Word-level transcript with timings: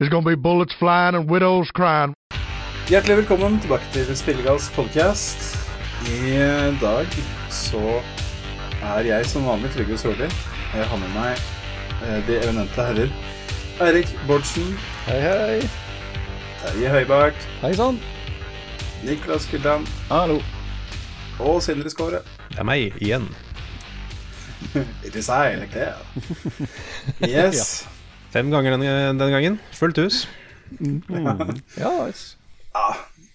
There's 0.00 0.08
gonna 0.08 0.24
be 0.24 0.34
bullets 0.34 0.72
flying 0.72 1.14
and 1.14 1.28
widows 1.28 1.70
crying. 1.70 2.14
Hjertelig 2.88 3.16
velkommen 3.16 3.58
tilbake 3.60 3.84
til 3.92 4.16
Spillegalls 4.16 4.70
podcast. 4.72 5.58
I 6.08 6.30
dag 6.80 7.06
så 7.52 8.00
er 8.82 9.00
jeg 9.04 9.26
som 9.26 9.44
vanlig 9.44 9.68
Trygve 9.74 9.98
Solli. 10.00 10.30
Jeg 10.72 10.88
har 10.88 11.02
med 11.02 11.12
meg 11.12 11.36
eh, 12.00 12.16
de 12.30 12.38
eminente 12.38 12.80
herrer 12.88 13.12
Eirik 13.84 14.16
Bårdsen, 14.24 14.72
Hei, 15.04 15.20
hei. 15.20 15.68
Terje 16.64 16.96
Høibakk, 16.96 17.46
Hei 17.60 17.74
sann. 17.76 18.00
Niklas 19.04 19.52
Kylland 19.52 19.84
Hallo. 20.08 20.40
og 21.44 21.60
Sindre 21.62 21.92
Skåre. 21.92 22.24
Det 22.48 22.64
er 22.64 22.70
meg 22.72 22.96
igjen. 23.04 23.28
It 25.06 25.12
is 25.14 25.28
I, 25.28 25.56
like 25.60 25.76
that. 25.76 26.00
Yes. 27.20 27.84
Fem 28.30 28.50
ganger 28.52 28.76
denne, 28.76 28.90
den 29.18 29.32
gangen. 29.34 29.56
Fullt 29.74 29.98
hus. 29.98 30.20
Ja, 30.70 31.90
nice. 32.06 32.36
Ja, 32.70 32.88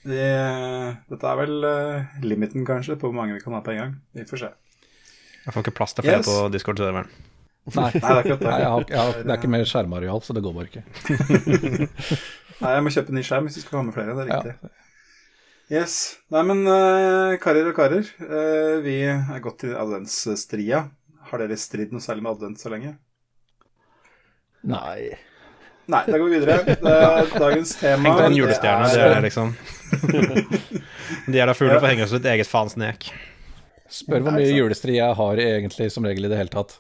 vi, 0.08 0.20
dette 1.12 1.27
er 1.31 1.40
vel 1.41 1.55
uh, 1.67 2.20
limiten, 2.23 2.63
kanskje, 2.67 2.95
på 3.02 3.09
hvor 3.09 3.17
mange 3.17 3.36
vi 3.36 3.41
kan 3.44 3.55
ha 3.58 3.59
på 3.66 3.73
en 3.73 3.81
gang. 3.81 3.95
Vi 4.16 4.23
får 4.30 4.44
se. 4.45 4.52
Jeg 5.45 5.53
får 5.53 5.66
ikke 5.66 5.76
plass 5.81 5.94
til 5.98 6.05
flere 6.08 6.22
Yes. 6.23 6.30
på 6.30 6.45
Discord-serveren. 6.53 7.09
Nei, 7.66 7.81
Nei, 7.81 7.91
det 7.91 8.05
er 8.05 8.20
ikke, 8.22 8.38
det. 8.39 8.45
Nei 8.48 8.58
jeg 8.62 8.70
har, 8.72 8.84
jeg 8.94 9.00
har, 9.02 9.20
det 9.26 9.34
er 9.34 9.39
ikke 9.41 9.50
mer 9.52 9.63
skjermareal, 9.67 10.22
så 10.23 10.34
det 10.38 10.44
går 10.45 10.53
bare 10.55 10.70
ikke. 10.70 10.84
Nei, 12.62 12.72
jeg 12.77 12.84
må 12.86 12.91
kjøpe 12.94 13.16
ny 13.17 13.23
skjerm 13.25 13.48
hvis 13.50 13.58
vi 13.59 13.64
skal 13.66 13.80
ha 13.81 13.86
med 13.88 13.95
flere. 13.98 14.16
Det 14.16 14.25
er 14.25 14.31
Ja. 14.31 14.41
riktig. 14.45 14.73
Yes. 15.73 15.95
Nei, 16.30 16.44
men 16.45 16.62
uh, 16.70 17.34
karer 17.41 17.67
og 17.72 17.75
karer, 17.77 18.05
uh, 18.22 18.75
vi 18.86 19.00
er 19.09 19.41
gått 19.44 19.64
til 19.66 19.73
adventsstria. 19.81 20.84
Har 21.31 21.41
dere 21.41 21.58
stridd 21.58 21.91
noe 21.91 22.05
særlig 22.05 22.22
med 22.27 22.36
advent 22.38 22.62
så 22.62 22.70
lenge? 22.70 22.94
Nei. 24.66 25.16
Nei, 25.86 26.02
da 26.08 26.18
går 26.18 26.30
vi 26.30 26.40
videre. 26.40 26.76
Dagens 27.40 27.76
tema 27.78 28.10
Heng 28.10 28.18
deg 28.18 28.32
en 28.32 28.38
julestjerne, 28.40 28.88
det 28.90 29.02
er 29.04 29.12
det, 29.14 29.20
liksom 29.28 29.52
De 31.31 31.42
er 31.42 31.50
da 31.50 31.53
fulle 31.53 31.76
for 31.78 31.86
å 31.86 31.92
henge 31.92 32.08
oss 32.08 32.16
et 32.17 32.26
eget 32.31 32.50
fansnek. 32.50 33.12
Spør 33.92 34.26
hvor 34.26 34.34
mye 34.34 34.50
julestri 34.50 34.98
jeg 34.98 35.17
har 35.20 35.42
egentlig 35.42 35.92
som 35.94 36.08
regel 36.08 36.26
i 36.26 36.31
det 36.31 36.39
hele 36.39 36.54
tatt. 36.54 36.80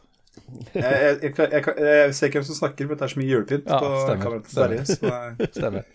jeg, 0.73 0.81
jeg, 0.81 1.33
jeg, 1.37 1.61
jeg, 1.61 2.15
ser 2.17 2.29
ikke 2.29 2.41
hvem 2.41 2.47
som 2.47 2.57
snakker, 2.57 2.89
for 2.89 2.97
det 2.97 3.05
er 3.05 3.13
så 3.13 3.21
mye 3.21 3.29
julepynt 3.29 3.69
Ja, 3.69 3.77
på 3.81 3.91
kameraet 4.09 4.49
til. 4.49 4.55
Så 4.89 5.11
det 5.37 5.51
Stemmer. 5.53 5.85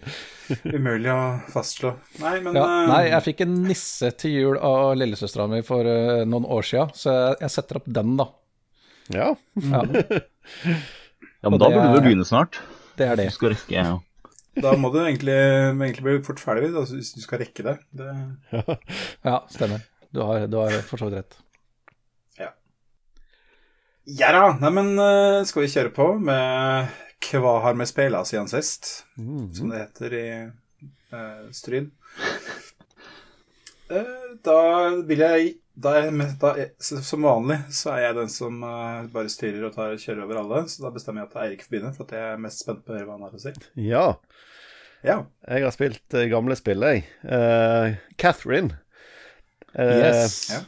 er 0.55 0.79
umulig 0.79 1.11
å 1.13 1.21
fastslå. 1.51 1.93
Nei, 2.23 2.37
men 2.47 2.59
Ja, 2.59 2.65
eh, 2.69 2.87
nei, 2.93 3.03
jeg 3.11 3.27
fikk 3.27 3.45
en 3.47 3.59
nisse 3.67 4.13
til 4.23 4.37
jul 4.39 4.63
av 4.71 4.95
lillesøstera 5.03 5.49
mi 5.51 5.65
for 5.67 5.87
uh, 5.87 6.23
noen 6.31 6.47
år 6.47 6.71
sia, 6.71 6.87
så 6.95 7.17
jeg, 7.17 7.37
jeg 7.43 7.57
setter 7.59 7.83
opp 7.83 7.91
den, 8.01 8.15
da. 8.23 8.31
Ja. 9.11 9.35
Ja, 9.67 9.83
Ja, 11.43 11.49
men 11.51 11.59
da 11.59 11.69
burde 11.73 11.89
er- 11.89 11.95
du 11.97 12.01
begynne 12.05 12.25
snart. 12.29 12.59
det 12.99 13.07
er 13.09 13.17
Du 13.17 13.23
det. 13.23 13.33
skal 13.33 13.55
rekke 13.55 13.73
ja. 13.77 13.99
da 14.61 14.73
må 14.77 14.91
du 14.93 14.99
egentlig, 15.01 15.37
må 15.77 15.85
egentlig 15.87 16.03
bli 16.05 16.23
fort 16.27 16.41
ferdig 16.43 16.73
altså, 16.75 16.97
hvis 16.99 17.15
du 17.15 17.21
skal 17.23 17.39
rekke 17.45 17.63
det. 17.65 17.77
det 17.97 18.11
Ja, 19.25 19.39
stemmer. 19.49 19.81
Du 20.13 20.21
har, 20.27 20.47
du 20.51 20.57
har 20.59 20.75
for 20.83 20.99
så 21.01 21.07
vidt 21.09 21.21
rett. 21.21 21.37
Ja 22.39 22.51
Ja 24.07 24.33
da! 24.35 24.43
Neimen, 24.61 24.97
uh, 24.99 25.45
skal 25.47 25.63
vi 25.63 25.69
kjøre 25.73 25.93
på 25.95 26.09
med 26.21 26.89
Hva 27.31 27.61
har 27.63 27.75
vi 27.79 27.87
speila 27.87 28.25
siden 28.27 28.49
sist? 28.51 29.05
Som 29.17 29.71
det 29.71 29.85
heter 29.87 30.15
i 30.19 30.27
uh, 31.15 31.47
Stryn. 31.55 31.91
Eh, 33.91 34.37
da 34.45 34.59
vil 35.07 35.19
jeg 35.19 35.55
er 35.95 36.03
jeg, 36.11 36.27
da 36.43 36.49
er, 36.61 36.69
Som 36.85 37.23
vanlig 37.25 37.57
så 37.73 37.93
er 37.95 38.01
jeg 38.09 38.17
den 38.19 38.29
som 38.29 38.59
uh, 38.67 39.07
bare 39.15 39.31
styrer 39.33 39.65
og 39.69 39.75
tar, 39.75 39.95
kjører 39.97 40.25
over 40.27 40.41
alle. 40.43 40.61
Så 40.69 40.83
da 40.85 40.91
bestemmer 40.93 41.23
jeg 41.25 41.31
at 41.31 41.39
Eirik 41.45 41.63
får 41.65 41.71
begynne, 41.73 41.93
for 41.97 42.05
at 42.05 42.13
jeg 42.19 42.27
er 42.35 42.43
mest 42.45 42.61
spent 42.65 42.83
på 42.85 42.93
å 42.93 42.99
høre 42.99 43.07
hva 43.09 43.17
han 43.17 43.25
har 43.29 43.37
å 43.39 43.43
si. 43.47 43.55
ja. 43.89 44.07
Ja. 45.01 45.15
Jeg 45.49 45.65
har 45.65 45.73
spilt 45.73 46.13
uh, 46.13 46.27
gamle 46.29 46.53
spill, 46.61 46.83
jeg. 46.85 47.07
Uh, 47.25 47.95
Catherine. 48.21 48.77
Yes. 49.73 50.51
ja. 50.53 50.61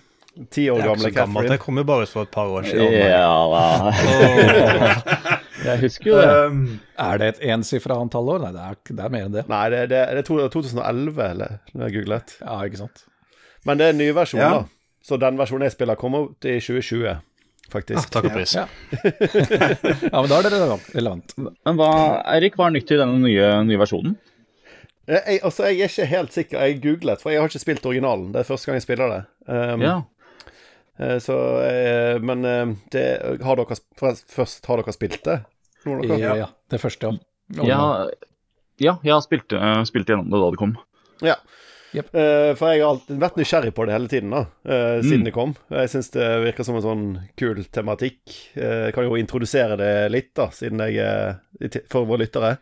Ti 0.48 0.70
år 0.72 0.78
gamle 0.80 1.10
Catherine. 1.10 1.18
gammelt. 1.18 1.50
Det 1.52 1.58
kom 1.60 1.76
jo 1.76 1.84
bare 1.84 2.06
for 2.08 2.24
et 2.24 2.30
par 2.32 2.48
år 2.48 2.64
siden. 2.64 2.94
Ja 2.96 3.34
da. 3.52 3.66
Jeg 5.66 5.78
husker 5.84 6.08
jo 6.08 6.16
det. 6.18 6.30
Um, 6.48 6.62
Er 6.98 7.20
det 7.20 7.28
et 7.34 7.40
ensifra 7.54 7.98
antall 8.00 8.30
år? 8.32 8.40
Nei, 8.46 8.52
det 8.56 8.62
er, 8.64 8.78
det 8.88 9.04
er 9.04 9.12
mer 9.14 9.26
enn 9.28 9.34
det. 9.36 9.44
Nei, 9.52 9.62
det, 9.74 9.82
det, 9.92 10.00
det 10.16 10.22
er 10.24 10.52
2011, 10.56 11.20
eller 11.28 11.58
når 11.74 11.84
jeg 11.90 11.96
googlet. 12.00 12.34
Ja, 12.40 12.56
ikke 12.66 12.80
sant. 12.80 13.04
Men 13.68 13.78
det 13.78 13.86
er 13.90 13.94
en 13.94 14.00
ny 14.00 14.08
versjon, 14.16 14.40
Ja. 14.42 14.48
da. 14.62 14.81
Så 15.02 15.18
den 15.18 15.38
versjonen 15.40 15.66
jeg 15.66 15.74
spiller, 15.74 15.98
kommer 15.98 16.28
ut 16.30 16.44
i 16.46 16.58
2020, 16.62 17.06
Ah, 17.12 17.20
faktisk. 17.72 18.10
takk 18.12 18.26
og 18.28 18.34
pris. 18.36 18.52
Ja. 18.54 18.66
Ja, 20.12 20.20
men 20.20 20.28
da 20.30 20.38
er 20.38 20.44
det 20.46 20.52
relevant. 20.52 21.32
Men 21.38 21.78
hva, 21.78 21.88
Eirik, 22.34 22.54
hva 22.58 22.68
er 22.68 22.74
nytt 22.76 22.90
i 22.92 22.98
denne 23.00 23.18
nye, 23.22 23.48
nye 23.66 23.80
versjonen? 23.80 24.16
Jeg, 25.08 25.22
jeg, 25.26 25.40
altså, 25.42 25.64
jeg 25.66 25.80
er 25.82 25.90
ikke 25.90 26.06
helt 26.12 26.34
sikker. 26.36 26.60
Jeg 26.62 26.80
googlet, 26.84 27.22
for 27.22 27.32
jeg 27.32 27.40
har 27.42 27.50
ikke 27.50 27.62
spilt 27.64 27.86
originalen. 27.88 28.28
Det 28.34 28.42
er 28.42 28.48
første 28.50 28.68
gang 28.70 28.78
jeg 28.78 28.84
spiller 28.84 29.14
det. 29.14 29.20
Um, 29.48 29.82
Ja. 29.82 29.94
eh, 31.00 31.16
Så 31.24 31.38
eh, 31.66 32.18
Men 32.22 32.44
eh, 32.46 32.74
det 32.94 33.06
Har 33.42 33.56
dere 33.58 33.78
Først, 33.98 34.62
har 34.68 34.78
dere 34.82 34.94
spilt 34.94 35.18
det? 35.26 35.40
Noen 35.86 36.04
av 36.04 36.06
dere? 36.12 36.20
Ja, 36.22 36.36
ja. 36.44 36.48
Det 36.70 36.78
første, 36.80 37.10
ja. 37.10 37.64
Ja, 37.66 37.80
ja 38.78 38.94
jeg 39.02 39.12
har 39.16 39.24
spilt, 39.24 39.50
eh, 39.52 39.82
gjennom 39.82 40.30
det 40.30 40.38
da 40.44 40.50
det 40.54 40.60
kom. 40.62 40.76
Ja. 41.26 41.34
Jep. 41.92 42.08
Uh, 42.14 42.54
for 42.56 42.72
jeg 42.72 42.80
har 42.80 42.88
alltid 42.94 43.18
vært 43.20 43.34
nysgjerrig 43.36 43.74
på 43.76 43.84
det 43.86 43.92
hele 43.92 44.08
tiden, 44.08 44.30
da, 44.32 44.46
uh, 44.64 45.02
siden 45.04 45.20
Mm. 45.20 45.24
det 45.28 45.32
kom. 45.36 45.50
Jeg 45.70 45.90
syns 45.92 46.08
det 46.14 46.28
virker 46.46 46.64
som 46.64 46.76
en 46.78 46.82
sånn 46.86 47.02
kul 47.36 47.60
tematikk. 47.68 48.22
Uh, 48.56 48.86
Jeg 48.88 48.94
kan 48.96 49.04
jo 49.04 49.18
introdusere 49.20 49.76
det 49.76 49.92
litt, 50.10 50.32
da, 50.34 50.48
siden 50.50 50.80
jeg 50.88 50.96
er 51.04 51.36
For 51.92 52.04
våre 52.08 52.24
lyttere. 52.24 52.56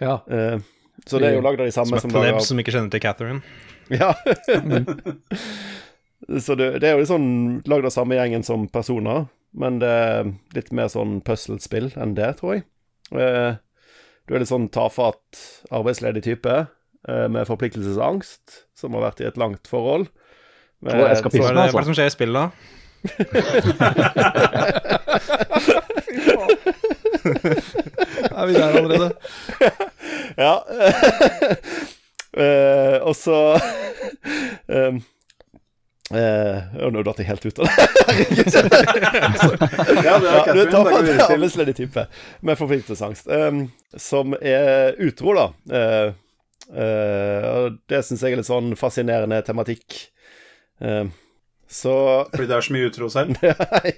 Ja. 0.00 0.20
Eh, 0.30 0.58
Så 1.06 1.18
det 1.20 1.28
er 1.28 1.34
jo 1.36 1.42
lagd 1.44 1.60
av 1.60 1.66
de 1.66 1.72
Som 1.72 1.84
samme 1.86 1.96
et 1.98 2.02
som 2.02 2.10
pleb 2.10 2.22
lager 2.24 2.40
som 2.46 2.58
ikke 2.58 2.72
kjenner 2.72 2.90
til 2.90 3.00
Catherine. 3.00 3.42
Ja. 3.90 4.14
Så 6.40 6.54
det, 6.58 6.78
det 6.80 6.88
er 6.88 6.94
jo 6.96 7.02
litt 7.02 7.10
sånn 7.10 7.28
lagd 7.68 7.86
av 7.86 7.92
samme 7.94 8.16
gjengen 8.16 8.42
som 8.46 8.64
personer, 8.72 9.26
men 9.54 9.78
det 9.82 9.90
er 9.90 10.30
litt 10.56 10.72
mer 10.74 10.88
sånn 10.90 11.18
puslespill 11.26 11.90
enn 12.00 12.14
det, 12.16 12.32
tror 12.40 12.56
jeg. 12.56 12.64
Eh, 13.14 13.58
Du 14.26 14.34
er 14.34 14.42
litt 14.42 14.50
sånn 14.50 14.66
tafatt, 14.74 15.38
arbeidsledig 15.70 16.24
type 16.26 16.50
eh, 16.50 16.64
med 17.06 17.46
forpliktelsesangst, 17.46 18.66
som 18.74 18.90
har 18.96 19.02
vært 19.04 19.20
i 19.22 19.26
et 19.28 19.36
langt 19.38 19.68
forhold. 19.70 20.08
Og 20.82 21.04
eskapisme. 21.06 21.44
Hva 21.44 21.50
er 21.50 21.54
det, 21.54 21.56
hva 21.56 21.62
er 21.62 21.64
altså. 21.66 21.78
det 21.78 21.86
som 21.86 21.94
skjer 21.94 22.10
i 22.10 22.16
spillet, 22.16 22.42
da? 22.42 22.46
Er 28.36 28.46
vi 28.46 28.54
der 28.54 28.68
allerede? 28.68 29.12
Ja. 30.36 30.56
uh, 32.36 33.00
og 33.08 33.16
så 33.16 33.56
um, 34.68 35.00
uh, 36.12 36.58
Nå 36.92 37.02
datt 37.06 37.18
jeg 37.22 37.28
helt 37.30 37.46
ut 37.46 37.58
av 37.62 37.64
det. 37.64 37.70
ja, 40.04 40.14
det 40.20 40.26
er 40.28 40.36
Ja, 40.36 40.52
du 40.52 40.60
tar 40.70 40.84
videre 40.90 41.16
til 41.16 41.34
arbeidsledig 41.38 41.74
type 41.78 42.02
med 42.42 42.56
forpliktelsesangst, 42.60 43.26
um, 43.32 43.70
som 43.96 44.34
er 44.40 44.92
utro, 45.00 45.32
da. 45.38 45.46
Eh, 45.72 45.80
eh, 45.80 46.12
og 46.70 47.76
det 47.90 48.00
syns 48.06 48.24
jeg 48.24 48.34
er 48.34 48.40
litt 48.40 48.48
sånn 48.48 48.72
fascinerende 48.78 49.38
tematikk. 49.46 50.00
Um, 50.78 51.12
så 51.66 51.92
Fordi 52.30 52.46
det 52.46 52.56
er 52.56 52.66
så 52.66 52.74
mye 52.76 52.88
utro 52.90 53.08
selv. 53.10 53.38
Nei, 53.42 53.92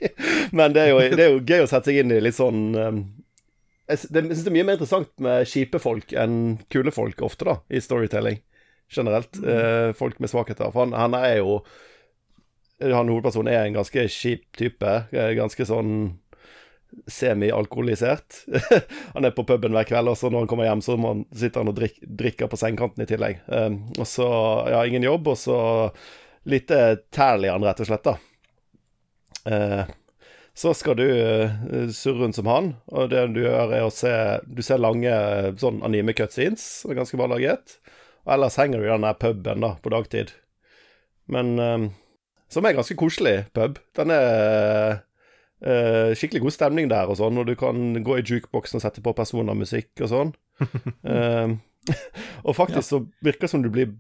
men 0.57 0.75
det 0.77 0.85
er, 0.87 0.91
jo, 0.93 1.01
det 1.19 1.25
er 1.25 1.33
jo 1.35 1.41
gøy 1.45 1.65
å 1.65 1.71
sette 1.71 1.91
seg 1.91 2.03
inn 2.03 2.13
i 2.17 2.21
litt 2.25 2.37
sånn 2.37 2.61
um, 2.77 3.01
Jeg 3.91 4.03
syns 4.05 4.45
det 4.45 4.51
er 4.51 4.57
mye 4.57 4.67
mer 4.69 4.79
interessant 4.79 5.13
med 5.25 5.49
kjipe 5.49 5.81
folk 5.83 6.13
enn 6.13 6.59
kule 6.73 6.93
folk 6.95 7.21
ofte, 7.25 7.49
da, 7.49 7.59
i 7.73 7.81
storytelling 7.85 8.41
generelt. 8.89 9.37
Eh, 9.45 9.93
folk 9.93 10.17
med 10.21 10.31
svakheter. 10.33 10.71
For 10.73 10.87
han, 10.87 10.95
han 10.97 11.13
er 11.19 11.43
jo 11.43 11.59
Han 12.81 13.11
hovedpersonen 13.11 13.53
er 13.53 13.67
en 13.67 13.75
ganske 13.77 14.05
kjip 14.09 14.47
type. 14.57 14.93
eh, 15.13 15.33
Ganske 15.37 15.67
sånn 15.69 15.91
semi-alkoholisert. 17.07 18.45
han 19.15 19.25
er 19.25 19.35
på 19.37 19.45
puben 19.49 19.75
hver 19.77 19.87
kveld, 19.89 20.13
og 20.13 20.19
så 20.19 20.31
når 20.31 20.45
han 20.45 20.51
kommer 20.51 20.69
hjem, 20.69 20.83
så 20.85 20.97
han, 21.03 21.25
sitter 21.37 21.63
han 21.63 21.73
og 21.73 21.77
drik, 21.79 22.01
drikker 22.03 22.51
på 22.51 22.59
sengekanten 22.61 23.05
i 23.05 23.09
tillegg. 23.09 23.43
Um, 23.47 23.81
og 23.99 24.09
så 24.09 24.29
ja, 24.73 24.83
ingen 24.87 25.07
jobb, 25.07 25.31
og 25.33 25.39
så 25.41 25.59
lite 26.49 26.83
tærlig 27.15 27.53
han, 27.53 27.65
rett 27.67 27.83
og 27.85 27.91
slett, 27.91 28.09
da. 28.09 28.17
Uh, 29.49 29.95
så 30.59 30.73
skal 30.75 30.99
du 30.99 31.07
uh, 31.07 31.93
surre 31.95 32.25
rundt 32.25 32.39
som 32.39 32.51
han, 32.51 32.73
og 32.91 33.13
det 33.13 33.29
du 33.37 33.45
gjør, 33.45 33.77
er 33.77 33.87
å 33.87 33.95
se 33.95 34.13
Du 34.49 34.65
ser 34.67 34.83
lange 34.83 35.13
sånn 35.61 35.85
anime-cutscenes, 35.87 36.65
som 36.83 36.93
er 36.93 37.03
ganske 37.03 37.21
bra 37.21 37.31
laget. 37.31 37.79
Og 38.27 38.35
ellers 38.35 38.59
henger 38.61 38.81
du 38.81 38.89
i 38.89 38.93
den 38.93 39.07
der 39.07 39.21
puben 39.21 39.65
da, 39.65 39.77
på 39.81 39.93
dagtid. 39.95 40.35
Men 41.29 41.59
um, 41.61 41.91
Som 42.49 42.65
er 42.65 42.75
ganske 42.77 42.97
koselig 42.97 43.43
pub. 43.53 43.77
Den 43.97 44.11
er 44.15 45.05
eh, 45.65 46.11
skikkelig 46.19 46.45
god 46.47 46.55
stemning 46.55 46.91
der 46.91 47.11
og 47.11 47.19
sånn, 47.21 47.39
og 47.41 47.49
du 47.49 47.55
kan 47.59 48.03
gå 48.05 48.19
i 48.19 48.25
jukeboksen 48.27 48.79
og 48.79 48.85
sette 48.85 49.03
på 49.05 49.15
personermusikk 49.17 50.05
og 50.05 50.13
sånn. 50.13 50.35
uh, 51.07 51.55
og 52.47 52.57
faktisk 52.59 52.89
så 52.89 53.03
virker 53.25 53.47
det 53.47 53.53
som 53.55 53.65
du 53.65 53.73
blir 53.73 53.97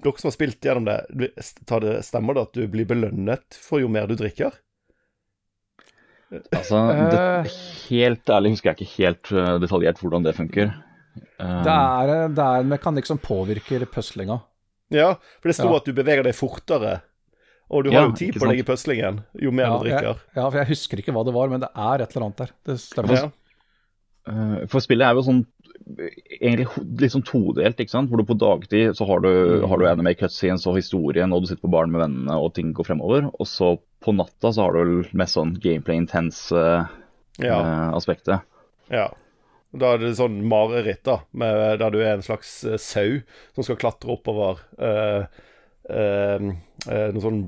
Dere 0.00 0.16
som 0.16 0.30
har 0.30 0.32
spilt 0.32 0.64
gjennom 0.64 0.86
det, 0.88 0.94
tar 1.68 1.82
det, 1.84 1.98
stemmer 2.06 2.32
det 2.32 2.42
at 2.46 2.54
du 2.56 2.62
blir 2.72 2.86
belønnet 2.88 3.58
for 3.60 3.82
jo 3.82 3.88
mer 3.92 4.06
du 4.08 4.14
drikker? 4.16 4.54
Altså, 6.56 6.78
det, 7.10 7.50
helt 7.90 8.32
ærlig 8.32 8.54
husker 8.54 8.70
jeg 8.70 8.78
ikke 8.78 8.94
helt 9.02 9.32
eh, 9.34 9.50
detaljert 9.60 10.00
hvordan 10.00 10.24
det 10.24 10.32
funker. 10.38 10.72
Uh, 11.36 11.60
Det 11.66 11.74
er, 11.74 12.12
det 12.32 12.46
er 12.46 12.62
en 12.62 12.72
mekanikk 12.72 13.10
som 13.10 13.20
påvirker 13.20 13.84
puslinga. 13.92 14.38
Ja, 14.94 15.12
for 15.42 15.50
det 15.50 15.58
sto 15.58 15.68
Ja. 15.68 15.76
at 15.82 15.86
du 15.86 15.92
beveger 15.94 16.24
deg 16.26 16.38
fortere. 16.38 17.00
Og 17.70 17.84
du 17.86 17.90
Ja, 17.92 18.00
har 18.00 18.08
jo 18.10 18.16
tid 18.18 18.34
på 18.34 18.48
deg 18.50 18.58
i 18.58 18.66
puslingen 18.66 19.20
jo 19.38 19.50
mer 19.54 19.68
Ja, 19.68 19.76
du 19.78 19.84
drikker. 19.86 20.02
jeg, 20.08 20.16
ja, 20.36 20.44
for 20.50 20.58
jeg 20.58 20.68
husker 20.72 20.98
ikke 21.02 21.12
hva 21.14 21.22
det 21.28 21.34
var, 21.36 21.48
men 21.52 21.60
det 21.62 21.68
er 21.74 22.02
et 22.02 22.16
eller 22.16 22.26
annet 22.26 22.40
der. 22.42 22.50
Det 22.66 22.78
stemmer. 22.82 23.14
Ja. 23.20 23.30
Eh, 24.28 24.66
For 24.70 24.82
spillet 24.82 25.06
er 25.06 25.14
jo 25.18 25.22
sånn 25.26 25.44
egentlig 26.40 26.66
litt 27.00 27.12
sånn 27.14 27.24
todelt, 27.26 27.78
ikke 27.82 27.90
sant? 27.94 28.10
Hvor 28.10 28.20
du 28.20 28.26
på 28.28 28.36
dagtid 28.38 28.94
så 28.98 29.06
har 29.08 29.22
du, 29.24 29.30
har 29.66 29.80
du 29.80 29.86
anime 29.88 30.12
cutscenes 30.18 30.66
og 30.70 30.76
historien, 30.78 31.32
og 31.32 31.42
du 31.42 31.48
sitter 31.50 31.64
på 31.64 31.72
baren 31.72 31.90
med 31.94 32.02
vennene 32.04 32.36
og 32.38 32.52
ting 32.58 32.72
går 32.76 32.86
fremover. 32.90 33.30
Og 33.40 33.46
så 33.48 33.72
på 34.04 34.14
natta 34.16 34.52
så 34.52 34.66
har 34.68 34.76
du 34.76 35.08
mest 35.18 35.36
sånn 35.38 35.54
gameplay 35.62 35.96
intense 36.00 36.54
uh, 36.54 36.86
Ja. 37.40 37.60
uh, 37.62 37.96
aspektet. 37.96 38.42
ja. 38.90 39.08
Da 39.72 39.92
er 39.94 40.00
det 40.02 40.16
sånn 40.18 40.40
mareritt, 40.50 41.04
da, 41.06 41.20
med, 41.30 41.78
der 41.78 41.92
du 41.94 42.00
er 42.02 42.16
en 42.16 42.24
slags 42.26 42.64
eh, 42.66 42.74
sau 42.82 43.20
som 43.54 43.62
skal 43.62 43.76
klatre 43.78 44.10
oppover 44.10 44.58
eh, 44.82 45.28
noe 45.90 47.22
sånn 47.24 47.40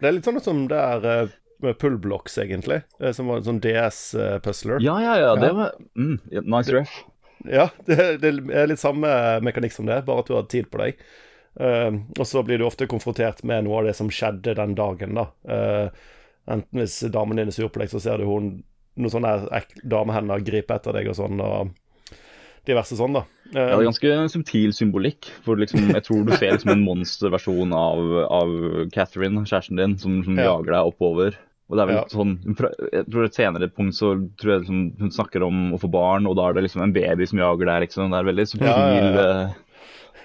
Det 0.00 0.08
er 0.08 0.14
litt 0.16 0.26
sånn 0.28 0.40
som 0.44 0.64
det 0.70 0.78
er 0.78 1.06
eh, 1.10 1.34
med 1.58 1.78
pullblocks, 1.78 2.38
egentlig. 2.38 2.82
eh, 3.00 3.12
som 3.12 3.26
var 3.26 3.40
en 3.40 3.44
sånn 3.44 3.60
DS-puzzler. 3.64 4.82
Ja, 4.84 4.96
ja, 5.02 5.14
ja, 5.18 5.36
det 5.40 5.52
var 5.56 5.72
mm, 5.96 6.18
Nice 6.44 6.74
ref. 6.74 6.98
Ja, 7.44 7.68
det, 7.86 8.18
det 8.22 8.32
er 8.52 8.68
litt 8.70 8.82
samme 8.82 9.08
mekanikk 9.44 9.72
som 9.72 9.88
det, 9.88 10.02
bare 10.06 10.24
at 10.24 10.30
du 10.30 10.36
hadde 10.36 10.52
tid 10.52 10.70
på 10.72 10.82
deg. 10.82 11.00
Uh, 11.56 12.02
og 12.18 12.26
så 12.28 12.42
blir 12.44 12.60
du 12.60 12.66
ofte 12.66 12.88
konfrontert 12.90 13.40
med 13.48 13.64
noe 13.64 13.78
av 13.80 13.86
det 13.88 13.94
som 13.96 14.10
skjedde 14.12 14.58
den 14.58 14.74
dagen, 14.76 15.16
da. 15.16 15.30
Uh, 15.48 15.88
enten 16.52 16.82
hvis 16.82 16.98
damen 17.12 17.40
din 17.40 17.48
er 17.48 17.56
sur 17.56 17.70
på 17.72 17.80
deg, 17.80 17.88
så 17.92 18.02
ser 18.02 18.20
du 18.20 18.28
hun 18.28 18.50
noen 18.96 19.12
sånne 19.12 19.62
damehender 19.84 20.44
gripe 20.44 20.76
etter 20.76 20.96
deg 20.96 21.08
og 21.08 21.16
sånn, 21.16 21.40
og 21.40 21.72
diverse 22.66 22.96
sånn, 22.98 23.14
da. 23.16 23.24
Eh, 23.54 23.60
Ja, 23.62 23.76
det 23.76 23.86
er 23.86 23.90
ganske 23.90 24.12
subtil 24.32 24.72
symbolikk. 24.74 25.28
For 25.46 25.56
liksom, 25.56 25.88
jeg 25.94 26.02
tror 26.04 26.24
du 26.26 26.32
ser 26.36 26.52
liksom 26.56 26.72
en 26.74 26.84
monsterversjon 26.84 27.72
av, 27.72 28.00
av 28.30 28.88
Catherine, 28.92 29.44
kjæresten 29.46 29.76
din, 29.80 29.96
som, 29.98 30.22
som 30.26 30.36
Ja. 30.38 30.50
jager 30.52 30.72
deg 30.74 30.92
oppover. 30.92 31.36
Og 31.68 31.76
det 31.76 31.82
er 31.82 31.86
vel 31.90 31.96
Ja. 31.96 32.04
sånn, 32.12 32.38
Jeg 32.92 33.06
tror 33.10 33.24
et 33.24 33.34
senere 33.34 33.68
punkt 33.74 33.94
så 33.98 34.12
tror 34.38 34.52
jeg 34.52 34.60
liksom, 34.66 34.98
hun 35.00 35.10
snakker 35.10 35.42
om 35.46 35.72
å 35.74 35.80
få 35.82 35.90
barn, 35.90 36.26
og 36.26 36.36
da 36.36 36.48
er 36.48 36.52
det 36.54 36.62
liksom 36.68 36.82
en 36.82 36.92
baby 36.92 37.26
som 37.26 37.38
jager 37.38 37.66
deg. 37.66 37.88
liksom. 37.88 38.10
Det 38.10 38.18
er 38.20 38.30
veldig 38.32 38.46
subtil 38.46 38.66
Ja, 38.66 38.90
ja, 38.90 39.12
ja. 39.12 39.46
eh, 39.46 39.54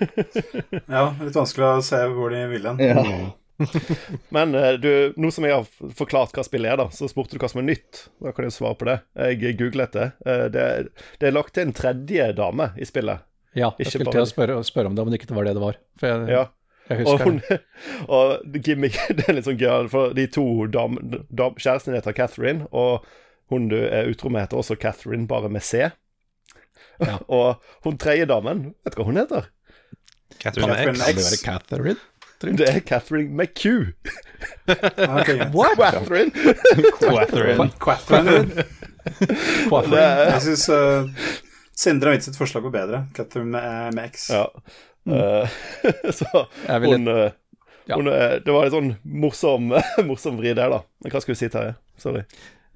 Ja, 0.90 1.14
litt 1.22 1.36
vanskelig 1.38 1.68
å 1.78 1.82
se 1.86 1.98
hvor 2.14 2.30
de 2.34 2.48
vil 2.50 2.66
hen. 2.66 2.80
Ja. 2.80 3.32
Men 4.36 4.56
eh, 4.56 4.74
du, 4.82 4.90
nå 5.18 5.32
som 5.34 5.46
jeg 5.48 5.56
har 5.56 5.92
forklart 5.98 6.34
hva 6.36 6.44
spillet 6.48 6.72
er, 6.74 6.78
da, 6.82 6.88
så 6.96 7.10
spurte 7.12 7.36
du 7.36 7.42
hva 7.44 7.50
som 7.52 7.62
er 7.64 7.68
nytt. 7.72 8.06
Da 8.24 8.34
kan 8.36 8.48
jeg 8.48 8.56
svare 8.56 8.78
på 8.80 8.88
det. 8.90 8.98
Jeg 9.40 9.58
googlet 9.60 9.94
det. 9.98 10.08
Eh, 10.26 10.46
det, 10.54 10.64
er- 10.78 10.90
det 11.22 11.30
er 11.30 11.36
lagt 11.36 11.54
til 11.58 11.68
en 11.68 11.76
tredje 11.78 12.32
dame 12.38 12.72
i 12.82 12.88
spillet. 12.88 13.24
Ja, 13.54 13.74
jeg 13.78 13.86
Ikke 13.88 13.92
skulle 13.98 14.06
bare- 14.12 14.18
til 14.20 14.24
å 14.28 14.32
spørre, 14.32 14.60
spørre 14.68 14.92
om 14.92 14.96
det, 14.96 15.06
men 15.10 15.18
ikke 15.20 15.28
det 15.32 15.36
var 15.38 15.48
det 15.50 15.56
det 15.58 15.64
var. 15.66 15.80
For 16.00 16.08
jeg, 16.08 16.30
Ja. 16.32 16.44
jeg 16.90 17.06
Og, 17.06 17.12
husker 17.12 17.26
hun, 17.30 17.42
det. 17.50 17.60
og 18.20 18.60
gimmick, 18.64 19.00
det 19.18 19.28
er 19.28 19.34
litt 19.40 19.48
sånn 19.50 19.60
gøy, 19.60 19.90
for 19.92 20.14
de 20.18 20.28
to 20.32 20.46
dam, 20.72 20.96
dam, 21.30 21.56
Kjæresten 21.60 21.94
heter 21.98 22.16
Catherine, 22.16 22.68
og 22.72 23.04
hun 23.52 23.68
du 23.68 23.76
er 23.84 24.08
utro 24.08 24.30
med, 24.32 24.46
heter 24.48 24.62
også 24.62 24.78
Catherine, 24.80 25.28
bare 25.28 25.50
med 25.52 25.64
C. 25.68 25.90
Ja. 27.02 27.18
og 27.28 27.58
hun 27.84 27.98
tredje 27.98 28.28
damen, 28.30 28.76
vet 28.86 28.94
du 28.96 29.02
hva 29.02 29.08
hun 29.10 29.18
heter? 29.20 29.48
Catherine 30.40 30.74
Catherine 30.74 31.12
X. 31.12 31.42
Det 31.42 31.82
være 31.82 31.96
Catherine? 32.42 32.58
Det 32.58 32.68
er 32.70 32.80
Catherine 32.90 33.30
McHugh. 33.38 33.94
Okay. 35.22 35.38
What? 35.54 35.78
Catherine! 35.78 36.32
Catherine. 37.00 37.72
Catherine. 37.80 38.56
Er, 39.98 40.32
Jeg 40.34 40.42
syns 40.42 40.66
Sindre 41.82 42.12
og 42.12 42.18
mitt 42.18 42.26
sitt 42.26 42.38
forslag 42.38 42.66
var 42.68 42.74
bedre. 42.76 43.04
Catherine 43.18 43.50
med, 43.54 43.94
med 43.98 44.10
X. 44.14 44.30
ja. 44.34 44.46
Eh, 45.10 45.50
så 46.20 46.46
ville- 46.68 46.98
hun, 46.98 47.08
uh, 47.08 47.32
Ja. 47.90 47.96
hun 47.98 48.08
uh, 48.08 48.38
Det 48.46 48.54
var 48.54 48.68
en 48.68 48.72
sånn 48.76 48.90
morsom, 49.04 49.72
morsom 50.10 50.38
vri 50.38 50.52
der, 50.54 50.70
da. 50.70 50.82
Men 51.02 51.14
hva 51.16 51.22
skulle 51.24 51.34
du 51.38 51.42
si, 51.42 51.50
Terje? 51.50 51.74
Sorry. 51.98 52.22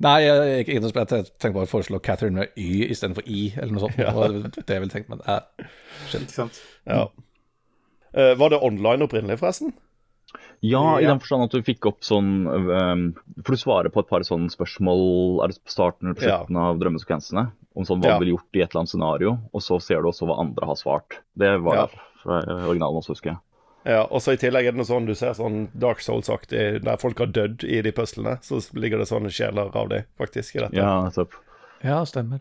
Nei, 0.02 0.16
jeg, 0.26 0.66
jeg 0.68 0.90
tenkte 0.90 1.52
bare 1.56 1.68
å 1.68 1.70
foreslå 1.72 2.02
Catherine 2.04 2.42
med 2.42 2.58
Y 2.60 2.88
istedenfor 2.92 3.24
I, 3.32 3.44
eller 3.56 3.72
noe 3.78 3.84
sånt. 3.86 3.96
Det 4.02 4.10
var 4.18 4.34
det 4.34 4.66
jeg 4.76 4.82
ville 4.84 4.92
tenkt, 4.92 5.08
men 5.14 5.22
eh, 5.24 5.70
Ikke 6.18 6.34
sant? 6.34 6.58
Ja. 6.90 7.06
Eh, 8.16 8.36
var 8.40 8.50
det 8.50 8.62
online 8.64 9.04
opprinnelig, 9.06 9.40
forresten? 9.42 9.74
Ja, 10.66 11.00
i 11.00 11.06
den 11.06 11.20
forstand 11.20 11.44
at 11.46 11.52
du 11.52 11.62
fikk 11.62 11.86
opp 11.86 12.00
sånn 12.02 12.48
um, 12.48 13.02
For 13.44 13.54
du 13.56 13.60
svarer 13.60 13.92
på 13.94 14.02
et 14.02 14.08
par 14.10 14.24
sånne 14.26 14.50
spørsmål 14.50 15.44
Er 15.44 15.52
det 15.52 15.60
på 15.64 15.72
starten 15.74 16.08
eller 16.10 16.18
på 16.18 16.26
Ja. 16.28 16.40
av 16.70 16.80
drømmesekvensene? 16.82 17.52
Om 17.76 17.86
sånn 17.86 18.02
hva 18.02 18.08
Ja. 18.14 18.18
du 18.20 18.24
ville 18.26 18.38
gjort 18.38 18.56
i 18.56 18.62
et 18.64 18.72
eller 18.72 18.82
annet 18.82 18.90
scenario, 18.90 19.34
og 19.54 19.62
så 19.62 19.82
ser 19.84 20.02
du 20.02 20.08
også 20.08 20.26
hva 20.26 20.40
andre 20.40 20.66
har 20.66 20.76
svart. 20.80 21.20
Det 21.38 21.60
var 21.62 21.76
Ja. 21.76 21.88
fra 22.24 22.40
originalen 22.48 23.02
også, 23.04 23.12
husker 23.14 23.32
jeg. 23.32 23.38
Ja, 23.86 24.04
og 24.10 24.22
så 24.22 24.32
i 24.34 24.38
tillegg 24.38 24.66
er 24.66 24.72
det 24.72 24.78
noe 24.78 24.86
sånn 24.88 25.06
du 25.06 25.14
ser 25.14 25.34
sånn 25.34 25.68
Dark 25.78 26.00
Souls-aktig, 26.00 26.82
der 26.84 26.98
folk 26.98 27.20
har 27.20 27.28
dødd 27.28 27.64
i 27.66 27.82
de 27.82 27.92
puslene. 27.92 28.40
Så 28.42 28.64
ligger 28.74 28.98
det 28.98 29.08
sånne 29.12 29.30
sjeler 29.30 29.76
av 29.76 29.90
dem, 29.90 30.04
faktisk, 30.18 30.56
i 30.56 30.60
dette. 30.60 30.74
Ja, 30.74 31.04
nettopp. 31.04 31.34
ja, 31.84 32.04
stemmer. 32.06 32.40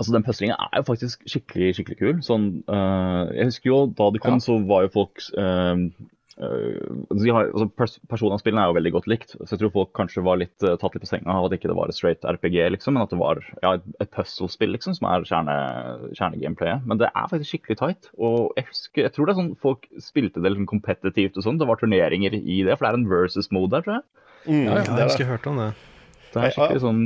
Altså, 0.00 0.14
Den 0.16 0.24
puslingen 0.24 0.56
er 0.56 0.80
jo 0.80 0.86
faktisk 0.88 1.26
skikkelig 1.28 1.74
skikkelig 1.76 1.98
kul. 2.00 2.22
Sånn, 2.24 2.46
uh, 2.72 3.28
jeg 3.36 3.50
husker 3.50 3.68
jo 3.74 3.80
Da 3.98 4.08
det 4.14 4.22
kom, 4.24 4.38
Ja. 4.40 4.46
så 4.46 4.56
var 4.64 4.86
jo 4.86 4.94
folk 4.94 5.20
uh, 5.36 5.76
uh, 6.40 7.34
har, 7.36 7.50
altså 7.52 7.66
pers 7.76 7.98
Personene 8.08 8.62
er 8.62 8.70
jo 8.70 8.76
veldig 8.78 8.92
godt 8.94 9.08
likt, 9.12 9.34
så 9.36 9.50
jeg 9.52 9.60
tror 9.60 9.72
folk 9.74 9.90
kanskje 9.98 10.24
var 10.24 10.40
litt 10.40 10.64
uh, 10.64 10.72
tatt 10.80 10.96
litt 10.96 11.04
på 11.04 11.10
senga 11.10 11.34
av 11.36 11.50
at 11.50 11.56
ikke 11.58 11.68
det 11.68 11.76
var 11.76 11.92
et 11.92 11.98
straight 11.98 12.24
RPG, 12.24 12.56
liksom, 12.72 12.96
men 12.96 13.04
at 13.04 13.12
det 13.12 13.20
var 13.20 13.42
ja, 13.62 13.74
et, 13.76 13.84
et 14.00 14.10
puzzle-spill 14.16 14.72
liksom, 14.72 14.96
som 14.96 15.10
er 15.12 15.26
kjerne, 15.28 15.56
kjernegameplayet. 16.16 16.86
Men 16.88 17.02
det 17.02 17.10
er 17.12 17.28
faktisk 17.28 17.52
skikkelig 17.52 17.78
tight. 17.82 18.08
Og 18.16 18.54
jeg 18.56 18.70
husker, 18.70 19.04
jeg 19.04 19.12
tror 19.16 19.28
det 19.28 19.34
er 19.36 19.40
sånn 19.42 19.52
folk 19.60 19.84
spilte 20.00 20.40
det 20.40 20.54
liksom 20.54 20.70
kompetitivt 20.70 21.36
og 21.36 21.44
sånn. 21.44 21.60
Det 21.60 21.68
var 21.68 21.80
turneringer 21.82 22.38
i 22.40 22.62
det, 22.64 22.72
for 22.78 22.86
det 22.88 22.94
er 22.94 23.00
en 23.02 23.10
versus-mode 23.12 23.74
der, 23.76 23.84
tror 23.84 23.98
jeg. 24.00 24.06
Mm, 24.48 24.64
Ja, 24.64 24.78
det 24.80 24.86
jeg 24.88 24.96
er 24.96 25.10
husker 25.10 25.26
jeg 25.26 25.32
hørte 25.34 25.52
om 25.52 25.60
det. 25.60 25.70
Det 26.32 26.40
er 26.46 26.54
skikkelig 26.56 26.84
sånn 26.88 27.02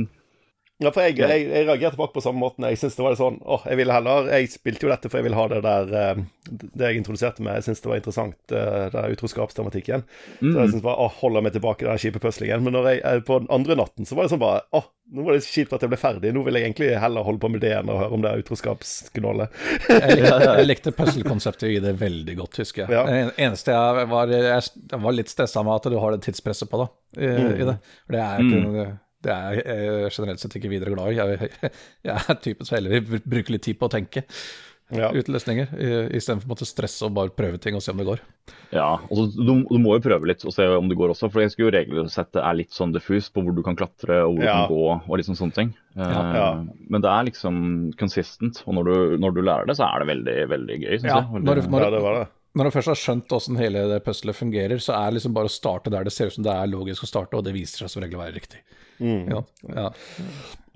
Ja, 0.83 0.89
for 0.91 1.05
jeg, 1.05 1.15
jeg, 1.21 1.45
jeg 1.47 1.67
reagerte 1.69 1.95
tilbake 1.95 2.17
på 2.17 2.21
samme 2.25 2.41
måten. 2.41 2.65
Jeg 2.67 2.75
synes 2.81 2.97
det 2.97 3.03
var 3.05 3.13
litt 3.13 3.19
sånn 3.21 3.37
Åh, 3.47 3.61
jeg 3.71 3.77
ville 3.79 3.93
heller 3.95 4.25
Jeg 4.27 4.49
spilte 4.51 4.83
jo 4.83 4.89
dette 4.91 5.07
for 5.07 5.21
jeg 5.21 5.23
ville 5.29 5.37
ha 5.39 5.45
det 5.53 5.61
der 5.63 5.93
eh, 6.01 6.17
Det 6.51 6.89
jeg 6.89 6.99
introduserte 6.99 7.45
med. 7.45 7.61
Jeg 7.61 7.67
syns 7.69 7.79
det 7.85 7.91
var 7.93 8.01
interessant, 8.01 8.35
uh, 8.51 8.57
den 8.91 8.97
der 8.97 9.13
utroskapstematikken. 9.15 10.03
Så 10.41 10.51
jeg 10.51 10.73
synes 10.73 10.83
bare 10.83 11.05
Åh, 11.05 11.15
holder 11.21 11.45
meg 11.47 11.55
tilbake 11.55 11.87
den 11.87 12.01
kjipe 12.03 12.19
puslingen. 12.19 12.65
Men 12.67 12.75
når 12.75 12.89
jeg, 12.91 12.99
eh, 13.07 13.21
på 13.23 13.39
den 13.39 13.47
andre 13.55 13.77
natten 13.79 14.09
så 14.09 14.17
var 14.19 14.27
det 14.27 14.33
sånn 14.35 14.43
bare 14.43 14.65
Åh, 14.75 14.89
nå 15.15 15.23
var 15.29 15.37
det 15.37 15.45
kjipt 15.47 15.77
at 15.77 15.85
jeg 15.85 15.93
ble 15.93 16.01
ferdig. 16.01 16.33
Nå 16.35 16.43
vil 16.43 16.59
jeg 16.59 16.67
egentlig 16.67 16.91
heller 16.99 17.23
holde 17.29 17.39
på 17.45 17.51
med 17.55 17.63
det 17.63 17.71
enn 17.77 17.93
å 17.93 17.97
høre 18.01 18.17
om 18.17 18.23
det 18.25 18.35
utroskapsknollet. 18.43 19.55
Jeg 19.87 20.19
jeg 20.59 20.67
likte 20.67 20.91
puzzle-konseptet 20.97 21.69
i 21.71 21.79
det 21.83 21.95
veldig 22.01 22.35
godt, 22.41 22.59
husker 22.63 22.83
jeg. 22.83 22.97
Ja. 22.97 23.05
Det 23.07 23.39
eneste 23.47 23.71
jeg 23.75 24.09
var, 24.11 24.33
jeg 24.33 25.01
var 25.07 25.15
litt 25.15 25.31
stressa 25.31 25.63
med 25.63 25.77
at 25.77 25.87
du 25.93 25.97
har 26.01 26.15
det 26.17 26.23
tidspresset 26.25 26.67
på 26.71 26.83
da, 26.83 26.89
i, 27.15 27.31
Mm. 27.35 27.51
i 27.61 27.67
det. 27.69 27.75
For 28.05 28.17
det 28.17 28.23
er, 28.25 28.41
ikke, 28.43 28.87
det 29.25 29.33
er 29.33 29.57
jeg 29.65 30.13
generelt 30.19 30.43
sett 30.43 30.55
ikke 30.59 30.69
videre 30.71 30.93
glad 30.93 31.11
i. 31.11 31.17
Jeg, 31.17 31.51
jeg 32.11 32.15
er 32.29 32.39
typen 32.45 32.67
som 32.69 32.77
heller 32.77 33.01
vil 33.01 33.25
bruke 33.25 33.55
litt 33.57 33.65
tid 33.65 33.79
på 33.81 33.89
å 33.89 33.93
tenke 33.97 34.23
Ja. 34.93 35.07
ut 35.09 35.25
løsninger, 35.33 35.71
i- 35.81 36.13
istedenfor 36.19 36.45
å 36.45 36.51
måtte 36.51 36.65
stresse 36.69 37.01
og 37.07 37.15
bare 37.17 37.31
prøve 37.33 37.57
ting 37.57 37.73
og 37.73 37.81
se 37.81 37.89
om 37.89 37.97
det 37.97 38.05
går. 38.05 38.19
Ja, 38.69 38.99
altså, 39.09 39.23
du, 39.33 39.63
du 39.65 39.79
må 39.81 39.95
jo 39.97 40.03
prøve 40.05 40.27
litt 40.29 40.45
og 40.45 40.53
se 40.53 40.67
om 40.77 40.85
det 40.91 40.97
går 40.99 41.09
også. 41.15 41.31
For 41.33 41.41
jeg 41.41 41.55
skulle 41.55 41.71
jo 41.71 41.73
regelsettet 41.79 42.37
er 42.37 42.53
litt 42.59 42.69
sånn 42.75 42.93
diffus 42.93 43.31
på 43.33 43.41
hvor 43.41 43.55
du 43.57 43.63
kan 43.65 43.73
klatre 43.79 44.19
og 44.27 44.35
hvor 44.37 44.45
Ja. 44.45 44.53
du 44.53 44.67
kan 44.67 44.75
gå 44.75 45.09
og 45.09 45.17
liksom 45.17 45.39
sånne 45.41 45.57
ting. 45.57 45.73
Ja, 45.97 46.11
ja. 46.37 46.47
Men 46.85 47.01
det 47.01 47.09
er 47.15 47.25
liksom 47.31 47.57
consistent, 47.97 48.61
og 48.67 48.77
når 48.77 48.91
du, 48.91 49.17
når 49.25 49.33
du 49.33 49.41
lærer 49.41 49.65
det, 49.71 49.77
så 49.81 49.89
er 49.89 50.05
det 50.05 50.11
veldig, 50.13 50.37
veldig 50.53 50.77
gøy, 50.85 50.95
syns 50.99 51.09
Ja, 51.09 51.17
jeg. 51.23 51.31
når, 51.33 51.49
Veldig, 51.55 51.69
når, 51.73 51.87
ja, 51.87 51.89
det 51.97 52.03
var 52.05 52.19
det. 52.21 52.27
Når 52.55 52.67
du 52.67 52.75
først 52.75 52.91
har 52.93 52.99
skjønt 52.99 53.33
åssen 53.35 53.59
hele 53.59 53.85
det 53.91 54.01
puzzlet 54.05 54.37
fungerer, 54.37 54.79
så 54.81 54.95
er 54.95 55.09
det 55.09 55.19
liksom 55.19 55.35
bare 55.35 55.51
å 55.51 55.55
starte 55.55 55.91
der 55.93 56.07
det 56.07 56.13
ser 56.15 56.31
ut 56.31 56.37
som 56.37 56.45
det 56.45 56.53
er 56.55 56.71
logisk 56.71 57.03
å 57.03 57.09
starte, 57.09 57.35
og 57.35 57.43
det 57.47 57.55
viser 57.55 57.83
seg 57.83 57.91
som 57.91 58.03
regel 58.03 58.19
å 58.19 58.23
være 58.23 58.37
riktig. 58.37 58.61
Ja, 59.03 59.41
ja. 59.75 59.89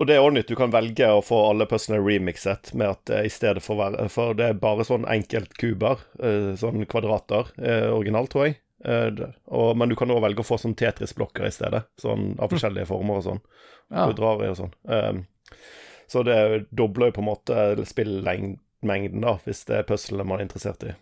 Og 0.00 0.08
det 0.08 0.16
er 0.16 0.24
òg 0.24 0.32
nytt. 0.32 0.48
Du 0.48 0.56
kan 0.56 0.72
velge 0.72 1.08
å 1.12 1.20
få 1.24 1.38
alle 1.50 1.66
puzzlene 1.68 2.00
remixet 2.04 2.72
med 2.76 2.94
at 2.94 3.12
eh, 3.12 3.26
i 3.28 3.32
stedet 3.32 3.62
for 3.64 3.80
være 3.80 4.08
For 4.12 4.36
det 4.36 4.46
er 4.48 4.60
bare 4.60 4.86
sånn 4.88 5.04
enkeltkuber, 5.08 6.04
uh, 6.22 6.52
sånn 6.60 6.86
kvadrater, 6.88 7.52
eh, 7.60 7.88
originalt, 7.92 8.32
tror 8.32 8.48
jeg. 8.48 8.60
Eh, 8.84 9.20
og, 9.52 9.74
men 9.76 9.92
du 9.92 9.96
kan 10.00 10.12
også 10.12 10.24
velge 10.24 10.44
å 10.44 10.48
få 10.48 10.60
sånn 10.60 10.76
Tetris-blokker 10.80 11.48
i 11.48 11.52
stedet. 11.52 11.84
Sånn 12.00 12.32
av 12.40 12.52
forskjellige 12.52 12.88
former 12.88 13.20
og 13.20 13.26
sånn. 13.28 13.44
Ja. 13.90 14.08
Du 14.08 14.16
drar 14.16 14.40
i 14.44 14.48
og 14.52 14.56
sånn. 14.60 14.72
Um, 14.88 15.22
så 16.10 16.24
det 16.26 16.40
dobler 16.74 17.10
jo 17.10 17.18
på 17.18 17.22
en 17.22 17.28
måte 17.28 17.86
spillmengden, 17.86 19.20
da, 19.22 19.36
hvis 19.44 19.64
det 19.68 19.82
er 19.82 19.88
puzzlene 19.88 20.26
man 20.26 20.40
er 20.40 20.48
interessert 20.48 20.86
i. 20.86 20.94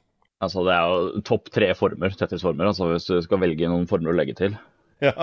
altså, 0.44 0.64
det 0.66 0.74
er 0.74 0.88
jo 0.92 1.22
topp 1.26 1.52
tre 1.54 1.70
former, 1.78 2.14
Tetris-former, 2.18 2.70
altså 2.70 2.90
hvis 2.92 3.08
du 3.10 3.18
skal 3.24 3.42
velge 3.42 3.70
noen 3.70 3.88
former 3.90 4.12
å 4.12 4.18
legge 4.18 4.36
til. 4.38 4.56
Ja. 5.02 5.14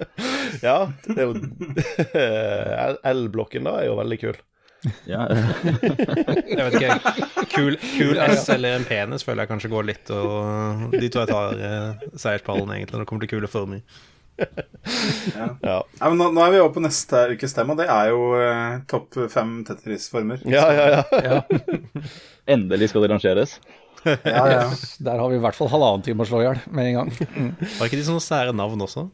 ja, 0.66 0.78
det 1.06 1.20
er 1.22 1.28
jo 1.28 1.36
L-blokken, 3.14 3.68
da, 3.68 3.78
er 3.80 3.90
jo 3.90 4.00
veldig 4.00 4.20
kul. 4.24 4.40
Ja, 5.08 5.26
Jeg 6.50 6.60
vet 6.60 6.74
ikke. 6.76 7.12
Kul, 7.54 7.76
kul 7.94 8.18
S 8.26 8.50
eller 8.52 8.76
en 8.78 8.88
penis 8.88 9.24
føler 9.24 9.44
jeg 9.44 9.52
kanskje 9.54 9.70
går 9.72 9.86
litt, 9.88 10.10
og 10.12 10.90
de 10.92 11.08
tror 11.08 11.24
jeg 11.24 11.30
tar 11.30 11.62
eh, 11.68 12.10
seierspallen 12.20 12.74
egentlig 12.74 12.98
når 12.98 13.04
det 13.04 13.08
kommer 13.08 13.24
til 13.24 13.32
kule 13.36 13.50
former. 13.50 13.80
Ja. 14.34 15.46
Ja. 15.62 15.76
Ja, 16.00 16.08
men 16.10 16.18
nå, 16.18 16.26
nå 16.34 16.42
er 16.42 16.52
vi 16.52 16.60
over 16.60 16.74
på 16.74 16.82
neste 16.82 17.20
ukes 17.32 17.54
tema. 17.54 17.76
Det 17.78 17.86
er 17.86 18.10
jo 18.10 18.32
eh, 18.40 18.82
topp 18.90 19.16
fem 19.32 19.56
Tetris-former. 19.68 20.42
Ja, 20.50 20.66
ja, 20.74 20.86
ja. 20.98 21.22
Ja, 21.22 22.04
Endelig 22.50 22.90
skal 22.90 23.06
det 23.06 23.12
rangeres. 23.14 23.56
Ja, 24.04 24.44
ja. 24.50 24.62
der 25.06 25.20
har 25.20 25.28
vi 25.32 25.38
i 25.38 25.42
hvert 25.42 25.56
fall 25.58 25.70
halvannen 25.72 26.04
time 26.06 26.24
å 26.24 26.28
slå 26.28 26.42
i 26.42 26.46
hjel 26.48 26.60
med 26.70 26.90
en 26.90 26.96
gang. 26.98 27.12
Var 27.78 27.88
ikke 27.88 28.00
de 28.00 28.06
sånne 28.06 28.24
sære 28.24 28.54
navn 28.56 28.84
også? 28.84 29.06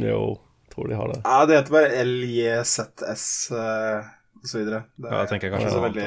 Jo, 0.00 0.20
tror 0.74 0.90
de 0.90 0.98
har 0.98 1.10
det. 1.12 1.20
ja, 1.22 1.40
det 1.48 1.58
heter 1.60 1.74
bare 1.76 2.04
LJZS 2.04 3.26
uh, 3.54 4.06
og 4.42 4.48
så 4.50 4.60
videre. 4.60 4.84
Det 4.96 5.10
Ja, 5.10 5.20
jeg 5.24 5.32
tenker 5.34 5.52
kanskje 5.54 5.68
ikke 5.68 5.74
så 5.74 5.82
noe 5.82 5.88
veldig 5.88 6.06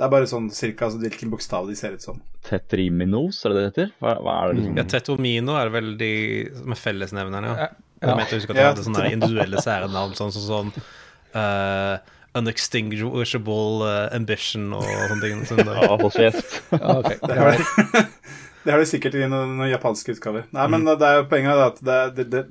Det 0.00 0.06
er 0.06 0.12
bare 0.14 0.28
sånn 0.30 0.48
cirka 0.56 0.86
altså, 0.88 1.00
hvilken 1.02 1.32
bokstav 1.32 1.68
de 1.68 1.76
ser 1.76 1.96
ut 1.98 2.04
som. 2.04 2.22
Tetriminos, 2.46 3.42
er 3.44 3.52
det 3.52 3.58
det 3.58 3.66
heter? 3.68 3.90
Hva, 4.00 4.14
hva 4.24 4.36
er 4.38 4.52
det 4.54 4.60
liksom? 4.62 4.78
Ja, 4.80 4.86
Tetomino 4.94 5.58
er 5.60 5.72
vel 5.74 5.90
de 6.00 6.12
som 6.56 6.72
er 6.72 6.80
fellesnevneren, 6.80 7.50
ja. 7.50 7.66
Ja. 7.66 7.86
Jeg 8.00 8.16
mente 8.16 8.32
å 8.32 8.38
huske 8.40 8.54
at 8.54 8.56
de 8.56 8.62
Ja, 8.64 8.70
hadde 8.72 8.86
sånne 8.86 9.10
individuelle 9.12 9.60
sære 9.60 9.90
navn, 9.92 10.14
sånn 10.16 10.32
som 10.32 10.46
sånn, 10.46 10.70
eh, 11.36 12.16
Unextinguishable 12.38 13.88
eh, 13.90 14.16
Ambition 14.16 14.72
og 14.76 14.84
sånne 14.86 15.20
ting. 15.24 15.44
Sånn, 15.48 15.64
Ja, 15.66 15.88
hold 15.96 16.12
kjeft. 16.14 16.60
Ja, 16.72 16.98
ok. 17.00 17.10
Det 17.26 17.38
har 17.38 17.56
de, 17.56 18.04
det 18.64 18.74
har 18.74 18.82
de 18.84 18.88
sikkert 18.90 19.16
i 19.18 19.24
noen, 19.26 19.56
noen 19.58 19.70
japanske 19.72 20.14
utgaver. 20.14 20.46
Nei, 20.54 20.66
men 20.72 20.84
det 20.88 20.98
er 21.06 21.20
jo 21.20 21.26
poenget 21.30 21.54
er 21.56 21.64
at 21.66 21.80
det, 21.90 21.98
det, 22.18 22.26
det, 22.34 22.42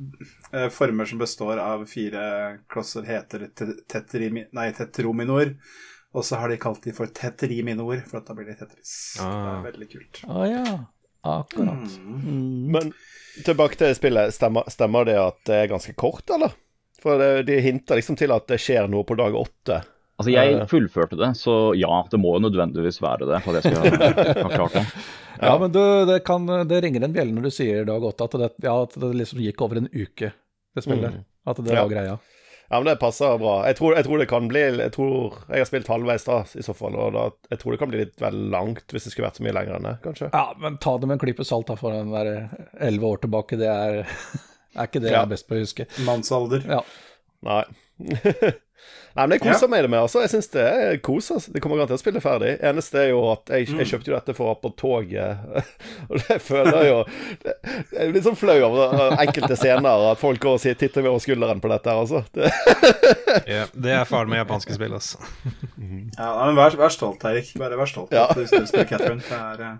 eh, 0.51 0.67
former 0.73 1.05
som 1.09 1.21
består 1.21 1.61
av 1.63 1.85
fire 1.89 2.23
klosser, 2.71 3.05
heter 3.07 3.47
tetrimi, 3.89 4.47
nei, 4.57 4.69
tetrominor. 4.77 5.55
Og 6.17 6.23
så 6.25 6.39
har 6.41 6.49
de 6.49 6.57
kalt 6.57 6.81
de 6.87 6.91
for 6.97 7.05
tetriminor, 7.13 7.99
for 8.09 8.17
at 8.17 8.25
da 8.31 8.33
blir 8.33 8.47
de 8.49 8.55
Tetris. 8.57 8.93
Det 9.19 9.25
Ah. 9.27 9.59
er 9.59 9.67
veldig 9.71 9.89
kult. 9.91 10.23
Ah, 10.25 10.45
ja. 10.49 10.79
Akkurat. 11.29 11.85
Mm. 12.01 12.71
Men 12.73 12.93
tilbake 13.45 13.77
til 13.77 13.93
spillet. 13.93 14.33
Stemmer, 14.33 14.65
stemmer 14.73 15.05
det 15.05 15.17
at 15.21 15.37
det 15.45 15.57
er 15.65 15.69
ganske 15.69 15.93
kort, 15.99 16.23
eller? 16.33 16.55
For 17.03 17.17
det, 17.21 17.29
de 17.47 17.59
hinter 17.63 17.99
liksom 17.99 18.17
til 18.19 18.31
at 18.35 18.47
det 18.51 18.57
skjer 18.61 18.89
noe 18.91 19.05
på 19.07 19.15
dag 19.19 19.35
åtte. 19.39 19.81
Altså, 20.19 20.33
jeg 20.33 20.65
fullførte 20.67 21.15
det, 21.15 21.29
så 21.39 21.53
ja, 21.79 22.01
det 22.11 22.19
må 22.19 22.33
jo 22.35 22.41
nødvendigvis 22.43 22.97
være 23.01 23.23
det. 23.29 23.37
For 23.45 23.55
at 23.55 23.63
jeg 23.69 23.77
skal 23.79 24.43
ha 24.43 24.49
klart 24.51 24.75
det. 24.81 24.85
Ja, 25.39 25.53
men 25.55 25.71
du, 25.71 25.79
det, 26.09 26.17
kan, 26.27 26.43
det 26.67 26.81
ringer 26.83 27.05
en 27.07 27.13
bjelle 27.15 27.31
når 27.31 27.45
du 27.47 27.53
sier 27.55 27.85
dag 27.87 28.03
åtte, 28.03 28.25
at 28.27 28.33
det, 28.41 28.49
ja, 28.65 28.73
at 28.83 28.97
det 28.99 29.13
liksom 29.15 29.39
gikk 29.39 29.61
over 29.63 29.79
en 29.79 29.85
uke, 29.93 30.33
det 30.75 30.83
spillet. 30.83 31.21
At 31.47 31.61
det 31.63 31.71
Ja. 31.71 31.85
var 31.85 31.93
greia. 31.93 32.17
Ja, 32.69 32.75
men 32.81 32.89
det 32.89 32.97
passer 32.99 33.37
bra. 33.39 33.53
Jeg 33.65 33.77
tror, 33.79 33.95
jeg 33.95 34.03
tror 34.05 34.19
det 34.21 34.27
kan 34.29 34.49
bli 34.51 34.59
Jeg 34.61 34.91
tror 34.93 35.37
Jeg 35.47 35.63
har 35.63 35.69
spilt 35.71 35.87
halvveis 35.89 36.27
da, 36.27 36.41
i 36.59 36.61
så 36.67 36.75
fall, 36.77 36.99
og 36.99 37.15
da, 37.15 37.23
jeg 37.55 37.61
tror 37.63 37.71
det 37.73 37.79
kan 37.81 37.89
bli 37.89 38.01
litt 38.03 38.19
vel 38.21 38.35
langt 38.51 38.91
hvis 38.91 39.07
det 39.07 39.13
skulle 39.15 39.29
vært 39.29 39.39
så 39.39 39.45
mye 39.47 39.55
lenger 39.55 39.79
enn 39.79 39.87
det, 39.87 39.95
kanskje. 40.03 40.29
Ja, 40.35 40.43
men 40.59 40.75
ta 40.83 40.97
det 40.99 41.07
med 41.07 41.15
en 41.15 41.23
klype 41.23 41.47
salt, 41.47 41.71
da, 41.71 41.79
for 41.79 41.95
den 41.95 42.11
der 42.11 42.29
elleve 42.83 43.13
år 43.15 43.23
tilbake, 43.23 43.57
det 43.63 43.71
er 43.71 44.03
Er 44.75 44.87
ikke 44.89 45.01
det 45.01 45.11
Ja. 45.11 45.19
jeg 45.19 45.21
er 45.27 45.33
best 45.35 45.47
på 45.49 45.55
å 45.57 45.61
huske? 45.63 45.85
Mannsalder. 46.05 46.65
Ja. 46.67 46.81
Nei. 47.45 47.63
Nei, 49.17 49.25
men 49.25 49.33
jeg 49.35 49.41
koser 49.41 49.67
meg 49.67 49.81
det 49.83 49.89
med, 49.91 49.99
altså. 50.05 50.21
Jeg 50.23 50.31
syns 50.31 50.47
det 50.53 50.61
er 50.63 50.97
kos. 51.03 51.27
Altså. 51.33 51.51
Det 51.51 51.59
kommer 51.63 51.79
garantert 51.79 51.97
til 51.97 51.99
å 51.99 52.03
spille 52.05 52.21
ferdig. 52.23 52.51
Eneste 52.69 53.01
er 53.01 53.07
jo 53.09 53.23
at 53.33 53.49
jeg, 53.51 53.65
jeg 53.73 53.89
kjøpte 53.89 54.11
jo 54.11 54.15
dette 54.15 54.35
for 54.37 54.45
å 54.45 54.53
ha 54.53 54.59
på 54.61 54.71
toget, 54.79 55.41
og 56.09 56.21
det 56.21 56.37
føler 56.45 56.77
jeg 56.77 56.91
jo 56.91 56.99
det, 57.43 57.55
Jeg 57.97 58.13
blir 58.13 58.23
sånn 58.29 58.37
flau 58.39 58.55
over 58.69 59.17
enkelte 59.17 59.57
scener, 59.59 60.05
at 60.13 60.21
folk 60.21 60.39
går 60.45 60.59
og 60.59 60.63
sier 60.63 60.77
'titter 60.79 61.03
meg 61.03 61.11
over 61.11 61.25
skulderen' 61.25 61.63
på 61.63 61.73
dette 61.73 61.91
her, 61.91 61.99
altså. 62.05 62.23
Det, 62.31 62.47
Ja, 63.57 63.65
det 63.73 63.97
er 63.97 64.07
faren 64.09 64.31
med 64.31 64.43
japanske 64.45 64.77
spill, 64.77 64.95
altså. 64.95 65.19
Ja, 66.15 66.31
men 66.45 66.55
vær, 66.61 66.77
vær 66.79 66.93
stolt, 66.93 67.25
Eirik. 67.27 67.51
Bare 67.59 67.81
vær 67.81 67.89
stolt. 67.89 68.15
Ja. 68.15 68.29
Det 68.37 68.47
er 68.47 69.65
eh, 69.65 69.75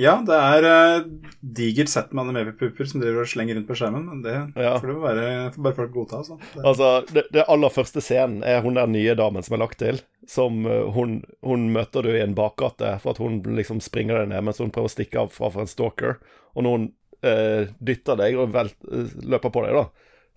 Ja, 0.00 0.14
det 0.24 0.36
er 0.36 0.64
uh, 0.64 1.08
digert 1.44 1.90
sett 1.92 2.14
med 2.16 2.30
animepupper 2.30 2.88
som 2.88 3.02
driver 3.02 3.26
og 3.26 3.28
slenger 3.28 3.58
rundt 3.58 3.68
på 3.68 3.76
skjermen, 3.76 4.06
men 4.08 4.22
det 4.24 4.36
Ja. 4.56 4.78
får 4.80 4.88
det 4.88 4.96
være 5.02 5.26
får 5.54 5.64
bare 5.66 5.76
folk 5.76 5.92
godta. 5.92 6.20
Altså. 6.22 6.38
Det, 6.54 6.64
altså, 6.64 6.88
det, 7.12 7.24
det 7.36 7.44
aller 7.52 7.74
første 7.74 8.00
scenen 8.04 8.40
er 8.46 8.62
hun 8.64 8.78
der 8.80 8.88
nye 8.88 9.16
damen 9.18 9.44
som 9.44 9.58
er 9.58 9.62
lagt 9.64 9.80
til. 9.82 10.00
Som 10.30 10.64
uh, 10.64 10.88
hun, 10.96 11.20
hun 11.44 11.68
møter 11.74 12.06
du 12.06 12.14
i 12.14 12.22
en 12.24 12.36
bakgate 12.38 12.94
for 13.02 13.12
at 13.12 13.20
hun 13.20 13.42
liksom 13.58 13.82
springer 13.84 14.22
deg 14.22 14.32
ned 14.32 14.48
mens 14.48 14.62
hun 14.62 14.72
prøver 14.72 14.88
å 14.88 14.96
stikke 14.96 15.20
av 15.26 15.34
fra 15.36 15.52
for 15.52 15.66
en 15.66 15.70
stalker. 15.70 16.16
Og 16.56 16.64
når 16.64 16.78
hun 16.78 16.90
uh, 17.26 17.72
dytter 17.78 18.20
deg 18.24 18.40
og 18.40 18.54
velt, 18.56 18.78
løper 19.20 19.52
på 19.52 19.66
deg, 19.66 19.76
da, 19.76 19.86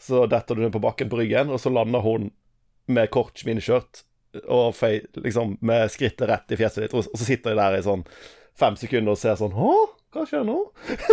så 0.04 0.26
detter 0.28 0.60
du 0.60 0.66
ned 0.66 0.76
på 0.76 0.84
bakken 0.84 1.12
på 1.12 1.24
ryggen, 1.24 1.54
og 1.54 1.62
så 1.64 1.72
lander 1.72 2.04
hun 2.04 2.32
med 2.92 3.12
kort 3.16 3.40
miniskjørt 3.48 4.04
og 4.50 4.74
fei, 4.76 4.98
liksom 5.16 5.60
med 5.62 5.92
skrittet 5.94 6.28
rett 6.28 6.52
i 6.52 6.58
fjeset 6.60 6.84
ditt, 6.84 6.96
og, 6.98 7.06
og 7.06 7.20
så 7.22 7.28
sitter 7.28 7.54
de 7.54 7.62
der 7.62 7.78
i 7.78 7.84
sånn 7.86 8.02
fem 8.60 8.76
sekunder 8.80 9.16
og 9.16 9.20
ser 9.22 9.36
sånn 9.40 9.54
Hå, 9.58 9.72
hva 10.14 10.26
skjer 10.30 10.44
nå? 10.48 10.58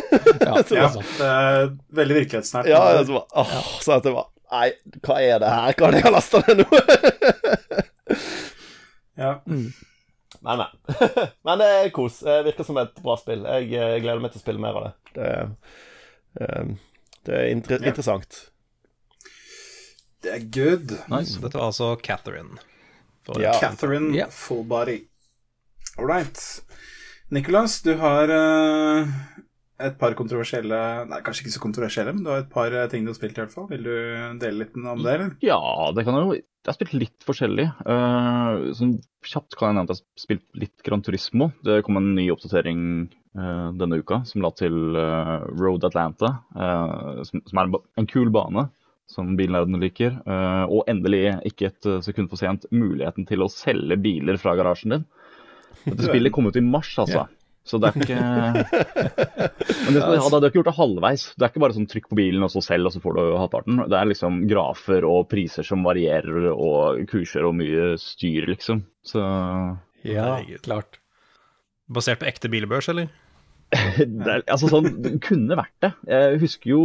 Ja, 0.46 0.60
Så 0.68 0.76
ja, 0.76 0.88
er 1.24 1.70
veldig 1.96 2.18
virkelighetsnært. 2.20 2.68
ja, 2.70 2.82
så 3.04 3.16
bare, 3.16 3.26
åh, 3.44 3.54
så 3.80 3.96
at 3.96 4.04
bare 4.04 4.16
var 4.18 4.28
Nei, 4.50 4.72
hva 5.06 5.16
er 5.22 5.38
det 5.38 5.50
her? 5.54 5.74
Hva 5.78 5.86
er 5.86 5.92
det 5.94 5.98
jeg 6.00 6.06
har 6.08 6.14
lasta 6.16 6.40
ned 6.48 6.64
nå? 6.64 6.66
Ja. 9.20 9.34
Men, 9.46 9.72
men. 10.40 10.66
men 11.44 11.58
det 11.60 11.66
er 11.76 11.90
kos. 11.92 12.20
Det 12.24 12.38
virker 12.46 12.64
som 12.64 12.78
et 12.80 12.94
bra 13.04 13.16
spill. 13.20 13.42
Jeg, 13.44 13.66
jeg 13.74 14.00
gleder 14.00 14.22
meg 14.24 14.32
til 14.32 14.40
å 14.40 14.44
spille 14.44 14.62
mer 14.62 14.78
av 14.78 14.86
det. 14.86 14.92
Det, 15.18 15.26
eh, 16.40 16.70
det 17.28 17.36
er 17.36 17.50
inter 17.52 17.76
Ja. 17.84 17.90
interessant. 17.92 18.38
Det 20.24 20.32
er 20.38 20.46
good. 20.56 20.96
Nice. 21.12 21.36
Dette 21.40 21.58
var 21.60 21.68
altså 21.68 21.92
Catherine. 22.00 22.56
For 23.28 23.40
Ja. 23.44 23.52
Catherine 23.60 24.14
yeah. 24.16 24.32
Full 24.32 24.64
Body. 24.64 25.02
All 25.98 26.08
right. 26.08 26.40
Nicholas, 27.30 27.78
du 27.86 27.92
har 28.00 28.30
uh, 28.34 29.10
et 29.80 29.94
par 30.00 30.16
kontroversielle 30.18 30.78
Nei, 31.06 31.20
kanskje 31.22 31.44
ikke 31.44 31.54
så 31.54 31.62
kontroversielle, 31.62 32.14
men 32.16 32.24
du 32.26 32.30
har 32.32 32.42
et 32.42 32.50
par 32.50 32.74
eh, 32.74 32.88
ting 32.90 33.06
du 33.06 33.12
har 33.12 33.18
spilt, 33.18 33.38
i 33.38 33.42
hvert 33.44 33.54
fall. 33.54 33.68
Vil 33.70 33.86
du 33.86 33.94
dele 34.42 34.64
litt 34.64 34.74
om 34.76 34.88
det, 34.98 35.14
eller? 35.14 35.30
Ja, 35.44 35.60
det 35.94 36.04
kan 36.06 36.18
jeg 36.18 36.26
jo. 36.26 36.34
Jeg 36.40 36.68
har 36.68 36.76
spilt 36.76 36.96
litt 36.98 37.24
forskjellig. 37.24 37.68
Uh, 37.86 38.74
sånn 38.76 38.98
kjapt 39.24 39.54
kan 39.56 39.70
jeg 39.70 39.78
nevne 39.78 39.86
at 39.86 39.94
jeg 39.94 40.02
har 40.02 40.24
spilt 40.24 40.60
litt 40.64 40.84
Gran 40.84 41.06
Turismo. 41.06 41.48
Det 41.64 41.78
kom 41.86 42.00
en 42.00 42.10
ny 42.18 42.26
oppdatering 42.34 42.82
uh, 43.38 43.70
denne 43.78 44.02
uka 44.02 44.20
som 44.28 44.42
la 44.44 44.50
til 44.58 44.98
Road 45.54 45.86
Atlanta, 45.86 46.34
som, 46.50 47.40
som 47.46 47.62
er 47.62 47.70
en, 47.70 48.10
kul 48.10 48.34
bane 48.34 48.66
som 49.10 49.32
bilnerdene 49.38 49.80
liker. 49.80 50.18
Og 50.70 50.84
endelig, 50.90 51.38
ikke 51.48 51.70
et 51.70 51.88
sekund 52.04 52.30
for 52.30 52.42
sent, 52.42 52.68
muligheten 52.74 53.26
til 53.26 53.42
å 53.42 53.50
selge 53.50 53.96
biler 54.02 54.38
fra 54.38 54.58
garasjen 54.58 54.98
din. 54.98 55.08
Dette 55.84 56.08
spillet 56.08 56.34
kom 56.34 56.48
ut 56.50 56.58
i 56.58 56.64
mars, 56.64 56.90
altså. 57.00 57.26
Så 57.70 57.78
det 57.78 57.90
er 57.90 58.00
ikke 58.00 58.16
Men 59.84 59.94
det, 59.94 60.00
ja, 60.00 60.28
det 60.32 60.38
er 60.38 60.46
ikke 60.48 60.58
gjort 60.58 60.70
det 60.70 60.76
halvveis. 60.78 61.26
Det 61.36 61.44
er 61.44 61.52
ikke 61.52 61.62
bare 61.62 61.76
sånn 61.76 61.88
trykk 61.90 62.08
på 62.10 62.18
bilen 62.18 62.46
og 62.46 62.52
så 62.54 62.62
selv, 62.64 62.88
og 62.88 62.94
så 62.94 63.02
får 63.04 63.18
du 63.18 63.22
halvparten. 63.26 63.82
Det 63.92 63.98
er 63.98 64.10
liksom 64.10 64.40
grafer 64.50 65.06
og 65.08 65.28
priser 65.30 65.66
som 65.66 65.84
varierer, 65.86 66.50
og 66.54 67.04
kurser 67.10 67.46
og 67.46 67.56
mye 67.60 67.92
styr, 68.00 68.48
liksom. 68.50 68.84
Så 69.06 69.22
ja 70.06 70.38
klart. 70.64 71.00
Basert 71.90 72.22
på 72.22 72.28
ekte 72.30 72.50
bilbørs, 72.52 72.88
eller? 72.92 73.10
det, 73.70 74.26
er, 74.26 74.42
altså 74.50 74.70
sånn, 74.70 74.88
det 75.02 75.18
kunne 75.22 75.58
vært 75.58 75.76
det. 75.84 75.92
Jeg 76.10 76.40
husker 76.42 76.72
jo 76.72 76.84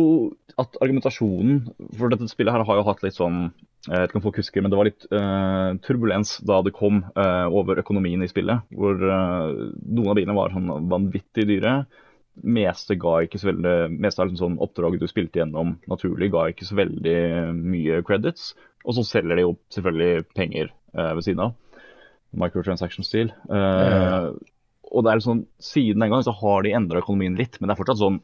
at 0.62 0.78
argumentasjonen 0.84 1.64
For 1.98 2.14
dette 2.14 2.30
spillet 2.30 2.54
her 2.54 2.62
har 2.68 2.78
jo 2.78 2.86
hatt 2.86 3.02
litt 3.04 3.18
sånn 3.18 3.48
Jeg 3.86 4.02
vet 4.02 4.10
ikke 4.10 4.20
om 4.20 4.26
folk 4.26 4.40
husker, 4.42 4.64
men 4.64 4.74
det 4.74 4.80
var 4.80 4.88
litt 4.90 5.06
uh, 5.14 5.78
turbulens 5.86 6.40
da 6.46 6.62
det 6.66 6.74
kom 6.74 7.04
uh, 7.14 7.46
over 7.54 7.82
økonomien 7.84 8.24
i 8.26 8.30
spillet. 8.32 8.66
Hvor 8.74 8.98
uh, 8.98 9.52
noen 9.86 10.10
av 10.10 10.18
bilene 10.18 10.38
var 10.38 10.56
sånn 10.56 10.90
vanvittig 10.90 11.46
dyre. 11.52 11.76
Meste 12.44 12.98
ga 13.00 13.22
ikke 13.24 13.40
så 13.40 13.48
veldig 13.48 13.76
Meste 13.94 14.20
av 14.20 14.28
liksom 14.28 14.42
sånn 14.42 14.64
oppdraget 14.64 15.06
du 15.06 15.08
spilte 15.08 15.40
gjennom 15.40 15.78
naturlig, 15.88 16.32
ga 16.34 16.50
ikke 16.52 16.68
så 16.68 16.80
veldig 16.82 17.20
mye 17.56 18.02
credits. 18.08 18.54
Og 18.86 18.98
så 18.98 19.06
selger 19.08 19.38
de 19.38 19.46
jo 19.48 19.54
selvfølgelig 19.74 20.26
penger 20.38 20.68
eh, 20.70 21.14
ved 21.18 21.24
siden 21.26 21.46
av. 21.48 21.56
Microtransaction-stil. 22.36 23.32
Eh, 23.32 24.28
og 24.86 25.06
det 25.06 25.12
er 25.12 25.24
sånn, 25.24 25.46
Siden 25.64 26.04
den 26.04 26.12
gang 26.14 26.26
så 26.26 26.36
har 26.38 26.66
de 26.66 26.76
endra 26.78 27.02
økonomien 27.02 27.38
litt, 27.40 27.58
men 27.58 27.70
det 27.70 27.76
er 27.76 27.80
fortsatt 27.80 28.04
sånn 28.04 28.20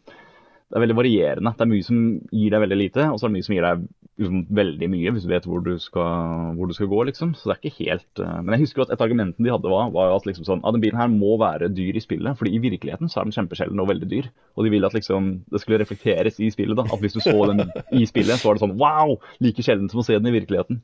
det 0.72 0.78
er 0.80 0.84
veldig 0.86 0.96
varierende. 0.96 1.52
Det 1.52 1.66
er 1.66 1.68
mye 1.68 1.84
som 1.84 1.98
gir 2.32 2.54
deg 2.54 2.62
veldig 2.64 2.76
lite, 2.80 3.06
og 3.12 3.18
så 3.20 3.26
er 3.26 3.32
det 3.32 3.36
mye 3.36 3.44
som 3.44 3.56
gir 3.58 3.66
deg 3.66 3.82
liksom, 4.22 4.44
veldig 4.56 4.88
mye, 4.94 5.12
hvis 5.12 5.26
du 5.26 5.32
vet 5.34 5.48
hvor 5.50 5.64
du 5.66 5.72
skal, 5.84 6.54
hvor 6.56 6.70
du 6.70 6.76
skal 6.78 6.88
gå. 6.88 7.02
liksom. 7.10 7.34
Så 7.36 7.50
det 7.50 7.56
er 7.58 7.60
ikke 7.60 7.90
helt 7.90 8.22
uh... 8.24 8.38
Men 8.40 8.56
jeg 8.56 8.64
husker 8.64 8.86
at 8.86 8.94
et 8.96 9.04
argument 9.04 9.36
de 9.36 9.52
hadde 9.52 9.74
var, 9.74 9.90
var 9.92 10.14
at 10.16 10.30
liksom 10.30 10.48
sånn, 10.48 10.62
ah, 10.64 10.72
den 10.72 10.84
bilen 10.86 11.02
her 11.02 11.12
må 11.12 11.34
være 11.42 11.68
dyr 11.76 12.00
i 12.00 12.04
spillet, 12.04 12.40
fordi 12.40 12.54
i 12.56 12.62
virkeligheten 12.64 13.12
så 13.12 13.20
er 13.20 13.28
den 13.28 13.36
kjempesjelden 13.36 13.84
og 13.84 13.90
veldig 13.92 14.08
dyr. 14.14 14.30
Og 14.56 14.64
de 14.64 14.72
ville 14.72 14.88
at 14.88 14.96
liksom, 14.96 15.32
det 15.52 15.64
skulle 15.64 15.82
reflekteres 15.84 16.40
i 16.40 16.52
spillet. 16.56 16.80
da, 16.80 16.88
At 16.88 17.04
hvis 17.04 17.20
du 17.20 17.24
så 17.26 17.36
den 17.52 17.66
i 18.00 18.08
spillet, 18.08 18.40
så 18.40 18.48
var 18.48 18.56
det 18.56 18.64
sånn 18.64 18.78
wow! 18.80 19.18
Like 19.44 19.68
sjelden 19.68 19.92
som 19.92 20.00
å 20.00 20.08
se 20.08 20.16
den 20.16 20.32
i 20.32 20.38
virkeligheten. 20.40 20.80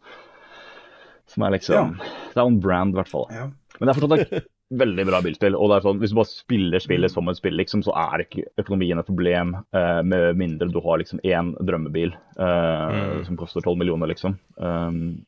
Som 1.32 1.48
er 1.48 1.56
liksom 1.56 1.96
Det 2.00 2.42
er 2.42 2.44
on 2.44 2.60
brand, 2.60 2.92
i 2.92 3.00
hvert 3.00 3.12
fall. 3.12 3.32
Ja. 3.32 3.48
Men 3.78 3.88
det 3.88 3.94
er 3.94 4.00
fortsatt 4.00 4.34
et 4.40 4.48
veldig 4.82 5.06
bra 5.08 5.22
bilspill. 5.24 5.56
og 5.56 5.70
det 5.70 5.78
er 5.78 5.86
sånn, 5.86 6.02
Hvis 6.02 6.14
du 6.14 6.18
bare 6.18 6.32
spiller 6.32 6.84
spillet 6.84 7.14
som 7.14 7.30
et 7.30 7.40
spill, 7.40 7.58
liksom, 7.60 7.84
så 7.86 7.94
er 7.94 8.26
ikke 8.26 8.48
økonomien 8.64 9.00
et 9.00 9.10
problem, 9.10 9.56
Uh, 9.78 10.02
med 10.04 10.38
mindre 10.40 10.70
du 10.72 10.80
har 10.82 11.00
liksom 11.00 11.20
én 11.28 11.50
drømmebil 11.66 12.14
eh, 12.40 13.24
som 13.26 13.38
koster 13.38 13.62
12 13.62 13.78
millioner, 13.78 14.10
liksom. 14.10 14.38
Um, 14.58 15.20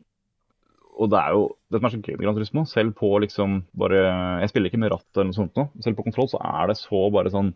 og 1.00 1.10
det 1.12 1.20
er 1.20 1.36
jo 1.36 1.44
det 1.72 1.80
som 1.80 1.88
er 1.88 1.94
så 1.94 2.00
gøy 2.02 2.16
med 2.16 2.26
Gran 2.26 2.38
Turismo, 2.38 2.66
selv 2.68 2.96
på 2.98 3.12
liksom 3.24 3.62
bare 3.78 4.02
Jeg 4.44 4.52
spiller 4.52 4.72
ikke 4.72 4.82
med 4.82 4.92
ratt 4.94 5.08
eller 5.16 5.30
noe 5.30 5.38
sånt 5.38 5.60
nå. 5.60 5.68
Selv 5.84 6.00
på 6.00 6.06
kontroll 6.08 6.30
så 6.32 6.42
er 6.44 6.72
det 6.72 6.78
så 6.80 7.06
bare 7.14 7.32
sånn 7.32 7.54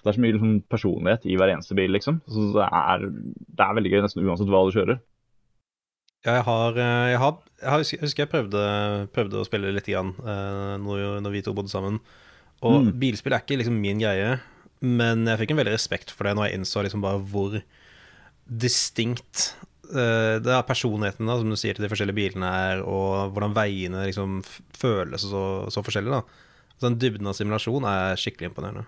Det 0.00 0.10
er 0.10 0.16
så 0.16 0.24
mye 0.24 0.36
liksom, 0.36 0.54
personlighet 0.72 1.24
i 1.30 1.38
hver 1.38 1.54
eneste 1.54 1.76
bil, 1.78 1.92
liksom. 1.94 2.20
Så 2.26 2.50
det 2.56 2.68
er, 2.68 3.06
det 3.08 3.64
er 3.64 3.78
veldig 3.78 3.92
gøy 3.92 4.04
nesten 4.04 4.26
uansett 4.26 4.50
hva 4.52 4.64
du 4.66 4.74
kjører. 4.74 5.00
Ja, 6.22 6.36
jeg 6.38 6.44
har, 6.46 6.76
eh, 6.78 7.06
jeg 7.12 7.18
har 7.18 7.38
Jeg 7.62 8.00
husker 8.02 8.22
jeg 8.24 8.30
prøvde, 8.30 8.62
prøvde 9.14 9.38
å 9.38 9.46
spille 9.46 9.70
litt 9.70 9.86
igjen 9.86 10.14
uh, 10.18 10.74
når, 10.82 11.20
når 11.22 11.30
vi 11.30 11.42
to 11.46 11.54
bodde 11.54 11.70
sammen. 11.70 12.00
Og 12.62 12.82
Mm. 12.82 12.92
bilspill 12.98 13.34
er 13.34 13.42
ikke 13.42 13.58
liksom 13.58 13.78
min 13.78 13.98
greie, 14.02 14.40
men 14.82 15.26
jeg 15.26 15.38
fikk 15.38 15.52
en 15.54 15.60
veldig 15.62 15.74
respekt 15.74 16.10
for 16.10 16.26
det 16.26 16.34
når 16.34 16.48
jeg 16.48 16.58
innså 16.58 16.82
liksom 16.82 17.02
bare 17.02 17.22
hvor 17.22 17.54
distinkt 18.46 19.54
eh, 19.90 20.38
det 20.42 20.50
er 20.50 20.66
personligheten, 20.66 21.26
da, 21.26 21.36
som 21.38 21.50
du 21.50 21.56
sier, 21.58 21.74
til 21.74 21.86
de 21.86 21.90
forskjellige 21.92 22.18
bilene 22.18 22.50
er, 22.50 22.82
og 22.82 23.32
hvordan 23.34 23.54
veiene 23.54 24.06
liksom 24.08 24.40
føles 24.78 25.22
så, 25.26 25.44
så 25.70 25.82
forskjellig. 25.86 26.10
da. 26.10 26.22
Så 26.78 26.88
Den 26.88 26.98
dybden 26.98 27.30
av 27.30 27.38
simulasjon 27.38 27.86
er 27.86 28.18
skikkelig 28.18 28.50
imponerende. 28.50 28.86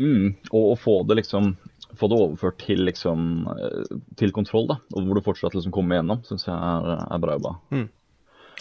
Mm. 0.00 0.34
Og 0.50 0.72
å 0.72 0.78
få 0.80 1.02
det 1.08 1.20
liksom 1.20 1.52
få 1.98 2.08
det 2.10 2.18
overført 2.20 2.58
til 2.62 2.84
liksom 2.88 3.46
eh, 3.54 3.98
til 4.20 4.32
kontroll, 4.36 4.66
da, 4.70 4.76
og 4.94 5.04
hvor 5.06 5.18
du 5.18 5.24
fortsatt 5.26 5.54
liksom 5.56 5.72
kommer 5.74 5.96
igjennom, 5.98 6.22
syns 6.28 6.46
jeg 6.48 6.54
er, 6.54 7.04
er 7.14 7.22
bra 7.22 7.36
jobba. 7.38 7.54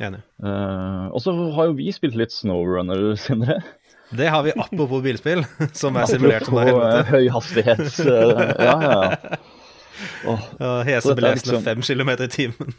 Enig. 0.02 0.20
Uh, 0.42 1.06
og 1.14 1.20
så 1.22 1.34
har 1.54 1.68
jo 1.70 1.76
vi 1.78 1.92
spilt 1.94 2.16
litt 2.18 2.34
Snowrunner, 2.34 3.12
Sindre. 3.26 3.60
Det 4.14 4.28
har 4.30 4.44
vi 4.46 4.52
apropos 4.58 5.02
bilspill, 5.06 5.44
som 5.78 5.96
er 5.98 6.06
simulert 6.10 6.46
som 6.50 6.58
det 6.60 6.68
eh, 6.68 6.72
helvete. 6.74 7.04
høy 7.14 7.30
hastighet. 7.34 7.84
eh, 8.06 8.56
ja, 8.68 8.78
ja, 8.82 8.96
ja. 9.10 9.42
Oh, 10.28 10.42
Ja, 10.60 10.68
Så 10.68 10.84
Hese 10.88 11.08
dette 11.14 11.16
belesende 11.22 11.54
liksom- 11.54 11.64
fem 11.68 11.82
kilometer 11.86 12.26
i 12.26 12.32
timen. 12.34 12.74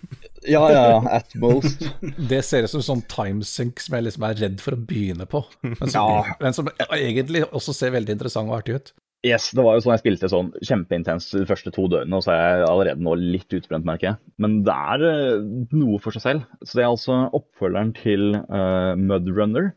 ja, 0.51 0.65
ja, 0.75 0.99
at 1.17 1.31
most. 1.41 1.85
Det 2.29 2.41
ser 2.45 2.67
ut 2.67 2.71
som 2.75 2.83
sånn 2.85 3.03
timesync 3.09 3.79
som 3.81 3.95
jeg 3.97 4.05
liksom 4.09 4.27
er 4.29 4.35
redd 4.43 4.59
for 4.61 4.75
å 4.77 4.81
begynne 4.91 5.25
på. 5.31 5.45
Men 5.63 5.79
som, 5.89 5.95
Ja. 5.95 6.35
men 6.43 6.53
som 6.57 6.69
egentlig 6.91 7.45
også 7.55 7.73
ser 7.79 7.95
veldig 7.95 8.17
interessant 8.19 8.51
og 8.51 8.59
artig 8.59 8.75
ut. 8.81 8.93
Yes, 9.25 9.49
det 9.57 9.63
var 9.65 9.77
jo 9.79 9.85
sånn 9.85 9.95
jeg 9.95 10.03
spilte 10.03 10.29
sånn 10.29 10.51
kjempeintenst 10.61 11.33
de 11.33 11.47
første 11.49 11.71
to 11.73 11.87
døgnene, 11.89 12.19
og 12.19 12.27
så 12.27 12.35
er 12.35 12.43
jeg 12.43 12.67
allerede 12.69 13.05
nå 13.07 13.15
litt 13.17 13.57
utbrent, 13.57 13.87
merker 13.89 14.11
jeg. 14.11 14.19
Men 14.45 14.59
det 14.67 14.75
er 14.75 15.05
eh, 15.09 15.47
noe 15.73 16.01
for 16.05 16.13
seg 16.13 16.25
selv. 16.27 16.51
Så 16.61 16.77
det 16.77 16.85
er 16.85 16.91
altså 16.91 17.23
oppfølgeren 17.37 17.95
til 17.97 18.35
uh, 18.37 18.93
Mudrunner, 19.01 19.73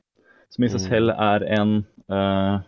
som 0.51 0.67
i 0.67 0.71
seg 0.73 0.83
selv 0.83 1.15
er 1.15 1.47
en 1.59 1.77
uh, 2.11 2.59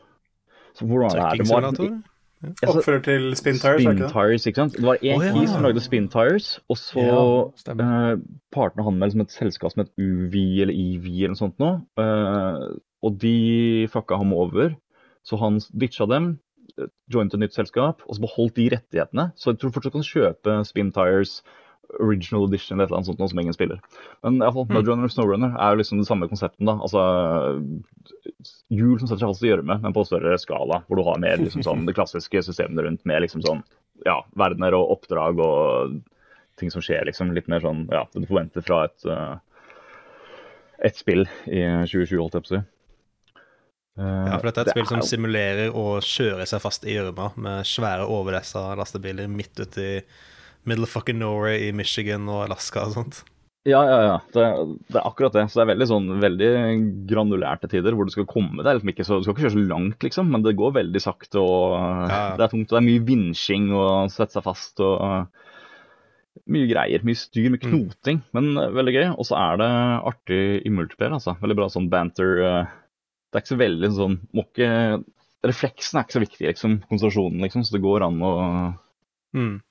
så 0.80 0.88
Hvordan 0.88 1.12
er 1.12 1.12
det? 1.12 1.20
det? 1.20 1.50
var- 1.52 1.68
Trekkingssimulator? 1.68 2.00
Altså, 2.40 2.80
Oppfører 2.80 3.02
til 3.04 3.36
Spin 3.36 3.58
Tires, 3.60 3.82
Spin 3.82 3.92
ikke 3.92 4.04
det? 4.04 4.12
Tires, 4.14 4.46
ikke 4.48 4.56
sant? 4.56 4.76
Det 4.78 4.86
var 4.86 4.98
en 5.04 5.22
oh, 5.22 5.24
ja. 5.42 5.48
som 5.52 5.66
lagde 5.66 5.82
Spin 5.84 6.08
Tires, 6.08 6.60
og 6.72 6.78
så 6.80 7.04
Ja, 7.04 7.74
eh, 7.74 8.20
partene 8.56 8.84
han 8.84 9.00
med 9.00 9.12
som 9.12 9.22
et 9.22 9.32
selskap 9.36 9.74
som 9.74 9.84
het 9.84 9.92
UV 10.00 10.62
eller 10.64 10.72
EV 10.72 11.06
eller 11.10 11.34
noe 11.36 11.42
sånt 11.42 11.60
nå. 11.60 11.82
eh, 12.00 12.80
og 13.04 13.18
de 13.20 13.88
fucka 13.92 14.16
ham 14.16 14.32
over, 14.34 14.76
så 15.24 15.36
han 15.40 15.60
ditcha 15.76 16.06
dem, 16.08 16.30
eh, 16.32 16.49
joinet 17.12 17.36
et 17.36 17.44
nytt 17.44 17.58
selskap, 17.58 18.04
og 18.06 18.16
så 18.16 18.24
beholdt 18.24 18.60
de 18.60 18.70
rettighetene. 18.76 19.30
Så 19.40 19.52
jeg 19.54 19.62
tror 19.62 19.74
fortsatt 19.76 19.96
kan 19.96 20.06
kjøpe 20.06 20.60
Spin 20.68 20.94
Tires 20.96 21.40
original 21.98 22.46
edition 22.46 22.76
eller 22.76 22.86
et 22.86 22.92
eller 22.92 23.00
annet 23.00 23.10
sånt 23.10 23.22
noe 23.22 23.32
som 23.32 23.40
ingen 23.42 23.56
spiller. 23.56 23.80
Men 24.24 24.38
i 24.38 24.44
hvert 24.44 24.56
fall, 24.56 24.68
Mudrunner 24.70 25.10
og 25.10 25.14
Snowrunner 25.14 25.56
er 25.58 25.74
jo 25.74 25.80
liksom 25.82 26.02
det 26.02 26.08
samme 26.10 26.30
konsepten. 26.30 26.70
da, 26.70 26.78
altså 26.78 27.02
Hjul 28.70 29.00
som 29.00 29.10
setter 29.10 29.24
seg 29.24 29.32
fast 29.32 29.46
i 29.46 29.50
gjørme, 29.50 29.80
men 29.82 29.96
på 29.96 30.06
større 30.08 30.38
skala. 30.42 30.84
Hvor 30.88 31.00
du 31.00 31.06
har 31.08 31.22
mer 31.22 31.42
liksom 31.42 31.66
sånn 31.66 31.88
det 31.90 31.96
klassiske 31.98 32.44
systemene 32.46 32.86
rundt 32.86 33.06
med 33.10 33.24
liksom 33.26 33.44
sånn 33.46 33.64
ja, 34.06 34.22
verdener 34.38 34.78
og 34.78 34.94
oppdrag 35.00 35.42
og 35.44 36.00
ting 36.60 36.72
som 36.72 36.84
skjer, 36.84 37.08
liksom. 37.10 37.34
Litt 37.36 37.50
mer 37.52 37.64
sånn 37.64 37.88
ja, 37.92 38.06
det 38.14 38.24
du 38.24 38.30
forventer 38.30 38.66
fra 38.66 38.84
et, 38.88 39.08
uh, 39.10 39.40
et 40.86 41.00
spill 41.00 41.26
i 41.48 41.64
2020, 41.88 42.20
holdt 42.20 42.38
jeg 42.38 42.46
på 42.46 42.52
å 42.52 42.54
si. 42.58 42.62
Eh, 44.00 44.26
Ja, 44.32 44.38
for 44.40 44.48
dette 44.50 44.62
er 44.64 44.68
et 44.68 44.72
det 44.72 44.78
spill 44.78 44.90
som 44.90 45.02
er... 45.04 45.08
simulerer 45.10 45.76
å 45.76 45.88
kjøre 46.04 46.46
seg 46.50 46.62
fast 46.64 46.86
i 46.88 46.96
gjørma 46.96 47.32
med 47.36 47.68
svære 47.68 48.08
overlessa 48.08 48.70
lastebiler 48.80 49.28
midt 49.32 49.60
ute 49.60 49.84
i 49.84 49.98
middle 50.70 50.88
fucking 50.88 51.20
Norway 51.20 51.68
i 51.68 51.74
Michigan 51.76 52.28
og 52.32 52.46
Alaska 52.48 52.86
og 52.88 52.96
sånt. 52.98 53.22
Ja, 53.68 53.82
ja, 53.84 53.98
ja. 54.08 54.14
Det, 54.34 54.44
det 54.90 54.98
er 55.02 55.06
akkurat 55.08 55.34
det. 55.36 55.44
Så 55.52 55.60
det 55.60 55.66
er 55.66 55.72
veldig 55.74 55.88
sånn 55.90 56.06
veldig 56.24 56.48
granulerte 57.10 57.68
tider 57.70 57.94
hvor 57.98 58.08
du 58.08 58.14
skal 58.14 58.26
komme. 58.30 58.64
deg. 58.64 58.78
liksom 58.80 58.92
ikke 58.94 59.06
så, 59.08 59.18
Du 59.20 59.26
skal 59.28 59.36
ikke 59.36 59.44
kjøre 59.46 59.56
så 59.58 59.64
langt, 59.68 60.00
liksom, 60.06 60.30
men 60.32 60.46
det 60.46 60.56
går 60.58 60.72
veldig 60.80 61.02
sakte, 61.04 61.42
og 61.44 61.76
Ja. 62.10 62.22
det 62.40 62.46
er 62.48 62.54
tungt. 62.54 62.72
Og 62.72 62.78
det 62.78 62.80
er 62.80 62.88
mye 62.88 63.04
vinsjing 63.10 63.68
og 63.76 64.10
sette 64.16 64.38
seg 64.38 64.46
fast 64.48 64.80
og 64.80 65.04
uh, 65.04 65.52
mye 66.50 66.70
greier. 66.72 67.04
Mye 67.06 67.20
styr, 67.20 67.50
mye 67.52 67.62
knoting, 67.68 68.24
men 68.34 68.50
uh, 68.58 68.70
veldig 68.80 68.96
gøy. 68.96 69.08
Og 69.20 69.28
så 69.28 69.36
er 69.38 69.60
det 69.62 69.70
artig 70.14 70.42
i 70.64 70.74
multiplayer, 70.74 71.18
altså. 71.20 71.36
Veldig 71.44 71.60
bra 71.60 71.68
sånn 71.76 71.92
banter. 71.92 72.40
Uh, 72.40 72.79
det 73.30 73.38
er 73.38 73.44
ikke 73.44 73.54
så 73.56 73.60
veldig 73.64 73.90
sånn 73.96 74.20
må 74.34 74.44
ikke, 74.48 75.04
Refleksen 75.46 76.00
er 76.00 76.04
ikke 76.04 76.18
så 76.18 76.22
viktig, 76.26 76.48
liksom. 76.50 76.74
Konsentrasjonen, 76.90 77.40
liksom. 77.46 77.64
Så 77.64 77.72
det 77.78 77.84
går 77.86 78.04
an 78.10 78.18
å 78.26 78.32
Mm. 79.36 79.62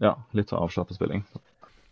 Ja, 0.00 0.16
litt 0.34 0.50
avslappet 0.52 0.96
spilling. 0.98 1.22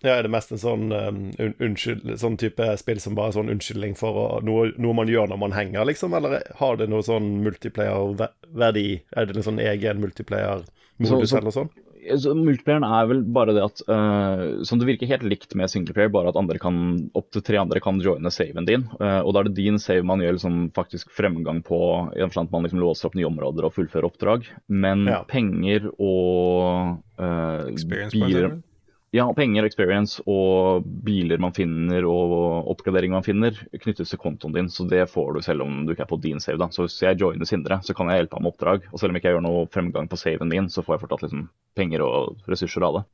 Ja, 0.02 0.16
er 0.16 0.22
det 0.22 0.30
mest 0.30 0.50
en 0.52 0.58
sånn 0.58 0.92
um, 0.92 1.20
unnskyld, 1.58 2.04
sånn 2.18 2.36
type 2.38 2.66
spill 2.78 3.00
som 3.00 3.14
bare 3.14 3.32
er 3.32 3.36
sånn 3.38 3.50
unnskyldning 3.50 3.96
for 3.98 4.14
å, 4.14 4.26
noe, 4.46 4.72
noe 4.78 4.94
man 4.94 5.08
gjør 5.10 5.28
når 5.30 5.38
man 5.42 5.52
henger, 5.56 5.84
liksom? 5.88 6.14
Eller 6.14 6.42
har 6.60 6.76
det 6.76 6.88
noe 6.90 7.02
sånn 7.06 7.42
multiplayer-verdi? 7.46 8.86
Er 9.16 9.26
det 9.26 9.36
en 9.36 9.46
sånn 9.46 9.60
egen 9.62 10.00
multiplayer-modus 10.02 11.08
Så- 11.08 11.26
så- 11.26 11.36
eller 11.36 11.48
noe 11.50 11.52
sånt? 11.52 11.72
Så 12.16 12.32
Multiplayeren 12.36 12.86
er 12.86 13.08
vel 13.10 13.22
bare 13.36 13.54
det 13.56 13.64
at 13.64 13.82
uh, 13.90 14.62
Som 14.66 14.80
det 14.80 14.88
virker 14.88 15.10
helt 15.10 15.26
likt 15.26 15.54
med 15.58 15.70
singleplayer, 15.72 16.12
bare 16.14 16.32
at 16.32 16.38
andre 16.40 16.58
kan, 16.62 16.78
opptil 17.18 17.44
tre 17.44 17.60
andre 17.60 17.82
kan 17.84 18.00
joine 18.04 18.32
saven 18.34 18.68
din. 18.68 18.86
Uh, 19.00 19.20
og 19.20 19.34
da 19.34 19.42
er 19.42 19.50
det 19.50 19.58
din 19.58 19.78
save 19.82 20.06
man 20.06 20.22
gjør 20.24 20.38
liksom 20.38 20.60
faktisk 20.76 21.12
fremgang 21.14 21.62
på, 21.66 21.80
i 22.14 22.22
den 22.22 22.30
forstand 22.32 22.50
at 22.50 22.56
man 22.56 22.66
liksom 22.66 22.82
låser 22.82 23.10
opp 23.10 23.18
nye 23.18 23.28
områder 23.28 23.68
og 23.68 23.74
fullfører 23.76 24.08
oppdrag. 24.08 24.48
Men 24.68 25.06
Ja. 25.08 25.22
penger 25.28 25.90
og 25.98 26.98
uh, 27.20 27.68
Experience 27.68 28.16
biler? 28.16 28.58
Ja, 29.16 29.24
penger, 29.32 29.64
experience 29.64 30.20
og 30.28 30.84
biler 30.84 31.40
man 31.40 31.54
finner 31.56 32.04
og 32.04 32.66
oppgradering 32.74 33.14
man 33.14 33.24
finner, 33.24 33.56
knyttes 33.80 34.12
til 34.12 34.20
kontoen 34.20 34.52
din. 34.52 34.66
Så 34.68 34.84
det 34.88 35.06
får 35.08 35.30
du 35.32 35.40
selv 35.46 35.64
om 35.64 35.86
du 35.86 35.94
ikke 35.94 36.04
er 36.04 36.10
på 36.10 36.18
din 36.20 36.42
save. 36.44 36.58
da. 36.60 36.68
Så 36.74 36.84
hvis 36.84 36.98
jeg 37.00 37.16
joiner 37.20 37.48
Sindre, 37.48 37.80
så 37.84 37.96
kan 37.96 38.10
jeg 38.12 38.20
hjelpe 38.20 38.36
ham 38.36 38.44
med 38.44 38.52
oppdrag. 38.52 38.84
Og 38.92 39.00
selv 39.00 39.14
om 39.14 39.20
ikke 39.20 39.30
jeg 39.30 39.38
gjør 39.38 39.46
noe 39.46 39.64
fremgang 39.72 40.10
på 40.12 40.18
saven 40.20 40.52
min, 40.52 40.68
så 40.68 40.84
får 40.84 40.96
jeg 40.96 41.04
fortsatt 41.06 41.24
liksom 41.24 41.46
penger 41.78 42.04
og 42.04 42.52
ressurser 42.52 42.84
av 42.84 42.98
det. 42.98 43.04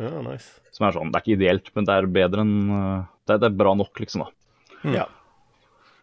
Ja, 0.00 0.12
nice. 0.24 0.60
Som 0.76 0.86
er 0.88 0.96
sånn, 0.96 1.12
Det 1.12 1.20
er 1.20 1.24
ikke 1.24 1.38
ideelt, 1.38 1.72
men 1.76 1.88
det 1.88 1.96
er 1.96 2.12
bedre 2.20 2.44
enn 2.44 2.56
uh, 2.72 3.08
det, 3.24 3.34
er, 3.34 3.40
det 3.40 3.48
er 3.50 3.60
bra 3.62 3.72
nok, 3.76 4.00
liksom. 4.00 4.26
da. 4.26 4.92
Ja. 4.92 5.06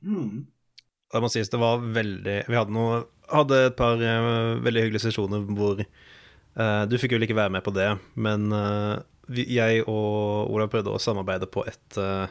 Det 0.02 1.21
må 1.23 1.30
sies 1.34 1.50
det 1.50 1.58
var 1.58 1.82
veldig 1.82 2.36
Vi 2.45 2.58
hadde, 2.58 2.73
noe, 2.76 3.00
hadde 3.32 3.62
et 3.71 3.78
par 3.80 3.97
uh, 3.97 4.58
veldig 4.62 4.84
hyggelige 4.84 5.08
sesjoner 5.08 5.45
hvor 5.58 5.82
uh, 5.82 6.84
Du 6.89 6.97
fikk 7.02 7.15
vel 7.15 7.26
ikke 7.26 7.39
være 7.39 7.56
med 7.56 7.65
på 7.65 7.73
det, 7.73 7.88
men 8.13 8.52
eh, 8.54 8.97
vi, 9.02 9.17
jeg 9.36 9.84
og 9.88 10.52
Olav 10.54 10.70
prøvde 10.72 10.94
å 10.94 11.02
samarbeide 11.02 11.50
på 11.52 11.63
et, 11.68 11.98
eh, 12.00 12.28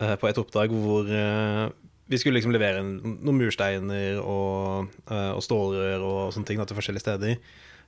eh, 0.00 0.14
på 0.20 0.28
et 0.28 0.38
oppdrag 0.40 0.72
hvor 0.72 1.08
eh, 1.08 1.68
vi 2.08 2.20
skulle 2.20 2.38
liksom 2.38 2.52
levere 2.52 2.82
noen 2.84 3.38
mursteiner 3.38 4.18
og, 4.20 4.90
og 5.08 5.40
stålrør 5.40 6.02
og 6.04 6.18
sånne 6.34 6.50
ting 6.50 6.58
da, 6.60 6.66
til 6.68 6.76
forskjellige 6.76 7.00
steder. 7.00 7.38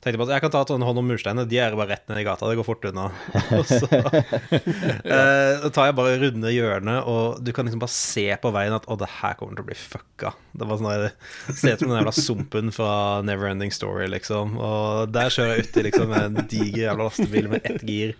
Tenkte 0.05 0.21
på 0.21 0.27
at 0.27 0.33
jeg 0.37 0.43
kan 0.45 0.53
ta 0.55 0.61
sånn 0.69 0.85
hånd 0.87 1.01
om 1.01 1.07
mursteinene, 1.09 1.49
de 1.49 1.59
er 1.59 1.75
bare 1.79 1.97
rett 1.97 2.11
ned 2.11 2.21
i 2.21 2.27
gata, 2.27 2.47
det 2.51 2.59
går 2.59 2.67
fort 2.69 2.85
unna. 2.87 3.07
og 3.57 3.65
så 3.67 3.89
eh, 3.91 5.67
tar 5.73 5.89
jeg 5.89 5.97
bare 5.99 6.19
runde 6.21 6.53
hjørnet, 6.53 7.09
og 7.11 7.41
du 7.43 7.51
kan 7.57 7.67
liksom 7.67 7.83
bare 7.83 7.95
se 7.95 8.27
på 8.43 8.53
veien 8.55 8.77
at 8.77 8.87
å, 8.87 8.99
det 9.01 9.09
her 9.19 9.35
kommer 9.41 9.57
til 9.57 9.65
å 9.65 9.71
bli 9.71 9.79
fucka. 9.81 10.35
Det 10.53 10.69
var 10.69 10.81
sånn 10.81 10.91
der, 10.93 11.17
Ser 11.49 11.75
ut 11.75 11.83
som 11.83 11.91
den 11.91 12.01
jævla 12.03 12.15
sumpen 12.15 12.75
fra 12.77 12.91
Neverending 13.27 13.75
Story, 13.75 14.07
liksom. 14.13 14.59
Og 14.61 15.15
der 15.15 15.33
kjører 15.33 15.57
jeg 15.57 15.71
uti 15.71 15.87
liksom 15.89 16.15
en 16.21 16.39
diger 16.45 16.83
jævla 16.85 17.09
lastebil 17.09 17.51
med 17.57 17.67
ett 17.67 17.83
gir. 17.87 18.15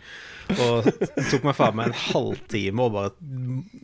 Og 0.57 0.87
tok 1.31 1.47
meg 1.47 1.57
faen 1.59 1.75
meg 1.79 1.91
en 1.91 2.03
halvtime 2.07 2.85
og 2.85 2.93
bare 2.95 3.15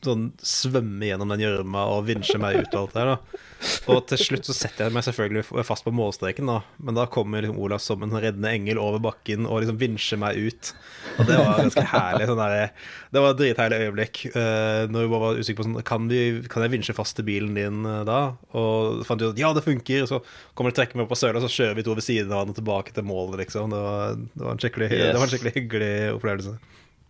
sånn 0.07 0.29
svømme 0.47 1.09
gjennom 1.09 1.33
den 1.35 1.43
gjørma 1.43 1.89
og 1.95 2.07
vinsje 2.07 2.39
meg 2.39 2.61
ut 2.63 2.77
og 2.77 2.85
alt 2.85 2.95
det 2.95 3.03
der. 3.03 3.17
da 3.17 3.49
Og 3.91 4.01
til 4.11 4.21
slutt 4.21 4.49
så 4.49 4.55
setter 4.57 4.87
jeg 4.87 4.95
meg 4.95 5.05
selvfølgelig 5.07 5.65
fast 5.67 5.85
på 5.87 5.93
målstreken, 5.95 6.49
da. 6.51 6.61
Men 6.83 6.97
da 6.99 7.07
kommer 7.11 7.43
liksom 7.45 7.61
Olav 7.63 7.83
som 7.83 8.03
en 8.05 8.15
reddende 8.15 8.51
engel 8.51 8.81
over 8.83 9.03
bakken 9.03 9.47
og 9.47 9.63
liksom 9.63 9.79
vinsjer 9.81 10.21
meg 10.23 10.39
ut. 10.39 10.73
Og 11.17 11.29
det 11.29 11.39
var 11.39 11.61
ganske 11.61 11.85
herlig. 11.93 12.29
Sånn 12.31 12.43
der, 12.43 12.73
det 13.15 13.23
var 13.25 13.35
et 13.35 13.41
dritherlig 13.41 13.81
øyeblikk. 13.87 14.23
Uh, 14.35 14.91
når 14.91 15.07
vi 15.07 15.13
bare 15.15 15.25
var 15.27 15.41
usikre 15.41 15.61
på 15.61 15.69
sånn 15.69 15.81
kan, 15.87 16.11
vi, 16.11 16.23
kan 16.53 16.67
jeg 16.67 16.75
vinsje 16.75 16.97
fast 16.97 17.19
til 17.19 17.29
bilen 17.29 17.55
din 17.59 17.87
uh, 17.87 18.03
da? 18.09 18.21
Og 18.59 19.01
så 19.01 19.09
fant 19.09 19.23
vi 19.23 19.31
ut 19.31 19.37
at 19.37 19.43
ja, 19.45 19.53
det 19.57 19.65
funker. 19.67 20.05
Og 20.05 20.11
så 20.11 20.21
kommer 20.59 20.75
det 20.75 20.81
trekke 20.81 20.99
meg 20.99 21.07
opp 21.07 21.15
på 21.15 21.21
søla, 21.23 21.39
og 21.39 21.47
så 21.47 21.55
kjører 21.55 21.79
vi 21.79 21.87
to 21.87 21.97
ved 21.99 22.07
siden 22.07 22.31
av 22.31 22.41
hverandre 22.41 22.59
tilbake 22.59 22.95
til 22.97 23.09
målet, 23.09 23.41
liksom. 23.45 23.73
Det 23.73 23.83
var, 23.87 24.21
det 24.23 24.47
var, 24.47 24.53
en, 24.55 24.63
skikkelig, 24.63 24.91
Yes. 24.93 25.09
det 25.09 25.19
var 25.19 25.29
en 25.29 25.33
skikkelig 25.33 25.57
hyggelig 25.57 25.95
opplevelse. 26.19 26.59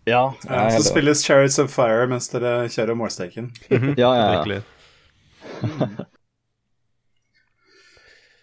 Ja, 0.08 0.22
Ja, 0.48 0.62
så 0.74 0.82
spilles 0.82 1.22
Chariots 1.22 1.60
of 1.62 1.70
Fire 1.70 2.08
mens 2.10 2.26
dere 2.32 2.66
kjører 2.72 2.98
målstreken. 2.98 3.52
ja, 3.70 4.10
ja, 4.18 4.42
ja. 4.42 4.62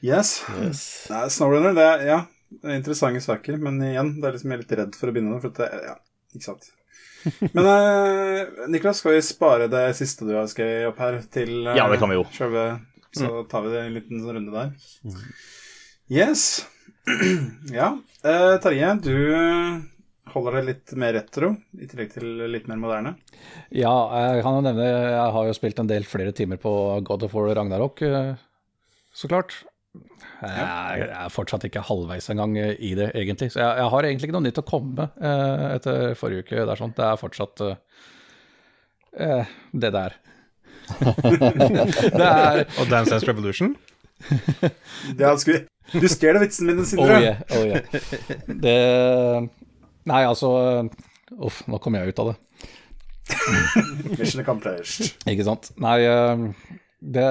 Yes. 0.05 0.39
Yes. 0.61 0.81
Nei, 1.11 1.25
Snowrunner, 1.33 1.73
det 1.75 1.85
er, 1.85 2.03
ja, 2.07 2.19
det 2.55 2.71
er 2.71 2.79
interessante 2.79 3.21
saker, 3.23 3.57
men 3.61 3.81
igjen, 3.83 4.13
det 4.19 4.29
er 4.29 4.37
liksom 4.37 4.53
jeg 4.53 4.59
er 4.59 4.63
litt 4.63 4.77
redd 4.79 4.99
for 4.99 5.11
å 5.11 5.15
begynne 5.15 5.35
med 5.35 5.57
det, 5.59 5.69
ja, 5.89 5.95
ikke 6.35 6.47
sant. 6.47 6.69
Men 7.55 7.65
eh, 7.67 8.67
Niklas, 8.71 9.01
skal 9.01 9.17
vi 9.17 9.23
spare 9.27 9.67
det 9.67 9.81
siste 9.97 10.23
du 10.23 10.37
har 10.37 10.47
skrevet 10.47 10.87
opp 10.87 11.01
her, 11.03 11.19
til 11.27 11.67
eh, 11.67 11.75
Ja, 11.75 11.89
det 11.91 11.99
kan 11.99 12.07
vi 12.07 12.15
jo. 12.15 12.23
selve 12.31 12.63
Så 13.11 13.43
tar 13.51 13.65
vi 13.65 13.73
det 13.73 13.81
en 13.83 13.95
liten 13.97 14.21
sånn 14.23 14.37
runde 14.37 14.53
der. 14.55 15.17
Yes. 16.07 16.65
ja. 17.79 17.91
Eh, 18.23 18.55
Terje, 18.63 18.93
du 19.03 19.15
holder 20.33 20.59
det 20.59 20.65
litt 20.67 20.93
mer 20.99 21.15
retro, 21.17 21.53
i 21.75 21.87
tillegg 21.89 22.13
til 22.13 22.27
litt 22.53 22.69
mer 22.69 22.79
moderne. 22.81 23.15
Ja, 23.73 23.93
jeg 24.13 24.43
kan 24.45 24.59
jo 24.59 24.65
nevne 24.65 24.85
Jeg 24.87 25.33
har 25.35 25.47
jo 25.49 25.55
spilt 25.57 25.81
en 25.81 25.89
del 25.89 26.05
flere 26.07 26.33
timer 26.35 26.61
på 26.61 26.71
God 27.05 27.25
of 27.27 27.35
War 27.35 27.51
Ragnarok, 27.57 28.03
eh, 28.05 28.35
så 29.13 29.29
klart. 29.31 29.63
Jeg 30.39 31.07
er 31.09 31.31
fortsatt 31.33 31.65
ikke 31.67 31.81
halvveis 31.83 32.29
engang 32.31 32.55
i 32.57 32.93
det, 32.95 33.09
egentlig. 33.17 33.49
Så 33.53 33.61
jeg, 33.61 33.69
jeg 33.81 33.91
har 33.93 34.07
egentlig 34.07 34.29
ikke 34.29 34.37
noe 34.37 34.45
nytt 34.45 34.61
å 34.61 34.65
komme 34.67 34.93
med 34.99 35.25
eh, 35.29 35.65
etter 35.75 36.15
forrige 36.19 36.45
uke. 36.45 36.59
Det 36.61 36.73
er, 36.75 36.79
sånt. 36.79 36.95
det 36.99 37.07
er 37.07 37.19
fortsatt 37.19 37.63
eh, 37.65 38.05
eh, 39.25 39.55
det 39.83 39.91
der. 39.95 40.17
det 42.19 42.27
er 42.27 42.63
Og 42.79 42.89
Dance 42.89 43.11
Dance 43.11 43.25
Revolution? 43.27 43.75
Det 44.19 45.25
hadde 45.25 45.39
skulle... 45.41 45.65
Du 45.89 46.05
stjeler 46.11 46.43
vitsen 46.43 46.69
min, 46.69 46.79
Oh 46.83 46.85
Sindre. 46.85 47.17
yeah, 47.17 47.39
oh 47.57 47.65
yeah. 47.65 47.81
Det 48.45 48.75
Nei, 50.09 50.19
altså 50.25 50.49
Uff, 51.37 51.63
nå 51.69 51.79
kom 51.81 51.97
jeg 51.97 52.13
ut 52.13 52.21
av 52.21 52.31
det. 52.31 52.37
Mission 54.17 54.41
accomplished. 54.41 55.15
Ikke 55.29 55.45
sant. 55.45 55.69
Nei, 55.81 55.99
eh, 56.05 56.78
det, 57.01 57.23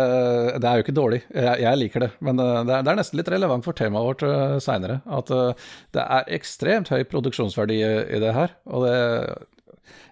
det 0.62 0.64
er 0.68 0.78
jo 0.78 0.84
ikke 0.86 0.94
dårlig. 0.96 1.18
Jeg, 1.34 1.60
jeg 1.60 1.78
liker 1.78 2.00
det. 2.06 2.10
Men 2.24 2.40
eh, 2.40 2.64
det 2.64 2.74
er, 2.78 2.82
det 2.86 2.92
er 2.94 2.98
nesten 3.02 3.20
litt 3.20 3.28
relevant 3.34 3.64
for 3.66 3.76
temaet 3.76 4.06
vårt 4.08 4.22
uh, 4.24 4.56
seinere. 4.64 5.00
At 5.06 5.30
eh, 5.34 5.52
det 5.96 6.04
er 6.04 6.30
ekstremt 6.38 6.88
høy 6.94 7.02
produksjonsverdi 7.10 7.76
i, 7.84 7.90
i 8.16 8.20
det 8.22 8.32
her. 8.36 8.54
Og 8.72 8.86
det 8.88 8.94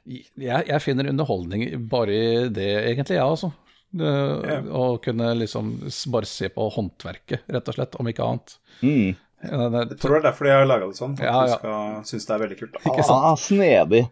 jeg, 0.06 0.66
jeg 0.68 0.82
finner 0.84 1.08
underholdning 1.10 1.64
bare 1.90 2.14
i 2.14 2.26
det, 2.54 2.68
egentlig, 2.92 3.16
jeg, 3.16 3.22
ja, 3.22 3.30
altså. 3.32 3.52
Det- 3.96 4.60
Å 4.76 4.84
kunne 5.02 5.32
liksom 5.40 5.72
bare 6.12 6.28
se 6.28 6.50
på 6.52 6.66
håndverket, 6.74 7.46
rett 7.56 7.68
og 7.72 7.76
slett, 7.78 7.96
om 8.02 8.10
ikke 8.10 8.26
annet. 8.26 8.56
Mm. 8.82 9.16
Eh, 9.46 9.66
Jeg 9.80 9.98
tror 10.02 10.16
det 10.16 10.20
er 10.20 10.26
derfor 10.28 10.46
de 10.48 10.54
har 10.54 10.66
laga 10.68 10.88
det 10.90 10.98
sånn. 11.00 11.16
At 11.18 11.24
Ja, 11.24 11.34
ja. 11.34 11.44
du 11.46 11.58
skal 11.58 12.08
synes 12.12 12.26
det 12.28 12.34
er 12.36 12.42
veldig 12.44 12.58
kult. 12.60 12.76
Da. 12.76 12.84
Ikke 12.92 13.06
sant? 13.08 13.24
Ah, 13.30 13.36
snedig. 13.40 14.02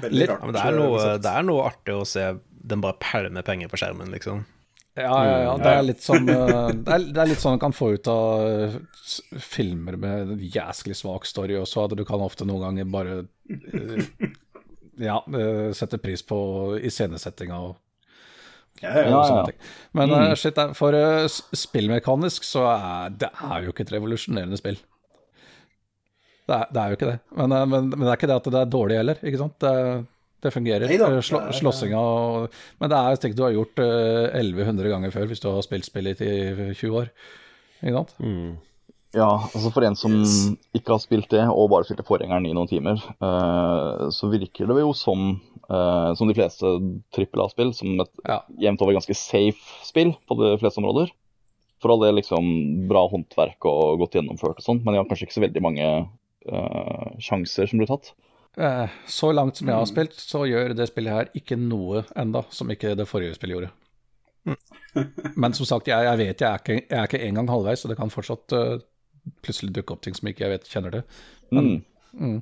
Veldig 0.00 0.18
Litt- 0.20 0.30
rart. 0.30 0.40
Ja, 0.40 0.46
men 0.46 0.54
det 0.56 0.62
er, 0.64 0.72
eh, 0.72 0.80
noe, 0.80 1.18
det 1.26 1.32
er 1.34 1.46
noe 1.50 1.66
artig 1.68 1.94
å 1.98 2.06
se 2.08 2.26
den 2.66 2.82
bare 2.84 2.98
pælmer 3.02 3.42
penger 3.46 3.70
på 3.72 3.78
skjermen, 3.80 4.10
liksom. 4.14 4.44
Ja, 4.96 5.12
ja, 5.28 5.38
ja. 5.44 5.54
Det 5.60 5.72
er 5.76 5.82
litt 5.84 6.00
sånn 6.00 6.24
det 6.24 6.36
er, 6.40 7.02
det 7.12 7.20
er 7.20 7.28
litt 7.28 7.42
sånn 7.42 7.58
du 7.58 7.60
kan 7.60 7.74
få 7.76 7.90
ut 7.98 8.08
av 8.08 8.46
eh, 8.48 8.76
filmer 9.44 9.98
med 10.00 10.30
jæsklig 10.40 10.96
svak 10.96 11.28
story 11.28 11.58
også, 11.60 11.84
at 11.84 11.96
du 11.98 12.04
kan 12.08 12.22
ofte 12.24 12.46
noen 12.48 12.64
ganger 12.64 12.88
bare 12.94 13.18
eh, 13.52 14.30
ja, 15.04 15.18
sette 15.76 16.00
pris 16.00 16.24
på 16.24 16.38
iscenesettinga 16.80 17.58
og, 17.68 17.76
Ja, 18.80 18.90
ja, 18.92 19.04
og 19.04 19.12
Ja, 19.12 19.20
sånne 19.28 19.44
ting. 19.50 19.60
Men 20.00 20.16
eh, 20.16 20.32
shit, 20.36 20.58
er- 20.64 20.72
for 20.76 20.96
spillmekanisk 21.56 22.44
så 22.48 22.64
er 22.72 23.14
det 23.20 23.30
er 23.36 23.64
jo 23.68 23.72
ikke 23.76 23.84
et 23.86 23.92
revolusjonerende 23.98 24.56
spill. 24.60 24.80
Det 26.46 26.54
er, 26.56 26.68
det 26.72 26.80
er 26.82 26.88
jo 26.92 26.96
ikke 26.98 27.08
det. 27.12 27.18
Men, 27.36 27.54
men, 27.68 27.88
men 27.92 28.00
det 28.04 28.10
er 28.12 28.18
ikke 28.20 28.28
det 28.32 28.36
at 28.40 28.48
det 28.54 28.60
er 28.64 28.68
dårlig 28.72 28.96
heller, 29.00 29.20
ikke 29.26 29.40
sant. 29.44 29.56
Det, 29.60 29.72
det 30.42 30.52
fungerer. 30.52 30.86
Neida, 30.88 31.08
Eh, 31.16 31.20
Slå, 31.24 31.40
slåssinga 31.52 31.98
og 31.98 32.50
Men 32.80 32.90
det 32.92 32.98
er 32.98 33.16
ting 33.22 33.34
du 33.36 33.42
har 33.42 33.52
gjort 33.56 33.78
eh, 33.78 34.36
1100 34.40 34.88
ganger 34.92 35.10
før 35.14 35.26
hvis 35.30 35.40
du 35.42 35.48
har 35.50 35.62
spilt 35.62 35.84
spillet 35.88 36.20
i 36.20 36.32
20 36.74 36.96
år. 37.00 37.10
Ikke 37.82 37.96
sant? 37.96 38.14
Ja, 39.16 39.30
altså 39.48 39.70
for 39.72 39.84
en 39.86 39.96
som 39.96 40.12
ikke 40.76 40.92
har 40.92 41.00
spilt 41.00 41.30
det, 41.32 41.40
og 41.48 41.70
bare 41.72 41.86
spilte 41.88 42.04
forgjengeren 42.04 42.44
i 42.48 42.52
noen 42.52 42.68
timer, 42.68 42.98
eh, 43.00 44.08
så 44.12 44.28
virker 44.28 44.68
det 44.68 44.82
jo 44.82 44.90
som, 44.92 45.40
eh, 45.70 46.10
som 46.18 46.28
de 46.28 46.34
fleste 46.36 46.72
trippel 47.16 47.40
A-spill, 47.46 47.72
som 47.72 47.98
et 48.00 48.10
Ja. 48.28 48.42
jevnt 48.60 48.82
over 48.82 48.92
ganske 48.92 49.16
safe 49.16 49.56
spill 49.86 50.12
på 50.28 50.36
de 50.36 50.58
fleste 50.60 50.82
områder. 50.82 51.08
For 51.80 51.92
all 51.92 52.00
det 52.00 52.14
liksom 52.24 52.88
bra 52.88 53.06
håndverk 53.08 53.64
og 53.64 53.98
godt 54.00 54.12
gjennomført 54.18 54.58
og 54.60 54.64
sånn, 54.64 54.84
men 54.84 54.94
jeg 54.94 55.02
har 55.04 55.08
kanskje 55.08 55.26
ikke 55.28 55.38
så 55.40 55.46
veldig 55.48 55.62
mange 55.62 56.08
eh, 56.52 57.08
sjanser 57.18 57.68
som 57.68 57.78
blir 57.80 57.88
tatt. 57.88 58.12
Eh, 58.56 58.88
Så 59.06 59.32
langt 59.36 59.56
som 59.58 59.68
jeg 59.68 59.76
har 59.76 59.86
spilt, 59.88 60.14
så 60.20 60.44
gjør 60.48 60.74
det 60.78 60.86
spillet 60.88 61.12
her 61.12 61.28
ikke 61.36 61.58
noe 61.60 62.04
enda 62.16 62.44
som 62.50 62.70
ikke 62.72 62.94
det 62.96 63.06
forrige 63.08 63.34
spillet 63.36 63.58
gjorde. 63.58 63.72
Men 65.42 65.52
som 65.58 65.66
sagt, 65.68 65.88
jeg, 65.90 66.06
jeg 66.06 66.18
vet 66.22 66.40
jeg 66.40 66.48
er, 66.48 66.60
ikke, 66.62 66.76
jeg 66.88 66.98
er 67.00 67.08
ikke 67.10 67.22
engang 67.26 67.50
halvveis, 67.50 67.82
så 67.82 67.90
det 67.90 67.96
kan 67.98 68.12
fortsatt 68.14 68.54
uh, 68.56 68.76
plutselig 69.42 69.74
dukke 69.76 69.92
opp 69.96 70.04
ting 70.06 70.14
som 70.16 70.28
ikke 70.30 70.46
jeg 70.46 70.54
vet 70.54 70.68
kjenner 70.70 70.94
til. 70.94 71.02
Mm. 71.52 72.38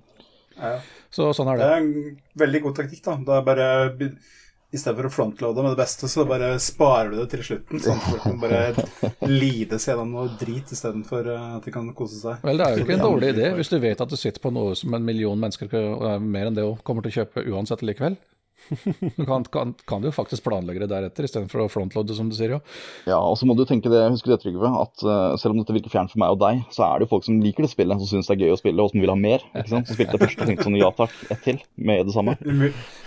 Ja. 0.59 0.77
Så 1.11 1.33
sånn 1.35 1.49
er 1.51 1.59
Det 1.59 1.65
det. 1.65 1.71
er 1.73 1.83
en 1.83 2.19
veldig 2.45 2.61
god 2.69 2.77
taktikk, 2.79 3.03
da. 3.09 3.17
Det 3.27 3.39
er 3.41 3.47
bare 3.49 3.69
be- 4.75 4.79
I 4.79 4.83
stedet 4.83 4.99
for 4.99 5.09
å 5.09 5.13
frontloade 5.15 5.65
med 5.65 5.77
det 5.77 5.81
beste, 5.81 6.11
så 6.11 6.27
bare 6.27 6.53
sparer 6.59 7.15
du 7.15 7.21
det 7.23 7.29
til 7.33 7.45
slutten. 7.47 7.83
Sånn 7.85 8.01
at 8.01 8.09
folk 8.11 8.27
kan 8.27 8.41
bare 8.43 9.31
lide 9.31 9.79
seg 9.79 9.95
gjennom 9.95 10.13
noe 10.19 10.37
drit 10.41 10.75
istedenfor 10.75 11.31
uh, 11.31 11.57
at 11.61 11.65
de 11.65 11.75
kan 11.75 11.89
kose 11.97 12.19
seg. 12.21 12.43
Vel, 12.45 12.59
det 12.59 12.67
er 12.67 12.79
jo 12.79 12.85
ikke 12.85 12.99
en 12.99 13.07
dårlig 13.07 13.33
idé 13.37 13.51
hvis 13.55 13.71
du 13.73 13.79
vet 13.79 14.03
at 14.03 14.11
du 14.11 14.19
sitter 14.19 14.43
på 14.43 14.53
noe 14.55 14.75
som 14.79 14.95
en 14.99 15.05
million 15.07 15.39
mennesker, 15.39 15.71
mer 16.21 16.51
enn 16.51 16.59
det 16.59 16.67
også, 16.67 16.83
kommer 16.87 17.07
til 17.07 17.15
å 17.15 17.19
kjøpe 17.23 17.47
uansett 17.55 17.87
likevel. 17.87 18.19
Du 19.15 19.25
kan, 19.27 19.45
kan, 19.53 19.75
kan 19.87 20.03
du 20.03 20.09
jo 20.09 20.15
faktisk 20.15 20.45
planlegge 20.47 20.85
det 20.85 20.91
deretter, 20.91 21.27
istedenfor 21.27 21.65
å 21.65 21.69
frontloade, 21.73 22.17
som 22.17 22.31
du 22.31 22.37
sier, 22.37 22.57
jo. 22.57 22.61
Ja, 23.09 23.19
og 23.19 23.37
så 23.39 23.49
må 23.49 23.57
du 23.59 23.65
tenke 23.69 23.93
det, 23.93 24.03
husk 24.15 24.29
det, 24.31 24.41
Trygve, 24.43 24.71
at 24.81 25.05
uh, 25.07 25.37
selv 25.41 25.55
om 25.55 25.61
dette 25.61 25.77
virker 25.77 25.93
fjernt 25.93 26.13
for 26.13 26.23
meg 26.23 26.35
og 26.35 26.41
deg, 26.43 26.65
så 26.75 26.87
er 26.89 26.99
det 26.99 27.07
jo 27.07 27.13
folk 27.15 27.27
som 27.27 27.41
liker 27.43 27.67
det 27.67 27.73
spillet, 27.73 28.03
som 28.03 28.11
syns 28.11 28.31
det 28.31 28.37
er 28.37 28.47
gøy 28.47 28.57
å 28.57 28.61
spille, 28.61 28.85
og 28.85 28.93
som 28.93 29.05
vil 29.05 29.13
ha 29.13 29.19
mer. 29.19 29.45
ikke 29.53 29.73
sant? 29.73 29.91
Som 29.91 29.99
spilte 29.99 30.19
det 30.19 30.25
første 30.27 30.45
og 30.45 30.51
tenkte 30.51 30.69
sånn 30.69 30.79
ja 30.81 30.91
takk, 30.97 31.17
ett 31.35 31.45
til, 31.45 31.61
med 31.77 32.09
det 32.09 32.17
samme. 32.17 32.37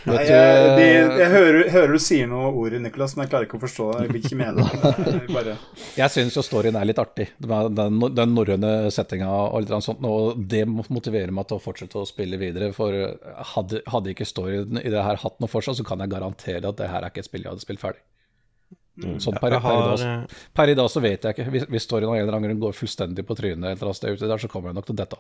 Nei, 0.08 0.24
jeg, 0.24 0.68
de, 0.78 0.88
jeg 1.20 1.32
hører, 1.34 1.58
hører 1.74 1.96
du 1.98 2.02
sier 2.02 2.30
noe 2.32 2.52
ord, 2.56 2.78
Nicolas, 2.80 3.16
men 3.18 3.26
jeg 3.26 3.34
klarer 3.34 3.48
ikke 3.50 3.60
å 3.60 3.64
forstå 3.66 3.88
det. 3.90 4.04
Jeg 4.06 4.14
vil 4.14 4.22
ikke 4.22 4.40
mene 4.40 4.68
det. 4.68 5.16
Bare, 5.36 5.56
Jeg 5.98 6.14
syns 6.14 6.38
jo 6.38 6.44
storyen 6.46 6.78
er 6.80 6.88
litt 6.88 7.02
artig. 7.02 7.28
Den, 7.44 7.76
den, 7.76 8.00
den 8.16 8.36
norrøne 8.36 8.74
settinga 8.94 9.28
og 9.28 9.66
litt 9.66 9.74
sånt, 9.84 10.06
og 10.08 10.40
det 10.50 10.64
motiverer 10.68 11.34
meg 11.36 11.50
til 11.50 11.60
å 11.60 11.64
fortsette 11.64 12.00
å 12.00 12.08
spille 12.08 12.40
videre. 12.40 12.72
For 12.76 12.96
hadde, 13.56 13.82
hadde 13.92 14.14
ikke 14.14 14.28
storyen 14.28 14.80
i 14.80 14.88
det 14.94 15.04
her 15.04 15.20
hatt 15.24 15.40
noe 15.44 15.47
for 15.52 15.62
seg, 15.66 15.76
så 15.80 15.86
kan 15.88 16.00
jeg 16.04 16.10
garantere 16.14 16.64
at 16.68 16.78
det 16.78 16.90
her 16.92 17.02
er 17.04 17.10
ikke 17.12 17.24
et 17.26 17.30
spill 17.30 17.44
jeg 17.46 17.52
hadde 17.54 17.66
spilt 17.66 17.80
ferdig. 17.84 18.04
Sånn 19.22 19.36
per, 19.38 19.54
per, 19.62 19.76
i 19.78 19.82
dag, 19.86 19.98
så- 20.02 20.08
eh, 20.10 20.44
per 20.58 20.70
i 20.72 20.74
dag 20.76 20.88
så 20.90 21.02
vet 21.04 21.22
jeg 21.28 21.36
ikke. 21.36 21.52
Hvis, 21.54 21.66
hvis 21.70 21.84
storyen 21.86 22.10
av 22.10 22.16
en 22.18 22.24
eller 22.24 22.34
annen 22.40 22.50
grunn 22.50 22.64
går 22.66 22.74
fullstendig 22.80 23.26
på 23.30 23.36
trynet, 23.38 23.64
et 23.64 23.78
eller 23.78 23.92
annet 23.92 24.00
sted 24.00 24.18
ute 24.18 24.28
der, 24.32 24.42
så 24.42 24.50
kommer 24.50 24.72
jeg 24.72 24.76
nok 24.80 24.88
til 24.90 24.98
dette. 24.98 25.20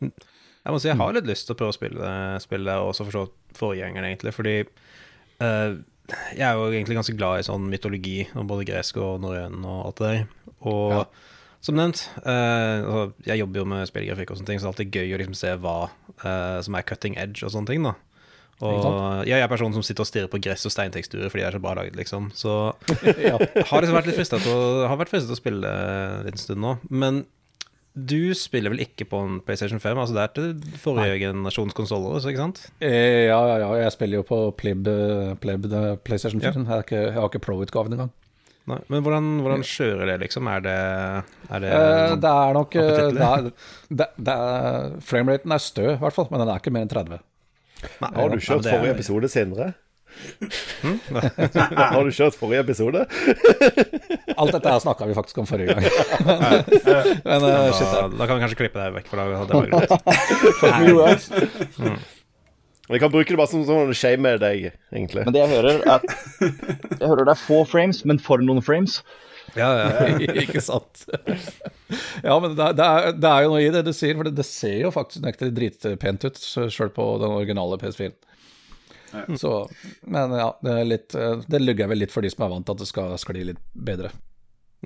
Jeg 0.00 0.72
må 0.72 0.78
si 0.80 0.88
jeg 0.88 0.96
har 1.00 1.12
litt 1.16 1.26
lyst 1.28 1.48
til 1.48 1.56
å 1.56 1.58
prøve 1.58 1.74
å 1.74 1.76
spille, 2.44 2.64
det, 2.64 2.76
og 2.78 2.92
også 2.92 3.04
forstå 3.08 3.24
forgjengeren, 3.58 4.06
egentlig, 4.08 4.32
fordi 4.36 4.54
uh, 5.42 5.74
jeg 6.36 6.46
er 6.46 6.54
jo 6.56 6.70
egentlig 6.70 6.96
ganske 7.00 7.16
glad 7.18 7.42
i 7.42 7.46
sånn 7.50 7.66
mytologi, 7.68 8.28
og 8.36 8.46
både 8.48 8.66
gresk 8.70 8.96
og 9.02 9.20
norrøn 9.24 9.58
og 9.64 9.80
alt 9.90 10.00
det 10.00 10.12
der. 10.14 10.24
Og 10.70 10.94
Ja. 10.94 11.04
som 11.60 11.74
nevnt, 11.76 12.06
uh, 12.22 12.78
altså, 12.84 13.04
jeg 13.26 13.42
jobber 13.42 13.60
jo 13.60 13.64
med 13.74 13.88
spillgrafikk 13.90 14.30
og 14.30 14.38
sånne 14.40 14.46
ting, 14.52 14.58
så 14.62 14.64
det 14.64 14.70
er 14.70 14.74
alltid 14.74 14.96
gøy 15.00 15.14
å 15.16 15.20
liksom 15.24 15.34
se 15.42 15.52
hva 15.56 15.76
uh, 16.24 16.62
som 16.62 16.74
er 16.78 16.82
cutting 16.88 17.18
edge 17.18 17.42
og 17.44 17.50
sånne 17.52 17.66
ting, 17.74 17.82
da. 17.90 17.94
Ikke 18.54 18.90
Og 18.90 19.26
jeg 19.28 19.42
er 19.42 19.50
personen 19.50 19.74
som 19.74 19.82
sitter 19.84 20.04
og 20.04 20.08
stirrer 20.08 20.30
på 20.30 20.38
gress 20.42 20.64
og 20.68 20.72
steinteksturer 20.72 21.32
fordi 21.32 21.42
det 21.42 21.48
er 21.50 21.56
så 21.58 21.62
bra 21.64 21.74
laget, 21.78 21.96
liksom. 21.98 22.30
Så 22.38 22.52
Ja. 23.28 23.38
har 23.38 23.82
liksom 23.82 23.98
vært 23.98 24.10
litt 24.10 24.18
fristet 24.18 24.44
til 24.44 24.84
til 25.14 25.34
å 25.34 25.40
spille 25.40 25.72
en 26.30 26.38
stund 26.40 26.62
nå. 26.62 26.76
Men 26.90 27.24
du 27.94 28.34
spiller 28.34 28.72
vel 28.72 28.82
ikke 28.82 29.06
på 29.06 29.20
en 29.22 29.36
PlayStation 29.46 29.78
5? 29.78 29.98
Altså 30.02 30.16
Det 30.16 30.22
er 30.24 30.32
til 30.34 30.78
forrige 30.82 31.20
generasjons 31.22 31.76
konsoller, 31.78 32.18
ikke 32.18 32.42
sant? 32.42 32.64
Eh, 32.82 33.28
ja, 33.28 33.38
ja, 33.38 33.58
ja, 33.62 33.68
jeg 33.84 33.94
spiller 33.94 34.18
jo 34.18 34.26
på 34.26 34.38
Pleb, 34.58 34.88
eh, 34.90 35.34
Pleb 35.38 35.68
PlayStation 36.02 36.42
4. 36.42 36.50
Jeg, 36.50 36.66
er 36.66 36.82
ikke, 36.82 37.02
jeg 37.06 37.14
har 37.20 37.30
ikke 37.30 37.42
Pro-utgaven 37.44 37.94
engang. 37.94 38.10
Nei, 38.64 38.78
men 38.88 39.04
hvordan, 39.04 39.26
hvordan 39.44 39.62
kjører 39.68 40.08
det, 40.08 40.16
liksom? 40.24 40.48
Er 40.48 40.64
det, 40.64 40.74
er 41.52 41.62
det 41.62 41.70
Eh, 41.76 42.16
det 42.24 42.32
er 42.32 42.56
nok 42.56 42.74
eh, 42.80 42.90
det 43.12 43.28
er, 43.28 43.48
det, 44.00 44.08
det 44.16 44.34
er, 44.34 44.94
Frameraten 45.04 45.52
er 45.54 45.62
stø, 45.62 45.86
i 45.92 46.00
hvert 46.00 46.16
fall, 46.16 46.26
men 46.32 46.42
den 46.42 46.50
er 46.50 46.62
ikke 46.62 46.72
mer 46.74 46.86
enn 46.86 46.92
30. 46.94 47.20
Nei, 48.02 48.10
Har 48.16 48.28
du 48.32 48.38
kjørt 48.38 48.62
men 48.62 48.68
er- 48.68 48.78
forrige 48.78 48.94
episode, 48.98 49.28
Sindre? 49.32 49.72
Har 51.94 52.04
du 52.06 52.10
kjørt 52.14 52.36
forrige 52.38 52.62
episode? 52.62 53.00
Alt 54.40 54.52
dette 54.54 54.70
her 54.70 54.82
snakka 54.82 55.08
vi 55.10 55.16
faktisk 55.16 55.40
om 55.42 55.48
forrige 55.48 55.74
gang. 55.74 55.82
men 57.28 57.46
eh, 57.48 57.70
shit, 57.74 57.88
Da, 57.90 58.04
da 58.14 58.26
kan 58.28 58.36
vi 58.38 58.44
kanskje 58.44 58.60
klippe 58.60 58.78
det 58.82 58.92
vekk, 58.98 59.08
for 59.10 59.16
da 59.18 59.24
det 59.48 59.54
var 59.58 59.66
greit. 59.72 59.90
Vi 62.92 62.98
kan 63.00 63.10
bruke 63.10 63.32
det 63.32 63.38
bare 63.40 63.48
som 63.48 63.62
sånn 63.64 63.94
shame 63.96 64.34
deg, 64.42 64.66
egentlig. 64.92 65.24
Men 65.24 65.32
det 65.34 65.40
jeg 65.40 65.52
hører, 65.56 65.78
er 65.88 66.00
Jeg 67.00 67.08
hører 67.08 67.24
det 67.24 67.32
er 67.34 67.40
få 67.40 67.62
frames, 67.68 68.02
men 68.06 68.20
for 68.22 68.42
noen 68.44 68.60
frames. 68.64 68.98
Ja, 69.54 69.68
ja. 69.78 70.06
ikke 70.44 70.60
sant? 70.64 71.04
ja, 72.24 72.34
men 72.42 72.54
det, 72.56 72.64
er- 72.64 72.76
det, 72.78 72.84
er, 72.86 73.12
det 73.22 73.30
er 73.30 73.44
jo 73.46 73.50
noe 73.52 73.62
i 73.62 73.70
det 73.74 73.84
du 73.86 73.92
sier, 73.94 74.16
for 74.18 74.26
det, 74.26 74.32
det 74.40 74.46
ser 74.48 74.76
jo 74.82 74.90
faktisk 74.94 75.22
nektelig 75.26 75.54
dritpent 75.54 76.24
ut 76.26 76.40
sjøl 76.74 76.90
på 76.96 77.06
den 77.22 77.34
originale 77.36 77.78
PS4-en. 77.82 78.16
Så, 79.38 79.50
men 80.10 80.32
ja, 80.34 80.48
det, 80.64 80.72
er 80.74 80.88
litt, 80.90 81.14
det 81.46 81.60
lugger 81.62 81.86
vel 81.92 82.00
litt 82.02 82.10
for 82.10 82.24
de 82.26 82.32
som 82.32 82.48
er 82.48 82.50
vant 82.56 82.66
til 82.66 82.74
at 82.74 82.80
det 82.82 82.88
skal 82.90 83.12
skli 83.22 83.44
litt 83.52 83.60
bedre. 83.78 84.10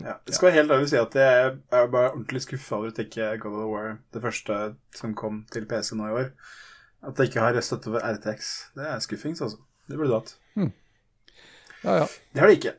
ja. 0.03 0.19
Jeg 0.29 0.37
skal 0.37 0.53
helt 0.53 0.75
ærlig 0.75 0.91
si 0.93 0.99
at 1.01 1.17
jeg 1.17 1.47
er 1.73 1.89
bare 1.95 2.11
ordentlig 2.13 2.43
skuffa 2.45 2.77
over 2.77 2.93
at 2.93 3.01
ikke 3.07 3.31
God 3.41 3.57
of 3.63 3.71
War, 3.73 3.89
det 4.13 4.21
første 4.27 4.59
som 4.99 5.15
kom 5.17 5.47
til 5.55 5.65
PC 5.71 5.95
nå 5.97 6.11
i 6.11 6.19
år, 6.21 6.29
at 7.09 7.17
det 7.17 7.31
ikke 7.31 7.41
har 7.47 7.57
støtte 7.65 7.89
for 7.95 8.05
RTX. 8.05 8.53
Det 8.77 8.85
er 8.91 9.01
skuffings, 9.01 9.41
altså. 9.47 9.63
Det 9.89 9.97
burde 9.97 10.11
du 10.13 10.19
hatt. 10.19 10.37
Ja, 11.87 11.97
ja. 12.03 12.07
Det 12.35 12.43
har 12.43 12.51
det 12.53 12.59
ikke. 12.59 12.75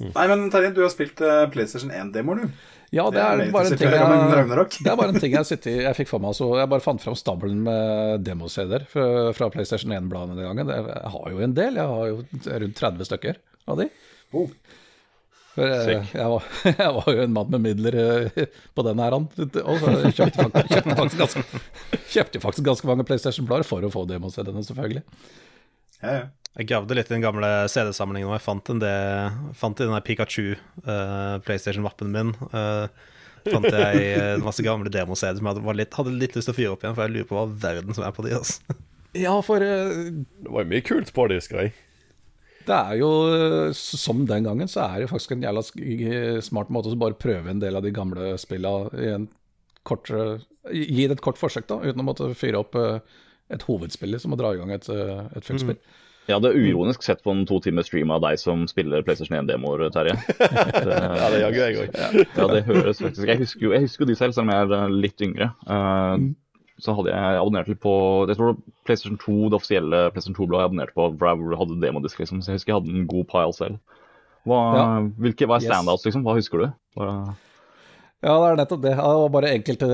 Nei, 0.00 0.24
men 0.30 0.46
Terje, 0.50 0.70
du 0.74 0.80
har 0.82 0.90
spilt 0.90 1.20
uh, 1.20 1.44
PlayStation 1.52 1.90
1-demoer, 1.92 2.40
du. 2.46 2.68
Ja, 2.92 3.04
det 3.12 3.20
er, 3.22 3.42
bare 3.52 3.68
en 3.70 3.76
ting 3.76 3.88
jeg, 3.88 4.00
det 4.84 4.90
er 4.92 4.96
bare 4.98 5.12
en 5.14 5.20
ting 5.20 5.32
jeg, 5.36 5.46
sitter, 5.48 5.70
i- 5.72 5.84
jeg 5.86 5.96
fikk 5.96 6.08
for 6.10 6.20
meg. 6.24 6.34
Så 6.36 6.48
jeg 6.58 6.68
bare 6.72 6.84
fant 6.84 7.00
fram 7.04 7.16
stabelen 7.16 7.60
med 7.64 8.24
demo-CD-er 8.26 8.84
fra, 8.90 9.06
fra 9.36 9.48
PlayStation 9.52 9.92
1-bladene 9.96 10.36
den 10.36 10.48
gangen. 10.48 10.72
Jeg 10.72 11.12
har 11.16 11.30
jo 11.32 11.40
en 11.44 11.54
del, 11.56 11.78
jeg 11.80 11.92
har 11.92 12.10
jo 12.10 12.18
rundt 12.64 12.76
30 12.82 13.08
stykker 13.10 13.40
av 13.68 13.80
de. 13.80 13.86
Oh. 14.32 14.48
For 15.52 15.68
jeg, 15.68 16.02
jeg, 16.16 16.28
var, 16.32 16.44
jeg 16.84 16.92
var 16.96 17.08
jo 17.12 17.24
en 17.26 17.32
mann 17.36 17.50
med 17.52 17.64
midler 17.68 17.96
eh, 18.02 18.44
på 18.72 18.84
den 18.88 19.00
æraen. 19.04 19.26
Og 19.36 19.82
så 19.84 19.96
kjøpte, 20.08 20.46
fakt- 20.48 20.70
kjøpte, 20.72 20.96
faktisk 21.00 21.20
ganske, 21.24 21.62
kjøpte 22.16 22.40
faktisk 22.44 22.68
ganske 22.72 22.88
mange 22.92 23.04
PlayStation-blader 23.08 23.68
for 23.68 23.84
å 23.84 23.92
få 23.92 24.04
demo-CD-ene, 24.08 24.64
selvfølgelig. 24.68 25.04
Ja, 26.02 26.14
ja. 26.22 26.22
Jeg 26.52 26.68
gravde 26.68 26.96
litt 26.98 27.08
i 27.08 27.14
den 27.14 27.24
gamle 27.24 27.48
CD-samlingen, 27.72 28.28
og 28.28 28.36
jeg 28.36 28.44
fant, 28.44 28.70
en 28.74 28.80
del, 28.82 29.36
fant 29.56 29.78
i 29.80 29.86
den 29.86 29.94
der 29.94 30.04
Pikachu 30.04 30.50
uh, 30.84 31.38
PlayStation-mappen 31.46 32.10
min. 32.12 32.34
Uh, 32.52 32.92
fant 33.46 33.64
jeg 33.72 34.02
eh, 34.02 34.34
en 34.34 34.44
masse 34.44 34.62
gamle 34.62 34.92
demo-CD 34.92 35.40
som 35.40 35.48
jeg 35.48 35.56
hadde, 35.56 35.76
litt, 35.80 35.96
hadde 35.96 36.12
litt 36.14 36.36
lyst 36.36 36.46
til 36.46 36.52
å 36.52 36.58
fyre 36.58 36.74
opp 36.74 36.84
igjen, 36.84 36.94
for 36.98 37.06
jeg 37.06 37.14
lurer 37.14 37.30
på 37.30 37.38
hva 37.38 37.46
verden 37.64 37.96
som 37.96 38.04
er 38.04 38.12
på 38.14 38.26
de. 38.26 38.34
Altså. 38.36 38.76
Ja, 39.16 39.32
for 39.44 39.64
uh, 39.64 40.12
Det 40.12 40.52
var 40.52 40.66
jo 40.66 40.70
mye 40.74 40.84
kult 40.84 41.14
på 41.16 41.26
det, 41.32 41.40
Skrei. 41.48 41.70
Det 42.68 42.76
er 42.76 43.00
jo, 43.00 43.10
som 43.74 44.22
den 44.28 44.44
gangen, 44.46 44.70
så 44.70 44.84
er 44.84 45.00
det 45.00 45.08
jo 45.08 45.14
faktisk 45.16 45.32
en 45.34 45.42
jævla 45.48 45.64
smart 46.44 46.70
måte 46.70 46.92
å 46.92 47.00
bare 47.00 47.18
prøve 47.18 47.50
en 47.50 47.64
del 47.64 47.74
av 47.74 47.82
de 47.82 47.90
gamle 47.96 48.36
spillene 48.38 49.02
i 49.02 49.08
en 49.16 49.26
kort 49.88 50.12
Gi 50.70 51.08
det 51.10 51.16
et 51.16 51.24
kort 51.24 51.40
forsøk, 51.40 51.64
da, 51.66 51.80
uten 51.82 52.04
å 52.04 52.06
måtte 52.06 52.28
fyre 52.38 52.60
opp 52.60 52.76
et 52.78 53.64
hovedspill 53.66 54.14
som 54.22 54.36
å 54.36 54.38
dra 54.38 54.52
i 54.54 54.60
gang 54.60 54.70
et, 54.70 54.86
et 54.86 55.48
fullt 55.48 55.64
spill. 55.64 55.80
Jeg 56.28 56.36
hadde 56.38 56.52
uironisk 56.54 57.02
sett 57.02 57.22
på 57.24 57.32
en 57.34 57.40
to 57.48 57.56
timers 57.64 57.88
stream 57.90 58.10
av 58.14 58.20
deg 58.22 58.38
som 58.38 58.62
spiller 58.70 59.02
PlayStation 59.02 59.34
1-demoer, 59.40 59.88
Terje. 59.90 60.14
Det, 60.38 60.98
Ja, 61.22 61.30
det 61.34 61.40
jaggu 61.42 61.58
jeg 61.58 61.80
òg. 61.82 61.96
ja, 62.36 62.46
det 62.52 62.60
høres 62.68 63.00
faktisk 63.02 63.26
Jeg 63.26 63.40
husker 63.42 63.66
jo 63.66 63.72
jeg 63.74 63.82
husker 63.88 64.06
de 64.06 64.14
selv, 64.14 64.32
selv 64.36 64.46
om 64.46 64.52
jeg 64.54 64.68
er 64.68 64.76
eh, 64.78 64.94
litt 65.02 65.24
yngre. 65.26 65.48
Eh, 65.66 66.28
Så 66.82 66.94
hadde 66.98 67.10
jeg 67.12 67.40
abonnert 67.42 67.68
litt 67.70 67.80
på 67.82 67.92
Jeg 68.30 68.38
tror 68.38 68.52
det 68.54 68.62
PlayStation 68.86 69.18
2, 69.18 69.34
det 69.50 69.58
offisielle 69.58 70.04
PlayStation 70.14 70.38
2-bladet 70.38 70.62
jeg 70.62 70.70
abonnerte 70.70 70.94
på, 70.96 71.08
hvor 71.18 71.58
hadde 71.58 71.80
demodisk, 71.82 72.18
liksom. 72.22 72.40
Så 72.42 72.52
jeg 72.54 72.60
husker 72.60 72.72
jeg 72.72 72.78
hadde 72.80 72.96
en 73.02 73.06
god 73.10 73.26
pile 73.34 73.52
selv. 73.58 73.78
Hva, 74.46 74.60
Ja. 74.78 74.86
hvilke, 75.22 75.46
hva 75.46 75.58
er 75.58 75.62
Yes. 75.62 75.70
standouts, 75.70 76.06
liksom? 76.06 76.22
Hva 76.26 76.34
husker 76.38 76.58
du? 76.64 76.70
Hva, 76.98 77.10
Ja, 78.22 78.36
det 78.38 78.48
er 78.52 78.58
nettopp 78.60 78.82
det. 78.84 78.94
Det 78.94 79.04
var 79.18 79.30
bare 79.34 79.52
enkelte 79.56 79.86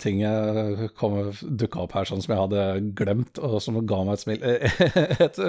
ting 0.00 0.22
jeg 0.22 0.90
dukka 0.96 1.82
opp 1.82 1.96
her 1.98 2.08
sånn 2.08 2.22
som 2.24 2.32
jeg 2.32 2.40
hadde 2.40 2.62
glemt, 2.96 3.40
og 3.44 3.58
som 3.60 3.76
ga 3.84 3.98
meg 4.08 4.16
et 4.16 4.22
smil. 4.22 4.46
Et, 5.26 5.40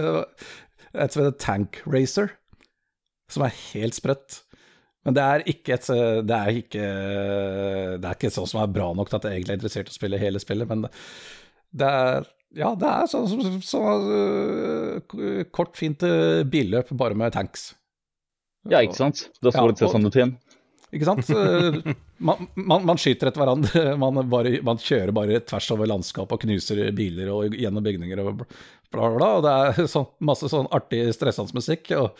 et 0.95 1.15
som 1.15 1.23
heter 1.23 1.37
Tank 1.39 1.79
Racer, 1.87 2.33
som 3.31 3.45
er 3.47 3.55
helt 3.71 3.95
sprøtt. 3.95 4.41
Men 5.05 5.15
det 5.15 5.23
er 5.23 5.43
ikke 5.51 5.75
et 5.75 5.87
Det 6.25 6.35
er 6.35 6.55
ikke 6.63 6.85
Det 8.01 8.07
er 8.09 8.15
ikke 8.15 8.31
sånn 8.33 8.47
som 8.49 8.63
er 8.63 8.71
bra 8.73 8.87
nok 8.97 9.11
til 9.11 9.19
at 9.19 9.27
jeg 9.27 9.37
egentlig 9.37 9.53
er 9.53 9.59
interessert 9.59 9.91
i 9.91 9.93
å 9.93 9.97
spille 9.99 10.21
hele 10.21 10.41
spillet, 10.41 10.71
men 10.71 10.87
det, 10.87 10.93
det 11.77 11.91
er 11.91 12.31
ja, 12.55 12.71
det 12.79 12.87
er 12.87 13.09
sånn 13.11 13.25
som 13.27 13.39
så, 13.59 13.59
så, 13.67 15.45
kort, 15.55 15.75
fint 15.75 16.03
øh, 16.07 16.45
billøp 16.47 16.93
bare 16.95 17.17
med 17.19 17.33
tanks. 17.35 17.73
ja, 18.71 18.79
ikke 18.79 18.95
sant? 18.95 19.25
Det 19.43 19.51
står 19.51 19.73
Ja, 19.73 19.77
til 19.81 19.91
sånn 19.91 20.07
ut 20.07 20.15
igjen. 20.15 20.31
Ikke 20.95 21.09
sant? 21.09 21.31
Man, 22.17 22.47
man, 22.55 22.85
man 22.87 22.99
skyter 23.01 23.27
etter 23.29 23.43
hverandre, 23.43 23.85
man, 24.03 24.21
bare, 24.31 24.57
man 24.65 24.79
kjører 24.81 25.11
bare 25.15 25.41
tvers 25.43 25.69
over 25.75 25.89
landskap 25.91 26.31
og 26.31 26.43
knuser 26.45 26.85
biler 26.95 27.31
og 27.33 27.55
gjennom 27.55 27.83
bygninger 27.85 28.21
og 28.23 28.43
bla, 28.43 28.47
bla, 28.95 29.09
bla. 29.17 29.31
Og 29.37 29.45
det 29.45 29.55
er 29.55 29.89
så, 29.91 30.05
masse 30.23 30.51
sånn 30.51 30.69
artig, 30.75 31.03
stressende 31.17 31.57
musikk. 31.57 31.91
og 31.99 32.13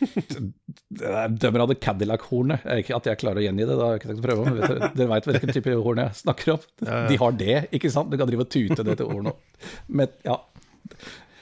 er 1.10 1.34
Dømmer 1.34 1.64
av 1.64 1.72
det 1.72 1.80
Cadillac-hornet. 1.82 2.68
Ikke 2.80 2.96
at 2.96 3.10
jeg 3.10 3.20
klarer 3.20 3.42
å 3.42 3.46
gjengi 3.48 3.66
det, 3.66 3.74
da 3.74 3.88
har 3.88 3.96
jeg 3.96 4.02
ikke 4.02 4.12
tenkt 4.12 4.22
å 4.22 4.28
prøve. 4.28 4.46
men 4.46 4.60
vet 4.60 4.70
Dere, 4.70 4.92
dere 4.96 5.12
veit 5.14 5.30
hvilken 5.30 5.56
type 5.58 5.80
horn 5.88 6.04
jeg 6.04 6.20
snakker 6.22 6.54
om? 6.54 6.68
De 7.10 7.18
har 7.24 7.40
det, 7.42 7.58
ikke 7.76 7.92
sant? 7.92 8.12
Du 8.12 8.20
kan 8.20 8.30
drive 8.30 8.46
og 8.46 8.54
tute 8.54 8.86
det 8.86 8.96
til 9.00 9.10
hornet. 9.10 9.66
Men 9.90 10.14
ja 10.26 10.38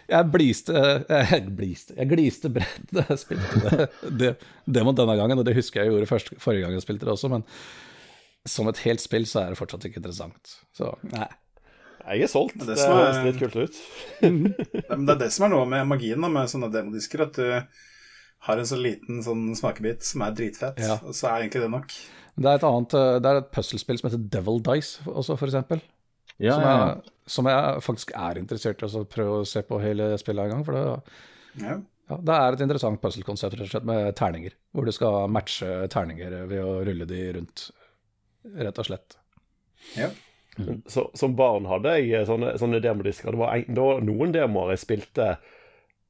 jeg 0.09 0.31
bliste 0.33 0.73
Jeg 1.09 1.43
bliste, 1.57 1.95
jeg 1.99 2.09
gliste 2.11 2.51
bredt 2.53 2.93
da 2.95 3.05
jeg 3.11 3.21
spilte 3.21 3.61
det, 3.65 3.89
det, 4.23 4.31
det 4.67 4.85
mot 4.87 4.97
denne 4.97 5.17
gangen, 5.21 5.39
og 5.43 5.45
det 5.49 5.57
husker 5.59 5.83
jeg 5.85 5.93
gjorde 5.93 6.09
først, 6.11 6.33
forrige 6.43 6.65
gang 6.67 6.77
jeg 6.79 6.85
spilte 6.87 7.05
det 7.09 7.13
også, 7.15 7.31
men 7.33 7.45
som 8.49 8.69
et 8.71 8.81
helt 8.87 9.03
spill 9.05 9.27
så 9.29 9.43
er 9.43 9.53
det 9.53 9.59
fortsatt 9.61 9.85
ikke 9.89 10.01
interessant. 10.01 10.55
Så 10.73 10.95
nei. 11.13 11.27
Jeg 12.09 12.23
er 12.25 12.31
solgt. 12.33 12.55
Det 12.63 12.71
Det, 12.79 12.87
høres 12.89 13.19
litt 13.27 13.41
kult 13.43 13.57
ut. 13.59 13.79
Men 14.23 15.03
det 15.05 15.13
er 15.13 15.19
det 15.27 15.29
som 15.35 15.45
er 15.45 15.51
noe 15.53 15.67
med 15.69 15.85
magien 15.91 16.23
da, 16.25 16.31
med 16.33 16.49
sånne 16.49 16.71
demodisker, 16.73 17.27
at 17.27 17.37
du 17.37 17.45
har 18.47 18.63
en 18.63 18.69
så 18.71 18.79
liten 18.81 19.19
sånn 19.27 19.51
smakebit 19.59 20.07
som 20.07 20.23
er 20.25 20.33
dritfett, 20.39 20.79
Ja. 20.81 20.97
og 21.03 21.13
så 21.19 21.29
er 21.29 21.43
egentlig 21.45 21.67
det 21.67 21.71
nok. 21.75 21.93
Det 22.39 22.47
er 22.49 22.61
et 22.61 22.65
annet, 22.71 22.95
eh, 22.97 23.19
det 23.21 23.29
er 23.35 23.41
et 23.43 23.51
puslespill 23.53 23.99
som 24.01 24.09
heter 24.09 24.25
Devil 24.39 24.63
Dice 24.65 25.05
også, 25.11 25.37
for 25.37 25.51
eksempel. 25.51 25.83
Ja, 26.39 26.55
som, 26.55 26.65
jeg, 26.65 27.15
som 27.35 27.49
jeg 27.51 27.83
faktisk 27.83 28.13
er 28.15 28.39
interessert 28.39 28.83
i 28.85 28.89
å 28.89 29.05
prøve 29.11 29.41
å 29.41 29.47
se 29.49 29.63
på 29.67 29.81
hele 29.83 30.13
spillet 30.21 30.47
en 30.47 30.53
gang. 30.57 30.65
For 30.67 30.77
det, 30.77 30.85
Ja. 31.59 31.75
ja, 32.11 32.17
det 32.31 32.37
er 32.37 32.53
et 32.57 32.63
interessant 32.63 33.01
puzzle-konsept 33.03 33.57
rett 33.59 33.67
og 33.67 33.73
slett 33.73 33.89
med 33.89 34.15
terninger, 34.19 34.55
hvor 34.73 34.87
du 34.87 34.93
skal 34.95 35.27
matche 35.35 35.89
terninger 35.91 36.39
ved 36.47 36.63
å 36.63 36.79
rulle 36.87 37.09
de 37.11 37.25
rundt, 37.41 37.71
rett 38.55 38.79
og 38.79 38.87
slett. 38.91 39.19
ja. 39.99 40.11
Så, 40.91 41.05
som 41.15 41.37
barn 41.39 41.69
hadde 41.71 41.93
jeg 42.03 42.27
sånne, 42.27 42.57
sånne 42.59 42.81
demodisker. 42.83 43.31
Det 43.31 43.39
var, 43.39 43.53
en, 43.55 43.75
det 43.77 43.83
var 43.85 44.01
noen 44.03 44.33
demoer 44.35 44.73
jeg 44.73 44.81
spilte 44.83 45.27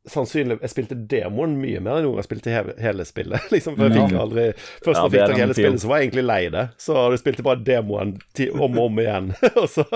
Sannsynlig 0.08 0.58
Jeg 0.62 0.70
spilte 0.72 0.96
demoen 1.11 1.56
mye 1.61 1.80
mer 1.84 1.98
enn 1.98 2.06
noen 2.06 2.20
jeg 2.22 2.28
spilte 2.28 2.52
hele, 2.54 2.76
hele 2.80 3.04
spillet. 3.08 3.48
liksom, 3.54 3.76
for 3.76 3.88
jeg 3.88 3.98
fikk 3.98 4.20
aldri 4.22 4.46
Først 4.56 4.94
da 4.94 5.02
ja, 5.02 5.11
fikk 5.12 5.20
jeg 5.34 5.42
hele 5.42 5.58
spillet, 5.58 5.82
så 5.82 5.90
var 5.90 6.00
jeg 6.00 6.08
egentlig 6.08 6.26
lei 6.28 6.42
det. 6.54 6.64
Så 6.80 7.08
du 7.12 7.18
spilte 7.20 7.44
bare 7.46 7.64
demoen 7.66 8.14
om 8.54 8.78
og 8.78 8.87
om 8.87 9.02
igjen. 9.02 9.34
og 9.61 9.68
så 9.72 9.84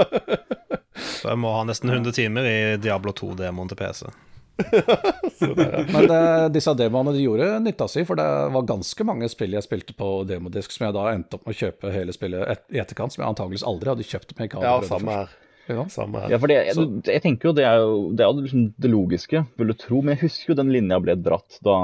Så 1.23 1.31
jeg 1.33 1.41
må 1.41 1.55
ha 1.55 1.63
nesten 1.65 1.91
100 1.91 2.13
timer 2.17 2.47
i 2.47 2.59
Diablo 2.83 3.15
2-demoen 3.17 3.71
til 3.71 3.79
PC. 3.81 4.05
Men 5.93 6.07
det, 6.11 6.23
disse 6.55 6.75
demoene 6.77 7.15
de 7.15 7.23
gjorde 7.25 7.49
nytta 7.65 7.89
si, 7.89 8.05
for 8.07 8.21
det 8.21 8.27
var 8.55 8.67
ganske 8.69 9.07
mange 9.09 9.29
spill 9.33 9.57
jeg 9.57 9.65
spilte 9.65 9.97
på 9.97 10.11
demodisk 10.29 10.75
som 10.75 10.87
jeg 10.89 10.97
da 10.99 11.07
endte 11.15 11.39
opp 11.39 11.47
med 11.49 11.57
å 11.57 11.61
kjøpe 11.63 11.95
hele 11.95 12.15
spillet 12.15 12.45
et, 12.53 12.67
i 12.77 12.83
etterkant, 12.83 13.15
som 13.15 13.25
jeg 13.25 13.31
antakeligvis 13.33 13.65
aldri 13.67 13.95
hadde 13.95 14.07
kjøpt 14.07 14.37
med 14.37 14.51
ikke 14.51 14.63
Ja, 14.67 14.77
samme 14.87 15.17
her. 15.23 15.33
Ja. 15.71 15.85
Samme 15.89 16.19
her. 16.25 16.33
Ja, 16.35 16.39
for 16.43 16.51
det, 16.51 16.57
jeg, 16.67 16.87
jeg 17.07 17.23
tenker 17.23 17.49
jo 17.49 17.53
det 17.55 17.63
er 17.69 17.77
jo 17.79 17.93
det, 18.19 18.25
er 18.25 18.33
jo 18.33 18.43
liksom 18.43 18.65
det 18.83 18.91
logiske, 18.91 19.43
vil 19.61 19.71
du 19.71 19.75
tro. 19.79 20.01
Men 20.03 20.17
jeg 20.17 20.25
husker 20.25 20.51
jo 20.53 20.57
den 20.59 20.73
linja 20.75 20.99
ble 21.01 21.15
dratt 21.23 21.59
da 21.63 21.77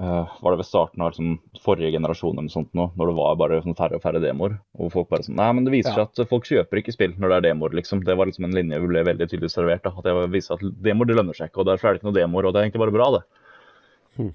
uh, 0.00 0.30
Var 0.40 0.54
det 0.54 0.60
ved 0.62 0.68
starten 0.68 1.04
av 1.04 1.10
liksom, 1.12 1.34
forrige 1.60 1.92
generasjon 1.98 2.32
eller 2.32 2.46
noe 2.48 2.54
sånt 2.54 2.72
nå, 2.78 2.86
når 2.96 3.10
det 3.12 3.16
var 3.18 3.36
bare 3.42 3.60
sånn 3.66 3.76
færre 3.76 4.00
og 4.00 4.04
færre 4.06 4.22
demoer. 4.24 4.56
Og 4.80 4.92
folk 4.94 5.10
bare 5.12 5.26
sånn 5.26 5.36
Nei, 5.36 5.50
men 5.58 5.68
det 5.68 5.74
viser 5.76 5.92
Ja. 5.92 6.06
seg 6.08 6.22
at 6.24 6.32
folk 6.32 6.48
kjøper 6.48 6.80
ikke 6.80 6.96
spill 6.96 7.12
når 7.20 7.34
det 7.34 7.36
er 7.42 7.46
demoer, 7.50 7.76
liksom. 7.76 8.00
Det 8.08 8.16
var 8.16 8.30
liksom 8.30 8.48
en 8.48 8.56
linje 8.56 8.80
vi 8.80 8.92
ble 8.94 9.04
veldig 9.10 9.28
tydelig 9.28 9.52
servert. 9.52 9.84
da, 9.84 9.92
At 10.00 10.08
det 10.08 10.16
viser 10.32 10.56
at 10.56 10.64
demoer 10.88 11.10
det 11.12 11.18
lønner 11.20 11.36
seg 11.36 11.52
ikke, 11.52 11.60
og 11.64 11.68
derfor 11.74 11.90
er 11.90 11.92
det 11.92 12.00
ikke 12.00 12.08
noe 12.10 12.18
demoer, 12.22 12.48
og 12.48 12.54
det 12.56 12.62
er 12.62 12.70
egentlig 12.70 12.84
bare 12.86 12.96
bra, 12.96 13.10
det. 13.18 14.30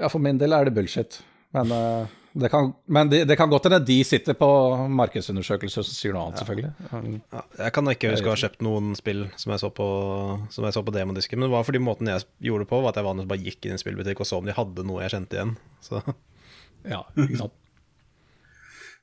Ja, 0.00 0.08
for 0.08 0.18
min 0.24 0.38
del 0.40 0.56
er 0.56 0.64
det 0.64 0.74
bullshit. 0.76 1.20
Men, 1.52 1.72
eh, 1.76 2.06
det 2.32 2.48
kan, 2.48 2.72
men 2.86 3.08
det, 3.10 3.24
det 3.26 3.36
kan 3.38 3.50
godt 3.50 3.66
hende 3.66 3.80
de 3.82 3.96
sitter 4.06 4.36
på 4.38 4.48
markedsundersøkelser 4.94 5.82
som 5.86 5.96
sier 5.96 6.14
noe 6.14 6.28
annet, 6.28 6.42
selvfølgelig. 6.42 6.72
Um, 6.92 7.16
Ja, 7.34 7.42
jeg 7.64 7.74
kan 7.74 7.90
ikke 7.90 8.12
huske 8.12 8.30
å 8.30 8.34
ha 8.34 8.42
kjøpt 8.44 8.62
noen 8.62 8.92
spill 8.98 9.24
som 9.40 9.54
jeg 9.54 9.62
så 9.64 9.70
på, 9.74 9.86
som 10.54 10.66
jeg 10.68 10.76
så 10.76 10.84
på 10.86 10.94
demodisken, 10.94 11.40
men 11.40 11.48
det 11.48 11.56
var 11.56 11.66
fordi 11.66 11.82
måten 11.82 12.10
jeg 12.12 12.26
gjorde 12.46 12.66
det 12.66 12.70
på, 12.70 12.82
var 12.84 12.94
at 12.94 13.00
jeg 13.00 13.08
vanligvis 13.08 13.32
bare 13.32 13.48
gikk 13.48 13.66
inn 13.66 13.74
i 13.74 13.78
en 13.78 13.82
spillbutikk 13.82 14.22
og 14.22 14.30
så 14.30 14.38
om 14.38 14.46
de 14.46 14.54
hadde 14.54 14.86
noe 14.86 15.02
jeg 15.02 15.14
kjente 15.16 15.40
igjen. 15.40 15.56
Så 15.82 16.04
ja, 16.86 17.02
ikke 17.18 17.42
sant. 17.42 17.56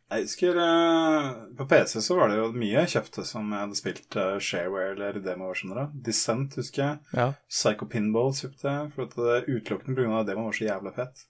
Jeg 0.07 0.23
husker 0.23 0.55
eh, 0.63 1.25
På 1.59 1.65
PC 1.67 1.97
så 1.99 2.15
var 2.15 2.29
det 2.31 2.37
jo 2.37 2.45
mye 2.55 2.77
jeg 2.77 2.91
kjøpte 2.93 3.25
som 3.27 3.49
jeg 3.51 3.59
hadde 3.59 3.75
spilt 3.75 4.15
uh, 4.15 4.37
shareware 4.39 4.93
eller 4.93 5.17
demoversjoner 5.19 5.81
av. 5.81 5.97
Dissent 6.05 6.55
husker 6.55 6.83
jeg. 6.83 7.01
Ja, 7.17 7.25
Psycho 7.51 7.89
Pinball 7.91 8.31
kjøpte 8.37 8.71
jeg, 8.71 8.93
for 8.93 9.03
at 9.03 9.17
det 9.17 9.41
utelukkende 9.51 9.97
pga. 9.97 10.21
at 10.21 10.29
demoen 10.29 10.47
var 10.47 10.55
så 10.55 10.69
jævla 10.69 10.93
fett. 10.95 11.25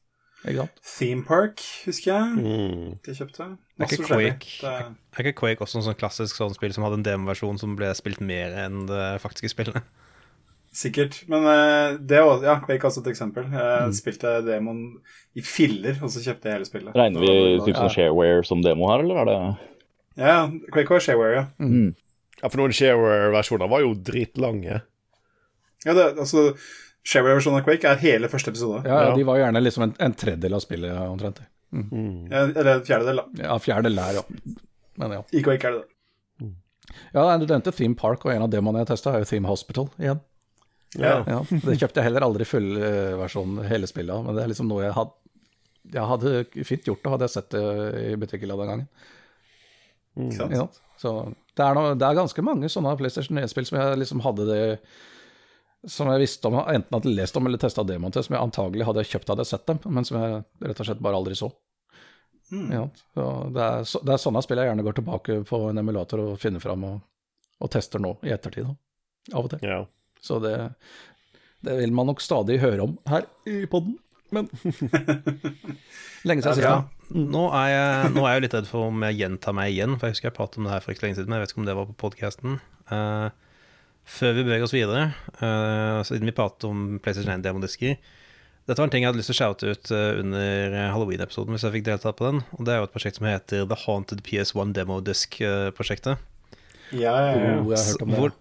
Ikke 0.54 0.64
sant. 0.66 0.82
Theme 0.98 1.24
Park 1.28 1.62
husker 1.86 2.12
jeg. 2.14 2.38
Mm. 2.42 2.98
De 3.06 3.14
kjøpte 3.18 3.38
jeg. 3.44 3.58
Er 3.80 3.86
ikke. 3.86 4.08
Quake- 4.08 4.64
er- 4.66 4.90
er 5.18 5.24
ikke 5.24 5.36
Quake 5.42 5.62
også 5.66 5.78
en 5.82 5.86
sånn 5.88 5.98
klassisk 6.00 6.36
sånn 6.40 6.54
spill 6.56 6.74
som 6.74 6.84
hadde 6.88 7.00
en 7.02 7.04
demoversjon 7.06 7.60
som 7.60 7.76
ble 7.78 7.94
spilt 7.96 8.22
mer 8.22 8.54
enn 8.66 8.86
det 8.90 9.22
faktiske 9.22 9.50
spillet? 9.54 9.82
Sikkert. 10.78 11.24
Men 11.32 11.46
eh, 11.50 11.98
det 11.98 12.20
var, 12.22 12.44
ja, 12.46 12.58
Quake 12.62 12.84
er 12.84 12.90
også 12.90 13.02
et 13.06 13.12
eksempel. 13.14 13.48
Jeg 13.50 13.88
Mm. 13.88 13.94
spilte 13.98 14.34
demoen 14.46 14.82
i 15.36 15.42
filler, 15.42 15.98
og 16.04 16.10
så 16.14 16.22
kjøpte 16.22 16.44
jeg 16.50 16.54
hele 16.58 16.66
spillet. 16.70 16.94
Regner 16.96 17.20
vi 17.24 17.60
typ 17.66 17.76
som 17.80 17.90
shareware 17.90 18.46
som 18.46 18.62
demo 18.62 18.88
her, 18.92 19.00
eller 19.06 19.22
er 19.22 19.26
det 19.26 19.58
Ja, 20.18 20.48
Quake 20.74 20.90
var 20.90 21.00
shareware, 21.00 21.36
ja. 21.36 21.46
mm. 21.60 21.96
Ja, 22.44 22.50
for 22.50 22.58
noen 22.58 22.74
shareware-versjoner 22.74 23.70
var 23.70 23.82
jo 23.82 23.94
dritlange. 23.96 24.82
ja 25.86 25.94
det, 25.94 26.18
altså, 26.18 26.56
Shareware-versjonen 27.08 27.62
av 27.62 27.66
Quake 27.68 27.88
er 27.88 28.00
hele 28.02 28.28
første 28.32 28.52
episode. 28.52 28.82
Ja, 28.88 28.96
ja, 29.02 29.10
Ja. 29.10 29.16
de 29.16 29.24
var 29.28 29.38
gjerne 29.40 29.62
liksom 29.64 29.86
en, 29.88 29.94
en 30.04 30.16
tredjedel 30.18 30.58
av 30.58 30.64
spillet, 30.64 30.96
omtrent. 31.08 31.40
Mm. 31.72 32.28
Ja, 32.32 32.42
Eller 32.48 32.72
en 32.78 32.88
fjerdedel, 32.88 33.22
da. 33.22 33.44
Ja, 33.46 33.60
fjerdedel 33.64 34.02
er, 34.04 34.18
ja. 34.20 34.56
Men 34.98 35.14
ja. 35.16 35.22
I 35.32 35.44
Quake 35.46 35.70
er 35.70 35.78
det 35.78 35.84
det. 35.86 35.94
Ja, 37.14 37.24
du 37.38 37.46
nevnte 37.46 37.72
Theme 37.76 37.96
Park, 38.00 38.26
og 38.26 38.32
en 38.34 38.44
av 38.46 38.52
demoene 38.52 38.82
jeg 38.84 38.90
testa, 38.92 39.14
er 39.16 39.24
jo 39.24 39.30
Theme 39.30 39.48
Hospital 39.52 39.90
igjen. 40.00 40.20
Ja. 40.98 41.18
Ja, 41.28 41.42
det 41.52 41.76
kjøpte 41.82 42.00
jeg 42.00 42.08
heller 42.08 42.24
aldri 42.26 42.46
full 42.48 42.70
eh, 42.80 43.14
versjon 43.20 43.58
hele 43.68 43.88
spillet 43.92 44.16
av, 44.16 44.24
men 44.26 44.38
det 44.38 44.44
er 44.46 44.52
liksom 44.54 44.70
noe 44.72 44.86
jeg 44.86 44.96
hadde, 44.96 45.12
jeg 45.94 46.06
hadde 46.12 46.32
fint 46.68 46.88
gjort 46.88 47.04
det, 47.04 47.12
hadde 47.12 47.28
jeg 47.28 47.34
sett 47.36 47.50
det 47.54 47.64
i 48.14 48.16
butikken 48.20 48.54
den 48.54 48.72
gangen. 48.72 48.88
Sant? 50.34 50.56
Ja. 50.56 50.64
Så 50.98 51.12
det 51.58 51.66
er, 51.66 51.76
noe, 51.78 51.92
det 52.00 52.08
er 52.08 52.18
ganske 52.18 52.44
mange 52.46 52.72
sånne 52.72 52.96
PlayStation 52.98 53.38
1-spill 53.38 53.68
som 53.70 53.78
jeg 53.80 54.00
liksom 54.02 54.24
hadde 54.26 54.48
det 54.50 54.62
Som 55.86 56.10
jeg 56.10 56.24
visste 56.24 56.50
om, 56.50 56.56
enten 56.64 56.96
hadde 56.98 57.12
lest 57.14 57.38
om 57.38 57.46
eller 57.48 57.62
testa 57.62 57.84
demoen 57.86 58.12
til, 58.16 58.24
som 58.26 58.34
jeg 58.34 58.42
antagelig 58.44 58.88
hadde 58.88 59.04
kjøpt 59.06 59.30
hadde 59.30 59.44
jeg 59.46 59.52
sett 59.52 59.68
dem, 59.70 59.78
men 59.94 60.08
som 60.08 60.18
jeg 60.18 60.40
rett 60.72 60.80
og 60.82 60.88
slett 60.90 61.04
bare 61.06 61.20
aldri 61.20 61.36
så. 61.38 61.52
Ja, 62.50 62.86
så 63.14 63.28
det, 63.54 63.62
er, 63.62 63.84
så- 63.86 64.02
det 64.08 64.14
er 64.16 64.22
sånne 64.24 64.42
spill 64.44 64.58
jeg 64.64 64.70
gjerne 64.72 64.84
går 64.88 64.96
tilbake 64.98 65.38
på 65.46 65.60
en 65.70 65.78
emulator 65.84 66.24
og 66.24 66.40
finner 66.42 66.64
fram 66.64 66.84
og, 66.88 66.98
og 67.62 67.72
tester 67.74 68.00
nå 68.02 68.16
i 68.26 68.32
ettertid. 68.34 68.70
Av 69.36 69.44
og 69.46 69.52
til. 69.54 69.60
Ja. 69.68 69.82
Så 70.24 70.40
det, 70.44 70.54
det 71.68 71.76
vil 71.82 71.92
man 71.94 72.08
nok 72.10 72.24
stadig 72.24 72.58
høre 72.64 72.88
om 72.88 72.98
her 73.12 73.28
i 73.46 73.66
poden. 73.70 73.98
Men 74.32 74.48
lenge 76.28 76.42
siden 76.44 76.58
sist. 76.58 76.64
Ja, 76.66 76.82
nå 77.16 77.46
er, 77.56 77.68
jeg, 77.72 78.12
nå 78.16 78.26
er 78.28 78.34
jeg 78.38 78.46
litt 78.48 78.56
redd 78.58 78.68
for 78.70 78.90
om 78.90 79.04
jeg 79.08 79.20
gjentar 79.22 79.56
meg 79.56 79.72
igjen, 79.76 79.96
for 80.00 80.08
jeg 80.10 80.18
husker 80.18 80.30
jeg 80.32 80.38
pratet 80.40 80.60
om 80.60 80.68
det 80.68 80.74
her 80.74 80.84
for 80.84 80.96
ikke 80.96 81.06
lenge 81.06 81.20
siden, 81.20 81.30
men 81.32 81.38
jeg 81.40 81.46
vet 81.46 81.54
ikke 81.54 81.62
om 81.64 81.70
det 81.70 81.78
var 81.78 81.88
på 81.92 81.98
podkasten. 82.08 82.58
Før 84.08 84.38
vi 84.38 84.46
beveger 84.46 84.66
oss 84.68 84.76
videre, 84.76 85.10
uh, 85.42 86.00
siden 86.08 86.30
vi 86.30 86.36
pratet 86.36 86.68
om 86.70 86.98
PlayStation 87.04 87.34
1-demodisker 87.36 87.98
Dette 88.68 88.82
var 88.82 88.88
en 88.88 88.92
ting 88.92 89.06
jeg 89.06 89.12
hadde 89.12 89.22
lyst 89.22 89.32
til 89.32 89.38
å 89.38 89.40
shoute 89.40 89.70
ut 89.72 89.92
eh, 89.96 90.18
under 90.20 90.74
Halloween-episoden, 90.92 91.56
hvis 91.56 91.64
jeg 91.64 91.72
fikk 91.78 91.86
delta 91.88 92.12
på 92.12 92.26
den. 92.26 92.42
Og 92.58 92.66
det 92.68 92.74
er 92.74 92.82
jo 92.82 92.88
et 92.90 92.92
prosjekt 92.92 93.16
som 93.16 93.28
heter 93.30 93.62
The 93.64 93.78
Haunted 93.86 94.20
PS1 94.28 94.74
Demodisk-prosjektet. 94.76 96.20
Ja, 96.92 97.14
ja, 97.16 97.30
ja. 97.32 97.54
Oh, 97.62 97.72
jeg 97.72 97.80
har 97.80 97.86
hørt 97.94 98.04
om 98.04 98.12
det. 98.12 98.20
Hvor, 98.20 98.34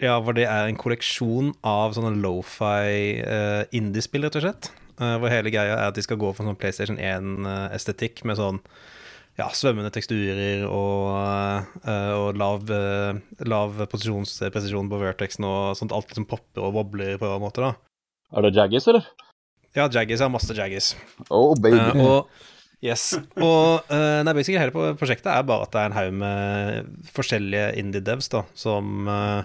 ja, 0.00 0.14
hvor 0.24 0.38
det 0.38 0.46
er 0.48 0.70
en 0.70 0.80
kolleksjon 0.80 1.52
av 1.68 1.92
sånne 1.98 2.14
lofi 2.16 3.20
uh, 3.28 3.68
indiespill, 3.76 4.24
rett 4.24 4.40
og 4.40 4.46
slett. 4.46 4.70
Uh, 4.96 5.18
hvor 5.20 5.28
hele 5.28 5.52
greia 5.52 5.76
er 5.76 5.90
at 5.90 6.00
de 6.00 6.06
skal 6.08 6.16
gå 6.22 6.32
for 6.32 6.48
sånn 6.48 6.56
PlayStation 6.64 6.96
1-estetikk 6.96 8.24
med 8.24 8.40
sånn 8.40 8.64
ja, 9.38 9.48
svømmende 9.50 9.90
teksturer 9.94 10.64
og, 10.68 11.74
eh, 11.82 12.12
og 12.14 12.38
lav, 12.38 12.70
eh, 12.70 13.18
lav 13.50 13.80
posisjonspresisjon 13.90 14.90
på 14.90 15.00
vertexen 15.00 15.46
og 15.48 15.74
sånt. 15.78 15.94
Alt 15.94 16.14
som 16.14 16.26
popper 16.28 16.62
og 16.68 16.76
wobler 16.78 17.18
på 17.18 17.30
en 17.32 17.42
måte, 17.42 17.64
da. 17.64 17.74
Er 18.34 18.46
det 18.46 18.54
Jaggis, 18.54 18.86
eller? 18.90 19.08
Ja, 19.74 19.88
Jaggis. 19.88 20.20
Jeg 20.20 20.26
har 20.26 20.32
masse 20.32 20.54
Jaggis. 20.54 20.94
Oh, 21.30 21.54
baby. 21.58 21.80
Uh, 21.82 22.06
og, 22.06 22.46
yes. 22.84 23.16
Og 23.42 23.90
uh, 23.90 24.22
nei, 24.22 24.36
basically 24.36 24.62
hele 24.62 24.94
prosjektet 25.00 25.32
er 25.32 25.42
bare 25.46 25.66
at 25.66 25.74
det 25.74 25.82
er 25.82 25.90
en 25.90 25.98
haug 25.98 26.16
med 26.22 26.94
forskjellige 27.14 27.68
indie-devs 27.82 28.30
da, 28.30 28.44
som 28.54 29.10
uh, 29.10 29.42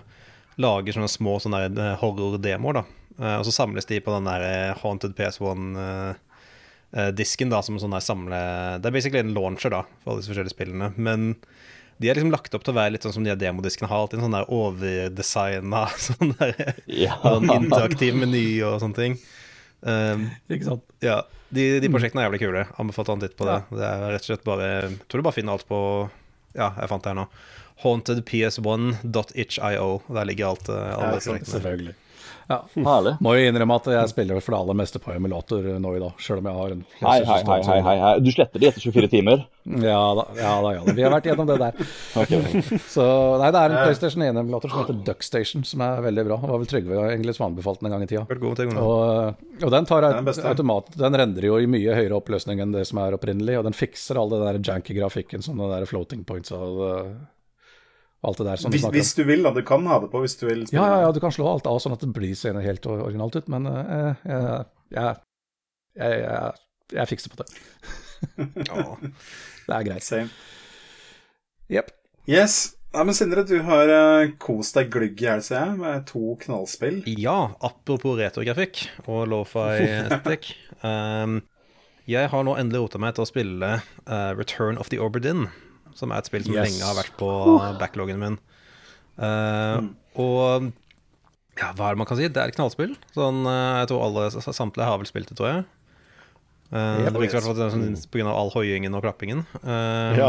lager 0.62 0.98
sånne 1.00 1.10
små 1.10 1.40
sånne 1.42 1.96
horror-demoer, 2.02 2.82
da. 2.82 2.86
Uh, 3.20 3.36
og 3.40 3.50
så 3.50 3.58
samles 3.58 3.90
de 3.90 3.98
på 4.06 4.14
den 4.14 4.30
der 4.30 4.78
Haunted 4.84 5.18
PS1 5.18 5.74
Eh, 6.92 7.12
disken 7.14 7.52
da, 7.52 7.62
som 7.62 7.76
en 7.78 7.84
sånn 7.84 7.94
der 7.94 8.06
samle... 8.06 8.38
Det 8.82 8.90
er 8.90 8.96
basically 8.96 9.22
en 9.22 9.36
launcher 9.36 9.74
da, 9.74 9.84
for 10.02 10.14
alle 10.14 10.24
disse 10.24 10.32
forskjellige 10.32 10.56
spillene. 10.56 10.88
Men 10.98 11.36
de 12.00 12.10
er 12.10 12.18
liksom 12.18 12.34
lagt 12.34 12.56
opp 12.56 12.64
til 12.66 12.74
å 12.74 12.80
være 12.80 12.96
litt 12.96 13.06
sånn 13.06 13.18
som 13.18 13.26
de 13.28 13.36
demodiskene 13.38 13.90
har. 13.92 14.06
Alltid 14.06 14.20
en 14.20 14.26
sånn 14.26 14.38
der 14.38 14.54
overdesigna 14.56 15.84
sånn 16.08 16.30
der, 16.40 16.54
ja. 16.88 17.20
sånn 17.22 17.50
interaktiv 17.60 18.14
meny 18.18 18.48
og 18.66 18.80
sånne 18.84 18.98
ting. 18.98 19.14
Um, 19.80 20.22
Ikke 20.52 20.66
sant? 20.66 20.84
Ja, 21.04 21.22
de, 21.50 21.80
de, 21.80 21.88
mm. 21.88 21.94
prosjektene 21.96 22.22
er 22.24 22.28
jævlig 22.30 22.42
kule. 22.42 22.64
Anbefaler 22.82 23.14
en 23.16 23.24
titt 23.26 23.40
på 23.40 23.46
det. 23.48 23.60
Ja. 23.62 23.66
Det 23.78 23.86
er 23.90 23.98
rett 24.16 24.26
og 24.26 24.30
slett 24.32 24.48
bare 24.48 24.64
jeg 24.70 24.84
Tror 25.06 25.18
du 25.20 25.24
bare 25.28 25.38
finner 25.38 25.54
alt 25.56 25.68
på 25.70 25.80
Ja, 26.58 26.68
jeg 26.74 26.90
fant 26.92 27.04
det 27.06 27.12
her 27.14 27.22
nå. 27.22 27.28
Hauntedps1.hio 27.80 29.90
Der 30.10 30.26
ligger 30.28 30.46
alt. 30.50 30.66
Eh, 30.68 30.98
alle 30.98 31.16
ja, 31.16 31.20
selvfølgelig. 31.54 31.94
Ja. 32.50 32.64
Herlig. 32.74 33.12
Må 33.22 33.36
jo 33.38 33.46
innrømme 33.46 33.76
at 33.78 33.88
jeg 33.94 34.10
spiller 34.10 34.40
for 34.42 34.56
det 34.56 34.60
aller 34.64 34.78
meste 34.80 34.98
på 35.04 35.12
emulator 35.14 35.68
nå 35.78 35.92
i 35.94 36.00
dag, 36.02 36.16
sjøl 36.18 36.40
om 36.42 36.48
jeg 36.50 36.58
har 36.58 36.72
en 36.74 36.82
Hei, 36.98 37.18
hei, 37.28 37.38
hei, 37.46 37.60
hei, 37.68 37.78
hei, 37.86 37.94
hei. 38.02 38.14
Du 38.26 38.32
sletter 38.34 38.64
de 38.64 38.70
etter 38.72 38.82
24 38.88 39.10
timer? 39.12 39.44
Ja 39.70 40.02
da, 40.18 40.26
ja 40.34 40.56
da, 40.66 40.72
ja 40.74 40.82
da. 40.82 40.96
Vi 40.98 41.06
har 41.06 41.14
vært 41.14 41.30
gjennom 41.30 41.46
det 41.46 41.60
der. 41.62 41.78
okay. 42.24 42.64
Så 42.90 43.06
nei, 43.38 43.52
det 43.54 43.62
er 43.62 43.76
en 43.76 43.84
PlayStation 43.86 44.26
1-emulator 44.26 44.74
som 44.74 44.82
heter 44.82 45.00
Duckstation, 45.12 45.66
som 45.70 45.86
er 45.86 46.02
veldig 46.10 46.26
bra. 46.26 46.42
Det 46.42 46.52
var 46.56 46.64
vel 46.64 46.72
Trygve 46.74 47.02
egentlig 47.06 47.38
som 47.38 47.48
anbefalte 47.52 47.86
den 47.86 47.92
en 47.92 47.98
gang 47.98 48.08
i 48.08 48.10
tida. 48.10 48.26
Og, 48.82 49.46
og 49.62 49.74
den 49.78 49.90
tar 49.90 50.10
den 50.10 50.34
automat 50.50 50.94
Den 50.98 51.22
rendrer 51.22 51.52
jo 51.52 51.60
i 51.62 51.70
mye 51.70 52.02
høyere 52.02 52.18
oppløsning 52.18 52.64
enn 52.66 52.74
det 52.74 52.88
som 52.90 53.04
er 53.04 53.18
opprinnelig, 53.20 53.60
og 53.62 53.70
den 53.70 53.78
fikser 53.78 54.18
all 54.18 54.34
den 54.34 54.48
der 54.48 54.64
janky 54.72 54.98
grafikken, 54.98 55.46
som 55.46 55.62
den 55.62 55.70
der 55.70 55.86
floating 55.90 56.26
points 56.26 56.50
og 56.56 56.82
alt 58.22 58.40
det 58.42 58.48
der 58.50 58.60
som 58.60 58.74
Hvis, 58.74 58.82
snakker 58.84 58.98
hvis 59.00 59.14
du 59.16 59.24
vil, 59.28 59.44
da. 59.46 59.54
Du 59.56 59.62
kan 59.66 59.86
ha 59.88 60.00
det 60.04 60.10
på 60.12 60.24
hvis 60.24 60.36
du 60.40 60.48
vil. 60.50 60.66
Ja, 60.76 60.86
ja, 60.92 60.98
ja, 61.06 61.12
du 61.16 61.22
kan 61.24 61.32
slå 61.32 61.48
alt 61.48 61.70
av 61.70 61.80
sånn 61.84 61.96
at 61.96 62.04
det 62.04 62.12
blir 62.16 62.36
seende 62.36 62.64
helt 62.66 62.88
originalt 62.90 63.38
ut, 63.40 63.48
men 63.52 63.70
uh, 63.70 64.12
jeg, 64.26 64.42
jeg, 64.96 65.16
jeg, 65.96 66.18
jeg, 66.26 66.66
jeg 67.00 67.12
fikser 67.14 67.36
på 67.36 67.44
det. 67.44 67.50
Ja. 68.68 68.84
Det 69.70 69.76
er 69.78 69.84
greit. 69.86 70.04
Same. 70.04 70.28
Yep. 71.72 71.94
Yes. 72.28 72.76
Ja, 72.92 73.04
men 73.06 73.14
Sindre, 73.14 73.44
du 73.46 73.60
har 73.64 73.88
uh, 73.88 74.32
kost 74.42 74.76
deg 74.76 74.90
glugg 74.92 75.22
i 75.22 75.28
hjel, 75.28 75.44
ser 75.46 75.62
jeg, 75.62 75.78
med 75.80 76.08
to 76.10 76.34
knallspill. 76.42 77.04
Ja, 77.22 77.54
apropos 77.62 78.18
retrografikk 78.20 78.88
og 79.06 79.30
lofi-estetikk. 79.32 80.52
Um, 80.80 81.42
jeg 82.08 82.30
har 82.32 82.44
nå 82.48 82.54
endelig 82.56 82.86
rota 82.86 83.00
meg 83.04 83.18
til 83.18 83.26
å 83.26 83.28
spille 83.28 83.70
uh, 83.84 84.30
Return 84.32 84.78
of 84.80 84.88
the 84.94 85.00
Oberdin, 85.04 85.50
som 86.00 86.12
er 86.16 86.22
et 86.24 86.30
spill 86.32 86.46
som 86.48 86.56
Yes. 86.56 86.70
lenge 86.70 86.88
har 86.88 86.96
vært 86.98 87.16
på 87.20 87.30
backloggen 87.82 88.22
min. 88.22 88.38
Eh, 89.20 89.90
Og 90.20 90.72
ja, 91.60 91.74
hva 91.76 91.90
er 91.90 91.96
det 91.96 92.00
man 92.00 92.08
kan 92.08 92.18
si? 92.20 92.28
Det 92.32 92.40
er 92.40 92.48
et 92.52 92.56
knallspill. 92.56 92.96
Sånn, 93.16 93.44
eh, 93.48 93.80
jeg 93.82 93.92
tror 93.92 94.06
alle 94.08 94.30
samtlige 94.32 94.88
har 94.88 94.98
vel 95.02 95.10
spilt 95.12 95.28
det, 95.32 95.38
tror 95.40 95.52
jeg. 95.54 95.68
Uh, 96.70 97.02
det 97.02 97.10
virker 97.18 97.34
i 97.34 97.40
yes. 97.40 97.46
hvert 97.50 97.72
sånn, 97.74 97.96
grunn 98.14 98.28
av 98.30 98.36
all 98.38 98.52
hoiingen 98.54 98.94
og 98.94 99.02
klappingen. 99.02 99.40
Uh, 99.64 100.14
Ja. 100.20 100.28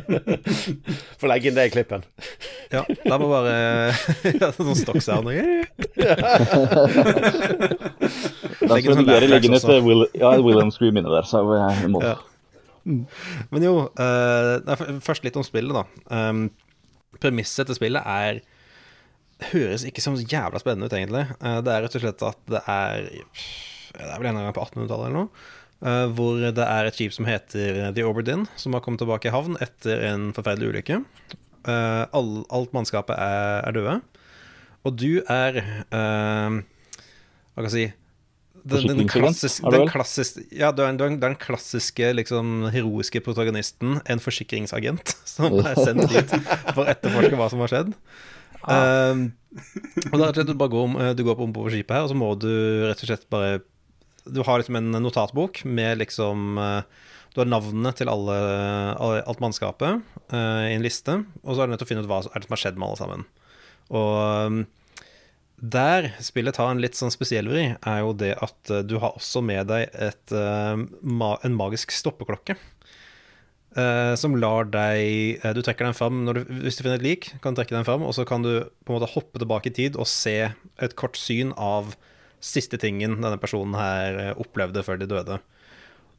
Få 1.20 1.28
legge 1.28 1.50
inn 1.50 1.58
det 1.58 1.66
i 1.68 1.72
klippen. 1.74 2.06
ja, 2.72 2.80
La 3.04 3.18
meg 3.20 3.28
bare 3.28 3.92
Sånn 4.56 4.72
stokksound. 4.80 5.28
Da 8.62 8.78
skal 8.78 8.96
inn 8.96 9.04
tracks 9.04 9.64
et 9.66 9.68
eh, 9.76 9.84
Will, 9.84 10.06
ja, 10.16 10.32
William 10.40 10.70
Scream 10.72 10.96
inni 10.96 11.12
der, 11.12 11.26
så 11.28 11.42
er 11.44 11.60
jeg 11.60 11.84
i 11.84 11.92
mål. 11.92 12.06
Ja. 12.06 12.16
Men 12.84 13.64
jo, 13.64 13.74
uh, 13.94 14.98
først 15.04 15.26
litt 15.26 15.38
om 15.38 15.46
spillet, 15.46 15.74
da. 15.76 15.84
Um, 16.10 16.46
premisset 17.22 17.68
til 17.68 17.78
spillet 17.78 18.02
er 18.08 18.42
Høres 19.42 19.82
ikke 19.82 20.02
så 20.04 20.12
jævla 20.14 20.60
spennende 20.62 20.86
ut, 20.86 20.94
egentlig. 20.94 21.24
Uh, 21.42 21.58
det 21.64 21.72
er 21.72 21.82
rett 21.84 21.96
og 21.98 22.04
slett 22.04 22.26
at 22.28 22.44
det 22.50 22.62
er 22.70 23.08
Det 23.10 24.06
er 24.06 24.20
vel 24.20 24.30
en 24.30 24.38
gang 24.38 24.54
på 24.54 24.64
1800-tallet 24.64 25.08
eller 25.08 25.18
noe. 25.18 25.48
Uh, 25.82 26.06
hvor 26.14 26.38
det 26.38 26.66
er 26.66 26.86
et 26.86 26.98
skip 26.98 27.14
som 27.14 27.26
heter 27.26 27.90
The 27.94 28.04
Oberdin, 28.06 28.46
som 28.56 28.76
har 28.76 28.84
kommet 28.84 29.02
tilbake 29.02 29.30
i 29.30 29.34
havn 29.34 29.58
etter 29.64 30.04
en 30.12 30.30
forferdelig 30.36 30.70
ulykke. 30.70 31.02
All, 31.62 32.30
alt 32.50 32.72
mannskapet 32.74 33.14
er, 33.14 33.60
er 33.68 33.74
døde. 33.74 33.98
Og 34.82 34.96
du 34.98 35.22
er 35.30 35.60
Hva 35.62 37.60
kan 37.60 37.68
jeg 37.68 37.74
si 37.74 37.84
den, 38.62 38.84
den, 38.86 39.08
Forsikringsagent, 39.10 39.26
klassisk, 39.26 39.64
er 39.64 39.74
den, 39.74 39.88
vel? 39.90 40.58
ja, 40.60 40.68
er 40.70 41.16
den 41.24 41.36
klassiske, 41.40 42.10
liksom, 42.14 42.50
heroiske 42.70 43.22
protagonisten, 43.26 43.96
en 44.06 44.22
forsikringsagent, 44.22 45.16
som 45.34 45.58
er 45.58 45.78
sendt 45.80 46.06
dit 46.14 46.36
for 46.70 46.84
å 46.84 46.88
etterforske 46.92 47.40
hva 47.40 47.48
som 47.50 47.64
har 47.64 47.72
skjedd. 47.72 47.90
Um, 48.62 49.24
og 50.12 50.20
da 50.20 50.28
rett 50.28 50.36
og 50.36 50.36
slett 50.36 50.52
du 50.52 50.54
går, 50.60 50.76
om, 50.78 50.92
eh, 51.02 51.14
du 51.18 51.24
går 51.26 51.34
på 51.34 51.46
ombord 51.48 51.66
på 51.66 51.72
skipet 51.74 51.96
her, 51.96 52.04
og 52.06 52.12
så 52.12 52.18
må 52.18 52.28
du 52.38 52.52
rett 52.86 53.00
og 53.02 53.08
slett 53.10 53.24
bare 53.32 53.56
Du 54.22 54.38
har 54.46 54.60
liksom 54.60 54.78
en 54.78 54.94
notatbok 55.02 55.64
med 55.66 55.98
liksom 55.98 56.60
eh, 56.62 57.08
Du 57.34 57.40
har 57.42 57.50
navnene 57.50 57.90
til 57.98 58.06
alle, 58.12 58.36
alle, 58.94 59.24
alt 59.26 59.42
mannskapet 59.42 59.98
uh, 60.30 60.62
i 60.68 60.76
en 60.76 60.84
liste, 60.84 61.16
og 61.42 61.56
så 61.56 61.64
er 61.64 61.66
du 61.66 61.74
nødt 61.74 61.82
til 61.82 61.88
å 61.88 61.90
finne 61.90 62.06
ut 62.06 62.10
hva 62.12 62.20
er 62.22 62.38
det 62.38 62.46
som 62.46 62.54
har 62.54 62.62
skjedd 62.62 62.78
med 62.78 62.86
alle 62.86 63.00
sammen. 63.02 63.26
Og 63.90 64.14
um, 64.46 64.62
der 65.62 66.08
spillet 66.18 66.56
tar 66.58 66.72
en 66.72 66.80
litt 66.82 66.98
sånn 66.98 67.12
spesiell 67.14 67.46
vri, 67.46 67.68
er 67.78 67.98
jo 68.02 68.12
det 68.18 68.32
at 68.42 68.70
eh, 68.72 68.82
du 68.82 68.96
har 69.02 69.14
også 69.14 69.44
med 69.46 69.68
deg 69.70 69.92
et, 69.94 70.34
eh, 70.34 70.74
en 70.74 71.54
magisk 71.58 71.94
stoppeklokke. 71.94 72.56
eh, 73.78 74.14
som 74.20 74.34
lar 74.36 74.66
deg 74.68 75.40
Du 75.54 75.62
trekker 75.62 75.86
den 75.86 75.96
fram 75.96 76.26
du, 76.26 76.42
hvis 76.66 76.76
du 76.76 76.82
finner 76.82 76.98
et 76.98 77.06
lik, 77.06 77.30
kan 77.40 77.54
du 77.54 77.60
trekke 77.62 77.76
den 77.76 77.86
fram, 77.86 78.02
og 78.02 78.12
så 78.12 78.26
kan 78.26 78.42
du 78.42 78.66
på 78.84 78.92
en 78.92 78.98
måte 78.98 79.12
hoppe 79.14 79.38
tilbake 79.38 79.70
i 79.70 79.76
tid 79.76 79.96
og 79.96 80.10
se 80.10 80.50
et 80.50 80.96
kort 80.98 81.16
syn 81.16 81.54
av 81.56 81.94
siste 82.42 82.76
tingen 82.76 83.20
denne 83.22 83.38
personen 83.38 83.78
her 83.78 84.34
opplevde 84.34 84.82
før 84.82 84.98
de 84.98 85.06
døde. 85.06 85.38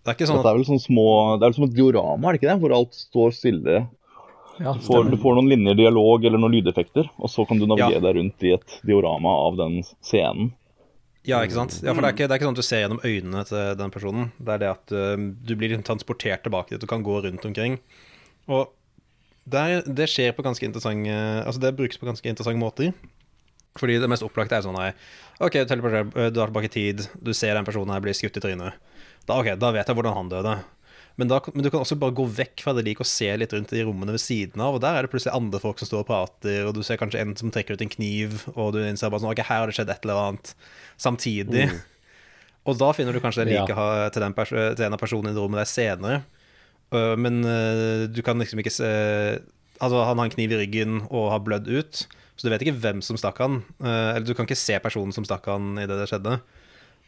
Det 0.03 0.15
er 0.15 0.27
sånn 0.27 0.39
at 0.39 0.47
er 0.47 0.55
vel 0.57 0.65
sånn 0.67 0.81
små 0.83 1.07
Det 1.37 1.45
er 1.45 1.51
vel 1.51 1.57
som 1.59 1.67
et 1.67 1.75
diorama, 1.75 2.27
er 2.27 2.35
det 2.35 2.41
ikke 2.41 2.49
det? 2.49 2.59
Hvor 2.63 2.75
alt 2.75 2.95
står 2.95 3.35
stille. 3.35 3.83
Ja, 4.61 4.73
Du 4.77 4.83
får, 4.85 5.07
du 5.09 5.17
får 5.17 5.37
noen 5.39 5.49
linjer 5.49 5.77
dialog 5.79 6.25
eller 6.25 6.41
noen 6.41 6.53
lydeffekter, 6.57 7.07
og 7.17 7.31
så 7.31 7.45
kan 7.49 7.57
du 7.57 7.65
navigere 7.65 7.97
Ja. 7.97 8.03
deg 8.05 8.19
rundt 8.19 8.43
i 8.45 8.53
et 8.53 8.75
diorama 8.85 9.31
av 9.47 9.57
den 9.57 9.79
scenen. 10.01 10.51
Ja, 11.23 11.39
ikke 11.41 11.55
sant? 11.55 11.79
Ja, 11.81 11.93
for 11.95 12.03
det 12.03 12.09
er 12.09 12.15
ikke, 12.17 12.27
det 12.27 12.35
er 12.35 12.39
ikke 12.41 12.47
sånn 12.49 12.57
at 12.57 12.61
du 12.61 12.67
ser 12.67 12.81
gjennom 12.83 13.03
øynene 13.07 13.43
til 13.47 13.75
den 13.79 13.91
personen. 13.95 14.31
Det 14.37 14.53
er 14.53 14.59
det 14.59 14.69
at 14.73 14.91
uh, 14.91 15.15
du 15.15 15.55
blir 15.55 15.71
liksom 15.71 15.85
transportert 15.87 16.43
tilbake 16.43 16.75
dit, 16.75 16.81
du 16.83 16.89
kan 16.89 17.05
gå 17.05 17.21
rundt 17.23 17.45
omkring. 17.47 17.79
Og 18.51 18.73
der, 19.47 19.81
det 19.87 20.09
skjer 20.11 20.35
på 20.35 20.43
ganske 20.43 20.63
interessante 20.63 21.15
Altså, 21.43 21.59
det 21.59 21.75
brukes 21.75 21.99
på 21.99 22.07
ganske 22.07 22.27
interessante 22.29 22.59
måter. 22.59 22.91
Fordi 23.79 23.97
det 23.99 24.09
mest 24.11 24.23
opplagte 24.25 24.59
er 24.59 24.65
sånn 24.65 24.77
her 24.77 24.93
OK, 25.41 25.55
du 25.65 25.73
eh, 25.73 26.29
du 26.29 26.37
er 26.39 26.51
tilbake 26.51 26.69
i 26.69 26.73
tid, 26.73 27.07
du 27.17 27.33
ser 27.33 27.55
den 27.57 27.65
personen 27.65 27.95
her 27.95 28.03
bli 28.03 28.13
skutt 28.13 28.37
i 28.37 28.43
trynet. 28.43 28.75
Da, 29.25 29.39
ok, 29.39 29.55
da 29.57 29.71
vet 29.73 29.87
jeg 29.89 29.97
hvordan 29.97 30.13
han 30.19 30.29
døde. 30.29 30.57
Men, 31.21 31.29
da, 31.29 31.37
men 31.53 31.61
du 31.61 31.69
kan 31.69 31.83
også 31.83 31.97
bare 32.01 32.15
gå 32.17 32.23
vekk 32.39 32.63
fra 32.65 32.73
det 32.73 32.83
liket 32.87 33.05
og 33.05 33.09
se 33.09 33.27
litt 33.37 33.51
rundt 33.53 33.73
i 33.77 33.83
rommene 33.85 34.15
ved 34.15 34.21
siden 34.23 34.61
av. 34.65 34.73
Og 34.77 34.81
der 34.81 34.97
er 34.97 35.05
det 35.05 35.11
plutselig 35.13 35.35
andre 35.37 35.59
folk 35.61 35.77
som 35.77 35.89
står 35.89 36.01
og 36.01 36.09
prater, 36.09 36.63
og 36.65 36.73
du 36.73 36.81
ser 36.85 36.97
kanskje 36.97 37.21
en 37.21 37.35
som 37.37 37.51
trekker 37.53 37.77
ut 37.77 37.83
en 37.85 37.91
kniv, 37.91 38.39
og 38.55 38.71
du 38.73 38.79
innser 38.81 39.13
bare 39.13 39.21
sånn 39.21 39.33
Ok, 39.35 39.43
her 39.45 39.61
har 39.61 39.69
det 39.69 39.75
skjedd 39.77 39.91
et 39.93 40.07
eller 40.07 40.21
annet 40.27 40.53
samtidig. 40.97 41.67
Og 42.63 42.77
da 42.79 42.93
finner 42.95 43.11
du 43.11 43.19
kanskje 43.19 43.43
det 43.43 43.57
Ja. 43.57 43.65
liket 43.65 43.75
ha- 43.75 44.09
til, 44.09 44.23
den 44.23 44.33
til 44.39 44.85
en 44.85 44.93
av 44.95 44.99
personene 45.01 45.33
i 45.33 45.35
det 45.35 45.41
rommet 45.43 45.59
der 45.59 45.67
senere. 45.67 46.21
Uh, 46.95 47.11
men 47.19 47.41
uh, 47.43 48.07
du 48.07 48.21
kan 48.23 48.39
liksom 48.39 48.61
ikke 48.63 48.71
se 48.71 48.87
Altså, 49.83 49.99
han 50.05 50.15
har 50.15 50.29
en 50.29 50.31
kniv 50.31 50.53
i 50.53 50.59
ryggen 50.61 51.01
og 51.09 51.31
har 51.33 51.41
blødd 51.43 51.67
ut, 51.67 52.05
så 52.37 52.45
du 52.45 52.51
vet 52.53 52.61
ikke 52.63 52.77
hvem 52.79 53.01
som 53.03 53.17
stakk 53.19 53.41
han. 53.43 53.57
Uh, 53.83 54.13
eller 54.15 54.23
du 54.23 54.31
kan 54.37 54.47
ikke 54.47 54.55
se 54.55 54.77
personen 54.79 55.11
som 55.11 55.25
stakk 55.27 55.49
han 55.51 55.73
idet 55.81 55.97
det 55.99 56.07
skjedde. 56.07 56.37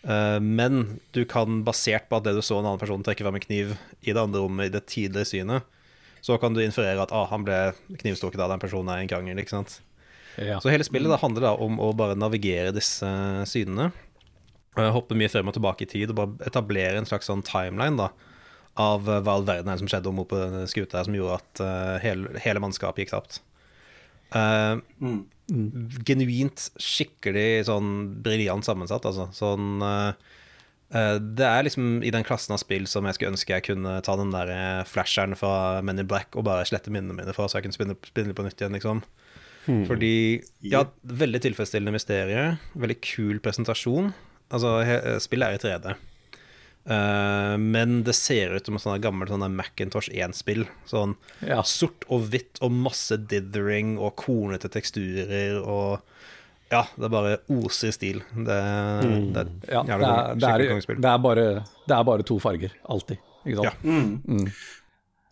Eh, 0.06 0.40
men 0.40 1.00
du 1.12 1.24
kan, 1.26 1.64
basert 1.66 2.10
på 2.10 2.20
at 2.20 2.28
det 2.28 2.36
du 2.38 2.44
så 2.46 2.60
en 2.60 2.68
annen 2.68 2.82
person 2.82 3.04
trekke 3.06 3.26
fram 3.26 3.40
en 3.40 3.46
kniv 3.46 3.74
i 4.06 4.14
det 4.14 4.22
andre 4.22 4.44
rommet 4.44 4.70
i 4.70 4.76
det 4.76 4.86
tidligere 4.92 5.30
synet, 5.30 5.72
så 6.26 6.38
kan 6.42 6.54
du 6.54 6.62
inferere 6.64 7.02
at 7.02 7.14
ah, 7.14 7.28
han 7.30 7.46
ble 7.46 7.58
knivstukket 8.02 8.42
av 8.42 8.54
den 8.54 8.62
personen 8.62 8.90
er 8.94 9.02
i 9.02 9.06
en 9.06 9.12
krangel. 9.12 9.42
ikke 9.42 9.58
sant? 9.58 9.80
Ja. 10.42 10.60
Så 10.60 10.72
hele 10.74 10.86
spillet 10.86 11.12
da 11.12 11.20
handler 11.22 11.48
da 11.48 11.56
om 11.62 11.80
å 11.80 11.92
bare 11.98 12.18
navigere 12.18 12.74
disse 12.76 13.10
synene. 13.50 13.92
eh, 14.78 14.92
Hoppe 14.94 15.18
mye 15.18 15.32
frem 15.32 15.50
og 15.50 15.58
tilbake 15.58 15.86
i 15.86 15.92
tid 15.92 16.14
og 16.14 16.20
bare 16.22 16.50
etablere 16.50 17.00
en 17.00 17.10
slags 17.10 17.30
sånn 17.32 17.46
timeline 17.46 17.98
da 18.00 18.12
av 18.76 19.08
eh, 19.08 19.22
hva 19.24 19.38
all 19.38 19.48
verden 19.48 19.72
er 19.72 19.80
som 19.82 19.90
skjedde 19.90 20.12
om 20.12 20.20
bord 20.20 20.30
på 20.34 20.42
denne 20.42 20.66
skuta 20.70 21.00
her, 21.00 21.08
som 21.08 21.16
gjorde 21.16 21.40
at 21.40 21.64
uh, 21.64 21.96
hele, 22.04 22.34
hele 22.44 22.62
mannskapet 22.64 23.06
gikk 23.06 23.16
tapt. 23.16 23.40
Genuint 25.48 26.70
skikkelig 26.82 27.68
sånn 27.68 27.90
briljant 28.26 28.66
sammensatt, 28.66 29.06
altså. 29.06 29.28
Sånn 29.36 29.84
eh, 29.86 30.32
eh, 30.90 31.18
Det 31.22 31.46
er 31.46 31.68
liksom 31.68 32.00
i 32.06 32.14
den 32.14 32.26
klassen 32.26 32.56
av 32.56 32.62
spill 32.64 32.88
som 32.90 33.06
jeg 33.06 33.18
skulle 33.18 33.36
ønske 33.36 33.54
jeg 33.54 33.68
kunne 33.68 34.00
ta 34.06 34.16
den 34.18 34.34
der 34.34 34.50
eh, 34.54 34.82
flasheren 34.90 35.38
fra 35.38 35.84
Men 35.86 36.02
in 36.02 36.10
Black 36.10 36.34
og 36.34 36.48
bare 36.50 36.66
slette 36.66 36.94
minnene 36.94 37.18
mine 37.18 37.36
fra, 37.38 37.46
så 37.46 37.60
jeg 37.60 37.68
kunne 37.68 37.78
spille, 37.78 37.98
spille 38.10 38.38
på 38.38 38.48
nytt 38.48 38.62
igjen, 38.62 38.78
liksom. 38.80 39.06
Fordi 39.66 40.44
Ja, 40.62 40.84
veldig 41.10 41.40
tilfredsstillende 41.42 41.96
mysterie. 41.96 42.42
Veldig 42.78 43.00
kul 43.02 43.40
presentasjon. 43.42 44.12
Altså, 44.54 44.78
spillet 45.26 45.48
er 45.48 45.58
i 45.58 45.62
3D. 45.64 45.96
Eh, 46.86 47.56
men 47.58 48.04
det 48.06 48.14
ser 48.14 48.54
ut 48.54 48.68
som 48.70 48.78
et 48.94 49.02
gammelt 49.02 49.32
sånn 49.34 49.46
Macintosh 49.58 50.12
1-spill. 50.14 50.66
Sånn 50.90 51.16
Ja. 51.42 51.64
sort 51.64 52.06
og 52.10 52.30
hvitt 52.30 52.62
og 52.62 52.72
masse 52.72 53.18
dithering 53.18 53.98
og 53.98 54.16
kornete 54.16 54.70
teksturer 54.70 55.62
og 55.66 56.02
Ja, 56.72 56.84
det 56.98 57.06
er 57.06 57.10
bare 57.14 57.38
oser 57.54 57.92
stil. 57.94 58.24
Det, 58.34 58.56
det, 59.34 59.44
Ja, 59.70 59.84
det, 59.84 59.94
er, 59.94 60.00
det, 60.00 60.08
er, 60.08 60.40
skikkelig 60.40 60.70
kongespill. 60.72 61.02
det, 61.02 61.12
er 61.12 61.20
bare, 61.22 61.44
det 61.86 61.96
er 61.96 62.04
bare 62.04 62.24
to 62.26 62.40
farger, 62.42 62.72
alltid. 62.90 63.20
Ikke 63.46 63.62
sant? 63.62 63.86
Ja. 63.86 63.92
Mm. 63.92 64.50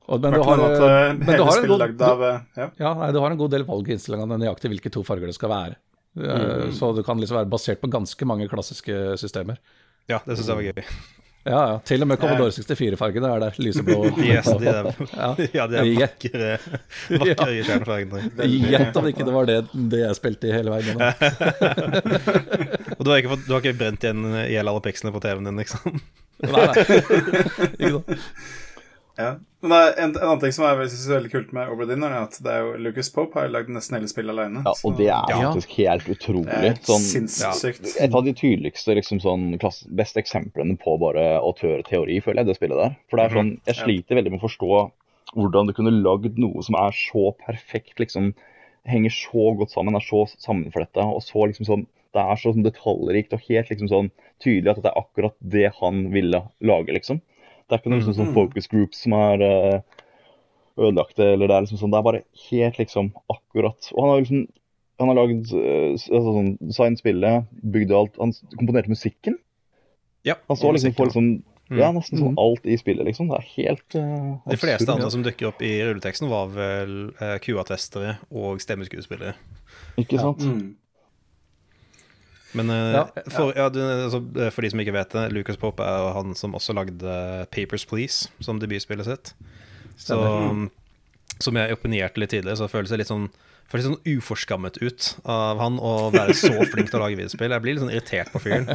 Og, 0.05 0.19
men, 0.21 0.33
du 0.35 0.43
har, 0.43 0.59
at 0.59 0.77
eh, 0.77 0.83
eh, 0.83 1.13
men 1.15 1.37
du 1.39 1.43
har 1.47 1.57
en 1.57 1.67
god, 1.71 2.01
av 2.03 2.21
ja. 2.27 2.67
ja, 2.77 2.93
nei, 2.99 3.09
du 3.15 3.19
har 3.23 3.31
en 3.31 3.39
god 3.39 3.53
del 3.55 3.63
valg 3.65 3.87
i 3.89 3.95
innstillingene 3.95 4.37
nøyaktig 4.41 4.69
hvilke 4.73 4.91
to 4.93 5.03
farger 5.07 5.31
det 5.31 5.35
skal 5.37 5.49
være. 5.53 5.77
Eh, 6.19 6.69
Så 6.75 6.91
det 6.97 7.05
kan 7.07 7.17
liksom 7.21 7.39
være 7.39 7.49
basert 7.49 7.81
på 7.81 7.89
ganske 7.93 8.27
mange 8.29 8.49
klassiske 8.51 9.17
systemer. 9.17 9.57
Ja, 10.11 10.19
det 10.27 10.37
syns 10.37 10.51
jeg 10.51 10.59
var 10.59 10.69
gøy. 10.69 11.21
Ja, 11.43 11.59
ja. 11.67 11.79
Til 11.83 12.03
og 12.05 12.07
med 12.07 12.19
Commodore 12.21 12.53
64-fargene 12.55 13.27
er 13.27 13.41
der. 13.43 13.57
Lyseblå. 13.59 13.97
Yes, 14.23 14.47
de 14.47 14.69
er, 14.71 14.87
Ja. 15.11 15.29
ja, 15.57 15.65
de 15.67 15.79
er 15.81 15.89
vakre, 15.99 16.51
vakre 17.25 17.49
i 17.51 17.63
kjernefargene. 17.67 18.47
Gjett 18.71 18.99
om 19.01 19.09
ikke 19.11 19.27
det 19.27 19.35
var 19.35 19.49
det, 19.49 19.59
det 19.91 20.03
jeg 20.05 20.19
spilte 20.19 20.47
i 20.47 20.55
hele 20.55 20.71
veien. 20.71 21.03
Og 22.95 23.03
du 23.03 23.11
har, 23.11 23.19
ikke 23.19 23.33
fått, 23.35 23.47
du 23.47 23.55
har 23.57 23.63
ikke 23.63 23.75
brent 23.81 24.07
igjen 24.07 24.23
i 24.31 24.49
hjel 24.53 24.71
alle 24.71 24.83
pikslene 24.87 25.15
på 25.15 25.23
TV-en 25.25 25.51
din, 25.51 25.59
liksom? 25.63 25.99
Nei, 26.43 26.67
nei. 26.67 27.01
Ikke 27.75 27.95
sant? 27.97 28.19
Ja. 29.17 29.35
Men 29.61 29.69
det 29.71 29.77
er 29.79 29.99
en, 30.03 30.11
en 30.17 30.23
annen 30.25 30.39
ting 30.41 30.53
som 30.55 30.65
er, 30.65 30.79
er 30.81 31.11
veldig 31.13 31.29
kult 31.31 31.51
med 31.55 31.69
Oberdin, 31.71 32.01
er 32.03 32.15
at 32.23 32.37
det 32.43 32.49
er 32.51 32.63
jo 32.65 32.71
Lucas 32.81 33.11
Pope 33.13 33.37
har 33.39 33.51
lagd 33.53 33.69
nesten 33.71 33.95
hele 33.95 34.09
spillet 34.11 34.33
alene. 34.33 34.63
Ja, 34.65 34.73
og 34.83 34.97
det 34.97 35.07
er 35.07 35.29
Ja. 35.29 35.51
faktisk 35.53 35.75
helt 35.77 36.07
det 36.07 36.15
utrolig. 36.17 36.49
er 36.49 36.79
Sånn, 36.81 37.05
sinnssykt. 37.05 37.93
et 38.01 38.13
av 38.17 38.25
de 38.25 38.33
tydeligste, 38.33 38.95
liksom 38.97 39.21
sånn, 39.23 39.45
klass, 39.61 39.83
beste 39.87 40.19
eksemplene 40.23 40.75
på 40.81 40.97
bare 40.99 41.37
autørteori, 41.39 42.17
føler 42.25 42.41
jeg, 42.43 42.47
det 42.51 42.57
spillet 42.57 42.81
der. 42.81 42.97
For 43.09 43.17
det 43.21 43.25
er 43.29 43.37
sånn, 43.37 43.53
jeg 43.69 43.75
sliter 43.83 44.15
veldig 44.19 44.31
med 44.33 44.41
å 44.41 44.47
forstå 44.49 44.91
hvordan 45.37 45.67
du 45.69 45.73
kunne 45.77 45.93
lagd 46.03 46.37
noe 46.41 46.61
som 46.65 46.75
er 46.75 46.91
så 46.97 47.31
perfekt, 47.45 47.95
liksom, 48.01 48.33
henger 48.89 49.13
så 49.15 49.53
godt 49.57 49.71
sammen, 49.71 49.95
er 49.95 50.03
så 50.03 50.25
sammenfletta, 50.41 51.05
og 51.07 51.21
så 51.23 51.47
liksom 51.47 51.65
sånn, 51.69 51.85
det 52.13 52.21
er 52.21 52.35
så 52.37 52.51
sånn 52.53 52.65
detaljrikt 52.65 53.33
og 53.33 53.41
helt 53.47 53.69
liksom 53.71 53.87
sånn 53.89 54.11
tydelig 54.43 54.73
at 54.75 54.81
det 54.83 54.91
er 54.91 54.99
akkurat 55.01 55.33
det 55.39 55.71
han 55.79 56.11
ville 56.13 56.43
lage, 56.61 56.91
liksom. 56.93 57.21
Det 57.67 57.75
er 57.75 57.81
ikke 57.81 57.93
noe 57.93 58.01
liksom, 58.01 58.17
sånn 58.17 58.33
focus 58.35 58.69
groups 58.71 59.05
som 59.05 59.15
er 59.17 59.43
eh, 59.45 60.01
ødelagt, 60.79 61.19
eller 61.21 61.47
det 61.47 61.55
er 61.55 61.65
liksom 61.65 61.79
sånn, 61.81 61.93
det 61.93 61.99
er 61.99 62.09
bare 62.09 62.25
helt 62.49 62.81
liksom 62.81 63.13
akkurat. 63.31 63.89
Og 63.93 64.03
han 64.03 64.13
har 64.13 64.21
liksom 64.23 64.43
han 65.01 65.09
har 65.09 65.17
lagd 65.17 65.49
uh, 65.57 65.95
altså, 65.95 66.21
sånn, 66.21 66.51
design 66.61 66.97
spillet, 66.99 67.49
bygd 67.73 67.93
alt. 67.97 68.19
Han 68.21 68.33
komponerte 68.59 68.91
musikken. 68.93 69.39
Ja, 70.23 70.37
Han 70.47 70.59
så 70.59 70.71
liksom 70.71 70.93
for 70.95 71.09
liksom 71.09 71.33
Ja, 71.73 71.89
nesten 71.95 72.19
sånn 72.21 72.35
alt 72.37 72.67
i 72.69 72.75
spillet, 72.77 73.07
liksom. 73.07 73.31
Det 73.31 73.39
er 73.39 73.47
helt 73.55 73.95
uh, 73.97 74.35
De 74.51 74.59
fleste 74.61 74.87
andre 74.93 75.09
som 75.11 75.23
dukker 75.25 75.49
opp 75.49 75.63
i 75.65 75.71
rulleteksten, 75.81 76.29
var 76.31 76.51
vel 76.53 76.93
uh, 77.17 77.35
QA-testere 77.41 78.17
og 78.29 78.61
stemmeskuespillere. 78.61 79.33
Ikke 79.99 80.21
sant? 80.21 80.45
Mm. 80.45 80.75
Men 82.57 82.69
eh, 82.73 82.95
Ja, 82.95 83.03
for, 83.33 83.53
ja, 83.57 83.67
du, 83.73 83.79
altså, 83.81 84.21
eh, 84.37 84.51
for 84.53 84.65
de 84.65 84.71
som 84.73 84.81
ikke 84.83 84.95
vet 84.95 85.15
det, 85.15 85.25
Lucas 85.33 85.57
Pope 85.61 85.85
er 85.85 86.05
jo 86.05 86.11
han 86.17 86.35
som 86.37 86.55
også 86.57 86.75
lagde 86.77 87.15
Papers 87.53 87.85
Please 87.89 88.29
som 88.43 88.61
debutspillet 88.61 89.09
sitt. 89.09 89.33
Så 89.99 90.17
um, 90.17 90.67
som 91.41 91.57
jeg 91.57 91.73
opponerte 91.75 92.21
litt 92.21 92.31
tidligere, 92.33 92.57
så 92.59 92.69
føles 92.71 92.93
det 92.93 93.03
litt 93.03 93.11
sånn 93.11 93.27
føles 93.71 93.85
sånn 93.87 94.01
uforskammet 94.05 94.75
ut 94.83 95.05
av 95.29 95.57
han 95.57 95.79
å 95.81 96.11
være 96.13 96.33
så 96.37 96.51
flink 96.73 96.87
til 96.91 96.99
å 96.99 97.03
lage 97.05 97.17
videospill. 97.17 97.53
Jeg 97.55 97.63
blir 97.63 97.73
litt 97.73 97.81
sånn 97.81 97.93
irritert 97.93 98.29
på 98.33 98.41
fyren. 98.43 98.67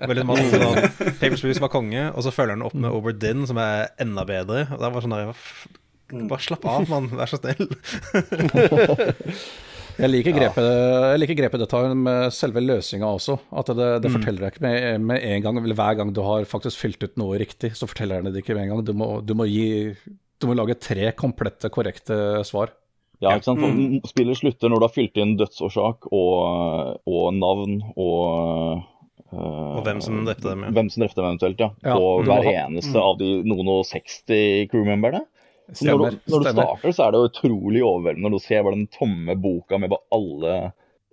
Veldig 0.00 0.24
sånn, 0.54 0.78
Papers 1.20 1.42
Please 1.44 1.60
var 1.60 1.72
konge, 1.74 2.02
og 2.12 2.20
så 2.24 2.30
følger 2.32 2.56
han 2.56 2.64
opp 2.64 2.76
med 2.76 2.94
Overdin, 2.94 3.44
som 3.48 3.58
er 3.60 3.90
enda 4.00 4.24
bedre. 4.28 4.64
Og 4.72 4.78
det 4.80 4.88
var 4.94 5.04
sånn 5.04 5.16
der, 5.16 5.32
hva 5.32 5.36
Bare 6.30 6.38
slapp 6.38 6.62
av, 6.70 6.84
mann. 6.86 7.08
Vær 7.18 7.26
så 7.26 7.34
snill. 7.40 7.66
Jeg 9.96 10.10
liker 10.12 10.34
grepet, 10.36 10.66
jeg 10.66 11.20
liker 11.22 11.38
grepet 11.38 11.62
det 11.62 11.68
tar 11.72 11.92
med 11.96 12.32
selve 12.36 12.60
løsninga 12.60 13.08
også. 13.16 13.38
At 13.56 13.70
det, 13.78 13.88
det 14.04 14.10
forteller 14.12 14.44
deg 14.44 14.54
ikke 14.56 14.64
med, 14.66 15.04
med 15.08 15.24
en 15.24 15.44
gang, 15.46 15.60
eller 15.62 15.78
hver 15.78 15.96
gang 16.00 16.10
du 16.12 16.20
har 16.26 16.44
faktisk 16.48 16.82
fylt 16.82 17.02
ut 17.06 17.16
noe 17.20 17.38
riktig, 17.40 17.72
så 17.78 17.88
forteller 17.88 18.20
den 18.20 18.34
det 18.34 18.42
ikke 18.44 18.56
med 18.58 18.66
en 18.66 18.74
gang. 18.74 18.82
Du 18.84 18.92
må, 18.96 19.08
du 19.24 19.32
må 19.38 19.46
gi 19.48 19.94
Du 20.40 20.48
må 20.50 20.56
lage 20.58 20.76
tre 20.76 21.12
komplette, 21.16 21.70
korrekte 21.72 22.18
svar. 22.44 22.74
Ja, 23.24 23.32
ikke 23.38 23.48
sant? 23.48 23.62
For 23.64 24.10
Spillet 24.12 24.36
slutter 24.36 24.68
når 24.68 24.82
du 24.82 24.84
har 24.84 24.92
fylt 24.92 25.16
inn 25.22 25.38
dødsårsak 25.40 26.10
og, 26.12 26.98
og 27.08 27.30
navn 27.32 27.78
og 27.96 28.82
uh, 29.32 29.78
Og 29.78 29.80
hvem 29.86 30.02
som 30.04 30.18
drepte 30.28 30.50
dem, 30.50 30.66
ja. 30.66 30.74
Hvem 30.76 30.90
som 30.92 31.00
drepte 31.06 31.22
dem 31.22 31.30
eventuelt, 31.30 31.62
ja. 31.64 31.70
Ja. 31.80 31.96
På 31.96 32.10
Mm. 32.20 32.28
hver 32.28 32.50
eneste 32.52 33.00
av 33.00 33.16
de 33.22 33.30
noen 33.48 33.72
og 33.78 33.86
60 33.88 34.68
crewmemberne. 34.68 35.24
Så 35.72 35.88
når, 35.88 35.98
du, 35.98 36.18
når 36.30 36.42
du 36.42 36.46
stemmer. 36.46 36.62
starter, 36.62 36.92
så 36.94 37.06
er 37.06 37.14
det 37.14 37.20
utrolig 37.26 37.80
overveldende 37.82 38.28
når 38.28 38.36
du 38.36 38.44
ser 38.44 38.62
bare 38.62 38.78
den 38.78 38.90
tomme 38.94 39.34
boka 39.42 39.80
med 39.82 39.90
bare 39.90 40.06
alle 40.14 40.52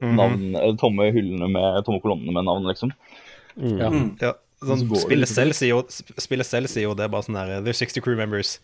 navn, 0.03 0.39
mm 0.39 0.55
-hmm. 0.55 0.77
tomme 0.77 1.11
hyllene 1.11 1.47
med 1.47 1.85
tomme 1.85 2.01
kolonnene 2.03 2.31
med 2.31 2.45
navn, 2.45 2.67
liksom. 2.67 2.91
Ja. 3.55 3.89
Ja, 4.21 4.33
sånn, 4.65 4.89
Så 4.89 4.95
spillet, 5.05 5.29
selv 5.29 5.53
sier 5.53 5.69
jo, 5.69 5.83
spillet 6.17 6.45
selv 6.45 6.67
sier 6.67 6.83
jo 6.83 6.93
det 6.93 7.05
er 7.05 7.13
bare 7.13 7.23
sånn 7.23 7.37
der 7.37 7.61
There's 7.61 7.81
60 7.81 8.01
crew 8.01 8.15
members. 8.15 8.59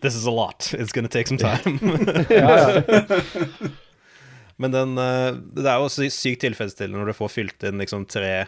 This 0.00 0.16
is 0.16 0.26
a 0.26 0.30
lot. 0.30 0.72
It's 0.72 0.92
gonna 0.92 1.08
take 1.08 1.28
some 1.28 1.38
time. 1.38 1.78
Men 4.56 4.70
den, 4.70 4.98
eh, 4.98 5.32
det 5.54 5.66
er 5.66 5.78
jo 5.82 6.10
sykt 6.10 6.40
tilfredsstillende 6.40 6.98
når 6.98 7.06
du 7.06 7.18
får 7.18 7.28
fylt 7.28 7.62
inn 7.66 7.78
liksom 7.82 8.06
tre 8.06 8.46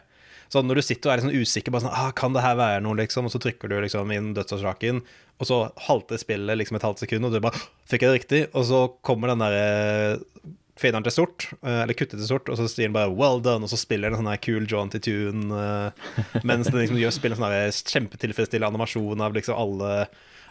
Sånn 0.52 0.68
Når 0.68 0.78
du 0.80 0.84
sitter 0.86 1.10
og 1.10 1.14
er 1.14 1.24
sånn 1.24 1.34
usikker, 1.36 1.74
bare 1.74 1.86
sånn 1.86 1.96
ah, 1.96 2.12
Kan 2.16 2.36
det 2.36 2.44
her 2.44 2.58
være 2.58 2.82
noe, 2.84 2.98
liksom? 3.00 3.26
Og 3.26 3.34
så 3.34 3.40
trykker 3.42 3.72
du 3.72 3.78
liksom 3.82 4.12
inn 4.14 4.34
dødsårsaken, 4.36 5.02
og 5.36 5.48
så 5.48 5.58
halter 5.88 6.20
spillet 6.20 6.60
liksom 6.60 6.78
et 6.78 6.86
halvt 6.86 7.02
sekund, 7.04 7.26
og 7.26 7.34
du 7.34 7.42
bare 7.44 7.58
Fikk 7.90 8.06
jeg 8.06 8.12
det 8.12 8.20
riktig? 8.20 8.42
Og 8.54 8.68
så 8.68 8.84
kommer 9.06 9.32
den 9.32 9.42
derre 9.44 9.66
faderen 10.76 11.06
til 11.06 11.14
sort, 11.14 11.46
eh, 11.62 11.82
eller 11.86 11.96
kuttet 11.96 12.18
til 12.20 12.28
sort, 12.28 12.50
og 12.52 12.58
så 12.58 12.66
sier 12.68 12.90
den 12.90 12.92
bare 12.92 13.08
'well 13.08 13.40
done', 13.40 13.64
og 13.64 13.70
så 13.72 13.78
spiller 13.80 14.10
den 14.10 14.18
en 14.18 14.24
sånn 14.24 14.28
her 14.28 14.42
cool 14.44 14.66
jaunty 14.68 14.98
tune, 15.00 15.48
eh, 15.48 15.90
mens 16.44 16.68
den 16.68 16.82
liksom 16.82 17.00
gjør 17.00 17.14
spiller 17.16 17.40
en 17.40 17.72
sånn 17.72 17.92
kjempetilfredsstillende 17.94 18.68
animasjon 18.74 19.24
av 19.24 19.32
liksom 19.32 19.56
alle 19.56 20.06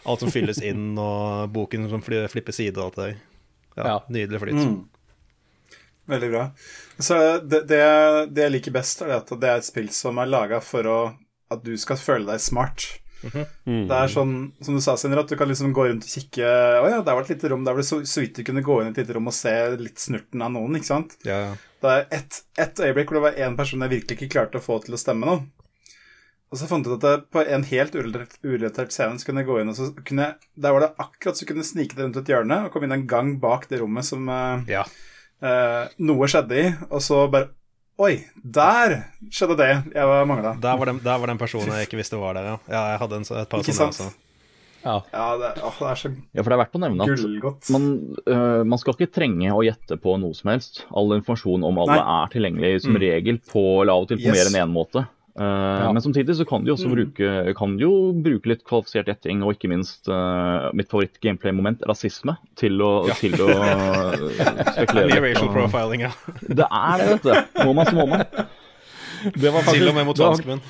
alt 0.06 0.20
som 0.20 0.30
fylles 0.30 0.60
inn, 0.62 0.98
og 0.98 1.52
boken 1.54 1.88
som 1.90 2.02
flipper 2.02 2.54
sider 2.54 2.82
og 2.82 2.86
alt 2.86 2.96
det 2.96 3.06
der. 3.06 3.16
Ja, 3.76 3.84
Ja. 3.86 3.98
Nydelig 4.08 4.40
flyt. 4.40 4.58
Mm. 4.58 4.88
Veldig 6.06 6.28
bra. 6.32 6.44
Så 6.98 7.16
det, 7.42 7.64
det, 7.70 7.80
det 8.32 8.44
jeg 8.46 8.54
liker 8.54 8.74
best, 8.76 9.02
er 9.02 9.16
at 9.18 9.32
det 9.32 9.48
er 9.50 9.58
et 9.60 9.66
spill 9.66 9.88
som 9.94 10.18
er 10.22 10.30
laga 10.30 10.60
for 10.62 10.86
å, 10.86 11.00
at 11.50 11.64
du 11.66 11.74
skal 11.80 11.98
føle 11.98 12.30
deg 12.30 12.40
smart. 12.44 12.86
Det 13.26 13.96
er 13.96 14.10
sånn, 14.12 14.34
som 14.62 14.76
du 14.76 14.80
sa, 14.84 14.94
Sinner, 15.00 15.22
at 15.24 15.30
du 15.32 15.34
kan 15.40 15.48
liksom 15.50 15.72
gå 15.74 15.86
rundt 15.88 16.04
og 16.04 16.10
kikke 16.12 16.46
Å 16.46 16.84
ja, 16.92 16.98
der 17.02 17.16
var 17.16 17.24
et 17.24 17.32
lite 17.32 17.48
rom. 17.50 17.64
Der 17.66 17.74
var 17.74 17.82
det 17.82 17.88
så, 17.88 17.98
så 18.06 18.22
vidt 18.22 18.36
du 18.38 18.44
kunne 18.46 18.62
gå 18.62 18.76
inn 18.82 18.90
i 18.90 18.92
et 18.92 19.00
lite 19.00 19.16
rom 19.16 19.26
og 19.32 19.34
se 19.34 19.54
litt 19.80 19.98
snurten 19.98 20.44
av 20.44 20.52
noen, 20.54 20.76
ikke 20.78 20.90
sant? 20.92 21.16
Ja, 21.26 21.38
ja. 21.48 21.54
Det 21.82 21.94
er 21.94 22.04
ett 22.20 22.38
et 22.60 22.82
øyeblikk 22.86 23.10
hvor 23.10 23.18
det 23.18 23.24
var 23.26 23.40
én 23.48 23.56
person 23.58 23.82
jeg 23.82 23.92
virkelig 23.96 24.18
ikke 24.20 24.30
klarte 24.36 24.60
å 24.60 24.64
få 24.64 24.78
til 24.84 24.94
å 24.94 25.00
stemme 25.00 25.26
nå. 25.26 25.34
og 26.52 26.60
så 26.60 26.68
fant 26.70 26.86
jeg 26.86 26.94
ut 26.94 27.02
at 27.02 27.10
jeg 27.16 27.24
på 27.34 27.42
en 27.56 27.66
helt 27.72 27.98
urelatert 27.98 28.94
scene 28.94 29.18
så 29.18 29.26
kunne 29.26 29.42
jeg 29.42 29.50
gå 29.50 29.58
inn 29.60 29.72
og 29.72 29.76
så 29.80 29.88
kunne 29.98 30.28
jeg, 30.28 30.48
Der 30.54 30.76
var 30.76 30.84
det 30.84 30.92
akkurat 31.02 31.40
så 31.40 31.48
kunne 31.48 31.64
jeg 31.64 31.72
snike 31.72 31.98
det 31.98 32.06
rundt 32.06 32.20
et 32.22 32.30
hjørne 32.32 32.62
og 32.66 32.72
komme 32.72 32.86
inn 32.88 32.96
en 33.00 33.08
gang 33.10 33.34
bak 33.42 33.66
det 33.72 33.82
rommet 33.82 34.06
som 34.06 34.28
eh, 34.30 34.64
Ja. 34.76 34.84
Eh, 35.42 35.88
noe 35.98 36.28
skjedde 36.30 36.60
i, 36.62 36.66
og 36.90 37.00
så 37.04 37.26
bare 37.32 37.52
Oi, 37.96 38.18
der 38.44 38.92
skjedde 39.32 39.54
det 39.56 39.68
jeg 39.94 40.04
var 40.04 40.26
mangla. 40.28 40.50
Der 40.60 40.76
der 41.00 41.16
var 41.18 41.26
den 41.30 41.38
personen 41.40 41.72
jeg 41.72 41.86
ikke 41.88 41.96
visste 41.96 42.18
var 42.20 42.34
der, 42.36 42.44
ja. 42.44 42.56
ja 42.68 42.82
jeg 42.92 42.98
hadde 43.00 43.16
en, 43.16 43.24
et 43.40 43.48
par 43.48 43.62
Ikke 43.64 43.72
sånne 43.72 43.96
sant? 43.96 44.10
også. 44.12 44.22
Ja. 44.86 44.96
Ja, 45.10 45.24
det, 45.40 45.48
åh, 45.64 45.78
det 45.80 45.86
er 45.88 45.98
så 45.98 46.10
Ja, 46.36 46.42
for 46.44 46.52
det 46.52 46.56
er 46.58 46.60
verdt 46.60 46.76
å 46.76 46.80
nevne 46.82 47.06
at 47.06 47.08
gullgodt. 47.22 47.70
man, 47.74 47.86
uh, 48.28 48.60
man 48.68 48.78
skal 48.78 48.94
ikke 48.94 49.08
trenge 49.16 49.48
å 49.50 49.64
gjette 49.64 49.96
på 49.98 50.14
noe 50.20 50.36
som 50.36 50.52
helst. 50.52 50.84
All 50.94 51.16
informasjon 51.16 51.64
om 51.66 51.80
alle 51.82 51.96
Nei. 51.96 52.04
er 52.20 52.30
tilgjengelig 52.36 52.82
som 52.84 52.92
Mm. 52.94 53.00
regel 53.02 53.40
på 53.48 53.64
eller 53.82 53.92
av 53.96 54.04
og 54.04 54.08
til 54.12 54.18
på 54.20 54.28
Yes. 54.28 54.36
mer 54.36 54.52
enn 54.52 54.68
én 54.68 54.72
måte. 54.76 55.06
Uh, 55.36 55.92
Men 55.92 56.00
samtidig 56.00 56.32
så 56.38 56.46
kan 56.48 56.64
de 56.64 56.72
også 56.72 56.86
Mm. 56.88 56.94
bruke, 56.96 57.54
kan 57.58 57.76
de 57.76 57.82
jo 57.84 58.12
bruke 58.24 58.48
litt 58.48 58.62
kvalifisert 58.64 59.04
gjetting, 59.10 59.42
og 59.44 59.52
ikke 59.52 59.68
minst 59.68 60.08
uh, 60.08 60.70
mitt 60.72 60.88
favoritt-gameplay-moment, 60.88 61.82
rasisme, 61.90 62.38
til 62.56 62.80
å, 62.80 62.92
til 63.20 63.34
å 63.44 63.48
øh, 63.52 64.14
spekulere. 64.72 65.20
Racial 65.26 65.50
profiling, 65.52 66.06
ja. 66.06 66.12
Det 66.48 66.64
er 66.64 67.02
det, 67.02 67.08
vet 67.10 67.28
du. 67.28 67.60
Må 67.68 67.74
man, 67.76 67.86
så 67.90 67.94
må 67.98 68.06
man. 68.14 68.24
Det 69.36 69.52
var 69.52 69.68
Til 69.68 69.88
og 69.90 69.94
med 69.98 70.06
mot 70.08 70.16
det 70.16 70.24
var- 70.24 70.34
franskmenn. 70.36 70.64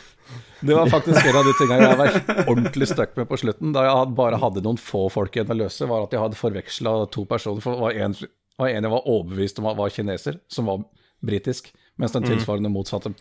Det 0.67 0.73
var 0.75 0.89
faktisk 0.89 1.27
en 1.29 1.37
av 1.37 1.45
de 1.45 1.53
tingene 1.59 1.87
jeg 1.91 1.99
var 2.01 2.47
ordentlig 2.49 2.87
stuck 2.89 3.11
med 3.21 3.27
på 3.29 3.37
slutten. 3.39 3.75
Da 3.77 3.83
jeg 3.85 4.15
bare 4.17 4.39
hadde 4.41 4.63
noen 4.65 4.79
få 4.81 5.03
folk 5.13 5.35
igjen 5.37 5.51
å 5.53 5.57
løse, 5.61 5.87
var 5.87 6.07
at 6.07 6.15
jeg 6.17 6.23
hadde 6.23 6.39
forveksla 6.41 6.95
to 7.13 7.27
personer. 7.29 7.61
For 7.63 7.77
det 7.77 7.83
var 7.85 7.99
en, 8.07 8.15
var 8.59 8.71
en 8.73 8.89
jeg 8.89 8.95
var 8.95 9.05
overbevist 9.13 9.61
om 9.61 9.69
var 9.77 9.93
kineser, 9.93 10.41
som 10.49 10.67
var 10.73 10.81
britisk. 11.23 11.69
Mens 11.99 12.13
den 12.13 12.27
tilsvarende 12.29 12.69
motsatte 12.69 13.15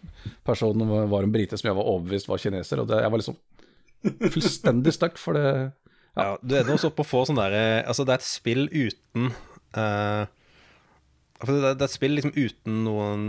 personen 0.44 0.90
var- 1.10 1.24
en 1.24 1.32
brite 1.32 1.58
som 1.58 1.70
jeg 1.70 1.76
var 1.78 1.88
overbevist 1.88 2.28
var 2.28 2.38
kineser. 2.44 2.82
Og 2.84 2.88
det, 2.90 3.02
jeg 3.02 3.12
var 3.12 3.22
liksom 3.22 3.38
fullstendig 4.36 4.94
stuck, 4.94 5.18
for 5.18 5.34
det 5.38 5.72
Ja, 6.16 6.38
du 6.44 6.56
ender 6.56 6.74
også 6.76 6.92
opp 6.92 7.00
å 7.04 7.08
få 7.08 7.26
sånn 7.28 7.40
derre 7.40 7.84
Altså, 7.88 8.06
det 8.08 8.14
er 8.16 8.22
et 8.22 8.28
spill 8.28 8.68
uten 8.72 9.32
eh, 9.76 10.26
for 11.42 11.52
det, 11.52 11.64
er- 11.68 11.76
det 11.80 11.86
et 11.90 11.92
spill 11.94 12.14
liksom 12.16 12.32
uten 12.36 12.78
noen 12.86 13.24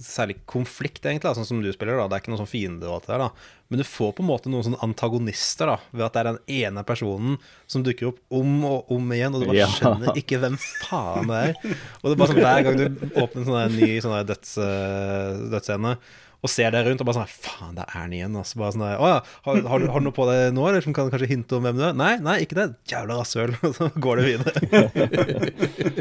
særlig 0.00 0.38
konflikt, 0.48 1.02
egentlig, 1.04 1.26
da, 1.28 1.34
sånn 1.36 1.44
som 1.48 1.60
du 1.62 1.68
spiller. 1.74 1.98
da 2.00 2.06
Det 2.08 2.16
er 2.16 2.22
ikke 2.24 2.32
noen 2.32 2.40
sånn 2.40 2.48
fiende 2.52 2.88
og 2.88 2.94
alt 2.96 3.06
det 3.06 3.12
der, 3.12 3.24
da. 3.26 3.30
Men 3.72 3.78
du 3.82 3.84
får 3.88 4.10
på 4.16 4.24
en 4.24 4.28
måte 4.30 4.50
noen 4.52 4.64
sånne 4.66 4.80
antagonister, 4.84 5.68
da, 5.68 5.76
ved 5.92 6.06
at 6.06 6.12
det 6.16 6.20
er 6.22 6.30
den 6.30 6.40
ene 6.62 6.84
personen 6.88 7.36
som 7.70 7.84
dukker 7.84 8.10
opp 8.12 8.18
om 8.40 8.56
og 8.68 8.90
om 8.96 9.12
igjen, 9.16 9.34
og 9.36 9.44
du 9.44 9.46
bare 9.52 9.60
Ja. 9.62 9.68
skjønner 9.68 10.16
ikke 10.16 10.40
hvem 10.40 10.56
faen 10.80 11.28
det 11.28 11.38
er. 11.44 11.54
Og 12.00 12.04
det 12.08 12.12
er 12.16 12.20
bare 12.24 12.32
sånn 12.32 12.42
hver 12.42 12.66
gang 12.66 12.76
du 12.80 12.86
åpner 13.20 13.40
en 13.44 13.48
sånn 13.52 13.78
ny 13.80 13.92
sånn 14.00 14.26
døds, 14.32 14.56
eh, 14.58 15.40
dødsscene 15.52 15.96
og 16.42 16.50
ser 16.50 16.72
deg 16.74 16.88
rundt 16.88 16.98
og 17.00 17.06
bare 17.06 17.20
sånn 17.20 17.30
Faen, 17.30 17.74
der 17.76 17.84
er 17.86 18.00
han 18.00 18.10
igjen. 18.16 18.34
Altså 18.34 18.58
bare 18.58 18.72
sånn 18.74 18.82
Å 18.82 18.88
ja, 19.12 19.20
har, 19.46 19.60
har, 19.62 19.78
du, 19.78 19.86
har 19.92 20.00
du 20.00 20.04
noe 20.08 20.16
på 20.16 20.24
deg 20.26 20.52
nå, 20.56 20.64
eller 20.68 20.82
som 20.82 20.92
kan 20.96 21.06
kanskje 21.12 21.28
hinte 21.30 21.54
om 21.54 21.62
hvem 21.62 21.76
du 21.78 21.84
er? 21.86 21.92
Nei, 21.94 22.16
nei, 22.18 22.40
ikke 22.42 22.56
det. 22.58 22.66
Jævla 22.90 23.20
rasshøl. 23.20 23.54
Og 23.68 23.76
så 23.76 23.86
går 23.94 24.18
det 24.18 24.24
videre. 24.32 24.52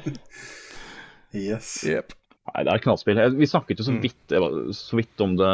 Yes. 1.33 1.83
Yep. 1.87 2.13
Nei, 2.51 2.63
det 2.65 2.73
er 2.73 2.81
knallspill. 2.83 3.19
Vi 3.37 3.47
snakket 3.47 3.79
jo 3.79 3.85
så 3.85 3.93
Mm. 3.93 4.01
vidt, 4.01 4.17
det 4.27 4.39
så 4.75 4.97
vidt 4.97 5.21
om 5.23 5.35
det 5.37 5.51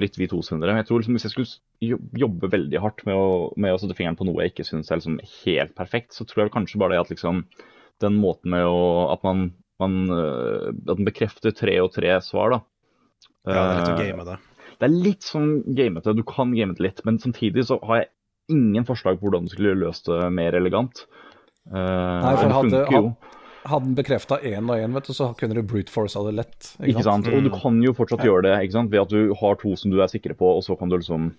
litt, 0.00 0.16
vi 0.18 0.26
to 0.26 0.40
Sindre. 0.42 0.72
Jeg 0.74 0.86
tror 0.88 0.98
liksom 1.02 1.14
Hvis 1.14 1.26
jeg 1.28 1.34
skulle 1.34 1.98
jobbe 2.18 2.48
veldig 2.50 2.80
hardt 2.80 3.04
med 3.06 3.14
å, 3.14 3.52
med 3.60 3.74
å 3.74 3.78
sette 3.78 3.94
fingeren 3.94 4.16
på 4.16 4.24
noe 4.26 4.42
jeg 4.42 4.54
ikke 4.54 4.64
syns 4.66 4.90
er 4.90 4.96
liksom 4.98 5.20
helt 5.44 5.74
perfekt, 5.76 6.12
så 6.16 6.24
tror 6.26 6.44
jeg 6.46 6.52
kanskje 6.56 6.78
bare 6.80 6.96
det 6.96 7.00
at 7.04 7.10
liksom 7.12 7.44
den 8.00 8.16
måten 8.18 8.50
med 8.50 8.64
å 8.66 9.12
At 9.12 9.22
man, 9.22 9.52
man 9.78 10.08
øh, 10.10 10.68
At 10.88 10.96
den 10.96 11.04
bekrefter 11.06 11.52
tre 11.54 11.78
og 11.84 11.92
tre 11.92 12.16
svar, 12.24 12.50
da. 12.56 12.60
Ja, 13.46 13.52
det 13.52 13.60
er 13.60 13.78
litt 13.78 13.92
å 13.92 14.00
Eh, 14.00 14.08
game 14.08 14.24
det. 14.24 14.38
det 14.80 14.88
er 14.88 14.94
litt 15.04 15.22
sånn 15.22 15.74
gamete. 15.76 16.16
Du 16.16 16.22
kan 16.24 16.54
game 16.56 16.74
det 16.74 16.80
litt, 16.80 17.04
men 17.04 17.18
samtidig 17.18 17.66
så 17.68 17.78
har 17.84 18.00
jeg 18.00 18.08
ingen 18.50 18.84
forslag 18.84 19.20
på 19.20 19.28
hvordan 19.28 19.44
du 19.46 19.52
skulle 19.54 19.76
løst 19.76 20.06
det 20.08 20.32
mer 20.32 20.52
elegant. 20.56 21.04
Eh, 21.68 21.74
Nei, 22.24 22.34
for 22.36 22.48
det 22.48 22.56
hadde, 22.56 22.70
funker 22.88 22.92
jo. 22.92 23.16
Hadde 23.64 23.84
den 23.86 23.94
bekrefta 23.96 24.38
én 24.44 24.68
og 24.70 24.76
én, 24.78 24.92
vet 24.94 25.06
du, 25.08 25.12
så 25.16 25.30
kunne 25.38 25.54
du 25.56 25.62
brute 25.62 25.90
force 25.92 26.16
av 26.20 26.26
det 26.28 26.34
lett. 26.36 26.70
Ikke 26.84 27.02
sant? 27.02 27.26
Og 27.28 27.42
du 27.44 27.50
Mm. 27.50 27.60
kan 27.62 27.82
jo 27.82 27.92
fortsatt 27.96 28.20
gjøre 28.24 28.42
det 28.42 28.54
ikke 28.64 28.72
sant? 28.72 28.90
ved 28.90 29.00
at 29.00 29.08
du 29.08 29.34
har 29.34 29.54
to 29.56 29.74
som 29.76 29.90
du 29.90 30.00
er 30.02 30.06
sikre 30.08 30.34
på, 30.36 30.44
og 30.56 30.62
så 30.62 30.76
kan 30.78 30.88
du 30.88 30.96
liksom 30.98 31.32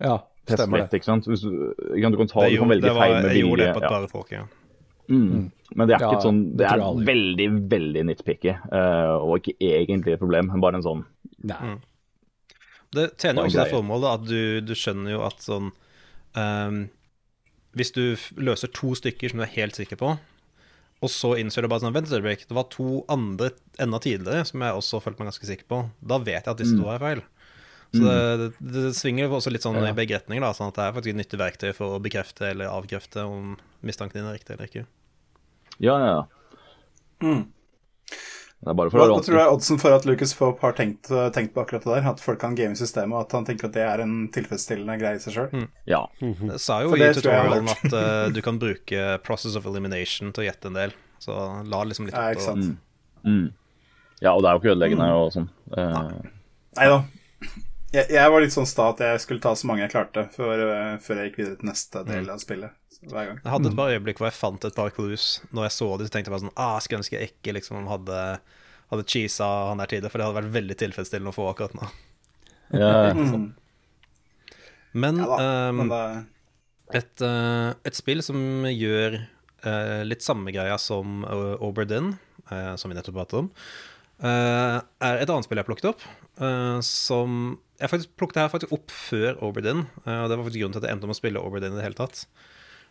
Ja, 0.00 0.18
teste 0.46 0.66
litt. 0.72 0.90
ikke 0.90 1.04
sant? 1.04 1.24
Hvis 1.26 1.42
du, 1.42 1.74
ikke 1.94 2.02
sant? 2.02 2.12
du 2.12 2.18
kan, 2.18 2.26
ta, 2.28 2.40
Det 2.40 2.52
du 2.52 2.58
kan 2.58 2.68
velge 2.68 2.82
det 2.82 2.94
var, 2.94 3.00
feil 3.06 3.22
med 3.22 3.30
jeg 3.36 3.44
gjorde 3.44 3.56
det 3.66 3.74
på 3.74 3.82
et 3.82 3.90
Ja. 3.90 4.06
folk, 4.06 4.30
ja. 4.32 4.44
Mm. 5.10 5.50
Men 5.74 5.88
det 5.88 5.94
er 5.96 6.00
Ja, 6.00 6.10
ikke 6.12 6.22
sånn, 6.22 6.56
det 6.56 6.66
er 6.66 6.78
veldig, 6.78 7.68
veldig 7.68 8.04
nitpicky, 8.06 8.50
uh, 8.72 9.18
og 9.22 9.38
ikke 9.42 9.56
egentlig 9.60 10.12
et 10.14 10.20
problem, 10.20 10.46
men 10.50 10.60
bare 10.60 10.74
en 10.76 10.82
sånn 10.82 11.04
Nei. 11.42 11.76
Det 12.92 13.16
tjener 13.18 13.42
jo 13.42 13.48
også 13.48 13.64
det 13.64 13.72
formålet 13.72 14.14
at 14.14 14.24
du, 14.26 14.60
du 14.60 14.74
skjønner 14.74 15.10
jo 15.12 15.20
at 15.24 15.38
sånn 15.38 15.70
um, 16.34 16.90
Hvis 17.76 17.92
du 17.94 18.16
løser 18.36 18.66
to 18.74 18.94
stykker 18.98 19.30
som 19.30 19.38
du 19.38 19.44
er 19.44 19.54
helt 19.54 19.74
sikker 19.78 19.96
på, 19.96 20.18
og 21.00 21.08
så 21.08 21.32
innser 21.40 21.64
du 21.64 21.70
bare 21.72 21.80
sånn 21.82 21.94
Vent 21.96 22.10
et 22.10 22.16
øyeblikk, 22.18 22.46
det 22.48 22.56
var 22.56 22.66
to 22.72 23.02
andre 23.12 23.50
enda 23.80 24.00
tidligere 24.02 24.44
som 24.48 24.64
jeg 24.64 24.76
også 24.76 25.00
følte 25.00 25.22
meg 25.22 25.30
ganske 25.30 25.48
sikker 25.48 25.68
på. 25.70 25.78
Da 26.12 26.18
vet 26.20 26.44
jeg 26.44 26.52
at 26.52 26.60
disse 26.60 26.76
to 26.76 26.90
er 26.92 27.00
feil. 27.00 27.22
Så 27.90 28.02
det, 28.04 28.18
det, 28.38 28.50
det 28.70 28.90
svinger 28.94 29.32
også 29.34 29.50
litt 29.50 29.64
sånn 29.64 29.80
i 29.82 29.94
begge 29.96 30.14
retninger, 30.14 30.44
da, 30.44 30.52
sånn 30.54 30.70
at 30.70 30.76
det 30.76 30.84
er 30.84 30.92
faktisk 30.94 31.14
et 31.14 31.18
nyttig 31.18 31.40
verktøy 31.40 31.70
for 31.74 31.96
å 31.96 32.02
bekrefte 32.02 32.50
eller 32.52 32.70
avkrefte 32.70 33.24
om 33.26 33.56
mistanken 33.86 34.20
din 34.20 34.28
er 34.30 34.36
riktig 34.36 34.54
eller 34.54 34.70
ikke. 34.70 34.84
Ja, 35.80 35.96
ja, 35.96 36.12
ja. 36.12 36.22
Mm. 37.24 37.42
Det 38.10 38.14
er 38.14 38.18
bare 38.20 38.28
for 38.36 38.49
Hva, 38.60 38.74
å 38.74 38.90
hva 38.92 39.20
tror 39.24 39.24
du 39.24 39.40
er 39.40 39.48
oddsen 39.54 39.78
for 39.80 39.94
at 39.96 40.04
Lucas 40.04 40.34
Pope 40.36 40.60
har 40.60 40.74
tenkt, 40.76 41.08
tenkt 41.32 41.54
på 41.54 41.62
akkurat 41.62 41.84
det 41.86 41.94
der? 41.94 42.08
At 42.10 42.20
folk 42.20 42.42
kan 42.42 42.52
game 42.58 42.76
systemet, 42.76 43.14
og 43.16 43.22
at 43.24 43.32
han 43.38 43.46
tenker 43.48 43.70
at 43.70 43.76
det 43.78 43.86
er 43.86 44.02
en 44.04 44.26
tilfredsstillende 44.34 44.98
greie 45.00 45.16
i 45.16 45.22
seg 45.22 45.32
sjøl? 45.38 45.62
Ja. 45.88 46.02
det 46.20 46.58
sa 46.60 46.82
jo 46.84 46.90
For 46.92 47.00
i 47.00 47.08
tutorialen 47.16 47.70
at 47.72 47.86
uh, 47.94 48.26
du 48.36 48.42
kan 48.44 48.58
bruke 48.60 49.06
process 49.24 49.56
of 49.56 49.64
elimination 49.70 50.28
til 50.36 50.44
å 50.44 50.46
gjette 50.50 50.68
en 50.68 50.76
del. 50.76 50.92
Så 51.24 51.32
la 51.72 51.80
liksom 51.88 52.10
litt 52.10 52.16
Ja, 52.16 52.26
opp 52.34 52.36
til- 52.36 52.44
sant. 52.50 52.76
Mm. 53.24 53.48
ja, 54.20 54.34
og 54.34 54.42
det 54.44 54.48
er 54.50 54.52
jo 54.54 54.60
ikke 54.60 54.74
ødeleggende 54.74 55.08
og 55.16 55.32
sånn. 55.34 55.48
Eh, 55.76 56.12
Nei 56.76 56.86
da. 56.92 57.00
Jeg, 57.92 58.06
jeg 58.14 58.30
var 58.32 58.40
litt 58.44 58.54
sånn 58.54 58.68
sta 58.68 58.90
at 58.92 59.00
jeg 59.02 59.20
skulle 59.24 59.42
ta 59.44 59.50
så 59.58 59.66
mange 59.68 59.82
jeg 59.82 59.90
klarte 59.92 60.28
før, 60.36 60.60
eh, 60.68 60.94
før 61.02 61.18
jeg 61.20 61.30
gikk 61.30 61.40
videre 61.42 61.56
til 61.60 61.68
neste 61.72 62.04
del 62.06 62.28
av 62.32 62.38
spillet. 62.44 62.76
Hver 63.00 63.30
gang. 63.30 63.38
Jeg 63.40 63.52
hadde 63.54 63.70
et 63.70 63.76
par 63.78 63.92
øyeblikk 63.94 64.18
hvor 64.20 64.28
jeg 64.28 64.36
fant 64.36 64.64
et 64.68 64.76
par 64.76 64.90
clues. 64.92 65.28
Når 65.56 65.68
jeg 65.68 65.74
så 65.78 65.86
det, 65.96 66.08
så 66.08 66.12
tenkte 66.16 66.28
jeg 66.28 66.34
bare 66.34 66.44
sånn 66.44 66.58
Ah, 66.60 66.74
skulle 66.84 67.00
ønske 67.00 67.16
jeg 67.16 67.30
ikke 67.32 67.54
liksom 67.56 67.86
hadde, 67.88 68.18
hadde 68.92 69.06
cheesa 69.08 69.48
han 69.70 69.80
der 69.80 69.88
tidligere, 69.92 70.12
for 70.12 70.20
det 70.20 70.26
hadde 70.28 70.40
vært 70.42 70.54
veldig 70.58 70.76
tilfredsstillende 70.82 71.32
å 71.32 71.36
få 71.38 71.48
akkurat 71.52 71.78
nå. 71.78 71.88
ja, 72.76 72.90
Mm. 73.16 73.48
Men, 74.92 75.20
Ja 75.22 75.26
da. 75.30 75.68
um, 75.70 75.76
Men 75.78 75.90
det, 75.92 76.00
et, 76.98 77.22
uh, 77.22 77.70
et 77.86 77.94
spill 77.94 78.20
som 78.26 78.66
gjør 78.66 79.20
uh, 79.64 80.02
litt 80.02 80.24
samme 80.26 80.50
greia 80.50 80.74
som 80.82 81.22
uh, 81.24 81.54
Oberdin, 81.62 82.16
uh, 82.50 82.74
som 82.74 82.90
vi 82.90 82.98
nettopp 82.98 83.14
pratet 83.20 83.38
om, 83.44 83.50
eh, 84.20 84.76
er 85.06 85.22
et 85.22 85.30
annet 85.30 85.46
spill 85.46 85.56
jeg 85.62 85.68
plukket 85.68 85.86
opp, 85.94 86.02
eh, 86.42 86.80
som 86.84 87.58
Jeg 87.80 87.88
faktisk 87.88 88.10
plukket 88.20 88.34
det 88.36 88.42
her 88.42 88.50
faktisk 88.52 88.72
opp 88.76 88.90
før 88.92 89.38
Oberdin, 89.46 89.86
Uh, 90.04 90.24
og 90.24 90.28
det 90.28 90.36
var 90.36 90.44
faktisk 90.44 90.60
grunnen 90.60 90.74
til 90.74 90.82
at 90.82 90.88
jeg 90.90 90.92
endte 90.98 91.06
om 91.08 91.14
å 91.14 91.16
spille 91.16 91.40
Oberdin 91.40 91.72
i 91.72 91.78
det 91.78 91.86
hele 91.86 91.96
tatt. 91.96 92.26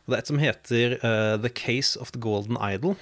Og 0.10 0.12
det 0.12 0.18
er 0.18 0.24
et 0.26 0.32
som 0.32 0.42
heter 0.42 0.98
uh, 1.04 1.36
The 1.38 1.52
Case 1.54 2.00
of 2.02 2.10
the 2.16 2.22
Golden 2.24 2.58
Idol. 2.58 2.98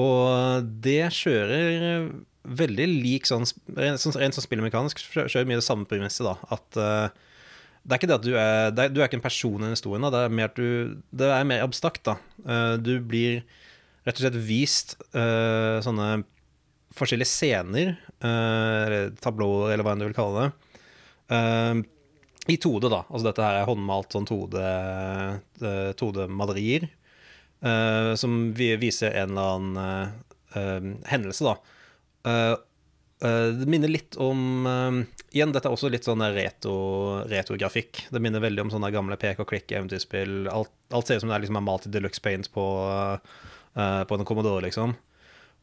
Og 0.00 0.66
det 0.82 1.12
kjører 1.14 2.08
veldig 2.40 2.86
lik 2.88 3.28
sånn 3.28 3.44
Rent 3.76 4.00
sånn, 4.00 4.16
rent 4.16 4.34
sånn 4.34 4.46
spillemekanisk 4.46 5.02
kjører 5.12 5.46
mye 5.46 5.60
det 5.60 5.66
samme 5.66 5.86
premisset, 5.86 6.26
da. 6.26 6.34
At 6.50 6.80
uh, 6.80 7.30
det 7.84 7.94
er 7.94 8.00
ikke 8.00 8.10
det 8.10 8.18
at 8.18 8.26
du 8.26 8.34
er 8.34 8.72
er, 8.74 8.90
Du 8.90 8.98
er 8.98 9.06
ikke 9.06 9.20
en 9.20 9.24
person 9.28 9.62
i 9.62 9.70
historien, 9.70 10.02
da. 10.02 10.10
Det 10.10 10.24
er 10.26 10.36
mer, 10.40 10.50
at 10.50 10.58
du, 10.58 10.98
det 11.22 11.30
er 11.30 11.48
mer 11.48 11.62
abstrakt, 11.62 12.02
da. 12.08 12.18
Uh, 12.42 12.74
du 12.80 12.96
blir 12.98 13.44
rett 14.08 14.16
og 14.16 14.24
slett 14.24 14.42
vist 14.42 14.96
uh, 15.14 15.78
sånne 15.84 16.10
forskjellige 16.96 17.30
scener, 17.30 17.92
eh, 18.18 18.80
eller 18.86 19.12
tablåer, 19.22 19.74
eller 19.74 19.86
hva 19.86 19.94
enn 19.94 20.02
du 20.02 20.08
vil 20.08 20.16
kalle 20.16 20.42
det. 20.42 20.78
eh, 21.36 21.82
I 22.48 22.56
2D, 22.56 22.88
da. 22.90 23.02
Altså 23.10 23.26
dette 23.28 23.42
her 23.44 23.54
er 23.60 23.66
håndmalt 23.68 24.12
sånn 24.14 24.26
2D-malerier. 25.98 26.88
eh, 27.62 28.14
som 28.16 28.52
vi 28.56 28.70
viser 28.80 29.10
en 29.20 29.30
eller 29.36 29.42
annen 29.54 29.76
eh, 29.84 30.08
eh, 30.60 30.80
hendelse, 31.12 31.44
da. 31.44 31.54
Eh, 32.30 32.54
eh, 33.28 33.48
det 33.60 33.68
minner 33.68 33.88
litt 33.92 34.16
om 34.20 34.66
eh, 34.66 35.00
Igjen, 35.30 35.52
dette 35.54 35.68
er 35.68 35.74
også 35.76 35.86
litt 35.92 36.02
sånn 36.08 36.24
retro, 36.34 37.22
retrografikk. 37.30 38.00
Det 38.10 38.18
minner 38.24 38.40
veldig 38.42 38.64
om 38.64 38.70
sånne 38.72 38.88
gamle 38.90 39.14
pek 39.20 39.38
og 39.44 39.46
klikk-eventyrspill. 39.52 40.48
Alt, 40.50 40.72
alt 40.90 41.06
ser 41.06 41.20
ut 41.20 41.22
som 41.22 41.30
det 41.30 41.36
er, 41.36 41.44
liksom, 41.44 41.58
er 41.60 41.68
malt 41.68 41.86
i 41.86 41.92
deluxe 41.94 42.18
paint 42.24 42.48
på, 42.50 42.64
eh, 43.76 44.02
på 44.10 44.16
en 44.18 44.24
Commodore, 44.26 44.64
liksom. 44.66 44.96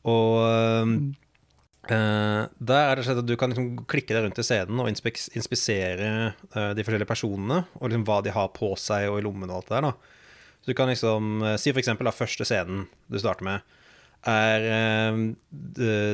Og 0.07 0.31
eh, 1.93 2.41
der 2.69 2.89
er 2.89 2.97
det 2.97 3.05
slett 3.07 3.21
at 3.21 3.27
du 3.27 3.35
kan 3.39 3.51
liksom 3.53 3.85
klikke 3.89 4.13
deg 4.15 4.25
rundt 4.25 4.39
i 4.41 4.45
scenen 4.45 4.81
og 4.83 4.89
inspisere 4.89 6.11
uh, 6.55 6.71
de 6.77 6.83
forskjellige 6.85 7.09
personene, 7.09 7.63
og 7.79 7.89
liksom 7.89 8.05
hva 8.07 8.19
de 8.25 8.33
har 8.35 8.53
på 8.55 8.71
seg 8.79 9.09
og 9.11 9.19
i 9.19 9.25
lommen 9.25 9.51
og 9.51 9.59
alt 9.59 9.69
det 9.69 9.75
der. 9.75 9.89
da. 9.89 10.53
Så 10.61 10.71
du 10.71 10.77
kan 10.77 10.91
liksom 10.91 11.43
uh, 11.45 11.55
si 11.59 11.73
for 11.73 11.81
eksempel 11.83 12.09
da 12.09 12.15
første 12.15 12.47
scenen 12.47 12.85
du 13.07 13.19
starter 13.21 13.47
med, 13.47 13.75
er 14.27 14.63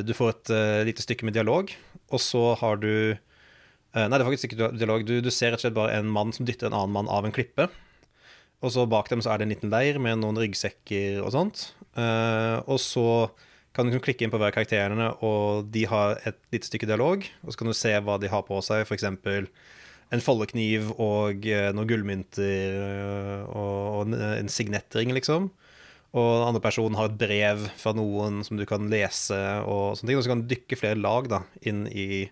Du 0.04 0.10
får 0.14 0.28
et 0.30 0.50
lite 0.86 1.02
stykke 1.02 1.24
med 1.24 1.34
dialog, 1.34 1.70
og 2.12 2.20
så 2.20 2.42
har 2.60 2.76
du 2.76 3.16
nei, 3.16 4.04
det 4.12 4.18
er 4.20 4.26
faktisk 4.28 4.52
ikke 4.52 4.68
dialog. 4.76 5.06
Du, 5.08 5.16
du 5.24 5.30
ser 5.32 5.50
rett 5.50 5.58
og 5.58 5.64
slett 5.64 5.74
bare 5.74 5.96
en 5.96 6.12
mann 6.12 6.30
som 6.36 6.46
dytter 6.46 6.68
en 6.68 6.76
annen 6.76 6.92
mann 6.94 7.08
av 7.10 7.24
en 7.24 7.34
klippe. 7.34 7.66
Og 8.60 8.74
så 8.76 8.84
bak 8.86 9.08
dem 9.10 9.24
så 9.24 9.32
er 9.32 9.40
det 9.40 9.48
en 9.48 9.54
liten 9.54 9.72
leir 9.72 9.98
med 9.98 10.20
noen 10.20 10.38
ryggsekker 10.38 11.24
og 11.24 11.32
sånt. 11.34 11.64
Og 11.96 12.78
så 12.84 13.08
kan 13.74 13.86
du 13.86 13.90
liksom 13.90 14.04
klikke 14.06 14.26
inn 14.26 14.32
på 14.32 14.38
hver 14.38 14.54
karakter, 14.54 14.92
og 15.26 15.70
de 15.74 15.82
har 15.90 16.20
et 16.28 16.38
lite 16.54 16.68
stykke 16.68 16.86
dialog. 16.86 17.26
Og 17.42 17.50
så 17.50 17.60
kan 17.60 17.70
du 17.70 17.74
se 17.76 17.90
hva 18.06 18.18
de 18.22 18.30
har 18.30 18.44
på 18.46 18.60
seg, 18.62 18.84
f.eks. 18.86 19.06
en 20.14 20.22
foldekniv 20.22 20.92
og 21.02 21.48
eh, 21.50 21.72
noen 21.74 21.90
gullmynter 21.90 22.78
eh, 22.78 23.42
og, 23.50 24.14
en, 24.14 24.52
signettring, 24.52 25.10
liksom. 25.16 25.50
Og 26.14 26.30
den 26.38 26.46
andre 26.52 26.62
personen 26.62 26.94
har 26.94 27.10
et 27.10 27.18
brev 27.18 27.66
fra 27.80 27.90
noen 27.98 28.44
som 28.46 28.60
du 28.60 28.62
kan 28.70 28.86
lese, 28.92 29.40
og 29.66 29.98
sånne 29.98 30.12
ting. 30.12 30.20
Og 30.20 30.26
så 30.26 30.30
kan 30.30 30.44
du 30.44 30.54
dykke 30.54 30.78
flere 30.78 31.00
lag 31.00 31.26
da, 31.32 31.42
inn 31.66 31.88
i, 31.90 32.24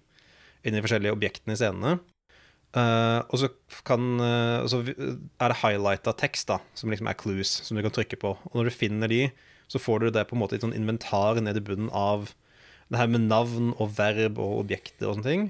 inn 0.62 0.78
i 0.78 0.84
forskjellige 0.84 1.16
objektene 1.18 1.59
i 1.59 1.62
scenene. 1.62 1.99
Uh, 2.72 3.20
og 3.28 3.36
så 3.36 3.51
kan 3.84 4.14
eh, 4.24 4.62
så 4.70 4.78
er 4.80 5.53
det 5.53 5.59
highlighta 5.61 6.14
tekst, 6.16 6.49
da, 6.49 6.62
som 6.78 6.88
liksom 6.88 7.11
er 7.11 7.18
clues, 7.20 7.51
som 7.66 7.76
du 7.76 7.82
kan 7.84 7.93
trykke 7.93 8.16
på. 8.22 8.30
Og 8.49 8.55
når 8.57 8.70
du 8.70 8.76
finner 8.78 9.11
de, 9.11 9.26
så 9.72 9.80
får 9.80 10.04
du 10.04 10.10
det 10.12 10.26
på 10.28 10.36
en 10.36 10.42
måte 10.42 10.56
i 10.56 10.60
et 10.60 10.64
sånn 10.66 10.76
inventar 10.76 11.40
ned 11.40 11.56
i 11.56 11.64
bunnen 11.64 11.88
av 11.96 12.30
det 12.92 13.00
her 13.00 13.08
med 13.08 13.24
navn 13.24 13.70
og 13.80 13.94
verb 13.96 14.40
og 14.42 14.58
objekter 14.66 15.08
og 15.08 15.16
sånne 15.16 15.28
ting. 15.30 15.46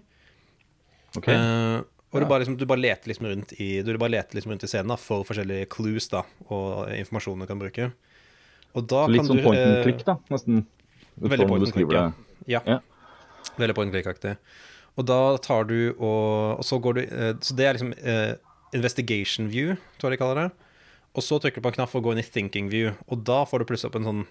Okay. 1.18 1.34
Eh, 1.34 1.80
og 2.12 2.20
du, 2.20 2.26
bare 2.28 2.44
liksom, 2.44 2.58
du 2.60 2.66
bare 2.68 2.80
leter 2.80 3.10
liksom 3.10 3.26
rundt 3.28 3.54
i 3.60 3.66
Du 3.84 3.90
bare 3.96 4.12
leter 4.12 4.36
liksom 4.36 4.52
rundt 4.52 4.64
i 4.64 4.68
scenen 4.70 4.92
da, 4.92 4.98
for 5.00 5.26
forskjellige 5.28 5.68
clues 5.72 6.06
da, 6.12 6.22
og 6.52 6.92
informasjon 6.94 7.42
du 7.42 7.48
kan 7.48 7.60
bruke. 7.60 7.88
Og 8.76 8.86
da 8.88 9.06
Så 9.06 9.12
litt 9.12 9.22
kan 9.22 9.30
sånn 9.30 9.40
du 9.40 9.46
point 9.46 9.60
and 9.60 9.78
eh, 9.78 9.82
click, 9.86 10.04
da, 10.06 10.16
nesten. 10.32 10.62
Veldig 11.20 11.48
point 11.48 11.66
and 11.66 11.74
click, 11.76 11.92
ja. 11.96 12.04
ja. 12.48 12.62
Ja. 12.68 12.78
Veldig 13.58 13.76
point 13.76 13.90
and 13.90 13.96
click-aktig. 13.96 14.36
Og 15.00 15.08
da 15.08 15.18
tar 15.42 15.66
du 15.68 15.78
og, 15.92 16.60
og 16.60 16.64
så 16.68 16.78
går 16.84 16.98
du 16.98 17.02
eh, 17.06 17.32
Så 17.40 17.56
det 17.56 17.66
er 17.66 17.78
liksom 17.78 17.94
eh, 17.96 18.34
investigation 18.76 19.48
view, 19.52 19.74
tror 19.98 20.12
jeg 20.12 20.20
de 20.20 20.22
kaller 20.22 20.42
det. 20.42 20.61
Og 21.12 21.24
så 21.24 21.38
trykker 21.38 21.60
du 21.60 21.66
på 21.66 21.72
en 21.72 21.78
knapp 21.80 21.92
for 21.92 22.00
å 22.00 22.06
gå 22.06 22.14
inn 22.14 22.22
i 22.22 22.26
thinking 22.26 22.70
view, 22.72 22.94
og 23.06 23.24
da 23.28 23.42
får 23.48 23.62
du 23.62 23.68
plutselig 23.68 23.92
opp 23.92 23.98
en 24.00 24.08
sånn 24.08 24.22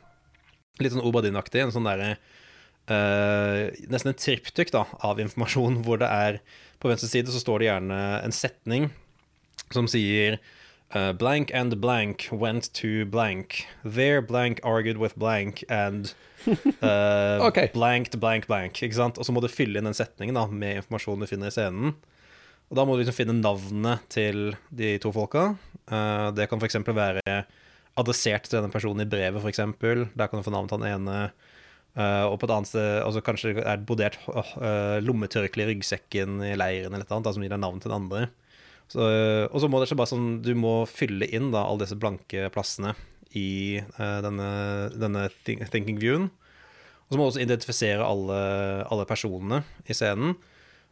litt 0.81 0.95
sånn 0.95 1.05
Obadin-aktig, 1.05 1.61
en 1.61 1.75
sånn 1.75 1.89
derre 1.89 2.15
Uh, 2.89 3.69
Nesten 3.93 4.09
en 4.09 4.17
triptyk 4.17 4.71
da, 4.73 4.87
av 5.05 5.19
informasjon 5.21 5.83
hvor 5.85 5.99
det 6.01 6.07
er 6.09 6.39
På 6.81 6.89
venstre 6.89 7.11
side 7.11 7.29
så 7.29 7.37
står 7.37 7.61
det 7.61 7.67
gjerne 7.67 7.99
en 8.25 8.33
setning 8.33 8.87
som 9.71 9.85
sier 9.87 10.39
uh, 10.95 11.11
Blank 11.13 11.53
and 11.53 11.77
blank 11.79 12.25
went 12.31 12.73
to 12.73 13.05
blank. 13.05 13.67
There 13.85 14.19
blank 14.19 14.59
argued 14.65 14.97
with 14.97 15.15
blank 15.15 15.63
and 15.69 16.11
uh, 16.81 17.37
okay. 17.47 17.69
blank 17.71 18.11
blank 18.19 18.49
blank. 18.49 18.81
Ikke 18.81 18.97
sant? 18.97 19.21
Og 19.21 19.29
så 19.29 19.31
må 19.31 19.45
du 19.45 19.47
fylle 19.47 19.79
inn 19.79 19.87
den 19.87 19.95
setningen 19.95 20.35
da, 20.35 20.47
med 20.49 20.81
informasjonen 20.81 21.23
du 21.23 21.29
finner 21.29 21.53
i 21.53 21.55
scenen. 21.55 21.93
Og 22.71 22.77
da 22.79 22.85
må 22.87 22.95
du 22.95 23.01
liksom 23.03 23.17
finne 23.17 23.35
navnet 23.35 24.05
til 24.11 24.53
de 24.71 24.95
to 25.03 25.11
folka. 25.15 25.51
Eh, 25.91 26.27
det 26.37 26.47
kan 26.47 26.61
f.eks. 26.61 26.79
være 26.87 27.41
adressert 27.99 28.47
til 28.47 28.61
denne 28.61 28.71
personen 28.71 29.03
i 29.03 29.09
brevet, 29.11 29.43
f.eks. 29.43 29.59
Der 30.15 30.29
kan 30.31 30.39
du 30.39 30.45
få 30.45 30.53
navnet 30.55 30.71
til 30.71 30.79
den 30.79 30.93
ene. 30.95 31.17
Eh, 31.99 32.25
og 32.29 32.37
på 32.39 32.47
et 32.47 32.53
annet 32.55 32.71
sted 32.71 33.01
altså 33.03 33.23
kanskje 33.25 33.57
er 33.59 33.81
det 33.81 33.83
brodert 33.83 34.15
uh, 34.31 35.03
lommetørkle 35.03 35.65
i 35.65 35.73
ryggsekken 35.73 36.37
i 36.47 36.53
leiren 36.55 36.93
eller 36.93 37.03
et 37.03 37.11
annet, 37.11 37.33
som 37.35 37.43
gir 37.43 37.51
deg 37.51 37.59
navn 37.59 37.83
til 37.83 37.91
den 37.91 37.97
andre. 38.05 38.29
Så, 38.91 39.03
eh, 39.07 39.45
og 39.47 39.59
så 39.63 39.69
må 39.71 39.79
det 39.79 39.87
ikke 39.87 40.01
bare 40.01 40.11
sånn 40.11 40.31
Du 40.43 40.51
må 40.59 40.81
fylle 40.89 41.27
inn 41.31 41.51
da 41.53 41.63
alle 41.63 41.85
disse 41.85 41.95
blanke 41.99 42.49
plassene 42.51 42.91
i 43.37 43.79
eh, 43.79 44.17
denne, 44.25 44.47
denne 44.91 45.27
think, 45.45 45.63
thinking 45.71 45.99
viewen. 46.01 46.29
Og 47.07 47.13
så 47.13 47.19
må 47.19 47.25
du 47.25 47.31
også 47.33 47.43
identifisere 47.43 48.07
alle, 48.07 48.39
alle 48.91 49.07
personene 49.07 49.61
i 49.87 49.95
scenen. 49.95 50.35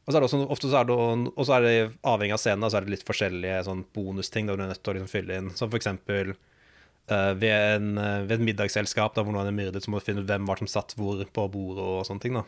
Og 0.09 0.13
så 0.13 0.17
er 0.17 0.23
det 0.23 0.27
også, 0.31 0.37
ofte 0.49 0.69
så 0.71 0.77
er 0.79 0.87
det, 0.89 0.95
og 1.29 1.43
så 1.45 1.53
er 1.53 1.65
det 1.67 1.73
avhengig 2.09 2.33
av 2.33 2.39
scenen, 2.41 2.65
så 2.65 2.79
er 2.79 2.85
det 2.87 2.95
litt 2.95 3.05
forskjellige 3.05 3.59
sånn 3.67 3.83
bonusting 3.93 4.47
da 4.49 4.55
du 4.57 4.63
er 4.63 4.71
nødt 4.71 4.79
til 4.81 4.89
å 4.89 4.95
liksom 4.97 5.11
fylle 5.11 5.35
inn. 5.37 5.51
Som 5.53 5.69
for 5.69 5.77
eksempel 5.77 6.31
eh, 6.33 7.33
ved, 7.37 7.53
en, 7.53 7.91
eh, 8.01 8.23
ved 8.23 8.39
et 8.39 8.45
middagsselskap 8.47 9.13
da, 9.13 9.21
hvor 9.21 9.35
noen 9.35 9.51
er 9.51 9.53
myrdet, 9.53 9.85
så 9.85 9.93
må 9.93 10.01
du 10.01 10.07
finne 10.07 10.23
ut 10.23 10.31
hvem 10.31 10.49
var 10.49 10.63
som 10.63 10.71
satt 10.71 10.95
hvor 10.97 11.21
på 11.21 11.45
bordet 11.53 11.85
og 11.85 12.01
sånne 12.09 12.25
ting. 12.25 12.39
da. 12.39 12.41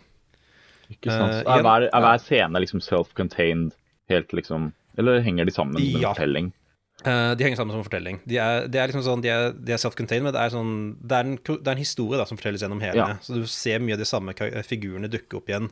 Ikke 0.90 1.14
sant. 1.14 1.36
Uh, 1.36 1.52
er, 1.54 1.68
hver, 1.68 1.86
er 1.86 2.06
hver 2.08 2.24
scene 2.26 2.64
liksom 2.66 2.82
self-contained 2.82 3.78
helt 4.10 4.34
liksom 4.36 4.72
Eller 5.00 5.22
henger 5.24 5.46
de 5.46 5.54
sammen 5.54 5.78
med 5.78 6.02
en 6.02 6.10
fortelling? 6.10 6.50
Uh, 7.06 7.38
de 7.38 7.46
henger 7.46 7.62
sammen 7.62 7.78
som 7.78 7.86
en 7.86 7.88
fortelling. 7.92 8.20
De 8.26 8.42
er, 8.42 8.66
de 8.74 8.82
er 8.82 8.90
liksom 8.90 9.06
sånn, 9.06 9.22
de 9.22 9.30
er, 9.30 9.54
de 9.54 9.78
er 9.78 9.86
self-contained, 9.86 10.26
men 10.26 10.34
det 10.34 10.42
er, 10.42 10.58
sånn, 10.58 10.74
det, 10.98 11.22
er 11.22 11.30
en, 11.30 11.38
det 11.38 11.62
er 11.62 11.78
en 11.78 11.86
historie 11.86 12.18
da, 12.18 12.26
som 12.26 12.42
fortelles 12.42 12.66
gjennom 12.66 12.82
hele. 12.82 13.06
Ja. 13.06 13.22
Så 13.22 13.38
du 13.38 13.46
ser 13.50 13.86
mye 13.86 13.96
av 13.96 14.02
de 14.02 14.10
samme 14.10 14.34
figurene 14.66 15.14
dukke 15.14 15.38
opp 15.38 15.54
igjen 15.54 15.70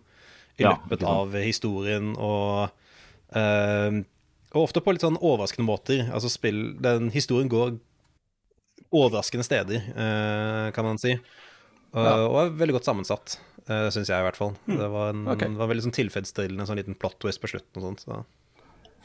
i 0.60 0.66
Ja, 0.68 0.76
løpet 0.78 1.04
av 1.08 1.36
historien. 1.42 2.14
Og, 2.18 2.70
uh, 3.36 4.00
og 4.54 4.64
ofte 4.64 4.82
på 4.82 4.94
litt 4.96 5.06
sånn 5.06 5.20
overraskende 5.20 5.68
måter. 5.68 6.08
Altså 6.14 6.32
spill, 6.32 6.74
den 6.82 7.12
Historien 7.14 7.50
går 7.52 7.78
overraskende 8.96 9.46
steder, 9.46 9.84
uh, 9.94 10.72
kan 10.76 10.88
man 10.88 10.98
si. 11.02 11.14
Og, 11.94 12.06
og 12.06 12.36
er 12.44 12.52
veldig 12.58 12.76
godt 12.78 12.88
sammensatt, 12.90 13.38
uh, 13.70 13.88
syns 13.94 14.10
jeg 14.10 14.18
i 14.22 14.26
hvert 14.28 14.38
fall. 14.38 14.56
Det 14.70 14.90
var 14.94 15.14
en, 15.14 15.24
okay. 15.30 15.50
var 15.58 15.68
en 15.68 15.74
veldig 15.74 15.88
sånn 15.88 15.98
tilfredsstillende 16.00 16.68
sånn 16.70 16.82
liten 16.82 16.98
plot 16.98 17.18
twist 17.22 17.42
på 17.42 17.50
slutten 17.52 17.82
og 17.82 17.88
sånt. 17.90 18.06
Så. 18.06 18.20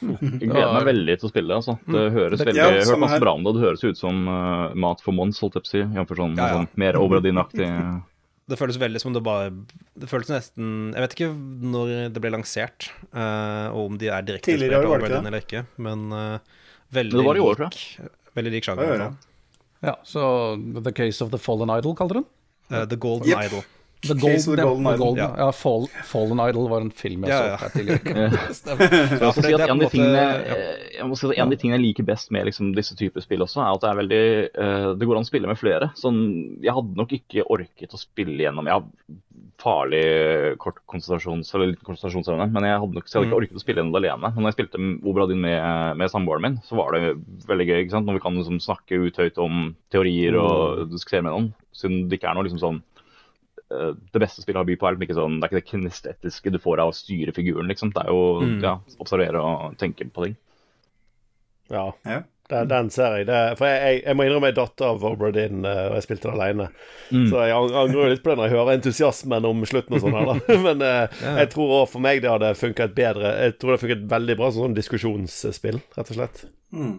Jeg 0.04 0.50
gleder 0.50 0.72
meg 0.74 0.88
veldig 0.88 1.14
til 1.20 1.28
å 1.28 1.32
spille. 1.32 1.60
altså. 1.60 1.76
Det 1.86 2.06
høres 2.12 2.40
Det- 2.40 2.48
veldig, 2.48 2.58
Ja, 2.60 2.70
jeg 2.72 2.84
har 2.84 2.92
hørt 2.92 3.04
masse 3.04 3.20
bra 3.22 3.34
om 3.38 3.44
det. 3.44 3.54
Det 3.54 3.62
høres 3.62 3.84
ut 3.84 3.96
som 4.00 4.24
mat 4.24 5.00
for 5.00 5.12
Mons, 5.16 5.38
holdt 5.40 5.54
jeg 5.54 5.62
på 5.64 5.68
å 5.68 5.74
si. 5.74 5.82
Jf. 5.94 6.16
sånn, 6.18 6.36
Ja, 6.36 6.48
ja. 6.48 6.54
sånn 6.58 6.68
mer 6.76 6.98
Obradin-aktig. 7.00 7.68
Det 8.50 8.58
føles 8.60 8.76
veldig 8.80 9.00
som 9.00 9.14
det 9.14 9.22
bare 9.24 9.52
Det 9.96 10.08
føles 10.10 10.28
nesten 10.28 10.90
Jeg 10.92 11.04
vet 11.04 11.14
ikke 11.16 11.30
når 11.74 11.92
det 12.12 12.20
ble 12.20 12.32
lansert, 12.34 12.90
uh, 13.14 13.72
og 13.72 13.92
om 13.92 14.00
de 14.00 14.10
er 14.12 14.26
direkte 14.26 14.52
Tidligere 14.52 14.82
inspirert 14.82 15.04
av 15.04 15.08
ikke 15.08 15.30
eller 15.30 15.46
ikke, 15.46 15.62
men 15.86 16.04
uh, 16.12 16.58
veldig, 16.94 17.20
Det 17.20 17.28
var 17.28 17.40
i 17.40 17.44
år, 17.44 17.60
tror 17.62 17.72
lik, 17.72 18.10
veldig 18.36 18.52
lik 18.56 18.68
sjanger. 18.68 19.06
Ja, 19.84 19.94
så 20.04 20.26
The 20.84 20.92
Case 20.96 21.24
of 21.24 21.32
the 21.32 21.40
Fallen 21.40 21.72
Idol, 21.72 21.96
kalte 21.96 22.20
den? 22.20 22.28
Uh, 22.72 22.84
The 22.88 23.00
Golden 23.00 23.32
Yep. 23.32 23.48
Idol. 23.48 23.64
The 24.08 24.16
Case 24.20 24.46
of 24.50 24.56
the 24.56 24.62
Golden 24.66 24.86
Idol. 24.86 24.98
Golden, 24.98 25.22
Ja. 25.24 25.28
ja, 25.46 25.50
Fall, 25.56 25.86
Fallen 26.10 26.40
Idol 26.48 26.68
var 26.70 26.80
en 26.84 26.90
film 26.94 27.24
jeg 27.24 27.32
Ja, 27.32 27.38
så 27.38 27.48
ja. 27.48 27.56
her 27.56 27.74
tidligere. 27.74 28.30
Si 28.54 29.52
er 29.52 29.54
en 29.54 29.60
av 29.60 29.66
de 29.66 29.72
en 29.72 29.80
måte- 29.80 29.90
tingene, 29.96 30.24
jeg 30.98 31.08
må 31.10 31.16
si 31.18 31.26
at 31.30 31.36
en 31.38 31.46
av 31.46 31.50
de 31.54 31.60
tingene 31.60 31.78
jeg 31.80 31.86
liker 31.88 32.08
best 32.12 32.30
med 32.34 32.46
liksom, 32.48 32.72
disse 32.76 32.96
typer 32.98 33.24
spill 33.24 33.42
også, 33.46 33.60
er 33.64 33.72
at 33.74 33.84
det 33.84 33.90
er 33.90 34.00
veldig 34.02 34.22
uh, 34.58 34.88
Det 34.98 35.08
går 35.08 35.16
an 35.20 35.26
å 35.26 35.30
spille 35.32 35.50
med 35.50 35.58
flere. 35.60 35.90
Sånn, 35.98 36.22
jeg 36.62 36.74
hadde 36.76 36.96
nok 37.00 37.12
ikke 37.16 37.46
orket 37.50 37.94
å 37.94 38.00
spille 38.00 38.44
gjennom 38.44 38.66
Jeg 38.68 38.78
har 38.80 38.84
farlig 39.64 40.02
kort 40.60 40.80
konsentrasjons, 40.90 41.48
eller 41.54 41.70
liten 41.70 41.86
konsentrasjonsevne, 41.86 42.48
men 42.52 42.66
jeg 42.66 42.80
hadde 42.82 42.96
nok 42.98 43.06
jeg 43.08 43.16
hadde 43.16 43.28
ikke 43.30 43.38
orket 43.38 43.58
å 43.58 43.62
spille 43.62 43.80
gjennom 43.80 43.94
det 43.94 44.00
alene. 44.02 44.30
Men 44.34 44.42
når 44.44 44.50
jeg 44.52 44.56
spilte 44.58 44.80
Obradin 45.08 45.40
med, 45.44 45.96
med 46.00 46.10
samboeren 46.12 46.42
min, 46.44 46.56
så 46.66 46.76
var 46.78 46.96
det 46.96 47.14
veldig 47.48 47.66
gøy. 47.70 47.78
ikke 47.84 47.94
sant? 47.94 48.08
Når 48.08 48.18
vi 48.18 48.24
kan 48.26 48.38
liksom 48.40 48.58
snakke 48.62 48.98
ut 49.06 49.20
høyt 49.22 49.38
om 49.42 49.62
teorier 49.94 50.36
og 50.40 50.84
diskutere 50.92 51.24
med 51.24 51.32
noen. 51.36 51.48
Siden 51.74 52.04
det 52.10 52.18
ikke 52.18 52.30
er 52.30 52.36
noe 52.38 52.46
liksom 52.46 52.60
sånn 52.62 52.82
eh, 52.82 52.93
det 54.12 54.20
beste 54.22 54.42
spillet 54.44 54.60
har 54.60 54.68
by 54.68 54.76
på, 54.80 54.86
er 54.88 54.94
liksom 54.96 55.06
ikke 55.08 55.18
sånn, 55.20 55.40
det 55.40 55.46
er 55.46 55.52
ikke 55.52 55.60
det 55.62 55.70
kinestetiske 55.72 56.52
du 56.54 56.58
får 56.62 56.82
av 56.84 56.92
å 56.92 56.96
styre 56.96 57.34
figuren. 57.36 57.68
liksom. 57.70 57.92
Det 57.94 58.04
er 58.04 58.12
jo 58.12 58.22
Mm. 58.44 58.60
ja, 58.62 58.76
observere 59.00 59.40
og 59.42 59.76
tenke 59.80 60.06
på 60.12 60.24
ting. 60.28 60.36
Ja, 61.70 61.92
Ja. 62.04 62.22
den, 62.50 62.68
den 62.68 62.90
ser 62.90 63.16
jeg. 63.16 63.26
Det, 63.26 63.38
for 63.58 63.66
jeg, 63.66 63.80
jeg, 63.82 64.02
jeg 64.04 64.16
må 64.18 64.26
innrømme 64.26 64.50
jeg 64.50 64.56
datt 64.58 64.82
av 64.84 65.04
Obradin, 65.08 65.64
uh, 65.64 65.86
og 65.88 65.94
jeg 65.96 66.04
spilte 66.04 66.28
det 66.28 66.34
alene. 66.36 66.66
Mm. 67.10 67.24
Så 67.30 67.40
jeg 67.48 67.54
angrer 67.80 68.10
litt 68.12 68.22
på 68.22 68.30
det 68.30 68.36
når 68.38 68.50
jeg 68.50 68.56
hører 68.58 68.74
entusiasmen 68.76 69.48
om 69.48 69.64
slutten 69.64 69.96
og 69.96 70.04
sånn 70.04 70.18
her, 70.18 70.28
da. 70.28 70.58
Men 70.66 70.82
eh, 70.84 71.24
jeg 71.40 71.50
tror 71.54 71.72
òg 71.80 71.88
for 71.94 72.04
meg 72.04 72.20
det 72.22 72.30
hadde 72.34 72.52
funket 72.60 72.94
bedre. 72.94 73.32
Jeg 73.46 73.56
tror 73.58 73.70
det 73.72 73.78
hadde 73.78 73.84
funket 73.86 74.06
veldig 74.12 74.36
bra 74.42 74.50
som 74.52 74.66
sånn 74.68 74.76
diskusjonsspill, 74.76 75.80
rett 75.96 76.12
og 76.12 76.18
slett. 76.20 76.44
Mm. 76.76 76.94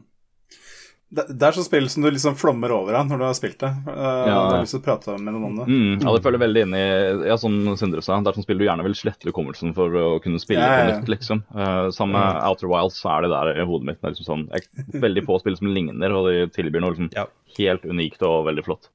Det, 1.16 1.24
det 1.32 1.46
er 1.48 1.56
sånn 1.56 1.66
spill 1.68 1.86
som 1.92 2.04
du 2.04 2.10
liksom 2.12 2.34
flommer 2.36 2.72
over 2.76 2.98
av 3.00 3.06
når 3.08 3.22
du 3.22 3.26
har 3.28 3.36
spilt 3.38 3.60
det. 3.64 3.70
Uh, 3.88 3.94
Ja. 4.28 4.34
Du 4.36 4.56
har 4.56 4.64
lyst 4.66 4.76
til 4.76 4.82
å 4.82 4.86
prate 4.86 5.16
med 5.18 5.32
noen 5.36 5.46
om 5.48 5.56
det. 5.62 5.66
Mm, 5.70 6.02
ja, 6.04 6.14
det 6.16 6.24
føler 6.26 6.42
veldig 6.42 6.64
inn 6.66 6.76
i 6.76 6.84
ja, 7.30 7.38
som 7.40 7.56
Sindre 7.80 8.04
sa, 8.04 8.18
det 8.20 8.32
er 8.34 8.38
sånn 8.40 8.46
spill 8.48 8.60
du 8.60 8.66
gjerne 8.68 8.84
vil 8.88 8.98
slette 8.98 9.30
hukommelsen 9.30 9.72
for 9.78 9.96
å 10.02 10.06
kunne 10.24 10.42
spille 10.44 10.60
Ja, 10.66 10.74
ja, 10.76 10.84
på 10.84 11.00
nytt, 11.06 11.12
liksom. 11.16 11.44
Uh, 11.56 11.88
samme 11.96 12.20
Outer 12.50 12.68
Wilds, 12.72 13.00
så 13.00 13.14
er 13.16 13.26
det 13.28 13.32
der 13.36 13.62
i 13.64 13.68
hodet 13.70 13.90
mitt. 13.92 14.02
Det 14.02 14.10
er 14.10 14.16
liksom 14.18 14.28
sånn, 14.28 14.46
jeg, 14.52 14.86
veldig 15.08 15.24
få 15.30 15.40
spill 15.44 15.58
som 15.62 15.72
ligner, 15.72 16.18
og 16.20 16.28
de 16.32 16.46
tilbyr 16.58 16.84
noe 16.84 16.96
liksom 16.96 17.12
Ja. 17.16 17.26
helt 17.60 17.86
unikt 17.88 18.22
og 18.28 18.46
veldig 18.50 18.66
flott. 18.68 18.90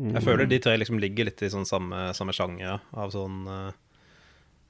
Jeg 0.00 0.22
føler 0.24 0.46
de 0.48 0.58
tre 0.64 0.76
liksom 0.80 1.00
ligger 1.02 1.26
litt 1.28 1.42
i 1.44 1.50
sånn 1.52 1.66
samme, 1.68 2.10
samme 2.16 2.32
sjanger 2.32 2.78
av 2.96 3.10
sånn 3.12 3.42
uh, 3.50 3.72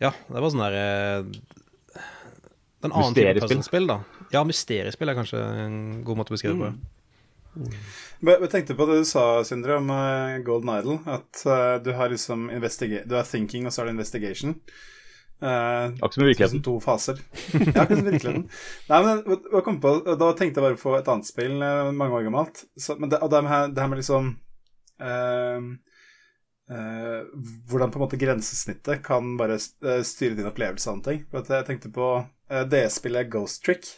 Ja, 0.02 0.10
det 0.26 0.40
var 0.42 0.50
sånn 0.50 0.64
derre 0.64 0.86
En 2.82 2.92
annen 2.96 3.14
type 3.14 3.36
puzzlespill, 3.44 3.86
da. 3.90 3.98
Ja, 4.30 4.44
mysteriespill 4.46 5.10
er 5.10 5.18
kanskje 5.18 5.42
en 5.64 5.78
god 6.06 6.20
måte 6.20 6.32
å 6.32 6.36
beskrive 6.38 6.54
det 6.54 6.68
på. 6.68 6.70
Mm. 6.70 7.72
Jeg 8.30 8.50
tenkte 8.52 8.76
på 8.78 8.86
det 8.86 9.00
du 9.00 9.08
sa, 9.08 9.24
Sindre, 9.46 9.80
om 9.80 9.90
eh, 9.90 10.38
Golden 10.46 10.70
Idol. 10.76 11.00
At 11.10 11.42
eh, 11.42 11.76
du 11.82 11.90
har 11.98 12.12
liksom 12.12 12.46
Du 12.46 13.16
har 13.16 13.26
thinking, 13.26 13.66
og 13.66 13.74
så 13.74 13.82
er 13.82 13.90
det 13.90 13.98
investigation. 13.98 14.54
Uh, 15.40 15.88
Akkurat 15.96 16.14
som 16.14 16.22
i 16.22 16.26
virkeligheten. 16.26 16.62
to 16.62 16.80
faser. 16.84 17.20
Ja, 17.74 17.82
akkurat 17.82 17.98
som 17.98 18.08
i 18.08 18.10
virkeligheten. 18.10 18.48
Nei, 18.90 18.98
men 19.06 19.22
jeg 19.26 19.62
kom 19.64 19.78
på, 19.80 19.94
Da 20.20 20.32
tenkte 20.36 20.60
jeg 20.60 20.66
bare 20.66 20.80
på 20.82 20.92
et 20.98 21.08
annet 21.08 21.28
spill, 21.30 21.54
mange 21.96 22.18
år 22.18 22.26
gammelt. 22.28 22.60
Så, 22.76 22.98
men 23.00 23.10
det, 23.10 23.22
og 23.24 23.32
det, 23.32 23.40
her, 23.48 23.70
det 23.72 23.82
her 23.82 23.88
med 23.88 24.02
liksom 24.02 24.28
uh, 25.00 25.70
uh, 26.70 27.22
hvordan 27.72 27.94
på 27.94 27.98
en 27.98 28.04
måte 28.04 28.20
grensesnittet 28.20 29.00
kan 29.06 29.32
bare 29.40 29.56
styre 29.58 30.36
din 30.36 30.50
opplevelse 30.52 30.92
av 30.92 31.00
ting. 31.08 31.24
For 31.32 31.56
jeg 31.56 31.68
tenkte 31.70 31.94
på 31.96 32.12
uh, 32.20 32.62
DS-spillet 32.68 33.32
Ghost 33.32 33.64
Trick, 33.64 33.88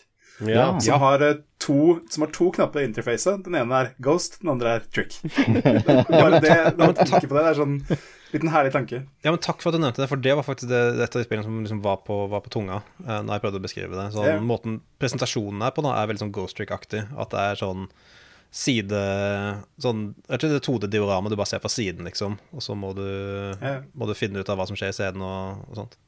Ja. 0.49 0.67
som, 0.81 1.01
har, 1.03 1.23
eh, 1.23 1.39
to, 1.63 2.01
som 2.11 2.25
har 2.25 2.33
to 2.35 2.49
knapper 2.57 2.83
i 2.83 2.89
interfacet. 2.89 3.45
Den 3.47 3.59
ene 3.61 3.83
er 3.83 3.93
Ghost, 4.03 4.41
den 4.43 4.53
andre 4.55 4.79
er 4.79 4.89
Trick. 4.89 5.19
bare 6.09 6.41
det, 6.43 6.57
på 6.79 6.91
det, 6.97 7.21
det 7.29 7.45
er 7.45 7.59
sånn 7.59 7.79
liten 8.33 8.53
herlig 8.53 8.73
tanke. 8.73 9.03
Ja, 9.23 9.33
men 9.33 9.41
Takk 9.45 9.61
for 9.63 9.71
at 9.71 9.77
du 9.77 9.83
nevnte 9.83 10.03
det, 10.03 10.09
for 10.11 10.21
det 10.21 10.35
var 10.39 10.47
faktisk 10.47 10.71
det, 10.71 10.81
et 11.05 11.15
av 11.15 11.21
de 11.21 11.27
spillene 11.27 11.47
som 11.47 11.61
liksom 11.61 11.83
var, 11.85 12.01
på, 12.07 12.17
var 12.33 12.43
på 12.45 12.53
tunga 12.55 12.81
eh, 13.05 13.21
når 13.21 13.37
jeg 13.37 13.45
prøvde 13.45 13.61
å 13.61 13.67
beskrive 13.67 13.99
det. 13.99 14.09
Sånn, 14.15 14.29
yeah. 14.31 14.43
Måten 14.53 14.81
presentasjonen 15.03 15.65
er 15.67 15.75
på, 15.77 15.85
da, 15.85 15.95
er 15.99 16.11
veldig 16.11 16.25
sånn 16.25 16.35
Ghost 16.35 16.59
Trick-aktig. 16.59 17.05
At 17.13 17.35
det 17.35 17.47
er 17.51 17.63
sånn 17.63 17.87
side 18.53 18.99
Sånn 19.81 20.01
Jeg 20.29 20.43
tror 20.43 20.51
det 20.51 20.59
er 20.59 20.67
2D-diorama 20.67 21.31
du 21.33 21.39
bare 21.41 21.49
ser 21.49 21.63
fra 21.63 21.73
siden, 21.73 22.05
liksom. 22.09 22.37
Og 22.53 22.65
så 22.65 22.77
må 22.79 22.93
du, 22.97 23.05
yeah. 23.05 23.83
må 23.97 24.09
du 24.09 24.17
finne 24.19 24.43
ut 24.43 24.53
av 24.53 24.61
hva 24.61 24.69
som 24.69 24.79
skjer 24.79 24.93
i 24.93 24.97
scenen 24.97 25.25
og, 25.25 25.65
og 25.71 25.83
sånt. 25.83 25.99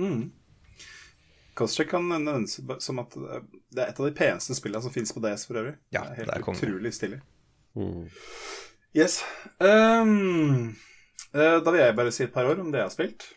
Mm. 0.00 0.30
Trick 1.54 1.90
kan 1.90 2.08
nevnes 2.08 2.60
som 2.80 3.00
at 3.02 3.14
det 3.14 3.82
er 3.82 3.90
et 3.90 4.00
av 4.00 4.08
de 4.08 4.14
peneste 4.16 4.56
spillene 4.56 4.82
som 4.84 4.92
finnes 4.94 5.12
på 5.12 5.20
DS 5.20 5.46
for 5.48 5.60
øvrig. 5.60 5.76
Ja, 5.92 6.06
det 6.06 6.14
er 6.14 6.20
helt 6.22 6.32
det 6.32 6.38
er 6.38 6.48
utrolig 6.54 6.92
stilig. 6.96 7.20
Mm. 7.76 8.08
Yes. 8.96 9.22
Ehm, 9.64 10.74
eh, 11.34 11.58
da 11.64 11.70
vil 11.70 11.80
jeg 11.80 11.96
bare 11.96 12.12
si 12.12 12.24
et 12.26 12.34
par 12.34 12.48
ord 12.48 12.60
om 12.60 12.72
det 12.72 12.82
jeg 12.82 12.88
har 12.88 12.94
spilt. 12.94 13.28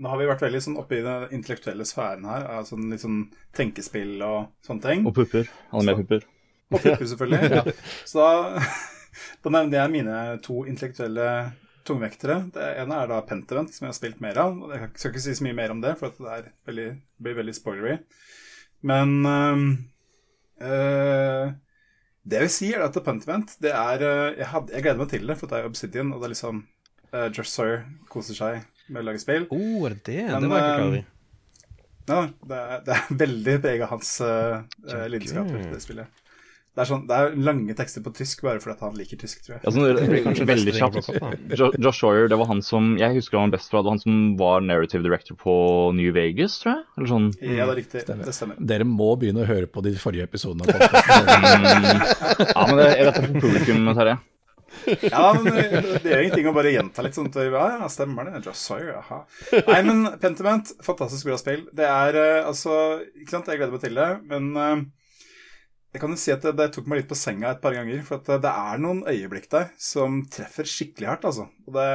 Nå 0.00 0.08
har 0.08 0.20
vi 0.20 0.28
vært 0.30 0.44
veldig 0.44 0.60
sånn 0.64 0.78
oppe 0.80 0.96
i 0.96 1.04
den 1.04 1.32
intellektuelle 1.36 1.84
sfæren 1.88 2.24
her, 2.28 2.46
altså 2.56 2.78
litt 2.80 3.02
sånn 3.02 3.26
tenkespill 3.56 4.14
og 4.24 4.52
sånne 4.64 4.84
ting. 4.86 5.02
Og 5.08 5.12
pupper. 5.16 5.48
Animepupper. 5.76 6.24
Og 6.70 6.78
pupper, 6.78 7.04
selvfølgelig. 7.10 7.50
ja. 7.58 7.64
Så 8.08 8.24
da, 8.24 8.62
da 9.44 9.52
nevner 9.58 9.82
jeg 9.82 9.94
mine 9.98 10.22
to 10.44 10.62
intellektuelle 10.68 11.28
tungvektere. 11.90 12.40
Det 12.54 12.66
ene 12.80 12.98
er 13.02 13.10
da 13.10 13.20
Pentevent, 13.26 13.74
som 13.74 13.86
jeg 13.86 13.92
har 13.92 13.98
spilt 13.98 14.22
mer 14.24 14.38
av. 14.40 14.56
og 14.56 14.74
Jeg 14.74 14.92
skal 14.94 15.12
ikke 15.12 15.24
si 15.26 15.36
så 15.38 15.46
mye 15.46 15.58
mer 15.58 15.74
om 15.74 15.82
det, 15.84 15.96
for 16.00 16.14
det 16.14 16.52
veldig, 16.68 16.90
blir 17.20 17.40
veldig 17.42 17.56
spoilery. 17.56 17.98
Men 18.86 19.16
øh, 19.26 19.64
øh, 20.64 21.52
det 22.24 22.36
jeg 22.36 22.46
vil 22.46 22.52
si, 22.52 22.72
er 22.72 22.84
at 22.86 22.98
Pentevent 23.04 23.56
det 23.62 23.72
er 23.74 24.04
øh, 24.04 24.38
jeg, 24.38 24.46
hadde, 24.46 24.74
jeg 24.74 24.82
gleder 24.82 25.02
meg 25.02 25.08
til 25.12 25.26
det, 25.28 25.38
for 25.40 25.50
det 25.50 25.58
er 25.58 25.68
Obsidian, 25.68 26.12
og 26.12 26.20
det 26.20 26.30
er 26.30 26.34
liksom 26.34 26.64
uh, 27.12 27.28
Josh 27.28 27.50
Sawyer 27.50 27.82
koser 28.12 28.36
seg 28.36 28.60
med 28.88 29.02
å 29.02 29.06
lage 29.08 29.22
spill. 29.22 29.48
Oh, 29.50 29.88
det 29.88 30.04
det? 30.06 30.24
Men, 30.28 30.44
det 30.46 30.52
var 30.52 30.64
ikke 30.64 30.76
klar 30.76 30.84
eh, 30.84 30.90
over. 30.90 31.08
Ja, 32.10 32.20
det 32.50 32.58
er, 32.58 32.80
det 32.86 32.96
er 32.96 33.20
veldig 33.24 33.56
preget 33.62 33.86
av 33.86 33.92
hans 33.94 34.12
uh, 34.24 35.06
lidenskaper, 35.08 35.68
det 35.70 35.82
spillet. 35.84 36.19
Det 36.70 36.84
er, 36.84 36.86
sånn, 36.86 37.00
det 37.10 37.16
er 37.18 37.32
lange 37.42 37.74
tekster 37.74 38.02
på 38.04 38.12
tysk 38.14 38.44
bare 38.46 38.60
fordi 38.62 38.76
at 38.76 38.82
han 38.86 38.94
liker 38.94 39.18
tysk, 39.18 39.40
tror 39.42 39.56
jeg. 39.56 39.62
Ja, 39.64 39.72
sånn, 39.74 40.20
kanskje 40.28 40.46
veldig 40.46 40.74
kjapt. 40.76 41.08
Josh 41.82 41.98
Sawyer, 41.98 42.28
det 42.30 42.38
var 42.38 42.46
han 42.46 42.62
som 42.62 42.92
Jeg 43.00 43.16
husker 43.16 43.40
han 43.40 43.50
best 43.50 43.72
fra. 43.72 43.82
Det 43.82 43.90
var 43.90 43.96
han 43.96 44.02
som 44.04 44.20
var 44.38 44.62
narrative 44.62 45.02
director 45.02 45.34
på 45.40 45.54
New 45.98 46.14
Vegas, 46.14 46.60
tror 46.62 46.76
jeg. 46.76 46.84
Eller 46.94 47.10
sånn. 47.10 47.26
Ja, 47.42 47.66
det 47.66 47.74
er 47.74 47.80
riktig. 47.80 48.04
Det 48.06 48.36
stemmer. 48.36 48.60
Dere 48.72 48.86
må 48.86 49.10
begynne 49.18 49.42
å 49.42 49.48
høre 49.50 49.66
på 49.66 49.82
de 49.82 49.96
forrige 49.98 50.28
episodene. 50.30 50.62
av 50.62 50.78
podcasten. 50.78 51.66
Mm, 51.66 52.04
ja, 52.54 52.66
men 52.68 52.78
det, 52.78 52.86
jeg 52.92 53.08
vet 53.08 53.18
det 53.18 53.24
er 53.24 53.26
for 53.26 53.48
publikum, 53.48 53.90
Terje. 53.98 54.20
Ja, 55.10 55.24
men 55.34 55.50
det, 55.50 55.64
det 56.04 56.12
gjør 56.12 56.22
ingenting 56.22 56.48
å 56.48 56.54
bare 56.54 56.72
gjenta 56.72 57.02
litt 57.04 57.18
sånn. 57.18 57.32
Ja, 57.34 57.66
ja, 57.80 57.90
stemmer 57.90 58.30
det. 58.30 58.44
Josh 58.46 58.62
Sawyer, 58.62 59.00
aha. 59.02 59.24
Nei, 59.66 59.80
men 59.90 60.06
Pentiment, 60.22 60.70
fantastisk 60.86 61.26
bra 61.28 61.38
spill. 61.40 61.66
Det 61.76 61.90
er 61.90 62.18
eh, 62.20 62.46
altså 62.46 63.00
Ikke 63.18 63.34
sant, 63.34 63.50
jeg 63.50 63.60
gleder 63.60 63.74
meg 63.74 63.84
til 63.84 63.98
det, 63.98 64.10
men 64.30 64.50
eh, 64.54 64.86
jeg 65.90 66.02
kan 66.02 66.12
jo 66.14 66.18
si 66.22 66.30
at 66.34 66.44
det, 66.46 66.54
det 66.58 66.68
tok 66.74 66.88
meg 66.90 67.00
litt 67.00 67.10
på 67.10 67.18
senga 67.18 67.50
et 67.54 67.62
par 67.62 67.74
ganger. 67.74 68.02
For 68.06 68.20
at 68.20 68.42
det, 68.44 68.50
er 68.50 68.82
noen 68.82 69.02
øyeblikk 69.10 69.48
der 69.50 69.70
som 69.80 70.20
treffer 70.30 70.68
skikkelig 70.68 71.08
hardt, 71.10 71.26
altså. 71.30 71.48
Og 71.66 71.74
det, 71.74 71.86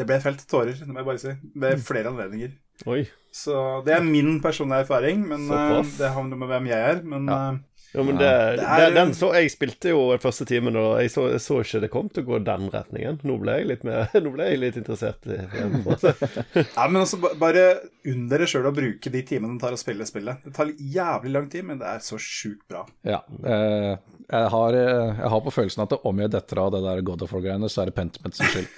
det 0.00 0.06
ble 0.08 0.20
felt 0.24 0.44
tårer, 0.48 0.76
det 0.78 0.88
må 0.88 1.02
jeg 1.02 1.08
bare 1.10 1.22
si. 1.22 1.34
Ved 1.64 1.82
flere 1.84 2.12
anledninger. 2.12 2.54
Oi. 2.88 3.02
Så 3.36 3.54
det 3.86 3.92
er 3.94 4.06
min 4.06 4.38
personlige 4.42 4.86
erfaring, 4.86 5.20
men 5.28 5.44
uh, 5.52 5.84
det 5.98 6.08
har 6.14 6.24
noe 6.26 6.40
med 6.40 6.48
hvem 6.50 6.70
jeg 6.72 6.94
er. 6.94 7.02
Men 7.06 7.28
Ja. 7.28 7.40
eh, 7.52 7.58
Ja, 7.92 8.02
men 8.06 8.18
det, 8.20 8.26
Det 8.60 8.64
er- 8.66 8.84
den, 8.84 8.94
den 8.94 9.12
så 9.18 9.32
Jeg 9.34 9.50
spilte 9.50 9.90
jo 9.90 10.02
den 10.12 10.20
første 10.22 10.44
timen, 10.46 10.76
og 10.78 11.00
jeg 11.02 11.10
så, 11.10 11.24
jeg 11.32 11.40
så 11.42 11.56
ikke 11.64 11.80
det 11.82 11.90
kom 11.90 12.08
til 12.08 12.22
å 12.22 12.28
gå 12.28 12.38
den 12.46 12.68
retningen. 12.70 13.18
Nå 13.26 13.38
ble 13.42 13.56
jeg 13.58 13.66
litt, 13.66 13.82
med, 13.88 14.14
nå 14.24 14.30
ble 14.36 14.46
jeg 14.52 14.60
litt 14.62 14.78
interessert. 14.78 15.26
i 15.26 15.40
Ja, 16.76 16.86
men 16.86 17.00
altså, 17.02 17.18
bare 17.40 17.64
unn 18.06 18.28
dere 18.30 18.46
sjøl 18.50 18.68
å 18.70 18.74
bruke 18.76 19.10
de 19.12 19.22
timene 19.26 19.56
det 19.58 19.64
tar 19.64 19.74
å 19.74 19.80
spille 19.80 20.06
spillet. 20.08 20.44
Det 20.46 20.54
tar 20.56 20.70
jævlig 20.78 21.34
lang 21.34 21.48
tid, 21.52 21.66
men 21.66 21.80
det 21.82 21.88
er 21.90 22.04
så 22.04 22.18
sjukt 22.20 22.62
bra. 22.70 22.84
Ja, 23.06 23.22
eh, 23.42 23.96
jeg, 24.30 24.46
har, 24.54 24.78
eh, 24.78 25.10
jeg 25.24 25.32
har 25.34 25.42
på 25.48 25.54
følelsen 25.58 25.82
at 25.88 25.96
om 26.06 26.22
jeg 26.22 26.30
detter 26.36 26.62
av 26.62 26.70
det 26.76 26.84
der 26.86 27.02
God 27.10 27.26
of 27.26 27.34
War-greiene, 27.34 27.68
så 27.72 27.82
er 27.82 27.90
det 27.90 27.96
Pentiment 27.98 28.38
sin 28.38 28.46
skyld. 28.54 28.70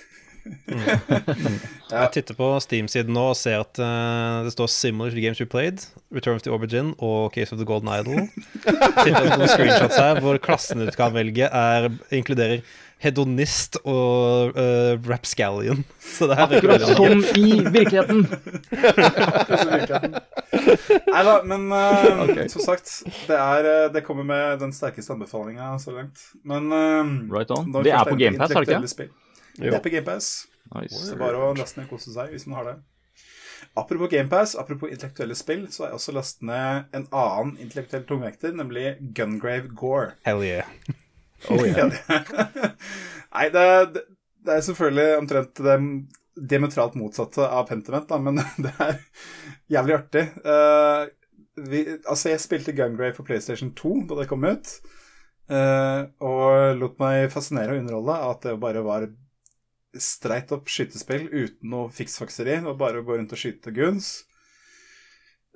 Jeg 1.92 2.08
titter 2.14 2.36
på 2.38 2.48
Steam-siden 2.64 3.12
nå 3.14 3.24
og 3.30 3.36
ser 3.38 3.60
at 3.62 3.78
uh, 3.78 4.42
det 4.46 4.52
står 4.54 4.70
'Similar 4.72 5.10
to 5.10 5.16
the 5.16 5.24
games 5.24 5.40
you 5.40 5.46
played', 5.46 5.86
'Return 6.10 6.34
of 6.34 6.42
the 6.42 6.50
Origin' 6.50 6.94
og 6.98 7.32
'Case 7.32 7.52
of 7.52 7.58
the 7.58 7.66
Golden 7.68 7.88
Idol'. 7.88 8.30
Titter 9.04 9.28
på 9.28 9.36
noen 9.36 9.52
screenshots 9.52 9.98
her 10.00 10.20
hvor 10.20 10.38
klassen 10.38 10.82
du 10.82 10.90
kan 10.96 11.14
velge, 11.14 11.46
er, 11.46 11.90
inkluderer 12.10 12.64
hedonist 13.02 13.76
og 13.82 14.54
uh, 14.54 14.94
rapscallion. 15.10 15.84
Så 16.16 16.28
det 16.30 16.36
her 16.38 16.46
er 16.46 16.56
Akkurat 16.60 16.80
som 16.86 17.24
i 17.38 17.62
virkeligheten. 17.74 18.20
Nei 21.12 21.22
da, 21.26 21.34
men 21.48 21.72
eh, 21.72 22.46
som 22.52 22.62
sagt, 22.62 22.92
det, 23.26 23.36
er, 23.36 23.88
det 23.94 24.04
kommer 24.06 24.26
med 24.28 24.60
den 24.62 24.72
sterkeste 24.76 25.14
anbefalinga 25.16 25.72
så 25.82 25.94
langt. 25.96 26.22
Men 26.46 26.70
uh, 26.70 27.02
Right 27.32 27.50
on. 27.50 27.72
Det 27.82 27.90
er 27.90 28.06
på 28.06 28.16
GamePass, 28.20 28.54
har 28.54 28.64
Pass, 28.64 28.96
det 28.96 29.08
ikke? 29.08 29.14
Det 29.58 29.72
er 29.72 29.84
på 29.84 29.92
GamePass. 29.92 30.32
Nice. 30.72 30.94
Så 30.94 31.12
det 31.12 31.20
bare 31.20 31.40
å 31.40 31.52
laste 31.56 31.80
ned 31.80 31.90
og 31.90 31.98
kose 31.98 32.14
seg 32.14 32.32
hvis 32.32 32.48
man 32.48 32.60
har 32.60 32.70
det. 32.70 32.78
Apropos 33.78 34.10
GamePass, 34.12 34.54
apropos 34.58 34.90
intellektuelle 34.90 35.34
spill, 35.38 35.66
så 35.72 35.84
har 35.84 35.92
jeg 35.92 36.00
også 36.00 36.14
lastet 36.16 36.48
ned 36.48 36.96
en 36.96 37.06
annen 37.08 37.54
intellektuell 37.62 38.04
tungvekter, 38.08 38.52
nemlig 38.56 38.96
Gungrave 39.16 39.70
Gore. 39.78 40.16
Hell 40.26 40.42
yeah. 40.44 40.68
Nei, 43.32 43.46
det, 43.54 43.64
det, 43.94 44.02
det 44.44 44.56
er 44.56 44.66
selvfølgelig 44.66 45.16
omtrent 45.22 45.62
det 45.64 45.78
diametralt 46.36 46.98
motsatte 47.00 47.46
av 47.48 47.66
Pentiment, 47.70 48.08
da, 48.08 48.18
men 48.20 48.42
det 48.64 48.72
er 48.82 49.00
jævlig 49.72 49.96
artig. 49.98 50.26
Uh, 50.44 51.08
vi, 51.56 51.84
altså, 52.02 52.32
jeg 52.32 52.44
spilte 52.44 52.76
Gungrave 52.76 53.16
på 53.16 53.26
PlayStation 53.28 53.72
2 53.78 53.94
da 54.10 54.22
det 54.22 54.28
kom 54.30 54.44
ut, 54.44 54.76
uh, 55.52 56.08
og 56.24 56.78
lot 56.80 57.00
meg 57.02 57.28
fascinere 57.32 57.76
og 57.76 57.84
underholde 57.84 58.20
at 58.30 58.48
det 58.48 58.60
bare 58.62 58.84
var 58.84 59.08
streit 60.00 60.52
opp 60.54 60.70
skytespill 60.72 61.28
uten 61.28 61.72
noe 61.72 61.90
fiksfakseri. 61.92 62.58
Det 62.60 62.68
var 62.70 62.78
bare 62.80 63.02
å 63.02 63.06
gå 63.06 63.18
rundt 63.18 63.34
og 63.34 63.40
skyte 63.40 63.74
guns. 63.76 64.12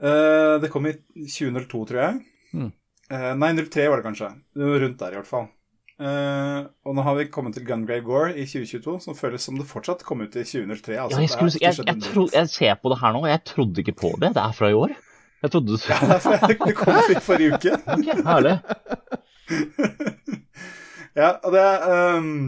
Eh, 0.02 0.56
det 0.60 0.70
kom 0.72 0.88
i 0.88 0.96
2002, 1.16 1.84
tror 1.88 2.02
jeg. 2.02 2.18
Mm. 2.56 2.72
Eh, 3.10 3.30
nei, 3.40 3.52
03 3.56 3.88
var 3.88 4.00
det 4.02 4.08
kanskje. 4.08 4.32
Rundt 4.56 4.98
der, 5.00 5.14
i 5.14 5.20
hvert 5.20 5.30
fall. 5.30 5.48
Eh, 5.96 6.66
og 6.84 6.96
nå 6.96 7.04
har 7.06 7.16
vi 7.16 7.28
kommet 7.32 7.56
til 7.56 7.64
Gungrave 7.64 8.04
Gore 8.04 8.34
i 8.36 8.44
2022, 8.44 8.98
som 9.06 9.16
føles 9.16 9.46
som 9.48 9.56
det 9.56 9.68
fortsatt 9.70 10.04
kom 10.04 10.20
ut 10.20 10.36
i 10.36 10.44
2003. 10.44 10.98
Ja, 10.98 11.06
Altså, 11.06 11.22
jeg, 11.24 11.32
skulle, 11.32 11.56
jeg, 11.62 11.78
jeg, 11.86 12.02
tro, 12.04 12.26
jeg 12.34 12.52
ser 12.52 12.76
på 12.82 12.92
det 12.92 13.00
her 13.00 13.16
nå, 13.16 13.24
og 13.24 13.30
jeg 13.32 13.44
trodde 13.48 13.84
ikke 13.84 13.96
på 14.04 14.12
det. 14.20 14.34
Det 14.36 14.42
er 14.44 14.56
fra 14.58 14.70
i 14.72 14.76
år. 14.76 14.96
Jeg 15.44 15.52
trodde 15.52 15.78
Ja, 15.88 16.00
det, 16.48 16.58
det 16.66 16.74
kom 16.76 16.96
ut 16.96 17.22
forrige 17.24 17.56
uke. 17.56 17.78
Ok, 17.96 18.06
Herlig. 18.26 18.56
ja, 21.20 21.30
og 21.44 21.52
det, 21.54 21.64
ehm, 21.86 22.38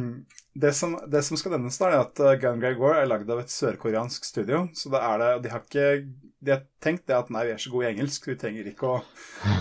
det, 0.65 0.73
som, 0.77 0.97
det 1.11 1.23
som 1.27 1.39
skal 1.41 1.55
nevnes, 1.57 1.79
da, 1.81 1.91
er 1.93 2.01
at 2.07 2.23
Gun 2.43 2.63
Gregor 2.63 2.97
er 2.99 3.09
lagd 3.11 3.31
av 3.31 3.43
et 3.43 3.53
sørkoreansk 3.53 4.27
studio. 4.27 4.65
Så 4.77 4.91
det 4.95 5.03
er 5.05 5.21
det, 5.23 5.35
og 5.39 5.45
de 5.45 5.53
har 5.55 5.65
ikke 5.67 5.91
de 6.39 6.53
har 6.55 6.63
tenkt 6.83 7.09
det 7.11 7.17
at 7.19 7.31
nei, 7.35 7.45
vi 7.49 7.55
er 7.57 7.59
så 7.59 7.71
gode 7.73 7.89
i 7.89 7.93
engelsk, 7.97 8.29
vi 8.31 8.37
trenger 8.39 8.67
ikke 8.71 8.87
å 8.93 8.99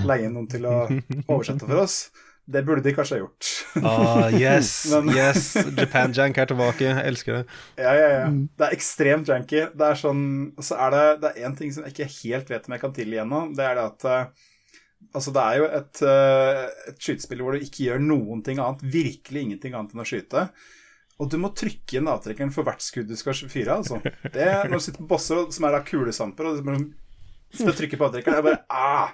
leie 0.06 0.30
noen 0.30 0.46
til 0.52 0.68
å 0.70 0.76
oversette 1.34 1.66
for 1.66 1.82
oss. 1.82 1.96
Det 2.48 2.62
burde 2.64 2.84
de 2.86 2.94
kanskje 2.96 3.18
ha 3.18 3.20
gjort. 3.20 3.48
Ah, 3.82 4.28
yes, 4.32 4.70
Men- 4.94 5.10
yes. 5.12 5.50
Japan 5.76 6.14
Jank 6.16 6.38
er 6.40 6.48
tilbake. 6.48 6.86
Jeg 6.88 7.10
elsker 7.10 7.40
det. 7.42 7.58
Ja, 7.82 7.96
ja, 7.98 8.06
ja. 8.14 8.30
Det 8.32 8.68
er 8.70 8.76
ekstremt 8.78 9.28
janky. 9.34 9.66
Det 9.76 9.90
er 9.90 10.00
sånn 10.00 10.22
Så 10.64 10.78
er 10.80 10.94
det 10.96 11.02
Det 11.26 11.32
er 11.34 11.50
én 11.50 11.58
ting 11.60 11.74
som 11.76 11.84
jeg 11.84 11.92
ikke 11.98 12.08
helt 12.22 12.54
vet 12.54 12.70
om 12.70 12.78
jeg 12.78 12.84
kan 12.86 12.96
tilgi 12.96 13.20
ennå. 13.26 13.42
Det 13.58 13.66
er 13.68 13.76
det 13.82 13.84
at 13.90 14.08
eh, 14.14 14.48
Altså, 15.18 15.34
det 15.36 15.44
er 15.44 15.60
jo 15.60 15.68
et, 15.82 16.00
eh, 16.08 16.62
et 16.94 17.04
skytespill 17.04 17.44
hvor 17.44 17.54
du 17.58 17.66
ikke 17.68 17.84
gjør 17.90 18.02
noen 18.06 18.40
ting 18.46 18.58
annet, 18.64 18.82
virkelig 18.96 19.44
ingenting 19.44 19.76
annet 19.78 19.94
enn 19.94 20.02
å 20.04 20.08
skyte. 20.08 20.48
Og 21.18 21.30
du 21.34 21.38
må 21.42 21.50
trykke 21.58 21.98
inn 21.98 22.08
avtrekkeren 22.12 22.52
for 22.54 22.68
hvert 22.68 22.84
skudd 22.86 23.10
du 23.10 23.16
skal 23.18 23.34
fyre, 23.50 23.80
altså. 23.80 23.98
Det, 24.04 24.48
når 24.70 24.78
du 24.78 24.84
sitter 24.86 25.02
på 25.02 25.10
bosser 25.16 25.40
og- 25.42 25.54
som 25.56 25.66
er 25.66 25.72
da 25.78 25.84
kulesamper, 25.86 26.46
og 26.52 26.58
du 26.60 26.66
bare 26.68 26.84
skal 27.48 27.72
trykke 27.72 27.78
trykker 27.80 27.98
på 27.98 28.06
avtrekkeren, 28.10 28.36
jeg 28.38 28.46
bare 28.46 28.60
ah! 28.70 29.08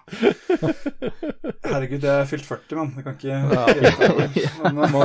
Herregud, 1.64 2.04
jeg 2.04 2.12
er 2.12 2.28
fylt 2.28 2.46
40, 2.50 2.76
mann. 2.80 2.92
Jeg 2.98 3.06
kan 3.06 3.16
ikke 3.16 3.30
gjøre. 3.30 3.44
Men, 4.64 4.82
eh, 4.84 4.92
Må, 4.92 5.04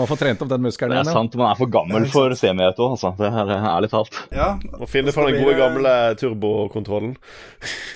må 0.00 0.06
få 0.10 0.16
trent 0.18 0.42
opp 0.42 0.50
den 0.50 0.64
muskelen 0.64 0.96
Det 0.96 1.04
er 1.04 1.12
sant, 1.12 1.36
man 1.38 1.52
er 1.52 1.60
for 1.60 1.70
gammel 1.70 2.08
for 2.10 2.34
semieto, 2.38 2.88
altså. 2.96 3.12
Det 3.20 3.28
er 3.30 3.52
ærlig 3.70 3.92
talt. 3.92 4.16
ja, 4.34 4.54
Å 4.58 4.88
finne 4.90 5.14
fram 5.14 5.30
den 5.30 5.38
gode 5.44 5.58
gamle 5.60 5.94
turbokontrollen. 6.20 7.14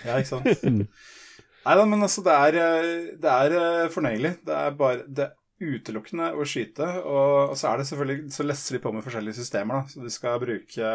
Ja, 0.06 0.20
ikke 0.20 0.30
sant. 0.36 0.66
Nei 1.64 1.74
da, 1.80 1.84
men 1.88 2.04
altså, 2.04 2.22
det 2.26 2.34
er, 2.36 2.60
eh, 2.60 2.90
det 3.24 3.34
er 3.34 3.58
eh, 3.58 3.88
fornøyelig. 3.92 4.34
Det 4.44 4.58
er 4.62 4.74
bare 4.78 5.02
det, 5.08 5.30
utelukkende 5.62 6.32
å 6.34 6.46
skyte. 6.48 6.86
Og, 7.06 7.54
så 7.58 7.70
er 7.70 7.80
det 7.80 7.86
selvfølgelig 7.90 8.32
Så 8.34 8.46
lesser 8.46 8.76
de 8.76 8.82
på 8.82 8.92
med 8.94 9.04
forskjellige 9.06 9.38
systemer, 9.38 9.82
da. 9.82 9.92
Så 9.92 10.02
du 10.02 10.10
skal 10.12 10.40
bruke 10.42 10.88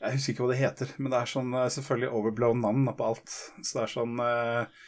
Jeg 0.00 0.14
husker 0.14 0.32
ikke 0.32 0.46
hva 0.46 0.52
det 0.54 0.62
heter, 0.62 0.94
men 0.98 1.12
det 1.12 1.18
er 1.20 1.34
sånn 1.34 1.52
eh, 1.52 1.68
selvfølgelig 1.74 2.14
overblown 2.20 2.64
navn 2.64 2.86
da, 2.88 2.96
på 2.96 3.10
alt. 3.10 3.34
Så 3.60 3.76
det 3.76 3.82
er 3.84 3.94
sånn 3.98 4.22
eh, 4.24 4.80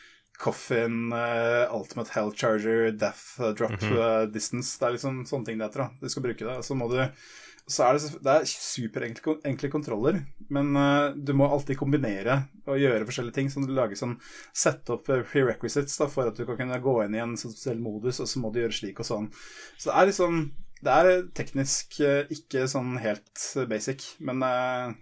Coffin, 0.42 1.12
eh, 1.12 1.74
Ultimate 1.76 2.10
Hell 2.14 2.32
Charger, 2.32 2.90
Death 2.96 3.40
eh, 3.40 3.52
Drop 3.58 3.76
eh, 3.76 4.24
Distance. 4.32 4.78
Det 4.80 4.88
er 4.88 4.96
liksom 4.96 5.22
sånne 5.28 5.48
ting 5.48 5.60
det 5.60 5.68
heter. 5.68 5.84
da 5.84 6.00
Du 6.00 6.08
skal 6.12 6.24
bruke 6.24 6.48
det. 6.48 6.56
Så 6.66 6.78
må 6.78 6.88
du 6.90 6.98
så 7.70 7.84
er 7.86 7.96
det, 7.96 8.08
det 8.24 8.32
er 8.32 8.48
superenkle 8.48 9.36
enkle 9.46 9.70
kontroller, 9.70 10.18
men 10.52 10.72
uh, 10.76 11.14
du 11.14 11.32
må 11.38 11.46
alltid 11.46 11.78
kombinere 11.78 12.40
og 12.66 12.80
gjøre 12.80 13.06
forskjellige 13.06 13.36
ting. 13.38 13.50
Sånn, 13.52 13.68
du 13.68 13.74
lager 13.76 13.98
sånn 13.98 14.16
sette 14.50 14.96
opp 14.96 15.08
eh, 15.12 15.22
prerequisites 15.28 15.94
da, 16.00 16.08
for 16.10 16.30
at 16.30 16.38
du 16.38 16.44
kan 16.48 16.58
kunne 16.58 16.80
gå 16.82 16.96
inn 17.04 17.16
i 17.16 17.22
en 17.22 17.36
sånn 17.38 17.54
spesiell 17.54 17.80
modus, 17.82 18.20
og 18.22 18.30
så 18.30 18.42
må 18.42 18.50
du 18.52 18.60
gjøre 18.62 18.76
slik 18.76 19.02
og 19.02 19.08
sånn. 19.08 19.30
Så 19.76 19.90
det 19.90 19.96
er 19.96 20.10
liksom 20.10 20.44
Det 20.82 20.90
er 20.98 21.26
teknisk 21.38 22.00
eh, 22.02 22.30
ikke 22.34 22.66
sånn 22.66 22.96
helt 22.98 23.44
basic, 23.70 24.08
men 24.26 24.42
eh, 24.42 24.94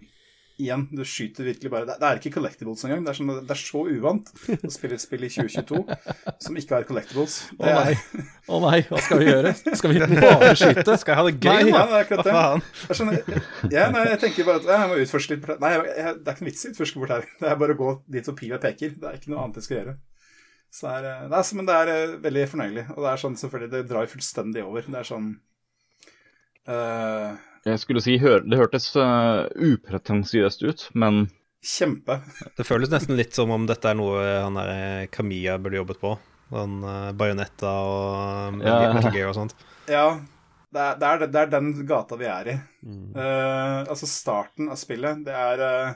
igjen, 0.59 0.83
du 0.91 1.01
skyter 1.07 1.45
virkelig 1.47 1.69
bare 1.71 1.85
Det, 1.87 1.95
det 2.01 2.07
er 2.09 2.19
ikke 2.19 2.31
collectibles 2.35 2.83
engang. 2.85 3.05
Det 3.05 3.11
er, 3.13 3.17
sånn, 3.19 3.31
det 3.47 3.53
er 3.55 3.59
så 3.61 3.81
uvant 3.87 4.31
å 4.57 4.71
spille 4.73 4.97
et 4.97 5.03
spill 5.03 5.23
i 5.25 5.29
2022 5.31 5.79
som 6.45 6.59
ikke 6.59 6.75
har 6.75 6.87
collectibles. 6.89 7.37
Å 7.57 7.69
er- 7.69 7.79
nei, 7.79 8.25
Oh, 8.51 8.59
nei, 8.65 8.81
hva 8.89 8.99
skal 8.99 9.21
vi 9.21 9.27
gjøre? 9.29 9.53
Skal 9.79 9.93
vi 9.93 9.99
bare 10.19 10.51
skyte? 10.59 10.97
Skal 10.99 11.13
jeg 11.13 11.19
ha 11.21 11.25
det 11.29 11.35
gøy, 11.39 11.51
Nei, 11.51 11.71
da? 11.71 11.81
Ja, 11.81 11.85
det 11.87 11.99
er 12.01 12.09
Hva 12.11 12.25
faen? 12.27 12.63
Jeg 12.89 12.97
skjønner, 12.99 13.41
ja, 13.71 13.85
nei, 13.95 14.05
jeg 14.09 14.19
tenker 14.25 14.47
bare 14.49 14.59
at 14.59 14.69
jeg 14.73 14.89
må 14.91 14.97
utforske 15.05 15.35
litt. 15.37 15.47
Nei, 15.63 15.71
jeg, 15.77 15.85
jeg, 16.01 16.15
det 16.19 16.27
er 16.27 16.35
ikke 16.35 16.43
noen 16.43 16.49
vits 16.51 16.63
i 16.65 16.67
å 16.67 16.73
utforske 16.75 17.03
bort 17.03 17.13
her. 17.15 17.27
Det 17.39 17.51
er 17.53 17.59
bare 17.61 17.75
å 17.77 17.79
gå 17.79 17.91
dit 18.17 18.31
og 18.33 18.37
pila 18.41 18.59
peker. 18.65 18.97
Det 18.99 19.07
er 19.11 19.19
ikke 19.21 19.31
noe 19.31 19.45
annet 19.45 19.61
jeg 19.61 19.67
skal 19.69 19.77
gjøre. 19.79 19.95
Så 20.71 20.87
det 20.87 20.91
er, 20.97 21.07
eh, 21.11 21.23
det 21.31 21.39
er, 21.39 21.53
men 21.61 21.69
det 21.71 21.77
er 21.77 21.93
eh, 21.93 22.17
veldig 22.27 22.43
fornøyelig. 22.51 22.85
Og 22.95 22.99
det 23.05 23.09
er 23.13 23.23
sånn 23.23 23.39
selvfølgelig, 23.39 23.71
det 23.77 23.83
drar 23.93 24.11
fullstendig 24.11 24.65
over. 24.67 24.85
Det 24.87 24.99
er 25.01 25.09
sånn 25.13 25.29
eh, 26.67 27.31
Jeg 27.67 27.79
skulle 27.81 28.01
si 28.01 28.17
det 28.17 28.57
hørtes 28.57 28.89
uh, 28.97 29.45
upretensiøst 29.53 30.63
ut, 30.65 30.87
men 30.97 31.27
Kjempe. 31.61 32.15
Det 32.57 32.65
føles 32.65 32.89
nesten 32.89 33.13
litt 33.19 33.37
som 33.37 33.51
om 33.53 33.67
dette 33.69 33.85
er 33.85 33.97
noe 33.99 34.17
han 34.25 34.55
der 34.57 34.69
eh, 34.73 35.09
Kamiya 35.13 35.59
burde 35.61 35.77
jobbet 35.77 35.99
på. 36.01 36.15
Sånn 36.49 36.79
uh, 36.81 37.11
Bajonetta 37.13 37.73
og 37.85 38.63
Ja. 38.65 38.79
Metal 38.95 39.13
Gear 39.13 39.29
og 39.29 39.37
sånt. 39.37 39.53
Ja, 39.85 40.07
det 40.73 40.81
er, 40.81 40.95
det, 40.97 41.11
er, 41.11 41.27
det 41.27 41.43
er 41.43 41.51
den 41.51 41.69
gata 41.85 42.17
vi 42.17 42.25
er 42.31 42.49
i. 42.49 42.55
Eh, 42.87 43.77
altså 43.83 44.09
starten 44.09 44.71
av 44.71 44.79
spillet, 44.79 45.21
det 45.27 45.35
er 45.35 45.61
uh, 45.61 45.93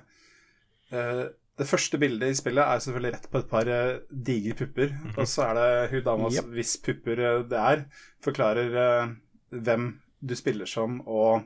eh, 0.91 1.23
Det 1.55 1.67
første 1.69 1.97
bildet 1.97 2.33
i 2.33 2.37
spillet 2.37 2.61
er 2.61 2.81
selvfølgelig 2.83 3.13
rett 3.15 3.29
på 3.31 3.39
et 3.41 3.49
par 3.49 3.69
uh, 3.71 3.97
digre 4.11 4.57
pupper. 4.59 4.91
Og 5.15 5.25
så 5.31 5.47
er 5.47 5.57
det 5.57 5.67
hun 5.95 6.05
dama 6.11 6.29
Yep. 6.35 6.49
hvis 6.59 6.75
pupper 6.83 7.23
eh, 7.23 7.41
det 7.49 7.61
er, 7.73 7.85
forklarer 8.25 8.79
eh, 8.85 9.13
hvem 9.55 9.93
du 10.19 10.35
spiller 10.35 10.67
som, 10.67 10.99
og 11.07 11.45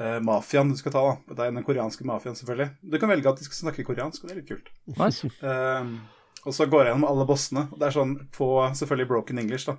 eh, 0.00 0.18
mafiaen 0.24 0.72
du 0.72 0.78
skal 0.78 0.94
ta. 0.94 1.04
da. 1.04 1.34
Det 1.34 1.46
er 1.46 1.54
den 1.54 1.66
koreanske 1.66 2.06
mafiaen, 2.08 2.36
selvfølgelig. 2.38 2.70
Du 2.82 2.98
kan 2.98 3.12
velge 3.12 3.30
at 3.30 3.40
de 3.40 3.48
skal 3.48 3.60
snakke 3.60 3.86
koreansk, 3.86 4.24
og 4.24 4.30
det 4.30 4.36
er 4.36 4.42
litt 4.42 4.50
kult. 4.50 4.72
nice. 4.98 5.30
Uh, 5.42 5.96
og 6.46 6.56
så 6.56 6.66
går 6.66 6.84
jeg 6.84 6.92
gjennom 6.92 7.08
alle 7.10 7.28
bossene. 7.28 7.68
Og 7.70 7.80
det 7.80 7.88
er 7.88 7.96
sånn 7.98 8.18
på 8.34 8.50
selvfølgelig 8.78 9.10
broken 9.14 9.42
English, 9.42 9.70
da. 9.70 9.78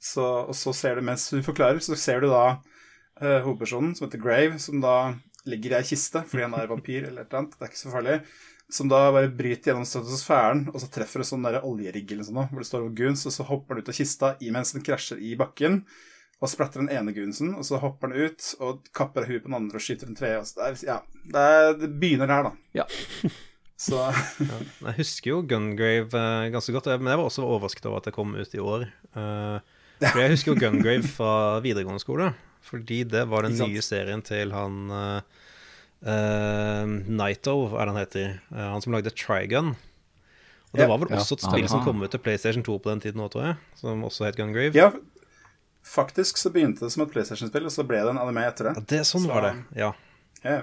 Så, 0.00 0.24
og 0.48 0.54
så 0.56 0.72
ser 0.72 0.96
du, 0.96 1.04
mens 1.04 1.26
du 1.28 1.42
forklarer, 1.44 1.82
så 1.84 1.96
ser 1.98 2.24
du 2.24 2.30
da 2.30 2.44
uh, 2.56 3.40
hovedpersonen, 3.44 3.92
som 3.96 4.06
heter 4.06 4.22
Grave, 4.22 4.60
som 4.62 4.80
da 4.80 5.12
ligger 5.48 5.72
i 5.72 5.78
ei 5.78 5.86
kiste 5.88 6.20
fordi 6.28 6.44
han 6.44 6.54
er 6.56 6.68
vampyr 6.68 7.06
eller 7.08 7.24
et 7.24 7.30
eller 7.30 7.42
annet. 7.42 7.56
Det 7.56 7.66
er 7.66 7.72
ikke 7.72 7.82
så 7.82 7.92
farlig. 7.92 8.16
Som 8.70 8.90
da 8.90 9.00
bare 9.10 9.32
bryter 9.34 9.72
gjennom 9.72 9.86
stratosfæren, 9.88 10.68
og 10.70 10.78
så 10.78 10.86
treffer 10.94 11.22
det 11.22 11.26
sånn 11.26 11.46
oljerigg 11.58 12.12
eller 12.14 12.28
sånn, 12.28 12.44
hvor 12.52 12.62
det 12.62 12.68
står 12.68 12.86
Guns 12.96 13.26
og 13.26 13.34
så 13.34 13.46
hopper 13.48 13.74
han 13.74 13.82
ut 13.82 13.90
av 13.90 13.96
kista 13.96 14.30
imens 14.46 14.70
den 14.76 14.84
krasjer 14.86 15.18
i 15.18 15.32
bakken. 15.38 15.80
Og 16.40 16.48
splatter 16.48 16.80
den 16.80 16.88
ene 16.88 17.12
gunsen, 17.12 17.52
og 17.58 17.66
så 17.68 17.76
hopper 17.82 18.08
han 18.08 18.16
ut 18.16 18.46
og 18.64 18.86
kapper 18.96 19.26
huet 19.28 19.44
på 19.44 19.50
den 19.50 19.58
andre 19.58 19.76
og 19.76 19.84
skyter 19.84 20.08
den 20.08 20.16
tredje. 20.16 20.40
og 20.40 20.48
så 20.48 20.70
Det, 20.70 20.86
ja, 20.86 20.98
det, 21.24 21.42
er, 21.44 21.74
det 21.82 21.90
begynner 22.00 22.30
der, 22.30 22.48
da. 22.48 22.82
Ja. 22.82 22.88
Så 23.80 23.96
Jeg 24.12 24.92
husker 24.98 25.30
jo 25.30 25.38
Gungrave 25.48 26.12
uh, 26.12 26.50
ganske 26.52 26.72
godt, 26.74 26.90
men 27.00 27.08
jeg 27.08 27.16
var 27.16 27.28
også 27.30 27.46
overrasket 27.48 27.86
over 27.88 28.02
at 28.02 28.10
det 28.10 28.12
kom 28.12 28.34
ut 28.36 28.52
i 28.52 28.60
år. 28.60 28.82
Uh, 29.16 29.56
for 30.02 30.20
jeg 30.20 30.34
husker 30.34 30.52
jo 30.52 30.60
Gungrave 30.60 31.08
fra 31.08 31.30
videregående 31.64 32.02
skole, 32.02 32.26
fordi 32.60 32.98
det 33.08 33.22
var 33.32 33.48
den 33.48 33.56
nye 33.56 33.80
serien 33.80 34.20
til 34.20 34.52
han 34.52 34.92
uh, 34.92 35.24
Nighto, 36.00 37.54
er 37.76 37.84
det 37.84 37.92
han 37.92 38.00
heter. 38.00 38.28
Eh, 38.50 38.66
han 38.72 38.82
som 38.82 38.94
lagde 38.94 39.12
Trigun. 39.12 39.74
Og 40.70 40.78
det 40.78 40.86
var 40.86 41.00
vel 41.02 41.12
også 41.16 41.36
et 41.36 41.44
spill 41.44 41.66
som 41.68 41.82
kom 41.84 42.02
ut 42.04 42.12
til 42.12 42.22
PlayStation 42.22 42.62
2 42.64 42.76
på 42.78 42.92
den 42.92 43.02
tiden 43.02 43.22
òg, 43.24 43.32
tror 43.32 43.48
jeg. 43.48 43.56
Som 43.80 44.04
også 44.06 44.28
het 44.28 44.38
Gungrave. 44.38 44.70
Ja, 44.76 44.92
faktisk 45.84 46.36
så 46.38 46.50
begynte 46.52 46.80
det 46.86 46.92
som 46.92 47.02
et 47.04 47.10
PlayStation-spill, 47.12 47.64
og 47.66 47.72
så 47.74 47.84
ble 47.86 47.96
det 48.02 48.10
en 48.10 48.18
anime 48.18 48.44
etter 48.46 48.70
Ja, 48.70 48.72
det. 48.74 48.86
det, 48.88 49.00
sånn 49.08 49.24
Så- 49.26 49.32
var 49.32 49.42
det. 49.42 49.54
Ja. 49.76 49.92
Yeah. 50.44 50.62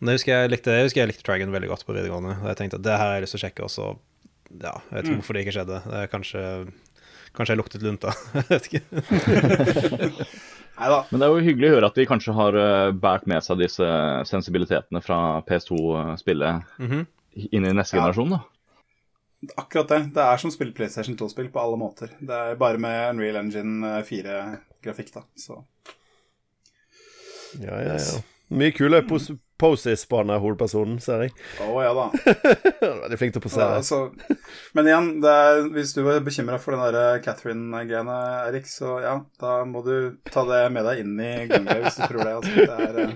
Men 0.00 0.08
jeg 0.12 0.18
husker 0.18 0.32
jeg 0.42 0.50
likte, 0.50 0.70
jeg 0.74 0.84
husker 0.88 1.00
jeg 1.00 1.08
likte 1.12 1.22
Dragon 1.24 1.52
veldig 1.52 1.68
godt 1.68 1.84
på 1.86 1.94
videregående. 1.94 2.34
Og 2.42 2.48
jeg 2.50 2.56
tenkte 2.56 2.74
at 2.76 2.82
det 2.82 2.92
her 2.98 2.98
har 3.06 3.14
jeg 3.14 3.22
lyst 3.24 3.36
til 3.36 3.40
å 3.40 3.44
sjekke, 3.48 3.62
og 3.64 3.70
så 3.70 3.98
Ja, 4.60 4.72
jeg 4.90 4.94
vet 4.94 5.04
ikke 5.08 5.18
hvorfor 5.22 5.34
det 5.34 5.46
ikke 5.46 5.54
skjedde. 5.56 5.78
Det 5.84 5.94
er 6.02 6.06
kanskje 6.12 6.72
Kanskje 7.34 7.50
jeg 7.56 7.58
luktet 7.58 7.82
lunta. 7.82 8.12
jeg 8.34 8.44
vet 8.46 8.66
ikke. 8.68 8.82
Neida. 10.78 10.98
Men 11.10 11.20
det 11.20 11.26
er 11.26 11.32
jo 11.34 11.42
hyggelig 11.46 11.68
å 11.70 11.74
høre 11.76 11.88
at 11.90 11.96
de 11.98 12.04
kanskje 12.06 12.34
har 12.36 12.56
uh, 12.58 12.92
båret 12.94 13.26
med 13.30 13.42
seg 13.42 13.58
disse 13.62 13.88
sensibilitetene 14.30 15.02
fra 15.02 15.18
PS2-spillet 15.48 16.62
Mhm. 16.78 17.06
inn 17.50 17.66
i 17.66 17.72
neste 17.74 17.96
Ja. 17.96 18.02
generasjon, 18.04 18.30
da. 18.36 18.40
Akkurat 19.56 19.88
det. 19.88 20.00
Det 20.16 20.24
er 20.24 20.40
som 20.40 20.52
å 20.52 20.54
spille 20.54 20.74
PlayStation 20.76 21.16
2-spill 21.18 21.50
på 21.54 21.62
alle 21.62 21.78
måter. 21.80 22.12
Det 22.20 22.40
er 22.50 22.60
bare 22.60 22.80
med 22.82 23.14
Unreal 23.14 23.40
Engine 23.44 23.96
4-grafikk, 24.08 25.14
da. 25.16 25.24
Så 25.38 25.60
Ja, 27.62 27.78
ja, 27.78 27.98
ja. 27.98 28.22
Mye 28.54 28.74
kule 28.76 29.00
pos 29.08 29.30
poses-bane-hovedpersonen, 29.64 30.98
ser 31.02 31.24
jeg. 31.24 31.34
Å 31.62 31.82
ja 31.84 31.92
da. 31.94 32.08
Veldig 33.04 33.18
flink 33.20 33.36
til 33.36 33.44
å 33.44 33.52
Ja, 33.54 33.68
altså, 33.78 33.98
men 34.74 34.90
igjen, 34.90 35.10
er, 35.30 35.68
hvis 35.76 35.94
du 35.96 36.02
var 36.06 36.18
bekymra 36.26 36.58
for 36.62 36.74
den 36.74 36.82
der 36.96 37.22
Catherine-greiene, 37.24 38.18
Erik, 38.48 38.66
så 38.70 38.98
ja, 39.04 39.14
da 39.40 39.56
må 39.68 39.84
du 39.86 40.18
ta 40.26 40.44
det 40.50 40.62
med 40.74 40.82
deg 40.90 41.04
inn 41.04 41.14
i 41.22 41.32
gameplay 41.50 41.86
hvis 41.86 42.00
du 42.00 42.06
tror 42.08 42.20
det. 42.24 42.34
Altså. 42.34 42.52
Det 42.58 42.74
er, 42.82 42.94
eh, 43.06 43.10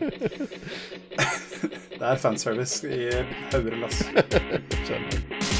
det 1.98 2.10
er 2.14 2.22
fanservice 2.22 2.86
i 2.86 3.10
hauger 3.52 3.72
og 3.80 3.88
lass. 3.88 5.57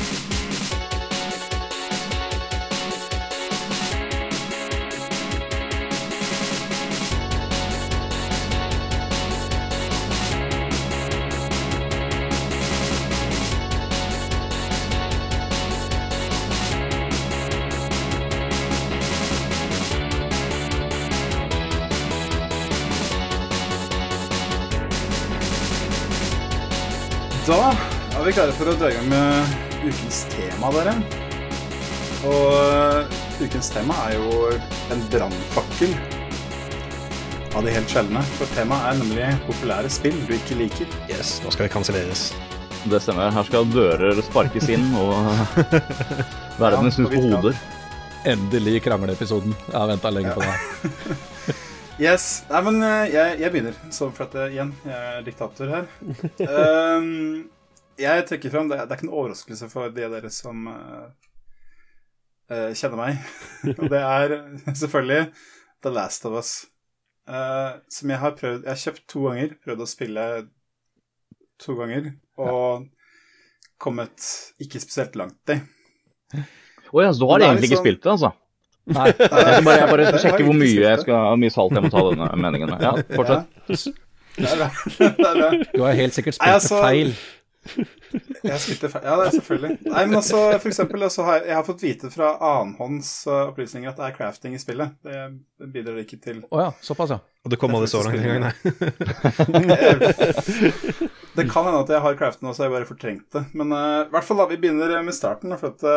Da 27.49 27.71
er 27.73 28.27
vi 28.27 28.33
klare 28.37 28.53
for 28.53 28.69
å 28.69 28.75
dra 28.77 28.91
i 28.93 28.95
gang 28.99 29.07
med 29.09 29.53
ukens 29.81 30.19
tema, 30.29 30.69
dere. 30.75 30.93
Og 32.29 32.57
eh, 32.61 33.15
ukens 33.41 33.71
tema 33.73 33.95
er 34.05 34.19
jo 34.19 34.51
en 34.93 35.05
brannfakkel 35.09 35.95
av 37.57 37.65
de 37.65 37.73
helt 37.73 37.89
sjeldne. 37.89 38.21
For 38.37 38.53
temaet 38.53 38.91
er 38.91 39.01
nemlig 39.01 39.31
populære 39.47 39.89
spill 39.95 40.19
du 40.29 40.35
ikke 40.37 40.59
liker. 40.61 40.93
Yes, 41.09 41.39
nå 41.41 41.55
skal 41.55 41.71
det 41.71 41.73
kanselleres. 41.73 42.27
Det 42.85 43.01
stemmer. 43.01 43.33
Her 43.33 43.49
skal 43.49 43.73
dører 43.73 44.21
sparkes 44.29 44.69
inn, 44.75 44.85
og 45.01 45.17
verden 46.61 46.93
snus 46.93 47.15
på 47.15 47.23
hoder. 47.31 47.57
Endelig 48.29 48.83
krangleepisoden. 48.85 49.57
Jeg 49.71 49.79
har 49.79 49.89
venta 49.95 50.13
lenge 50.13 50.37
på 50.37 50.45
det. 50.45 50.53
her. 50.53 51.65
Yes. 51.99 52.45
Nei, 52.47 52.61
men 52.63 52.77
eh, 52.87 53.09
jeg, 53.11 53.39
jeg 53.43 53.51
begynner. 53.51 53.79
Så 53.91 54.07
for 54.15 54.29
at 54.29 54.35
jeg, 54.39 54.53
igjen, 54.55 54.69
jeg 54.87 54.99
er 55.19 55.25
diktator 55.27 55.71
her. 55.73 55.89
Um, 56.47 57.49
jeg 58.07 58.27
trekker 58.29 58.53
fram 58.55 58.69
det, 58.71 58.79
det 58.85 58.95
er 58.95 59.01
ikke 59.01 59.09
en 59.09 59.17
overraskelse 59.19 59.67
for 59.73 59.91
de 59.95 60.05
av 60.07 60.15
dere 60.15 60.31
som 60.31 60.69
uh, 60.71 61.09
uh, 62.55 62.71
kjenner 62.79 63.01
meg. 63.01 63.19
Og 63.81 63.91
det 63.91 64.03
er 64.05 64.37
selvfølgelig 64.69 65.25
The 65.83 65.95
Last 65.97 66.29
of 66.31 66.39
Us. 66.39 66.53
Uh, 67.29 67.83
som 67.93 68.09
jeg 68.09 68.23
har 68.23 68.39
prøvd 68.39 68.63
Jeg 68.63 68.71
har 68.71 68.79
kjøpt 68.87 69.03
to 69.11 69.27
ganger, 69.27 69.59
prøvd 69.67 69.83
å 69.85 69.91
spille 69.91 70.29
to 71.59 71.75
ganger, 71.77 72.13
og 72.39 72.87
kommet 73.83 74.23
ikke 74.63 74.79
spesielt 74.81 75.19
langt 75.19 75.51
i. 75.51 75.59
Å 76.39 77.03
ja, 77.03 77.11
så 77.11 77.19
du 77.19 77.27
har 77.27 77.43
egentlig 77.43 77.73
ikke 77.73 77.75
liksom- 77.75 77.85
spilt 77.85 78.05
det, 78.07 78.13
altså? 78.15 78.31
Nei, 78.89 79.09
Jeg 79.19 79.65
bare, 79.67 79.79
jeg 79.79 79.89
bare 79.93 80.21
sjekke 80.23 80.45
hvor 80.47 80.57
mye, 80.57 80.83
jeg 80.85 80.99
skal, 81.05 81.17
hvor 81.31 81.39
mye 81.41 81.53
salt 81.55 81.73
jeg 81.77 81.83
må 81.87 81.91
ta 81.93 82.01
denne 82.11 82.27
meningen 82.45 82.69
med. 82.75 82.81
Ja, 82.85 82.93
fortsett. 83.17 83.45
Det 84.39 84.47
er 84.47 84.49
bra. 84.61 84.69
Det 84.99 85.05
er 85.09 85.13
bra. 85.43 85.49
du 85.75 85.81
har 85.83 85.93
helt 85.99 86.15
sikkert 86.17 86.35
spilt 86.39 86.57
altså- 86.61 86.83
feil. 86.85 87.11
Jeg 87.69 88.59
spilte 88.63 88.89
feil. 88.89 89.05
Ja, 89.05 89.15
det 89.19 89.25
er 89.27 89.31
selvfølgelig. 89.35 89.73
Nei, 89.91 90.03
men 90.07 90.17
altså, 90.21 90.39
for 90.63 90.69
eksempel, 90.71 90.99
altså, 91.05 91.21
har 91.27 91.35
jeg, 91.39 91.45
jeg 91.51 91.57
har 91.59 91.67
fått 91.67 91.83
vite 91.85 92.07
fra 92.15 92.29
annenhånds 92.51 93.09
uh, 93.29 93.33
opplysninger 93.51 93.89
at 93.91 93.99
det 93.99 94.05
er 94.07 94.17
crafting 94.17 94.53
i 94.57 94.63
spillet. 94.63 94.89
Det 95.05 95.17
bidrar 95.75 95.99
ikke 96.01 96.19
til 96.23 96.37
Å 96.49 96.57
ja, 96.63 96.71
såpass, 96.85 97.11
ja. 97.13 97.19
Og 97.45 97.49
det 97.53 97.59
kom 97.61 97.75
aldri 97.77 97.89
så 97.93 98.01
langt 98.07 98.21
engang, 98.23 98.43
nei. 98.49 98.55
Det 101.39 101.45
kan 101.47 101.69
hende 101.69 101.85
at 101.85 101.91
jeg 101.93 102.03
har 102.03 102.17
craften 102.19 102.49
også, 102.51 102.65
jeg 102.67 102.73
bare 102.75 102.89
fortrengte 102.89 103.31
det. 103.37 103.45
Men 103.59 103.69
uh, 103.75 104.07
i 104.07 104.13
hvert 104.15 104.27
fall 104.27 104.41
da, 104.41 104.47
vi 104.51 104.61
begynner 104.63 105.03
med 105.07 105.15
starten. 105.15 105.51
For 105.61 105.69
at 105.77 105.81
uh, 105.87 105.93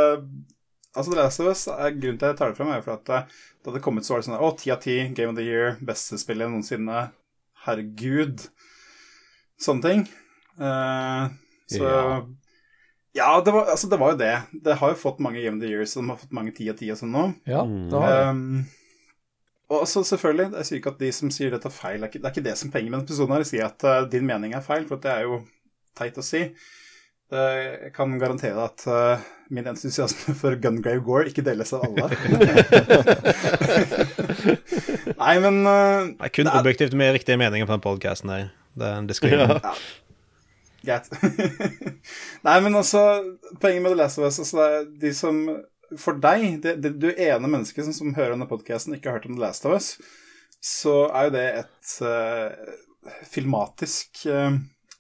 altså 0.96 1.12
The 1.12 1.20
Last 1.20 1.44
of 1.44 1.50
Us, 1.52 1.64
er 1.72 1.96
grunnen 1.96 2.20
til 2.20 2.28
at 2.28 2.34
jeg 2.34 2.40
tar 2.42 2.52
det 2.52 2.60
fram, 2.60 2.74
er 2.74 2.84
for 2.86 2.98
at 2.98 3.12
uh, 3.14 3.40
da 3.66 3.76
det 3.76 3.84
kom 3.86 4.00
ut, 4.00 4.06
så 4.08 4.16
var 4.16 4.24
det 4.24 4.28
sånn 4.30 4.42
Å, 4.42 4.52
ti 4.60 4.74
av 4.74 4.82
ti, 4.84 4.98
Game 5.16 5.32
of 5.32 5.38
the 5.40 5.46
Year, 5.46 5.78
beste 5.86 6.20
spillet 6.22 6.52
noensinne. 6.52 7.06
Herregud. 7.66 8.48
Sånne 9.62 9.86
ting. 9.86 10.06
Uh, 10.58 11.30
så 11.72 11.86
Ja. 11.86 12.20
ja, 13.16 13.32
det, 13.46 13.54
var, 13.54 13.72
altså, 13.72 13.88
det 13.92 14.00
var 14.02 14.14
jo 14.16 14.22
det. 14.24 14.36
Det 14.66 14.78
har 14.82 14.94
jo 14.94 15.00
fått 15.00 15.22
mange 15.24 15.42
Game 15.44 15.60
of 15.60 15.64
the 15.64 15.72
Years, 15.72 15.96
og 15.96 16.04
de 16.04 16.14
har 16.14 16.22
fått 16.26 16.36
mange 16.36 16.56
ti 16.58 16.68
av 16.72 16.80
ti 16.80 16.90
og 16.92 17.00
sånn 17.00 17.14
nå. 17.16 17.26
Ja, 17.50 17.64
det 17.64 18.04
har 18.04 18.16
det. 18.18 18.30
Um, 18.34 18.70
og 19.72 19.86
så 19.88 20.02
selvfølgelig, 20.04 20.50
jeg 20.58 20.68
sier 20.68 20.80
ikke 20.82 20.92
at 20.92 21.00
de 21.00 21.10
som 21.16 21.32
sier 21.32 21.54
dette 21.54 21.70
er 21.70 21.72
feil, 21.72 22.02
det 22.02 22.10
er 22.10 22.12
ikke 22.12 22.20
det, 22.20 22.28
er 22.28 22.34
ikke 22.36 22.48
det 22.50 22.58
som 22.60 22.72
penger 22.74 22.90
med 22.90 22.98
denne 22.98 23.08
episoden 23.08 23.38
her, 23.38 23.46
sier 23.48 23.70
at 23.70 23.86
uh, 23.88 24.02
din 24.12 24.26
mening 24.28 24.56
er 24.58 24.66
feil, 24.66 24.84
for 24.90 25.00
det 25.00 25.14
er 25.14 25.30
jo 25.30 25.38
teit 25.96 26.18
å 26.20 26.26
si. 26.26 26.42
Det, 27.32 27.44
jeg 27.86 27.92
kan 27.96 28.12
garantere 28.20 28.64
at 28.68 28.84
uh, 28.92 29.22
min 29.56 29.68
entusiasme 29.72 30.34
for 30.36 30.58
Gungrave 30.60 31.00
Gore 31.06 31.30
ikke 31.30 31.44
deles 31.46 31.72
av 31.78 31.86
alle. 31.88 32.10
Nei, 35.22 35.36
men 35.44 35.62
uh, 35.64 36.10
Det 36.12 36.28
er 36.28 36.34
kun 36.36 36.48
Det 36.48 36.52
er- 36.54 36.60
objektivt 36.60 36.96
med 37.00 37.14
riktige 37.16 37.38
meninger 37.40 37.68
på 37.70 37.76
den 37.78 37.84
podcasten 37.86 38.30
her. 38.34 38.50
Det 38.76 38.88
er 38.88 38.98
en 39.00 39.08
disclaimer. 39.08 39.62
Greit. 40.86 41.08
Nei, 42.48 42.58
men 42.66 42.76
altså, 42.76 43.02
poenget 43.62 43.84
med 43.86 43.94
The 43.94 44.00
Last 44.02 44.20
of 44.20 44.28
Us 44.28 44.40
altså, 44.42 44.58
det 44.58 44.68
er 44.68 44.86
de 45.04 45.14
som 45.16 45.42
For 46.00 46.16
deg, 46.24 46.46
det, 46.64 46.78
det, 46.84 46.94
du 47.04 47.10
ene 47.12 47.48
mennesket 47.52 47.84
som, 47.86 47.94
som 47.94 48.14
hører 48.16 48.32
denne 48.36 48.48
podkasten, 48.48 48.96
ikke 48.96 49.12
har 49.12 49.20
hørt 49.20 49.28
om 49.28 49.36
The 49.36 49.44
Last 49.44 49.66
of 49.68 49.76
Us, 49.76 49.90
så 50.64 50.94
er 51.12 51.28
jo 51.28 51.34
det 51.36 51.48
et 51.64 51.96
uh, 52.08 52.48
filmatisk 53.28 54.24
uh, 54.32 54.56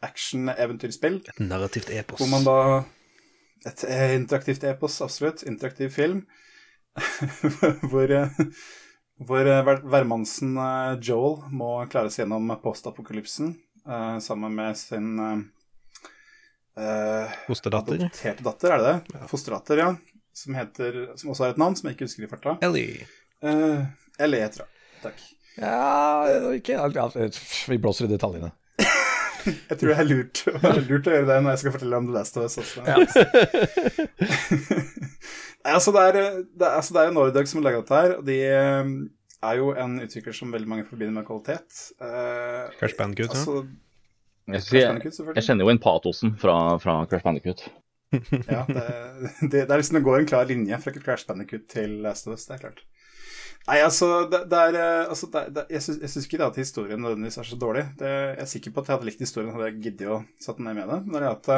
action-eventyrspill. 0.05 1.21
Et 1.29 1.41
narrativt 1.43 1.89
epos. 1.93 2.21
Hvor 2.21 2.31
man 2.31 2.47
da 2.47 2.57
Et 3.69 3.83
eh, 3.85 4.15
interaktivt 4.17 4.63
epos, 4.65 5.01
absolutt. 5.05 5.43
Interaktiv 5.45 5.91
film. 5.93 6.23
hvor 7.91 8.11
eh, 8.11 8.39
hvor 9.21 9.45
eh, 9.45 9.67
hvermannsen 9.85 10.57
Joel 11.05 11.43
må 11.53 11.75
klare 11.91 12.09
seg 12.09 12.25
gjennom 12.25 12.49
postapokalypsen 12.63 13.53
uh, 13.87 14.19
sammen 14.19 14.55
med 14.55 14.77
sin 14.77 15.19
eh, 15.19 15.39
eh, 16.83 17.35
Fosterdatter. 17.47 17.95
adopterte 17.95 18.43
datter, 18.43 18.71
er 18.71 18.77
det 18.83 18.93
det? 18.93 19.27
Fosterdatter, 19.29 19.83
ja. 19.83 19.91
Som, 20.33 20.55
heter, 20.55 21.01
som 21.19 21.33
også 21.33 21.43
har 21.43 21.53
et 21.53 21.59
navn 21.59 21.75
som 21.75 21.89
jeg 21.89 21.97
ikke 21.97 22.07
husker 22.07 22.23
i 22.23 22.31
farta. 22.31 22.55
Ellie. 22.63 23.05
Uh, 23.43 23.83
Ellie 24.21 24.45
heter 24.45 24.63
hun. 24.63 24.77
Takk. 25.01 25.23
Ja, 25.59 26.53
ikke 26.55 26.77
ja, 26.77 27.07
Vi 27.67 27.77
blåser 27.81 28.07
i 28.07 28.13
detaljene. 28.13 28.53
Jeg 29.45 29.77
tror 29.79 29.91
det 29.91 29.97
er 29.97 30.09
lurt, 30.09 30.43
lurt 30.89 31.07
å 31.07 31.15
gjøre 31.15 31.27
det 31.29 31.37
når 31.41 31.53
jeg 31.53 31.61
skal 31.63 31.75
fortelle 31.75 31.99
om 32.01 32.09
The 32.09 32.15
Last 32.17 32.37
of 32.37 32.47
Us 32.47 32.57
også. 32.61 32.79
Altså, 35.61 35.91
det 35.93 36.01
er, 36.01 36.15
det 36.57 36.65
altså, 36.65 36.93
det 36.95 37.01
er 37.01 37.09
jo 37.11 37.13
Nordic 37.13 37.49
som 37.51 37.59
har 37.59 37.67
laga 37.67 37.81
dette 37.83 37.99
her, 37.99 38.13
og 38.17 38.23
de 38.25 38.37
eh, 38.49 38.87
er 39.45 39.59
jo 39.59 39.67
en 39.77 39.99
utvikler 40.01 40.33
som 40.33 40.53
veldig 40.53 40.69
mange 40.71 40.85
forbinder 40.87 41.13
med 41.19 41.27
kvalitet. 41.27 41.83
Uh, 42.01 42.71
Crash 42.79 42.97
Bandicoot, 42.97 43.29
ja. 43.29 43.37
altså, 43.37 43.59
Jeg, 44.47 44.55
Crash 44.55 44.73
jeg, 44.73 44.87
Bandicoot, 44.87 45.17
selvfølgelig. 45.17 45.37
jeg 45.37 45.47
kjenner 45.49 45.67
jo 45.67 45.75
inn 45.75 45.81
patosen 45.83 46.33
fra, 46.41 46.55
fra 46.81 46.97
Crash 47.11 47.27
Bandicoot. 47.27 47.61
Ja, 48.11 48.65
det, 48.67 48.87
det, 49.51 49.51
det 49.53 49.67
er 49.69 49.77
liksom 49.77 49.99
det 49.99 50.05
går 50.07 50.23
en 50.23 50.31
klar 50.33 50.49
linje 50.49 50.81
fra 50.83 50.95
Crash 50.97 51.29
Bandicoot 51.29 51.69
til 51.71 51.99
Last 52.05 52.27
of 52.27 52.39
Us, 52.39 52.47
det 52.49 52.57
er 52.57 52.65
klart. 52.65 52.81
Nei, 53.67 53.77
altså, 53.85 54.07
det, 54.31 54.45
det 54.49 54.59
er 54.67 54.77
eh, 54.79 55.09
altså, 55.11 55.29
det, 55.33 55.45
det, 55.55 55.63
Jeg 55.69 55.85
syns 55.85 56.25
ikke 56.25 56.39
det 56.41 56.47
at 56.47 56.59
historien 56.63 57.01
nødvendigvis 57.01 57.39
er 57.41 57.49
så 57.49 57.59
dårlig. 57.61 57.85
Jeg 58.01 58.35
er 58.41 58.49
sikker 58.49 58.73
på 58.73 58.81
at 58.81 58.89
jeg 58.89 58.97
hadde 58.97 59.09
likt 59.09 59.23
historien 59.23 59.53
hadde 59.53 59.69
jeg 59.69 59.81
giddet 59.85 60.11
å 60.11 60.21
satt 60.41 60.59
den 60.59 60.69
ned 60.69 60.79
med 60.79 60.89
det. 60.89 60.99
Men 61.05 61.17
det 61.17 61.21
er 61.21 61.31
at 61.31 61.51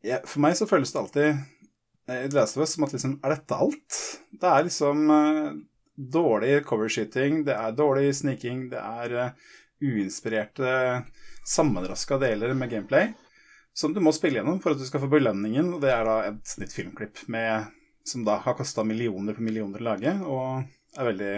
ja, 0.00 0.20
For 0.24 0.40
meg 0.44 0.56
så 0.56 0.68
føles 0.68 0.92
det 0.92 1.00
alltid 1.02 1.30
eh, 1.30 2.22
i 2.24 2.28
The 2.28 2.38
Last 2.38 2.56
of 2.56 2.64
Us 2.64 2.76
som 2.76 2.86
at 2.86 2.94
liksom 2.96 3.18
Er 3.20 3.36
dette 3.36 3.62
alt? 3.66 4.02
Det 4.40 4.52
er 4.52 4.66
liksom 4.66 5.10
uh, 5.12 5.48
dårlig 6.00 6.60
coverskyting, 6.68 7.42
det 7.44 7.56
er 7.56 7.74
dårlig 7.76 8.14
sniking, 8.16 8.70
det 8.72 8.80
er 8.80 9.16
uh, 9.18 9.50
uinspirerte, 9.84 10.70
sammenraska 11.44 12.16
deler 12.20 12.54
med 12.56 12.72
gameplay 12.72 13.10
som 13.80 13.94
du 13.94 14.00
må 14.02 14.12
spille 14.12 14.40
gjennom 14.40 14.60
for 14.62 14.74
at 14.74 14.80
du 14.80 14.86
skal 14.86 15.02
få 15.04 15.10
belønningen, 15.12 15.72
og 15.74 15.84
det 15.84 15.92
er 15.94 16.06
da 16.06 16.16
et 16.30 16.54
nytt 16.60 16.74
filmklipp 16.74 17.22
med, 17.32 17.70
som 18.10 18.26
da 18.26 18.40
har 18.44 18.58
kosta 18.58 18.84
millioner 18.86 19.36
på 19.36 19.44
millioner 19.46 19.82
å 19.82 19.88
lage, 19.92 20.14
og 20.26 20.98
er 20.98 21.10
veldig 21.12 21.34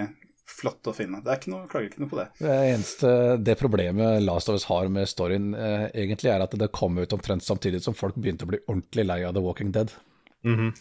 flott 0.52 0.88
å 0.90 0.94
finne. 0.96 1.20
Det 1.24 1.30
er 1.32 1.38
ikke 1.40 1.52
noe, 1.52 1.68
klager 1.70 1.90
ikke 1.90 2.02
noe 2.02 2.10
på 2.10 2.18
det. 2.18 2.26
Det 2.40 2.56
eneste 2.72 3.12
det 3.40 3.56
problemet 3.60 4.24
Last 4.24 4.50
of 4.50 4.58
Us 4.58 4.66
har 4.68 4.88
med 4.92 5.08
storyen, 5.08 5.52
eh, 5.54 5.86
egentlig 6.04 6.32
er 6.32 6.44
at 6.44 6.56
det 6.58 6.72
kom 6.74 6.98
ut 6.98 7.14
omtrent 7.16 7.44
samtidig 7.46 7.82
som 7.84 7.96
folk 7.96 8.18
begynte 8.18 8.48
å 8.48 8.50
bli 8.52 8.60
ordentlig 8.66 9.06
lei 9.08 9.20
av 9.28 9.36
The 9.36 9.44
Walking 9.44 9.72
Dead. 9.76 9.94
Mhm. 10.42 10.74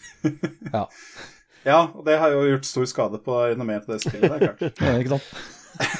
Ja, 0.73 0.87
Ja, 1.61 1.81
og 1.93 2.05
det 2.07 2.17
har 2.17 2.33
jo 2.33 2.45
gjort 2.49 2.65
stor 2.65 2.87
skade 2.89 3.19
på 3.21 3.35
renommeet 3.51 3.85
til 3.85 3.93
det 3.93 4.01
spillet, 4.01 4.31
det 4.31 4.37
er 4.37 4.55
klart. 4.57 4.79
ikke 5.03 5.17
sant? 5.17 5.27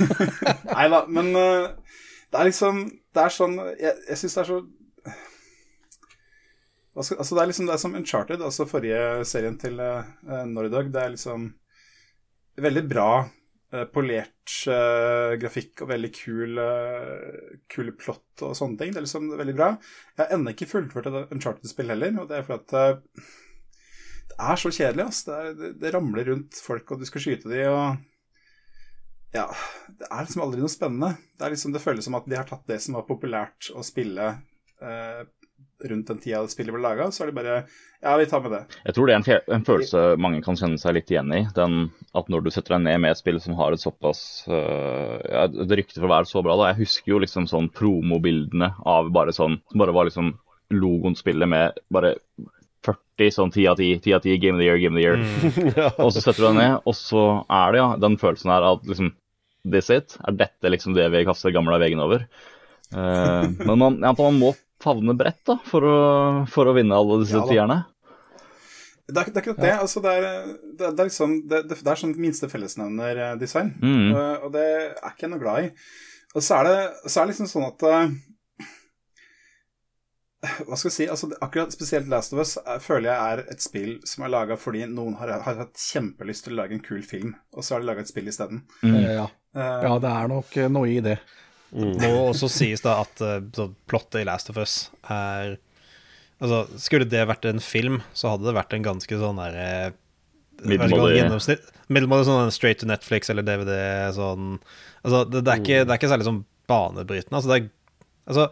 Nei 0.75 0.87
da, 0.91 1.03
men 1.07 1.29
uh, 1.37 1.67
det 2.31 2.39
er 2.39 2.47
liksom 2.49 2.81
Det 3.15 3.21
er 3.23 3.31
sånn 3.31 3.53
Jeg, 3.79 3.93
jeg 4.09 4.19
syns 4.19 4.33
det 4.35 4.41
er 4.41 4.49
så 4.49 4.57
altså 6.99 7.35
Det 7.35 7.41
er 7.41 7.51
liksom 7.51 7.67
det 7.69 7.75
er 7.75 7.83
som 7.83 7.93
Uncharted, 7.95 8.41
altså 8.43 8.67
forrige 8.69 9.25
serien 9.27 9.57
til 9.59 9.79
uh, 9.79 10.03
Nordag. 10.49 10.91
Det 10.91 11.03
er 11.03 11.13
liksom 11.13 11.45
veldig 12.61 12.83
bra 12.89 13.09
uh, 13.23 13.85
polert 13.93 14.57
uh, 14.67 15.37
grafikk 15.39 15.85
og 15.85 15.91
veldig 15.93 16.11
kul, 16.17 16.59
uh, 16.59 17.55
kul 17.71 17.93
plott 17.99 18.43
og 18.43 18.57
sånne 18.59 18.79
ting. 18.81 18.91
Det 18.91 19.01
er 19.01 19.07
liksom 19.07 19.31
veldig 19.39 19.55
bra. 19.55 19.71
Jeg 20.17 20.25
har 20.25 20.35
ennå 20.35 20.55
ikke 20.55 20.69
fullført 20.73 21.07
et 21.07 21.33
Uncharted-spill 21.37 21.95
heller, 21.95 22.19
og 22.19 22.27
det 22.29 22.41
er 22.41 22.47
fordi 22.49 22.59
at 22.59 22.99
uh, 22.99 23.33
det 24.31 24.39
er 24.51 24.59
så 24.59 24.71
kjedelig. 24.71 25.07
Altså. 25.07 25.31
Det, 25.31 25.39
er, 25.39 25.59
det, 25.61 25.73
det 25.83 25.93
ramler 25.95 26.31
rundt 26.33 26.63
folk, 26.65 26.91
og 26.91 26.99
du 26.99 27.07
skal 27.07 27.23
skyte 27.23 27.51
dem, 27.51 27.71
og 27.71 28.07
ja, 29.31 29.47
det 29.87 30.07
er 30.09 30.25
liksom 30.25 30.43
aldri 30.43 30.59
noe 30.59 30.71
spennende. 30.71 31.13
Det, 31.37 31.45
er 31.45 31.53
liksom, 31.53 31.71
det 31.71 31.83
føles 31.83 32.07
som 32.07 32.17
at 32.19 32.27
de 32.27 32.35
har 32.35 32.47
tatt 32.49 32.65
det 32.67 32.81
som 32.83 32.97
var 32.97 33.07
populært 33.07 33.69
å 33.71 33.83
spille 33.85 34.25
eh, 34.83 35.21
rundt 35.89 36.07
den 36.11 36.19
tida 36.21 36.43
spillet 36.51 36.73
ble 36.75 36.81
laga, 36.83 37.07
så 37.11 37.23
er 37.23 37.31
det 37.31 37.37
bare 37.39 37.55
Ja, 38.01 38.15
vi 38.17 38.25
tar 38.29 38.41
med 38.41 38.53
det. 38.53 38.61
Jeg 38.85 38.95
tror 38.97 39.07
det 39.09 39.13
er 39.13 39.19
en, 39.19 39.25
fe- 39.27 39.53
en 39.55 39.65
følelse 39.65 40.03
mange 40.21 40.41
kan 40.45 40.57
kjenne 40.57 40.77
seg 40.81 40.95
litt 40.97 41.11
igjen 41.13 41.33
i. 41.37 41.41
Den, 41.57 41.91
at 42.17 42.29
når 42.33 42.45
du 42.45 42.49
setter 42.53 42.75
deg 42.77 42.85
ned 42.87 43.01
med 43.03 43.13
et 43.13 43.19
spill 43.21 43.37
som 43.43 43.57
har 43.59 43.73
et 43.75 43.81
såpass 43.83 44.21
uh, 44.49 45.17
ja, 45.25 45.43
Det 45.51 45.77
rykte 45.77 45.99
for 45.99 46.07
å 46.09 46.13
være 46.15 46.29
så 46.29 46.41
bra 46.45 46.55
da. 46.57 46.71
Jeg 46.71 46.83
husker 46.87 47.13
jo 47.15 47.19
liksom 47.21 47.45
sånn 47.49 47.69
promobildene 47.77 48.71
av 48.89 49.11
bare 49.13 49.33
sånn 49.37 49.59
Som 49.69 49.83
bare 49.83 49.93
var 49.97 50.09
liksom 50.09 50.33
logoen 50.71 51.17
spillet 51.19 51.49
med 51.51 51.77
bare 51.93 52.15
40 52.85 53.33
sånn 53.35 53.51
10 53.53 53.67
av 53.69 53.77
10, 53.77 53.99
10 54.01 54.15
av 54.17 54.23
10, 54.25 54.37
Game 54.41 54.57
of 54.57 54.61
the 54.63 54.65
Year, 54.69 54.79
Game 54.81 54.95
of 54.95 55.01
the 55.01 55.05
Year. 55.05 55.91
Og 56.01 56.13
så 56.15 56.23
setter 56.23 56.41
du 56.41 56.47
deg 56.47 56.55
ned, 56.57 56.77
og 56.89 56.95
så 56.97 57.25
er 57.45 57.75
det 57.75 57.81
ja 57.83 57.89
den 58.01 58.15
følelsen 58.21 58.53
her 58.53 58.65
at 58.71 58.87
liksom 58.89 59.11
This 59.61 59.91
it? 59.93 60.15
Er 60.25 60.33
dette 60.39 60.71
liksom 60.73 60.95
det 60.97 61.05
vi 61.13 61.21
kaster 61.27 61.53
gamle 61.53 61.77
veggen 61.77 62.01
over? 62.01 62.23
Uh, 62.95 63.45
men 63.61 63.77
man, 63.77 63.99
ja, 64.01 64.09
man 64.17 64.39
må 64.41 64.55
favne 64.83 65.15
bredt 65.17 65.41
da, 65.47 65.55
for 65.67 65.85
å, 65.87 65.97
for 66.51 66.69
å 66.71 66.75
vinne 66.77 66.97
alle 66.97 67.19
disse 67.23 67.37
Ja 67.39 67.45
tierne. 67.49 67.79
Det 69.11 69.17
er, 69.19 69.31
det 69.33 69.41
er 69.41 69.43
ikke 69.43 69.57
det. 69.59 69.71
Altså, 69.75 69.99
det, 70.05 70.11
er, 70.15 70.25
det, 70.79 70.85
er- 70.87 71.07
liksom 71.09 71.31
Det, 71.51 71.63
det, 71.67 71.77
er 71.83 71.99
sånn 71.99 72.13
minste 72.21 72.47
fellesnevner-design, 72.51 73.73
Mm. 73.81 74.11
og, 74.15 74.45
og 74.47 74.51
det 74.55 74.65
er 74.71 75.09
ikke 75.11 75.25
jeg 75.25 75.31
noe 75.33 75.41
glad 75.41 75.65
i. 75.65 75.71
Og 76.31 76.45
så 76.45 76.61
er 76.61 76.69
det, 76.69 76.75
så 77.11 77.19
er 77.19 77.25
det 77.27 77.33
liksom 77.33 77.49
sånn 77.51 77.65
at 77.67 77.83
eh, 77.89 78.13
Hva 80.65 80.77
skal 80.79 80.87
jeg 80.89 80.95
si? 80.95 81.05
Altså, 81.11 81.27
akkurat 81.45 81.73
spesielt 81.75 82.07
Last 82.09 82.31
of 82.33 82.39
Us 82.41 82.55
er, 82.63 82.79
føler 82.81 83.11
jeg 83.11 83.33
er 83.35 83.41
et 83.53 83.61
spill 83.61 83.91
som 84.09 84.23
er 84.25 84.31
laga 84.33 84.55
fordi 84.57 84.87
noen 84.89 85.13
har, 85.19 85.35
har 85.45 85.59
hatt 85.65 85.77
kjempelyst 85.77 86.47
til 86.47 86.55
å 86.55 86.61
lage 86.63 86.73
en 86.77 86.81
kul 86.85 87.03
film, 87.05 87.35
og 87.53 87.61
så 87.67 87.75
har 87.75 87.83
de 87.83 87.89
laga 87.91 88.01
et 88.01 88.09
spill 88.09 88.31
isteden. 88.31 88.63
Mm. 88.81 88.95
Ja. 89.03 89.27
Ja. 89.53 89.67
ja, 89.83 89.91
det 90.01 90.09
er 90.15 90.31
nok 90.31 90.55
eh, 90.57 90.71
noe 90.71 90.87
i 90.89 90.97
det. 91.03 91.17
Må 91.71 92.11
også 92.27 92.49
sies 92.51 92.83
da 92.83 92.97
at 93.05 93.21
uh, 93.23 93.39
så 93.55 93.69
plottet 93.87 94.21
i 94.21 94.27
Last 94.27 94.51
of 94.51 94.59
Us 94.61 94.89
er 95.07 95.57
Altså, 96.41 96.63
skulle 96.81 97.05
det 97.05 97.21
vært 97.29 97.45
en 97.45 97.59
film, 97.61 97.99
så 98.17 98.31
hadde 98.31 98.47
det 98.47 98.55
vært 98.57 98.71
en 98.73 98.85
ganske 98.87 99.17
sånn 99.21 99.37
derre 99.37 99.65
eh, 99.69 99.91
Middelmådig. 100.65 101.19
Middelmådig 101.93 102.25
sånn 102.25 102.49
straight 102.53 102.79
to 102.81 102.87
Netflix 102.89 103.29
eller 103.29 103.45
DVD 103.45 103.75
sånn 104.17 104.55
Altså, 105.03 105.21
det, 105.29 105.43
det, 105.45 105.53
er, 105.53 105.61
ikke, 105.61 105.83
det 105.85 105.93
er 105.93 105.99
ikke 105.99 106.09
særlig 106.09 106.25
sånn 106.25 106.41
banebrytende. 106.71 107.37
Altså, 107.37 107.51
det 107.51 107.59
er 107.59 107.69
Altså 108.31 108.47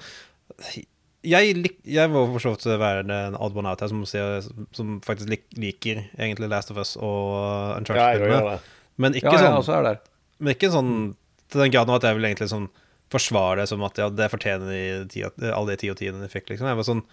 jeg, 1.28 1.56
lik, 1.60 1.80
jeg 1.84 2.10
må 2.12 2.22
for 2.32 2.44
så 2.44 2.54
vidt 2.54 2.68
være 2.80 3.04
en 3.04 3.36
odd 3.36 3.58
one 3.60 3.70
out 3.70 3.82
her 3.84 3.90
som, 3.92 4.06
sier, 4.08 4.46
som 4.76 5.00
faktisk 5.04 5.32
lik, 5.32 5.44
liker 5.60 6.06
egentlig 6.16 6.48
Last 6.52 6.72
of 6.72 6.80
Us 6.80 6.96
og 6.96 7.34
Ja, 7.36 7.80
Uncharted-spillene. 7.82 8.54
det. 8.54 8.94
men 9.04 9.18
ikke 9.20 9.34
Ja, 9.34 9.58
sånn 9.60 9.90
er 9.90 10.00
men 10.40 10.56
ikke 10.56 10.72
sånn 10.72 10.94
til 11.52 11.66
den 11.66 11.74
graden 11.74 11.92
av 11.92 12.00
at 12.00 12.08
jeg 12.08 12.16
vil 12.16 12.30
egentlig 12.30 12.48
sånn 12.54 12.70
forsvare 13.14 13.62
det 13.62 13.70
som 13.72 13.84
at 13.86 14.00
ja, 14.00 14.08
det 14.14 14.30
fortjener 14.32 14.70
de 14.70 14.82
ti, 15.12 15.24
alle 15.26 15.74
de 15.74 15.78
ti 15.82 15.92
og 15.92 15.98
tiende 16.00 16.24
de 16.24 16.32
fikk, 16.32 16.52
liksom. 16.52 16.70
Jeg 16.70 16.80
var 16.80 16.88
sånn 16.88 17.04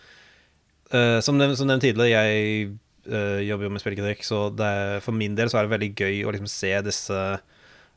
uh, 0.92 1.18
Som 1.24 1.38
nevnt, 1.40 1.58
som 1.60 1.70
tidligere, 1.72 2.12
jeg 2.12 2.70
uh, 3.08 3.40
jobber 3.44 3.68
jo 3.68 3.74
med 3.74 3.84
spillkritikk, 3.84 4.26
så 4.26 4.46
er, 4.54 4.98
for 5.04 5.16
min 5.16 5.36
del 5.38 5.52
så 5.52 5.60
er 5.60 5.68
det 5.68 5.76
veldig 5.76 5.92
gøy 5.96 6.24
å 6.24 6.34
liksom 6.34 6.50
se 6.52 6.72
disse 6.86 7.22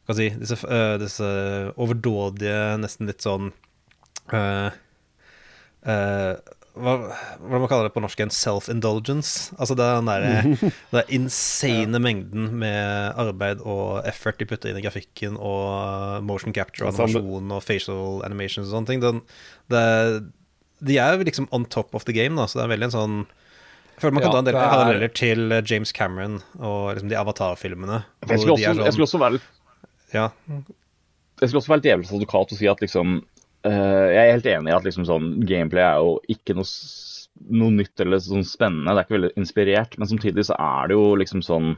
Hva 0.08 0.18
si 0.18 0.30
Disse, 0.40 0.60
uh, 0.66 0.96
disse 1.02 1.32
overdådige, 1.76 2.62
nesten 2.84 3.12
litt 3.12 3.26
sånn 3.26 3.52
uh, 4.34 4.72
hva, 6.80 6.94
hva 7.44 7.60
man 7.62 7.68
kaller 7.70 7.88
det 7.90 7.94
på 7.96 8.02
norsk? 8.04 8.22
En 8.24 8.32
self-indulgence. 8.34 9.52
Altså 9.60 9.76
det 9.78 9.86
er 9.86 10.00
den 10.00 10.10
der, 10.10 11.04
insane 11.20 11.98
ja. 11.98 12.02
mengden 12.04 12.50
med 12.62 13.14
arbeid 13.20 13.62
og 13.66 14.02
effort 14.10 14.40
de 14.42 14.48
putter 14.50 14.72
inn 14.72 14.80
i 14.80 14.84
grafikken, 14.86 15.38
og 15.38 16.24
motion 16.28 16.56
capture, 16.56 16.88
og 16.88 16.96
animasjon 16.96 17.52
og 17.56 17.64
facial 17.66 18.24
animations 18.28 18.68
og 18.70 18.78
sånne 18.78 18.92
ting. 18.94 19.04
Den, 19.06 19.22
det, 19.74 19.84
de 20.90 20.98
er 21.04 21.20
liksom 21.28 21.50
on 21.56 21.66
top 21.68 21.94
of 21.98 22.06
the 22.08 22.16
game, 22.16 22.40
da, 22.40 22.48
så 22.48 22.62
det 22.62 22.66
er 22.68 22.74
veldig 22.76 22.90
en 22.90 22.96
sånn 22.98 23.18
Jeg 23.28 24.04
føler 24.06 24.16
man 24.16 24.24
kan 24.24 24.30
Ja, 24.30 24.36
ta 24.38 24.40
en 24.40 24.48
del 24.48 24.56
er- 24.56 24.70
paralleller 24.72 25.12
til 25.12 25.52
eh, 25.52 25.64
James 25.68 25.92
Cameron 25.92 26.38
og 26.64 26.94
liksom 26.96 27.10
de 27.12 27.18
Avatar-filmene. 27.20 27.98
Jeg 28.24 28.30
hvor 28.30 28.38
skulle, 28.40 28.56
er 28.64 28.72
også, 28.72 28.86
jeg 28.88 28.96
skulle 28.96 29.10
også 29.10 29.20
være 29.26 29.42
ja, 30.14 30.30
jeg 31.42 31.50
skulle 31.52 31.60
også 31.62 31.70
være 31.74 31.80
litt 31.82 31.90
djevelens 31.90 32.14
advokat 32.16 32.54
og 32.56 32.58
si 32.62 32.68
at 32.72 32.80
liksom 32.82 33.20
Jeg 33.68 34.24
er 34.24 34.34
helt 34.38 34.50
enig 34.50 34.72
i 34.72 34.76
at 34.78 34.86
liksom 34.88 35.06
sånn 35.08 35.32
gameplay 35.48 35.84
er 35.84 36.00
jo 36.00 36.18
ikke 36.32 36.56
noe, 36.56 36.68
noe 37.60 37.74
nytt 37.76 38.04
eller 38.04 38.22
sånn 38.24 38.46
spennende. 38.48 38.94
Det 38.94 39.02
er 39.02 39.08
ikke 39.08 39.18
veldig 39.18 39.32
inspirert, 39.42 39.98
men 40.00 40.10
samtidig 40.12 40.46
så 40.48 40.56
er 40.64 40.92
det 40.92 40.96
jo 40.96 41.10
liksom 41.20 41.44
sånn 41.44 41.74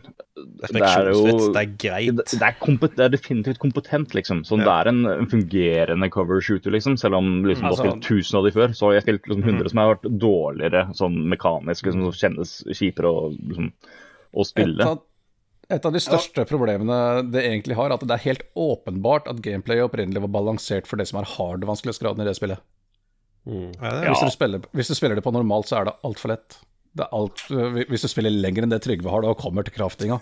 det 0.61 0.81
er 0.81 1.09
jo 1.11 1.23
det 1.53 1.61
er 1.61 1.71
greit. 1.81 2.15
det, 2.17 2.25
det, 2.31 2.45
er 2.45 2.55
kompet, 2.61 2.95
det 2.97 3.05
er 3.05 3.13
definitivt 3.13 3.59
kompetent, 3.61 4.15
liksom. 4.17 4.43
Sånn, 4.47 4.63
Det 4.65 4.73
er 4.73 4.89
en, 4.91 5.03
en 5.09 5.29
fungerende 5.29 6.09
cover 6.13 6.41
shooter, 6.41 6.73
liksom. 6.73 6.97
Selv 7.01 7.19
om 7.19 7.31
liksom, 7.45 7.67
du 7.67 7.75
har 7.75 7.79
spilt 7.81 8.09
1000 8.09 8.39
av 8.39 8.47
de 8.47 8.53
før, 8.55 8.75
så 8.77 8.87
har 8.87 8.97
jeg 8.99 9.07
spilt 9.07 9.29
liksom, 9.29 9.45
100 9.45 9.73
som 9.73 9.81
har 9.81 9.93
vært 9.95 10.09
dårligere 10.23 10.85
sånn 10.97 11.17
mekanisk, 11.33 11.89
liksom, 11.89 12.07
som 12.07 12.19
kjennes 12.23 12.55
kjipere 12.71 13.11
å, 13.11 13.29
liksom, 13.35 13.71
å 14.31 14.45
Et 14.45 14.51
spille. 14.53 14.87
av, 14.87 15.01
et 15.75 15.85
av 15.87 15.93
de 15.95 16.01
største 16.03 16.45
problemene 16.49 16.97
det 17.31 17.43
egentlig 17.47 17.77
har, 17.79 17.93
at 17.95 18.03
det 18.05 18.17
er 18.17 18.25
helt 18.29 18.43
åpenbart 18.59 19.29
at 19.31 19.41
gameplayet 19.45 19.87
opprinnelig 19.89 20.21
var 20.27 20.33
balansert 20.39 20.89
for 20.89 20.99
det 21.01 21.07
som 21.11 21.21
er 21.21 21.29
hard 21.37 21.63
vanskelighetsgraden 21.69 22.21
i 22.23 22.27
det 22.29 22.35
spillet. 22.39 22.59
Ja, 23.45 23.71
det 23.81 24.03
er- 24.05 24.11
Hvis, 24.13 24.19
du 24.27 24.29
spiller, 24.35 24.59
hvis 24.77 24.87
du 24.91 24.95
spiller 24.95 25.15
det 25.17 25.23
på 25.25 25.33
normalt, 25.33 25.65
så 25.71 25.79
er 25.81 25.85
det 25.89 25.95
altfor 26.05 26.29
lett. 26.35 26.59
Det 26.93 27.05
er 27.05 27.13
alt, 27.15 27.39
hvis 27.87 28.01
du 28.03 28.07
spiller 28.11 28.29
lenger 28.35 28.65
enn 28.65 28.69
det 28.73 28.81
Trygve 28.83 29.07
har 29.09 29.21
da, 29.23 29.29
og 29.31 29.37
kommer 29.39 29.63
til 29.63 29.71
craftinga, 29.77 30.17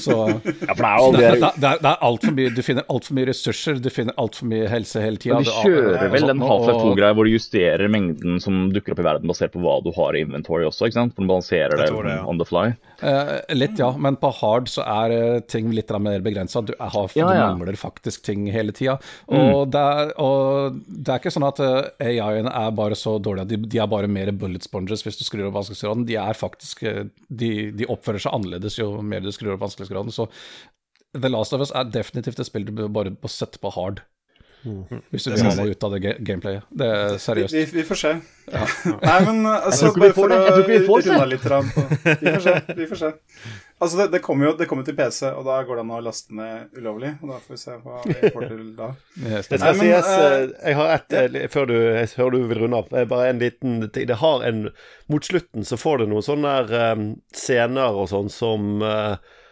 så 0.00 0.14
Ja, 0.64 0.72
for 0.72 0.80
det 0.80 0.88
er 0.88 1.02
jo 1.02 1.10
det, 1.12 1.20
det, 1.60 1.68
er- 1.68 1.82
det 1.84 1.90
er 1.90 1.98
alt 2.08 2.22
for 2.24 2.32
mye, 2.38 2.54
Du 2.56 2.62
finner 2.64 2.86
altfor 2.88 3.12
mye 3.18 3.26
ressurser, 3.28 3.76
du 3.84 3.90
finner 3.92 4.16
altfor 4.16 4.48
mye 4.48 4.70
helse 4.72 5.02
hele 5.04 5.20
tida. 5.20 5.42
De 5.44 5.52
kjører 5.52 6.08
vel 6.14 6.24
den 6.30 6.40
Half-Life 6.40 6.80
2-greia 6.80 7.12
hvor 7.18 7.28
du 7.28 7.34
justerer 7.34 7.92
mengden 7.92 8.40
som 8.40 8.72
dukker 8.72 8.96
opp 8.96 9.02
i 9.04 9.06
verden 9.10 9.28
basert 9.28 9.52
på 9.52 9.60
hva 9.60 9.76
du 9.84 9.92
har 9.98 10.16
i 10.16 10.24
inventory 10.24 10.64
også, 10.64 10.88
ikke 10.88 10.96
sant? 11.02 11.12
For 11.14 11.28
du 11.28 11.28
balanserer 11.34 11.76
det 11.76 11.90
det, 11.92 12.16
ja. 12.16 12.24
on 12.24 12.40
the 12.40 12.48
fly. 12.48 12.72
Eh, 13.04 13.54
litt, 13.54 13.78
ja, 13.78 13.90
men 14.00 14.16
på 14.16 14.30
hard 14.32 14.68
så 14.72 14.82
er 14.88 15.12
eh, 15.14 15.40
ting 15.50 15.70
litt 15.76 15.90
mer 16.00 16.22
begrensa. 16.24 16.62
Du, 16.64 16.72
ja, 16.78 16.88
Ja, 17.20 17.26
du 17.28 17.34
mangler 17.58 17.76
faktisk 17.76 18.22
ting 18.24 18.46
hele 18.54 18.72
tida. 18.72 18.96
Og, 19.28 19.70
det 19.74 19.80
er- 19.80 20.12
og 20.20 20.78
det 20.88 21.08
er 21.12 21.18
ikke 21.20 21.34
sånn 21.34 21.46
at 21.48 21.60
eh, 21.60 22.08
AI-ene 22.08 22.48
er 22.50 22.70
bare 22.72 22.96
så 22.96 23.18
dårlige 23.20 23.48
de, 23.52 23.56
de 23.74 23.78
er 23.84 23.86
bare 23.92 24.08
mer 24.08 24.32
bullet 24.32 24.62
sponges 24.64 25.02
hvis 25.04 25.18
du 25.20 25.24
skrur 25.24 25.48
opp 25.50 25.58
vanskelighetsgraden. 25.60 26.06
De 26.08 26.16
er 26.16 26.32
faktisk 26.38 26.80
de, 27.28 27.52
de 27.76 27.86
oppfører 27.92 28.24
seg 28.24 28.32
annerledes 28.34 28.78
jo 28.80 29.02
mer 29.02 29.20
du 29.20 29.30
skrur 29.32 29.54
opp 29.54 29.60
vanskelighetsgraden. 29.66 30.12
Så 30.14 30.28
The 31.14 31.28
Last 31.30 31.52
of 31.54 31.60
Us 31.62 31.70
er 31.76 31.84
definitivt 31.94 32.40
et 32.40 32.48
spill 32.48 32.64
du 32.66 32.72
bør 32.74 32.88
bare 32.90 33.12
må 33.14 33.28
sette 33.30 33.60
på 33.62 33.70
hard. 33.76 34.00
Hvis 34.64 35.26
du 35.26 35.30
vil 35.34 35.42
ha 35.44 35.50
noe 35.58 35.72
ut 35.74 35.84
av 35.84 35.92
det 35.94 36.00
gameplayet. 36.24 36.62
Det 36.72 36.86
er 36.88 37.18
seriøst. 37.20 37.52
vi, 37.54 37.64
vi 37.78 37.82
får 37.84 37.98
se. 38.00 38.12
Nei, 38.54 39.18
men 39.26 39.44
altså, 39.50 39.90
vi 39.94 40.08
bare 40.08 40.14
for 40.16 40.32
å 40.32 40.38
vi 40.66 40.78
runde 40.86 41.18
av 41.20 41.28
litt 41.30 41.44
på 41.44 41.84
Vi 42.22 42.32
får 42.32 42.42
se. 42.46 42.54
Vi 42.78 42.86
får 42.90 43.00
se. 43.02 43.10
Altså, 43.84 43.98
det, 43.98 44.06
det 44.14 44.20
kommer 44.24 44.46
jo 44.48 44.52
det 44.56 44.68
kommer 44.70 44.86
til 44.86 44.96
PC, 44.96 45.26
og 45.36 45.44
da 45.48 45.58
går 45.66 45.76
det 45.80 45.84
an 45.84 45.92
å 45.96 46.00
laste 46.06 46.36
ned 46.38 46.78
ulovlig. 46.78 47.12
Og 47.20 47.32
da 47.34 47.38
får 47.44 47.56
vi 47.56 47.60
se 47.60 47.76
hva 47.84 48.00
vi 48.06 48.32
får 48.36 48.48
til 48.52 48.64
da. 48.78 48.88
Yes, 49.20 49.50
Det 49.50 49.60
skal 49.60 49.64
Nei, 49.64 49.72
men, 49.76 49.84
sies, 49.84 50.10
eh, 50.14 50.36
eh, 50.38 50.50
jeg 50.70 50.78
har 50.80 50.92
ett 50.94 51.16
eh, 51.20 51.48
før 51.52 51.68
du, 51.68 51.74
jeg 51.98 52.12
hører 52.16 52.36
du 52.38 52.48
vil 52.54 52.62
runde 52.64 52.80
av. 52.80 52.94
Bare 53.10 53.28
en 53.34 53.42
liten 53.42 53.78
ting. 53.92 54.08
Det 54.08 54.20
har 54.24 54.44
en 54.48 54.64
Mot 55.12 55.26
slutten 55.26 55.66
så 55.68 55.76
får 55.76 56.00
du 56.00 56.06
noen 56.14 56.24
sånne 56.24 56.52
scener 57.36 57.98
og 58.00 58.06
sånn 58.08 58.30
som 58.32 58.78
f- 58.80 59.42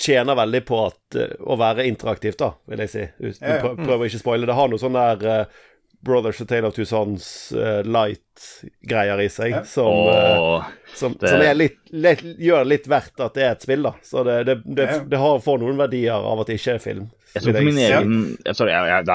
tjener 0.00 0.38
veldig 0.38 0.62
på 0.68 0.78
at, 0.86 1.00
eh, 1.20 1.34
å 1.44 1.56
være 1.60 1.84
interaktivt, 1.90 2.38
da, 2.40 2.52
vil 2.70 2.84
jeg 2.86 2.92
si. 2.94 3.02
Uten, 3.20 3.42
Ja, 3.44 3.56
ja. 3.56 3.60
prøv, 3.64 3.76
prøv 3.84 4.00
å 4.04 4.08
ikke 4.08 4.22
spoile. 4.22 4.48
Det 4.48 4.56
har 4.56 4.70
noe 4.72 4.80
sånn 4.80 4.96
der 4.96 5.26
uh, 5.28 5.60
Brothers 6.02 6.40
A 6.40 6.46
Tale 6.48 6.64
of 6.70 6.74
Two 6.76 6.86
Sons 6.88 7.26
uh, 7.52 7.82
light-greier 7.84 9.20
i 9.20 9.28
seg, 9.28 9.50
Ja. 9.52 9.62
som, 9.68 9.86
Åh, 10.08 10.64
som, 10.96 11.12
det- 11.20 11.28
som 11.28 11.40
er 11.44 11.54
litt, 11.58 11.78
litt, 11.92 12.22
gjør 12.40 12.64
det 12.64 12.70
litt 12.72 12.88
verdt 12.88 13.20
at 13.20 13.34
det 13.36 13.44
er 13.44 13.52
et 13.56 13.62
spill, 13.68 13.82
da. 13.84 13.92
Så 14.02 14.24
det, 14.24 14.38
det, 14.48 14.58
det, 14.64 14.88
det 15.12 15.18
har, 15.20 15.38
får 15.44 15.60
noen 15.60 15.76
verdier 15.80 16.16
av 16.16 16.40
at 16.40 16.46
det 16.48 16.56
ikke 16.60 16.74
er 16.78 16.84
film. 16.86 17.10
Jeg 17.30 17.44
tror 17.44 17.54
for 17.54 17.62
min 17.68 17.76
egen 17.78 18.14
jeg, 18.42 18.54
Sorry, 18.58 18.72
jeg, 18.74 18.86
jeg, 18.90 19.04
det 19.06 19.14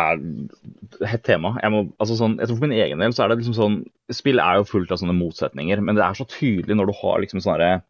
er 1.04 1.10
hett 1.12 1.24
tema. 1.28 1.50
Jeg, 1.60 1.72
må, 1.74 1.82
altså 2.00 2.16
sånn, 2.16 2.38
jeg 2.40 2.48
tror 2.48 2.60
for 2.62 2.68
min 2.70 2.78
egen 2.80 3.02
del 3.04 3.12
så 3.18 3.26
er 3.26 3.34
det 3.34 3.42
liksom 3.42 3.58
sånn 3.58 3.76
Spill 4.14 4.40
er 4.40 4.62
jo 4.62 4.68
fullt 4.70 4.94
av 4.94 5.00
sånne 5.02 5.16
motsetninger, 5.18 5.82
men 5.84 5.98
det 5.98 6.04
er 6.06 6.14
så 6.16 6.24
tydelig 6.30 6.78
når 6.78 6.92
du 6.92 6.94
har 7.02 7.20
liksom 7.26 7.42
sånne 7.42 7.58
herre- 7.58 7.82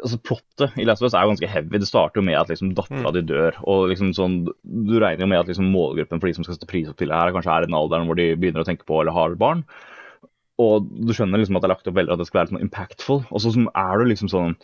altså 0.00 0.18
Plottet 0.24 0.78
i 0.80 0.86
Last 0.86 1.02
of 1.02 1.08
Us 1.08 1.14
er 1.14 1.24
jo 1.24 1.32
ganske 1.32 1.50
heavy. 1.50 1.78
Det 1.80 1.88
starter 1.88 2.20
jo 2.20 2.26
med 2.26 2.38
at 2.38 2.50
liksom 2.52 2.72
dattera 2.78 3.12
di 3.14 3.22
dør. 3.28 3.58
og 3.68 3.88
liksom 3.92 4.12
sånn, 4.16 4.36
Du 4.62 4.94
regner 4.98 5.24
jo 5.24 5.30
med 5.30 5.42
at 5.42 5.50
liksom 5.50 5.72
målgruppen 5.72 6.20
for 6.20 6.28
de 6.28 6.36
som 6.36 6.46
skal 6.46 6.56
sette 6.56 6.70
pris 6.70 6.88
opp 6.90 6.98
til 7.00 7.12
det 7.12 7.18
her, 7.18 7.32
kanskje 7.34 7.54
er 7.54 7.66
i 7.66 7.70
den 7.70 7.78
alderen 7.78 8.08
hvor 8.08 8.18
de 8.18 8.32
begynner 8.36 8.64
å 8.64 8.68
tenke 8.68 8.86
på 8.88 9.00
eller 9.00 9.16
har 9.16 9.36
barn. 9.40 9.64
Og 10.62 10.86
du 10.86 11.12
skjønner 11.16 11.40
liksom 11.40 11.56
at 11.56 11.64
det 11.64 11.70
er 11.70 11.74
lagt 11.74 11.88
opp 11.88 11.96
veldig 11.98 12.14
at 12.14 12.20
det 12.20 12.28
skal 12.28 12.40
være 12.40 12.48
litt 12.48 12.56
sånn 12.56 12.66
impactful. 12.66 13.22
Og 13.30 13.42
så 13.42 13.52
er 13.56 13.98
du 13.98 14.08
liksom 14.10 14.32
sånn 14.32 14.56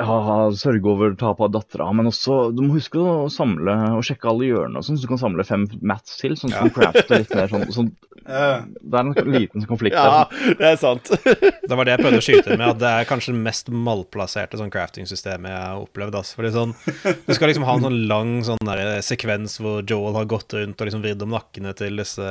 ja, 0.00 0.36
sørge 0.56 0.90
over 0.90 1.16
tapet 1.20 1.46
av 1.46 1.54
dattera, 1.58 1.88
men 1.96 2.08
også 2.10 2.40
du 2.56 2.64
må 2.64 2.76
huske 2.78 3.00
å 3.00 3.28
samle 3.32 3.74
og 3.98 4.04
sjekke 4.06 4.30
alle 4.32 4.48
hjørnene, 4.48 4.80
og 4.80 4.86
sånn, 4.86 4.98
så 4.98 5.06
du 5.06 5.12
kan 5.12 5.22
samle 5.22 5.46
fem 5.48 5.66
mats 5.80 6.16
til. 6.20 6.36
sånn 6.40 6.54
du 6.56 6.72
kan 6.74 6.96
litt 7.12 7.34
mer 7.36 7.52
sånn, 7.52 7.68
sånn 7.74 7.92
Eh, 8.30 8.62
Det 8.80 8.98
er 8.98 9.00
en 9.00 9.32
liten 9.32 9.64
konflikt 9.66 9.96
Ja, 9.96 10.26
der. 10.28 10.54
det 10.58 10.66
er 10.68 10.76
sant. 10.80 11.08
Det 11.70 11.76
var 11.78 11.86
det 11.86 11.94
jeg 11.94 12.02
prøvde 12.02 12.20
å 12.20 12.24
skyte 12.24 12.56
med, 12.58 12.66
at 12.74 12.80
det 12.82 12.90
er 12.90 13.08
kanskje 13.08 13.32
det 13.32 13.42
mest 13.46 13.70
malplasserte 13.72 14.58
sånn 14.60 14.72
crafting-systemet 14.72 15.50
jeg 15.52 15.62
har 15.62 15.80
opplevd. 15.80 16.18
Altså. 16.18 16.36
Fordi 16.38 16.50
sånn, 16.54 16.74
du 17.26 17.32
skal 17.36 17.50
liksom 17.50 17.66
ha 17.68 17.76
en 17.78 17.86
sånn 17.86 17.98
lang 18.10 18.32
sånn 18.46 18.66
der 18.66 19.00
sekvens 19.06 19.56
hvor 19.62 19.80
Joel 19.86 20.18
har 20.18 20.28
gått 20.30 20.56
rundt 20.58 20.82
og 20.82 20.90
liksom 20.90 21.04
vridd 21.04 21.24
om 21.24 21.32
nakkene 21.34 21.72
til 21.78 22.02
disse 22.02 22.26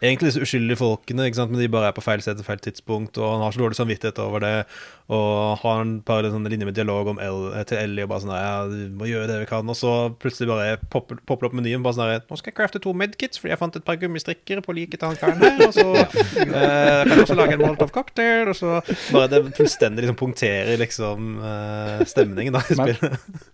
egentlig 0.00 0.30
disse 0.30 0.44
uskyldige 0.46 0.80
folkene, 0.80 1.26
ikke 1.28 1.40
sant? 1.40 1.52
men 1.52 1.62
de 1.62 1.70
bare 1.72 1.90
er 1.90 1.96
på 1.96 2.04
feil 2.06 2.22
sted 2.24 2.38
til 2.40 2.46
feil 2.46 2.62
tidspunkt, 2.62 3.20
og 3.20 3.36
han 3.36 3.44
har 3.44 3.54
så 3.56 3.64
dårlig 3.64 3.80
samvittighet 3.80 4.22
over 4.24 4.44
det, 4.46 4.54
og 5.08 5.58
har 5.62 5.80
en 5.84 5.92
par 6.02 6.26
sånne 6.26 6.50
linjer 6.50 6.66
med 6.66 6.74
dialog 6.74 7.06
om 7.12 7.20
L, 7.22 7.44
til 7.70 7.78
Ellie 7.78 8.02
og 8.02 8.10
bare 8.10 8.24
sånn 8.24 8.32
ja, 8.34 8.54
vi 8.66 8.86
må 8.90 9.06
gjøre 9.06 9.28
det 9.30 9.36
vi 9.44 9.48
kan, 9.50 9.68
og 9.70 9.76
så 9.78 9.92
plutselig 10.18 10.48
bare 10.50 10.78
popper, 10.90 11.20
popper 11.30 11.46
opp 11.46 11.54
menyen 11.54 11.84
bare 11.84 11.94
sånn 11.94 12.24
nå 12.26 12.38
skal 12.40 12.50
jeg 12.50 12.56
crafte 12.58 12.80
to 12.82 12.90
medkits, 12.96 13.38
fordi 13.38 13.52
jeg 13.54 13.60
fant 13.60 13.76
et 13.78 13.86
par 13.86 14.00
gummistrikker 14.02 14.62
på 14.66 14.74
liket 14.74 14.98
til 15.04 15.12
han 15.12 15.20
karen 15.20 15.38
her, 15.44 15.62
og 15.68 15.76
så 15.76 15.86
eh, 16.02 17.02
kan 17.06 17.12
jeg 17.14 17.22
også 17.26 17.36
lage 17.38 17.54
en 17.54 17.62
molotov 17.62 17.92
cocktail, 17.94 18.50
og 18.50 18.58
så 18.58 18.80
bare 19.14 19.30
det 19.36 19.42
fullstendig 19.60 20.02
liksom 20.06 20.18
punkterer 20.24 20.80
liksom 20.82 21.36
eh, 21.52 22.02
stemningen 22.10 22.58
da 22.58 22.64
i 22.66 22.74
Men- 22.80 22.96
spillet. 22.96 23.44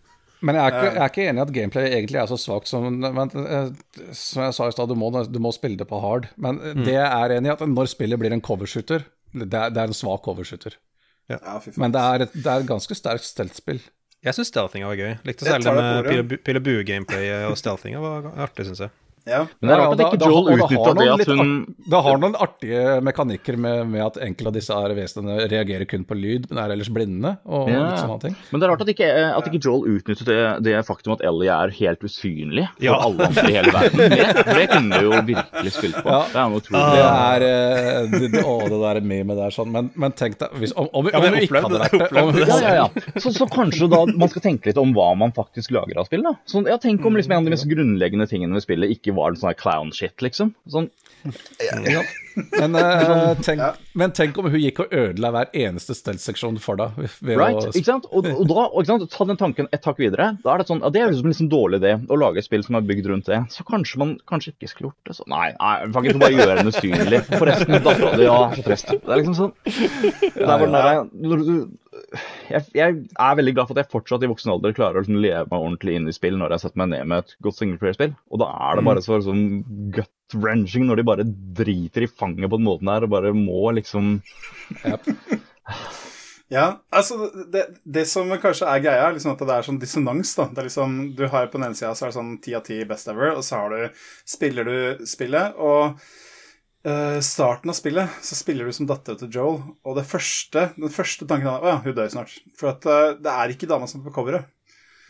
Men 0.43 0.57
jeg 0.59 0.65
er, 0.65 0.73
ikke, 0.75 0.87
jeg 0.97 1.03
er 1.05 1.11
ikke 1.13 1.25
enig 1.31 1.39
i 1.39 1.43
at 1.45 1.51
gameplay 1.55 1.85
egentlig 1.95 2.19
er 2.19 2.27
så 2.27 2.35
svakt 2.43 2.67
som 2.67 2.89
men, 2.99 3.29
eh, 3.47 3.69
Som 4.11 4.41
jeg 4.43 4.55
sa 4.57 4.67
i 4.67 4.73
stad, 4.75 4.89
du, 4.91 4.97
må- 4.99 5.13
du 5.31 5.39
må 5.39 5.53
spille 5.55 5.79
det 5.79 5.87
på 5.87 6.01
hard. 6.03 6.27
Men 6.37 6.59
Mm. 6.59 6.81
det 6.83 6.97
jeg 6.97 7.05
er 7.07 7.35
enig 7.37 7.47
i, 7.47 7.53
at 7.53 7.63
når 7.63 7.87
spillet 7.93 8.19
blir 8.19 8.33
en 8.35 8.43
covershooter 8.43 9.05
det 9.37 9.55
er, 9.55 9.71
det 9.71 9.79
er 9.85 9.87
en 9.93 9.95
svak 9.95 10.25
covershooter. 10.27 10.75
Ja, 11.31 11.59
fy. 11.63 11.75
Men 11.81 11.95
det 11.95 12.03
er 12.03 12.27
et, 12.27 12.33
det 12.35 12.47
er 12.47 12.65
et 12.65 12.69
ganske 12.69 12.97
sterkt 12.99 13.27
steltspill. 13.29 13.83
Jeg 14.23 14.37
syns 14.37 14.53
stealthinga 14.53 14.87
var 14.87 14.99
gøy. 14.99 15.15
Likte 15.27 15.47
særlig 15.47 15.67
det 15.67 15.75
med 15.75 15.97
ordet. 15.99 16.11
pil 16.11 16.21
og 16.23 16.45
pil 16.47 16.59
og 16.61 16.67
bue-gameplayet 16.67 17.47
og 17.51 17.57
stealthinga 17.59 18.03
var 18.03 18.29
artig, 18.45 18.69
syns 18.69 18.85
jeg. 18.85 18.93
Ja. 19.29 19.45
Men 19.61 19.69
det 19.71 19.75
er 19.77 19.81
rart 19.83 19.93
ja, 20.01 20.07
at 20.09 20.15
ikke 20.17 20.29
Joel 20.31 20.47
det 20.49 20.55
utnytta 20.65 20.93
det 20.99 21.09
at 21.13 21.29
hun 21.31 21.51
Det 21.93 22.01
har 22.07 22.17
noen 22.23 22.35
artige 22.43 22.95
mekanikker 23.07 23.59
med, 23.61 23.83
med 23.93 24.03
at 24.07 24.17
enkelte 24.25 24.51
av 24.51 24.57
disse 24.57 24.79
vesenene 24.99 25.47
reagerer 25.53 25.87
kun 25.91 26.03
på 26.09 26.17
lyd, 26.19 26.49
men 26.51 26.59
er 26.65 26.75
ellers 26.75 26.91
blinde 26.91 27.37
og 27.47 27.71
Ja. 27.71 27.85
litt 27.93 28.01
sånne 28.03 28.19
ting. 28.25 28.35
Men 28.51 28.61
det 28.61 28.67
er 28.67 28.73
rart 28.73 28.83
at 28.83 28.91
ikke, 28.95 29.11
at 29.39 29.47
ikke 29.51 29.61
Joel 29.63 29.87
utnyttet 29.97 30.27
det, 30.27 30.39
det 30.67 30.75
faktum 30.89 31.15
at 31.15 31.23
Ellie 31.29 31.53
er 31.55 31.71
helt 31.79 32.03
usynlig 32.03 32.67
for 32.75 32.85
Ja. 32.89 32.97
alle 33.07 33.29
andre 33.31 33.47
i 33.47 33.55
hele 33.59 33.73
verden. 33.77 33.99
Det, 34.13 34.45
det 34.59 34.67
kunne 34.73 34.99
du 34.99 35.07
jo 35.07 35.21
virkelig 35.29 35.73
spilt 35.77 35.97
på. 36.03 36.11
Ja. 36.11 36.23
Det 36.33 36.41
er 36.43 36.51
noe 36.51 36.59
Det 36.59 36.67
utrolig. 36.67 37.05
er 37.07 37.45
eh, 37.47 38.11
det, 38.13 38.29
det, 38.35 38.43
Å, 38.43 38.57
det 38.69 38.81
der 38.83 39.01
memet 39.07 39.39
der 39.39 39.55
sånn. 39.55 39.71
Men, 39.73 39.91
men 39.95 40.13
tenk 40.19 40.37
deg 40.41 40.57
hvis, 40.59 40.73
Om, 40.77 40.89
om, 40.93 41.07
om, 41.07 41.23
om 41.23 41.37
vi 41.37 41.45
ikke 41.47 41.63
hadde 41.65 41.81
vært 41.85 41.97
det 42.11 42.23
om, 42.23 42.35
Ja, 42.43 42.59
ja, 42.63 42.73
ja. 42.83 43.21
Så, 43.23 43.33
så 43.37 43.47
kanskje 43.51 43.89
da 43.93 44.03
man 44.11 44.31
skal 44.33 44.43
tenke 44.45 44.71
litt 44.73 44.81
om 44.83 44.93
hva 44.97 45.13
man 45.19 45.33
faktisk 45.37 45.71
lager 45.75 46.01
av 46.03 46.09
spill. 46.11 46.25
da. 46.27 46.35
Så, 46.51 46.65
ja, 46.69 46.77
Tenk 46.83 47.05
om 47.07 47.15
liksom 47.17 47.33
en 47.37 47.43
av 47.45 47.49
de 47.49 47.55
mest 47.55 47.69
grunnleggende 47.71 48.27
tingene 48.31 48.59
ved 48.59 48.65
spillet 48.67 48.91
ikke 48.97 49.12
ikke 49.13 49.21
var 49.21 49.39
sånn 49.39 49.53
her 49.53 49.61
clown-shit, 49.61 50.17
liksom. 50.25 50.57
Sånn, 50.73 50.91
Ja. 51.87 52.03
Men, 52.61 52.73
uh, 52.75 53.35
tenk, 53.45 53.61
men 53.93 54.13
tenk 54.17 54.39
om 54.41 54.47
hun 54.49 54.57
gikk 54.57 54.79
og 54.81 54.95
ødela 54.97 55.29
hver 55.35 55.51
eneste 55.53 55.93
stealth-seksjon 55.93 56.57
for 56.65 56.81
deg. 56.81 56.95
Ved 57.21 57.37
right, 57.37 57.59
å 57.61 57.75
ikke 57.77 57.91
sant? 57.91 58.07
Og, 58.09 58.25
og 58.25 58.47
da, 58.49 58.65
ikke 58.71 58.89
sant? 58.89 59.05
Ta 59.13 59.27
den 59.29 59.37
tanken 59.37 59.69
et 59.69 59.83
takk 59.85 60.01
videre. 60.01 60.31
Da 60.41 60.55
er 60.55 60.63
Det 60.63 60.71
sånn, 60.71 60.81
ja, 60.81 60.89
det 60.95 61.03
er 61.03 61.11
liksom 61.11 61.29
en 61.29 61.35
liksom 61.35 61.51
dårlig 61.53 61.83
idé 61.83 61.93
å 62.09 62.17
lage 62.17 62.41
et 62.41 62.49
spill 62.49 62.65
som 62.65 62.79
er 62.81 62.87
bygd 62.89 63.11
rundt 63.13 63.29
det. 63.29 63.43
Så 63.53 63.67
kanskje 63.69 64.01
man 64.01 64.15
kanskje 64.33 64.55
ikke 64.55 64.71
skulle 64.73 64.89
gjort 64.89 65.11
det 65.11 65.19
sånn. 65.19 65.29
Nei, 65.35 65.51
nei, 65.59 66.09
kan 66.09 66.25
bare 66.25 66.39
gjøre 66.39 66.57
den 66.63 66.73
usynlig. 66.73 67.21
Forresten, 67.29 67.77
dattera 67.85 68.15
di, 68.17 68.27
ja, 68.31 68.41
så 68.57 68.67
trist. 68.71 68.95
Det 68.97 69.13
er 69.13 69.21
liksom 69.21 69.39
sånn. 69.43 69.55
Det 69.69 70.33
er 70.33 70.49
bare 70.49 70.65
den 70.65 70.79
der, 70.79 71.05
når 71.29 71.45
du, 71.45 71.55
jeg, 72.51 72.65
jeg 72.77 72.99
er 73.03 73.39
veldig 73.39 73.55
glad 73.57 73.69
for 73.69 73.77
at 73.77 73.85
jeg 73.85 73.93
fortsatt 73.93 74.25
i 74.27 74.31
voksen 74.31 74.53
alder 74.53 74.75
klarer 74.77 75.01
å 75.01 75.05
liksom 75.05 75.21
leve 75.23 75.47
meg 75.49 75.59
ordentlig 75.59 75.97
inn 75.99 76.11
i 76.11 76.15
spill 76.15 76.37
når 76.41 76.57
jeg 76.57 76.65
setter 76.65 76.83
meg 76.83 76.93
ned 76.93 77.09
med 77.13 77.25
et 77.25 77.35
godt 77.45 77.59
singleplayer-spill. 77.61 78.15
Og 78.33 78.43
da 78.43 78.51
er 78.69 78.79
det 78.79 78.87
bare 78.89 79.05
så 79.05 79.19
sånn 79.25 79.45
gut-wrenching 79.97 80.87
når 80.89 81.01
de 81.01 81.09
bare 81.09 81.29
driter 81.63 82.07
i 82.07 82.11
fanget 82.11 82.51
på 82.53 82.61
den 82.61 82.69
måten 82.69 82.93
der 82.93 83.07
og 83.07 83.15
bare 83.17 83.35
må 83.37 83.65
liksom 83.79 84.15
Ja, 86.53 86.83
altså 86.93 87.31
det, 87.49 87.63
det 87.89 88.03
som 88.11 88.29
kanskje 88.41 88.67
er 88.69 88.83
greia, 88.85 89.05
er 89.07 89.15
liksom 89.17 89.33
at 89.33 89.41
det 89.41 89.55
er 89.55 89.65
sånn 89.65 89.79
dissonans. 89.81 90.35
da. 90.37 90.51
Det 90.53 90.61
er 90.61 90.67
liksom, 90.69 90.99
Du 91.17 91.23
har 91.33 91.49
på 91.49 91.57
den 91.57 91.71
ene 91.71 91.79
sida 91.79 91.95
så 91.97 92.05
er 92.05 92.13
det 92.13 92.19
sånn 92.19 92.35
ti 92.45 92.53
av 92.59 92.67
ti 92.67 92.77
best 92.89 93.09
ever, 93.09 93.33
og 93.39 93.47
så 93.47 93.63
har 93.63 93.73
du, 93.73 94.03
spiller 94.29 94.69
du 94.69 95.07
spillet, 95.09 95.57
og 95.57 95.97
eh, 96.87 97.19
starten 97.25 97.73
av 97.73 97.77
spillet 97.79 98.17
så 98.25 98.39
spiller 98.39 98.69
du 98.69 98.75
som 98.77 98.89
datter 98.91 99.19
til 99.21 99.31
Joel, 99.33 99.61
og 99.87 99.99
det 99.99 100.07
første, 100.09 100.71
den 100.79 100.93
første 100.93 101.29
tanken 101.29 101.51
er 101.53 101.63
å 101.63 101.71
ja, 101.75 101.77
hun 101.85 101.97
dør 101.97 102.11
snart. 102.13 102.35
For 102.59 102.73
at 102.75 102.89
uh, 102.89 103.13
det 103.19 103.37
er 103.37 103.55
ikke 103.55 103.71
dama 103.71 103.89
som 103.91 104.03
er 104.03 104.09
på 104.09 104.17
coveret. 104.17 104.51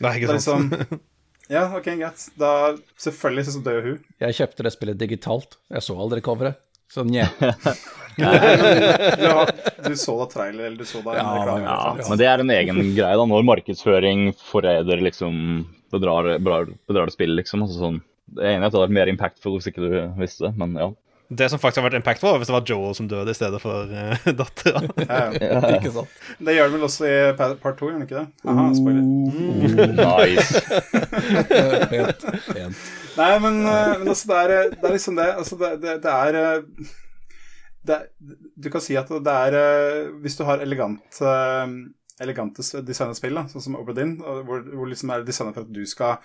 Nei, 0.03 0.17
ikke 0.19 0.37
sant? 0.41 0.73
liksom 0.73 1.01
Ja, 1.51 1.67
ok, 1.75 1.89
greit. 1.99 2.21
Da 2.39 2.51
selvfølgelig 3.03 3.49
så 3.51 3.63
dør 3.65 3.81
hun. 3.83 3.97
Jeg 4.23 4.37
kjøpte 4.37 4.63
det 4.65 4.71
spillet 4.73 5.01
digitalt. 5.01 5.57
Jeg 5.73 5.83
så 5.85 5.97
aldri 5.99 6.23
coveret. 6.23 6.61
Så. 6.93 7.03
Du, 8.13 8.23
har, 9.25 9.49
du 9.87 9.95
så 9.97 10.13
da 10.19 10.25
trailer, 10.29 10.67
eller 10.67 10.77
du 10.77 10.85
så 10.85 10.99
da 11.01 11.15
Ja, 11.17 11.23
reklame. 11.33 11.63
Ja, 11.65 11.77
ja, 11.97 12.05
men 12.05 12.19
det 12.21 12.27
er 12.29 12.43
en 12.43 12.51
egen 12.53 12.81
greie, 12.93 13.15
da. 13.17 13.23
Når 13.25 13.47
markedsføring 13.47 14.27
forræder 14.37 15.01
liksom 15.01 15.63
bedrar, 15.89 16.35
bedrar, 16.37 16.69
bedrar 16.85 17.09
det 17.09 17.15
spillet, 17.15 17.39
liksom. 17.41 17.63
Altså, 17.65 17.79
sånn. 17.81 17.97
Det 18.37 18.45
er 18.45 18.53
enig 18.53 18.67
i 18.67 18.67
at 18.67 18.75
det 18.75 18.77
hadde 18.77 18.85
vært 18.85 18.97
mer 18.99 19.11
impactful 19.15 19.57
hvis 19.57 19.71
ikke 19.71 19.81
du 19.81 19.95
visste 20.21 20.45
det, 20.45 20.53
men 20.61 20.77
ja. 20.77 20.91
Det 21.29 21.47
som 21.49 21.59
faktisk 21.61 21.79
har 21.81 21.85
vært 21.89 21.95
impactful, 22.01 22.29
var 22.33 22.41
hvis 22.41 22.49
det 22.51 22.55
var 22.55 22.65
Joel 22.67 22.93
som 22.97 23.07
døde 23.09 23.31
i 23.31 23.37
stedet 23.37 23.61
for 23.63 23.87
uh, 23.93 24.25
dattera. 24.37 24.81
Ja, 25.07 25.21
ja. 25.39 25.61
Ikke 25.77 25.93
sant? 25.95 26.17
Det 26.43 26.55
gjør 26.57 26.67
det 26.69 26.75
vel 26.75 26.83
også 26.89 27.07
i 27.09 27.15
part 27.37 27.77
to, 27.79 27.87
gjør 27.89 28.01
det 28.03 28.09
ikke 28.09 28.19
det? 28.19 28.27
Aha, 28.51 28.65
spoiler. 28.77 29.03
Nice. 29.97 30.61
Pent. 31.89 32.27
Pent. 32.53 32.83
Nei, 33.17 33.31
men, 33.39 33.59
eh, 33.65 33.95
men 34.01 34.09
altså, 34.13 34.29
det 34.29 34.37
er, 34.43 34.53
eh, 34.57 34.69
det 34.75 34.87
er 34.89 34.95
liksom 34.97 35.17
det 35.19 35.25
Altså, 35.37 35.57
det, 35.61 35.71
det, 35.83 35.95
det 36.03 36.13
er 36.13 36.37
eh, 36.39 36.93
det, 37.85 37.97
Du 38.57 38.69
kan 38.73 38.81
si 38.81 38.95
at 38.97 39.11
det 39.11 39.35
er 39.47 39.57
eh, 39.59 40.07
Hvis 40.23 40.37
du 40.39 40.43
har 40.47 40.63
elegant 40.65 41.19
eh, 41.21 41.75
elegante 42.23 42.63
s- 42.65 42.73
designet 42.85 43.17
spill, 43.19 43.37
da, 43.37 43.45
sånn 43.51 43.63
som 43.67 43.77
Obradin, 43.79 44.15
hvor, 44.21 44.65
hvor 44.65 44.89
liksom 44.89 45.13
er 45.13 45.23
designet 45.27 45.55
for 45.57 45.65
at 45.65 45.73
du 45.73 45.83
skal 45.89 46.19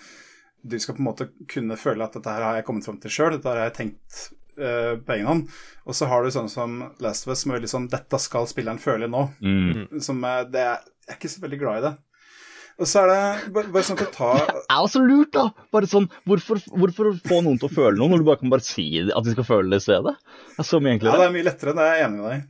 du 0.68 0.74
skal 0.82 0.96
på 0.96 1.00
en 1.04 1.06
måte 1.06 1.28
kunne 1.48 1.76
føle 1.78 2.02
at 2.04 2.16
dette 2.16 2.32
her 2.34 2.42
har 2.42 2.56
jeg 2.58 2.64
kommet 2.66 2.84
fram 2.88 2.96
til 3.00 3.12
sjøl, 3.14 3.36
dette 3.36 3.46
her 3.46 3.60
har 3.60 3.68
jeg 3.68 3.76
tenkt 3.76 4.16
eh, 4.58 4.92
på 4.98 5.14
egen. 5.16 5.46
Og 5.88 5.96
så 5.96 6.08
har 6.10 6.24
du 6.24 6.32
sånne 6.34 6.52
som 6.52 6.76
Last 7.04 7.26
of 7.26 7.32
Us, 7.32 7.44
som 7.44 7.52
er 7.52 7.60
veldig 7.60 7.70
sånn 7.70 7.88
Dette 7.92 8.20
skal 8.22 8.48
spilleren 8.50 8.82
føle 8.82 9.08
nå. 9.10 9.28
Mm. 9.40 10.02
Som 10.04 10.20
er, 10.28 10.44
det 10.52 10.64
er, 10.64 10.84
jeg 11.06 11.14
er 11.14 11.20
ikke 11.20 11.32
så 11.32 11.44
veldig 11.46 11.60
glad 11.62 11.80
i 11.80 11.86
det. 11.88 11.94
Og 12.78 12.86
så 12.86 13.00
er 13.02 13.08
det 13.10 13.52
bare, 13.54 13.70
bare 13.74 13.86
sånn 13.88 13.98
for 13.98 14.06
å 14.06 14.12
ta 14.14 14.34
Det 14.38 14.60
er 14.70 14.84
også 14.84 15.00
lurt, 15.02 15.32
da! 15.34 15.48
Bare 15.74 15.88
sånn, 15.90 16.06
hvorfor, 16.30 16.60
hvorfor 16.70 17.10
få 17.26 17.40
noen 17.42 17.58
til 17.58 17.66
å 17.66 17.74
føle 17.74 17.98
noe 17.98 18.12
når 18.12 18.22
du 18.22 18.28
bare 18.28 18.42
kan 18.42 18.52
bare 18.52 18.66
si 18.66 18.86
at 19.02 19.26
de 19.26 19.34
skal 19.34 19.48
føle 19.48 19.72
det 19.72 19.80
i 19.82 19.86
stedet? 19.88 20.14
Det 20.52 20.62
er 20.62 20.68
så 20.68 20.78
mye 20.84 21.00
Ja, 21.00 21.16
det 21.18 21.26
er 21.26 21.34
mye 21.34 21.48
lettere, 21.48 21.74
det 21.74 21.86
er 21.88 21.98
jeg 21.98 22.06
enig 22.06 22.20
med 22.20 22.28
deg 22.28 22.38
i. 22.38 22.46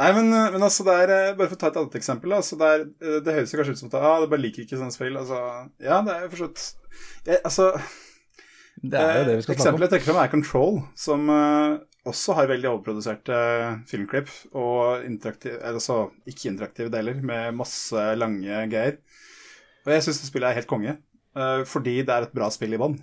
Nei, 0.00 0.10
men, 0.16 0.30
men 0.54 0.62
altså, 0.62 0.84
det 0.86 0.94
er 1.02 1.12
eh, 1.12 1.32
Bare 1.36 1.50
for 1.50 1.58
å 1.58 1.60
ta 1.60 1.68
et 1.72 1.80
annet 1.80 1.96
eksempel. 1.98 2.32
Altså, 2.32 2.56
det, 2.56 2.68
er, 2.72 2.84
eh, 3.02 3.18
det 3.26 3.34
høres 3.36 3.52
jo 3.52 3.58
kanskje 3.60 3.74
ut 3.74 3.80
som 3.82 3.90
at 3.90 3.96
ah, 3.98 4.20
du 4.22 4.30
bare 4.30 4.44
liker 4.44 4.64
ikke 4.64 4.78
sånne 4.78 4.94
spill. 4.94 5.18
Altså, 5.18 5.40
ja, 5.82 5.98
det 6.06 6.14
er 6.14 6.24
jo 6.24 6.30
for 6.32 6.44
så 6.44 6.48
vidt 6.48 7.40
Altså, 7.40 7.66
Det 8.80 9.00
er 9.00 9.18
jo 9.18 9.24
det 9.28 9.36
vi 9.36 9.44
skal 9.44 9.54
snakke 9.54 9.60
om. 9.60 9.60
Eksempelet 9.60 9.86
jeg 9.86 9.92
trekker 9.94 10.08
frem, 10.08 10.20
er 10.22 10.32
Control, 10.32 10.78
som 10.98 11.32
eh, 11.34 11.74
også 12.10 12.36
har 12.38 12.48
veldig 12.48 12.70
overproduserte 12.70 13.36
uh, 13.36 13.80
filmklipp. 13.90 14.32
Og 14.56 15.04
altså 15.04 15.98
ikke-interaktive 16.24 16.92
deler 16.92 17.20
med 17.20 17.58
masse 17.58 18.06
lange 18.16 18.64
greier. 18.72 18.98
Og 19.84 19.94
jeg 19.94 20.06
syns 20.06 20.22
det 20.22 20.30
spillet 20.30 20.50
er 20.50 20.60
helt 20.60 20.70
konge, 20.70 20.96
eh, 21.36 21.62
fordi 21.68 22.00
det 22.00 22.14
er 22.14 22.28
et 22.28 22.34
bra 22.36 22.48
spill 22.52 22.76
i 22.76 22.80
bånn. 22.80 22.98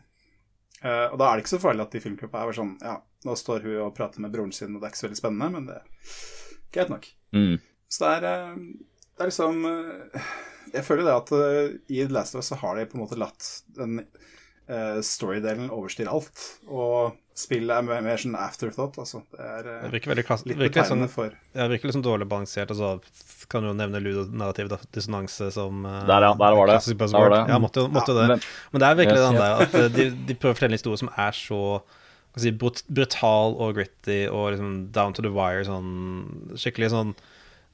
Eh, 0.86 1.06
og 1.10 1.18
da 1.18 1.30
er 1.30 1.38
det 1.38 1.45
ikke 1.45 1.56
så 1.56 1.62
farlig 1.62 1.88
at 1.88 1.95
de 1.95 2.02
filmklippene 2.04 2.44
er 2.45 2.54
sånn 2.54 2.76
Ja, 2.86 2.99
nå 3.26 3.34
står 3.40 3.64
hun 3.66 3.80
og 3.88 3.95
prater 3.98 4.22
med 4.22 4.34
broren 4.34 4.54
sin, 4.54 4.76
og 4.76 4.82
det 4.82 4.88
er 4.88 4.94
ikke 4.94 5.02
så 5.02 5.08
veldig 5.08 5.20
spennende, 5.20 5.49
men 5.56 5.70
det 5.70 5.80
er 5.80 6.20
greit 6.76 6.91
nok. 6.94 7.08
Mm. 7.34 7.56
Så 7.90 8.04
det 8.04 8.12
er, 8.18 8.28
eh, 8.30 8.60
det 9.18 9.26
er 9.26 9.32
liksom 9.32 9.66
eh, 9.66 10.34
Jeg 10.76 10.86
føler 10.86 11.08
det 11.08 11.16
at 11.16 11.34
eh, 11.38 11.78
i 11.90 12.02
The 12.04 12.14
Last 12.14 12.36
of 12.36 12.44
Us 12.44 12.52
så 12.52 12.60
har 12.62 12.78
de 12.78 12.86
på 12.90 12.99
en 12.99 13.06
måte 13.06 13.20
latt 13.20 13.49
den 13.78 14.02
eh, 14.69 14.99
storydelen 15.06 15.72
overstyrer 15.73 16.11
alt. 16.11 16.44
Og 16.68 17.15
spillet 17.38 17.69
er 17.69 17.85
mer, 17.85 18.02
mer 18.06 18.19
sånn 18.22 18.35
afterthought, 18.39 18.98
altså. 19.02 19.22
Det 19.34 19.44
er 19.44 19.69
eh, 19.69 19.84
Det 19.85 19.91
virker 19.98 20.14
veldig 20.14 20.26
klass... 20.27 20.45
litt 20.48 20.60
Virker 20.61 20.88
sånn, 20.89 21.06
for 21.11 21.35
ja, 21.53 21.68
virker 21.69 21.89
litt 21.89 21.98
sånn 21.98 22.06
dårlig 22.06 22.27
balansert. 22.31 22.73
Altså, 22.73 22.98
kan 23.52 23.68
jo 23.68 23.76
nevne 23.77 24.02
ludonarrativ 24.03 24.73
dissonanse 24.95 25.52
som 25.56 25.85
uh, 25.88 26.02
Der, 26.10 26.26
ja, 26.27 26.34
der 26.39 26.57
var 26.57 26.72
det. 26.72 26.81
Der 26.89 27.14
var 27.14 27.31
det. 27.35 27.44
Ja, 27.53 27.61
måtte, 27.64 27.85
måtte 27.94 28.18
det. 28.18 28.27
Men, 28.34 28.81
det 28.81 28.89
er 28.89 28.99
virkelig 29.03 29.22
Yes. 29.22 29.30
den 29.30 29.39
der 29.41 29.64
at 29.64 29.95
de, 29.95 30.10
de 30.27 30.35
prøver 30.35 30.53
å 30.53 30.57
fortelle 30.57 30.76
en 30.76 30.80
historie 30.81 30.99
som 30.99 31.14
er 31.15 31.38
så 31.38 31.61
si, 32.38 32.52
brut 32.52 32.84
brutal 32.91 33.56
og 33.56 33.77
gritty 33.77 34.19
og 34.27 34.52
liksom 34.53 34.73
down 34.94 35.15
to 35.15 35.26
the 35.26 35.31
wire. 35.34 35.64
Sånn, 35.68 36.53
skikkelig 36.60 36.91
sånn 36.94 37.15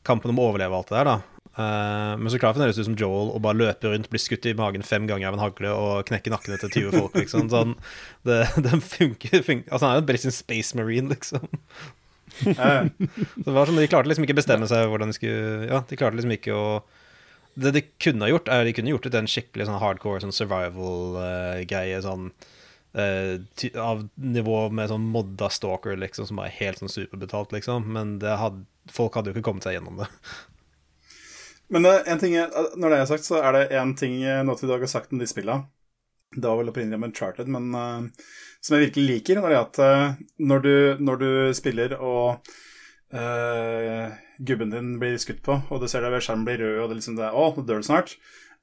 kampen 0.08 0.34
om 0.34 0.42
å 0.42 0.50
overleve 0.52 0.78
alt 0.78 0.92
det 0.92 1.00
der, 1.00 1.10
da. 1.10 1.33
Eh, 1.54 2.14
men 2.18 2.32
så 2.34 2.40
klarer 2.42 2.58
fremdeles 2.58 2.80
ut 2.82 2.88
som 2.88 2.96
Joel 2.98 3.30
og 3.30 3.42
bare 3.46 3.60
løper 3.60 3.94
rundt, 3.94 4.10
blir 4.10 4.22
skutt 4.22 4.48
i 4.50 4.56
magen 4.58 4.86
fem 4.86 5.06
ganger 5.10 5.30
av 5.30 5.36
en 5.38 5.44
hagle 5.44 5.74
og 5.78 6.08
knekker 6.10 6.34
nakkene 6.34 6.58
til 6.64 6.72
20 6.90 6.96
folk, 6.98 7.18
liksom. 7.20 7.50
Sånn, 7.54 7.76
det, 8.26 8.40
den 8.66 8.82
funker, 8.82 9.44
funker 9.46 9.70
Altså, 9.70 9.86
han 9.86 9.92
er 9.92 10.00
jo 10.00 10.06
en 10.06 10.10
British 10.10 10.40
space 10.40 10.80
marine, 10.80 11.14
liksom. 11.14 11.46
Så 12.34 12.56
det 13.46 13.54
var 13.54 13.70
sånn, 13.70 13.78
De 13.78 13.90
klarte 13.92 14.10
liksom 14.10 14.26
ikke 14.26 14.40
bestemme 14.40 14.66
seg 14.66 14.88
hvordan 14.90 15.12
de 15.12 15.14
skulle 15.14 15.68
Ja, 15.70 15.84
de 15.86 15.98
klarte 16.00 16.18
liksom 16.18 16.32
ikke 16.34 16.56
å 16.58 16.64
Det 17.54 17.70
de 17.76 17.84
kunne 18.02 18.26
ha 18.26 18.32
gjort, 18.32 18.50
er 18.50 18.66
de 18.66 18.74
kunne 18.74 18.90
gjort 18.90 19.06
det 19.06 19.12
til 19.14 19.22
en 19.22 19.30
skikkelig 19.30 19.68
sånn 19.70 19.78
hardcore 19.84 20.24
sånn 20.24 20.34
survival-greie. 20.34 22.00
sånn 22.02 22.32
eh, 22.98 23.36
Av 23.78 24.02
nivå 24.18 24.64
med 24.74 24.90
sånn 24.90 25.06
modda 25.14 25.52
stalker, 25.54 26.00
liksom, 26.02 26.26
som 26.32 26.42
er 26.42 26.56
helt 26.58 26.82
sånn 26.82 26.90
superbetalt, 26.90 27.54
liksom. 27.54 27.86
Men 27.94 28.18
det 28.24 28.34
hadde, 28.42 28.66
folk 28.90 29.14
hadde 29.20 29.30
jo 29.30 29.38
ikke 29.38 29.46
kommet 29.52 29.68
seg 29.70 29.78
gjennom 29.78 30.02
det. 30.02 30.10
Men 31.72 31.86
eh, 31.86 32.02
en 32.12 32.20
ting, 32.20 32.36
er- 32.36 32.52
når 32.76 32.90
det 32.90 33.00
er 33.00 33.10
sagt, 33.14 33.28
så 33.28 33.40
er 33.42 33.56
det 33.56 33.64
én 33.80 33.96
ting 33.98 34.20
eh, 34.24 34.44
Naughty 34.44 34.68
Dog 34.70 34.84
har 34.84 34.92
sagt 34.92 35.14
om 35.14 35.22
de 35.22 35.30
spillene. 35.30 35.68
Det 36.34 36.48
var 36.48 36.58
vel 36.58 36.72
opprinnelig 36.72 36.98
om 36.98 37.04
Uncharted, 37.06 37.50
men 37.54 37.68
uh, 37.78 38.30
som 38.58 38.74
jeg 38.74 38.88
virkelig 38.88 39.04
liker, 39.06 39.38
er 39.38 39.52
det 39.54 39.60
at 39.60 39.80
uh, 39.86 40.22
når, 40.42 40.64
du, 40.66 41.04
når 41.06 41.20
du 41.22 41.28
spiller 41.54 41.94
og 42.00 42.50
uh, 43.14 44.08
gubben 44.42 44.74
din 44.74 44.96
blir 44.98 45.20
skutt 45.22 45.44
på, 45.46 45.60
og 45.70 45.84
du 45.84 45.86
ser 45.92 46.02
deg 46.02 46.16
ved 46.16 46.26
skjermen 46.26 46.48
blir 46.48 46.58
rød, 46.64 46.80
og 46.82 46.90
det 46.90 46.98
liksom 47.04 47.20
det 47.20 47.28
er, 47.28 47.38
å, 47.38 47.52
nå 47.54 47.68
dør 47.70 47.84
du 47.84 47.86
snart, 47.86 48.16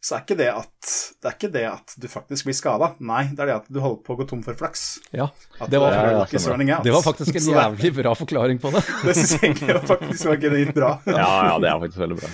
så 0.03 0.17
er 0.17 0.23
ikke 0.25 0.37
det 0.41 0.49
at, 0.49 0.93
det 1.21 1.29
er 1.29 1.35
ikke 1.37 1.51
det 1.53 1.65
at 1.69 1.95
du 2.01 2.07
faktisk 2.09 2.47
blir 2.49 2.57
skada. 2.57 2.95
Nei, 3.05 3.27
det 3.37 3.45
er 3.45 3.51
det 3.51 3.57
at 3.59 3.67
du 3.69 3.83
holder 3.85 4.01
på 4.07 4.15
å 4.15 4.21
gå 4.23 4.27
tom 4.31 4.41
for 4.47 4.57
flaks. 4.57 4.85
Ja, 5.13 5.27
det 5.69 5.79
var, 5.83 5.93
eh, 5.93 6.47
running 6.49 6.73
out. 6.73 6.87
det 6.89 6.95
var 6.95 7.05
faktisk 7.05 7.37
en 7.37 7.51
jævlig 7.53 7.91
bra 7.99 8.15
forklaring 8.17 8.63
på 8.63 8.73
det. 8.73 8.81
Det 9.05 9.15
syns 9.19 9.37
jeg 9.37 9.51
egentlig 9.51 9.77
var 9.77 9.85
faktisk 9.93 10.31
var 10.33 10.41
genuint 10.41 10.73
bra. 10.75 10.95
ja, 11.05 11.29
ja, 11.53 11.59
det 11.61 11.69
er 11.69 11.85
faktisk 11.85 12.03
veldig 12.03 12.19
bra. 12.23 12.33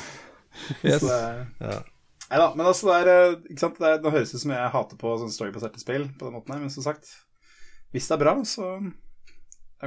Yes. 0.87 1.01
Så 1.03 1.13
ja. 1.61 1.79
Nei 2.27 2.39
da, 2.43 2.47
men 2.59 2.67
altså 2.67 2.89
det 2.91 2.95
er, 3.05 3.09
eh, 3.13 3.35
ikke 3.53 3.63
sant? 3.63 3.77
Det, 3.79 3.87
er, 3.87 4.01
det 4.03 4.11
høres 4.17 4.33
ut 4.35 4.43
som 4.43 4.51
jeg 4.57 4.71
hater 4.75 4.99
på 4.99 5.13
sånn 5.21 5.31
storybaserte 5.31 5.79
spill 5.79 6.09
på 6.19 6.27
den 6.27 6.35
måten 6.35 6.57
her, 6.57 6.63
men 6.65 6.73
som 6.75 6.83
sagt, 6.83 7.13
hvis 7.95 8.09
det 8.11 8.17
er 8.17 8.23
bra, 8.25 8.33
så 8.43 8.73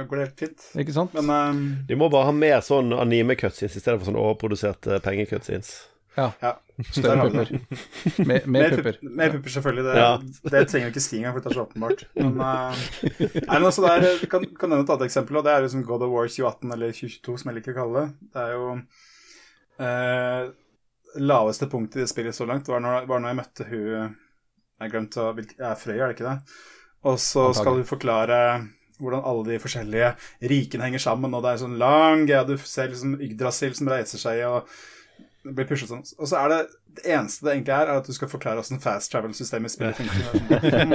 går 0.00 0.16
det 0.16 0.24
helt 0.24 0.40
fint. 0.46 0.64
Ikke 0.80 0.94
sant? 0.96 1.12
Men 1.18 1.28
um, 1.28 1.60
De 1.88 1.98
må 2.00 2.08
bare 2.08 2.30
ha 2.30 2.32
mer 2.32 2.62
sånn 2.64 2.94
anime-cutscenes 2.96 3.76
i 3.76 3.82
stedet 3.82 3.98
for 4.00 4.08
sånn 4.08 4.16
overproduserte 4.22 5.02
penge-cutscenes. 5.04 5.74
Ja. 6.16 6.30
ja. 6.40 6.54
Større 6.90 7.28
pupper. 7.28 7.50
Mer, 8.30 8.72
pupper. 8.74 8.96
mer 9.04 9.30
pupper 9.34 9.52
selvfølgelig. 9.52 9.84
Det, 9.84 9.98
Ja. 10.00 10.08
det 10.54 10.62
trenger 10.70 10.88
jo 10.88 10.92
ikke 10.94 11.02
si 11.04 11.18
engang, 11.20 11.36
for 11.36 11.44
det 11.44 11.52
er 11.52 11.58
så 11.58 11.66
åpenbart. 11.68 12.06
Men, 12.16 12.40
uh, 12.40 12.80
nei, 13.20 13.58
men 13.60 13.68
altså 13.68 13.84
det 13.84 13.92
er, 13.98 14.24
kan, 14.32 14.48
kan 14.58 14.72
nevne 14.72 14.86
et 14.88 14.94
annet 14.96 15.06
eksempel, 15.06 15.38
og 15.38 15.46
det 15.46 15.52
er 15.54 15.66
liksom 15.66 15.84
God 15.86 16.06
of 16.08 16.12
War 16.16 16.26
2018 16.32 16.74
eller 16.78 16.96
2022, 16.96 17.36
som 17.44 17.52
jeg 17.52 17.58
liker 17.60 17.76
å 17.76 17.78
kalle 17.82 18.02
det. 18.02 18.30
Det 18.32 18.46
er 18.46 18.56
jo 18.56 18.66
eh, 19.86 20.50
Laveste 21.18 21.66
punkt 21.70 21.96
i 21.96 22.04
det 22.04 22.10
spillet 22.10 22.36
så 22.36 22.46
langt 22.46 22.68
var 22.70 22.82
når, 22.84 23.06
var 23.10 23.22
når 23.22 23.32
jeg 23.32 23.38
møtte 23.40 23.64
hun 23.70 24.18
Jeg 24.80 24.92
glemte 24.92 25.24
å 25.24 25.32
Er 25.34 25.78
Frøy, 25.78 25.96
er 25.96 26.06
det 26.06 26.14
ikke 26.16 26.28
det? 26.28 26.36
Og 27.10 27.16
så 27.20 27.48
skal 27.56 27.80
hun 27.80 27.88
forklare 27.88 28.38
hvordan 29.00 29.24
alle 29.24 29.46
de 29.46 29.60
forskjellige 29.62 30.10
rikene 30.50 30.84
henger 30.84 31.00
sammen, 31.00 31.32
og 31.32 31.40
det 31.44 31.54
er 31.54 31.62
sånn 31.62 31.78
lang 31.80 32.26
greie. 32.28 32.44
Du 32.44 32.56
ser 32.60 32.90
liksom 32.92 33.14
Yggdrasil 33.24 33.72
som 33.78 33.88
reiser 33.88 34.20
seg, 34.20 34.42
og 34.44 34.68
blir 35.56 35.64
pushet 35.68 35.88
sånn. 35.88 36.04
Og 36.20 36.28
så 36.28 36.36
er 36.42 36.52
det 36.52 36.60
det 36.90 37.04
eneste 37.14 37.46
det 37.46 37.52
egentlig 37.54 37.74
er, 37.76 37.86
er 37.88 38.02
at 38.02 38.08
du 38.08 38.12
skal 38.12 38.28
forklare 38.28 38.60
åssen 38.60 38.80
fast 38.82 39.12
travel-systemet 39.12 39.70
i 39.70 39.72
spillet 39.72 39.96
funker. 39.96 40.20
Mm. 40.20 40.92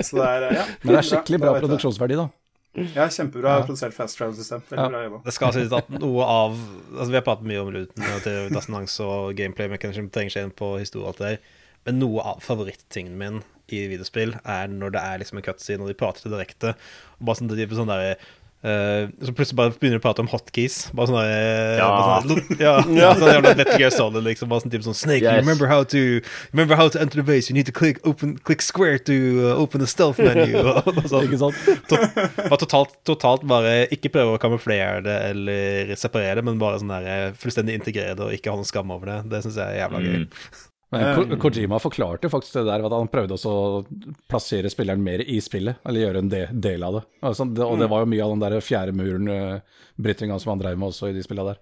Så 0.06 0.16
det 0.16 0.26
er, 0.26 0.46
ja. 0.56 0.64
Men 0.82 0.94
det 0.94 0.98
er 0.98 1.08
skikkelig 1.12 1.38
bra, 1.42 1.52
bra 1.54 1.60
produksjonsverdi, 1.66 2.18
da. 2.18 2.26
Ja, 2.72 3.08
kjempebra 3.10 3.64
produsert 3.66 3.94
fast 3.96 4.18
travel-system. 4.18 4.60
Veldig 4.68 4.84
Ja. 4.84 4.88
bra 4.92 5.02
jobba. 5.04 5.20
Det 5.24 5.32
skal 5.34 5.52
sies 5.52 5.72
at 5.74 5.88
noe 5.90 6.22
av 6.22 6.52
Altså 6.92 7.08
Vi 7.10 7.16
har 7.18 7.22
pratet 7.26 7.46
mye 7.46 7.60
om 7.64 7.72
ruten 7.74 8.04
og 8.14 8.22
til 8.22 8.48
dissonans 8.54 9.00
og 9.00 9.34
gameplay 9.36 9.68
mekanism 9.68 10.10
trenger 10.10 10.30
seg 10.30 10.44
inn 10.44 10.54
på 10.54 10.78
historie 10.78 11.02
og 11.04 11.08
alt 11.14 11.18
det 11.18 11.28
der, 11.30 11.38
men 11.86 11.98
noe 11.98 12.20
av 12.22 12.40
favorittingen 12.40 13.16
min 13.18 13.42
i 13.70 13.86
videospill 13.88 14.34
er 14.44 14.68
når 14.68 14.90
det 14.92 15.00
er 15.02 15.18
liksom 15.18 15.38
en 15.38 15.42
cutscene, 15.46 15.80
og 15.82 15.88
de 15.88 15.94
prater 15.94 16.22
til 16.22 16.32
direkte, 16.34 16.74
og 17.20 17.26
bare 17.26 17.36
sånn, 17.38 17.50
sånn 17.50 17.86
derre 17.90 18.16
eh, 18.62 19.08
så 19.24 19.32
plutselig 19.36 19.56
bare 19.56 19.72
begynner 19.76 19.96
de 19.98 20.02
å 20.02 20.04
prate 20.04 20.22
om 20.24 20.28
hotkeys. 20.32 20.76
Bare 20.96 21.08
sånn 21.10 21.18
der, 21.20 21.78
Ja. 21.80 21.88
bare 21.96 22.28
sånn, 22.28 22.60
ja, 22.60 22.74
ja. 23.02 23.10
Sånn 23.16 23.32
jævla 23.32 23.54
Metal 23.56 23.78
Gear 23.80 23.90
Solid, 23.94 24.24
liksom. 24.26 24.50
Bare 24.52 24.64
sånn 24.64 24.72
type 24.74 24.84
sånn 24.86 24.96
Snake, 24.98 25.24
you 25.24 25.36
remember 25.40 25.66
how 25.70 25.82
to 25.84 26.20
Remember 26.52 26.76
how 26.76 26.88
to 26.88 27.00
enter 27.00 27.20
the 27.22 27.26
base. 27.26 27.48
You 27.50 27.54
need 27.54 27.66
to 27.66 27.72
click, 27.72 28.00
open, 28.06 28.36
click 28.38 28.62
square 28.62 28.98
to 29.08 29.16
uh, 29.50 29.60
open 29.60 29.80
the 29.80 29.86
stealth 29.90 30.18
menu. 30.18 30.56
Og, 30.60 30.82
og 30.96 31.02
sånn. 31.10 31.28
Ikke 31.30 31.40
sant? 31.40 31.60
To- 31.90 32.56
totalt, 32.60 32.96
totalt 33.08 33.46
bare 33.48 33.86
ikke 33.94 34.12
prøve 34.12 34.36
å 34.36 34.40
kamuflere 34.42 35.00
det 35.06 35.18
eller 35.32 35.94
separere 36.00 36.40
det, 36.40 36.44
men 36.48 36.58
bare 36.60 36.80
sånn 36.82 36.92
der 36.92 37.06
eh, 37.10 37.28
fullstendig 37.40 37.78
integrere 37.80 38.16
det 38.18 38.26
og 38.28 38.34
ikke 38.36 38.52
ha 38.52 38.58
noen 38.60 38.68
skam 38.68 38.90
over 38.94 39.14
det. 39.14 39.18
Det 39.32 39.42
syns 39.46 39.56
jeg 39.60 39.66
er 39.78 39.82
jævla 39.84 40.02
gøy. 40.04 40.18
Mm. 40.24 40.66
Men 40.90 41.14
Ko 41.14 41.36
Kojima 41.44 41.78
forklarte 41.78 42.26
jo 42.26 42.32
faktisk 42.32 42.56
det 42.58 42.64
der, 42.66 42.82
at 42.82 42.94
han 42.96 43.08
prøvde 43.12 43.36
også 43.36 43.50
å 43.54 43.82
plassere 44.30 44.70
spilleren 44.72 45.02
mer 45.06 45.22
i 45.22 45.36
spillet, 45.42 45.78
eller 45.86 46.02
gjøre 46.02 46.22
en 46.24 46.30
de 46.32 46.40
del 46.66 46.82
av 46.82 46.96
det. 46.98 47.02
Altså, 47.22 47.46
det. 47.46 47.62
Og 47.62 47.78
det 47.78 47.86
var 47.92 48.02
jo 48.02 48.08
mye 48.10 48.24
av 48.26 48.32
den 48.34 48.42
der 48.42 48.56
fjerde 48.64 48.94
muren-brytinga 48.98 50.38
som 50.42 50.50
han 50.54 50.62
drev 50.64 50.78
med 50.80 50.90
også 50.90 51.10
i 51.10 51.14
de 51.14 51.22
spillene 51.22 51.52
der. 51.52 51.60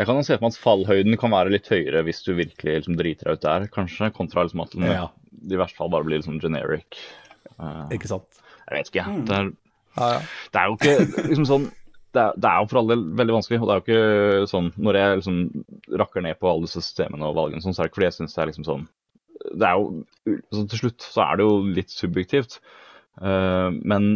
Jeg 0.00 0.08
kan 0.08 0.22
se 0.24 0.36
for 0.38 0.46
meg 0.46 0.54
at 0.54 0.60
fallhøyden 0.64 1.18
kan 1.20 1.34
være 1.34 1.52
litt 1.52 1.68
høyere 1.68 2.04
hvis 2.08 2.22
du 2.24 2.32
virkelig 2.38 2.78
liksom 2.80 2.96
driter 3.00 3.28
deg 3.30 3.36
ut 3.40 3.44
der, 3.44 3.66
kanskje, 3.74 4.08
kontra 4.16 4.46
liksom 4.46 4.64
at 4.64 4.72
den 4.76 4.88
Ja. 4.88 5.08
i 5.44 5.60
verste 5.60 5.76
fall 5.76 5.92
bare 5.92 6.04
blir 6.08 6.22
liksom 6.22 6.40
generic. 6.40 7.02
Uh, 7.60 7.84
Ikke 7.92 8.08
sant? 8.08 8.40
jeg 8.70 8.78
vet 8.78 8.88
ikke. 8.94 9.04
Det 9.28 9.36
er, 9.42 9.52
Ja, 9.98 10.08
ja. 10.14 10.18
det 10.54 10.60
er 10.60 10.68
jo 10.70 10.76
ikke 10.78 11.28
liksom 11.28 11.46
sånn 11.48 11.64
det 12.14 12.22
er, 12.22 12.38
det 12.42 12.48
er 12.50 12.62
jo 12.62 12.70
for 12.70 12.80
all 12.80 12.88
del 12.90 13.02
veldig 13.18 13.36
vanskelig. 13.36 13.60
og 13.60 13.68
det 13.68 13.74
er 13.74 13.80
jo 13.80 13.84
ikke 13.86 14.48
sånn, 14.50 14.70
Når 14.82 14.98
jeg 14.98 15.20
liksom 15.20 15.36
rakker 16.02 16.24
ned 16.26 16.40
på 16.40 16.50
alle 16.50 16.66
disse 16.66 16.82
systemene 16.82 17.28
og 17.28 17.36
valgene, 17.38 17.62
sånn, 17.62 17.76
så 17.76 17.82
er 17.82 17.86
det 17.86 17.92
ikke 17.92 18.00
fordi 18.00 18.08
jeg 18.08 18.18
syns 18.18 18.34
det 18.34 18.42
er 18.42 18.50
liksom 18.50 18.66
sånn 18.68 18.88
det 19.40 19.66
er 19.66 19.78
jo, 19.78 20.02
så 20.52 20.64
Til 20.68 20.82
slutt 20.82 21.06
så 21.06 21.22
er 21.24 21.38
det 21.38 21.46
jo 21.46 21.54
litt 21.78 21.92
subjektivt. 21.94 22.58
Uh, 23.20 23.72
men 23.88 24.10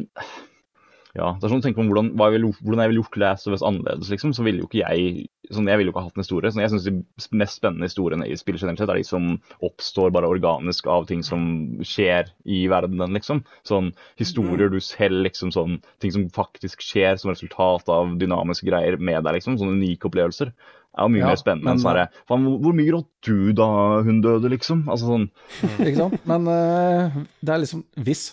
ja, 1.15 1.31
det 1.39 1.47
er 1.47 1.53
sånn 1.53 1.63
å 1.63 1.65
tenke 1.65 1.79
på 1.79 1.87
hvordan, 1.89 2.11
hva 2.19 2.29
jeg 2.29 2.39
ville, 2.39 2.51
hvordan 2.61 2.83
jeg 2.83 2.93
ville 2.93 3.03
gjort 3.05 3.19
Last 3.23 3.49
of 3.49 3.57
Us 3.57 3.65
annerledes, 3.65 4.11
liksom. 4.13 4.35
Så 4.37 4.45
ville 4.47 4.65
jo 4.65 4.69
ikke 4.69 4.83
jeg 4.83 5.29
sånn, 5.53 5.69
Jeg 5.69 5.81
ville 5.81 5.91
jo 5.91 5.95
ikke 5.95 6.05
hatt 6.07 6.17
en 6.17 6.25
historie. 6.25 6.53
Sånn, 6.53 6.63
jeg 6.65 6.73
syns 6.73 6.87
de 6.87 7.37
mest 7.37 7.59
spennende 7.59 7.89
historiene 7.89 8.27
i 8.29 8.37
spill 8.39 8.57
generelt 8.59 8.81
sett 8.81 8.93
er 8.93 9.01
de 9.01 9.07
som 9.07 9.27
oppstår 9.65 10.13
bare 10.15 10.31
organisk 10.31 10.89
av 10.91 11.09
ting 11.09 11.25
som 11.27 11.45
skjer 11.85 12.31
i 12.45 12.65
verdenen, 12.73 13.17
liksom. 13.17 13.43
Sånn 13.67 13.93
historier 14.21 14.73
du 14.73 14.81
selv, 14.85 15.25
liksom 15.27 15.53
sånn 15.55 15.81
Ting 16.03 16.13
som 16.15 16.27
faktisk 16.33 16.83
skjer 16.85 17.19
som 17.21 17.33
resultat 17.33 17.89
av 17.93 18.17
dynamiske 18.21 18.69
greier 18.69 18.97
med 18.99 19.23
deg, 19.25 19.39
liksom. 19.39 19.59
Sånne 19.61 19.77
unike 19.79 20.09
opplevelser. 20.09 20.53
er 20.95 21.09
jo 21.09 21.13
mye 21.13 21.25
Ja, 21.25 21.33
mer 21.33 21.41
spennende 21.41 21.73
enn 21.73 21.83
sånn 21.83 21.93
herre 21.93 22.09
Faen, 22.29 22.45
hvor, 22.47 22.61
hvor 22.63 22.77
mye 22.77 22.91
gråt 22.91 23.09
du 23.27 23.53
da 23.53 23.69
hun 24.07 24.21
døde, 24.25 24.49
liksom? 24.53 24.87
Altså 24.89 25.11
sånn 25.11 25.29
Ikke 25.89 25.99
sant? 25.99 26.21
Men 26.29 26.47
uh, 26.49 27.25
det 27.41 27.57
er 27.57 27.65
liksom 27.65 27.85
hvis, 27.97 28.29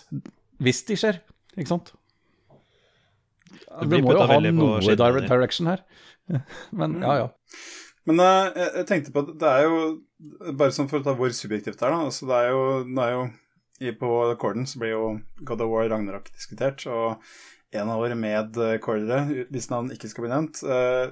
hvis 0.62 0.84
de 0.88 0.98
skjer, 1.00 1.20
ikke 1.56 1.74
sant? 1.74 1.92
Det 3.72 3.88
Det 3.88 4.02
må 4.04 4.12
jo 4.12 4.24
ha 4.28 4.38
noe 4.40 4.80
direct 4.84 5.28
direction 5.30 5.68
her. 5.70 5.80
Men 6.78 6.98
ja, 7.02 7.16
ja. 7.24 7.30
Men 8.08 8.22
eh, 8.22 8.58
jeg, 8.58 8.86
tenkte 8.88 9.14
på 9.14 9.22
at 9.24 9.30
det 9.38 9.52
er 9.52 9.68
jo 9.68 9.78
Bare 10.58 10.74
sånn 10.74 10.90
for 10.90 11.00
å 11.00 11.06
ta 11.06 11.14
hvor 11.18 11.32
subjektivt 11.34 11.78
det 11.78 11.86
er, 11.86 11.94
da. 11.94 12.08
Altså, 12.08 12.28
det 12.30 12.38
er 12.38 12.52
jo, 12.54 12.66
nå 12.86 13.04
er 13.04 13.14
jo 13.14 13.24
i, 13.82 13.94
På 13.98 14.12
Accorden 14.30 14.68
så 14.70 14.82
blir 14.82 14.94
jo 14.94 15.06
God 15.42 15.64
of 15.64 15.72
War 15.72 15.88
Ragnarok 15.90 16.28
diskutert, 16.30 16.84
og 16.86 17.22
en 17.72 17.88
av 17.90 18.02
våre 18.02 18.14
medcordere, 18.18 19.46
hvis 19.50 19.70
navn 19.72 19.90
ikke 19.94 20.10
skal 20.10 20.26
bli 20.26 20.30
nevnt, 20.30 20.60
eh, 20.62 21.08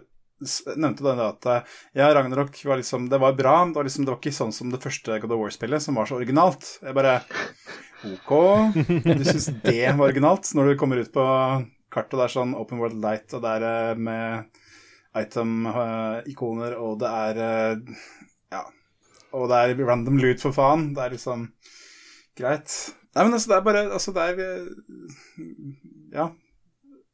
nevnte 0.76 1.06
den 1.06 1.22
at 1.24 1.48
eh, 1.50 1.72
ja, 1.98 2.10
Ragnarok 2.14 2.60
var 2.68 2.78
liksom 2.80 3.08
Det 3.10 3.18
var 3.20 3.34
bra, 3.36 3.54
det 3.66 3.76
var 3.76 3.88
liksom 3.88 4.06
Det 4.06 4.12
var 4.12 4.20
ikke 4.20 4.36
sånn 4.36 4.54
som 4.54 4.70
det 4.72 4.82
første 4.84 5.18
God 5.24 5.34
of 5.34 5.42
War-spillet, 5.42 5.82
som 5.82 5.98
var 5.98 6.08
så 6.08 6.20
originalt. 6.20 6.76
Jeg 6.84 6.96
bare 6.96 7.18
Ok, 8.06 8.30
du 9.04 9.24
syns 9.26 9.50
det 9.64 9.90
var 9.90 10.06
originalt 10.06 10.48
når 10.56 10.70
du 10.70 10.78
kommer 10.80 11.02
ut 11.02 11.10
på 11.12 11.26
kartet, 11.92 12.14
og 12.14 12.20
det 12.20 12.26
er 12.28 12.36
sånn 12.38 12.56
Open 12.56 12.80
World 12.80 13.02
Light, 13.02 13.34
og 13.36 13.42
det 13.44 13.56
er 13.58 13.98
med 14.00 14.59
item-ikoner, 15.16 16.76
og 16.78 17.00
det 17.02 17.10
er 17.10 17.40
eh, 17.46 17.96
Ja. 18.54 18.64
Og 19.32 19.48
det 19.50 19.58
er 19.62 19.84
random 19.86 20.18
loot, 20.18 20.40
for 20.42 20.54
faen. 20.54 20.92
Det 20.94 21.04
er 21.04 21.14
liksom 21.14 21.48
greit. 22.38 22.74
Nei, 23.14 23.24
men 23.24 23.34
altså, 23.34 23.50
det 23.50 23.56
er 23.56 23.66
bare 23.66 23.84
Altså, 23.90 24.14
det 24.14 24.26
er 24.28 24.44
eh, 24.46 25.46
Ja. 26.14 26.30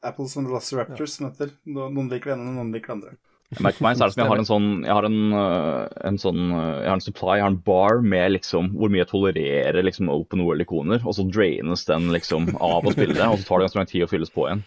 Apples 0.06 0.36
and 0.36 0.47
the 0.47 0.52
Lost 0.52 0.73
Raptors, 0.77 1.16
som 1.16 1.31
heter. 1.31 1.51
Noen 1.66 2.10
liker 2.12 2.31
det 2.31 2.36
ene, 2.36 2.52
noen 2.55 2.73
liker 2.74 2.93
det 2.93 2.97
andre. 2.98 3.16
Jeg 3.55 3.62
merker 3.62 3.85
meg, 3.86 3.94
så 3.97 4.05
er 4.05 4.10
det 4.10 4.14
som 4.16 4.23
jeg 4.24 4.31
har 4.31 4.40
en 4.40 4.48
sånn 4.48 4.68
Jeg 4.82 4.90
har 4.90 5.06
en, 5.06 5.18
øh, 5.39 5.82
en 6.09 6.16
sånn 6.18 6.40
Jeg 6.51 6.89
har 6.90 6.97
en 6.97 7.05
supply, 7.05 7.36
jeg 7.39 7.44
har 7.44 7.52
en 7.52 7.60
bar 7.68 8.01
med 8.02 8.32
liksom 8.35 8.73
hvor 8.74 8.90
mye 8.90 9.05
jeg 9.05 9.10
tolererer 9.12 9.86
liksom 9.86 10.10
open 10.10 10.43
world-ikoner, 10.43 11.05
og 11.06 11.14
så 11.14 11.27
draines 11.31 11.86
den 11.86 12.09
liksom 12.14 12.48
av 12.59 12.86
å 12.86 12.94
spille 12.94 13.14
det, 13.14 13.23
og 13.23 13.39
så 13.39 13.47
tar 13.47 13.62
det 13.62 13.68
ganske 13.68 13.81
lang 13.81 13.90
tid 13.93 14.06
å 14.06 14.10
fylles 14.10 14.35
på 14.35 14.48
igjen. 14.48 14.64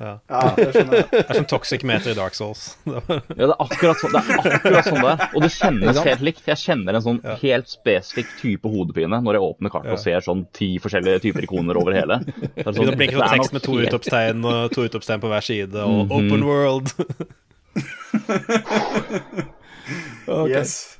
Ja, 0.00 0.16
det 0.56 0.72
skjønner 0.74 0.96
jeg. 0.98 1.06
Det 1.12 1.20
er 1.30 1.34
som 1.38 1.46
toxic 1.52 1.82
meter 1.86 2.10
i 2.10 2.14
Dark 2.18 2.34
Souls. 2.34 2.62
Ja, 2.88 3.00
det 3.36 3.44
er 3.48 3.52
akkurat 3.62 3.98
sånn 4.00 4.12
det 4.16 4.22
er 4.22 4.26
akkurat 4.56 4.84
sånn 4.88 5.02
det 5.02 5.10
er. 5.12 5.18
Og 5.36 5.40
det 5.44 5.50
kjennes 5.54 6.00
helt 6.06 6.22
likt. 6.26 6.42
Jeg 6.48 6.58
kjenner 6.62 6.92
en 6.98 7.04
sånn 7.04 7.20
helt 7.42 7.68
spesifikk 7.70 8.28
type 8.40 8.66
hodepine 8.72 9.18
når 9.22 9.32
jeg 9.38 9.44
åpner 9.46 9.70
kartet 9.74 9.94
og 9.94 10.00
ser 10.02 10.20
sånn 10.26 10.42
ti 10.56 10.70
forskjellige 10.82 11.22
typer 11.28 11.42
ikoner 11.46 11.74
over 11.80 11.92
hele. 11.96 12.16
Det 12.26 12.66
er 12.66 12.72
sånn, 12.72 12.90
å 12.90 12.92
sånn 12.96 13.34
tekst 13.36 13.52
med 13.56 13.62
to 13.68 13.74
utropstegn 13.84 14.38
og 14.48 14.58
to 14.74 14.80
utropstegn 14.88 15.20
på 15.22 15.28
hver 15.32 15.44
side, 15.46 15.74
og 15.76 15.80
Mhm. 16.02 16.10
open 16.18 16.42
world. 16.48 16.88
Yes. 20.48 20.98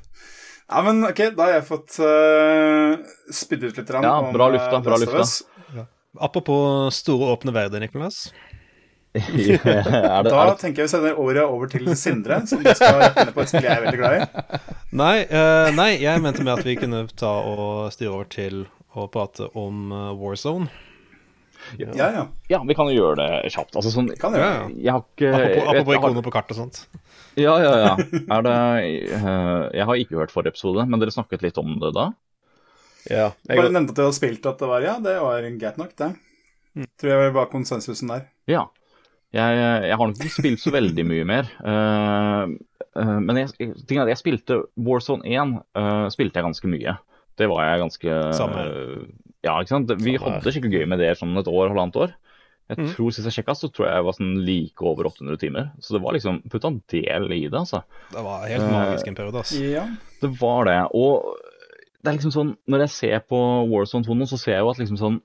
Ja, 0.69 0.81
men 0.83 1.03
ok, 1.05 1.19
da 1.37 1.43
har 1.47 1.53
jeg 1.57 1.65
fått 1.67 1.97
uh, 2.01 2.95
spydd 3.33 3.63
ut 3.67 3.77
litt 3.77 3.89
Ja, 3.93 4.13
bra 4.33 4.47
lufta, 4.53 4.77
eh, 4.79 4.83
bra 4.85 4.97
lufta. 4.99 5.23
Ja. 5.75 5.85
Apropos 6.19 6.95
store, 6.95 7.31
åpne 7.35 7.53
verden, 7.55 7.81
Nicolas. 7.83 8.31
Er 9.13 10.23
det, 10.23 10.29
Da 10.31 10.37
er 10.41 10.47
det, 10.49 10.55
tenker 10.61 10.83
jeg 10.83 10.87
vi 10.87 10.91
sender 10.95 11.19
ordet 11.21 11.43
over 11.45 11.69
til 11.69 11.89
Sindre, 11.99 12.39
som 12.49 12.63
skal 12.65 13.03
finne 13.13 13.33
på 13.35 13.43
et 13.43 13.51
spill 13.51 13.67
jeg 13.67 13.75
er 13.75 13.83
veldig 13.85 13.99
glad 13.99 14.15
i. 14.17 14.71
Nei, 15.03 15.15
uh, 15.29 15.69
nei, 15.77 15.89
jeg 16.01 16.23
mente 16.23 16.45
med 16.45 16.55
at 16.55 16.65
vi 16.65 16.73
kunne 16.79 17.03
ta 17.19 17.33
og 17.45 17.91
styre 17.93 18.13
over 18.15 18.29
til 18.33 18.63
å 18.93 19.07
prate 19.09 19.47
om 19.57 19.87
eh, 19.89 20.09
Warzone. 20.21 20.67
Ja, 21.79 21.93
ja. 21.95 22.23
ja, 22.51 22.59
vi 22.67 22.75
kan 22.77 22.89
jo 22.91 22.97
gjøre 22.97 23.15
det 23.21 23.53
kjapt. 23.53 23.73
Altså 23.79 23.89
sånn 23.93 24.09
Kan 24.19 24.35
gjøre 24.35 24.49
Ja. 24.51 24.65
Jeg 24.83 24.91
har 24.93 25.05
ikke 25.05 25.29
Apropos, 25.31 25.55
jeg 25.55 25.63
apropos 25.63 25.93
jeg 25.95 26.01
har- 26.03 26.25
på 26.27 26.33
kart 26.35 26.51
og 26.53 26.57
sånt. 26.59 26.81
Ja, 27.39 27.53
ja, 27.63 27.71
ja. 27.79 27.93
Er 28.35 28.43
det 28.45 28.57
uh, 29.15 29.61
Jeg 29.73 29.87
har 29.89 30.01
ikke 30.03 30.19
hørt 30.19 30.33
forrige 30.35 30.53
episode, 30.53 30.85
men 30.85 31.01
dere 31.01 31.13
snakket 31.15 31.41
litt 31.47 31.57
om 31.57 31.71
det 31.81 31.93
da? 31.95 32.09
Ja, 33.09 33.31
jeg, 33.47 33.57
Bare 33.57 33.71
nevnte 33.73 33.95
at 33.95 33.97
du 33.97 34.03
hadde 34.05 34.17
spilt 34.19 34.45
at 34.51 34.61
det 34.61 34.69
var 34.69 34.85
Ja, 34.85 34.97
det 35.01 35.15
var 35.23 35.47
greit 35.63 35.79
nok, 35.81 35.95
det. 36.03 36.11
Tror 37.01 37.11
jeg 37.15 37.33
var 37.39 37.49
konsensusen 37.51 38.11
der. 38.13 38.27
Ja. 38.49 38.67
Jeg, 39.33 39.61
jeg 39.89 39.97
har 39.97 40.07
nok 40.09 40.19
ikke 40.21 40.35
spilt 40.35 40.61
så 40.61 40.71
veldig 40.75 41.03
mye 41.09 41.25
mer. 41.25 41.47
Uh, 41.65 42.53
uh, 42.99 43.17
men 43.23 43.39
jeg, 43.41 43.53
jeg, 43.57 43.73
jeg 43.97 44.19
spilte 44.19 44.59
Warzone 44.77 45.25
1 45.25 45.55
uh, 45.73 46.05
spilte 46.13 46.37
jeg 46.37 46.45
ganske 46.45 46.69
mye. 46.69 46.93
Det 47.39 47.47
var 47.49 47.63
jeg 47.65 47.79
ganske 47.81 48.17
Samme 48.37 48.63
eh, 48.69 48.99
Ja, 49.41 49.55
ikke 49.57 49.71
sant. 49.73 49.89
Vi 50.05 50.13
Samme 50.19 50.35
hadde 50.37 50.51
skikkelig 50.53 50.83
gøy 50.83 50.89
med 50.91 51.01
det 51.01 51.15
sånn 51.17 51.33
et 51.41 51.49
år, 51.49 51.71
halvannet 51.73 51.97
år. 52.03 52.13
Jeg 52.69 52.77
Mm. 52.79 52.85
tror 52.93 53.09
Sist 53.11 53.25
jeg 53.27 53.33
sjekka, 53.35 53.53
så 53.59 53.67
tror 53.73 53.87
jeg 53.89 53.95
jeg 53.97 54.05
var 54.07 54.15
sånn 54.15 54.29
like 54.47 54.85
over 54.87 55.09
800 55.09 55.37
timer. 55.41 55.65
Så 55.83 55.93
det 55.97 55.99
var 56.05 56.13
liksom 56.15 56.37
putta 56.49 56.69
en 56.71 56.77
del 56.93 57.25
i 57.35 57.41
det, 57.51 57.57
altså. 57.59 57.81
Det 58.13 58.21
var 58.23 58.45
helt 58.47 58.63
Eh, 58.63 58.71
magisk 58.71 59.09
en 59.09 59.17
periode, 59.17 59.41
altså. 59.41 59.59
Ja. 59.65 59.83
Det 60.21 60.29
var 60.39 60.69
det. 60.69 60.77
Og 60.95 61.35
det 62.01 62.07
er 62.13 62.15
liksom 62.19 62.31
sånn 62.37 62.53
Når 62.69 62.85
jeg 62.85 62.93
ser 62.93 63.19
på 63.27 63.41
Warzone 63.73 64.05
2 64.07 64.15
nå, 64.15 64.29
så 64.29 64.37
ser 64.39 64.53
jeg 64.55 64.63
jo 64.63 64.69
at 64.71 64.79
liksom 64.79 64.97
sånn 65.01 65.19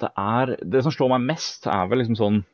Det 0.00 0.12
er 0.18 0.56
Det 0.62 0.82
som 0.86 0.92
slår 0.94 1.10
meg 1.16 1.26
mest, 1.34 1.66
er 1.66 1.88
vel 1.90 1.98
liksom 2.04 2.16
sånn 2.20 2.44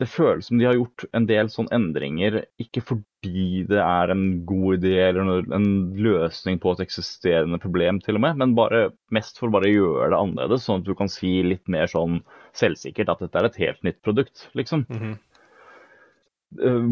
Det 0.00 0.08
føles 0.08 0.46
som 0.48 0.56
de 0.56 0.64
har 0.64 0.78
gjort 0.78 1.04
en 1.16 1.26
del 1.28 1.50
sånne 1.52 1.74
endringer 1.76 2.38
ikke 2.62 2.80
fordi 2.88 3.66
det 3.68 3.80
er 3.84 4.12
en 4.14 4.22
god 4.48 4.78
idé 4.78 4.94
eller 5.10 5.42
en 5.52 5.66
løsning 5.92 6.56
på 6.62 6.72
et 6.72 6.84
eksisterende 6.86 7.60
problem, 7.60 7.98
til 8.00 8.16
og 8.16 8.24
med, 8.24 8.38
men 8.40 8.54
bare 8.56 8.86
mest 9.12 9.36
for 9.36 9.50
å 9.50 9.58
bare 9.58 9.72
gjøre 9.72 10.08
det 10.14 10.20
annerledes, 10.20 10.64
sånn 10.64 10.80
at 10.80 10.88
du 10.88 10.94
kan 10.96 11.12
si 11.12 11.42
litt 11.44 11.68
mer 11.68 11.90
sånn 11.92 12.22
selvsikkert 12.56 13.12
at 13.12 13.26
dette 13.26 13.42
er 13.42 13.50
et 13.50 13.60
helt 13.60 13.84
nytt 13.84 14.00
produkt, 14.06 14.48
liksom. 14.56 14.86
Mm 14.88 15.02
-hmm. 15.02 15.18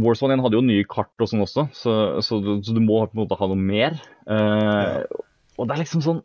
Warzone 0.04 0.36
1 0.36 0.44
hadde 0.44 0.54
jo 0.54 0.62
nye 0.62 0.84
kart 0.86 1.10
og 1.18 1.28
sånn 1.28 1.42
også, 1.42 1.64
så, 1.74 1.92
så, 2.22 2.38
du, 2.44 2.52
så 2.62 2.74
du 2.76 2.80
må 2.80 3.00
på 3.06 3.16
en 3.16 3.22
måte 3.24 3.38
ha 3.40 3.48
noe 3.50 3.58
mer. 3.58 3.98
Eh, 4.30 5.02
Og 5.58 5.66
det 5.66 5.74
er 5.74 5.80
liksom 5.82 6.02
sånn 6.04 6.20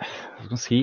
Hva 0.00 0.42
skal 0.42 0.50
man 0.50 0.58
si 0.58 0.80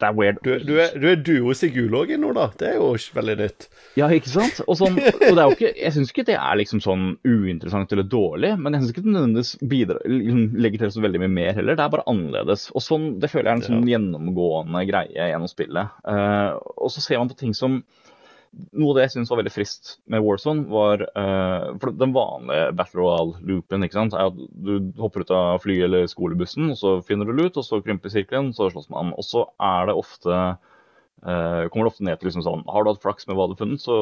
det 0.00 0.08
er 0.08 0.16
weird. 0.16 0.40
Du, 0.44 0.50
du 0.64 0.74
er, 0.80 0.94
du 0.96 1.06
er 1.10 1.20
duo 1.20 1.54
Sigulog 1.56 2.10
nå, 2.16 2.32
da. 2.36 2.46
Det 2.58 2.70
er 2.70 2.78
jo 2.78 2.90
ikke 2.96 3.18
veldig 3.18 3.36
nytt. 3.42 3.66
Ja, 3.98 4.08
ikke 4.14 4.32
sant? 4.32 4.60
Og, 4.66 4.78
sånn, 4.80 4.96
og 5.28 5.36
det 5.36 5.42
er 5.42 5.42
jo 5.44 5.56
ikke, 5.56 5.72
jeg 5.76 5.94
syns 5.96 6.12
ikke 6.14 6.26
det 6.30 6.38
er 6.40 6.60
liksom 6.60 6.82
sånn 6.84 7.06
uinteressant 7.28 7.92
eller 7.94 8.08
dårlig, 8.08 8.54
men 8.60 8.76
jeg 8.76 8.84
syns 8.84 8.94
ikke 8.94 9.04
det 9.06 9.14
nødvendigvis 9.16 9.52
bidrar, 9.72 10.04
liksom, 10.08 10.42
legger 10.66 10.84
til 10.84 10.94
så 10.96 11.04
veldig 11.04 11.22
mye 11.24 11.34
mer 11.36 11.52
heller. 11.58 11.78
Det 11.78 11.86
er 11.86 11.94
bare 11.96 12.06
annerledes. 12.10 12.68
Og 12.74 12.84
sånn, 12.84 13.08
Det 13.20 13.30
føler 13.32 13.50
jeg 13.50 13.52
er 13.52 13.60
en 13.60 13.68
sånn 13.68 13.90
gjennomgående 13.90 14.84
greie 14.88 15.30
gjennom 15.32 15.50
spillet. 15.50 15.98
Uh, 16.08 16.56
og 16.80 16.92
så 16.94 17.04
ser 17.04 17.20
man 17.20 17.30
på 17.30 17.40
ting 17.42 17.56
som 17.56 17.82
noe 18.50 18.92
av 18.92 18.96
det 18.98 19.04
jeg 19.04 19.12
syns 19.14 19.30
var 19.30 19.40
veldig 19.40 19.52
frist 19.54 19.92
med 20.10 20.22
Warzone, 20.24 20.64
var 20.70 21.04
uh, 21.14 21.76
For 21.80 21.94
den 21.94 22.14
vanlige 22.14 22.72
Battle 22.78 23.02
Royale-loopen 23.02 23.86
ikke 23.86 23.98
sant, 23.98 24.16
er 24.16 24.30
at 24.30 24.40
du 24.50 24.90
hopper 25.00 25.24
ut 25.24 25.30
av 25.34 25.60
flyet 25.62 25.86
eller 25.86 26.10
skolebussen, 26.10 26.72
og 26.72 26.80
så 26.80 26.96
finner 27.06 27.28
du 27.28 27.36
lut, 27.36 27.58
og 27.60 27.66
så 27.66 27.80
krymper 27.84 28.12
sirkelen, 28.12 28.52
så 28.56 28.70
slåss 28.72 28.90
man. 28.92 29.14
Og 29.18 29.26
så 29.26 29.44
er 29.62 29.90
det 29.90 29.96
ofte 29.98 30.34
uh, 30.34 31.62
kommer 31.70 31.86
det 31.86 31.92
ofte 31.92 32.08
ned 32.08 32.18
til 32.18 32.30
liksom 32.30 32.46
sånn 32.46 32.66
Har 32.70 32.82
du 32.82 32.90
hatt 32.90 33.02
flaks 33.04 33.28
med 33.28 33.38
hva 33.38 33.46
du 33.46 33.54
har 33.54 33.62
funnet, 33.62 33.84
så, 33.84 34.00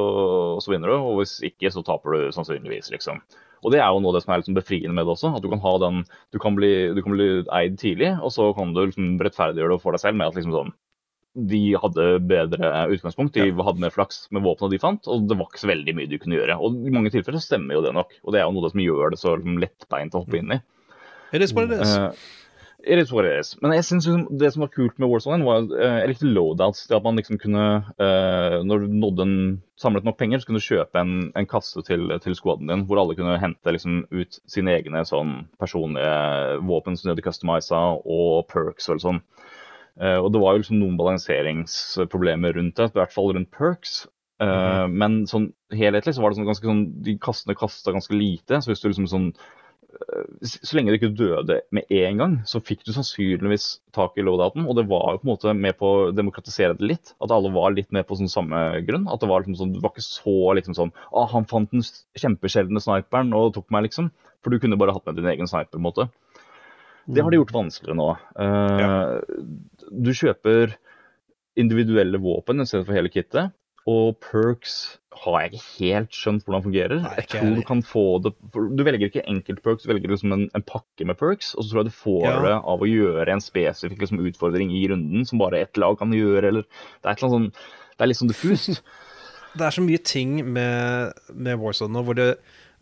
så, 0.64 0.72
vinner 0.72 0.94
du. 0.94 0.96
Og 0.96 1.20
hvis 1.20 1.38
ikke, 1.44 1.72
så 1.74 1.84
taper 1.84 2.16
du 2.16 2.34
sannsynligvis, 2.36 2.92
liksom. 2.94 3.20
Og 3.66 3.74
det 3.74 3.82
er 3.82 3.90
jo 3.90 4.00
noe 4.00 4.14
av 4.14 4.20
det 4.20 4.24
som 4.24 4.32
er 4.32 4.40
liksom 4.40 4.56
befriende 4.56 4.94
med 4.96 5.04
det 5.04 5.16
også. 5.16 5.34
At 5.36 5.44
du 5.44 5.50
kan 5.52 5.64
ha 5.64 5.76
den 5.84 6.04
Du 6.32 6.40
kan 6.40 6.56
bli, 6.56 6.72
du 6.96 7.04
kan 7.04 7.16
bli 7.16 7.30
eid 7.60 7.76
tidlig, 7.80 8.14
og 8.22 8.32
så 8.32 8.52
kan 8.56 8.72
du 8.72 8.86
liksom 8.86 9.18
rettferdiggjøre 9.20 9.76
det 9.76 9.84
for 9.84 9.92
deg 9.92 10.06
selv 10.06 10.20
med 10.20 10.30
at 10.30 10.38
liksom 10.38 10.56
sånn 10.56 10.76
de 11.46 11.60
hadde 11.78 12.06
bedre 12.26 12.72
utgangspunkt. 12.94 13.36
De 13.36 13.52
hadde 13.52 13.82
mer 13.82 13.94
flaks 13.94 14.24
med 14.34 14.42
våpnene 14.46 14.74
de 14.74 14.80
fant, 14.82 15.10
og 15.10 15.28
det 15.28 15.38
var 15.38 15.50
ikke 15.50 15.62
så 15.62 15.70
veldig 15.70 15.94
mye 15.98 16.10
de 16.10 16.18
kunne 16.22 16.38
gjøre. 16.38 16.58
Og 16.58 16.82
I 16.88 16.94
mange 16.94 17.12
tilfeller 17.14 17.42
så 17.42 17.52
stemmer 17.52 17.78
jo 17.78 17.84
det 17.84 17.94
nok, 17.96 18.18
og 18.24 18.34
det 18.34 18.42
er 18.42 18.48
jo 18.48 18.56
noe 18.56 18.72
som 18.72 18.82
gjør 18.82 19.14
det 19.14 19.20
så 19.20 19.36
liksom, 19.36 19.62
lettbeint 19.62 20.16
å 20.16 20.24
hoppe 20.24 20.40
inn 20.40 20.58
i. 20.58 20.60
It 21.32 21.44
is 21.44 21.54
what 21.54 21.68
it 21.68 21.80
is. 21.80 21.94
Uh, 21.94 22.12
it 22.80 22.98
is 22.98 23.12
what 23.12 23.28
it 23.28 23.38
is. 23.38 23.52
Men 23.62 23.74
jeg 23.76 23.84
synes 23.84 24.08
det 24.40 24.52
som 24.54 24.64
var 24.64 24.72
kult 24.72 24.98
med 24.98 25.10
Warzone, 25.12 25.44
var 25.46 25.66
uh, 25.68 25.98
jeg 26.00 26.12
likte 26.14 26.30
loadouts. 26.32 26.86
Det 26.88 26.96
at 26.96 27.04
man 27.04 27.20
liksom 27.20 27.40
kunne, 27.42 27.64
uh, 28.00 28.58
når 28.64 28.84
du 28.84 28.98
nådde 28.98 29.26
en, 29.26 29.38
samlet 29.78 30.08
nok 30.08 30.18
penger, 30.18 30.40
så 30.40 30.48
kunne 30.48 30.62
du 30.62 30.68
kjøpe 30.68 31.02
en, 31.02 31.28
en 31.38 31.48
kasse 31.48 31.84
til, 31.86 32.08
til 32.24 32.34
squaden 32.34 32.70
din, 32.72 32.86
hvor 32.88 33.02
alle 33.02 33.14
kunne 33.18 33.36
hente 33.38 33.76
liksom, 33.76 34.06
ut 34.10 34.40
sine 34.50 34.74
egne 34.74 35.04
sånn, 35.06 35.44
personlige 35.60 36.58
våpen 36.66 36.98
som 36.98 37.08
de 37.08 37.14
hadde 37.14 37.26
customiza, 37.28 37.84
og 38.02 38.48
perks 38.50 38.90
og 38.94 39.04
sånn. 39.04 39.22
Uh, 39.98 40.20
og 40.22 40.30
det 40.32 40.40
var 40.42 40.54
jo 40.54 40.62
liksom 40.62 40.78
noen 40.78 40.98
balanseringsproblemer 41.00 42.54
rundt 42.54 42.78
det, 42.78 42.92
i 42.92 43.00
hvert 43.00 43.14
fall 43.14 43.32
rundt 43.34 43.50
perks. 43.54 44.04
Mm 44.38 44.48
-hmm. 44.48 44.92
Men 44.94 45.14
sånn 45.26 45.52
helhetlig 45.74 46.14
så 46.14 46.22
var 46.22 46.30
det 46.30 46.38
sånn 46.38 46.46
ganske 46.46 46.68
sånn 46.68 47.02
De 47.02 47.18
kastene 47.18 47.58
kasta 47.58 47.90
ganske 47.92 48.14
lite. 48.14 48.60
Så 48.62 48.70
hvis 48.70 48.80
du 48.80 48.88
liksom 48.88 49.08
sånn 49.10 49.32
uh, 49.34 50.46
Så 50.46 50.76
lenge 50.76 50.92
du 50.92 50.98
ikke 50.98 51.16
døde 51.18 51.60
med 51.72 51.90
en 51.90 52.18
gang, 52.18 52.36
så 52.46 52.60
fikk 52.60 52.84
du 52.86 52.92
sannsynligvis 52.92 53.80
tak 53.92 54.14
i 54.16 54.22
loadouten. 54.22 54.66
Og 54.66 54.76
det 54.76 54.86
var 54.86 55.12
jo 55.12 55.18
på 55.18 55.26
en 55.26 55.32
måte 55.34 55.54
med 55.54 55.76
på 55.76 55.86
å 55.86 56.12
demokratisere 56.12 56.78
det 56.78 56.86
litt. 56.86 57.14
At 57.20 57.30
alle 57.30 57.50
var 57.50 57.74
litt 57.74 57.90
med 57.90 58.06
på 58.06 58.14
sånn 58.14 58.30
samme 58.30 58.80
grunn. 58.86 59.08
At 59.08 59.20
det 59.20 59.28
var 59.28 59.40
liksom 59.40 59.56
sånn 59.56 59.72
Det 59.74 59.82
var 59.82 59.90
ikke 59.90 60.06
så 60.06 60.54
liksom 60.54 60.74
sånn 60.74 60.92
Å, 61.10 61.26
han 61.26 61.44
fant 61.44 61.70
den 61.70 61.82
kjempesjeldne 62.14 62.80
sniperen 62.80 63.34
og 63.34 63.54
tok 63.54 63.70
meg, 63.70 63.90
liksom. 63.90 64.12
For 64.44 64.50
du 64.50 64.60
kunne 64.60 64.78
bare 64.78 64.94
hatt 64.94 65.06
med 65.06 65.16
din 65.16 65.26
egen 65.26 65.48
sniper, 65.50 65.72
på 65.72 65.78
en 65.78 65.88
måte. 65.88 66.08
Det 67.08 67.24
har 67.24 67.32
de 67.32 67.40
gjort 67.40 67.54
vanskeligere 67.56 67.98
nå. 67.98 68.08
Uh, 68.36 68.80
ja. 68.82 68.90
Du 69.88 70.12
kjøper 70.12 70.76
individuelle 71.58 72.20
våpen 72.22 72.62
istedenfor 72.62 72.98
hele 72.98 73.12
kittet. 73.12 73.54
Og 73.88 74.18
perks 74.20 74.98
har 75.22 75.42
jeg 75.42 75.54
ikke 75.56 75.68
helt 75.78 76.14
skjønt 76.14 76.44
hvordan 76.44 76.64
fungerer. 76.66 77.00
Nei, 77.02 77.14
jeg 77.22 77.28
tror 77.32 77.54
Du 77.56 77.62
kan 77.66 77.80
få 77.86 78.04
det 78.22 78.34
Du 78.52 78.82
velger 78.86 79.08
ikke 79.08 79.24
enkeltperks, 79.30 79.86
du 79.86 79.90
velger 79.90 80.12
liksom 80.12 80.34
en, 80.36 80.44
en, 80.54 80.64
pakke 80.66 81.06
med 81.08 81.18
perks. 81.18 81.54
Og 81.56 81.64
så 81.64 81.72
tror 81.72 81.82
jeg 81.82 81.90
du 81.90 81.96
får 81.96 82.26
ja. 82.26 82.34
det 82.44 82.56
av 82.58 82.84
å 82.84 82.90
gjøre 82.90 83.32
en 83.32 83.42
spesifikk 83.42 84.04
liksom, 84.04 84.22
utfordring 84.28 84.74
i 84.76 84.84
runden 84.92 85.26
som 85.28 85.40
bare 85.40 85.62
ett 85.64 85.80
lag 85.80 85.98
kan 86.00 86.12
gjøre, 86.14 86.52
eller 86.52 86.66
Det 86.68 87.08
er, 87.08 87.14
et 87.14 87.22
eller 87.22 87.34
sånn, 87.36 87.48
det 87.96 88.04
er 88.04 88.12
litt 88.12 88.20
sånn 88.20 88.34
diffust. 88.34 88.82
det 89.58 89.66
er 89.66 89.78
så 89.78 89.84
mye 89.84 90.02
ting 90.04 90.36
med, 90.44 91.16
med 91.32 91.58
Warzone 91.62 91.96
nå 91.96 92.04
hvor 92.06 92.18
det, 92.18 92.34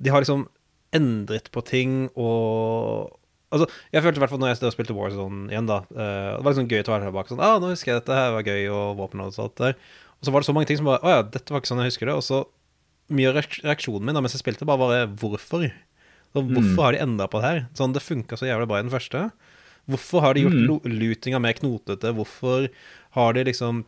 de 0.03 0.13
har 0.13 0.25
liksom 0.25 0.49
endret 0.97 1.49
på 1.55 1.63
ting 1.67 1.95
og 2.15 3.15
Altså, 3.55 3.69
jeg 3.95 4.03
følte 4.03 4.19
i 4.19 4.23
hvert 4.25 4.33
fall 4.33 4.41
når 4.43 4.53
jeg 4.53 4.75
spilte 4.75 4.95
Warzone 4.97 5.53
igjen, 5.53 5.69
da 5.71 5.79
uh, 5.87 6.35
Det 6.35 6.43
var 6.43 6.51
liksom 6.51 6.67
gøy 6.67 6.81
å 6.83 6.91
være 6.91 7.07
tilbake 7.07 7.31
sånn 7.31 7.43
ah, 7.47 7.61
nå 7.63 7.71
husker 7.71 7.93
jeg 7.93 8.01
dette 8.01 8.19
her 8.19 8.35
var 8.35 8.49
gøy, 8.49 8.65
og 8.75 8.99
våpen 8.99 9.23
og 9.23 9.35
sånt 9.37 9.55
der. 9.61 9.77
Og 10.19 10.27
så 10.27 10.35
var 10.35 10.43
det 10.43 10.49
så 10.49 10.55
mange 10.57 10.71
ting 10.71 10.81
som 10.81 10.89
bare 10.89 11.03
Å 11.07 11.13
ja, 11.15 11.25
dette 11.37 11.55
var 11.55 11.63
ikke 11.63 11.71
sånn 11.71 11.83
jeg 11.85 11.93
husker 11.93 12.11
det. 12.11 12.17
Og 12.19 12.25
så 12.27 12.43
mye 13.15 13.31
av 13.31 13.39
reaksjonen 13.39 14.09
min 14.09 14.19
da 14.19 14.23
mens 14.25 14.35
jeg 14.35 14.43
spilte, 14.43 14.67
bare 14.67 14.83
var 14.83 15.13
hvorfor. 15.23 15.69
Så 16.35 16.43
hvorfor 16.43 16.73
mm. 16.73 16.83
har 16.83 16.97
de 16.97 17.03
endra 17.05 17.29
på 17.31 17.41
det 17.41 17.51
her? 17.51 17.61
Sånn, 17.79 17.95
Det 17.95 18.03
funka 18.03 18.39
så 18.39 18.49
jævlig 18.49 18.67
bra 18.71 18.81
i 18.81 18.87
den 18.87 18.93
første. 18.93 19.29
Hvorfor 19.87 20.25
har 20.25 20.35
de 20.35 20.43
gjort 20.43 20.59
mm. 20.59 20.97
lutinga 20.99 21.41
mer 21.43 21.55
knotete? 21.57 22.11
Hvorfor 22.17 22.67
har 23.17 23.37
de 23.37 23.47
liksom 23.47 23.85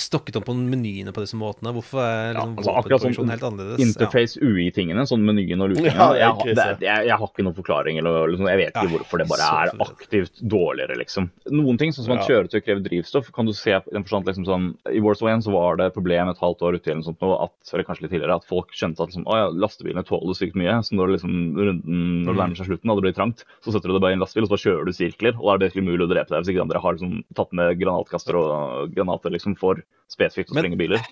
stokket 0.00 0.36
om 0.40 0.46
på 0.46 0.54
menyene 0.56 1.12
på 1.14 1.24
disse 1.24 1.38
måtene? 1.38 1.72
Hvorfor 1.76 2.02
er 2.04 2.36
liksom, 2.36 2.54
ja, 2.64 2.76
altså, 2.80 3.12
sånn, 3.18 3.32
helt 3.32 3.46
annerledes? 3.46 3.82
Interface 3.84 4.40
ja. 4.40 4.48
UI-tingene, 4.48 5.04
sånn 5.08 5.24
menyen 5.26 5.64
og 5.64 5.72
lukingen, 5.72 5.92
Ja, 6.00 6.08
jeg, 6.16 6.52
jeg, 6.52 6.76
jeg, 6.84 7.06
jeg, 7.08 7.18
har 7.20 7.28
ikke 7.28 7.46
noen 7.46 7.56
forklaring, 7.58 8.00
eller 8.02 8.32
liksom, 8.32 8.48
jeg 8.52 8.60
vet 8.62 8.72
ikke 8.72 8.94
hvorfor 8.96 9.22
det 9.22 9.28
bare 9.30 9.50
er 9.62 9.74
aktivt 9.86 10.42
dårligere, 10.54 10.98
liksom. 11.00 11.28
Noen 11.52 11.80
ting, 11.80 11.94
sånn 11.94 12.08
som 12.08 12.16
at 12.16 12.26
kjøretøy 12.28 12.60
krever 12.62 12.84
drivstoff, 12.86 13.30
kan 13.34 13.48
du 13.48 13.54
se 13.56 13.78
den 13.90 14.06
forstand, 14.06 14.30
liksom, 14.30 14.48
sånn, 14.48 14.70
I 14.92 15.02
Warzone 15.04 15.36
1 15.38 15.46
så 15.46 15.54
var 15.54 15.80
det 15.80 15.90
et 15.90 15.96
problem 15.98 16.32
et 16.32 16.42
halvt 16.42 16.64
år 16.66 16.78
uti 16.78 16.92
eller 16.92 17.04
sånt, 17.06 17.22
at, 17.22 17.54
eller 17.72 17.86
kanskje 17.88 18.06
litt 18.06 18.14
tidligere, 18.16 18.40
at 18.40 18.48
folk 18.48 18.72
skjønte 18.76 19.04
at 19.04 19.12
liksom, 19.12 19.28
å, 19.28 19.38
ja, 19.38 19.52
lastebilene 19.52 20.04
tåler 20.08 20.38
sykt 20.38 20.58
mye. 20.58 20.78
Så 20.86 20.96
når, 20.98 21.14
liksom, 21.16 21.36
runden, 21.58 22.02
når 22.26 22.32
det 22.32 22.40
nærmer 22.40 22.58
seg 22.58 22.70
slutten 22.70 22.92
og 22.92 23.00
det 23.00 23.06
blir 23.06 23.16
trangt, 23.16 23.44
så 23.64 23.74
setter 23.74 23.90
du 23.90 23.96
deg 23.96 24.04
bare 24.04 24.16
i 24.16 24.18
en 24.18 24.24
lastebil, 24.24 24.48
og 24.48 24.54
så 24.54 24.60
kjører 24.64 24.88
du 24.88 24.96
sirkler. 24.96 25.36
Og 25.38 25.48
da 25.50 25.56
er 25.56 25.62
det 25.62 25.82
umulig 25.82 26.06
å 26.06 26.10
drepe 26.10 26.32
deg 26.32 26.42
hvis 26.42 26.52
ikke 26.54 26.66
andre 26.66 26.82
har 26.82 26.98
liksom, 26.98 27.22
tatt 27.38 27.56
med 27.58 27.80
granatkaster 27.80 28.38
og 28.38 28.94
granater 28.96 29.34
liksom, 29.34 29.56
for 29.60 29.81
spesifikt 30.10 30.52
å 30.52 30.56
sprenge 30.56 30.78
biler. 30.80 31.04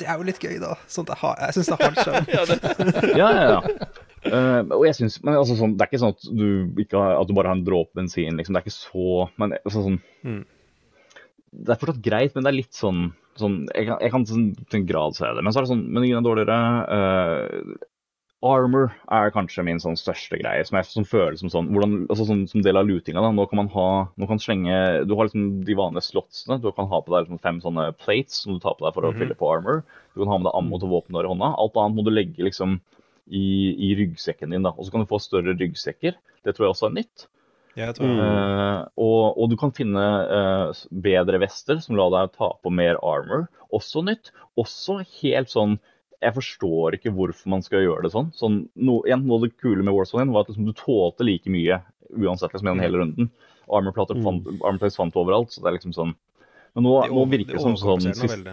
Det 0.00 0.08
er 0.08 0.16
jo 0.16 0.24
litt 0.24 0.40
gøy, 0.40 0.56
da. 0.62 0.74
Sånt 0.88 1.10
jeg, 1.12 1.20
har, 1.20 1.40
jeg 1.44 1.56
syns 1.58 1.68
det 1.68 1.76
er 1.76 1.82
hardt 1.84 2.00
skjerm. 2.00 2.30
ja, 3.20 3.28
ja, 3.36 3.42
ja. 3.50 3.90
Uh, 4.20 4.62
og 4.76 4.84
jeg 4.84 4.96
synes, 4.98 5.16
men 5.24 5.38
altså, 5.40 5.54
sånn, 5.56 5.78
Det 5.78 5.84
er 5.84 5.88
ikke 5.88 6.00
sånn 6.02 6.12
at 6.12 6.26
du, 6.36 6.48
ikke 6.82 7.00
har, 7.00 7.14
at 7.22 7.28
du 7.28 7.34
bare 7.36 7.52
har 7.52 7.58
en 7.58 7.66
dråpe 7.66 7.96
bensin. 7.96 8.36
Liksom. 8.40 8.56
Det 8.56 8.62
er 8.62 8.66
ikke 8.66 8.76
så 8.76 9.26
men 9.40 9.56
altså, 9.60 9.84
sånn, 9.86 10.00
mm. 10.24 10.40
Det 11.50 11.74
er 11.74 11.80
fortsatt 11.80 12.02
greit, 12.04 12.34
men 12.36 12.46
det 12.46 12.52
er 12.52 12.58
litt 12.60 12.76
sånn, 12.76 13.08
sånn 13.40 13.62
Jeg 13.74 13.88
kan, 13.88 14.02
jeg 14.04 14.12
kan 14.14 14.26
til 14.28 14.80
en 14.80 14.88
grad 14.88 15.16
se 15.18 15.32
det. 15.36 15.44
Men 15.44 15.52
så 15.52 15.60
er 15.60 15.66
det 15.66 15.72
sånn 15.72 15.86
menyen 15.88 16.20
er 16.20 16.26
dårligere. 16.26 16.58
Uh, 16.88 17.88
Armor 18.40 18.86
er 19.12 19.32
kanskje 19.34 19.62
min 19.66 19.80
sånn 19.82 19.98
største 20.00 20.38
greie, 20.40 20.64
som, 20.64 20.78
jeg, 20.78 20.88
som 20.88 21.04
føles 21.04 21.42
som 21.42 21.50
sånn 21.52 21.66
hvordan, 21.74 21.96
altså 22.06 22.24
sånn, 22.24 22.46
Som 22.48 22.62
del 22.64 22.78
av 22.80 22.86
lootinga. 22.88 23.20
da, 23.20 23.32
Nå 23.36 23.44
kan 23.50 23.60
man 23.60 23.68
ha, 23.74 23.88
nå 24.16 24.28
kan 24.30 24.40
slenge 24.40 24.76
Du 25.04 25.12
har 25.18 25.28
liksom 25.28 25.60
de 25.66 25.76
vanlige 25.76 26.06
slotsene. 26.08 26.56
Du 26.62 26.70
kan 26.72 26.88
ha 26.88 27.02
på 27.04 27.12
deg 27.12 27.26
liksom 27.26 27.42
fem 27.44 27.58
sånne 27.60 27.90
plates 28.00 28.40
som 28.44 28.56
du 28.56 28.62
tar 28.62 28.78
på 28.78 28.86
deg 28.86 28.96
for 28.96 29.04
å 29.04 29.10
mm 29.10 29.14
-hmm. 29.14 29.20
fylle 29.20 29.36
på 29.36 29.50
armor. 29.52 29.82
Du 30.14 30.22
kan 30.22 30.32
ha 30.32 30.38
med 30.38 30.48
deg 30.48 30.56
ammo 30.56 30.80
til 30.80 30.88
våpenet 30.88 31.24
i 31.24 31.32
hånda. 31.32 31.52
Alt 31.58 31.76
annet 31.76 31.96
må 31.96 32.04
du 32.04 32.10
legge 32.10 32.44
liksom 32.48 32.80
i, 33.28 33.76
i, 33.76 33.94
ryggsekken 33.94 34.50
din. 34.50 34.62
da, 34.62 34.72
Og 34.76 34.86
så 34.86 34.90
kan 34.90 35.00
du 35.00 35.06
få 35.06 35.20
større 35.20 35.54
ryggsekker. 35.54 36.16
Det 36.44 36.54
tror 36.54 36.64
jeg 36.64 36.74
også 36.74 36.86
er 36.88 36.96
nytt. 36.96 37.28
Jeg 37.76 37.94
tror. 37.94 38.08
Uh, 38.08 38.88
og, 38.96 39.38
og, 39.38 39.50
du 39.50 39.56
kan 39.56 39.72
finne 39.72 40.00
uh, 40.00 40.72
bedre 40.90 41.38
vester 41.38 41.78
som 41.78 41.96
lar 41.96 42.10
deg 42.10 42.32
ta 42.34 42.56
på 42.62 42.72
mer 42.72 42.96
armor. 43.02 43.46
Også 43.70 44.02
nytt. 44.02 44.32
Også 44.56 45.04
helt 45.20 45.52
sånn 45.52 45.78
jeg 46.20 46.36
forstår 46.36 46.96
ikke 46.96 47.12
hvorfor 47.16 47.52
man 47.52 47.62
skal 47.64 47.84
gjøre 47.84 48.04
det 48.04 48.12
sånn. 48.12 48.30
sånn 48.36 48.62
no, 48.76 49.00
igjen, 49.08 49.24
Noe 49.26 49.40
av 49.40 49.46
det 49.46 49.54
kule 49.60 49.84
med 49.84 49.94
Warzone 49.96 50.32
var 50.34 50.44
at 50.44 50.52
liksom, 50.52 50.68
du 50.68 50.76
tålte 50.76 51.26
like 51.26 51.52
mye 51.52 51.80
uansett 52.10 52.52
liksom, 52.52 52.68
gjennom 52.68 52.84
hele 52.84 53.00
runden. 53.00 53.30
Armorplater 53.70 54.18
mm. 54.18 54.26
fant, 54.26 54.50
armor 54.66 54.92
fant 54.96 55.16
overalt, 55.20 55.54
så 55.54 55.62
det 55.62 55.70
er 55.70 55.78
liksom 55.78 55.94
sånn 55.96 56.16
Men 56.74 56.86
nå, 56.86 56.96
nå 57.10 57.24
virker 57.30 57.56
det 57.56 57.64
som 57.64 57.78
sånn 57.78 58.04
sist, 58.10 58.48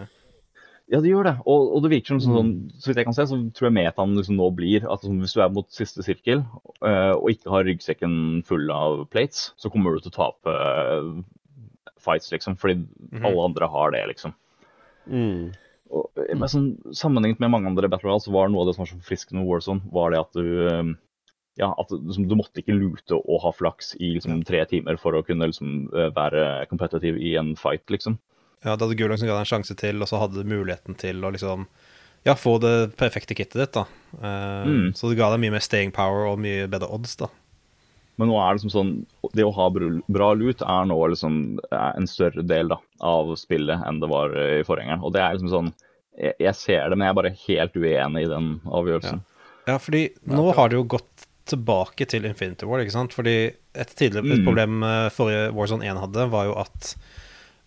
Ja, 0.87 1.01
det 1.03 1.11
gjør 1.11 1.27
det. 1.27 1.35
Og, 1.43 1.73
og 1.75 1.83
det 1.83 1.91
virker 1.97 2.15
som 2.15 2.21
sånn, 2.23 2.51
mm. 2.53 2.79
så 2.79 2.91
vidt 2.91 3.01
jeg 3.01 3.09
kan 3.09 3.17
se, 3.17 3.27
så 3.33 3.39
tror 3.57 3.67
jeg 3.67 3.77
metaen 3.81 4.15
liksom 4.15 4.39
nå 4.39 4.51
blir 4.55 4.85
at 4.87 5.03
liksom, 5.03 5.19
hvis 5.25 5.35
du 5.35 5.43
er 5.43 5.53
mot 5.57 5.67
siste 5.73 6.05
sirkel 6.05 6.45
uh, 6.79 7.15
og 7.17 7.31
ikke 7.33 7.51
har 7.51 7.67
ryggsekken 7.67 8.13
full 8.47 8.71
av 8.71 9.03
plates, 9.11 9.49
så 9.59 9.73
kommer 9.73 9.97
du 9.97 10.05
til 10.05 10.13
å 10.13 10.19
tape 10.21 10.55
uh, 10.55 11.17
fights, 11.99 12.31
liksom. 12.31 12.55
Fordi 12.61 12.79
mm. 12.85 13.25
alle 13.27 13.49
andre 13.49 13.71
har 13.73 13.97
det, 13.97 14.05
liksom. 14.13 14.37
Mm. 15.11 15.51
Og, 15.89 16.09
eh, 16.19 16.35
men 16.35 16.51
sånn, 16.51 16.69
Sammenlignet 16.95 17.41
med 17.43 17.53
mange 17.53 17.71
andre 17.71 17.89
Battle 17.91 18.09
Royale 18.09 18.25
så 18.25 18.33
var 18.35 18.51
noe 18.51 18.63
av 18.63 18.69
det 18.69 18.77
som 18.77 18.85
var 18.85 18.91
så 18.91 19.01
forfriskende 19.01 19.41
med 19.41 19.49
Warzone, 19.49 19.91
var 19.93 20.13
det 20.13 20.23
at 20.23 20.39
du 20.39 20.47
eh, 20.67 20.95
ja, 21.57 21.71
at 21.73 21.91
liksom, 21.91 22.27
du 22.29 22.35
måtte 22.37 22.61
ikke 22.61 22.77
lute 22.77 23.17
og 23.17 23.41
ha 23.41 23.51
flaks 23.55 23.95
i 23.97 24.13
liksom, 24.15 24.43
tre 24.45 24.61
timer 24.69 24.99
for 25.01 25.17
å 25.17 25.23
kunne 25.25 25.49
liksom, 25.49 25.87
eh, 25.93 26.09
være 26.13 26.67
kompetitiv 26.69 27.17
i 27.17 27.33
en 27.39 27.55
fight, 27.57 27.85
liksom. 27.93 28.19
Ja, 28.63 28.75
da 28.75 28.85
hadde 28.85 28.97
Gulag 28.97 29.19
som 29.21 29.29
ga 29.29 29.37
deg 29.37 29.45
en 29.45 29.51
sjanse 29.51 29.77
til, 29.77 30.01
og 30.01 30.09
så 30.09 30.21
hadde 30.21 30.41
du 30.41 30.49
muligheten 30.49 30.97
til 30.97 31.21
å 31.25 31.31
liksom 31.33 31.67
ja, 32.25 32.33
få 32.35 32.57
det 32.61 32.93
perfekte 32.99 33.37
kittet 33.37 33.59
ditt, 33.61 33.75
da. 33.77 33.85
Uh, 34.17 34.67
mm. 34.67 34.87
Så 34.97 35.11
det 35.11 35.19
ga 35.19 35.29
deg 35.31 35.41
mye 35.43 35.53
mer 35.53 35.63
staying 35.63 35.93
power 35.95 36.27
og 36.31 36.41
mye 36.41 36.65
bedre 36.69 36.89
odds, 36.93 37.15
da. 37.21 37.29
Men 38.17 38.31
nå 38.31 38.37
er 38.41 38.47
det 38.49 38.57
liksom 38.57 38.73
sånn 38.73 38.93
Det 39.37 39.45
å 39.45 39.53
ha 39.53 39.67
bra 39.69 40.29
lut 40.33 40.63
er 40.65 40.87
nå 40.89 40.95
liksom 41.11 41.35
en 41.69 42.07
større 42.09 42.41
del 42.49 42.71
da, 42.73 42.79
av 43.05 43.35
spillet 43.37 43.83
enn 43.85 44.01
det 44.01 44.09
var 44.09 44.33
i 44.33 44.63
forgjengeren. 44.65 45.03
Og 45.05 45.13
det 45.13 45.21
er 45.21 45.37
liksom 45.37 45.53
sånn 45.53 45.71
jeg, 46.17 46.33
jeg, 46.41 46.55
ser 46.57 46.89
det, 46.89 46.97
men 46.97 47.05
jeg 47.05 47.13
er 47.13 47.19
bare 47.19 47.35
helt 47.43 47.77
uenig 47.77 48.25
i 48.25 48.31
den 48.31 48.49
avgjørelsen. 48.65 49.21
Ja, 49.21 49.73
ja 49.73 49.77
fordi 49.81 50.07
nå 50.25 50.49
har 50.57 50.71
det 50.71 50.79
jo 50.79 50.87
gått 50.97 51.27
tilbake 51.47 52.07
til 52.09 52.27
Infinity 52.27 52.67
War, 52.67 52.81
ikke 52.83 52.95
sant. 52.95 53.15
Fordi 53.15 53.37
et 53.47 53.93
tidligere 53.95 54.25
et 54.25 54.41
mm. 54.41 54.47
problem 54.47 54.83
forrige 55.15 55.51
Warzone 55.55 55.87
1 55.87 56.01
hadde, 56.01 56.27
var 56.33 56.49
jo 56.49 56.57
at 56.59 56.91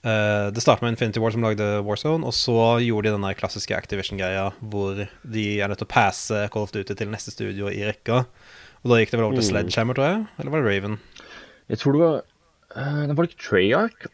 uh, 0.05 0.51
Det 0.53 0.63
startet 0.65 0.85
med 0.85 0.97
Infinity 0.97 1.23
War 1.23 1.35
som 1.35 1.47
lagde 1.47 1.69
Warzone, 1.87 2.27
og 2.27 2.37
så 2.37 2.81
gjorde 2.85 3.11
de 3.11 3.17
den 3.17 3.39
klassiske 3.39 3.77
Activision-greia 3.77 4.51
hvor 4.61 5.05
de 5.07 5.47
er 5.57 5.71
nødt 5.71 5.83
til 5.83 5.89
å 5.89 5.95
passe 5.95 6.47
Call 6.53 6.69
of 6.69 6.75
Duty 6.75 6.97
til 6.97 7.13
neste 7.13 7.35
studio 7.35 7.71
i 7.73 7.85
rekka. 7.89 8.25
Og 8.85 8.91
da 8.95 9.01
gikk 9.03 9.11
det 9.13 9.19
vel 9.21 9.27
over 9.29 9.37
til 9.41 9.49
Sledgehammer, 9.51 9.95
tror 9.99 10.09
jeg? 10.09 10.23
Eller 10.41 10.51
var 10.55 10.63
det 10.65 10.71
Raven? 10.73 10.99
Jeg 11.69 11.79
tror 11.83 11.93
det 11.93 12.01
var 12.01 12.17
uh, 12.77 13.07
Det 13.11 13.17
var 13.19 13.29
ikke 13.29 13.43
Treyarch? 13.51 14.07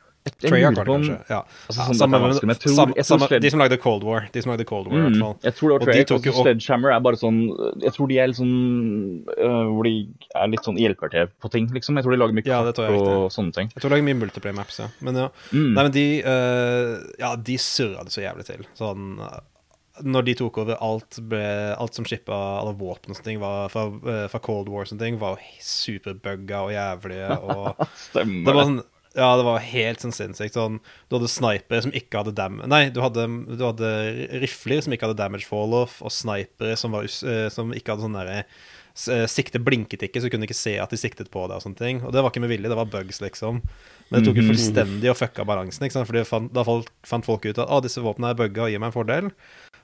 Treyarch 0.43 0.75
var 0.75 0.89
det 0.89 0.91
kanskje. 0.91 1.17
Ja. 1.31 1.37
Altså, 1.71 1.79
Ja, 1.79 1.85
sånn, 1.87 1.99
samme, 2.01 2.19
det 2.19 2.57
tror- 2.59 2.75
samme, 2.75 2.95
samme, 3.07 3.39
de 3.45 3.51
som 3.53 3.61
lagde 3.63 3.77
Cold 3.79 4.03
War. 4.03 4.25
De 4.35 4.43
som 4.43 4.51
lagde 4.51 4.65
Cold 4.67 4.89
War, 4.91 4.99
i 4.99 5.03
hvert 5.05 5.15
Mm, 5.15 5.21
fall. 5.23 5.37
jeg 5.45 5.55
tror 5.55 5.69
det 5.69 5.71
var 5.71 5.79
Og 5.79 5.87
de 5.87 5.93
Treyarch. 5.93 6.11
og 6.11 6.19
så 6.25 6.33
opp- 6.35 6.43
Sledgehammer 6.49 6.91
er 6.97 7.01
bare 7.01 7.15
sånn 7.21 7.39
Jeg 7.87 7.93
tror 7.95 8.09
de 8.11 8.19
er 8.19 8.27
litt 8.27 8.37
sånn 8.41 9.23
uh, 9.39 9.65
Hvor 9.71 9.85
de 9.85 10.09
er 10.35 10.49
litt 10.51 10.65
sånn 10.67 10.77
hjelper 10.83 11.11
til 11.15 11.27
på 11.41 11.49
ting, 11.55 11.69
liksom. 11.71 11.95
Jeg 11.95 12.03
tror 12.05 12.11
de 12.11 12.19
lager 12.19 12.35
mye 12.35 12.45
Ja, 12.45 12.59
og 12.67 13.31
sånne 13.31 13.55
ting. 13.55 13.71
Jeg 13.71 13.81
tror 13.81 13.89
de 13.91 13.95
lager 13.95 14.09
mye 14.11 14.19
multiplayer 14.27 14.55
maps, 14.59 14.81
ja. 14.83 14.89
Men 15.01 15.15
ja. 15.15 15.29
Mm. 15.53 15.75
Nei, 15.75 15.83
men 15.85 15.93
de 15.93 16.23
uh, 16.27 17.07
Ja, 17.23 17.37
de 17.37 17.57
surra 17.57 18.03
det 18.03 18.11
så 18.11 18.27
jævlig 18.27 18.47
til. 18.51 18.67
Sånn 18.75 19.21
eh, 19.23 19.39
Når 20.05 20.27
de 20.27 20.35
tok 20.37 20.59
over 20.61 20.81
alt 20.85 21.21
ble, 21.31 21.45
Alt 21.77 21.97
som 21.97 22.05
shippa 22.09 22.37
alle 22.61 22.75
våpen 22.77 23.15
og 23.15 23.19
sånne 23.19 23.31
ting 23.31 23.41
var 23.41 23.71
fra, 23.73 23.87
eh, 24.13 24.27
fra 24.33 24.43
Cold 24.45 24.69
War 24.73 24.85
og 24.85 24.91
sånne 24.91 25.05
ting, 25.07 25.17
var 25.21 25.41
superbugga 25.63 26.67
og 26.67 26.75
jævlige 26.75 27.39
og 27.41 27.87
Stemmer 28.09 28.45
Det 28.51 28.57
var 28.59 28.71
sånn 28.71 28.85
ja, 29.17 29.31
det 29.39 29.47
var 29.47 29.63
helt 29.65 30.03
sånn 30.05 30.13
sinnssykt. 30.13 30.57
Sånn, 30.59 30.79
du 31.09 31.17
hadde 31.17 31.31
snipere 31.33 31.85
som 31.87 31.95
ikke 31.97 32.21
hadde 32.21 32.35
dam... 32.37 32.59
Nei, 32.69 32.87
du 32.93 33.01
hadde, 33.01 33.25
du 33.49 33.63
hadde 33.65 33.93
rifler 34.43 34.83
som 34.85 34.93
ikke 34.93 35.09
hadde 35.09 35.17
damage 35.23 35.49
fall-off, 35.49 36.03
og 36.05 36.13
snipere 36.13 36.77
som, 36.77 36.93
var, 36.93 37.09
eh, 37.09 37.47
som 37.53 37.73
ikke 37.73 37.95
hadde 37.95 38.05
sånn 38.05 38.19
derre 38.19 38.43
eh, 38.43 39.25
Sikte 39.33 39.61
blinket 39.63 40.05
ikke, 40.05 40.21
så 40.21 40.29
du 40.29 40.35
kunne 40.37 40.49
ikke 40.49 40.59
se 40.59 40.77
at 40.81 40.93
de 40.93 41.01
siktet 41.01 41.33
på 41.33 41.47
deg 41.49 41.57
og 41.57 41.65
sånne 41.65 41.81
ting. 41.81 42.03
Og 42.05 42.13
det 42.13 42.21
var 42.21 42.33
ikke 42.33 42.45
med 42.45 42.53
vilje, 42.53 42.69
det 42.73 42.79
var 42.79 42.93
bugs, 42.93 43.23
liksom. 43.25 43.63
Men 44.11 44.21
det 44.21 44.29
tok 44.29 44.43
jo 44.43 44.47
fullstendig 44.51 45.11
og 45.11 45.19
fucka 45.19 45.49
balansen, 45.49 45.89
ikke 45.89 45.97
sant. 45.97 46.09
Fordi 46.13 46.27
fant, 46.29 46.53
da 46.53 46.65
fant 47.09 47.27
folk 47.27 47.49
ut 47.49 47.57
at 47.57 47.73
å, 47.73 47.81
disse 47.85 48.05
våpnene 48.05 48.35
er 48.35 48.39
bugga 48.39 48.67
og 48.67 48.73
gir 48.75 48.85
meg 48.85 48.93
en 48.93 48.99
fordel. 48.99 49.33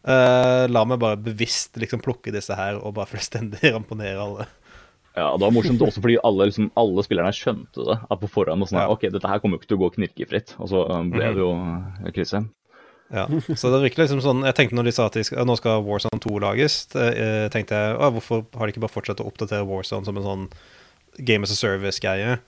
Eh, 0.02 0.64
la 0.66 0.82
meg 0.88 0.98
bare 1.02 1.20
bevisst 1.22 1.78
liksom 1.78 2.00
plukke 2.02 2.32
disse 2.34 2.56
her 2.58 2.80
og 2.80 2.96
bare 2.96 3.10
fullstendig 3.14 3.74
ramponere 3.74 4.18
alle. 4.18 4.48
Ja, 5.12 5.28
det 5.36 5.44
var 5.44 5.52
morsomt 5.52 5.82
også 5.84 6.00
fordi 6.00 6.16
alle, 6.24 6.46
liksom, 6.48 6.70
alle 6.80 7.04
spillerne 7.04 7.34
skjønte 7.36 7.84
det. 7.84 7.98
At 8.08 8.22
på 8.22 8.30
forhånd 8.32 8.64
sånn 8.70 8.80
Ja. 8.80 8.88
Ok, 8.92 9.04
dette 9.12 9.28
her 9.28 9.42
kommer 9.42 9.58
jo 9.58 9.62
ikke 9.62 9.74
til 9.74 9.78
å 9.78 9.84
gå 9.84 9.92
knirkefritt. 9.98 10.54
Og 10.58 10.72
så 10.72 10.86
øh, 10.88 11.04
ble 11.12 11.30
det 11.36 11.42
jo 11.42 11.52
øh, 11.52 12.10
krise. 12.16 12.46
Ja, 13.12 13.26
så 13.60 13.68
det 13.68 13.82
virker 13.82 14.00
liksom 14.00 14.22
sånn 14.24 14.38
Jeg 14.46 14.56
tenkte 14.56 14.76
når 14.78 14.86
de 14.88 14.92
sa 14.96 15.04
at 15.10 15.18
skal, 15.28 15.44
nå 15.44 15.52
skal 15.60 15.82
Warzone 15.84 16.16
2 16.24 16.38
lages, 16.40 16.76
eh, 16.96 17.44
tenkte 17.52 17.76
jeg 17.76 17.98
å, 17.98 18.08
hvorfor 18.14 18.46
har 18.56 18.64
de 18.64 18.72
ikke 18.72 18.86
bare 18.86 18.94
fortsatt 18.94 19.20
å 19.20 19.26
oppdatere 19.28 19.68
Warzone 19.68 20.08
som 20.08 20.16
en 20.16 20.24
sånn 20.24 20.46
Game 21.20 21.44
as 21.44 21.52
a 21.52 21.58
Service-greie? 21.58 22.38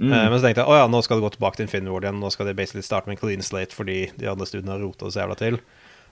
Mm. 0.00 0.08
Eh, 0.08 0.24
men 0.30 0.38
så 0.38 0.46
tenkte 0.46 0.64
jeg 0.64 0.72
å 0.72 0.78
ja, 0.78 0.86
nå 0.88 1.02
skal 1.04 1.20
det 1.20 1.26
gå 1.26 1.34
tilbake 1.36 1.60
til 1.60 1.66
Infinity 1.66 1.92
War 1.92 2.06
igjen. 2.08 2.22
Nå 2.22 2.32
skal 2.32 2.48
de 2.48 2.56
basically 2.56 2.84
starte 2.86 3.10
med 3.10 3.18
en 3.18 3.20
clean 3.20 3.44
slate 3.44 3.76
fordi 3.76 4.06
de 4.16 4.32
andre 4.32 4.48
studiene 4.48 4.72
har 4.72 4.80
rota 4.84 5.04
det 5.04 5.12
så 5.18 5.22
jævla 5.22 5.36
til. 5.40 5.60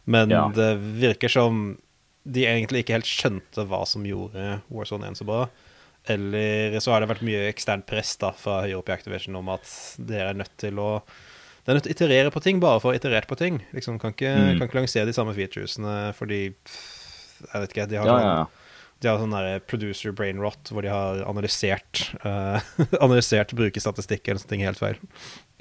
Men 0.07 0.31
Ja. 0.31 0.49
det 0.55 0.79
virker 1.01 1.29
som 1.33 1.79
de 2.27 2.45
egentlig 2.47 2.85
ikke 2.85 2.95
helt 2.97 3.09
skjønte 3.09 3.67
hva 3.69 3.87
som 3.87 4.05
gjorde 4.05 4.61
Warzone 4.71 5.07
1 5.11 5.17
så 5.21 5.25
bra. 5.29 5.49
Eller 6.07 6.77
så 6.81 6.93
har 6.93 7.01
det 7.01 7.09
vært 7.09 7.23
mye 7.25 7.49
eksternt 7.51 7.87
press 7.87 8.17
da 8.21 8.31
fra 8.37 8.63
høyere 8.65 8.79
opp 8.83 8.89
i 8.89 8.93
Activation 8.93 9.37
om 9.37 9.49
at 9.49 9.65
dere 9.99 10.31
er 10.31 10.35
nødt 10.35 10.57
til 10.61 10.75
å 10.79 11.03
det 11.65 11.73
er 11.73 11.77
nødt 11.79 11.87
til 11.89 11.95
å 11.95 11.97
iterere 11.97 12.31
på 12.31 12.43
ting 12.45 12.59
bare 12.61 12.81
for 12.81 12.93
å 12.93 12.97
iterere 12.99 13.25
på 13.27 13.39
ting. 13.41 13.63
Liksom, 13.73 13.99
kan, 13.99 14.13
ikke, 14.13 14.29
Mm. 14.37 14.59
kan 14.59 14.69
ikke 14.69 14.81
lansere 14.83 15.07
de 15.07 15.15
samme 15.17 15.33
featuresene 15.35 16.13
fordi 16.15 16.55
Jeg 17.53 17.61
vet 17.61 17.71
ikke. 17.73 17.89
De 17.89 17.97
har 17.97 18.07
Ja, 18.07 18.13
sånn, 18.13 18.21
ja, 18.21 18.35
ja. 18.37 18.47
De 19.05 19.11
har 19.13 19.21
sånn 19.21 19.65
producer 19.69 20.15
brain 20.17 20.41
rot 20.43 20.73
hvor 20.73 20.85
de 20.85 20.93
har 20.93 21.21
analysert 21.29 22.07
uh, 22.25 22.57
Analysert 23.05 23.53
brukerstatistikk 23.57 24.27
eller 24.27 24.41
sånne 24.43 24.55
ting 24.55 24.65
helt 24.65 24.81
feil. 24.81 25.01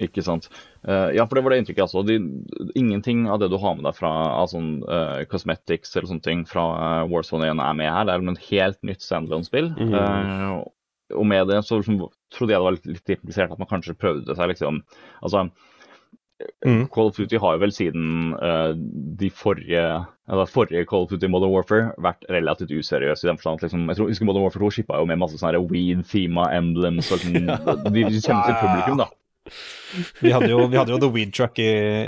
Ikke 0.02 0.24
sant. 0.26 0.48
Uh, 0.88 1.12
ja, 1.14 1.26
for 1.28 1.38
det 1.38 1.44
var 1.46 1.54
det 1.54 1.60
inntrykket 1.62 1.86
altså. 1.86 2.02
De, 2.08 2.18
ingenting 2.80 3.28
av 3.30 3.42
det 3.44 3.52
du 3.54 3.58
har 3.62 3.76
med 3.78 3.86
deg 3.86 3.98
fra 3.98 4.12
av 4.34 4.50
sånn 4.52 4.72
eh, 4.90 5.22
cosmetics 5.30 5.94
eller 5.96 6.10
sånne 6.10 6.26
ting 6.26 6.46
fra 6.50 6.64
uh, 6.74 7.04
Warzone 7.12 7.52
1 7.52 7.62
er 7.62 7.78
med 7.78 7.92
her. 7.92 8.08
Det 8.08 8.16
er 8.16 8.32
et 8.34 8.48
helt 8.50 8.80
nytt 8.90 9.06
standalone-spill. 9.06 9.70
Eh, 9.84 10.56
og 11.14 11.28
med 11.30 11.52
det 11.52 11.60
så 11.68 11.78
liksom, 11.80 12.02
trodde 12.34 12.56
jeg 12.56 12.60
det 12.60 12.66
var 12.66 12.78
litt, 12.78 12.90
litt 12.90 13.14
implisert 13.18 13.54
at 13.54 13.62
man 13.62 13.70
kanskje 13.70 13.98
prøvde 14.00 14.34
seg 14.38 14.50
liksom 14.50 14.82
Altså, 15.22 15.46
Mm. 16.66 16.88
Call 16.94 17.12
of 17.12 17.18
Duty 17.18 17.40
har 17.42 17.56
jo 17.56 17.62
vel 17.62 17.74
siden 17.76 18.34
uh, 18.38 18.74
de 19.20 19.30
forrige 19.30 19.84
eller 20.32 20.48
forrige 20.48 20.86
Call 20.88 21.04
of 21.06 21.12
Duty 21.12 21.28
Modern 21.32 21.52
Warfare 21.52 21.92
vært 22.02 22.24
relativt 22.32 22.72
useriøs 22.72 23.24
i 23.24 23.28
den 23.28 23.40
forstand 23.40 23.60
at 23.60 23.68
liksom, 23.68 23.88
jeg 23.92 24.00
tror, 24.00 24.12
husker 24.14 24.30
Modern 24.30 24.46
Warfare 24.46 24.64
2 24.64 24.72
shippa 24.78 25.02
jo 25.02 25.10
med 25.10 25.20
masse 25.20 25.40
sånne 25.42 25.60
weed-thema 25.68 26.48
emblems. 26.56 27.12
og 27.12 27.20
sånn, 27.24 27.44
de, 27.44 28.06
de 28.08 28.22
kjenner 28.22 28.48
til 28.48 28.60
publikum, 28.62 29.04
da. 29.04 29.10
Vi 30.24 30.32
hadde 30.32 30.48
jo, 30.48 30.62
vi 30.72 30.78
hadde 30.80 30.94
jo 30.94 30.98
The 31.04 31.10
Weed 31.12 31.34
Truck 31.36 31.60
i, 31.60 31.66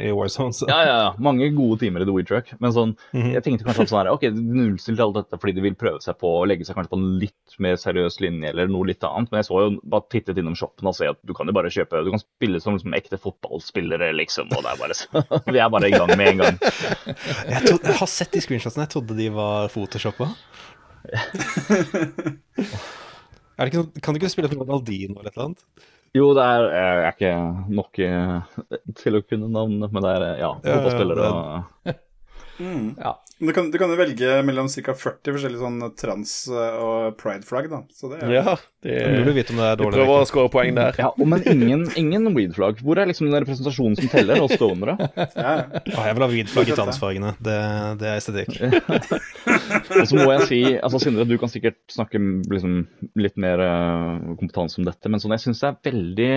i 0.07 0.11
Warzone. 0.15 0.53
Så. 0.55 0.65
Ja, 0.71 0.77
ja, 0.87 0.93
ja. 1.03 1.09
Mange 1.21 1.49
gode 1.53 1.81
timer 1.83 2.01
i 2.01 2.07
The 2.07 2.13
Weed 2.15 2.29
Truck. 2.29 2.53
Men 2.63 2.71
sånn, 2.71 2.93
Mhm. 3.13 3.33
jeg 3.35 3.43
tenkte 3.43 3.65
kanskje 3.67 3.83
at 3.83 3.91
sånn 3.91 3.99
her, 3.99 4.09
ok, 4.13 4.23
nullstilte 4.31 5.03
alt 5.03 5.17
dette 5.19 5.39
fordi 5.41 5.53
de 5.57 5.61
vil 5.65 5.75
prøve 5.75 5.99
seg 6.01 6.15
på 6.21 6.31
å 6.39 6.45
legge 6.47 6.65
seg 6.65 6.75
kanskje 6.79 6.93
på 6.93 6.99
en 7.01 7.19
litt 7.19 7.57
mer 7.59 7.75
seriøs 7.81 8.19
linje 8.23 8.49
eller 8.53 8.71
noe 8.71 8.87
litt 8.87 9.03
annet. 9.03 9.29
Men 9.31 9.41
jeg 9.43 9.49
så 9.49 9.59
jo 9.65 9.79
bare 9.83 10.07
tittet 10.15 10.39
innom 10.41 10.55
shoppen 10.55 10.87
og 10.87 10.95
se 10.95 11.09
at 11.11 11.19
du 11.27 11.33
kan 11.37 11.45
jo 11.51 11.53
bare 11.57 11.69
kjøpe 11.75 12.03
Du 12.05 12.11
kan 12.15 12.23
spille 12.23 12.61
som 12.63 12.73
liksom 12.79 12.95
ekte 12.95 13.19
fotballspillere, 13.19 14.13
liksom. 14.15 14.47
Og 14.55 14.63
det 14.63 14.71
er 14.71 14.79
bare 14.79 14.95
så 14.95 15.07
Vi 15.53 15.59
er 15.59 15.69
bare 15.69 15.87
i 15.91 15.95
gang 15.97 16.15
med 16.17 16.27
en 16.27 16.37
gang. 16.45 16.57
Jeg, 16.63 17.61
trodde, 17.67 17.83
jeg 17.91 17.99
har 17.99 18.07
sett 18.15 18.31
de 18.31 18.39
screenshotsene. 18.47 18.87
Jeg 18.87 18.93
trodde 18.95 19.17
de 19.19 19.29
var 19.35 19.67
photoshoppa. 19.75 20.31
Sånn, 23.55 23.91
kan 24.03 24.15
du 24.15 24.19
ikke 24.19 24.31
spille 24.33 24.49
på 24.51 24.57
Ronaldinho 24.59 25.19
eller 25.19 25.31
et 25.31 25.37
eller 25.37 25.51
annet? 25.51 25.61
Jo, 26.15 26.29
det 26.37 26.43
er, 26.47 26.65
jeg 26.71 26.95
er 26.95 27.07
ikke 27.11 27.31
nok 27.75 27.99
eh, 28.05 28.59
til 29.01 29.19
å 29.19 29.23
kunne 29.25 29.49
navnet, 29.51 29.91
men 29.91 30.05
det 30.05 30.13
er 30.15 30.27
ja, 30.39 30.51
ja, 30.63 30.77
Ja, 30.79 31.17
ja, 31.19 31.31
og 31.91 32.04
Mm. 32.59 32.95
Ja. 32.97 33.15
Du 33.37 33.49
kan, 33.51 33.67
du 33.69 33.75
kan 33.77 33.89
jo 33.91 33.97
velge 33.99 34.37
mellom 34.47 34.69
ca. 34.71 34.93
40 34.95 35.33
forskjellige 35.35 35.59
sånn 35.59 35.81
trans- 35.99 36.47
og 36.47 37.17
pride-flagg, 37.19 37.65
da. 37.69 37.81
Så 37.91 38.07
det 38.13 38.21
er 38.23 38.31
Ja, 38.31 38.53
Det 38.85 38.93
er 39.01 39.11
mulig 39.17 39.33
å 39.33 39.35
vite 39.35 39.51
om 39.51 39.57
det 39.59 39.65
er 39.65 39.75
dårlig 39.81 39.97
prøver 39.97 40.21
å 40.21 40.27
skåre 40.29 40.51
poeng 40.53 40.75
der. 40.77 40.95
Ja, 40.97 41.09
og- 41.11 41.27
men 41.27 41.43
ingen, 41.51 41.83
ingen 41.99 42.29
weed-flagg. 42.33 42.79
Hvor 42.79 42.97
er 43.01 43.07
liksom 43.11 43.27
den 43.29 43.43
representasjonen 43.43 43.97
som 43.99 44.07
teller, 44.07 44.39
og 44.41 44.49
stonere? 44.55 44.95
ja, 45.35 45.55
Ah, 45.97 46.05
jeg 46.07 46.15
vil 46.15 46.23
ha 46.23 46.31
weed-flagg 46.31 46.69
i 46.71 46.77
transfargene. 46.79 47.35
Det, 47.43 47.59
det 47.99 48.07
er 48.07 48.17
estetikk. 48.21 48.55
Og 49.99 50.07
så 50.07 50.15
må 50.15 50.31
jeg 50.37 50.47
si, 50.47 50.61
altså 50.79 50.99
Sindre, 51.03 51.25
du 51.27 51.35
kan 51.41 51.49
sikkert 51.51 51.77
snakke 51.91 52.19
liksom, 52.51 52.85
litt 53.19 53.35
mer 53.41 53.59
eh, 53.59 54.35
kompetanse 54.39 54.79
om 54.79 54.87
dette, 54.87 55.09
men 55.11 55.19
sånn, 55.19 55.35
jeg 55.35 55.43
syns 55.49 55.59
det 55.61 55.69
er 55.73 55.91
veldig 55.91 56.31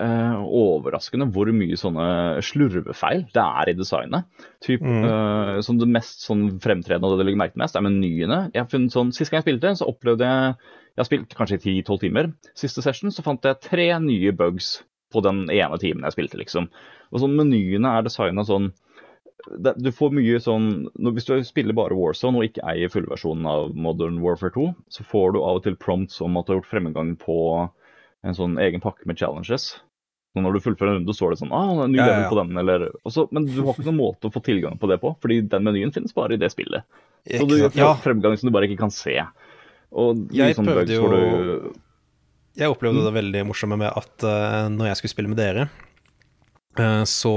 eh, 0.00 0.40
overraskende 0.40 1.28
hvor 1.34 1.50
mye 1.54 1.76
sånne 1.78 2.06
slurvefeil 2.46 3.26
det 3.34 3.44
er 3.44 3.70
i 3.70 3.76
designet. 3.78 4.26
Typ, 4.64 4.80
Mm. 4.80 5.04
uh, 5.04 5.60
som 5.60 5.78
Det 5.78 5.88
mest 5.88 6.24
sånn 6.26 6.58
fremtredende 6.60 7.04
og 7.10 7.18
det 7.20 7.26
legger 7.28 7.38
merke 7.42 7.54
til 7.56 7.62
mest, 7.64 7.76
er 7.76 7.84
menyene. 7.86 8.50
Jeg 8.54 8.62
har 8.64 8.70
funnet 8.72 8.92
sånn, 8.94 9.12
Sist 9.14 9.30
gang 9.30 9.42
jeg 9.42 9.48
spilte, 9.48 9.76
så 9.76 9.88
opplevde 9.88 10.24
jeg 10.26 10.54
Jeg 10.90 10.98
har 10.98 11.06
spilt 11.06 11.34
kanskje 11.38 11.56
i 11.60 11.82
10-12 11.82 12.00
timer. 12.00 12.32
Siste 12.58 12.82
session 12.82 13.10
så 13.14 13.22
fant 13.22 13.44
jeg 13.46 13.60
tre 13.62 13.86
nye 14.02 14.32
bugs 14.32 14.82
på 15.12 15.22
den 15.22 15.44
ene 15.48 15.78
timen 15.78 16.02
jeg 16.02 16.12
spilte, 16.16 16.36
liksom. 16.38 16.66
Og 17.12 17.20
sånn 17.22 17.36
Menyene 17.38 17.92
er 17.98 18.02
designa 18.02 18.42
sånn 18.44 18.72
det, 19.58 19.72
du 19.80 19.88
får 19.90 20.10
mye 20.12 20.36
sånn 20.42 20.90
når, 20.98 21.12
Hvis 21.16 21.24
du 21.30 21.42
spiller 21.44 21.72
bare 21.72 21.96
Warzone 21.96 22.36
og 22.36 22.44
ikke 22.44 22.64
eier 22.68 22.90
fullversjonen 22.92 23.46
av 23.48 23.70
Modern 23.74 24.20
Warfare 24.20 24.52
2, 24.52 24.66
så 24.90 25.04
får 25.06 25.32
du 25.32 25.38
av 25.40 25.60
og 25.60 25.62
til 25.64 25.76
prompts 25.80 26.20
om 26.20 26.36
at 26.36 26.46
du 26.46 26.52
har 26.52 26.60
gjort 26.60 26.72
fremgang 26.74 27.14
på 27.16 27.70
en 28.22 28.36
sånn 28.36 28.58
egen 28.60 28.82
pakke 28.84 29.06
med 29.08 29.16
challenges. 29.16 29.78
Så 30.30 30.42
når 30.44 30.54
du 30.54 30.60
fullfører 30.62 30.92
en 30.92 30.98
runde, 31.00 31.14
så 31.16 31.26
er 31.26 31.32
det 31.34 31.40
sånn 31.40 31.52
ah, 31.56 31.86
ny 31.90 31.98
level 31.98 32.28
på 32.30 32.36
den, 32.38 32.52
eller 32.62 32.84
også, 33.02 33.24
Men 33.34 33.48
du 33.48 33.56
har 33.64 33.74
ikke 33.74 33.88
noen 33.88 33.98
måte 33.98 34.28
å 34.30 34.34
få 34.34 34.42
tilgang 34.46 34.76
på 34.78 34.86
det 34.90 35.00
på, 35.02 35.10
fordi 35.18 35.40
den 35.50 35.64
menyen 35.66 35.90
finnes 35.94 36.14
bare 36.14 36.36
i 36.36 36.40
det 36.40 36.52
spillet. 36.52 36.86
Så 37.26 37.48
du 37.50 37.56
gjør 37.58 37.74
Ja, 37.74 37.92
fremgang 37.98 38.36
som 38.38 38.46
du 38.46 38.54
bare 38.54 38.68
ikke 38.70 38.78
kan 38.78 38.94
se. 38.94 39.16
Og 39.90 40.28
Jeg 40.30 40.54
sånn 40.54 40.70
prøvde 40.70 40.86
bugs 40.86 40.94
jo- 40.94 41.10
du 41.10 41.80
jeg 42.60 42.68
opplevde 42.68 43.04
det 43.06 43.14
veldig 43.14 43.42
morsomme 43.46 43.76
med 43.78 43.92
at 43.94 44.24
uh, 44.26 44.66
når 44.68 44.90
jeg 44.90 44.98
skulle 44.98 45.12
spille 45.14 45.30
med 45.30 45.38
dere, 45.38 45.68
uh, 46.78 47.04
så 47.08 47.32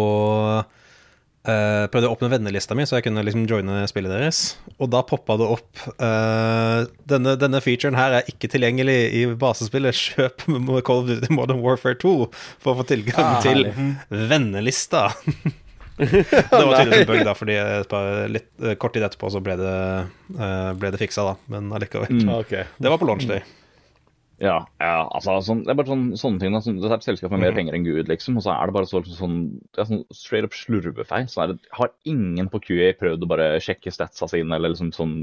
eh, 1.48 1.86
prøvde 1.92 2.10
å 2.10 2.16
åpne 2.16 2.30
vennelista 2.34 2.76
mi, 2.78 2.86
så 2.88 2.98
jeg 2.98 3.08
kunne 3.08 3.24
liksom 3.26 3.48
joine 3.50 3.84
spillet 3.90 4.14
deres. 4.14 4.44
Og 4.78 4.92
da 4.94 5.04
poppa 5.08 5.38
det 5.40 5.50
opp 5.56 5.84
uh, 5.98 6.84
denne, 7.10 7.36
denne 7.40 7.62
featuren 7.64 7.98
her 8.00 8.20
er 8.20 8.30
ikke 8.32 8.50
tilgjengelig 8.54 9.00
i 9.20 9.26
basespillet. 9.40 9.98
Kjøp 10.04 10.48
Call 10.88 11.04
of 11.04 11.10
Duty 11.10 11.34
Modern 11.34 11.64
Warfare 11.64 12.00
2 12.00 12.16
for 12.34 12.74
å 12.74 12.80
få 12.82 12.88
tilgang 12.90 13.36
Ah, 13.36 13.42
til 13.44 13.68
vennelista. 14.10 15.10
det 15.98 16.26
var 16.52 16.80
tydeligvis 16.80 17.04
en 17.04 17.12
bug, 17.12 17.24
da, 17.28 17.34
fordi 17.38 17.58
et 17.62 17.90
par, 17.92 18.08
litt, 18.32 18.50
uh, 18.64 18.74
kort 18.82 18.96
tid 18.96 19.06
etterpå 19.06 19.30
så 19.34 19.42
ble 19.44 19.58
det, 19.60 19.76
uh, 20.40 20.72
ble 20.80 20.94
det 20.94 21.02
fiksa, 21.02 21.28
da. 21.32 21.36
Men 21.54 21.70
allikevel. 21.76 22.24
Mm. 22.24 22.32
Okay. 22.42 22.66
Det 22.82 22.94
var 22.94 23.02
på 23.02 23.10
launch 23.10 23.28
day. 23.30 23.44
Ja, 24.44 24.58
ja 24.84 24.96
altså, 25.08 25.38
sånn, 25.46 25.62
det 25.64 25.72
er 25.72 25.78
bare 25.80 25.88
sånn, 25.94 26.10
sånne 26.20 26.42
ting. 26.42 26.52
Da, 26.56 26.60
sånn, 26.66 26.82
det 26.82 26.90
er 26.90 26.98
et 26.98 27.06
selskap 27.08 27.32
med 27.32 27.40
Mhm. 27.40 27.46
mer 27.48 27.56
penger 27.56 27.78
enn 27.78 27.86
Gud, 27.88 28.10
liksom. 28.12 28.36
Og 28.38 28.44
så 28.44 28.52
er 28.52 28.68
det 28.68 28.76
bare 28.76 28.90
så, 28.90 29.00
sånn, 29.08 29.38
det 29.72 29.80
er 29.86 29.88
sånn 29.88 30.04
straight 30.12 30.44
up 30.44 30.52
slurvefeil. 30.58 31.30
Så 31.32 31.48
det, 31.48 31.60
har 31.80 31.94
ingen 32.06 32.50
på 32.52 32.60
QA 32.60 32.92
prøvd 33.00 33.24
å 33.24 33.30
bare 33.32 33.48
sjekke 33.64 33.94
statsa 33.94 34.28
sine, 34.28 34.52
eller 34.52 34.74
liksom 34.76 34.92
sånn 34.92 35.16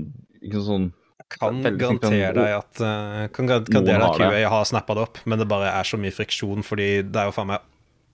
ikke 0.43 0.65
sånn 0.65 0.93
kan 1.31 1.61
garantere 1.63 2.33
deg 2.35 2.57
at 2.57 2.81
uh, 2.83 3.29
Kan 3.31 3.47
garantere 3.47 4.03
at. 4.03 4.17
QA 4.19 4.49
har 4.49 4.65
snappa 4.65 4.97
det 4.97 5.03
opp, 5.05 5.19
men 5.27 5.39
det 5.39 5.47
bare 5.47 5.69
er 5.71 5.85
så 5.87 6.01
mye 6.01 6.11
friksjon, 6.11 6.65
fordi 6.67 7.03
det 7.07 7.21
er 7.21 7.29
jo 7.29 7.37
faen 7.37 7.53
meg 7.53 7.61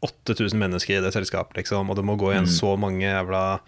8000 0.05 0.59
mennesker 0.61 0.99
i 0.99 1.01
det 1.01 1.15
selskapet, 1.15 1.57
liksom, 1.63 1.89
og 1.89 1.97
det 1.97 2.05
må 2.05 2.19
gå 2.21 2.35
igjen 2.35 2.47
så 2.51 2.75
mange 2.79 3.07
jævla 3.07 3.61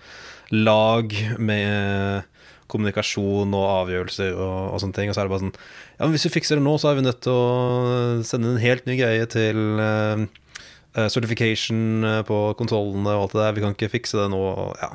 lag 0.52 1.14
med 1.38 2.24
kommunikasjon 2.72 3.54
og 3.56 3.66
avgjørelser 3.72 4.36
og, 4.36 4.58
og 4.74 4.82
sånne 4.82 4.96
ting. 4.96 5.10
Og 5.10 5.16
så 5.16 5.22
er 5.22 5.28
det 5.28 5.34
bare 5.34 5.44
sånn 5.46 5.56
Ja, 5.56 6.02
men 6.04 6.14
hvis 6.14 6.28
vi 6.28 6.34
fikser 6.36 6.60
det 6.60 6.66
nå, 6.66 6.76
så 6.80 6.90
er 6.90 6.98
vi 6.98 7.06
nødt 7.06 7.22
til 7.26 7.34
å 7.34 8.22
sende 8.28 8.54
en 8.54 8.62
helt 8.62 8.88
ny 8.88 8.98
greie 9.00 9.26
til 9.30 9.82
eh, 9.82 10.24
certification 11.08 12.06
eh, 12.06 12.22
på 12.28 12.40
kontrollene 12.58 13.16
og 13.16 13.28
alt 13.28 13.36
det 13.36 13.44
der. 13.44 13.56
Vi 13.56 13.66
kan 13.66 13.76
ikke 13.76 13.92
fikse 13.98 14.20
det 14.20 14.30
nå. 14.34 14.40
Og, 14.40 14.72
ja. 14.82 14.92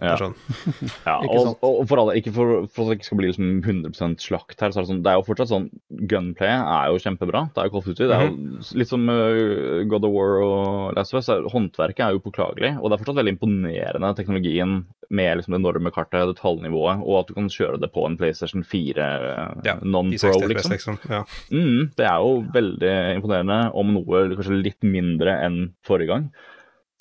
Ja. 0.00 0.16
sånn. 0.16 0.34
Ja, 1.08 1.16
og, 1.20 1.58
og 1.66 1.82
for 1.90 2.00
alle, 2.02 2.14
ikke 2.20 2.32
for, 2.36 2.66
for 2.72 2.84
at 2.86 2.92
det 2.92 2.98
ikke 3.00 3.08
skal 3.10 3.18
bli 3.20 3.28
liksom 3.30 3.48
100% 3.60 4.22
slakt 4.24 4.60
her, 4.64 4.72
så 4.72 4.80
er 4.80 4.86
det 4.86 4.90
sånn 4.92 5.02
Det 5.04 5.10
er 5.12 5.18
jo 5.18 5.26
fortsatt 5.26 5.50
sånn 5.50 5.66
Gunplay 6.10 6.52
er 6.54 6.90
jo 6.92 7.00
kjempebra. 7.04 7.42
Det 7.54 7.60
er 7.62 7.68
jo 7.70 7.80
of 7.80 7.88
Duty. 7.90 8.06
Det 8.08 8.16
er 8.16 8.26
jo 8.28 8.78
litt 8.80 8.90
som 8.90 9.04
uh, 9.12 9.82
God 9.90 10.06
of 10.08 10.14
War 10.14 10.36
og 10.44 10.96
Last 10.96 11.12
of 11.14 11.20
Us. 11.20 11.28
er- 11.32 11.48
Håndverket 11.52 12.04
er 12.06 12.16
jo 12.16 12.22
påklagelig, 12.24 12.72
og 12.80 12.88
det 12.88 12.96
er 12.96 13.02
fortsatt 13.02 13.18
veldig 13.20 13.34
imponerende 13.36 14.12
teknologien 14.18 14.78
med 15.10 15.40
liksom 15.40 15.56
det 15.56 15.58
enorme 15.58 15.90
kartet, 15.90 16.28
detaljnivået, 16.30 17.00
og 17.02 17.16
at 17.20 17.30
du 17.30 17.34
kan 17.34 17.48
kjøre 17.50 17.80
det 17.82 17.88
på 17.90 18.04
en 18.06 18.14
PlayStation 18.20 18.62
4 18.62 19.08
uh, 19.24 19.64
Ja, 19.66 19.74
non-pro, 19.82 20.36
liksom. 20.52 20.70
Liksom. 20.76 21.00
Ja. 21.10 21.24
Mm, 21.50 21.90
det 21.98 22.06
er 22.06 22.22
jo 22.22 22.36
veldig 22.54 22.94
imponerende, 23.18 23.58
om 23.74 23.90
noe 23.96 24.22
kanskje 24.36 24.60
litt 24.62 24.86
mindre 24.86 25.34
enn 25.44 25.60
forrige 25.86 26.12
gang. 26.14 26.30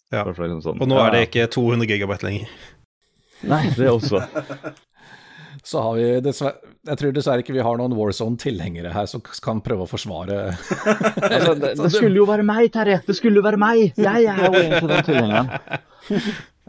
Ja. 0.09 0.23
Liksom 0.25 0.63
sånn, 0.65 0.79
Og 0.81 0.89
nå 0.89 0.97
er 1.03 1.13
det 1.13 1.25
ikke 1.27 1.45
200 1.53 1.85
gigabyte 1.91 2.25
lenger. 2.25 2.49
Nei, 3.47 3.69
det 3.77 3.87
også. 3.91 4.21
Så 5.63 5.81
har 5.83 5.95
vi 5.97 6.05
dessverre 6.23 6.71
Jeg 6.87 6.99
tror 6.99 7.13
dessverre 7.13 7.43
ikke 7.43 7.53
vi 7.55 7.63
har 7.63 7.79
noen 7.79 7.93
Warzone-tilhengere 7.97 8.93
her 8.95 9.09
som 9.11 9.21
kan 9.43 9.59
prøve 9.65 9.85
å 9.85 9.89
forsvare 9.89 10.37
Altså, 10.53 11.55
det, 11.59 11.73
det 11.79 11.91
skulle 11.93 12.21
jo 12.21 12.27
være 12.29 12.45
meg, 12.47 12.69
Terje! 12.73 13.01
Det 13.05 13.15
skulle 13.17 13.41
jo 13.41 13.45
være 13.45 13.59
meg! 13.61 13.89
Jeg 13.99 14.29
er 14.31 14.45
jo 14.45 14.53
egentlig 14.55 14.91
den 14.93 15.09
tilhengeren. 15.09 15.51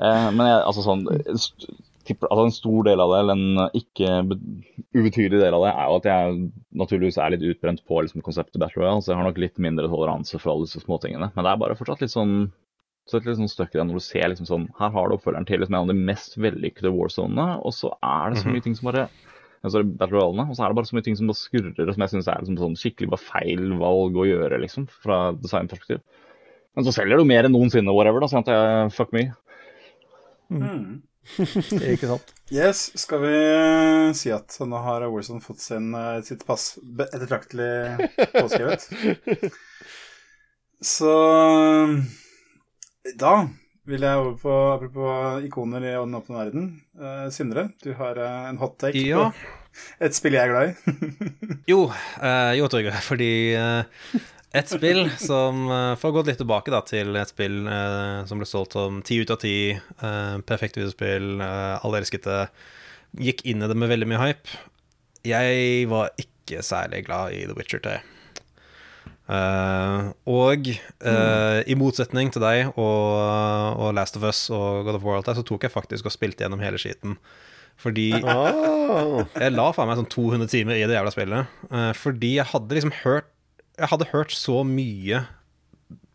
Eh, 0.00 0.26
men 0.32 0.46
jeg, 0.48 0.58
altså 0.64 0.82
sånn 0.84 1.02
altså 1.10 2.44
En 2.44 2.54
stor 2.54 2.86
del 2.88 3.02
av 3.04 3.10
det, 3.12 3.18
eller 3.20 3.36
en 3.36 3.76
ikke 3.76 4.14
ubetydelig 4.96 5.42
del 5.42 5.54
av 5.54 5.66
det, 5.66 5.72
er 5.72 5.90
jo 5.90 5.98
at 6.00 6.08
jeg 6.08 6.38
naturligvis 6.80 7.18
er 7.20 7.34
litt 7.34 7.44
utbrent 7.52 7.84
på 7.86 8.00
liksom, 8.02 8.24
konseptet 8.24 8.58
Battle 8.58 8.82
Royale, 8.82 9.04
så 9.04 9.12
jeg 9.12 9.20
har 9.20 9.28
nok 9.28 9.38
litt 9.38 9.60
mindre 9.62 9.90
toleranse 9.92 10.40
for 10.40 10.54
alle 10.54 10.66
disse 10.66 10.82
småtingene. 10.82 11.28
Men 11.36 11.46
det 11.46 11.52
er 11.52 11.60
bare 11.62 11.76
fortsatt 11.78 12.02
litt 12.02 12.14
sånn 12.14 12.34
så 13.10 13.18
et 13.18 13.26
litt 13.28 13.40
sånn 13.40 13.50
støkk 13.50 13.74
når 13.80 13.98
du 13.98 14.04
ser 14.04 14.30
liksom 14.30 14.46
sånn 14.48 14.68
Her 14.78 14.92
har 14.94 15.10
du 15.10 15.16
oppfølgeren 15.16 15.48
til 15.48 15.60
liksom 15.62 15.76
en 15.76 15.84
av 15.84 15.90
de 15.90 16.06
mest 16.10 16.38
vellykkede 16.40 16.92
Warzonene, 16.94 17.58
og 17.66 17.74
så 17.76 17.92
er 17.98 18.30
det 18.30 18.42
så 18.42 18.52
mye 18.52 18.64
ting 18.64 18.76
som 18.78 18.90
bare 18.90 19.08
ja, 19.60 19.68
så 19.68 19.80
er 19.80 19.84
det 19.84 19.98
Battle 20.00 20.16
Royale-ene, 20.16 20.46
og 20.48 20.56
så 20.56 20.64
er 20.64 20.72
det 20.72 20.78
bare 20.78 20.88
så 20.88 20.96
mye 20.96 21.04
ting 21.04 21.18
som 21.18 21.28
bare 21.28 21.36
skurrer, 21.42 21.84
og 21.84 21.92
som 21.92 22.04
jeg 22.06 22.12
syns 22.14 22.30
er 22.32 22.40
liksom 22.40 22.58
sånn 22.62 22.78
skikkelig 22.80 23.10
bare 23.12 23.26
feil 23.26 23.74
valg 23.80 24.16
å 24.16 24.24
gjøre, 24.24 24.60
liksom, 24.62 24.86
fra 25.04 25.18
designperspektiv. 25.36 26.00
Men 26.78 26.86
så 26.86 26.94
selger 26.96 27.20
du 27.20 27.28
mer 27.28 27.44
enn 27.44 27.52
noensinne, 27.52 27.92
whatever, 27.92 28.24
da, 28.24 28.30
sånn 28.30 28.46
at 28.46 28.52
jeg 28.54 28.94
fuck 28.96 29.12
me. 29.12 29.26
Mm. 30.48 31.02
Ikke 31.92 32.08
sant? 32.08 32.32
Yes, 32.50 32.86
skal 32.98 33.20
vi 33.22 33.34
eh, 33.36 34.06
si 34.16 34.32
at 34.34 34.56
nå 34.66 34.80
har 34.82 35.04
Warzone 35.12 35.44
fått 35.44 35.60
sin, 35.62 35.92
eh, 35.94 36.22
sitt 36.26 36.46
pass 36.48 36.72
ettertraktelig 36.80 38.08
påskrevet. 38.32 38.88
Så 40.80 41.12
da 43.18 43.34
vil 43.90 44.04
jeg 44.06 44.20
over 44.20 44.34
på 44.38 44.56
Apropos 44.74 45.44
ikoner 45.46 45.84
i 45.88 45.94
den 45.94 46.14
åpne 46.18 46.36
verden. 46.36 46.66
Uh, 47.00 47.26
Sindre, 47.34 47.70
du 47.82 47.92
har 47.98 48.18
uh, 48.20 48.48
en 48.50 48.60
hot 48.60 48.76
take 48.82 49.00
Ja. 49.06 49.30
på 49.30 49.48
et 50.02 50.16
spill 50.16 50.34
jeg 50.34 50.48
er 50.48 50.50
glad 50.50 50.70
i. 50.70 50.74
Jo, 51.70 51.84
uh, 52.20 52.52
jo 52.58 52.66
Trygve, 52.70 52.94
fordi 53.06 53.30
uh, 53.56 53.82
et 54.50 54.66
spill 54.66 55.04
som 55.22 55.60
eh, 55.70 55.92
For 55.94 56.10
å 56.10 56.16
gå 56.16 56.24
litt 56.26 56.40
tilbake 56.42 56.72
da 56.74 56.80
til 56.82 57.14
et 57.20 57.30
spill 57.30 57.60
som 58.26 58.40
ble 58.40 58.48
solgt 58.50 58.74
som 58.74 58.96
ti 59.06 59.20
ut 59.22 59.30
av 59.30 59.38
ti, 59.38 59.52
perfekt 60.42 60.74
videospill, 60.74 61.36
alle 61.38 62.00
elsket 62.00 62.26
det, 62.26 62.40
gikk 63.28 63.44
inn 63.46 63.62
i 63.62 63.68
det 63.70 63.76
med 63.78 63.92
veldig 63.92 64.08
mye 64.10 64.24
hype. 64.24 64.58
Jeg 65.22 65.86
var 65.92 66.10
ikke 66.18 66.64
særlig 66.66 67.04
glad 67.06 67.36
i 67.38 67.44
The 67.46 67.54
Witcher 67.54 67.78
3. 67.84 68.00
Eh, 69.30 70.08
og 70.32 70.66
eh, 70.66 71.60
i 71.70 71.76
motsetning 71.78 72.32
til 72.34 72.42
deg 72.42 72.72
og, 72.72 73.78
og 73.78 73.92
Last 73.94 74.18
of 74.18 74.26
Us 74.26 74.48
og 74.50 74.88
God 74.88 74.98
of 74.98 75.06
War, 75.06 75.22
så 75.22 75.44
tok 75.46 75.66
jeg 75.66 75.74
faktisk 75.74 76.08
og 76.08 76.14
spilte 76.14 76.44
gjennom 76.44 76.62
hele 76.64 76.80
skiten. 76.82 77.16
Fordi 77.80 78.10
oh. 78.18 79.22
jeg 79.38 79.54
la 79.54 79.70
faen 79.72 79.88
meg 79.88 80.00
sånn 80.00 80.10
200 80.12 80.50
timer 80.52 80.76
i 80.76 80.84
det 80.84 80.98
jævla 80.98 81.14
spillet. 81.14 81.60
Uh, 81.70 81.92
fordi 81.96 82.34
jeg 82.36 82.50
hadde 82.50 82.76
liksom 82.76 82.92
hørt 82.98 83.30
Jeg 83.78 83.88
hadde 83.88 84.10
hørt 84.10 84.34
så 84.36 84.58
mye 84.68 85.22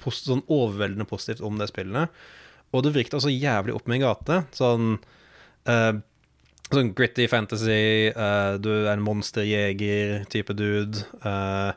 post, 0.03 0.27
sånn 0.27 0.43
overveldende 0.51 1.07
positivt 1.09 1.41
om 1.41 1.57
det 1.57 1.71
spillet. 1.71 2.11
Og 2.75 2.83
det 2.85 2.93
virket 2.93 3.15
også 3.17 3.31
jævlig 3.33 3.73
opp 3.73 3.87
min 3.89 4.03
gate. 4.03 4.43
Sånn 4.53 4.99
Sånn 5.65 6.91
gritty 6.97 7.25
fantasy, 7.29 8.09
du 8.61 8.69
er 8.73 8.91
en 8.91 9.03
monsterjeger-type 9.05 10.53
dude. 10.57 11.01
eh, 11.25 11.71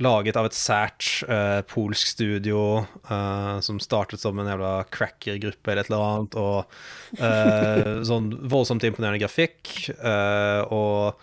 laget 0.00 0.38
av 0.40 0.48
et 0.48 0.56
sært 0.56 1.08
uh, 1.28 1.60
polsk 1.68 2.08
studio 2.14 2.82
uh, 3.10 3.58
som 3.64 3.80
startet 3.82 4.22
som 4.22 4.38
en 4.40 4.48
jævla 4.48 4.72
cracker-gruppe 4.94 5.72
eller 5.72 5.84
et 5.84 5.90
eller 5.90 6.06
annet. 6.06 6.38
Og 6.40 7.20
uh, 7.20 8.00
sånn 8.10 8.30
voldsomt 8.52 8.86
imponerende 8.88 9.20
grafikk 9.22 9.74
og, 9.92 11.20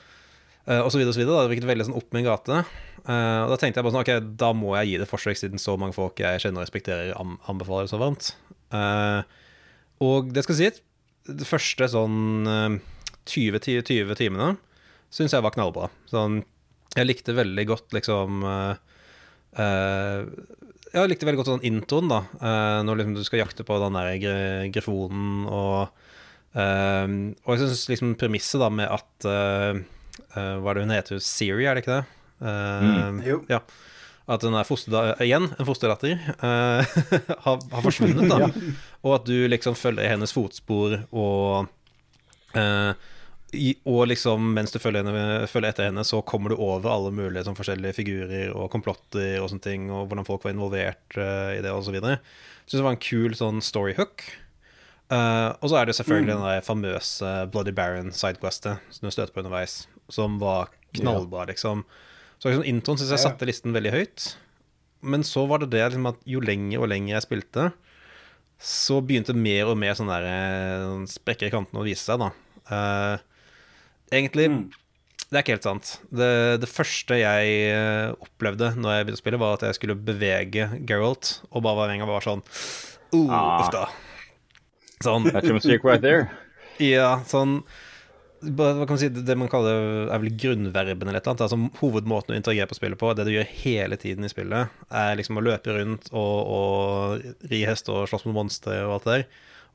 og 0.70 0.92
så 0.92 1.00
videre 1.00 1.10
og 1.10 1.18
så 1.18 1.24
videre. 1.24 1.34
Da. 1.34 1.48
Det 1.48 1.54
virket 1.56 1.72
veldig 1.72 1.90
sånn 1.90 2.00
opp 2.00 2.14
min 2.16 2.28
gate. 2.28 2.62
Og 3.10 3.52
da 3.54 3.58
tenkte 3.58 3.80
jeg 3.80 3.86
bare 3.88 3.96
sånn 3.96 4.04
Ok, 4.04 4.32
da 4.38 4.52
må 4.54 4.76
jeg 4.78 4.92
gi 4.92 4.98
det 5.02 5.10
forsøk, 5.10 5.40
siden 5.40 5.62
så 5.62 5.74
mange 5.80 5.96
folk 5.96 6.20
jeg 6.22 6.44
kjenner 6.44 6.62
og 6.62 6.68
respekterer, 6.68 7.16
anbefaler 7.50 7.88
det 7.88 7.94
så 7.94 8.02
varmt. 8.02 8.34
Og 10.04 10.30
det 10.36 10.44
skal 10.46 10.60
jeg 10.60 10.76
si, 10.76 10.84
de 11.30 11.48
første 11.48 11.90
sånn 11.92 12.50
eh, 12.50 12.78
20-20 13.30 14.16
timene 14.20 14.54
syns 15.14 15.34
jeg 15.36 15.46
var 15.46 15.54
knallbra. 15.56 15.90
Sånn, 16.10 16.44
jeg 16.98 17.06
likte 17.10 17.36
veldig 17.38 17.66
godt 17.70 17.94
liksom 17.94 18.40
eh, 18.50 18.76
eh, 19.62 20.24
Jeg 20.94 21.12
likte 21.12 21.28
veldig 21.28 21.40
godt 21.44 21.52
sånn 21.52 21.66
introen, 21.70 22.10
da. 22.10 22.22
eh, 22.42 22.80
når 22.88 22.98
liksom 23.02 23.16
du 23.20 23.24
skal 23.28 23.44
jakte 23.44 23.66
på 23.68 23.78
den 23.84 23.98
der 24.00 24.16
gre- 24.24 24.70
grifonen 24.74 25.46
og 25.48 25.92
Og 26.58 27.52
jeg 27.54 27.60
syns 27.62 27.84
liksom 27.92 28.16
premisset 28.18 28.58
da 28.64 28.72
med 28.74 28.90
at 28.90 29.28
Hva 30.34 30.72
er 30.72 30.74
det 30.80 30.82
hun 30.88 30.94
heter? 30.96 31.20
Siri, 31.22 31.68
er 31.70 31.78
det 31.78 31.84
ikke 31.86 32.00
det? 32.00 32.06
Mm, 32.42 33.20
Jo. 33.28 33.38
Ja. 33.52 33.60
At 34.30 34.42
den 34.46 34.54
er 34.54 34.66
foster, 34.66 35.16
igjen 35.26 35.48
en 35.58 35.66
fosterdatter 35.66 36.12
uh, 36.38 36.86
har, 37.46 37.56
har 37.72 37.82
forsvunnet, 37.86 38.30
da. 38.30 38.50
Og 39.02 39.16
at 39.16 39.24
du 39.26 39.48
liksom 39.50 39.74
følger 39.78 40.06
i 40.06 40.12
hennes 40.12 40.34
fotspor 40.36 41.00
og 41.10 41.66
eh, 42.54 42.92
i, 43.56 43.74
og 43.90 44.08
liksom 44.12 44.52
mens 44.56 44.74
du 44.74 44.80
følger, 44.82 45.08
henne, 45.08 45.48
følger 45.50 45.74
etter 45.74 45.88
henne, 45.90 46.04
så 46.06 46.22
kommer 46.26 46.54
du 46.54 46.60
over 46.60 46.92
alle 46.92 47.14
mulige 47.16 47.46
sånn, 47.48 47.58
forskjellige 47.58 47.98
figurer 47.98 48.52
og 48.54 48.70
komplotter 48.74 49.40
og 49.40 49.50
sånne 49.52 49.66
ting, 49.66 49.88
og 49.90 50.10
hvordan 50.10 50.28
folk 50.28 50.46
var 50.46 50.54
involvert 50.54 51.18
uh, 51.18 51.56
i 51.56 51.64
det, 51.66 51.74
videre. 51.90 52.20
Syns 52.66 52.78
det 52.78 52.86
var 52.86 52.98
en 52.98 53.02
kul 53.02 53.38
sånn 53.38 53.64
story 53.66 53.96
hook. 53.98 54.28
Eh, 55.10 55.50
og 55.58 55.72
så 55.72 55.80
er 55.80 55.90
det 55.90 55.96
selvfølgelig 55.98 56.36
den 56.36 56.44
der 56.46 56.66
famøse 56.66 57.30
Bloody 57.50 57.74
Baron 57.74 58.12
sidequestet 58.14 58.92
som 58.94 59.08
du 59.08 59.14
støter 59.14 59.34
på 59.34 59.42
underveis, 59.42 59.82
som 60.14 60.38
var 60.42 60.70
knallbra, 60.94 61.48
liksom. 61.50 61.82
Så 62.38 62.52
liksom, 62.52 62.68
introen 62.70 63.00
syns 63.02 63.16
jeg 63.16 63.24
satte 63.24 63.48
listen 63.50 63.74
veldig 63.74 63.94
høyt. 63.96 64.28
Men 65.02 65.26
så 65.26 65.48
var 65.50 65.64
det 65.64 65.72
det 65.74 65.82
liksom, 65.88 66.12
at 66.12 66.22
jo 66.30 66.44
lenger 66.44 66.84
og 66.84 66.92
lenger 66.92 67.16
jeg 67.16 67.26
spilte, 67.26 67.72
så 68.60 69.00
begynte 69.02 69.34
mer 69.34 69.72
og 69.72 69.80
mer 69.80 69.96
sånne 69.98 70.20
der, 70.20 70.30
eh, 70.30 71.10
sprekker 71.10 71.50
i 71.50 71.54
kantene 71.54 71.82
å 71.82 71.88
vise 71.88 72.06
seg, 72.06 72.22
da. 72.22 72.30
Eh, 72.70 73.26
egentlig 74.12 74.48
Det 75.30 75.38
er 75.38 75.44
ikke 75.44 75.56
helt 75.58 75.68
sant. 75.68 75.90
Det, 76.10 76.30
det 76.64 76.70
første 76.72 77.18
jeg 77.20 77.58
eh, 77.70 78.14
opplevde 78.26 78.72
når 78.78 78.96
jeg 78.96 79.08
begynte 79.08 79.20
å 79.20 79.24
spille, 79.24 79.42
var 79.42 79.58
at 79.60 79.68
jeg 79.68 79.78
skulle 79.78 79.98
bevege 79.98 80.70
Geralt, 80.90 81.40
og 81.52 81.66
bare 81.66 81.78
var 81.84 81.94
en 81.94 82.02
gang 82.02 82.10
var 82.10 82.26
sånn 82.26 82.42
uh, 82.46 83.30
Ah. 83.30 83.60
Uff 83.62 83.70
da. 83.74 83.86
Sånn. 85.06 85.30
That's 85.30 85.50
a 85.50 85.56
mistake 85.56 85.86
right 85.88 86.04
there. 86.06 86.30
Ja, 86.80 87.18
sånn 87.28 87.58
hva 88.40 88.70
kan 88.86 88.94
man 88.94 89.00
si, 89.02 89.10
Det 89.12 89.36
man 89.36 89.50
kaller 89.52 90.08
er 90.08 90.22
vel 90.22 90.32
grunnverben 90.40 91.10
eller 91.10 91.20
et 91.20 91.28
eller 91.28 91.34
annet. 91.34 91.42
Altså 91.44 91.82
Hovedmåten 91.82 92.36
å 92.36 92.38
interagere 92.40 92.70
på 92.72 92.78
spillet 92.78 93.00
på, 93.00 93.12
det 93.18 93.26
du 93.28 93.34
gjør 93.34 93.50
hele 93.66 93.98
tiden 94.00 94.24
i 94.24 94.32
spillet, 94.32 94.72
er 94.88 95.18
liksom 95.20 95.40
å 95.40 95.44
løpe 95.44 95.76
rundt 95.76 96.08
og, 96.14 96.54
og 96.56 97.50
ri 97.52 97.66
hest 97.68 97.92
og 97.92 98.08
slåss 98.10 98.24
mot 98.30 98.38
monstre 98.40 98.80
og 98.86 98.96
alt 98.96 99.08
det 99.08 99.18
der. 99.18 99.26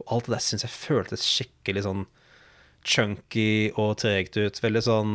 Og 0.01 0.15
alt 0.17 0.29
det 0.29 0.37
der 0.37 0.45
syns 0.47 0.65
jeg 0.65 0.73
føltes 0.73 1.27
skikkelig 1.29 1.85
sånn 1.85 2.07
chunky 2.85 3.71
og 3.81 3.97
tregt 4.03 4.37
ut. 4.41 4.61
Veldig 4.63 4.83
sånn 4.85 5.15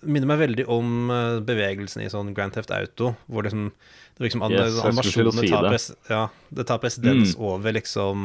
Minner 0.00 0.30
meg 0.30 0.38
veldig 0.40 0.64
om 0.72 1.10
eh, 1.12 1.40
bevegelsen 1.44 2.00
i 2.00 2.08
sånn 2.08 2.30
Grand 2.32 2.54
Theft 2.56 2.70
Auto, 2.72 3.10
hvor 3.28 3.44
liksom 3.44 3.66
det 4.16 4.24
liksom 4.30 4.44
Yes, 4.48 4.78
animasjonene 4.84 5.42
si 5.44 5.50
tar, 5.52 5.66
det. 5.66 5.70
pres 5.74 5.90
ja, 6.08 6.22
tar 6.64 6.78
presedens 6.80 7.34
Mm. 7.36 7.42
over 7.50 7.72
liksom 7.76 8.22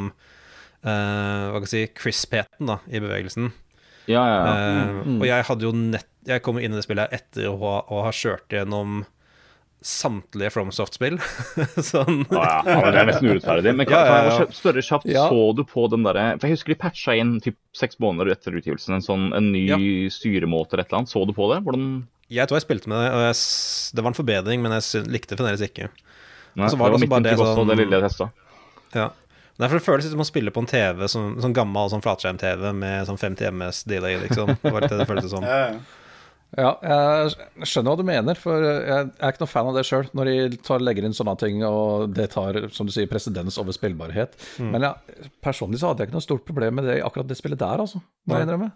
uh, 0.85 1.51
Hva 1.51 1.59
kan 1.59 1.67
jeg 1.67 1.73
si 1.73 1.83
crispheten 1.99 2.67
da, 2.71 2.77
i 2.87 2.99
bevegelsen. 3.03 3.51
Ja, 4.07 4.23
ja, 4.29 4.39
ja. 4.45 4.53
Eh, 4.55 5.11
Og 5.19 5.25
jeg 5.27 5.43
hadde 5.47 5.65
jo 5.65 5.71
nett 5.73 6.07
Jeg 6.29 6.43
kom 6.45 6.59
inn 6.61 6.71
i 6.71 6.77
det 6.77 6.83
spillet 6.85 7.11
etter 7.15 7.47
å 7.49 7.55
ha, 7.59 7.75
å 7.89 8.03
ha 8.05 8.11
kjørt 8.13 8.53
gjennom 8.53 9.03
samtlige 9.85 10.49
FromSoft-spill. 10.55 11.19
sånn 11.91 12.23
Ja, 12.31 12.61
ja, 12.65 12.77
ja, 12.81 12.91
det 12.91 13.01
er 13.03 13.09
nesten 13.11 13.29
urettferdig. 13.29 13.73
Men 13.77 13.85
kan, 13.85 13.99
Ja, 13.99 14.05
ja, 14.05 14.15
kan 14.15 14.25
jeg 14.31 14.47
ja. 14.49 14.55
spørre 14.57 14.83
kjapt, 14.87 15.05
Ja. 15.13 15.25
så 15.29 15.43
du 15.55 15.61
på 15.69 15.85
den 15.93 16.03
derre 16.07 16.23
For 16.41 16.47
jeg 16.49 16.57
husker 16.57 16.73
de 16.73 16.79
patcha 16.81 17.15
inn 17.21 17.35
typ 17.45 17.57
seks 17.77 17.99
måneder 18.01 18.31
etter 18.33 18.57
utgivelsen 18.57 18.97
en 18.97 19.05
sånn 19.05 19.27
en 19.37 19.51
ny 19.53 19.65
Ja. 19.69 19.77
styremåte 20.09 20.73
eller 20.73 20.85
et 20.87 20.89
eller 20.89 21.03
annet. 21.03 21.13
Så 21.13 21.25
du 21.29 21.33
på 21.37 21.47
det? 21.53 21.61
Hvordan 21.63 22.07
Jeg 22.33 22.47
tror 22.49 22.57
jeg 22.57 22.65
spilte 22.65 22.89
med 22.89 22.97
det, 23.03 23.11
og 23.13 23.21
jeg, 23.27 23.35
det 23.93 24.01
var 24.01 24.09
en 24.09 24.17
forbedring, 24.17 24.61
men 24.65 24.71
jeg 24.79 25.05
likte 25.05 25.35
det 25.35 25.37
fremdeles 25.37 25.61
ikke. 25.61 25.91
Nei, 26.55 26.65
Og 26.65 26.71
så 26.73 26.77
var 26.79 26.89
det 26.89 26.97
også 27.01 27.09
bare 27.11 27.21
det 27.27 27.37
sånn- 27.37 27.69
det 27.69 27.77
lille 27.77 27.99
jeg 27.99 28.05
testa. 28.09 28.31
Ja. 28.95 29.09
Derfor 29.59 29.77
Det 29.79 29.85
føles 29.85 30.09
som 30.11 30.19
å 30.19 30.25
spille 30.25 30.51
på 30.51 30.59
en 30.59 30.65
TV, 30.67 31.05
sånn, 31.07 31.37
sånn 31.39 31.53
gammel 31.53 31.87
sånn 31.93 32.01
flatskjerm-TV 32.03 32.73
med 32.75 33.05
sånn 33.07 33.19
50 33.21 33.47
MS 33.53 33.83
delay, 33.87 34.17
liksom. 34.17 34.47
Det 34.61 34.71
var 34.73 34.81
litt 34.81 34.89
det 34.89 34.97
det 34.99 35.07
føltes 35.07 35.29
som. 35.31 35.43
Ja, 35.47 35.69
ja. 36.55 36.71
Jeg 36.81 37.67
skjønner 37.67 37.91
hva 37.91 37.99
du 37.99 38.07
mener, 38.07 38.39
for 38.39 38.63
jeg 38.63 38.87
er 38.87 39.33
ikke 39.33 39.43
noe 39.43 39.51
fan 39.51 39.69
av 39.69 39.77
det 39.77 39.83
sjøl, 39.87 40.07
når 40.15 40.29
de 40.29 40.59
tar, 40.63 40.83
legger 40.83 41.07
inn 41.07 41.15
sånne 41.15 41.35
ting, 41.41 41.55
og 41.67 42.15
det 42.15 42.29
tar, 42.33 42.51
som 42.75 42.87
du 42.87 42.93
sier, 42.95 43.09
presedens 43.11 43.59
over 43.61 43.75
spillbarhet. 43.75 44.31
Men 44.63 44.87
ja, 44.87 44.93
personlig 45.43 45.81
så 45.81 45.91
hadde 45.91 46.03
jeg 46.03 46.11
ikke 46.11 46.19
noe 46.19 46.27
stort 46.27 46.45
problem 46.47 46.73
med 46.79 46.83
det 46.89 46.95
i 46.99 47.05
akkurat 47.05 47.29
det 47.29 47.39
spillet 47.39 47.61
der, 47.61 47.77
altså. 47.83 47.97
Må 48.25 48.31
jeg 48.39 48.47
innrømme. 48.47 48.69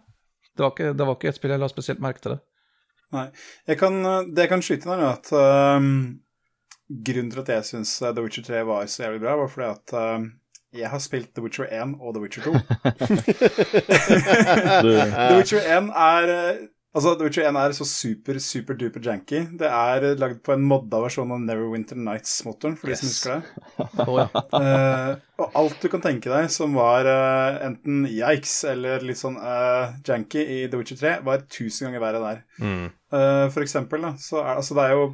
Det 0.60 0.66
var, 0.66 0.72
ikke, 0.76 0.90
det 0.98 1.06
var 1.08 1.16
ikke 1.16 1.30
et 1.32 1.38
spill 1.40 1.54
jeg 1.56 1.62
la 1.62 1.68
spesielt 1.72 2.02
merke 2.04 2.22
til 2.24 2.34
det. 2.36 2.42
Nei. 3.16 3.28
Jeg 3.70 3.76
kan, 3.80 3.94
det 4.28 4.44
jeg 4.44 4.52
kan 4.52 4.64
skyte 4.66 4.86
inn 4.90 4.98
er 4.98 5.06
at 5.14 5.28
øhm, 5.34 5.94
grunnen 7.08 7.32
til 7.32 7.42
at 7.46 7.52
jeg 7.54 7.68
syns 7.70 7.92
The 8.04 8.22
Witcher 8.22 8.44
3 8.46 8.66
var 8.68 8.80
så 8.92 8.98
jævlig 9.06 9.22
bra, 9.24 9.32
var 9.40 9.50
fordi 9.54 9.70
at 9.70 9.88
øhm, 10.02 10.24
jeg 10.76 10.88
har 10.92 11.02
spilt 11.02 11.32
The 11.34 11.44
Witcher 11.46 11.68
1 11.72 11.96
og 11.98 12.10
The 12.14 12.22
Witcher 12.22 12.44
2. 12.44 12.52
The 14.84 15.36
Witcher 15.40 15.64
1 15.64 15.90
er 15.96 16.24
øh, 16.36 16.56
Altså, 16.90 17.12
The 17.14 17.28
Witcher 17.28 17.46
1 17.46 17.58
er 17.62 17.74
så 17.78 17.86
super, 17.86 18.40
super 18.42 18.78
duper 18.80 19.04
janky. 19.06 19.44
Det 19.60 19.68
er 19.70 20.06
øh, 20.08 20.16
lagd 20.18 20.40
på 20.46 20.56
en 20.56 20.64
modda 20.66 21.04
versjon 21.04 21.32
av 21.36 21.44
Neverwinter 21.44 22.00
Nights-motoren, 22.02 22.78
for 22.80 22.90
de 22.90 22.98
som 22.98 23.12
husker 23.12 23.36
det. 23.36 23.66
Ja. 24.20 24.26
Eh, 24.58 25.12
og 25.40 25.58
alt 25.60 25.84
du 25.84 25.88
kan 25.92 26.02
tenke 26.02 26.32
deg 26.32 26.50
som 26.52 26.74
var 26.76 27.08
uh, 27.08 27.60
enten 27.64 28.02
yikes 28.10 28.56
eller 28.68 29.06
litt 29.06 29.20
sånn 29.22 29.38
uh, 29.38 29.94
janky 30.04 30.42
i 30.42 30.58
The 30.66 30.82
Witcher 30.82 31.00
3, 31.00 31.14
var 31.28 31.46
tusen 31.46 31.88
ganger 31.88 32.04
verre 32.04 32.24
der. 32.26 32.42
Mm. 32.60 32.90
Eh, 32.90 33.46
for 33.54 33.64
eksempel, 33.64 34.04
da, 34.06 34.14
så 34.22 34.42
er 34.44 34.58
altså 34.58 34.78
det 34.78 34.86
er 34.86 34.98
jo 34.98 35.06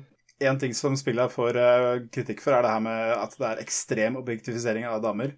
én 0.43 0.59
ting 0.59 0.73
som 0.75 0.95
spillet 0.99 1.31
får 1.31 1.59
eh, 1.59 1.91
kritikk 2.11 2.41
for, 2.43 2.55
er 2.55 2.65
det 2.65 2.73
her 2.73 2.83
med 2.83 3.13
at 3.15 3.37
det 3.39 3.47
er 3.51 3.61
ekstrem 3.63 4.17
objektifisering 4.19 4.87
av 4.89 5.03
damer. 5.03 5.35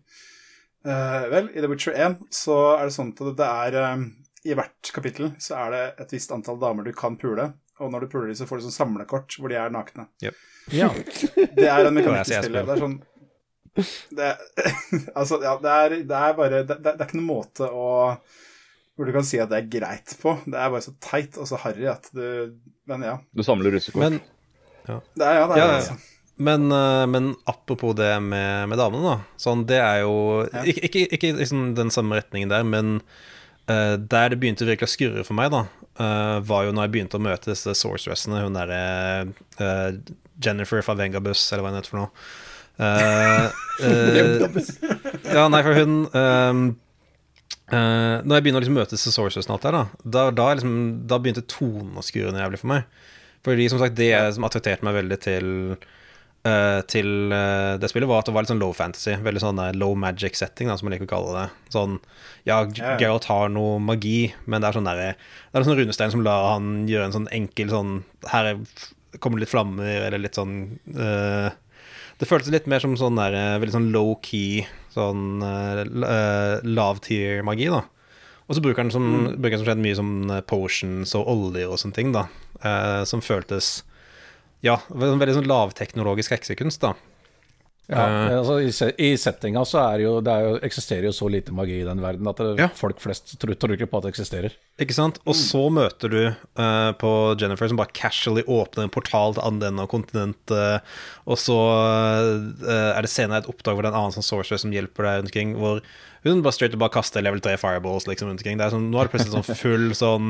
Eh, 0.87 1.27
vel, 1.33 1.51
i 1.53 1.61
The 1.61 1.69
Witcher 1.69 1.97
1 1.97 2.23
så 2.33 2.57
er 2.77 2.87
det 2.87 2.95
sånn 2.95 3.13
at 3.13 3.37
det 3.37 3.49
er 3.49 3.77
eh, 3.83 4.07
I 4.45 4.53
hvert 4.57 4.91
kapittel 4.93 5.31
så 5.41 5.57
er 5.63 5.73
det 5.73 5.83
et 6.03 6.13
visst 6.13 6.31
antall 6.31 6.59
damer 6.61 6.85
du 6.85 6.93
kan 6.95 7.17
pule, 7.19 7.51
og 7.81 7.91
når 7.93 8.05
du 8.05 8.11
puler 8.11 8.31
dem, 8.31 8.37
så 8.37 8.47
får 8.49 8.59
du 8.59 8.67
sånn 8.67 8.75
samlekort 8.75 9.37
hvor 9.39 9.51
de 9.51 9.57
er 9.59 9.73
nakne. 9.73 10.07
ja. 10.21 10.89
Det 11.57 11.67
er 11.67 11.87
en 11.87 11.95
mekanikk 11.95 12.27
i 12.27 12.33
Det 12.33 12.37
er 12.37 12.45
spillet. 12.45 12.67
Det 12.67 12.75
er 12.75 12.83
sånn 12.83 12.97
det, 14.09 14.31
Altså, 15.19 15.39
ja, 15.43 15.55
det 15.61 15.73
er, 15.73 15.95
det 16.09 16.19
er 16.29 16.35
bare 16.37 16.61
det, 16.65 16.77
det, 16.81 16.93
er 16.95 17.05
ikke 17.05 17.19
noen 17.19 17.31
måte 17.31 17.69
å 17.69 17.87
hvor 18.97 19.05
du 19.05 19.13
kan 19.13 19.25
si 19.29 19.37
at 19.37 19.51
det 19.51 19.59
er 19.59 19.67
greit 19.69 20.15
på. 20.17 20.31
Det 20.49 20.57
er 20.57 20.71
bare 20.73 20.81
så 20.81 20.95
teit 20.97 21.35
og 21.37 21.45
så 21.45 21.59
harry 21.61 21.85
at 21.85 22.07
du 22.17 22.55
Men 22.89 23.03
ja. 23.05 23.19
du 23.29 23.43
samler 23.45 23.75
russekort. 23.75 24.01
Men, 24.01 24.15
Det 24.87 24.89
er, 24.89 24.95
ja, 24.95 25.01
det 25.13 25.27
er 25.27 25.35
Ja, 25.37 25.67
det. 25.67 25.75
Altså. 25.75 25.97
men, 26.47 26.71
eh, 26.71 27.05
men 27.13 27.35
apropos 27.45 27.93
det 27.93 28.09
med, 28.23 28.69
med 28.71 28.79
damene, 28.81 29.03
da. 29.05 29.37
Sånn, 29.37 29.67
det 29.69 29.77
er 29.83 30.01
jo 30.01 30.47
Ja. 30.49 30.63
Ikke, 30.65 30.87
ikke, 30.89 31.05
ikke 31.13 31.49
sånn 31.51 31.75
den 31.77 31.93
samme 31.93 32.17
retningen 32.17 32.49
der, 32.49 32.65
men 32.65 33.01
der 33.67 34.31
det 34.31 34.39
begynte 34.39 34.67
virkelig 34.67 34.87
å 34.87 34.93
skurre 34.93 35.23
for 35.27 35.37
meg, 35.37 35.51
da, 35.51 35.65
eh, 35.99 36.37
var 36.47 36.65
jo 36.67 36.73
når 36.75 36.87
jeg 36.87 36.93
begynte 36.95 37.19
å 37.19 37.23
møte 37.23 37.51
disse 37.51 37.75
sorceressene, 37.75 38.45
hun 38.45 38.57
derre 38.57 38.81
eh, 39.59 39.99
Jennifer 40.43 40.83
fra 40.85 40.95
Vengabus, 40.97 41.45
eller 41.51 41.65
hva 41.65 41.73
hun 41.73 41.79
heter 41.79 41.93
for 41.93 42.01
noe. 42.03 42.11
Eh, 42.77 43.47
eh, 43.87 45.31
ja, 45.33 45.47
nei, 45.51 45.63
for 45.65 45.79
hun 45.81 46.03
um, 46.11 46.67
Uh, 47.67 48.23
Når 48.23 48.37
jeg 48.37 48.43
begynner 48.45 48.61
å 48.61 48.63
liksom 48.63 48.77
møte 48.79 48.95
disse 48.95 49.11
sorceressene 49.11 49.51
og 49.51 49.57
alt 49.57 49.65
der, 49.65 49.75
da, 49.75 50.11
da, 50.15 50.21
da, 50.31 50.45
liksom, 50.55 50.75
da 51.03 51.17
begynte 51.19 51.43
tonen 51.51 51.97
å 51.99 52.03
skure 52.05 52.31
jævlig 52.31 52.61
for 52.61 52.71
meg. 52.71 52.85
Fordi 53.43 53.65
som 53.71 53.81
sagt, 53.81 53.97
det 53.99 54.13
som 54.37 54.47
attrakterte 54.47 54.87
meg 54.87 54.95
veldig 54.95 55.17
til 55.25 55.49
eh, 55.75 55.89
til 56.87 57.33
eh, 57.33 57.77
det 57.81 57.89
spillet, 57.91 58.07
var 58.07 58.21
at 58.21 58.29
det 58.29 58.33
var 58.35 58.45
litt 58.45 58.51
sånn 58.51 58.61
low 58.61 58.73
fantasy. 58.75 59.15
Veldig 59.23 59.41
sånn 59.43 59.61
der 59.61 59.77
low 59.79 59.95
magic 59.99 60.37
setting, 60.39 60.69
da, 60.69 60.77
som 60.79 60.87
man 60.87 60.95
liker 60.95 61.07
å 61.07 61.11
kalle 61.11 61.33
det. 61.35 61.47
Sånn, 61.73 61.97
ja. 62.47 62.61
Geralt 62.71 63.27
har 63.31 63.49
noe 63.51 63.81
magi, 63.83 64.33
men 64.45 64.63
det 64.63 64.69
er 64.69 64.77
sånn 64.77 64.87
der, 64.87 65.17
Det 65.17 65.59
er 65.59 65.67
sånn 65.67 65.79
runestein 65.81 66.13
som 66.13 66.23
lar 66.23 66.53
han 66.53 66.85
gjøre 66.87 67.09
en 67.09 67.17
sånn 67.17 67.31
enkel 67.35 67.73
sånn 67.73 67.91
Her 68.31 68.53
er, 68.53 68.61
kommer 69.19 69.39
det 69.39 69.47
litt 69.47 69.55
flammer, 69.55 70.05
eller 70.05 70.21
litt 70.21 70.37
sånn 70.37 70.55
uh, 70.95 71.49
Det 72.21 72.29
føltes 72.29 72.53
litt 72.53 72.69
mer 72.71 72.83
som 72.83 72.95
sånn 72.99 73.19
der 73.19 73.35
eh, 73.35 73.57
veldig 73.59 73.75
sånn 73.75 73.91
low 73.93 74.15
key, 74.23 74.63
sånn 74.95 75.43
uh, 75.43 75.83
lav 76.63 77.03
tier 77.05 77.43
magi, 77.45 77.67
da. 77.73 77.83
Og 78.47 78.55
så 78.55 78.63
bruker 78.63 78.85
han 78.85 78.91
som, 78.93 79.07
bruker 79.35 79.57
han 79.57 79.61
som 79.61 79.67
skjedd 79.67 79.83
mye 79.83 79.97
som 79.99 80.11
eh, 80.31 80.43
potions 80.47 81.13
og 81.19 81.27
oljer 81.33 81.67
og 81.67 81.81
sånne 81.81 81.97
ting, 81.97 82.13
da. 82.15 82.27
uh, 82.63 83.03
som 83.07 83.23
føltes 83.23 83.81
Ja, 84.65 84.79
veldig, 84.89 85.35
sånn 85.37 85.49
lavteknologisk 85.49 86.33
heksekunst, 86.33 86.81
da. 86.81 86.95
Ja, 87.87 88.03
Eh. 88.27 88.33
altså 88.35 88.57
i, 88.59 88.67
I 88.99 89.13
settinga 89.15 89.61
så 89.63 89.79
er 89.93 90.01
jo, 90.03 90.17
det 90.19 90.27
er 90.33 90.41
jo, 90.43 90.55
eksisterer 90.67 91.05
jo 91.07 91.13
så 91.15 91.29
lite 91.31 91.53
magi 91.55 91.77
i 91.79 91.85
den 91.87 92.01
verden 92.03 92.27
at 92.27 92.35
det, 92.41 92.59
Ja. 92.59 92.67
folk 92.75 92.99
flest 92.99 93.39
tror, 93.39 93.55
tror 93.55 93.71
ikke 93.77 93.87
på 93.87 93.97
at 94.01 94.03
det 94.03 94.11
eksisterer. 94.11 94.51
Ikke 94.77 94.93
sant? 94.97 95.19
Og 95.25 95.35
så 95.39 95.69
møter 95.71 96.09
du 96.11 96.19
uh, 96.59 96.91
på 96.99 97.11
Jennifer 97.39 97.67
som 97.71 97.79
bare 97.79 97.93
casually 97.95 98.43
åpner 98.43 98.83
en 98.83 98.91
portal 98.91 99.33
til 99.37 99.43
andre 99.47 99.71
og 99.85 99.89
kontinentet, 99.93 100.83
og 101.25 101.37
så 101.39 101.55
uh, 101.55 102.91
er 102.91 103.01
det 103.07 103.09
senere 103.13 103.39
et 103.45 103.47
oppdrag 103.47 103.73
hvor 103.77 103.83
det 103.87 103.89
er 103.93 103.95
en 103.95 104.01
annen 104.03 104.15
sånn 104.17 104.29
sorcerer 104.35 104.59
som 104.59 104.75
hjelper 104.75 105.07
deg 105.07 105.15
rundt 105.21 105.31
omkring, 105.31 105.55
hvor 105.55 105.79
hun 106.27 106.43
bare 106.43 106.51
straight 106.57 106.75
bare 106.75 106.91
kaster 106.91 107.21
level 107.23 107.39
3 107.39 107.55
fireballs 107.61 108.03
liksom 108.09 108.27
rundt 108.27 108.41
omkring. 108.43 108.57
Det 108.59 108.65
er 108.67 108.75
sånn, 108.75 108.91
nå 108.91 108.99
er 108.99 109.07
det 109.07 109.13
plutselig 109.15 109.31
sånn 109.37 109.61
full 109.63 109.87
sånn 109.95 110.27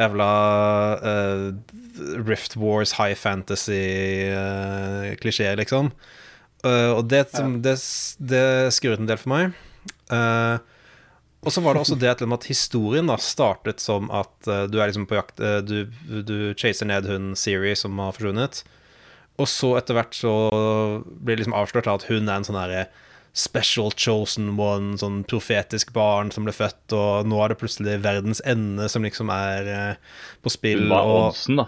jævla 0.00 0.30
eh, 1.06 1.54
Rift 2.26 2.56
Wars 2.58 2.92
high 2.98 3.14
fantasy-klisjé, 4.26 5.54
liksom. 5.62 5.92
Eh, 6.66 6.92
og 6.96 7.04
det, 7.10 7.24
som- 7.34 7.60
det, 7.62 7.76
det 8.32 8.44
skurret 8.76 9.02
en 9.02 9.10
del 9.10 9.20
for 9.22 9.32
meg. 9.34 9.54
Uh, 10.10 10.58
og 11.46 11.52
så 11.54 11.62
var 11.62 11.74
det 11.74 11.82
også 11.84 11.96
det 11.98 12.10
at, 12.10 12.44
historien 12.46 13.06
da 13.10 13.16
startet 13.22 13.82
som 13.82 14.08
at 14.14 14.48
uh, 14.50 14.64
du 14.70 14.78
er 14.80 14.88
liksom 14.90 15.06
på 15.06 15.14
jakt 15.18 15.38
Du, 15.66 15.86
du 16.26 16.54
chaser 16.58 16.86
ned 16.90 17.06
hun 17.10 17.34
Siri 17.38 17.74
som 17.78 17.98
har 18.02 18.14
forsvunnet. 18.16 18.64
Og 19.38 19.48
så 19.50 19.74
etter 19.78 19.98
hvert 19.98 20.16
så 20.16 20.32
blir 21.20 21.36
det 21.36 21.44
liksom 21.44 21.58
avslørt 21.58 21.90
at 21.92 22.06
hun 22.08 22.24
er 22.30 22.38
en 22.40 22.46
sånn 22.46 22.58
herre 22.58 22.86
special 23.36 23.92
chosen 23.92 24.54
one, 24.56 24.94
sånn 24.96 25.18
profetisk 25.28 25.90
barn 25.92 26.30
som 26.32 26.46
ble 26.46 26.54
født, 26.56 26.94
og 26.96 27.26
nå 27.28 27.36
er 27.44 27.52
det 27.52 27.58
plutselig 27.60 27.98
verdens 28.00 28.40
ende 28.48 28.86
som 28.88 29.04
liksom 29.04 29.28
er 29.34 29.68
eh, 29.68 30.14
på 30.40 30.52
spill. 30.54 30.86
Hun 30.86 30.94
var 30.94 31.04
og 31.10 31.18
oddsen, 31.26 31.60
da. 31.60 31.66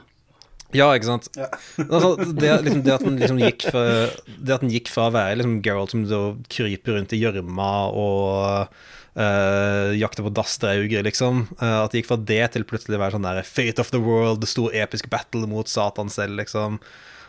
Ja, 0.77 0.91
ikke 0.93 1.09
sant. 1.09 1.31
Ja. 1.39 1.49
altså, 1.87 2.13
det, 2.37 2.51
liksom, 2.67 2.83
det 2.85 2.95
at 2.95 3.05
den 3.07 3.19
liksom 3.21 3.41
gikk 3.41 3.65
fra 3.71 3.83
Det 4.27 4.55
at 4.55 4.65
den 4.65 4.73
gikk 4.75 4.91
fra 4.93 5.09
å 5.09 5.15
være 5.15 5.39
liksom 5.41 5.59
Geralt 5.65 5.95
som 5.95 6.05
da 6.09 6.23
kryper 6.53 6.99
rundt 6.99 7.15
i 7.17 7.21
gjørma 7.23 7.71
og 7.97 8.75
uh, 9.19 9.95
jakter 9.97 10.27
på 10.27 10.35
dassdrauger, 10.37 11.07
liksom. 11.07 11.47
uh, 11.63 11.85
at 11.85 11.93
det 11.93 12.03
gikk 12.03 12.11
fra 12.11 12.21
det 12.31 12.43
til 12.55 12.67
plutselig 12.69 12.99
å 12.99 13.05
være 13.05 13.17
sånn 13.17 13.29
der 13.29 13.41
Fate 13.49 13.83
of 13.83 13.95
the 13.95 14.03
World, 14.03 14.45
stor 14.51 14.75
episk 14.77 15.09
battle 15.13 15.49
mot 15.51 15.71
Satan 15.71 16.13
selv, 16.13 16.39
liksom. 16.43 16.79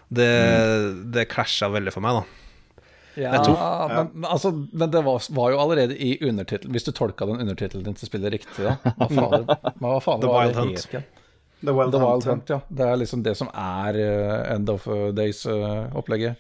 Det, 0.10 0.30
det 1.14 1.30
klasja 1.30 1.70
veldig 1.72 1.94
for 1.94 2.06
meg, 2.06 2.22
da. 2.22 2.40
Ja, 3.20 3.40
men, 3.90 4.12
men 4.14 4.30
altså, 4.30 4.52
men 4.72 4.92
det 4.94 5.02
var, 5.04 5.24
var 5.36 5.52
jo 5.52 5.60
allerede 5.60 5.96
i 5.98 6.14
undertittelen, 6.24 6.72
hvis 6.76 6.88
du 6.88 6.92
tolka 6.96 7.28
den 7.28 7.42
undertittelen 7.42 7.84
din 7.88 7.98
til 8.00 8.10
spillet 8.10 8.36
riktig, 8.38 8.64
da. 8.64 8.78
Hva 8.96 9.10
faen, 9.10 9.50
hva 9.82 9.96
faen 10.04 10.24
The 10.24 10.30
var 10.32 10.46
Wild 10.46 10.56
det 10.56 10.62
Hunt. 10.62 11.16
The 11.60 11.74
Wild, 11.76 11.92
The 11.92 12.00
Hunt, 12.00 12.12
Wild 12.12 12.26
ja. 12.26 12.36
Hunt, 12.36 12.52
ja. 12.54 12.60
Det 12.70 12.86
er 12.86 13.02
liksom 13.02 13.24
det 13.26 13.36
som 13.40 13.50
er 13.52 13.98
uh, 14.00 14.54
End 14.56 14.70
of 14.72 14.86
Days-opplegget. 15.18 16.40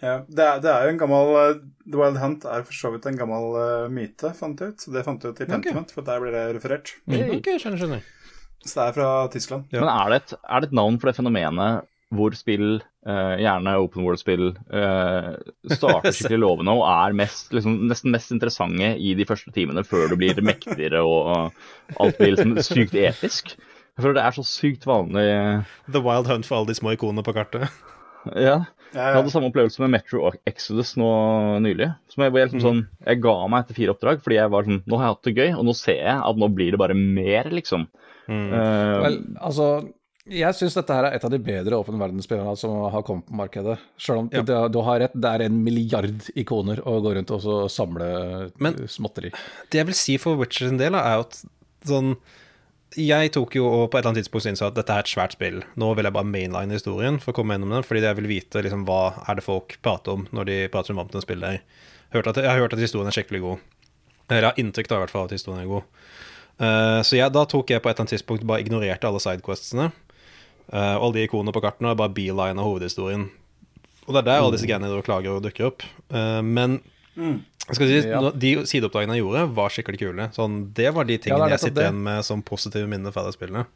Ja, 0.00 0.22
det, 0.24 0.44
er, 0.44 0.60
det 0.64 0.70
er 0.72 0.86
jo 0.86 0.94
en 0.94 1.00
gammel 1.00 1.34
uh, 1.36 1.58
The 1.84 2.00
Wild 2.00 2.16
Hunt 2.22 2.46
er 2.48 2.64
for 2.64 2.76
så 2.76 2.92
vidt 2.94 3.06
en 3.10 3.18
gammel 3.20 3.56
eh, 3.60 3.86
myte, 3.92 4.32
fant 4.36 4.60
jeg 4.60 4.72
ut. 4.72 4.80
Så 4.80 4.94
det 4.94 5.04
fant 5.06 5.22
jeg 5.22 5.34
ut 5.34 5.42
i 5.44 5.48
Pentiment, 5.50 5.92
for 5.92 6.06
der 6.06 6.22
blir 6.22 6.34
det 6.34 6.46
referert. 6.56 6.94
Ok, 7.10 7.52
skjønner, 7.60 7.80
skjønner. 7.80 8.04
Så 8.64 8.76
det 8.76 8.86
er 8.86 8.96
fra 8.96 9.08
Tyskland. 9.32 9.72
Ja. 9.72 9.82
Men 9.82 9.90
er 9.92 10.12
det, 10.12 10.20
et, 10.22 10.36
er 10.40 10.62
det 10.62 10.70
et 10.70 10.76
navn 10.80 11.00
for 11.00 11.10
det 11.10 11.16
fenomenet 11.18 11.88
hvor 12.10 12.34
spill, 12.34 12.80
eh, 13.06 13.34
gjerne 13.38 13.76
open 13.78 14.02
world-spill, 14.02 14.48
eh, 14.74 15.28
starter 15.70 16.10
skikkelig 16.10 16.40
lovende 16.44 16.74
og 16.74 16.82
er 16.90 17.14
mest, 17.20 17.52
liksom, 17.54 17.76
nesten 17.86 18.10
mest 18.10 18.32
interessante 18.34 18.96
i 18.98 19.12
de 19.14 19.26
første 19.28 19.52
timene 19.54 19.84
før 19.86 20.10
du 20.10 20.16
blir 20.18 20.40
mektigere 20.42 21.04
og, 21.06 21.30
og 21.30 22.02
alt 22.02 22.18
blir 22.18 22.34
liksom 22.34 22.56
sykt 22.66 22.98
episk? 22.98 23.54
Jeg 23.96 24.04
føler 24.04 24.16
det 24.20 24.24
er 24.26 24.36
så 24.38 24.44
sykt 24.46 24.84
vanlig 24.88 25.24
The 25.92 26.00
Wild 26.04 26.28
Hunt 26.30 26.46
for 26.48 26.60
alle 26.60 26.70
de 26.72 26.78
små 26.78 26.94
ikonene 26.96 27.24
på 27.26 27.36
kartet. 27.36 27.68
Ja. 28.36 28.66
Jeg 28.92 29.14
hadde 29.16 29.30
samme 29.32 29.48
opplevelse 29.48 29.80
med 29.80 29.94
Metro 29.94 30.26
Exodus 30.44 30.90
nå 31.00 31.06
nylig. 31.64 31.86
Som 32.12 32.20
jeg, 32.26 32.32
var 32.34 32.42
helt 32.42 32.52
liksom 32.52 32.66
sånn, 32.66 32.80
jeg 33.06 33.20
ga 33.24 33.32
meg 33.48 33.62
etter 33.64 33.78
fire 33.78 33.94
oppdrag 33.94 34.20
fordi 34.20 34.36
jeg 34.36 34.50
var 34.52 34.66
sånn 34.66 34.82
Nå 34.84 34.98
har 34.98 35.06
jeg 35.06 35.14
hatt 35.14 35.28
det 35.30 35.32
gøy, 35.38 35.48
og 35.56 35.62
nå 35.64 35.74
ser 35.78 36.00
jeg 36.02 36.16
at 36.26 36.40
nå 36.42 36.48
blir 36.52 36.74
det 36.74 36.80
bare 36.82 36.96
mer, 36.98 37.48
liksom. 37.54 37.86
Mm. 38.28 38.42
Uh, 38.52 38.96
Vel, 39.06 39.16
altså 39.40 39.68
Jeg 40.36 40.58
syns 40.58 40.76
dette 40.76 40.98
her 40.98 41.08
er 41.08 41.16
et 41.16 41.24
av 41.24 41.32
de 41.32 41.40
bedre 41.46 41.78
åpen 41.80 41.96
verdensspillene 42.02 42.52
som 42.60 42.76
har 42.92 43.06
kommet 43.08 43.24
på 43.30 43.38
markedet. 43.40 43.78
Selv 43.96 44.26
om 44.26 44.28
Ja. 44.36 44.44
det, 44.50 44.58
du 44.76 44.78
har 44.84 45.00
rett, 45.06 45.16
det 45.16 45.32
er 45.32 45.46
en 45.46 45.56
milliard 45.64 46.28
ikoner 46.38 46.84
å 46.84 46.98
gå 47.00 47.14
rundt 47.16 47.32
og 47.38 47.40
så 47.46 47.56
samle 47.72 48.10
Men- 48.60 48.76
småtteri. 48.84 49.32
Det 49.72 49.80
jeg 49.80 49.88
vil 49.88 49.96
si 50.02 50.18
for 50.20 50.36
Witcher 50.36 50.68
sin 50.68 50.76
del, 50.82 50.94
er 51.00 51.16
jo 51.16 51.24
at 51.24 51.40
sånn 51.88 52.12
Jeg 52.98 53.30
tok 53.36 53.54
jo 53.54 53.68
og 53.68 53.84
på 53.90 53.98
et 53.98 54.00
eller 54.00 54.10
annet 54.10 54.24
tidspunkt 54.24 54.48
innså 54.50 54.66
at 54.66 54.74
dette 54.74 54.90
er 54.90 55.04
et 55.04 55.10
svært 55.10 55.36
spill. 55.36 55.60
Nå 55.78 55.92
vil 55.94 56.08
jeg 56.08 56.14
bare 56.16 56.26
mainline 56.26 56.74
historien 56.74 57.20
for 57.22 57.30
å 57.30 57.36
komme 57.38 57.54
gjennom 57.54 57.76
den, 57.76 57.84
fordi 57.86 58.02
jeg 58.02 58.18
vil 58.18 58.30
vite 58.30 58.62
liksom 58.66 58.82
hva 58.88 59.02
er 59.30 59.38
det 59.38 59.46
folk 59.46 59.76
prater 59.84 60.16
om 60.16 60.24
når 60.34 60.48
de 60.48 60.56
prater 60.72 60.96
om 60.96 61.02
om 61.04 61.22
spillet 61.22 61.46
der. 61.46 61.86
Hørt 62.10 62.32
at, 62.32 62.40
jeg 62.42 62.50
har 62.50 62.58
hørt 62.58 62.74
at 62.74 62.82
historien 62.82 63.06
er 63.06 63.14
skikkelig 63.14 63.42
god. 63.44 63.62
Eller 64.26 64.42
jeg 64.42 64.50
har 64.50 64.62
inntrykk 64.62 64.90
av 64.90 64.96
i 64.96 65.04
hvert 65.04 65.14
fall 65.14 65.28
at 65.28 65.36
historien 65.36 65.62
er 65.62 65.70
god. 65.70 66.00
Uh, 66.60 67.00
så 67.06 67.16
jeg, 67.16 67.32
da 67.32 67.44
tok 67.48 67.70
jeg 67.70 67.82
på 67.82 67.88
et 67.88 67.94
eller 67.94 68.04
annet 68.04 68.16
tidspunkt 68.16 68.46
bare 68.48 68.64
ignorerte 68.64 69.06
alle 69.06 69.22
sidequestsene. 69.22 69.86
Uh, 70.70 70.96
alle 70.96 71.12
de 71.14 71.28
ikonene 71.28 71.54
på 71.54 71.62
kartene, 71.62 71.92
og 71.92 72.02
bare 72.02 72.14
beeline 72.14 72.58
av 72.58 72.66
hovedhistorien. 72.66 73.28
Og 74.06 74.10
det 74.10 74.24
er 74.24 74.26
der 74.26 74.42
alle 74.42 74.56
disse 74.56 74.66
greiene 74.66 74.90
du 74.90 74.98
klager 75.06 75.38
og 75.38 75.46
dukker 75.46 75.70
opp. 75.70 75.86
Uh, 76.10 76.42
men 76.42 76.80
jeg 77.14 77.38
skal 77.78 77.86
si, 77.90 78.00
Ja. 78.08 78.20
De 78.30 78.52
sideoppdragene 78.66 79.16
jeg 79.18 79.24
gjorde, 79.24 79.44
var 79.54 79.68
skikkelig 79.74 80.00
kule. 80.00 80.28
Sånn, 80.36 80.72
det 80.74 80.90
var 80.94 81.04
de 81.04 81.18
tingene 81.18 81.46
Ja, 81.48 81.54
jeg 81.56 81.60
sitter 81.66 81.88
igjen 81.88 82.02
med 82.02 82.24
som 82.24 82.42
positive 82.42 82.86
minner 82.90 83.12
fra 83.14 83.24
det 83.26 83.34
spillet. 83.36 83.66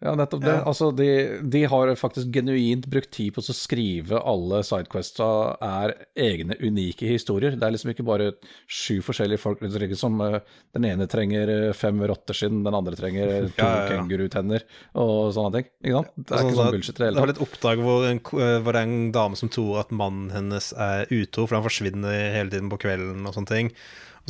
Ja, 0.00 0.14
nettopp 0.16 0.40
det. 0.40 0.52
Ja. 0.56 0.60
Altså, 0.64 0.86
de, 0.96 1.06
de 1.52 1.60
har 1.68 1.90
faktisk 2.00 2.30
genuint 2.32 2.86
brukt 2.88 3.10
tid 3.12 3.34
på 3.36 3.42
å 3.44 3.52
skrive 3.56 4.16
alle 4.24 4.62
sidequesta 4.64 5.26
er 5.60 5.92
egne, 6.16 6.56
unike 6.64 7.04
historier. 7.10 7.52
Det 7.52 7.66
er 7.66 7.74
liksom 7.74 7.92
ikke 7.92 8.06
bare 8.08 8.30
sju 8.64 9.02
forskjellige 9.04 9.42
folk 9.42 9.60
som 10.00 10.16
eh, 10.24 10.38
Den 10.72 10.86
ene 10.88 11.04
trenger 11.10 11.52
eh, 11.52 11.72
fem 11.76 12.00
rotteskinn, 12.08 12.62
den 12.64 12.78
andre 12.80 12.96
trenger 12.96 13.28
eh, 13.28 13.48
to 13.52 13.60
Ja, 13.60 13.70
ja, 13.82 13.86
kengurutenner 13.92 14.64
og 14.96 15.34
sånne 15.36 15.58
ting. 15.58 15.70
Ikke 15.84 15.98
sant? 16.00 16.12
Det 16.16 16.30
er 16.32 16.38
Altså, 16.38 16.48
ikke 16.48 16.60
sånn 16.62 16.74
bullshit 16.78 16.94
i 16.94 16.96
det 16.96 17.00
Det 17.04 17.10
hele 17.10 17.20
var 17.20 17.32
tatt. 17.34 17.36
et 17.36 17.46
oppdrag 17.48 17.84
hvor, 17.84 18.08
en, 18.08 18.24
hvor 18.64 18.72
det 18.72 18.80
er 18.80 18.88
en 18.88 19.12
dame 19.20 19.36
som 19.44 19.52
tror 19.52 19.82
at 19.84 19.92
mannen 19.92 20.32
hennes 20.32 20.72
er 20.80 21.12
utro, 21.12 21.44
for 21.44 21.60
han 21.60 21.66
forsvinner 21.68 22.22
hele 22.38 22.48
tiden 22.56 22.72
på 22.72 22.80
kvelden 22.86 23.28
og 23.28 23.36
sånne 23.36 23.52
ting. 23.52 23.74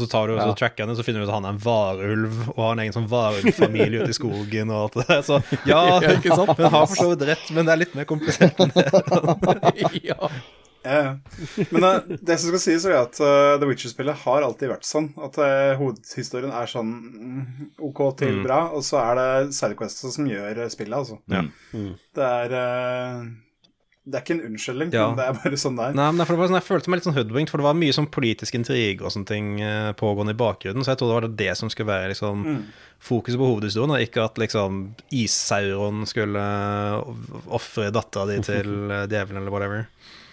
Og 0.01 0.07
så 0.07 0.11
tar 0.15 0.31
du 0.33 0.37
Ja. 0.39 0.47
tracker 0.57 0.87
han, 0.87 0.91
og 0.95 0.97
så 0.97 1.05
finner 1.05 1.21
du 1.21 1.27
ut 1.27 1.33
at 1.35 1.37
han 1.37 1.45
er 1.51 1.53
en 1.55 1.61
varulv, 1.65 2.39
og 2.55 2.61
har 2.65 2.73
en 2.73 2.83
egen 2.87 2.97
sånn 2.97 3.09
varulvfamilie 3.11 4.01
ute 4.07 4.15
i 4.15 4.17
skogen 4.17 4.73
og 4.73 4.87
alt 4.87 4.97
det 5.03 5.07
der. 5.11 5.21
Så 5.27 5.43
ja, 5.69 5.83
Ja, 6.01 6.15
ikke 6.17 6.33
sant? 6.37 6.57
hun 6.57 6.73
har 6.73 6.87
for 6.89 6.97
så 6.97 7.11
vidt 7.13 7.27
rett, 7.29 7.51
men 7.53 7.69
det 7.69 7.75
er 7.77 7.83
litt 7.85 7.95
mer 7.99 8.09
komplisert 8.09 8.57
enn 8.65 8.73
det. 8.73 8.89
ja. 10.11 10.31
Ja, 10.83 10.95
ja. 11.05 11.11
Men 11.69 11.85
eh, 11.85 11.99
det 12.25 12.39
som 12.41 12.49
skal 12.55 12.63
sies, 12.63 12.87
er 12.89 12.95
at 13.03 13.19
uh, 13.21 13.59
The 13.61 13.67
Witcher-spillet 13.69 14.23
har 14.23 14.47
alltid 14.47 14.71
vært 14.73 14.87
sånn. 14.89 15.11
At 15.21 15.37
uh, 15.37 15.75
hovedhistorien 15.77 16.55
er 16.57 16.71
sånn 16.73 16.89
mm, 16.89 17.43
OK 17.91 18.01
til 18.17 18.39
Mm. 18.39 18.45
bra, 18.47 18.61
og 18.73 18.81
så 18.87 18.97
er 19.03 19.19
det 19.21 19.53
sidequests 19.59 20.07
som 20.17 20.25
gjør 20.31 20.63
spillet, 20.73 20.97
altså. 20.97 21.19
Ja. 21.29 21.43
Det 22.17 22.25
er 22.31 22.55
eh, 22.63 23.29
Det 24.07 24.17
er 24.17 24.23
ikke 24.25 24.33
en 24.39 24.47
unnskyldning, 24.49 24.93
Ja. 24.95 25.09
men 25.11 25.17
det 25.19 25.25
er 25.29 25.33
bare 25.43 25.57
sånn 25.61 25.77
det 25.77 25.85
er. 25.91 25.93
Nei, 25.95 26.07
men 26.17 26.25
for 26.27 26.33
det 26.33 26.41
var 26.41 26.49
sånn, 26.49 26.57
Jeg 26.61 26.65
følte 26.71 26.89
meg 26.89 26.97
litt 26.99 27.05
sånn 27.05 27.15
hoodwinked, 27.19 27.51
for 27.53 27.59
det 27.61 27.67
var 27.67 27.75
mye 27.77 27.93
sånn 27.93 28.07
politisk 28.11 28.55
intrigue 28.57 29.03
og 29.05 29.13
sånne 29.13 29.27
ting 29.29 29.61
eh, 29.61 29.93
pågående 29.93 30.33
i 30.33 30.39
bakgrunnen, 30.41 30.83
så 30.83 30.95
jeg 30.95 30.99
trodde 31.03 31.13
det 31.13 31.21
var 31.21 31.37
det 31.37 31.57
som 31.61 31.69
skulle 31.69 31.91
være 31.93 32.09
liksom 32.15 32.45
Mm. 32.47 32.63
fokuset 33.01 33.37
på 33.37 33.49
hovedhistorien, 33.51 33.91
og 33.93 34.01
ikke 34.01 34.25
at 34.25 34.35
liksom 34.41 34.95
Issauron 35.13 36.07
skulle 36.09 36.41
ofre 37.53 37.91
dattera 37.93 38.27
di 38.27 38.41
til 38.41 38.91
eh, 38.97 39.07
djevelen 39.07 39.43
eller 39.43 39.51
whatever. 39.53 39.87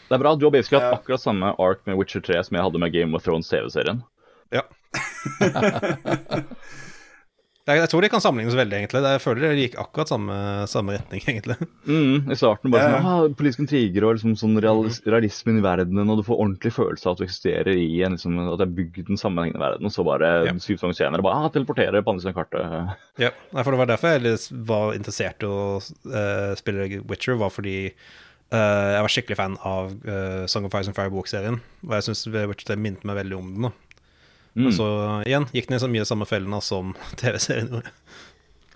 Det 0.10 0.16
er 0.16 0.24
bra. 0.24 0.36
Du 0.40 0.46
har 0.46 0.52
basically 0.52 0.80
hatt 0.82 1.02
akkurat 1.04 1.20
samme 1.20 1.54
ark 1.60 1.80
med 1.86 1.98
Witcher 2.00 2.22
3 2.24 2.46
som 2.48 2.56
jeg 2.56 2.64
hadde 2.64 2.80
med 2.80 2.94
Game 2.94 3.14
of 3.14 3.24
Thrones 3.24 3.50
TV-serien. 3.50 4.02
Ja. 4.50 4.62
jeg, 7.68 7.82
jeg 7.82 7.90
tror 7.92 8.06
de 8.06 8.10
kan 8.14 8.22
sammenlignes 8.24 8.56
veldig, 8.56 8.78
egentlig. 8.80 9.02
Jeg 9.04 9.22
føler 9.24 9.44
det 9.44 9.64
gikk 9.66 9.74
akkurat 9.82 10.12
samme, 10.12 10.36
samme 10.72 10.96
retning, 10.96 11.24
egentlig. 11.28 11.58
Mm, 11.88 12.30
I 12.32 12.38
starten 12.40 12.72
bare 12.72 12.86
Ja, 12.86 12.94
sånn, 13.02 13.08
ah, 13.12 13.36
politiske 13.36 13.66
intriger 13.66 14.08
og 14.08 14.16
liksom 14.16 14.36
sånn 14.40 14.56
realis 14.64 15.02
realismen 15.06 15.60
i 15.60 15.64
verdenen, 15.66 16.12
og 16.14 16.22
du 16.22 16.26
får 16.28 16.40
ordentlig 16.46 16.72
følelse 16.78 17.10
av 17.10 17.18
at 17.18 17.22
du 17.22 17.26
eksisterer 17.28 17.74
i 17.76 17.90
en 18.08 18.16
liksom, 18.16 18.38
at 18.46 18.62
det 18.62 18.68
er 18.70 18.76
bygd 18.80 19.12
en 19.12 19.20
sammenhengende 19.20 19.60
verden, 19.64 19.90
og 19.90 19.94
så 19.96 20.06
bare 20.08 20.32
Ja. 20.48 20.54
syv 20.64 20.80
sanger 20.80 20.96
senere 21.02 21.26
bare 21.26 21.48
ah, 21.48 21.50
teleportere 21.54 22.04
på 22.04 22.14
andre 22.16 22.24
siden 22.24 22.36
av 22.36 22.40
kartet. 22.40 22.96
Ja, 23.28 23.32
Nei, 23.52 23.64
for 23.66 23.74
Det 23.74 23.82
var 23.82 23.90
derfor 23.92 24.14
jeg 24.16 24.38
var 24.70 24.94
interessert 24.94 25.44
i 25.44 25.50
å 25.50 25.60
uh, 25.82 26.54
spille 26.60 27.02
Witcher, 27.10 27.36
var 27.42 27.50
fordi 27.52 27.90
uh, 28.54 28.94
jeg 28.96 29.04
var 29.04 29.12
skikkelig 29.12 29.38
fan 29.40 29.58
av 29.66 29.92
uh, 30.08 30.46
Song 30.48 30.68
of 30.68 30.72
Fires 30.72 30.88
and 30.88 30.96
Fire-bokserien. 30.96 31.60
Og 31.88 31.98
jeg 31.98 32.08
syns 32.08 32.24
Witcher 32.32 32.72
3 32.76 32.80
minnet 32.80 33.04
meg 33.08 33.20
veldig 33.24 33.40
om 33.42 33.52
den. 33.56 33.68
da. 33.68 33.74
Mm. 34.58 34.72
Så 34.74 34.88
igjen 35.28 35.46
gikk 35.54 35.70
den 35.70 35.78
i 35.78 35.84
så 35.84 35.90
mye 35.92 36.08
samme 36.10 36.26
fellene 36.30 36.62
som 36.66 36.96
TV-serien 37.22 37.70
gjorde. 37.78 37.94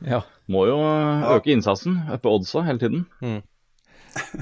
ja. 0.06 0.22
Må 0.52 0.66
jo 0.68 0.78
øh, 0.84 1.30
øke 1.38 1.54
innsatsen, 1.54 2.02
uppe 2.12 2.30
oddsa 2.30 2.66
hele 2.68 2.82
tiden. 2.82 3.06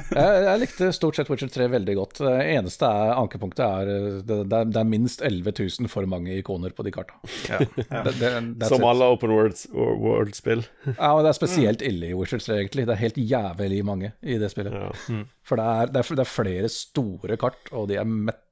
Jeg, 0.09 0.37
jeg 0.45 0.59
likte 0.63 0.87
stort 0.95 1.19
sett 1.19 1.29
Witcher 1.29 1.49
3 1.53 1.67
veldig 1.69 1.93
godt. 1.99 2.21
Det 2.23 2.31
eneste 2.55 2.87
er, 2.89 3.11
ankepunktet 3.19 3.61
er 3.61 3.91
eh, 3.93 4.07
det, 4.25 4.37
det, 4.49 4.61
det 4.73 4.79
er 4.81 4.87
minst 4.89 5.21
11 5.25 5.53
000 5.59 5.91
for 5.91 6.09
mange 6.09 6.33
ikoner 6.39 6.73
på 6.73 6.85
de 6.87 6.93
karta. 6.95 7.19
Ja. 7.45 7.59
Det, 8.09 8.31
Som 8.65 8.85
alle 8.89 9.11
open 9.13 9.29
world-spill. 9.35 10.63
Ja, 10.87 11.11
men 11.13 11.21
Det 11.21 11.29
er 11.29 11.37
spesielt 11.37 11.85
ille 11.85 12.09
i 12.09 12.17
Witcher 12.17 12.41
3, 12.41 12.57
egentlig. 12.63 12.87
Det 12.89 12.95
er 12.95 13.03
helt 13.03 13.21
jævlig 13.21 13.83
mange 13.85 14.11
i 14.25 14.39
det 14.41 14.49
spillet. 14.55 14.73
Ja. 14.73 15.21
For 15.45 15.61
det 15.61 15.67
er, 15.69 15.93
det, 15.93 16.01
er, 16.01 16.17
det 16.17 16.25
er 16.25 16.31
flere 16.33 16.71
store 16.73 17.37
kart, 17.41 17.61
og 17.69 17.91
de 17.91 17.99
er 18.01 18.09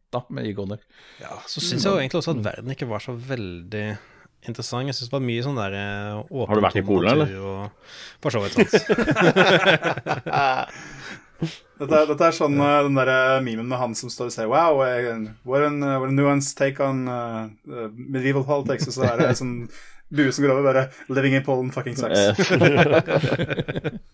metta 0.07 0.25
med 0.29 0.47
ikoner. 0.47 0.79
Ja, 1.21 1.37
så 1.47 1.59
syns 1.61 1.83
jeg 1.83 1.91
jo 1.91 1.99
egentlig 1.99 2.21
også 2.21 2.31
at 2.37 2.43
verden 2.45 2.71
ikke 2.71 2.87
var 2.87 2.99
så 3.03 3.13
veldig 3.13 3.97
interessant. 4.47 4.87
Jeg 4.87 4.95
syns 4.95 5.09
det 5.09 5.17
var 5.17 5.25
mye 5.27 5.43
sånn 5.43 5.59
der 5.59 5.73
eh, 5.75 6.19
åpen 6.31 6.47
Har 6.47 6.55
du 6.55 6.63
vært 6.63 6.79
i 6.79 6.85
Polen, 6.87 7.11
eller? 7.11 7.33
og 7.43 7.69
For 8.23 8.29
så 8.31 8.39
vidt 8.43 8.53
sant. 8.55 8.73
Dette, 11.77 11.97
dette 12.09 12.25
er 12.25 12.33
sånn 12.33 12.55
eh, 12.57 12.79
den 12.87 12.95
der 12.97 13.11
memen 13.45 13.67
med 13.69 13.77
han 13.77 13.91
som 13.93 14.09
står 14.09 14.31
og 14.31 14.33
sier 14.33 14.47
Wow, 14.49 14.79
eh, 14.87 15.11
what 15.45 15.61
a, 15.67 15.69
what 15.99 16.09
a 16.09 16.15
nuanced 16.15 16.55
take 16.57 16.81
on 16.81 17.03
uh, 17.05 17.45
medieval 17.93 18.47
politics. 18.47 18.87
Og 18.89 18.95
så 18.95 19.05
er 19.11 19.19
det 19.21 19.27
en 19.33 19.37
sånn 19.43 19.55
bue 20.09 20.31
som 20.33 20.47
går 20.47 20.55
over, 20.55 20.65
bare 20.71 20.87
Living 21.13 21.35
in 21.37 21.45
Poland 21.45 21.75
fucking 21.75 21.99
sucks. 21.99 22.51
Eh, 22.55 23.91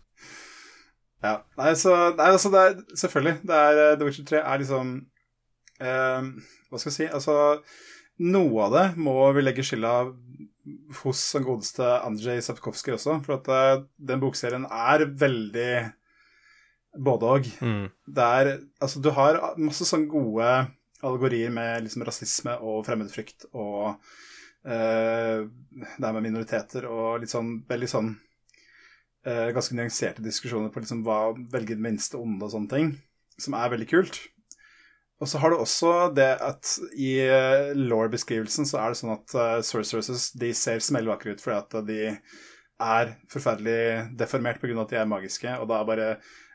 Ja. 1.24 1.38
Nei, 1.56 1.70
så 1.80 1.94
nei, 2.18 2.26
altså, 2.34 2.50
det 2.52 2.60
er 2.60 2.74
selvfølgelig 3.00 3.38
det 3.48 3.56
er, 3.56 3.78
eh, 3.80 3.94
The 3.96 4.08
Witcher 4.10 4.26
3 4.28 4.40
er 4.44 4.58
liksom 4.60 4.90
eh, 5.00 5.04
Hva 5.84 6.80
skal 6.80 6.90
jeg 6.90 6.96
si? 6.96 7.08
Altså, 7.12 7.36
noe 8.24 8.68
av 8.68 8.76
det 8.76 8.86
må 9.02 9.16
vi 9.36 9.44
legge 9.44 9.66
skylda 9.66 9.94
hos 11.02 11.24
den 11.36 11.44
godeste 11.44 11.88
Andrzej 12.06 12.42
Sapkowski 12.46 12.94
også, 12.96 13.18
for 13.26 13.40
at 13.40 13.50
eh, 13.52 13.84
den 13.98 14.22
bokserien 14.22 14.68
er 14.70 15.06
veldig 15.20 15.72
både 17.04 17.32
òg. 17.38 17.50
Mm. 17.60 17.88
Det 18.06 18.28
er 18.40 18.52
Altså, 18.80 19.02
du 19.04 19.10
har 19.18 19.42
masse 19.58 19.88
sånne 19.90 20.12
gode 20.12 20.52
allegorier 21.04 21.52
med 21.52 21.84
liksom 21.84 22.06
rasisme 22.08 22.56
og 22.62 22.86
fremmedfrykt 22.88 23.50
og 23.54 23.98
Uh, 24.64 25.44
det 25.76 26.06
her 26.06 26.14
med 26.16 26.24
minoriteter 26.24 26.86
og 26.88 27.18
litt 27.20 27.34
sånn 27.34 27.50
veldig 27.68 27.88
sånn 27.92 28.14
uh, 29.28 29.50
ganske 29.52 29.76
nyanserte 29.76 30.24
diskusjoner 30.24 30.72
på 30.72 30.80
liksom 30.80 31.02
hva 31.04 31.34
velge 31.52 31.76
det 31.76 31.84
minste 31.84 32.16
onde 32.16 32.48
og 32.48 32.54
sånne 32.54 32.72
ting, 32.72 32.94
som 33.36 33.58
er 33.60 33.74
veldig 33.74 33.90
kult. 33.92 34.22
Og 35.24 35.30
så 35.32 35.40
har 35.40 35.54
du 35.54 35.62
også 35.64 35.92
det 36.16 36.30
at 36.44 36.74
i 37.00 37.14
uh, 37.24 37.72
law-beskrivelsen 37.80 38.68
så 38.68 38.82
er 38.82 38.92
det 38.92 39.00
sånn 39.00 39.14
at 39.16 39.36
uh, 39.38 39.60
sorceresses 39.64 40.32
de 40.40 40.50
ser 40.58 40.84
smellvakre 40.84 41.36
ut 41.36 41.44
fordi 41.44 41.60
at 41.62 41.78
de 41.88 42.00
er 42.84 43.14
forferdelig 43.32 44.10
deformert 44.20 44.60
pga. 44.60 44.76
at 44.82 44.92
de 44.92 45.00
er 45.00 45.08
magiske, 45.08 45.54
og 45.62 45.70
da 45.72 45.80
bare, 45.88 46.10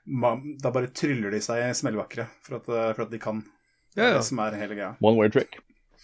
ma 0.05 0.35
da 0.61 0.73
bare 0.74 0.90
tryller 0.93 1.32
de 1.32 1.40
seg 1.45 1.65
smellvakre 1.78 2.28
for 2.45 2.61
uh, 2.69 2.90
for 2.93 3.07
at 3.07 3.15
de 3.15 3.23
kan. 3.23 3.40
Det 3.97 4.05
er 4.05 4.11
Ja, 4.11 4.11
ja. 4.12 4.19
det 4.20 4.28
som 4.28 4.43
er 4.45 4.59
hele 4.61 4.77
greia. 4.77 4.93
One 5.01 5.16
way 5.16 5.32
trick. 5.32 5.57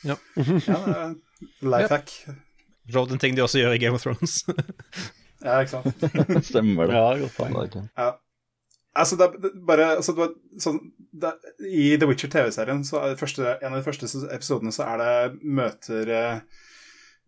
Ja, 0.05 0.17
er 0.41 1.15
life 1.61 1.93
hack. 1.93 2.17
Ja. 2.25 2.39
vidt 2.97 3.13
en 3.13 3.21
ting 3.21 3.37
de 3.37 3.45
også 3.45 3.61
gjør 3.61 3.77
i 3.77 3.83
Game 3.85 4.01
of 4.01 4.03
Thrones. 4.09 4.41
Ja, 5.45 5.59
ikke 5.61 5.75
sant. 5.75 6.05
Stemmer 6.49 6.89
det. 6.89 6.95
Ja, 6.97 7.09
godt 7.21 7.35
poeng. 7.37 7.89
Ja. 7.99 8.07
Altså, 8.95 9.17
det 9.19 9.27
er 9.27 9.41
det 9.43 9.51
bare 9.67 9.89
altså, 9.97 10.15
det 10.15 10.23
var, 10.23 10.35
sånn, 10.63 10.79
det, 11.25 11.33
I 11.67 11.89
The 11.99 12.07
Witcher 12.11 12.31
TV-serien, 12.31 12.85
så 12.87 13.01
er 13.03 13.19
første, 13.19 13.57
en 13.59 13.73
av 13.73 13.81
de 13.81 13.87
første 13.87 14.11
episodene, 14.35 14.75
så 14.75 14.87
er 14.87 15.03
det 15.03 15.15
møter 15.43 16.15
eh, 16.15 16.63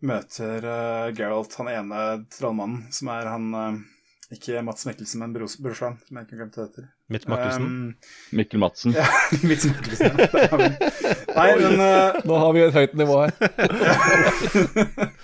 Møter 0.05 0.61
uh, 0.61 1.07
Geralt, 1.17 1.55
han 1.57 1.71
ene 1.71 2.01
trollmannen, 2.29 2.83
som 2.93 3.09
er 3.09 3.31
han 3.31 3.47
uh, 3.57 3.79
Ikke 4.35 4.61
Mats 4.61 4.85
Mikkelsen, 4.85 5.23
men 5.23 5.33
bros, 5.33 5.55
brorsan, 5.57 5.97
som 6.05 6.19
jeg 6.19 6.27
ikke 6.27 6.37
glemte 6.37 6.59
hva 6.59 6.67
heter. 6.67 6.85
Mitt 7.09 7.25
Markussen. 7.31 7.65
Um, 7.65 7.95
Mikkel 8.37 8.61
Madsen. 8.61 8.93
ja, 8.99 9.07
Mitt 9.41 9.65
Mikkelsen. 9.65 10.21
ja. 10.21 10.59
Det. 10.61 10.91
Nei, 11.37 11.47
men 11.63 11.81
uh, 11.81 12.19
Nå 12.27 12.39
har 12.43 12.53
vi 12.53 12.65
et 12.67 12.77
høyt 12.77 12.93
nivå 12.99 13.23
her. 13.23 13.33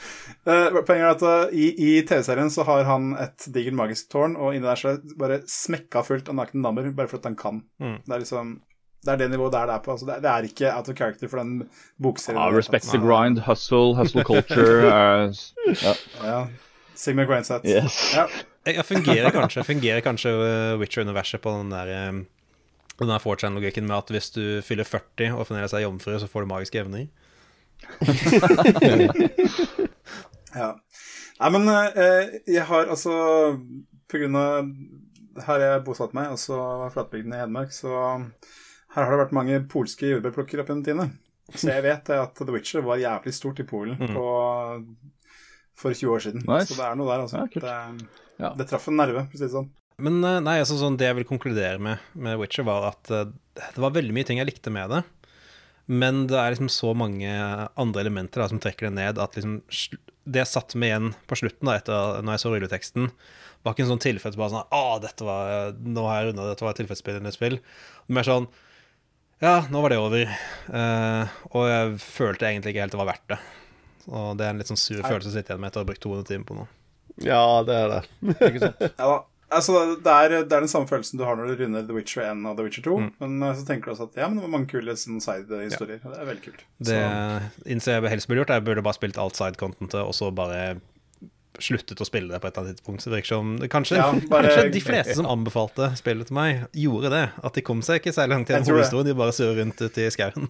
Eh, 0.45 0.76
Poenget 0.84 1.06
er 1.07 1.14
at 1.14 1.22
uh, 1.24 1.53
i, 1.56 1.70
i 1.80 1.91
TV-serien 2.03 2.49
så 2.52 2.65
har 2.68 2.84
han 2.90 3.14
et 3.15 3.45
digert 3.56 3.78
magisk 3.80 4.10
tårn, 4.11 4.34
og 4.36 4.52
inni 4.56 4.65
der 4.68 4.76
så 4.80 4.90
er 4.91 4.98
det 4.99 5.15
bare 5.22 5.38
smekka 5.48 6.02
fullt 6.03 6.28
av 6.30 6.36
nakne 6.36 6.64
damer, 6.65 6.90
bare 6.98 7.07
for 7.07 7.22
at 7.22 7.30
han 7.30 7.38
kan. 7.40 7.61
Mm. 7.80 7.98
Det 8.03 8.11
er 8.18 8.24
liksom 8.26 8.49
Det 9.03 9.11
er 9.14 9.18
det 9.20 9.30
nivået 9.32 9.52
der 9.52 9.65
det 9.68 9.74
er 9.76 9.80
på. 9.84 9.91
Altså, 9.91 10.06
det, 10.07 10.14
er- 10.15 10.22
det 10.24 10.30
er 10.32 10.44
ikke 10.48 10.74
out 10.76 10.90
of 10.90 10.95
character 10.95 11.28
for 11.32 11.38
den 11.44 11.70
bokserien. 12.02 12.40
Ah, 12.41 12.52
i 12.52 12.57
respect 12.57 12.86
the 12.91 12.99
grind, 12.99 13.40
hustle, 13.48 13.95
hustle 13.95 14.24
culture. 14.24 14.84
uh, 14.91 15.32
ja. 15.84 15.94
Ja. 16.24 16.38
Sigmund 16.95 17.28
Grindset. 17.28 17.61
Yes. 17.68 17.98
Ja. 18.15 18.28
Ja, 18.68 18.82
fungerer 18.88 19.30
kanskje, 19.36 19.64
fungerer 19.68 19.99
kanskje 20.06 20.32
uh, 20.32 20.80
Witcher-universet 20.80 21.41
på 21.44 21.52
den 21.57 21.72
der 21.74 22.10
um, 22.10 22.22
den 22.99 23.10
der 23.10 23.20
4chan-logikken 23.20 23.88
med 23.90 23.95
at 23.98 24.11
hvis 24.14 24.30
du 24.32 24.44
fyller 24.64 24.84
40 24.88 25.34
og 25.36 25.48
fremdeles 25.48 25.74
er 25.74 25.84
jomfru, 25.88 26.20
så 26.22 26.28
får 26.32 26.41
du 26.45 26.52
magiske 26.52 26.80
evner. 26.84 27.07
Ja. 30.53 30.69
Nei, 31.39 31.49
men 31.55 31.69
eh, 31.73 32.35
jeg 32.45 32.63
har 32.69 32.85
altså 32.93 33.13
På 34.11 34.19
grunn 34.21 34.35
av 34.38 34.67
Her 35.47 35.63
jeg 35.65 35.84
bosatt 35.88 36.13
meg, 36.13 36.27
altså 36.35 36.57
flatbygdene 36.93 37.39
i 37.39 37.41
Hedmark, 37.41 37.71
så 37.73 37.89
her 38.93 39.07
har 39.07 39.09
det 39.15 39.21
vært 39.23 39.31
mange 39.34 39.55
polske 39.71 40.05
jordbærplukkere 40.11 40.61
opp 40.61 40.67
gjennom 40.69 40.84
tidene. 40.85 41.07
Så 41.57 41.71
jeg 41.71 41.81
vet 41.81 42.11
at 42.13 42.38
The 42.38 42.53
Witcher 42.53 42.84
var 42.85 42.99
jævlig 43.01 43.34
stort 43.34 43.57
i 43.63 43.65
Polen 43.65 43.97
på, 43.97 44.25
for 45.73 45.95
20 45.97 46.11
år 46.13 46.21
siden. 46.27 46.43
Nice. 46.45 46.67
Så 46.69 46.77
det 46.77 46.85
er 46.85 46.99
noe 46.99 47.09
der, 47.09 47.23
altså. 47.25 47.41
Ja, 47.41 47.63
det, 47.97 48.05
Ja. 48.43 48.51
det 48.57 48.67
traff 48.69 48.85
en 48.91 48.97
nerve, 49.01 49.25
for 49.25 49.34
å 49.34 49.41
si 49.41 49.45
det 49.47 49.51
sånn. 49.55 49.71
Men 50.05 50.21
eh, 50.25 50.39
nei, 50.45 50.55
altså 50.61 50.77
sånn 50.77 50.95
det 51.01 51.09
jeg 51.09 51.17
vil 51.23 51.27
konkludere 51.30 51.81
med 51.81 52.05
med 52.13 52.38
Witcher, 52.41 52.65
var 52.69 52.88
at 52.91 53.09
eh, 53.13 53.25
det 53.57 53.81
var 53.81 53.93
veldig 53.97 54.13
mye 54.13 54.30
ting 54.30 54.38
jeg 54.41 54.49
likte 54.49 54.73
med 54.73 54.93
det. 54.93 55.01
Men 55.91 56.26
det 56.31 56.38
er 56.39 56.53
liksom 56.53 56.72
så 56.72 56.93
mange 56.95 57.30
andre 57.30 58.03
elementer 58.03 58.43
da, 58.43 58.47
som 58.51 58.61
trekker 58.64 58.88
det 58.88 58.95
ned, 58.95 59.19
at 59.19 59.35
liksom 59.35 59.61
det 60.23 60.39
jeg 60.39 60.51
satt 60.53 60.76
med 60.80 60.89
igjen 60.89 61.10
på 61.27 61.38
slutten, 61.41 61.68
da, 61.68 61.76
etter 61.80 62.22
når 62.23 62.38
jeg 62.38 62.43
så 62.43 62.51
rulleteksten, 62.53 63.10
var 63.64 63.76
ikke 63.76 63.85
en 63.85 63.91
sånn 63.93 64.03
tilfreds 64.03 64.38
bare 64.39 64.51
sånn 64.51 64.76
Å, 64.76 64.99
dette 64.99 65.23
var 65.23 65.76
Nå 65.80 66.03
har 66.03 66.18
jeg 66.18 66.30
runda 66.30 66.49
dette 66.49 66.65
var 66.65 66.73
et 66.73 66.81
tilfredsstillende 66.81 67.31
spill. 67.31 67.57
Mer 68.11 68.27
sånn 68.27 68.47
Ja, 69.43 69.61
nå 69.72 69.84
var 69.84 69.93
det 69.93 69.99
over. 70.03 70.34
Uh, 70.68 71.31
og 71.51 71.68
jeg 71.72 71.93
følte 72.03 72.49
egentlig 72.49 72.73
ikke 72.73 72.84
helt 72.84 72.95
det 72.95 72.99
var 72.99 73.11
verdt 73.14 73.27
det. 73.31 73.39
Og 74.11 74.34
det 74.39 74.47
er 74.47 74.51
en 74.51 74.60
litt 74.60 74.72
sånn 74.72 74.80
sur 74.80 74.99
følelse 74.99 75.31
å 75.31 75.35
sitte 75.35 75.53
igjen 75.53 75.64
med 75.64 75.72
etter 75.72 75.80
å 75.80 75.85
ha 75.85 75.89
brukt 75.91 76.03
200 76.03 76.27
timer 76.27 76.47
på 76.49 76.57
noe. 76.60 76.68
Ja, 77.23 77.43
det 77.64 77.77
er 77.77 77.93
det. 77.93 78.01
Ikke 78.49 78.65
sant? 78.65 78.84
Ja 78.99 79.07
da. 79.14 79.19
Altså, 79.55 79.73
det 80.03 80.13
er, 80.13 80.30
det 80.43 80.55
er 80.57 80.63
den 80.65 80.71
samme 80.71 80.88
følelsen 80.89 81.19
du 81.19 81.25
har 81.27 81.35
når 81.39 81.51
du 81.53 81.63
runder 81.63 81.84
The 81.88 81.95
Witcher 81.97 82.23
1 82.31 82.45
og 82.49 82.57
The 82.57 82.65
Witcher 82.67 82.85
2. 82.88 82.95
Men 83.23 83.35
eh, 83.43 83.53
så 83.59 83.65
tenker 83.67 83.89
du 83.91 83.95
også 83.95 84.07
at 84.09 84.17
ja, 84.23 84.27
men 84.30 84.39
det 84.39 84.45
var 84.47 84.53
mange 84.57 84.69
kule 84.71 84.95
side-historier. 85.23 85.99
og 86.03 86.13
Det 86.15 86.21
er 86.23 86.30
veldig 86.31 86.43
kult. 86.47 86.65
Det 86.80 86.97
Så, 86.97 87.67
innser 87.75 87.97
jeg 87.99 88.11
helst 88.15 88.27
burde 88.31 88.41
gjort. 88.43 88.55
Jeg 88.57 88.65
burde 88.71 88.85
bare 88.89 88.97
spilt 88.99 89.19
alt 89.21 89.39
side-contentet, 89.39 90.01
og 90.01 90.13
så 90.17 90.31
bare 90.35 90.63
sluttet 91.61 91.99
å 92.01 92.05
spille 92.07 92.34
det 92.34 92.39
på 92.41 92.49
et 92.49 92.55
eller 92.57 92.65
annet 92.71 92.80
tidspunkt. 92.80 93.03
Så 93.03 93.11
det 93.11 93.19
virker 93.19 93.34
som 93.35 93.51
Kanskje, 93.69 93.99
Ja, 93.99 94.07
bare- 94.31 94.49
kanskje 94.49 94.71
de 94.73 94.81
fleste 94.81 95.15
som 95.19 95.27
anbefalte 95.30 95.91
spillet 95.99 96.31
til 96.31 96.38
meg, 96.39 96.63
gjorde 96.73 97.11
det. 97.13 97.25
At 97.45 97.53
de 97.53 97.61
kom 97.65 97.84
seg 97.85 98.01
ikke 98.01 98.13
særlig 98.15 98.39
langt 98.39 98.49
tror 98.49 98.73
hovedhistorien, 98.73 99.11
de 99.11 99.19
bare 99.21 99.35
surrer 99.38 99.59
rundt 99.61 99.84
ute 99.85 100.07
i 100.07 100.09
skauen. 100.15 100.49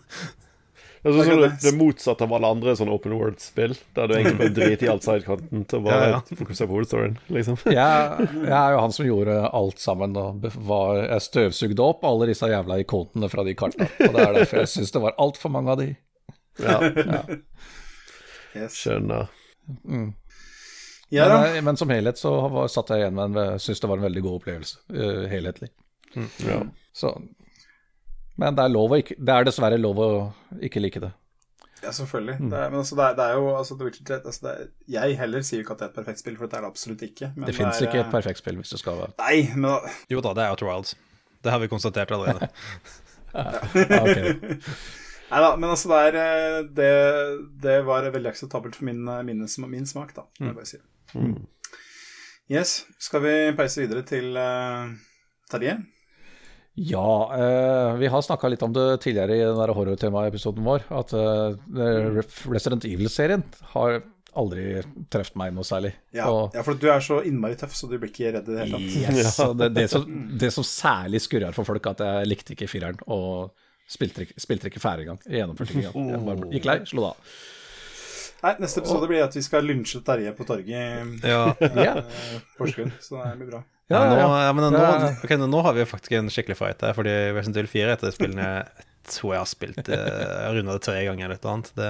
Det 1.03 1.11
er 1.11 1.27
sånn, 1.27 1.41
det, 1.41 1.49
det. 1.59 1.71
motsatte 1.75 2.23
av 2.23 2.34
alle 2.38 2.49
andre 2.55 2.73
sånne 2.80 2.93
open 2.95 3.11
world-spill, 3.17 3.73
der 3.97 4.07
du 4.07 4.13
egentlig 4.15 4.38
bare 4.39 4.53
driter 4.59 4.85
i 4.88 4.91
alt 4.93 5.03
sidekanten 5.03 5.65
til 5.67 5.81
å 5.81 5.84
bare 5.84 6.05
Ja, 6.05 6.13
ja. 6.13 6.38
fokusere 6.39 6.69
på 6.69 6.77
hovedstoryen, 6.77 7.17
liksom. 7.35 7.57
Jeg, 7.75 8.30
jeg 8.38 8.55
er 8.55 8.75
jo 8.77 8.80
han 8.85 8.95
som 8.95 9.07
gjorde 9.09 9.35
alt 9.59 9.84
sammen. 9.84 10.15
Og 10.15 10.47
var, 10.69 11.01
jeg 11.09 11.25
støvsugde 11.27 11.84
opp 11.84 12.07
alle 12.07 12.30
disse 12.31 12.47
jævla 12.47 12.80
ikonene 12.85 13.30
fra 13.34 13.43
de 13.43 13.55
kartene. 13.59 13.89
Og 13.99 14.15
det 14.15 14.23
er 14.23 14.38
derfor 14.39 14.63
jeg 14.63 14.71
syns 14.77 14.95
det 14.95 15.03
var 15.03 15.19
altfor 15.27 15.51
mange 15.57 15.75
av 15.75 15.84
de. 15.84 15.89
Ja, 16.63 16.80
yes. 18.55 18.75
skjønner. 18.77 19.27
Ja 21.13 21.27
da. 21.30 21.39
Men, 21.43 21.63
men 21.67 21.77
som 21.84 21.91
helhet 21.91 22.17
så 22.21 22.31
var, 22.47 22.71
satt 22.71 22.93
jeg 22.93 23.03
igjen 23.03 23.19
med 23.19 23.35
en 23.35 23.61
syns 23.61 23.84
det 23.84 23.89
var 23.91 23.99
en 23.99 24.07
veldig 24.07 24.23
god 24.23 24.39
opplevelse. 24.39 24.80
uh, 24.95 25.25
helhetlig. 25.31 25.73
Ja. 26.45 26.61
Så 26.95 27.11
Men 28.41 28.55
det 28.57 28.64
er, 28.65 28.72
lov 28.73 28.93
å 28.95 28.97
ikke, 29.03 29.15
det 29.22 29.34
er 29.34 29.45
dessverre 29.45 29.77
lov 29.77 29.99
å 30.01 30.07
ikke 30.65 30.81
like 30.81 31.01
det. 31.03 31.11
Ja, 31.84 31.91
selvfølgelig. 31.91 32.38
Det 32.49 32.57
er, 32.57 32.69
men 32.72 32.80
altså, 32.80 32.95
det 32.95 33.05
er, 33.05 33.15
det 33.18 33.26
er 33.27 33.34
jo 33.38 33.47
altså, 33.57 33.76
The 33.77 33.88
Witcher 33.89 34.05
3 34.07 34.18
altså, 34.31 34.43
det 34.47 34.93
Jeg 34.95 35.18
heller 35.19 35.43
sier 35.43 35.60
jo 35.60 35.65
ikke 35.65 35.76
at 35.76 35.81
det 35.81 35.85
er 35.85 35.91
et 35.91 35.97
perfekt 35.99 36.22
spill, 36.23 36.38
for 36.39 36.47
det 36.49 36.57
er 36.57 36.64
det 36.65 36.69
absolutt 36.72 37.03
ikke. 37.05 37.30
Men 37.35 37.49
Det 37.49 37.55
fins 37.57 37.81
ikke 37.84 37.99
et 37.99 38.05
eh, 38.07 38.11
perfekt 38.14 38.39
spill 38.39 38.60
hvis 38.61 38.72
det 38.73 38.80
skal 38.80 38.99
være 39.01 39.15
Nei, 39.19 39.38
men 39.53 39.68
da- 39.68 39.95
Jo 40.14 40.23
da, 40.23 40.34
det 40.38 40.45
er 40.45 40.53
Outer 40.55 40.69
Wilds. 40.69 40.95
Det 41.43 41.51
har 41.51 41.60
vi 41.60 41.68
konstatert 41.68 42.14
allerede. 42.15 42.47
ja. 43.35 44.03
Nei 45.34 45.41
da, 45.43 45.49
men 45.57 45.69
altså, 45.73 45.91
det 45.91 45.99
er 46.07 46.19
eh, 46.23 46.60
Det, 46.80 46.91
det 47.68 47.77
var 47.89 48.07
veldig 48.15 48.31
akseptabelt 48.31 48.80
for 48.80 48.88
min, 48.88 49.03
min, 49.27 49.43
min 49.76 49.89
smak, 49.89 50.15
da. 50.15 50.26
Mm. 50.39 50.53
jeg 50.53 50.55
bare 50.61 50.72
si. 50.72 50.81
Yes. 52.51 52.77
Skal 52.99 53.23
vi 53.23 53.35
peise 53.57 53.84
videre 53.84 54.03
til 54.07 54.35
uh, 54.39 54.88
Terje? 55.51 55.77
Ja, 56.76 57.06
eh, 57.38 57.95
vi 58.02 58.08
har 58.10 58.22
snakka 58.26 58.50
litt 58.50 58.64
om 58.66 58.74
det 58.74 58.86
tidligere 59.04 59.36
i 59.38 59.44
den 59.45 59.74
horrortema-episoden 59.78 60.66
vår. 60.66 60.88
At 60.90 61.14
eh, 61.14 62.24
Resident 62.50 62.86
Evil-serien 62.90 63.44
har 63.76 64.00
aldri 64.34 64.80
truffet 65.14 65.36
meg 65.38 65.54
noe 65.54 65.62
særlig. 65.68 65.91
Ja, 66.18 66.26
Og- 66.34 66.56
ja, 66.58 66.64
for 66.66 66.74
du 66.74 66.88
er 66.90 67.04
så 67.06 67.20
innmari 67.30 67.54
tøff, 67.60 67.76
så 67.78 67.86
du 67.91 68.00
blir 68.02 68.10
ikke 68.10 68.32
redd 68.34 68.48
i 68.50 68.56
det 68.56 68.64
hele 68.64 68.80
tatt. 68.80 69.18
Yes, 69.22 69.38
det, 69.62 69.68
det, 69.76 69.84
som, 69.91 70.08
det 70.41 70.50
som 70.56 70.66
særlig 70.66 71.22
skurrer 71.22 71.54
for 71.54 71.64
folk, 71.70 71.86
at 71.94 72.02
jeg 72.02 72.32
likte 72.32 72.56
ikke 72.58 72.68
fireren, 72.72 72.98
og 73.06 73.52
spilte, 73.94 74.26
ikke- 74.26 74.41
spilte 74.41 74.72
ikke 74.72 74.82
ferdig 74.82 75.06
engang. 75.06 75.22
Gjennomførte 75.30 75.76
ikke 75.78 75.91
engang. 75.94 76.10
Jeg 76.10 76.26
bare 76.32 76.54
gikk 76.58 76.66
lei, 76.72 76.80
slo 76.90 77.06
det 77.06 77.12
av. 77.12 77.36
Nei, 78.44 78.56
neste 78.60 78.82
episode 78.82 79.08
blir 79.08 79.22
at 79.24 79.38
vi 79.38 79.41
skal 79.45 79.64
lynsje 79.64 80.02
Terje 80.04 80.34
på 80.36 80.44
torget 80.50 80.74
i 80.74 81.30
Ja, 81.30 81.44
Ja, 81.86 81.94
eh, 82.02 82.41
Porsgrunn, 82.58 82.90
så 83.00 83.22
det 83.22 83.38
blir 83.40 83.54
bra. 83.54 83.62
Ja, 83.91 83.99
nå, 84.07 84.15
ja. 84.39 84.53
men 84.55 84.72
nå, 84.73 84.81
okay, 85.23 85.38
nå, 85.38 85.61
har 85.65 85.73
vi 85.76 85.85
faktisk 85.89 86.15
en 86.18 86.31
skikkelig 86.31 86.55
fight 86.57 86.81
her, 86.85 86.95
fordi 86.97 87.14
Resident 87.35 87.60
Evil 87.60 87.72
4 87.73 87.95
etter 87.97 88.15
spillene 88.15 88.47
jeg 89.03 89.11
tror 89.18 89.34
jeg 89.34 89.41
har 89.41 89.47
spilt 89.51 89.89
eh, 89.91 89.99
Jeg 89.99 90.27
har 90.47 90.53
runda 90.55 90.76
det 90.77 90.84
tre 90.85 91.01
ganger 91.03 91.26
eller 91.26 91.39
noe 91.43 91.53
annet. 91.57 91.72
Det, 91.76 91.88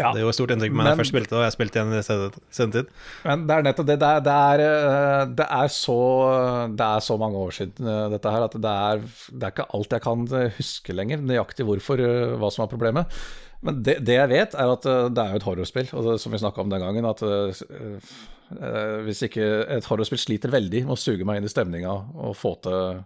Ja. 0.00 0.12
det 0.16 0.22
gjorde 0.22 0.36
stort 0.38 0.54
inntrykk 0.54 0.72
på 0.72 0.78
meg 0.78 0.86
da 0.86 0.88
Men- 0.88 0.96
jeg 0.96 1.00
først 1.02 1.12
spilte 1.12 1.28
det, 1.34 1.36
og 1.36 1.44
jeg 1.44 1.52
spilte 1.52 1.76
igjen 1.76 1.92
i 1.92 2.00
senere- 2.06 2.72
tid. 2.72 2.86
Men 3.26 3.42
det 3.46 3.56
er 3.56 3.62
nettopp 3.66 3.86
det. 3.90 3.98
Det 4.00 4.08
er, 4.08 4.20
det 4.24 4.36
er, 4.40 4.62
eh, 4.64 5.24
det 5.36 5.46
er, 5.50 5.68
så, 5.68 5.98
det 6.80 6.86
er 6.86 7.04
så 7.04 7.18
mange 7.20 7.36
år 7.44 7.52
siden 7.52 7.92
eh, 7.92 8.08
dette 8.16 8.32
her 8.32 8.46
at 8.48 8.56
det 8.56 8.72
er, 8.72 9.04
det 9.36 9.42
er 9.44 9.52
ikke 9.52 9.68
alt 9.76 9.90
jeg 9.98 10.00
kan 10.08 10.24
eh, 10.40 10.48
huske 10.56 10.96
lenger, 10.96 11.18
nøyaktig 11.20 11.68
hvorfor, 11.68 12.00
eh, 12.00 12.36
hva 12.40 12.50
som 12.50 12.64
er 12.64 12.72
problemet. 12.72 13.20
Men 13.66 13.82
det, 13.84 13.98
det 14.08 14.16
jeg 14.16 14.30
vet, 14.30 14.56
er 14.56 14.72
at 14.72 14.86
eh, 14.88 15.06
det 15.12 15.22
er 15.22 15.34
jo 15.34 15.40
et 15.40 15.46
horrorspill, 15.46 15.88
og 15.92 16.06
det, 16.06 16.18
som 16.22 16.32
vi 16.32 16.40
snakka 16.40 16.62
om 16.62 16.72
den 16.72 16.82
gangen, 16.82 17.08
at 17.08 17.22
eh, 17.26 18.12
hvis 19.06 19.24
ikke 19.28 19.46
et 19.76 19.86
horrorspill 19.86 20.20
sliter 20.20 20.52
veldig 20.52 20.86
med 20.86 20.96
å 20.96 21.00
suge 21.00 21.26
meg 21.28 21.38
inn 21.38 21.48
i 21.48 21.52
stemninga 21.52 21.92
og 22.18 22.36
få 22.38 22.56
til 22.64 23.02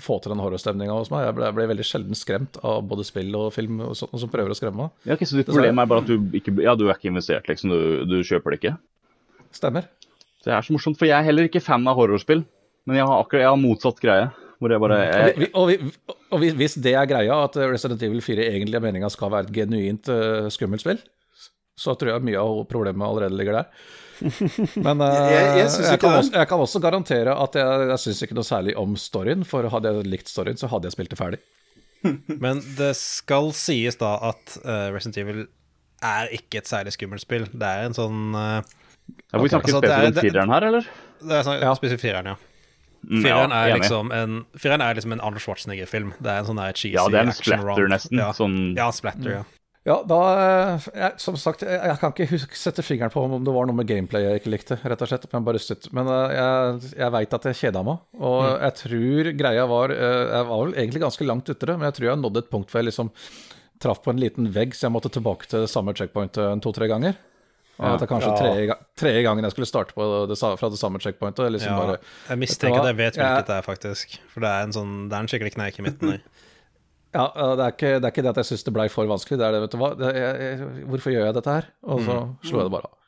få 0.00 0.18
til 0.22 0.32
den 0.32 0.40
horrorstemninga 0.40 0.94
hos 0.94 1.10
meg. 1.12 1.26
Jeg 1.26 1.36
ble, 1.36 1.46
jeg 1.48 1.56
ble 1.56 1.66
veldig 1.72 1.84
sjelden 1.84 2.16
skremt 2.16 2.58
av 2.64 2.78
både 2.88 3.04
spill 3.04 3.34
og 3.36 3.50
film 3.52 3.82
og 3.84 3.96
sånt, 3.98 4.14
som 4.22 4.30
prøver 4.32 4.54
å 4.54 4.56
skremme 4.56 4.86
meg. 4.86 4.94
Ja, 5.04 5.16
ok, 5.16 5.26
så 5.28 5.36
ditt 5.36 5.50
problem 5.50 5.82
er 5.82 5.90
bare 5.90 6.04
at 6.04 6.08
du 6.08 6.38
ikke, 6.38 6.54
ja, 6.64 6.72
du 6.78 6.86
er 6.86 6.96
ikke 6.96 7.10
investert, 7.10 7.48
liksom. 7.50 7.74
Du, 7.74 8.06
du 8.08 8.16
kjøper 8.24 8.54
det 8.54 8.60
ikke. 8.60 8.74
Stemmer. 9.52 9.90
Det 10.42 10.54
er 10.54 10.64
så 10.64 10.74
morsomt, 10.74 10.98
for 10.98 11.10
jeg 11.10 11.18
er 11.18 11.26
heller 11.28 11.50
ikke 11.50 11.62
fan 11.62 11.84
av 11.90 11.98
horrorspill. 11.98 12.46
Men 12.88 12.98
jeg 12.98 13.06
har 13.06 13.20
akkurat 13.20 13.44
jeg 13.44 13.52
har 13.52 13.60
motsatt 13.60 14.00
greie. 14.02 14.30
Hvor 14.62 14.70
jeg 14.70 14.82
bare 14.84 14.96
Og, 14.98 15.08
jeg, 15.10 15.36
vi, 15.42 15.46
og, 15.58 15.64
vi, 15.72 16.18
og 16.30 16.38
hvis- 16.42 16.54
hvis 16.60 16.74
det 16.84 16.92
er 16.94 17.06
greia, 17.10 17.38
at 17.48 17.56
Resident 17.58 18.02
Evil 18.06 18.20
4 18.22 18.44
egentlig 18.52 18.78
er 18.78 18.84
meninga 18.84 19.08
skal 19.10 19.32
være 19.32 19.48
et 19.48 19.54
genuint 19.56 20.06
uh, 20.12 20.46
skummelt 20.54 20.84
spill, 20.84 21.00
så 21.82 21.96
tror 21.98 22.12
jeg 22.12 22.22
mye 22.28 22.38
av 22.38 22.60
problemet 22.70 23.02
allerede 23.08 23.34
ligger 23.40 23.58
der. 23.58 23.66
Men 24.86 25.00
uh, 25.02 25.08
Jeg- 25.32 25.64
jeg- 25.64 25.88
jeg 25.88 25.98
kan 25.98 26.14
også, 26.20 26.32
jeg 26.36 26.48
kan 26.52 26.62
også 26.62 26.80
garantere 26.84 27.34
at 27.42 27.58
jeg, 27.58 27.88
jeg 27.90 27.98
syns 28.04 28.22
ikke 28.22 28.36
noe 28.38 28.46
særlig 28.46 28.76
om 28.78 28.94
storyen, 28.94 29.42
for 29.48 29.66
hadde 29.72 29.90
jeg 29.96 30.06
likt 30.12 30.30
storyen, 30.30 30.60
så 30.60 30.70
hadde 30.70 30.86
jeg 30.86 30.94
spilt 30.94 31.10
det 31.10 31.18
ferdig. 31.18 31.40
Men 32.44 32.62
det 32.78 32.92
skal 33.00 33.50
sies 33.56 33.98
da 33.98 34.14
at 34.30 34.56
uh, 34.62 34.92
Resident 34.94 35.18
Evil 35.24 35.42
er 36.02 36.30
ikke 36.38 36.58
et 36.62 36.70
særlig 36.70 36.94
skummelt 36.94 37.22
spill. 37.26 37.48
Det 37.50 37.66
er 37.66 37.84
en 37.88 37.94
sånn 37.98 38.30
uh, 38.34 38.62
ja, 38.62 39.42
Vi 39.42 39.50
snakker 39.50 39.74
Altså, 39.74 39.82
spesifikt 39.82 40.22
om 40.22 40.24
fireren 40.28 40.54
her, 40.54 40.64
eller? 40.70 40.88
Det 41.22 41.36
er 41.40 41.44
sånn, 41.46 41.60
Ja. 41.62 41.74
spesifikt 41.78 42.06
fireren, 42.06 42.30
ja. 42.34 42.36
Mm, 43.02 43.22
Fireren 43.24 43.52
er, 43.52 43.68
ja, 43.72 43.76
liksom 43.80 44.12
en, 44.14 44.44
fireren 44.56 44.80
er 44.84 44.94
liksom 44.94 45.12
en 45.16 45.20
Arnold 45.20 45.42
Schwarzenegger-film. 45.42 46.12
Det 46.22 46.30
er 46.30 46.38
en 46.38 46.46
sånn 46.46 46.60
der 46.62 46.72
cheesy 46.72 46.94
Ja, 46.94 47.08
det 47.10 47.18
er 47.18 47.26
en 47.26 47.32
splatter 47.34 47.88
nesten, 47.90 48.18
Ja. 48.20 48.30
sånn- 48.32 48.76
ja, 48.76 48.90
splatter, 48.94 49.30
ja. 49.40 49.42
Ja, 49.84 49.96
da 50.06 50.18
eh, 50.76 50.84
jeg, 50.94 51.12
Som 51.18 51.34
sagt, 51.34 51.64
jeg, 51.66 51.74
jeg 51.82 51.98
kan 51.98 52.12
ikke 52.12 52.28
huske, 52.30 52.54
sette 52.54 52.84
fingeren 52.86 53.10
på 53.10 53.24
om 53.24 53.42
det 53.42 53.50
var 53.52 53.66
noe 53.66 53.74
med 53.74 53.88
gameplay 53.88 54.22
jeg 54.22 54.38
ikke 54.40 54.52
likte, 54.54 54.76
rett 54.86 55.02
og 55.02 55.08
slett. 55.10 55.26
Men, 55.32 55.42
bare 55.42 55.58
støtt. 55.58 55.88
men 55.92 56.06
eh, 56.06 56.36
jeg, 56.38 56.92
jeg 57.00 57.10
veit 57.16 57.34
at 57.34 57.42
jeg 57.50 57.58
kjeda 57.64 57.82
meg, 57.82 57.98
og 58.20 58.42
Mm. 58.44 58.60
jeg 58.62 58.74
tror 58.84 59.32
greia 59.42 59.66
var 59.66 59.90
eh, 59.90 60.22
Jeg 60.36 60.46
var 60.46 60.62
vel 60.64 60.74
egentlig 60.78 61.02
ganske 61.02 61.26
langt 61.26 61.48
ute 61.50 61.66
det, 61.66 61.74
men 61.78 61.90
jeg 61.90 61.94
tror 61.98 62.08
jeg 62.12 62.22
nådde 62.22 62.38
et 62.44 62.50
punkt 62.54 62.70
hvor 62.70 62.78
jeg 62.78 62.92
liksom 62.92 63.10
traff 63.82 63.98
på 64.04 64.10
en 64.14 64.20
liten 64.22 64.46
vegg, 64.54 64.70
så 64.78 64.86
jeg 64.86 64.92
måtte 64.94 65.10
tilbake 65.10 65.48
til 65.50 65.66
samme 65.66 65.90
checkpoint 65.98 66.38
en 66.38 66.60
to-tre 66.62 66.86
ganger. 66.86 67.16
Og 67.80 67.86
at 67.94 68.00
det 68.02 68.08
kanskje 68.10 68.30
Ja. 68.30 68.36
tredje, 68.36 68.66
ga- 68.68 69.22
gangen 69.24 69.44
jeg 69.44 69.52
skulle 69.54 69.66
starte 69.66 69.94
på 69.96 70.04
det, 70.28 70.36
fra 70.38 70.68
det 70.68 70.78
samme 70.78 71.00
checkpointet. 71.00 71.50
Liksom 71.52 71.72
ja. 71.72 71.78
bare, 71.78 71.98
Jeg 72.28 72.38
mistenker 72.38 72.80
at 72.80 72.90
jeg 72.92 72.96
vet 72.96 73.16
Ja. 73.16 73.22
hvilket 73.22 73.46
det 73.46 73.56
er, 73.56 73.62
faktisk. 73.62 74.18
For 74.28 74.40
det 74.40 74.48
er 74.50 74.62
en 74.62 74.72
sånn 74.72 75.08
Det 75.08 75.16
er 75.16 75.20
en 75.20 75.26
skikkelig 75.28 75.54
kneik 75.54 75.78
i 75.78 75.82
midten 75.82 76.10
der. 76.10 76.20
ja, 77.14 77.26
det, 77.56 77.64
er 77.64 77.72
ikke, 77.72 77.92
det 78.00 78.04
er 78.04 78.12
ikke 78.12 78.22
det 78.22 78.30
at 78.36 78.36
jeg 78.36 78.50
syns 78.52 78.64
det 78.64 78.74
blei 78.74 78.88
for 78.88 79.06
vanskelig, 79.06 79.38
det 79.38 79.46
er 79.46 79.52
det, 79.52 79.62
vet 79.62 79.70
du 79.72 79.78
hva. 79.78 79.90
Det, 79.98 80.14
jeg, 80.14 80.34
jeg, 80.40 80.86
hvorfor 80.92 81.10
gjør 81.16 81.24
jeg 81.26 81.34
dette 81.40 81.56
her? 81.56 81.70
Og 81.82 82.00
så 82.04 82.18
slo 82.44 82.58
jeg 82.60 82.68
det 82.68 82.74
bare 82.76 82.90
av. 82.90 82.98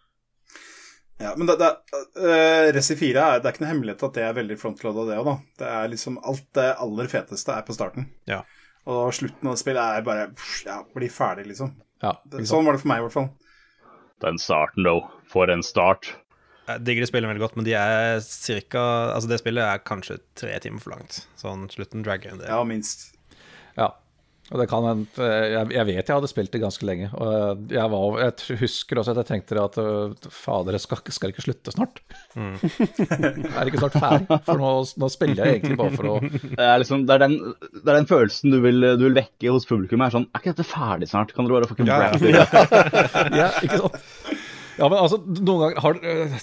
Ja, 1.23 1.31
men 1.39 1.47
det, 1.47 1.55
det, 1.61 1.71
uh, 2.19 2.73
Resi 2.75 2.97
4 2.99 3.23
er, 3.23 3.39
det 3.39 3.47
er 3.47 3.55
ikke 3.55 3.63
noe 3.63 3.71
hemmelighet 3.71 4.03
at 4.03 4.17
det 4.17 4.25
er 4.27 4.35
veldig 4.35 4.57
frontloada, 4.59 5.05
det 5.07 5.19
òg, 5.21 5.29
da. 5.29 5.37
Det 5.63 5.69
er 5.71 5.89
liksom 5.93 6.19
alt 6.27 6.49
det 6.59 6.67
aller 6.83 7.07
feteste 7.13 7.55
er 7.55 7.63
på 7.63 7.77
starten. 7.77 8.09
Ja. 8.27 8.41
Og 8.91 9.13
slutten 9.15 9.49
av 9.49 9.57
spillet 9.57 9.81
er 10.01 10.03
bare 10.05 10.27
pff, 10.35 10.65
Ja, 10.67 10.81
bli 10.97 11.09
ferdig, 11.09 11.47
liksom. 11.53 11.71
Ja, 12.03 12.17
sånn 12.43 12.67
var 12.67 12.75
det 12.75 12.83
for 12.83 12.91
meg, 12.91 12.99
i 13.01 13.07
hvert 13.07 13.15
fall. 13.15 13.31
Den 14.25 14.41
starten, 14.41 14.87
though. 14.87 15.11
For 15.31 15.51
en 15.53 15.65
start. 15.67 16.15
Jeg 16.65 16.81
digger 16.87 17.05
de 17.05 17.09
spillene 17.11 17.33
veldig 17.35 17.43
godt, 17.45 17.57
men 17.59 17.67
de 17.67 17.75
er 17.77 18.23
cirka 18.25 18.81
Altså, 19.13 19.29
det 19.29 19.41
spillet 19.43 19.65
er 19.67 19.83
kanskje 19.85 20.17
tre 20.39 20.55
timer 20.65 20.81
for 20.81 20.95
langt. 20.95 21.25
Sånn 21.41 21.67
slutten 21.73 22.05
dragger 22.07 22.33
en 22.33 22.41
del. 22.41 22.49
Ja, 22.49 22.63
minst. 22.65 23.11
Ja. 23.77 23.91
Og 24.53 24.61
det 24.61 24.67
kan 24.69 24.85
hende 24.85 25.25
jeg, 25.25 25.71
jeg 25.73 25.87
vet 25.89 26.11
jeg 26.11 26.13
hadde 26.13 26.29
spilt 26.29 26.53
det 26.53 26.61
ganske 26.61 26.85
lenge. 26.85 27.09
Og 27.17 27.71
jeg, 27.73 27.85
var, 27.95 28.19
jeg 28.21 28.59
husker 28.61 29.01
også 29.01 29.15
at 29.15 29.23
jeg 29.23 29.31
tenkte 29.31 29.57
at 29.63 29.79
øh, 29.81 30.13
fader, 30.29 30.77
jeg 30.77 30.85
skal, 30.85 31.01
skal 31.17 31.33
ikke 31.33 31.47
slutte 31.47 31.73
snart. 31.73 32.03
jeg 32.37 33.55
er 33.57 33.71
ikke 33.71 33.81
snart 33.81 33.97
ferdig, 33.97 34.39
for 34.45 34.61
nå, 34.61 34.73
nå 35.01 35.11
spiller 35.13 35.41
jeg 35.41 35.61
egentlig 35.61 35.81
bare 35.81 35.97
for 35.97 36.11
å 36.13 36.17
Det 36.59 36.61
er, 36.61 36.77
liksom, 36.83 37.07
det, 37.09 37.17
er 37.17 37.25
den, 37.25 37.39
det 37.81 37.89
er 37.89 37.99
den 37.99 38.11
følelsen 38.11 38.53
du 38.53 38.61
vil, 38.65 38.91
du 39.01 39.07
vil 39.09 39.17
vekke 39.17 39.55
hos 39.55 39.69
publikum. 39.69 40.05
er 40.05 40.13
sånn, 40.15 40.29
Er 40.31 40.43
ikke 40.45 40.53
dette 40.53 40.69
ferdig 40.69 41.09
snart? 41.11 41.33
Kan 41.35 41.49
dere 41.49 41.63
bare 41.63 41.71
fucking 41.71 41.89
Ja? 41.89 42.13
Ja, 43.33 43.51
ikke 43.65 43.81
sant? 43.81 44.44
Ja, 44.79 44.89
men 44.89 44.99
altså, 44.99 45.21
noen 45.23 45.61
ganger 45.61 45.81
har 45.85 45.99
øh, 46.03 46.37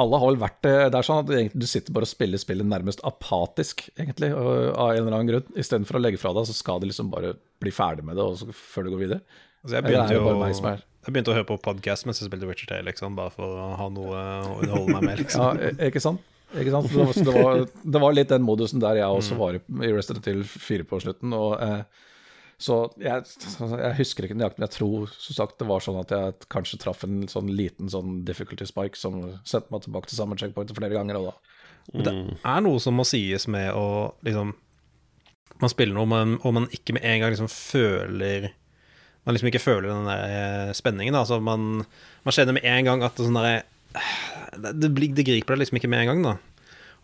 Alle 0.00 0.20
har 0.20 0.30
vel 0.30 0.38
vært 0.40 0.60
det. 0.64 0.74
Det 0.92 0.98
er 0.98 1.06
sånn 1.06 1.22
at 1.24 1.32
egentlig 1.36 1.64
du 1.64 1.68
sitter 1.68 1.96
bare 1.96 2.08
og 2.08 2.12
spiller 2.12 2.40
spillet 2.40 2.68
nærmest 2.68 3.02
apatisk, 3.06 3.86
egentlig, 3.98 4.30
av 4.34 4.94
en 4.94 5.00
eller 5.02 5.16
annen 5.18 5.30
grunn. 5.32 5.50
Istedenfor 5.60 6.00
å 6.00 6.04
legge 6.04 6.20
fra 6.22 6.32
deg, 6.36 6.48
så 6.48 6.56
skal 6.56 6.80
du 6.80 6.88
liksom 6.88 7.12
bare 7.12 7.34
bli 7.62 7.72
ferdig 7.74 8.06
med 8.06 8.18
det 8.18 8.24
og 8.24 8.38
så, 8.40 8.48
før 8.56 8.86
du 8.86 8.94
går 8.94 9.04
videre. 9.04 9.40
Altså, 9.64 9.78
jeg 9.78 9.86
begynte 9.86 10.16
jo 10.16 10.28
er 10.44 10.84
Jeg 10.84 11.12
begynte 11.12 11.32
å 11.32 11.36
høre 11.38 11.48
på 11.48 11.58
podkast 11.64 12.08
mens 12.08 12.20
jeg 12.20 12.28
spilte 12.28 12.48
Witcher 12.48 12.70
3, 12.72 12.84
liksom, 12.88 13.16
bare 13.16 13.32
for 13.32 13.58
å 13.60 13.68
ha 13.80 13.90
noe 13.92 14.14
å 14.14 14.56
underholde 14.60 14.96
meg 14.96 15.06
med. 15.08 15.20
liksom. 15.24 15.44
Ja, 15.44 15.70
e- 15.72 15.90
ikke 15.90 16.02
sant? 16.04 16.24
Ikke 16.54 16.70
sant? 16.70 16.90
Det, 16.92 17.32
var, 17.34 17.64
det, 17.66 18.00
var, 18.00 18.14
litt 18.14 18.30
den 18.30 18.44
modusen 18.46 18.82
der 18.82 19.00
jeg 19.00 19.10
også 19.10 19.38
var 19.40 19.56
i, 19.58 19.62
i 19.82 19.92
Resident 19.92 20.28
Evil 20.30 20.44
4 20.46 20.86
på 20.88 21.00
slutten. 21.02 21.32
Og, 21.34 21.56
eh, 21.64 22.12
så 22.60 22.78
jeg, 23.02 23.26
jeg 23.84 23.96
husker 23.98 24.26
ikke 24.26 24.36
nøyaktig, 24.38 24.60
men 24.60 24.68
jeg 24.68 24.76
tror 24.76 25.14
som 25.16 25.38
sagt 25.38 25.58
det 25.60 25.68
var 25.68 25.84
sånn 25.84 26.00
at 26.00 26.12
jeg 26.14 26.48
kanskje 26.52 26.80
traff 26.82 27.04
en 27.06 27.24
sånn 27.30 27.50
liten 27.54 27.90
sånn 27.92 28.22
difficulty 28.26 28.66
spike 28.68 28.98
som 28.98 29.20
sendte 29.42 29.74
meg 29.74 29.84
tilbake 29.86 30.10
til 30.10 30.20
samme 30.20 30.38
checkpoint 30.40 30.74
flere 30.76 30.94
ganger. 30.94 31.20
Og 31.20 31.30
da. 31.30 31.54
Men 31.92 32.06
det 32.06 32.14
er 32.48 32.64
noe 32.64 32.80
som 32.82 32.96
må 32.96 33.06
sies 33.08 33.48
med 33.50 33.74
å 33.76 34.14
liksom 34.24 34.54
Man 35.60 35.70
spiller 35.70 35.94
noe, 35.94 36.08
men, 36.08 36.38
og 36.42 36.54
man 36.56 36.64
ikke 36.74 36.96
med 36.96 37.04
en 37.06 37.20
gang 37.22 37.34
liksom 37.34 37.50
føler 37.52 38.48
Man 39.24 39.36
liksom 39.36 39.50
ikke 39.50 39.62
føler 39.62 39.90
den 39.90 40.08
der 40.08 40.24
eh, 40.24 40.72
spenningen. 40.76 41.16
Altså 41.16 41.38
man, 41.44 41.84
man 42.24 42.34
kjenner 42.34 42.56
med 42.56 42.66
en 42.68 42.88
gang 42.88 43.04
at 43.06 43.14
det, 43.16 43.28
sånn 43.28 43.38
der, 43.38 43.62
det, 44.72 44.90
det, 44.90 45.24
griper 45.24 45.54
deg 45.54 45.62
liksom 45.62 45.78
ikke 45.80 45.88
med 45.92 46.02
en 46.02 46.10
gang. 46.10 46.26
Da. 46.26 46.34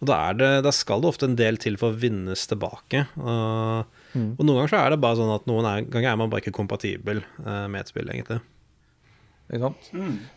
Og 0.00 0.10
da, 0.10 0.18
er 0.28 0.36
det, 0.36 0.50
da 0.66 0.72
skal 0.74 1.00
det 1.00 1.08
ofte 1.12 1.28
en 1.30 1.38
del 1.38 1.60
til 1.60 1.78
for 1.80 1.94
å 1.94 2.00
vinnes 2.02 2.44
tilbake. 2.50 3.06
Og, 4.14 4.38
og 4.38 4.46
noen 4.46 4.60
ganger 4.60 4.72
så 4.72 4.80
er 4.80 4.94
det 4.94 5.02
bare 5.02 5.18
sånn 5.20 5.34
at 5.34 5.50
noen 5.50 5.68
er, 5.68 5.84
ganger 5.90 6.12
er 6.12 6.20
man 6.20 6.32
bare 6.32 6.44
ikke 6.44 6.56
kompatibel 6.56 7.22
uh, 7.44 7.66
med 7.70 7.82
et 7.82 7.92
spill, 7.92 8.10
egentlig. 8.10 8.40
Ikke 9.50 9.64
sant? 9.64 9.88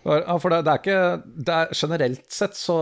Ja, 0.10 0.36
for 0.42 0.50
det, 0.50 0.64
det 0.66 0.72
er 0.74 0.80
ikke 0.82 1.02
det 1.46 1.56
er, 1.56 1.74
Generelt 1.78 2.24
sett 2.34 2.58
så 2.58 2.80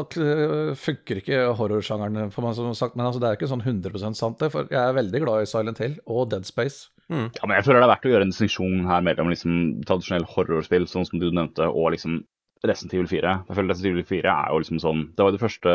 funker 0.80 1.20
ikke 1.20 1.42
horrorsjangeren 1.60 2.32
for 2.32 2.46
meg, 2.46 2.56
som 2.56 2.72
sagt, 2.78 2.96
men 2.96 3.10
altså, 3.10 3.20
det 3.20 3.30
er 3.30 3.40
ikke 3.40 3.52
sånn 3.52 3.66
100 3.66 4.16
sant, 4.16 4.40
det. 4.40 4.52
For 4.54 4.72
jeg 4.72 4.80
er 4.80 4.96
veldig 4.96 5.24
glad 5.26 5.44
i 5.44 5.50
Silent 5.52 5.82
Hill 5.84 5.98
og 6.08 6.30
Dead 6.32 6.48
Space. 6.48 6.88
Ja, 7.12 7.44
men 7.44 7.58
jeg 7.58 7.66
føler 7.68 7.82
det 7.82 7.88
er 7.90 7.92
verdt 7.92 8.06
å 8.08 8.12
gjøre 8.14 8.24
en 8.24 8.32
distinksjon 8.32 8.86
her 8.88 9.02
mellom 9.04 9.32
liksom, 9.34 9.56
tradisjonell 9.84 10.28
horrorspill, 10.32 10.88
sånn 10.88 11.08
som 11.10 11.20
du 11.20 11.28
nevnte, 11.28 11.68
og 11.68 11.92
liksom 11.98 12.22
Resident 12.68 12.94
Evil 12.96 13.10
4. 13.10 13.34
Jeg 13.50 13.58
føler 13.58 13.74
Resident 13.74 13.96
Evil 13.98 14.08
4 14.08 14.32
er 14.32 14.52
jo 14.54 14.60
liksom 14.62 14.80
sånn 14.84 15.00
Det 15.10 15.24
var 15.24 15.32
jo 15.32 15.36
det 15.36 15.42
første 15.42 15.72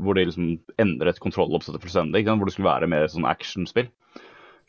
hvor 0.00 0.16
de 0.16 0.24
liksom 0.24 0.46
endret 0.80 1.20
kontrolloppsettet 1.22 1.84
fullstendig, 1.84 2.24
hvor 2.26 2.48
det 2.48 2.56
skulle 2.56 2.70
være 2.70 2.88
mer 2.90 3.06
sånn 3.12 3.28
actionspill. 3.28 3.90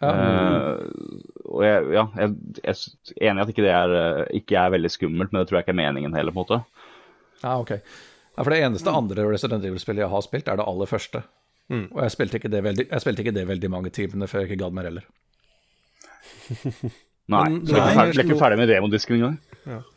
Ja. 0.06 0.26
Eh, 0.26 1.46
og 1.46 1.64
jeg, 1.66 1.86
ja, 1.96 2.04
jeg, 2.20 2.36
jeg 2.62 2.74
er 2.74 3.30
enig 3.30 3.40
i 3.40 3.46
at 3.46 3.54
ikke 3.54 3.66
det 3.66 3.72
er, 3.74 3.96
eh, 4.00 4.26
ikke 4.42 4.60
er 4.60 4.74
veldig 4.76 4.92
skummelt, 4.94 5.32
men 5.32 5.42
det 5.42 5.50
tror 5.50 5.60
jeg 5.60 5.68
ikke 5.68 5.76
er 5.76 5.82
meningen 5.82 6.18
heller, 6.18 6.36
på 6.36 6.44
en 6.44 6.46
måte. 6.46 6.60
Ja, 7.42 7.56
ok. 7.58 7.74
Ja, 8.36 8.44
for 8.44 8.52
det 8.52 8.62
eneste 8.68 8.92
andre 8.92 9.26
Resident 9.30 9.66
Evil-spillet 9.66 10.04
jeg 10.04 10.12
har 10.12 10.26
spilt, 10.26 10.50
er 10.52 10.60
det 10.60 10.68
aller 10.68 10.90
første. 10.90 11.24
Og 11.72 12.02
jeg 12.04 12.14
spilte, 12.14 12.38
ikke 12.38 12.52
det 12.54 12.62
veldig, 12.62 12.86
jeg 12.92 13.02
spilte 13.02 13.24
ikke 13.24 13.34
det 13.34 13.48
veldig 13.50 13.70
mange 13.74 13.92
timene 13.94 14.28
før 14.30 14.44
jeg 14.44 14.52
ikke 14.52 14.62
gadd 14.66 14.76
mer 14.78 14.90
heller. 14.90 15.06
Nei, 17.34 17.46
Men 17.50 17.62
så 17.66 17.80
jeg 17.80 17.98
er 17.98 18.20
ikke 18.22 18.38
ferdig, 18.38 18.58
er 18.58 18.62
med 18.62 18.70
demodisken 18.70 19.16
engang. 19.18 19.38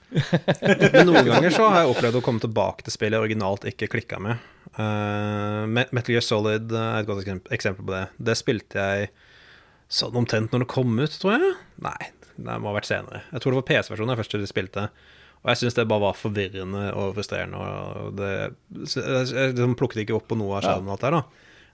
Men 0.09 1.11
noen 1.11 1.27
ganger 1.27 1.53
så 1.53 1.67
har 1.69 1.83
jeg 1.83 1.93
opplevd 1.93 2.21
å 2.21 2.23
komme 2.25 2.41
tilbake 2.41 2.87
til 2.87 2.95
spillet 2.95 3.19
jeg 3.19 3.27
originalt 3.27 3.67
ikke 3.69 3.91
klikka 3.93 4.21
med. 4.25 4.41
Uh, 4.79 5.69
Metal 5.69 6.15
Gear 6.15 6.25
Solid 6.25 6.73
er 6.73 7.03
et 7.03 7.09
godt 7.09 7.29
eksempel 7.53 7.85
på 7.85 7.93
det. 7.93 8.07
Det 8.31 8.37
spilte 8.39 8.87
jeg 8.87 9.11
sånn 9.89 10.17
omtrent 10.21 10.53
når 10.53 10.65
det 10.65 10.71
kom 10.73 10.99
ut, 11.01 11.15
tror 11.21 11.37
jeg. 11.37 11.55
Nei, 11.85 12.11
det 12.37 12.59
må 12.61 12.71
ha 12.71 12.77
vært 12.77 12.91
senere. 12.91 13.23
Jeg 13.33 13.43
tror 13.43 13.55
det 13.55 13.61
var 13.63 13.69
PC-versjonen 13.71 14.15
jeg 14.15 14.21
først 14.23 14.51
spilte. 14.51 14.89
Og 15.39 15.53
jeg 15.53 15.61
syns 15.61 15.77
det 15.79 15.87
bare 15.91 16.03
var 16.03 16.19
forvirrende 16.19 16.89
og 16.99 17.13
frustrerende. 17.17 17.59
Og 17.59 18.17
det, 18.19 18.31
jeg, 18.75 19.29
jeg 19.31 19.55
liksom 19.55 19.77
plukket 19.79 20.03
ikke 20.03 20.17
opp 20.19 20.27
på 20.31 20.39
noe 20.39 20.59
av 20.59 20.67
skjermen. 20.67 20.91
alt 20.93 21.05
der 21.07 21.15
da 21.15 21.23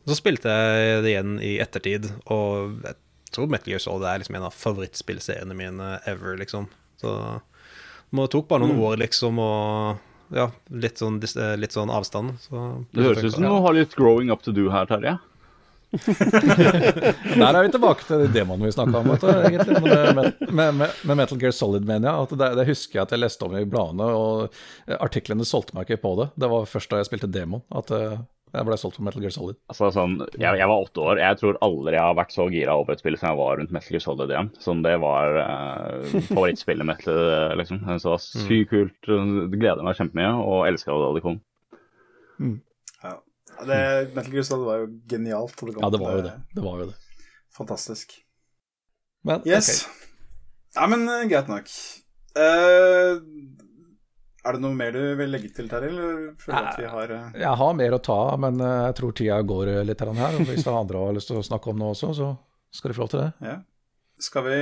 Så 0.04 0.18
spilte 0.18 0.52
jeg 0.52 1.02
det 1.04 1.14
igjen 1.14 1.38
i 1.40 1.54
ettertid, 1.64 2.10
og 2.28 2.82
jeg 2.84 2.98
tror 3.34 3.50
Metal 3.50 3.72
Gear 3.72 3.82
Solid 3.82 4.06
er 4.06 4.20
liksom 4.20 4.36
en 4.38 4.48
av 4.50 4.54
favorittspillseriene 4.54 5.56
mine 5.56 5.94
ever, 6.10 6.36
liksom. 6.38 6.68
Så 7.00 7.14
det 8.14 8.26
tok 8.30 8.46
bare 8.50 8.62
noen 8.66 8.82
år, 8.84 8.98
liksom, 9.00 9.40
og 9.42 10.36
ja, 10.36 10.50
litt 10.70 11.00
sånn, 11.00 11.18
eh, 11.24 11.54
litt 11.58 11.74
sånn 11.74 11.90
avstand. 11.90 12.36
Så 12.44 12.60
Det 12.92 13.08
høres 13.08 13.24
ut 13.24 13.34
som 13.34 13.46
du 13.48 13.50
har 13.66 13.74
litt 13.76 13.96
growing 13.98 14.30
up 14.30 14.44
to 14.44 14.52
do 14.54 14.68
her, 14.70 14.86
Terje. 14.86 15.16
Der 17.40 17.48
er 17.50 17.62
vi 17.66 17.72
tilbake 17.74 18.06
til 18.08 18.24
de 18.24 18.28
demoene 18.34 18.68
vi 18.68 18.74
snakka 18.74 19.00
om, 19.00 19.10
vet 19.14 19.24
du, 19.24 19.30
egentlig. 19.48 19.80
Med, 19.84 20.20
med, 20.50 20.76
med, 20.80 21.00
med 21.04 21.20
Metal 21.22 21.40
Gear 21.40 21.54
Solid, 21.54 21.86
mener 21.88 22.10
jeg. 22.10 22.28
At 22.28 22.36
det, 22.42 22.50
det 22.60 22.68
husker 22.70 22.98
jeg 23.00 23.06
at 23.06 23.14
jeg 23.16 23.22
leste 23.24 23.46
om 23.46 23.56
i 23.58 23.64
bladene, 23.68 24.10
og 24.14 24.94
artiklene 25.00 25.46
solgte 25.48 25.76
meg 25.76 25.88
ikke 25.88 26.02
på 26.04 26.14
det. 26.22 26.30
Det 26.40 26.50
var 26.52 26.70
først 26.70 26.92
da 26.92 27.02
jeg 27.02 27.10
spilte 27.10 27.30
demoen 27.30 27.64
at 27.74 27.92
eh, 27.94 28.16
jeg 28.54 28.66
ble 28.68 28.76
solgt 28.78 29.00
på 29.00 29.04
Metal 29.06 29.24
Gear 29.24 29.32
Solid. 29.34 29.56
Altså, 29.72 29.88
sånn, 29.94 30.12
jeg, 30.38 30.58
jeg 30.60 30.68
var 30.70 30.84
åtte 30.84 31.02
år. 31.02 31.20
Jeg 31.22 31.38
tror 31.40 31.56
aldri 31.64 31.96
jeg 31.96 32.04
har 32.04 32.18
vært 32.20 32.34
så 32.36 32.44
gira 32.52 32.76
over 32.78 32.94
et 32.94 33.02
spill 33.02 33.16
som 33.18 33.32
jeg 33.32 33.40
var 33.40 33.58
rundt 33.58 33.72
Metal 33.74 33.96
Gear 33.96 34.04
Solid 34.04 34.34
igjen. 34.34 34.50
Sånn, 34.62 34.84
det 34.86 34.94
var 35.02 35.40
eh, 35.42 36.14
favorittspillet 36.28 36.86
mitt, 36.86 37.02
eh, 37.10 37.54
liksom. 37.58 37.82
Så 38.02 38.14
sykt 38.22 38.70
kult. 38.70 39.10
Det 39.10 39.58
gleder 39.58 39.82
meg 39.86 39.98
kjempemye, 39.98 40.30
og 40.44 40.68
elska 40.70 40.94
det 40.94 41.02
da 41.02 41.10
det 41.18 41.24
kom. 41.26 41.40
Ja. 43.59 43.66
Det, 43.68 43.81
Metal 44.14 44.32
Gear 44.35 44.47
Solid 44.47 44.68
var 44.68 44.85
jo 44.85 44.86
genialt. 45.10 45.56
Det 45.60 45.74
Ja, 45.81 45.90
det 45.90 46.01
var 46.02 46.16
jo 46.16 46.22
det. 46.26 46.35
Det 46.55 46.64
var 46.64 46.78
jo 46.81 46.86
det. 46.90 46.94
Fantastisk. 47.56 48.16
Men 49.24 49.43
Yes. 49.48 49.68
Okay. 49.86 50.01
Ja, 50.74 50.86
men 50.90 51.09
eh, 51.09 51.26
greit 51.31 51.48
nok. 51.48 51.68
Uh, 52.35 53.20
er 54.44 54.56
det 54.56 54.60
noe 54.60 54.74
mer 54.74 54.90
du 54.93 55.02
vil 55.16 55.31
legge 55.31 55.52
til, 55.55 55.68
Terje? 55.70 55.93
Vi 56.44 56.89
har 56.90 57.12
eh, 57.14 57.36
Jeg 57.40 57.60
har 57.60 57.76
mer 57.78 57.94
å 57.94 58.01
ta 58.02 58.16
av, 58.32 58.40
men 58.43 58.59
jeg 58.60 58.97
tror 58.98 59.14
tida 59.16 59.39
går 59.40 59.70
litt 59.86 60.02
her. 60.02 60.10
og 60.10 60.51
Hvis 60.51 60.66
det 60.66 60.72
er 60.72 60.81
andre 60.81 61.05
har 61.06 61.14
lyst 61.16 61.31
til 61.31 61.39
å 61.40 61.47
snakke 61.47 61.70
om 61.70 61.78
noe 61.81 61.94
også, 61.94 62.10
så 62.18 62.35
skal 62.74 62.90
de 62.90 62.98
få 62.98 63.06
lov 63.06 63.14
til 63.14 63.22
det. 63.22 63.31
Ja. 63.47 63.60
Skal 64.22 64.44
vi 64.46 64.56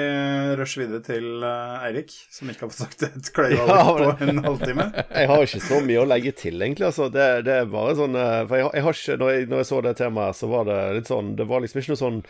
rushe 0.57 0.81
videre 0.81 1.03
til 1.05 1.43
eh, 1.45 1.83
Eirik, 1.87 2.13
som 2.33 2.49
ikke 2.49 2.65
har 2.65 2.71
fått 2.73 2.81
sagt 2.87 3.03
et 3.05 3.27
kløyva 3.37 3.67
Ja, 3.69 3.83
men- 3.99 4.15
på 4.17 4.29
en 4.31 4.41
halvtime? 4.47 4.87
Jeg 5.21 5.29
har 5.29 5.43
ikke 5.45 5.61
så 5.67 5.81
mye 5.85 6.01
å 6.01 6.07
legge 6.09 6.33
til, 6.41 6.57
egentlig. 6.65 6.87
Altså. 6.89 7.11
Det, 7.13 7.27
det 7.45 7.59
er 7.61 7.69
bare 7.71 7.93
sånn 7.99 8.17
eh, 8.17 8.39
For 8.49 8.57
jeg, 8.63 8.71
jeg 8.79 8.87
har 8.87 8.97
ikke 8.97 9.19
når 9.21 9.35
jeg, 9.35 9.51
når 9.53 9.61
jeg 9.63 9.69
så 9.69 9.83
det 9.85 9.93
temaet, 10.01 10.39
så 10.41 10.49
var 10.51 10.65
det 10.71 10.79
litt 10.97 11.13
sånn 11.13 11.29
Det 11.37 11.47
var 11.53 11.63
liksom 11.67 11.83
ikke 11.83 11.93
noe 11.95 12.03
sånn 12.07 12.23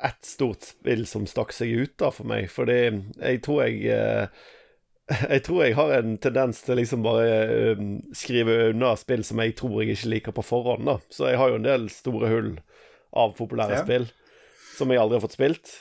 ett 0.00 0.24
stort 0.24 0.64
spill 0.70 1.02
som 1.10 1.26
stakk 1.28 1.50
seg 1.52 1.74
ut 1.82 1.96
da 2.00 2.08
for 2.14 2.24
meg. 2.30 2.46
Fordi 2.54 2.78
jeg 3.18 3.42
tror 3.44 3.64
jeg 3.66 3.82
eh, 3.90 4.46
Jeg 5.34 5.42
tror 5.44 5.64
jeg 5.66 5.74
har 5.76 5.92
en 5.98 6.14
tendens 6.22 6.62
til 6.62 6.78
liksom 6.78 7.02
bare 7.02 7.74
um, 7.74 7.96
skrive 8.14 8.70
unna 8.70 8.94
spill 8.96 9.26
som 9.26 9.42
jeg 9.42 9.56
tror 9.58 9.80
jeg 9.82 9.96
ikke 9.98 10.12
liker 10.14 10.36
på 10.38 10.46
forhånd, 10.46 10.86
da. 10.86 11.00
Så 11.10 11.26
jeg 11.32 11.40
har 11.42 11.50
jo 11.50 11.58
en 11.58 11.66
del 11.66 11.90
store 11.90 12.30
hull 12.30 12.52
av 13.10 13.34
populære 13.36 13.80
Ja. 13.80 13.82
spill 13.82 14.06
som 14.78 14.94
jeg 14.94 15.02
aldri 15.02 15.18
har 15.18 15.26
fått 15.26 15.34
spilt. 15.34 15.72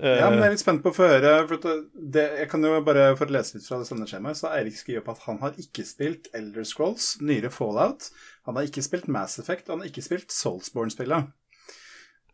Eh, 0.00 0.18
Ja, 0.18 0.30
men 0.30 0.38
jeg 0.40 0.46
er 0.46 0.54
litt 0.56 0.62
spent 0.62 0.82
på 0.82 0.90
å 0.90 0.96
få 0.96 1.08
høre. 1.10 1.34
For 1.50 1.58
det, 1.92 2.24
jeg 2.40 2.48
kan 2.50 2.64
jo 2.64 2.80
bare 2.86 3.10
for 3.18 3.26
å 3.26 3.34
lese 3.36 3.58
litt 3.58 3.66
fra 3.68 3.78
det 3.82 3.86
sendeskjemaet, 3.90 4.38
så 4.40 4.50
Eirik 4.54 4.78
skriver 4.78 5.02
opp 5.04 5.12
at 5.16 5.26
han 5.26 5.38
har 5.44 5.52
ikke 5.60 5.84
spilt 5.86 6.28
Elder 6.34 6.64
Scrolls, 6.64 7.18
nyere 7.20 7.50
Fallout. 7.52 8.10
Han 8.48 8.56
har 8.56 8.66
ikke 8.66 8.82
spilt 8.82 9.06
Mass 9.08 9.38
Effect, 9.38 9.68
og 9.68 9.76
han 9.76 9.84
har 9.84 9.92
ikke 9.92 10.02
spilt 10.06 10.32
Soulsborne-spillet. 10.34 11.30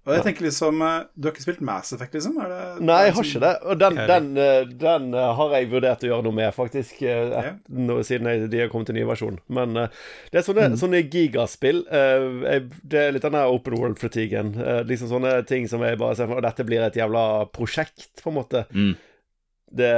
Og 0.08 0.14
jeg 0.16 0.24
tenker 0.24 0.46
liksom 0.48 0.80
eh, 0.82 0.96
Du 1.14 1.28
har 1.28 1.34
ikke 1.34 1.44
spilt 1.44 1.60
Mass 1.68 1.92
Effect, 1.92 2.14
liksom? 2.16 2.38
Er 2.40 2.52
det, 2.52 2.60
Nei, 2.88 2.98
jeg 3.06 3.14
har 3.18 3.28
ikke 3.28 3.42
det. 3.44 3.52
Og 3.68 3.80
den, 3.82 3.98
den, 4.08 4.28
eh, 4.40 4.70
den 4.80 5.08
eh, 5.14 5.30
har 5.40 5.54
jeg 5.58 5.70
vurdert 5.72 6.04
å 6.06 6.10
gjøre 6.10 6.26
noe 6.26 6.38
med, 6.40 6.54
faktisk. 6.56 7.02
Et, 7.02 7.34
Ja. 7.38 7.52
nå, 7.68 7.98
siden 8.08 8.30
jeg, 8.30 8.48
de 8.52 8.62
har 8.64 8.70
kommet 8.72 8.88
til 8.90 8.96
ny 8.98 9.04
versjon. 9.08 9.38
Men 9.52 9.76
det 9.76 10.40
er 10.40 10.46
sånne, 10.46 10.70
sånne 10.80 11.02
gigaspill. 11.04 11.84
eh, 11.92 12.28
jeg, 12.48 12.64
det 12.82 13.02
er 13.04 13.12
litt 13.14 13.26
den 13.28 13.36
der 13.36 13.52
open 13.52 13.76
world-fatiguen. 13.78 14.54
Uh, 14.58 14.80
liksom 14.88 15.10
sånne 15.12 15.34
ting 15.48 15.68
som 15.70 15.82
jeg 15.84 15.98
bare 16.00 16.16
ser 16.16 16.28
for 16.28 16.38
meg 16.38 16.46
dette 16.48 16.64
blir 16.66 16.82
et 16.86 16.96
jævla 16.98 17.24
prosjekt, 17.54 18.08
på 18.22 18.32
en 18.32 18.38
måte. 18.40 18.64
Mm. 18.72 18.96
Det 19.70 19.92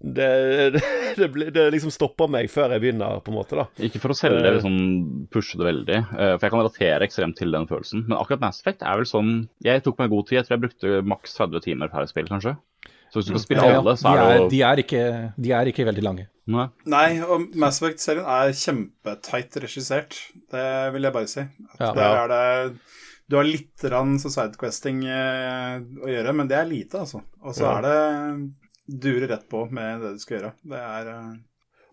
det, 0.00 0.26
det, 1.16 1.28
det, 1.34 1.50
det 1.52 1.64
liksom 1.74 1.92
stopper 1.92 2.30
meg 2.32 2.48
før 2.52 2.72
jeg 2.76 2.84
begynner, 2.84 3.20
på 3.24 3.32
en 3.32 3.36
måte, 3.36 3.58
da. 3.58 3.66
Ikke 3.84 4.00
for 4.00 4.14
å 4.14 4.16
selge 4.16 4.40
det, 4.44 4.54
liksom, 4.56 4.78
pushe 5.34 5.60
det 5.60 5.66
veldig, 5.68 5.98
eh, 5.98 6.32
for 6.38 6.46
jeg 6.46 6.54
kan 6.54 6.62
relatere 6.62 7.08
ekstremt 7.08 7.36
til 7.40 7.52
den 7.52 7.68
følelsen. 7.70 8.06
Men 8.08 8.16
akkurat 8.20 8.42
Mass 8.44 8.62
Effect 8.62 8.84
er 8.86 9.00
vel 9.00 9.08
sånn 9.08 9.34
Jeg 9.66 9.84
tok 9.84 10.00
meg 10.00 10.12
god 10.12 10.28
tid. 10.30 10.38
Jeg 10.40 10.48
tror 10.48 10.56
jeg 10.56 10.64
brukte 10.66 11.00
maks 11.12 11.36
30 11.36 11.66
timer 11.66 11.92
per 11.92 12.08
spill, 12.10 12.30
kanskje. 12.30 12.56
Så 13.10 13.18
hvis 13.18 13.26
du 13.26 13.32
skal 13.34 13.42
spille 13.42 13.66
Ja, 13.66 13.74
ja. 13.74 13.78
alle, 13.82 13.96
De, 13.96 14.00
så 14.00 14.10
er 14.14 14.20
det 14.22 14.36
jo 14.38 14.48
de, 14.52 14.60
er 14.62 14.82
ikke, 14.84 15.04
de 15.42 15.52
er 15.58 15.70
ikke 15.72 15.86
veldig 15.88 16.04
lange. 16.06 16.28
Nei. 16.50 16.66
Nei, 16.90 17.08
og 17.26 17.50
Mass 17.58 17.80
Effect-serien 17.82 18.26
er 18.26 18.54
kjempetight 18.56 19.58
regissert. 19.64 20.16
Det 20.50 20.66
vil 20.94 21.06
jeg 21.08 21.16
bare 21.18 21.30
si. 21.30 21.44
At 21.74 21.82
Ja. 21.82 21.92
Der 21.98 22.20
er 22.22 22.32
det 22.32 22.80
Du 23.30 23.36
har 23.38 23.46
litt 23.46 23.84
rann 23.92 24.16
sidequesting 24.18 25.04
eh, 25.06 25.76
å 26.02 26.08
gjøre, 26.10 26.32
men 26.34 26.48
det 26.50 26.56
er 26.58 26.66
lite, 26.66 27.04
altså. 27.04 27.20
Og 27.44 27.54
så 27.54 27.62
Ja. 27.68 27.76
er 27.78 27.86
det 27.86 28.98
dure 29.04 29.28
rett 29.30 29.46
på 29.48 29.68
med 29.70 30.00
det 30.02 30.16
du 30.16 30.18
skal 30.22 30.38
gjøre. 30.40 30.52
Det 30.72 30.80
er 30.82 31.10
eh, 31.12 31.30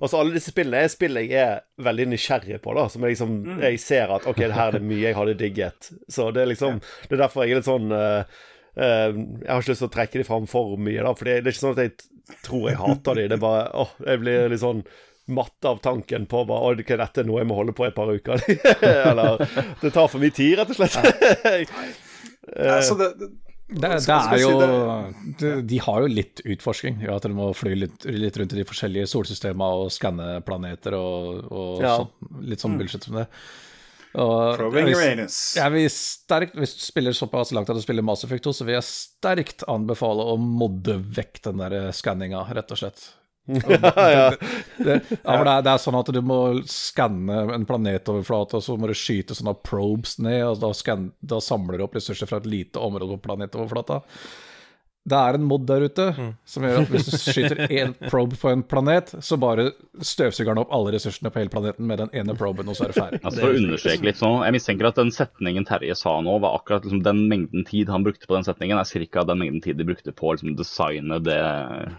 Og 0.01 0.09
så 0.09 0.19
alle 0.21 0.33
disse 0.37 0.51
spillene 0.53 0.83
er 0.85 0.91
spill 0.93 1.17
jeg 1.21 1.31
er 1.37 1.61
veldig 1.81 2.07
nysgjerrig 2.11 2.59
på, 2.61 2.73
da. 2.77 2.87
Som 2.89 3.05
jeg 3.05 3.15
liksom 3.15 3.37
Mm. 3.43 3.61
Jeg 3.61 3.79
ser 3.81 4.11
at 4.17 4.25
OK, 4.29 4.37
her 4.49 4.67
er 4.67 4.71
det 4.79 4.81
mye 4.85 5.07
jeg 5.07 5.15
hadde 5.17 5.37
digget. 5.37 5.91
Så 6.09 6.31
det 6.33 6.41
er 6.43 6.51
liksom 6.53 6.81
Det 7.09 7.13
er 7.17 7.23
derfor 7.27 7.45
jeg 7.45 7.51
er 7.51 7.61
litt 7.61 7.69
sånn 7.69 7.91
uh, 7.91 8.23
uh, 8.77 9.09
Jeg 9.13 9.49
har 9.49 9.61
ikke 9.61 9.73
lyst 9.73 9.81
til 9.85 9.89
å 9.89 9.95
trekke 9.97 10.17
de 10.21 10.23
fram 10.27 10.45
for 10.49 10.77
mye, 10.77 11.01
da. 11.05 11.13
For 11.17 11.25
det, 11.25 11.43
det 11.43 11.49
er 11.49 11.55
ikke 11.55 11.65
sånn 11.65 11.77
at 11.77 11.83
jeg 11.85 12.41
tror 12.43 12.69
jeg 12.69 12.77
hater 12.77 13.15
de. 13.15 13.27
Det 13.27 13.37
er 13.37 13.45
bare 13.45 13.69
åh, 13.73 13.91
jeg 14.05 14.19
blir 14.25 14.49
litt 14.49 14.61
sånn 14.65 14.83
matt 15.27 15.65
av 15.67 15.79
tanken 15.83 16.25
på 16.29 16.43
bare, 16.47 16.69
å, 16.71 16.75
er 16.77 17.01
dette 17.03 17.23
noe 17.27 17.41
jeg 17.41 17.49
må 17.49 17.57
holde 17.59 17.75
på 17.77 17.85
i 17.85 17.89
et 17.91 17.95
par 17.97 18.11
uker. 18.13 18.43
Eller 19.11 19.43
Det 19.81 19.91
tar 19.95 20.07
for 20.11 20.23
mye 20.23 20.33
tid, 20.35 20.57
rett 20.59 20.71
og 20.71 20.79
slett. 20.79 21.73
Eh, 22.47 22.77
altså 22.77 22.95
det, 22.95 23.07
det, 23.19 23.27
Det, 23.67 23.89
det 24.07 24.13
er 24.15 24.39
jo 24.39 25.61
de, 25.67 25.79
har 25.83 26.05
jo 26.05 26.07
litt 26.07 26.39
utforsking. 26.47 27.01
Ja, 27.03 27.17
at 27.19 27.25
de 27.27 27.33
må 27.35 27.49
fly 27.57 27.73
litt, 27.75 28.05
litt 28.07 28.37
rundt 28.39 28.55
i 28.55 28.61
de 28.61 28.63
forskjellige 28.69 29.09
solsystemene 29.11 29.67
og 29.81 29.91
skanne 29.91 30.37
planeter 30.47 30.95
og, 30.95 31.41
og 31.51 31.83
Ja. 31.83 31.97
sånn, 31.99 32.39
litt 32.47 32.63
sånn 32.63 32.77
bullshit 32.79 33.03
som 33.03 33.19
det. 33.19 33.25
Og 34.17 34.63
hvis- 34.73 35.57
jeg 35.59 35.71
vil 35.75 35.89
sterkt, 35.91 36.55
Hvis 36.55 36.73
du 36.79 36.85
spiller 36.87 37.11
såpass 37.11 37.51
langt 37.51 37.69
at 37.69 37.75
du 37.75 37.81
spiller 37.83 38.01
Mass 38.01 38.23
Effect 38.23 38.47
2, 38.47 38.53
så 38.55 38.65
vil 38.65 38.77
jeg 38.79 38.87
sterkt 38.87 39.67
anbefale 39.67 40.23
å 40.23 40.37
modde 40.39 40.95
vekk 41.03 41.41
den 41.51 41.57
der 41.57 41.91
skanninga, 41.91 42.47
rett 42.55 42.71
og 42.71 42.77
slett. 42.79 43.09
Ja. 43.47 44.33
Det, 44.77 44.93
ja, 44.93 45.33
det, 45.33 45.49
er, 45.49 45.61
det 45.65 45.71
er 45.71 45.79
sånn 45.81 45.97
at 45.97 46.09
du 46.13 46.19
må 46.21 46.39
skanne 46.69 47.39
en 47.55 47.65
planetoverflate, 47.67 48.59
og 48.59 48.63
så 48.63 48.75
må 48.77 48.89
du 48.89 48.93
skyte 48.97 49.35
sånne 49.35 49.55
probes 49.65 50.17
ned, 50.21 50.43
og 50.45 50.59
da, 50.61 50.69
scan, 50.77 51.09
da 51.19 51.39
samler 51.41 51.79
du 51.79 51.87
opp 51.87 51.97
ressurser 51.97 52.29
fra 52.29 52.37
et 52.41 52.49
lite 52.49 52.81
område 52.83 53.17
på 53.17 53.25
planetoverflata. 53.25 54.03
Det 55.07 55.15
er 55.15 55.37
en 55.37 55.45
mod 55.47 55.63
der 55.69 55.85
ute 55.87 56.05
som 56.47 56.65
gjør 56.67 56.81
at 56.81 56.89
hvis 56.91 57.07
du 57.07 57.15
skyter 57.15 57.61
én 57.67 57.93
probe 58.09 58.35
på 58.39 58.51
en 58.51 58.63
planet, 58.67 59.13
så 59.23 59.37
bare 59.39 59.69
støvsuger 60.03 60.51
den 60.51 60.63
opp 60.65 60.73
alle 60.75 60.91
ressursene 60.97 61.31
på 61.31 61.39
hele 61.41 61.53
planeten 61.53 61.87
med 61.87 62.01
den 62.03 62.11
ene 62.17 62.35
proben, 62.37 62.67
og 62.67 62.75
så 62.75 62.87
er 62.87 62.91
det 62.91 62.97
ferdig. 62.99 63.21
Altså 63.23 63.43
For 63.43 63.53
å 63.53 63.61
understreke 63.61 64.07
litt 64.09 64.19
sånn, 64.19 64.43
Jeg 64.43 64.57
mistenker 64.57 64.89
at 64.89 64.99
den 64.99 65.13
setningen 65.15 65.67
Terje 65.67 65.95
sa 65.95 66.17
nå, 66.23 66.37
var 66.43 66.59
akkurat 66.59 66.87
liksom 66.87 67.05
den 67.05 67.23
mengden 67.31 67.63
tid 67.67 67.91
han 67.93 68.03
brukte 68.03 68.27
på 68.27 68.35
den 68.35 68.47
setningen, 68.47 68.79
er 68.81 69.07
ca. 69.07 69.23
den 69.31 69.41
mengden 69.43 69.63
tid 69.63 69.79
de 69.79 69.87
brukte 69.87 70.11
på 70.11 70.31
å 70.31 70.35
liksom, 70.35 70.57
designe 70.59 71.21
det. 71.23 71.39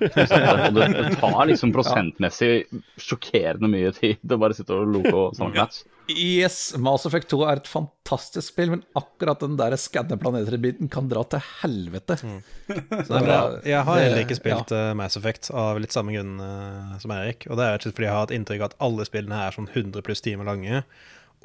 Og 0.04 0.76
det, 0.76 0.88
det 0.92 1.12
tar 1.16 1.44
liksom 1.48 1.72
prosentmessig 1.76 2.52
sjokkerende 3.00 3.72
mye 3.72 3.94
tid 3.96 4.36
å 4.36 4.40
bare 4.40 4.56
sitte 4.56 4.76
og 4.76 4.98
loke 4.98 5.14
og 5.16 5.38
snakke 5.38 5.64
matt. 5.64 5.80
Yes, 6.08 6.72
Mass 6.80 7.04
Effect 7.04 7.28
2 7.34 7.42
er 7.44 7.60
et 7.60 7.68
fantastisk 7.68 8.54
spill, 8.54 8.70
men 8.72 8.84
akkurat 8.96 9.42
den 9.44 9.58
der 9.60 9.76
skanne 9.80 10.16
planeter-biten 10.20 10.88
kan 10.92 11.10
dra 11.10 11.20
til 11.28 11.42
helvete. 11.60 12.16
Så 12.16 12.28
Nei, 13.12 13.20
men 13.20 13.28
jeg, 13.28 13.58
jeg 13.74 13.82
har 13.90 14.00
heller 14.00 14.22
ikke 14.22 14.38
spilt 14.38 14.72
ja. 14.72 14.94
Mass 14.96 15.18
Effect 15.20 15.50
av 15.52 15.80
litt 15.82 15.92
samme 15.92 16.16
grunn 16.16 16.40
eh, 16.40 16.96
som 17.02 17.12
Erik. 17.12 17.44
Og 17.50 17.60
det 17.60 17.66
er 17.66 17.76
rett 17.76 17.84
og 17.84 17.88
slett 17.90 17.98
fordi 17.98 18.08
jeg 18.08 18.14
har 18.16 18.24
hatt 18.24 18.34
inntrykk 18.38 18.64
av 18.64 18.70
at 18.70 18.78
alle 18.88 19.08
spillene 19.08 19.42
er 19.44 19.58
sånn 19.58 19.68
100 19.68 20.06
pluss 20.06 20.24
timer 20.24 20.48
lange, 20.48 20.82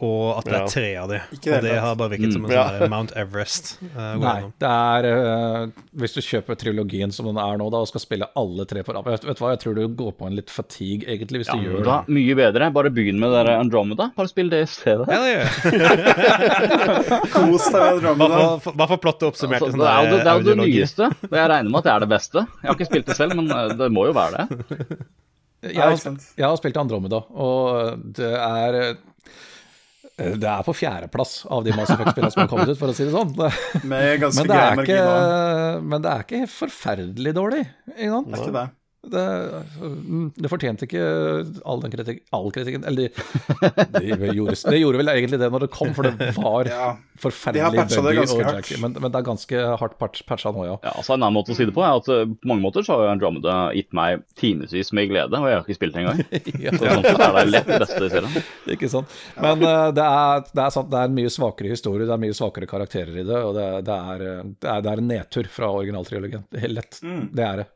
og 0.04 0.40
at 0.40 0.48
det 0.50 0.54
er 0.58 0.64
tre 0.74 0.88
av 0.98 1.12
de. 1.12 1.18
Ikke 1.36 1.52
Og 1.54 1.62
det 1.64 1.74
har 1.80 1.96
bare 2.00 2.10
virket 2.16 2.34
som 2.34 2.44
en 2.44 2.50
Mm, 2.50 2.54
ja. 2.56 2.64
sånn 2.80 2.90
Mount 2.92 3.12
Everest. 3.16 3.76
Uh, 3.94 4.16
Nei, 4.18 4.40
det 4.60 4.70
er 4.74 5.06
uh, 5.06 5.68
Hvis 6.02 6.16
du 6.16 6.22
kjøper 6.26 6.58
trilogien 6.58 7.12
som 7.14 7.28
den 7.30 7.38
er 7.38 7.60
nå, 7.62 7.68
da, 7.70 7.78
og 7.86 7.88
skal 7.92 8.02
spille 8.02 8.26
alle 8.40 8.66
tre 8.66 8.82
på 8.84 8.96
rad 8.96 9.06
vet, 9.06 9.24
vet 9.30 9.38
du 9.38 9.44
hva, 9.44 9.52
jeg 9.54 9.62
tror 9.62 9.78
du 9.78 9.84
går 10.00 10.16
på 10.18 10.26
en 10.28 10.34
litt 10.40 10.50
fatigue, 10.50 11.06
egentlig, 11.06 11.44
hvis 11.44 11.52
du 11.54 11.62
gjør 11.62 11.84
Da, 11.86 12.00
det. 12.08 12.16
mye 12.18 12.36
bedre. 12.42 12.72
Bare 12.74 12.90
begynn 12.96 13.22
med 13.22 13.30
det 13.36 13.44
der 13.46 13.60
Andromeda. 13.62 14.10
Bare 14.18 14.32
spill 14.34 14.50
det 14.52 14.64
i 14.66 14.70
stedet. 14.74 15.06
Ja, 15.14 15.22
det 15.22 15.36
gjør. 15.38 16.54
Kos 17.34 17.70
deg 17.70 17.78
med 17.78 17.90
Andromeda. 17.94 18.42
Bare 18.74 18.90
for, 18.96 19.00
plottet 19.04 19.28
oppsummert 19.30 19.62
Altså, 19.64 19.78
det 19.78 19.90
er 19.94 20.02
jo 20.02 20.10
det, 20.10 20.20
det, 20.24 20.32
er 20.34 20.42
jo 20.42 20.48
det 20.50 20.58
nyeste. 20.66 21.10
og 21.30 21.38
Jeg 21.38 21.50
regner 21.54 21.70
med 21.70 21.80
at 21.84 21.88
det 21.88 21.94
er 21.96 22.04
det 22.06 22.12
beste. 22.18 22.46
Jeg 22.64 22.70
har 22.72 22.78
ikke 22.80 22.90
spilt 22.90 23.10
det 23.12 23.18
selv, 23.20 23.38
men 23.40 23.52
eh, 23.54 23.74
det 23.80 23.90
må 23.94 24.08
jo 24.10 24.16
være 24.18 24.42
det. 24.42 24.46
Jeg 25.64 25.78
Ja, 25.78 25.88
har, 25.94 26.18
jeg 26.42 26.44
har 26.50 26.58
spilt 26.60 26.78
Andromeda, 26.82 27.22
og 27.40 28.02
det 28.18 28.34
er 28.36 28.80
det 30.18 30.46
er 30.46 30.62
på 30.68 30.74
fjerdeplass 30.78 31.46
av 31.50 31.64
de 31.66 31.74
Mass 31.74 31.90
Effect-spillene 31.90 32.32
som 32.34 32.44
har 32.44 32.50
kommet 32.52 32.70
ut, 32.70 32.78
for 32.78 32.92
å 32.92 32.96
si 32.96 33.08
det 33.08 33.14
sånn. 33.16 33.34
Men 33.82 34.22
det 34.22 34.60
er 34.60 34.84
ikke, 34.84 35.02
men 35.82 36.04
det 36.06 36.12
er 36.12 36.26
ikke 36.28 36.42
forferdelig 36.54 37.34
dårlig. 37.34 37.64
Ikke 37.96 38.12
sant? 38.14 38.30
Det 38.30 38.38
er 38.38 38.44
ikke 38.46 38.58
det. 38.60 38.68
Det, 39.04 39.22
mm, 39.84 40.30
det 40.40 40.48
fortjente 40.48 40.86
ikke 40.88 41.02
all 41.68 41.82
den 41.84 41.92
kritik, 41.92 42.22
all 42.32 42.46
kritikken 42.56 42.86
Eller 42.88 43.10
det 43.12 44.16
de 44.22 44.30
gjorde, 44.38 44.56
det 44.72 44.78
gjorde 44.80 45.02
vel 45.02 45.12
egentlig 45.12 45.40
det 45.42 45.50
når 45.52 45.66
det 45.66 45.70
kom, 45.76 45.92
for 45.98 46.08
det 46.08 46.30
var 46.38 46.70
Ja. 46.72 46.86
De 47.14 47.20
forferdelig 47.20 47.64
har 47.64 48.04
buggy 48.04 48.24
og. 48.24 48.70
Men, 48.82 48.96
men 49.04 49.12
det 49.12 49.20
er 49.20 49.26
ganske 49.28 49.66
hardt 49.82 49.98
patch- 50.00 50.24
patcha 50.28 50.54
nå, 50.56 50.64
ja. 50.70 50.78
Ja, 50.88 50.94
altså 50.98 51.14
En 51.18 51.22
annen 51.22 51.36
måte 51.36 51.52
å 51.54 51.58
si 51.58 51.68
det 51.68 51.76
på 51.76 51.84
er 51.84 52.00
at 52.00 52.08
eh, 52.12 52.24
på 52.32 52.50
mange 52.50 52.64
måter 52.64 52.86
så 52.88 52.98
har 52.98 53.12
Andromeda 53.12 53.58
gitt 53.76 53.92
meg 53.96 54.24
timevis 54.40 54.94
med 54.96 55.12
glede, 55.12 55.36
og 55.40 55.52
jeg 55.52 55.60
har 55.60 55.68
ikke 55.68 55.78
spilt 55.78 55.94
det 56.00 56.04
engang. 56.06 56.24
ja. 56.64 56.74
Så 56.74 56.88
sånn 56.88 57.06
sett 57.06 57.26
er 57.28 57.38
det 57.38 57.46
lett 57.52 57.70
det 57.70 57.80
beste 57.84 58.02
i 58.08 58.10
serien. 58.16 58.50
Ikke 58.78 58.90
sant. 58.96 59.14
Men 59.38 59.62
uh, 59.68 59.92
det, 59.96 60.08
er, 60.08 60.48
det, 60.50 60.64
er 60.66 60.74
sant, 60.80 60.90
det 60.96 61.04
er 61.04 61.12
en 61.12 61.20
mye 61.20 61.36
svakere 61.38 61.76
historie, 61.76 62.08
det 62.10 62.16
er 62.18 62.24
mye 62.24 62.40
svakere 62.40 62.72
karakterer 62.72 63.20
i 63.20 63.28
det, 63.28 63.40
og 63.46 63.54
det, 63.60 63.68
det, 63.88 64.00
er, 64.16 64.26
eh, 64.32 64.42
det, 64.58 64.74
er, 64.74 64.84
det 64.88 64.92
er 64.96 65.04
en 65.04 65.12
nedtur 65.14 65.52
fra 65.54 65.70
originaltriologien. 65.76 66.48
Det 66.50 66.60
er 66.62 66.68
Helt 66.70 66.80
lett. 66.80 67.00
Mm. 67.04 67.24
Det 67.36 67.48
er 67.52 67.64
det. 67.64 67.70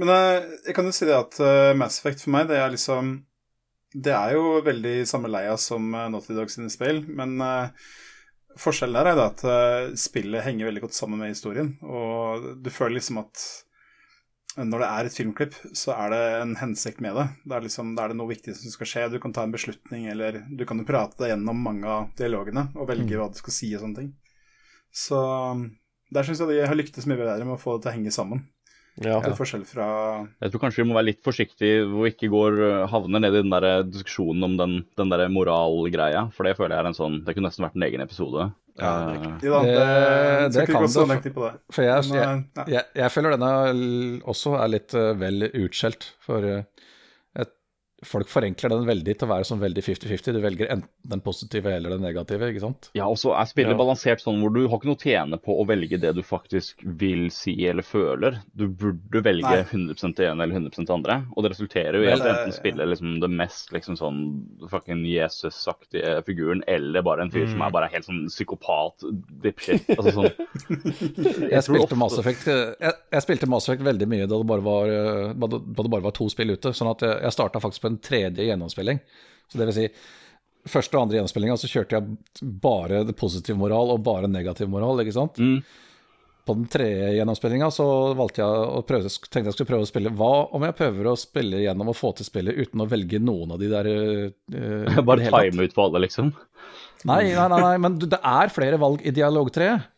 Men 0.00 0.12
eh, 0.12 0.54
jeg 0.68 0.76
kan 0.76 0.88
jo 0.88 0.94
si 0.94 1.08
det 1.08 1.18
at 1.18 1.40
eh, 1.44 1.74
Mass 1.76 2.00
Effect 2.00 2.24
for 2.24 2.34
meg, 2.34 2.48
det 2.50 2.60
er 2.60 2.72
liksom 2.72 3.18
Det 3.92 4.14
er 4.16 4.36
jo 4.38 4.62
veldig 4.64 4.94
samme 5.08 5.28
leia 5.28 5.56
som 5.60 5.90
uh, 5.92 6.06
Naughty 6.08 6.32
Dog 6.36 6.48
sine 6.52 6.72
spill, 6.72 7.02
men 7.12 7.34
eh, 7.44 7.90
forskjellen 8.60 8.96
der 8.96 9.10
er 9.10 9.18
da 9.18 9.26
at 9.28 9.42
eh, 9.44 9.90
spillet 10.00 10.46
henger 10.46 10.70
veldig 10.70 10.86
godt 10.86 10.96
sammen 10.96 11.20
med 11.20 11.34
historien, 11.34 11.74
og 11.84 12.46
du 12.64 12.70
føler 12.72 12.96
liksom 12.96 13.20
at 13.20 13.44
når 14.56 14.82
det 14.82 14.88
er 14.88 15.08
et 15.08 15.14
filmklipp, 15.16 15.54
så 15.76 15.94
er 15.94 16.10
det 16.12 16.22
en 16.42 16.50
hensikt 16.60 16.98
med 17.00 17.14
det. 17.16 17.22
Da 17.48 17.56
er, 17.56 17.64
liksom, 17.64 17.94
det, 17.96 18.02
er 18.04 18.12
det 18.12 18.18
noe 18.18 18.28
viktig 18.28 18.52
som 18.58 18.74
skal 18.74 18.88
skje. 18.90 19.04
Du 19.08 19.16
kan 19.22 19.32
ta 19.32 19.46
en 19.46 19.54
beslutning, 19.54 20.10
eller 20.12 20.42
du 20.44 20.66
kan 20.68 20.76
jo 20.76 20.84
prate 20.84 21.16
deg 21.22 21.32
gjennom 21.32 21.62
mange 21.64 21.88
av 21.88 22.10
dialogene 22.18 22.66
og 22.76 22.90
velge 22.90 23.16
hva 23.16 23.30
du 23.32 23.40
skal 23.40 23.56
si 23.56 23.70
og 23.72 23.80
sånne 23.80 24.02
ting. 24.02 24.10
Så 24.92 25.22
der 26.12 26.28
syns 26.28 26.42
jeg 26.44 26.52
de 26.52 26.66
har 26.68 26.76
lyktes 26.76 27.08
mye 27.08 27.22
bedre 27.22 27.46
med 27.48 27.56
å 27.56 27.62
få 27.62 27.78
det 27.78 27.86
til 27.86 27.94
å 27.94 27.96
henge 27.96 28.12
sammen. 28.12 28.44
Ja. 29.00 29.20
Til 29.24 29.32
forskjell 29.38 29.62
fra 29.64 29.86
Jeg 30.42 30.52
tror 30.52 30.60
kanskje 30.66 30.82
vi 30.82 30.88
må 30.90 30.94
være 30.98 31.06
litt 31.08 31.22
forsiktige 31.24 31.86
hvor 31.88 32.04
vi 32.04 32.10
ikke 32.12 32.28
går, 32.28 32.58
eh, 32.66 32.86
havner 32.92 33.22
ned 33.24 33.32
i 33.38 33.40
den 33.42 33.50
der 33.54 33.82
diskusjonen 33.88 34.44
om 34.44 34.56
den, 34.60 34.74
den 35.00 35.08
der 35.08 35.28
moralgreia. 35.32 36.26
For 36.36 36.44
det 36.44 36.56
føler 36.58 36.76
jeg 36.76 36.84
er 36.84 36.90
en 36.90 36.98
sånn 36.98 37.24
Det 37.24 37.34
kunne 37.34 37.48
nesten 37.48 37.64
vært 37.64 37.78
en 37.80 37.86
egen 37.88 38.04
episode. 38.04 38.50
Ja, 38.80 38.90
det 39.04 39.16
er 39.16 39.18
riktig, 39.20 39.50
da, 39.52 39.62
Det- 39.62 39.72
det, 40.52 40.52
det 40.60 40.66
kan 40.72 40.86
det, 40.86 41.08
langt 41.08 41.26
inn 41.26 41.32
på 41.36 41.44
det. 41.44 41.54
For 41.70 41.82
jeg, 41.84 42.04
jeg, 42.12 42.44
eh, 42.56 42.64
jeg, 42.72 42.84
jeg 42.96 43.10
føler 43.12 43.34
denne 43.36 44.22
også 44.24 44.54
er 44.62 44.68
litt 44.72 44.94
eh, 44.94 45.12
vel 45.20 45.48
utskjelt. 45.50 46.06
For 46.24 46.44
eh, 46.44 46.62
folk 48.04 48.28
forenkler 48.32 48.72
den 48.74 48.86
veldig 48.88 49.14
til 49.18 49.28
å 49.28 49.30
være 49.32 49.46
sånn 49.46 49.60
veldig 49.62 49.82
50-50. 49.86 50.32
Du 50.36 50.40
velger 50.42 50.70
enten 50.74 50.88
den 51.12 51.20
positive 51.24 51.70
eller 51.72 51.94
den 51.96 52.02
negative, 52.02 52.48
ikke 52.52 52.62
sant? 52.64 52.90
Ja, 52.98 53.06
og 53.10 53.16
så 53.20 53.32
er 53.38 53.46
spillet 53.50 53.74
Ja. 53.74 53.78
balansert 53.78 54.22
sånn 54.24 54.40
hvor 54.42 54.52
du 54.54 54.66
har 54.68 54.78
ikke 54.78 54.90
noe 54.90 54.98
å 54.98 55.02
tjene 55.02 55.38
på 55.42 55.54
å 55.60 55.66
velge 55.68 56.00
det 56.02 56.14
du 56.16 56.22
faktisk 56.26 56.82
vil 56.84 57.28
si 57.30 57.54
eller 57.68 57.82
føler. 57.86 58.40
Du 58.54 58.66
burde 58.68 59.22
velge 59.22 59.42
Nei. 59.48 59.62
100 59.70 60.16
det 60.18 60.26
ene 60.30 60.42
eller 60.46 60.54
100 60.58 60.84
det 60.86 60.90
andre. 60.96 61.18
Og 61.36 61.44
det 61.44 61.52
resulterer 61.54 61.98
jo 62.00 62.06
i 62.08 62.12
at 62.12 62.22
du 62.22 62.28
enten 62.32 62.52
spiller 62.56 62.86
liksom 62.90 63.20
det 63.22 63.30
mest 63.30 63.70
liksom 63.72 63.96
sånn 63.98 64.20
fucking 64.70 65.04
Jesus-aktige 65.06 66.22
figuren, 66.26 66.62
eller 66.68 67.02
bare 67.06 67.22
en 67.26 67.30
fyr 67.32 67.46
som 67.50 67.62
er 67.62 67.70
bare 67.74 67.90
helt 67.92 68.06
sånn 68.06 68.24
psykopat 68.30 69.04
dipshit. 69.42 69.86
Altså 69.96 70.12
sånn 70.16 70.30
Jeg, 71.42 71.50
jeg, 71.50 71.62
spilte 71.66 71.84
ofte- 71.86 71.98
Mass 72.00 72.18
Effect, 72.18 72.46
eh, 72.48 72.74
jeg, 72.80 72.94
jeg 73.12 73.24
spilte 73.24 73.48
Mass 73.50 73.66
Effect 73.68 73.84
veldig 73.86 74.08
mye 74.10 74.26
da 74.30 74.38
det 74.40 74.48
bare 74.48 74.64
var, 74.64 74.90
eh, 74.92 75.32
da 75.34 75.48
det 75.52 75.60
da 75.72 75.82
det 75.86 75.92
bare 75.92 76.04
var 76.06 76.14
to 76.16 76.28
spill 76.32 76.52
ute. 76.54 76.72
Sånn 76.76 76.90
at 76.92 77.02
jeg, 77.04 77.18
jeg 77.26 77.34
starta 77.34 77.60
faktisk 77.62 77.84
på 77.84 77.90
en 77.91 77.91
tredje 78.00 78.48
gjennomspilling. 78.48 79.00
Så 79.50 79.60
det 79.60 79.68
vil 79.68 79.76
si, 79.76 79.86
første 80.72 80.96
og 80.96 81.04
andre 81.04 81.18
gjennomspillinga 81.18 81.56
så 81.60 81.70
kjørte 81.70 81.98
jeg 81.98 82.50
bare 82.62 83.04
positiv 83.18 83.58
moral 83.60 83.94
og 83.94 84.04
bare 84.06 84.30
negativ 84.30 84.70
moral, 84.72 85.02
ikke 85.02 85.16
sant. 85.16 85.40
Mm. 85.42 85.60
På 86.42 86.56
den 86.58 86.66
tredje 86.66 87.12
gjennomspillinga 87.14 87.68
så 87.70 87.86
valgte 88.18 88.42
jeg 88.42 88.62
å 88.66 88.80
prøve, 88.86 89.10
tenkte 89.28 89.52
jeg 89.52 89.54
skulle 89.54 89.68
prøve 89.68 89.86
å 89.86 89.90
spille 89.90 90.10
Hva 90.18 90.30
om 90.50 90.64
jeg 90.66 90.74
prøver 90.74 91.06
å 91.12 91.18
spille 91.18 91.60
gjennom 91.62 91.92
og 91.92 91.94
få 91.94 92.10
til 92.18 92.26
spillet 92.26 92.58
uten 92.58 92.82
å 92.82 92.88
velge 92.90 93.20
noen 93.22 93.54
av 93.54 93.62
de 93.62 93.68
der 93.70 93.90
uh, 93.92 95.02
Bare 95.08 95.28
time 95.28 95.68
ut 95.68 95.76
på 95.76 95.84
alle, 95.86 96.02
liksom. 96.08 96.32
Nei, 97.06 97.28
nei, 97.30 97.46
nei, 97.50 97.60
nei, 97.62 97.76
men 97.82 98.00
det 98.02 98.18
er 98.18 98.50
flere 98.54 98.78
valg 98.82 99.06
i 99.06 99.14
dialogtreet. 99.14 99.91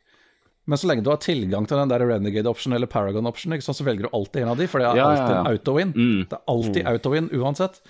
Men 0.66 0.78
så 0.80 0.88
lenge 0.88 1.02
du 1.04 1.10
har 1.12 1.20
tilgang 1.20 1.66
til 1.68 1.76
den 1.76 1.90
der 1.92 2.00
Renegade 2.08 2.48
option 2.48 2.72
eller 2.72 2.88
Paragon 2.88 3.26
option, 3.28 3.52
sant, 3.60 3.76
så 3.76 3.84
velger 3.84 4.06
du 4.08 4.14
alltid 4.16 4.42
en 4.42 4.48
av 4.54 4.56
de, 4.56 4.66
for 4.70 4.80
det 4.80 4.86
er 4.88 4.96
Ja, 4.96 5.10
ja, 5.12 5.20
alltid 5.20 5.34
ja. 5.34 5.40
en 5.40 5.50
auto-win. 5.52 5.90
Mm. 5.94 6.20
Det 6.30 6.38
er 6.38 6.44
alltid 6.54 6.86
auto-win 6.94 7.28
uansett. 7.36 7.80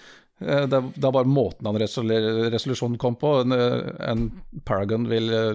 Eh, 0.42 0.64
Det 0.66 0.80
det 0.96 1.04
er 1.06 1.12
bare 1.14 1.30
måten 1.30 1.66
han 1.70 1.78
resolusjonen 1.78 2.98
kom 2.98 3.14
på. 3.20 3.36
En, 3.44 3.52
eh, 3.52 3.92
en 4.10 4.24
Paragon 4.66 5.06
vil 5.08 5.30
eh, 5.30 5.54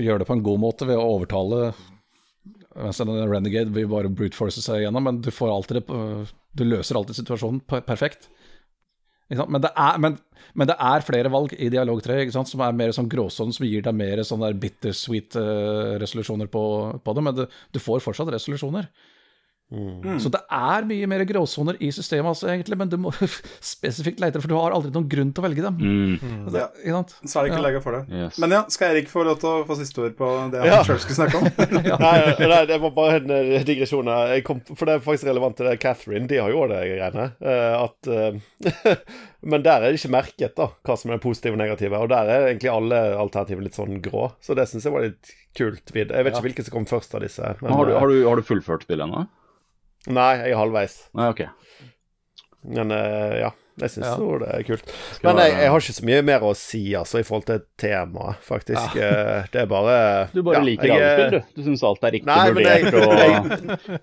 gjøre 0.00 0.22
det 0.22 0.28
på 0.30 0.36
en 0.38 0.42
god 0.46 0.60
måte 0.62 0.86
ved 0.88 0.96
å 1.00 1.08
overtale 1.18 1.72
Mens 2.80 3.00
en 3.02 3.10
Renegade 3.28 3.72
vil 3.74 3.88
bare 3.90 4.08
brute 4.08 4.36
force 4.38 4.62
seg 4.62 4.84
igjennom, 4.84 5.02
men 5.02 5.16
du 5.20 5.30
får 5.34 5.50
alltid 5.50 5.88
Du 6.54 6.62
løser 6.64 6.96
alltid 6.96 7.18
situasjonen 7.18 7.60
per- 7.66 7.82
perfekt. 7.82 8.28
Men, 9.30 9.60
det 9.62 9.70
er, 9.78 9.98
men, 10.02 10.16
men 10.58 10.66
det 10.66 10.74
er 10.82 11.04
flere 11.06 11.30
valg 11.30 11.52
i 11.54 11.68
Dialog 11.70 12.02
3 12.02 12.24
som 12.34 12.64
er 12.66 12.74
mer 12.74 12.94
sånn 12.96 13.10
gråsonen, 13.10 13.54
som 13.54 13.66
gir 13.68 13.84
deg 13.86 13.94
mer 13.94 14.24
sånn 14.26 14.42
der 14.42 14.58
bittersweet 14.58 15.38
uh, 15.38 15.94
resolusjoner 16.02 16.50
på, 16.50 16.64
på 17.04 17.14
det, 17.14 17.24
men 17.26 17.36
det, 17.38 17.46
du 17.70 17.78
får 17.82 18.02
fortsatt 18.02 18.32
resolusjoner. 18.34 18.90
Så 20.20 20.30
det 20.34 20.40
er 20.50 20.86
mye 20.88 21.06
mer 21.06 21.22
gråsoner 21.28 21.76
i 21.78 21.90
systemet, 21.94 22.26
altså, 22.32 22.48
egentlig, 22.50 22.76
men 22.80 22.88
du 22.90 22.96
må 22.98 23.12
spesifikt 23.72 24.18
lete, 24.22 24.40
for 24.42 24.50
du 24.50 24.56
har 24.58 24.74
aldri 24.74 24.90
noen 24.94 25.06
grunn 25.12 25.30
til 25.34 25.42
å 25.42 25.46
velge 25.46 25.62
dem. 25.62 25.76
Mm. 25.78 26.48
Det, 26.50 26.64
ikke 26.82 26.96
sant? 26.96 27.14
Så 27.22 27.38
er 27.38 27.46
det 27.46 27.52
ikke 27.52 27.60
Ja. 27.60 27.66
laga 27.68 27.82
for 27.84 27.96
det. 27.98 28.02
Yes. 28.22 28.38
Men 28.42 28.50
ja, 28.56 28.62
skal 28.74 28.96
Erik 28.96 29.08
få 29.12 29.22
lov 29.28 29.38
til 29.42 29.48
å 29.50 29.64
få 29.68 29.76
siste 29.78 30.02
ord 30.02 30.16
på 30.18 30.30
det 30.50 30.64
han 30.64 30.70
Ja. 30.72 30.82
selv 30.88 31.00
skulle 31.04 31.20
snakke 31.20 31.38
om? 31.38 31.46
Nei, 32.06 32.48
nei, 32.50 32.60
det 32.66 32.80
var 32.82 32.94
bare 32.98 33.20
en 33.22 33.30
eh, 33.36 33.64
digresjon 33.68 34.10
her. 34.10 34.34
Jeg 34.36 34.44
kom, 34.48 34.60
for 34.74 34.84
det 34.90 34.96
er 34.98 35.04
faktisk 35.06 35.30
relevant 35.30 35.56
til 35.60 35.70
det. 35.70 35.76
Catherine 35.82 36.26
de 36.30 36.40
har 36.42 36.50
jo 36.50 36.66
det 36.70 36.82
greiene. 36.90 37.28
eh, 37.40 37.74
at 37.80 38.10
eh, 38.10 39.04
Men 39.40 39.62
der 39.64 39.80
er 39.86 39.92
det 39.94 40.00
ikke 40.02 40.12
merket 40.12 40.56
da, 40.58 40.66
hva 40.84 40.96
som 41.00 41.10
er 41.10 41.16
det 41.16 41.24
positive 41.24 41.54
og 41.56 41.62
negative. 41.62 41.96
Og 42.02 42.10
der 42.12 42.28
er 42.28 42.48
egentlig 42.50 42.68
alle 42.74 42.98
alternativer 43.22 43.62
litt 43.64 43.78
sånn 43.78 44.00
grå. 44.04 44.26
Så 44.44 44.52
det 44.58 44.66
syns 44.68 44.84
jeg 44.84 44.92
var 44.92 45.06
litt 45.06 45.30
kult. 45.56 45.94
Jeg 45.96 46.10
vet 46.10 46.34
ikke 46.34 46.44
hvilken 46.50 46.66
som 46.66 46.74
kom 46.74 46.86
først 46.90 47.14
av 47.16 47.22
disse. 47.24 47.54
Men, 47.62 47.72
Har, 47.72 47.88
du, 47.88 47.94
har, 47.96 48.10
du, 48.12 48.24
har 48.28 48.36
du 48.36 48.44
fullført 48.44 48.84
spillet 48.84 49.06
ennå? 49.06 49.24
Nei, 50.08 50.30
jeg 50.40 50.54
er 50.54 50.56
halvveis. 50.60 50.94
Nei, 51.18 51.26
ok. 51.34 51.42
Men 52.70 52.90
eh, 52.92 53.34
ja, 53.40 53.50
jeg 53.80 53.90
syns 53.94 54.06
Ja. 54.06 54.14
det 54.40 54.48
er 54.54 54.64
kult. 54.68 54.92
Men 55.24 55.36
jeg, 55.42 55.52
jeg 55.60 55.70
har 55.72 55.80
ikke 55.84 55.96
så 55.98 56.06
mye 56.08 56.22
mer 56.28 56.46
å 56.48 56.54
si 56.56 56.82
altså, 56.96 57.20
i 57.20 57.26
forhold 57.28 57.46
til 57.50 57.60
temaet, 57.80 58.40
faktisk. 58.44 58.96
Ja. 59.00 59.44
Det 59.52 59.62
er 59.64 59.68
bare 59.70 59.98
Du 60.32 60.42
bare 60.46 60.60
ja, 60.60 60.64
liker 60.70 60.90
jeg, 60.92 60.96
alle 60.96 61.26
eh, 61.26 61.30
du. 61.36 61.60
Du 61.60 61.62
syns 61.68 61.84
alt 61.84 62.04
er 62.04 62.16
riktig 62.16 62.28
Nei, 62.32 62.50
men 62.52 62.64
jeg, 62.64 62.84
vurdert 62.88 63.04
og 63.04 63.14
jeg, 63.94 64.00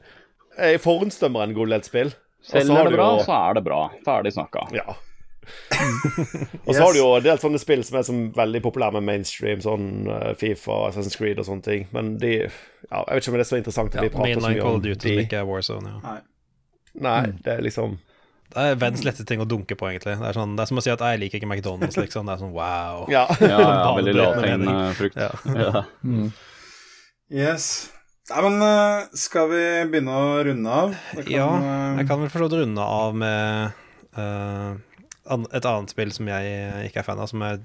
jeg 0.74 0.82
forhåndsdømmer 0.86 1.46
en 1.50 1.58
god 1.58 1.76
del 1.76 1.84
spill. 1.86 2.14
Selv 2.48 2.72
er 2.78 2.88
det 2.90 2.96
bra, 2.98 3.10
jo- 3.18 3.26
så 3.28 3.38
er 3.50 3.58
det 3.58 3.64
bra. 3.66 3.82
Ferdig 4.06 4.34
snakka. 4.38 4.68
Ja. 4.78 4.98
og 6.66 6.72
så 6.76 6.82
har 6.84 6.94
du 6.94 7.00
jo 7.00 7.08
en 7.18 7.24
del 7.26 7.40
sånne 7.42 7.60
spill 7.62 7.84
som 7.88 7.98
er 8.00 8.06
som 8.08 8.20
veldig 8.36 8.62
populære 8.66 8.98
med 8.98 9.06
mainstream, 9.10 9.62
sånn 9.64 9.88
eh, 10.12 10.34
Fifa, 10.40 10.80
Assassin's 10.90 11.18
Creed 11.20 11.40
og 11.42 11.48
sånne 11.50 11.66
ting. 11.68 11.88
Men 11.96 12.16
de 12.22 12.34
Ja, 12.38 13.04
jeg 13.04 13.18
vet 13.18 13.24
ikke 13.24 13.34
om 13.34 13.38
det 13.40 13.46
er 13.46 13.52
så 13.52 13.60
interessant 13.62 13.96
at 13.96 14.04
vi 14.08 14.12
prater 14.14 14.42
så 14.42 14.48
mye 14.52 14.62
Call 14.62 14.76
om 14.76 14.82
of 14.82 14.86
Duty 14.86 15.00
som 15.08 15.16
de. 15.18 15.24
ikke 15.28 15.42
er 15.42 15.50
Warzone. 15.50 15.96
Ja. 16.04 16.18
Nei, 17.08 17.18
det 17.46 17.52
er 17.58 17.62
liksom 17.66 17.98
Det 18.48 18.64
er 18.64 18.78
verdens 18.80 19.04
lette 19.04 19.26
ting 19.28 19.42
å 19.44 19.46
dunke 19.46 19.76
på, 19.76 19.90
egentlig. 19.92 20.16
Det 20.22 20.30
er, 20.30 20.38
sånn, 20.38 20.54
det 20.56 20.64
er 20.64 20.70
som 20.72 20.80
å 20.80 20.84
si 20.86 20.90
at 20.94 21.02
jeg 21.04 21.20
liker 21.20 21.42
ikke 21.42 21.50
McDonald's, 21.52 21.98
liksom. 22.00 22.26
Det 22.30 22.38
er 22.38 22.44
sånn 22.46 22.54
wow. 22.56 23.04
Ja. 23.12 23.26
Ja, 23.44 23.58
ja, 23.60 23.92
veldig 23.98 24.14
lavthengende 24.16 24.78
frukt. 24.98 25.20
Ja. 25.20 25.32
Ja. 25.68 25.84
Yes. 27.30 27.92
Nei, 28.28 28.42
men 28.44 28.58
eh, 28.64 29.06
skal 29.16 29.48
vi 29.52 29.62
begynne 29.92 30.16
å 30.16 30.32
runde 30.48 30.72
av? 30.82 30.96
Kan, 31.16 31.28
Ja, 31.32 31.48
eh, 31.60 32.00
jeg 32.02 32.08
kan 32.10 32.20
vel 32.24 32.32
for 32.32 32.48
runde 32.52 32.84
av 32.84 33.16
med 33.16 33.72
eh, 34.18 34.74
an- 34.74 34.82
et 35.28 35.68
annet 35.68 35.94
spill 35.94 36.12
som 36.16 36.30
jeg 36.32 36.90
ikke 36.90 37.02
er 37.04 37.08
fan 37.08 37.22
av, 37.22 37.30
som 37.32 37.44
jeg 37.46 37.62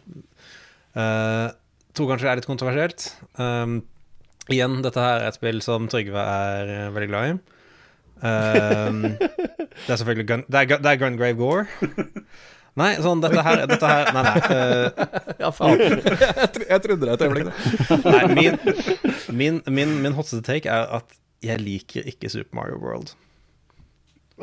uh, 0.99 1.49
tror 1.97 2.13
kanskje 2.13 2.31
er 2.31 2.41
litt 2.41 2.49
kontroversielt. 2.49 3.09
Um, 3.39 3.81
igjen, 4.53 4.81
dette 4.85 5.03
her 5.03 5.23
er 5.23 5.31
et 5.31 5.39
spill 5.39 5.63
som 5.65 5.89
Trygve 5.93 6.23
er 6.23 6.73
eh, 6.73 6.89
veldig 6.95 7.11
glad 7.11 7.29
i. 7.29 7.37
Um, 8.23 9.05
det 9.87 9.91
er 9.91 9.99
selvfølgelig 10.01 10.27
gun, 10.29 10.45
det, 10.49 10.65
er, 10.65 10.83
det 10.83 10.91
er 10.93 11.01
Gungrave 11.01 11.39
Gore. 11.39 11.67
Nei, 12.81 12.95
sånn, 13.05 13.21
dette 13.21 13.43
her, 13.45 13.67
dette 13.69 13.89
her 13.89 14.13
Nei, 14.17 14.23
nei. 14.25 14.37
Uh, 14.49 15.33
Ja, 15.43 15.51
faen. 15.53 15.81
jeg, 15.83 16.63
jeg 16.69 16.85
trodde 16.87 17.09
det 17.09 17.17
et 17.17 17.25
øyeblikk. 17.27 17.51
da. 17.51 17.99
Nei, 18.07 18.23
min, 18.33 18.61
min, 19.29 19.59
min, 19.69 19.99
min 20.07 20.17
hotteste 20.17 20.41
take 20.47 20.71
er 20.71 20.89
at 21.01 21.19
jeg 21.43 21.61
liker 21.61 22.07
ikke 22.09 22.31
Super 22.33 22.57
Mario 22.57 22.79
World. 22.81 23.13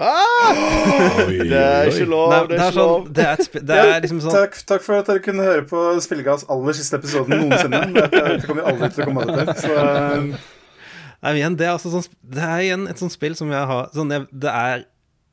Ah! 0.01 1.25
Det 1.27 1.59
er 1.59 1.89
ikke 1.91 2.07
lov, 2.09 2.31
Nei, 2.31 2.39
det 2.49 2.57
det 2.57 2.59
er 2.59 2.63
er 2.63 2.69
ikke 2.69 2.77
sånn. 2.77 3.09
Det 3.13 3.25
er, 3.25 3.41
et 3.43 3.57
det 3.69 3.79
er 3.79 4.03
liksom 4.05 4.21
sånn 4.23 4.35
Takk, 4.35 4.59
takk 4.71 4.85
for 4.85 4.99
at 4.99 5.09
dere 5.11 5.23
kunne 5.25 5.47
høre 5.47 5.65
på 5.69 5.83
Spillegass 6.05 6.45
aller 6.51 6.77
siste 6.77 6.99
episoden 6.99 7.35
noensinne. 7.43 7.81
Dette, 7.95 8.23
dette 8.29 8.47
kommer 8.47 8.61
vi 8.63 8.71
aldri 8.73 8.89
til 8.95 9.03
å 9.05 9.09
komme 9.09 9.25
av 9.27 9.51
Så 9.59 9.73
eh, 9.83 10.47
Nei, 11.19 11.33
igjen, 11.41 11.57
det 11.59 11.67
er 11.67 11.73
altså 11.75 11.91
sånn 11.91 12.07
Det 12.23 12.45
er 12.45 12.63
igjen 12.67 12.87
et 12.91 13.01
sånt 13.01 13.15
spill 13.15 13.35
som 13.39 13.51
jeg 13.51 13.69
har 13.73 13.89
sånn, 13.95 14.13
jeg, 14.15 14.27
det, 14.31 14.53
er, 14.53 14.85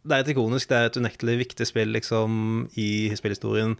det 0.07 0.17
er 0.17 0.25
et 0.25 0.33
ikonisk, 0.35 0.71
det 0.73 0.81
er 0.81 0.91
et 0.91 0.99
unektelig 0.99 1.39
viktig 1.45 1.69
spill, 1.69 1.95
liksom, 1.95 2.41
i 2.81 2.91
spillhistorien. 3.19 3.77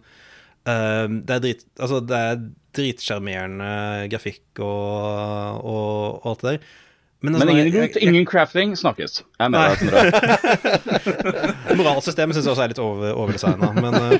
Um, 0.67 1.21
det 1.27 1.35
er 1.37 1.43
drit 1.43 1.61
Altså, 1.79 2.01
det 2.03 2.17
er 2.31 2.41
dritsjarmerende 2.77 4.07
grafikk 4.11 4.59
og, 4.59 5.61
og, 5.63 6.19
og 6.21 6.27
alt 6.31 6.43
det 6.43 6.51
der. 6.57 6.73
Men, 7.25 7.33
altså, 7.33 7.45
Men 7.47 7.55
ingen, 7.57 7.73
jeg- 7.73 7.95
jeg- 7.95 8.03
ingen 8.11 8.25
crafting 8.29 8.75
snakkes. 8.77 9.23
Jeg 9.39 9.51
mener. 9.51 9.73
Moralsystemet 11.79 12.35
syns 12.37 12.45
jeg 12.45 12.53
også 12.53 12.65
er 12.65 12.71
litt 12.73 12.81
over, 12.83 13.13
overdesigna, 13.17 13.69
men 13.73 13.97
eh, 13.97 14.17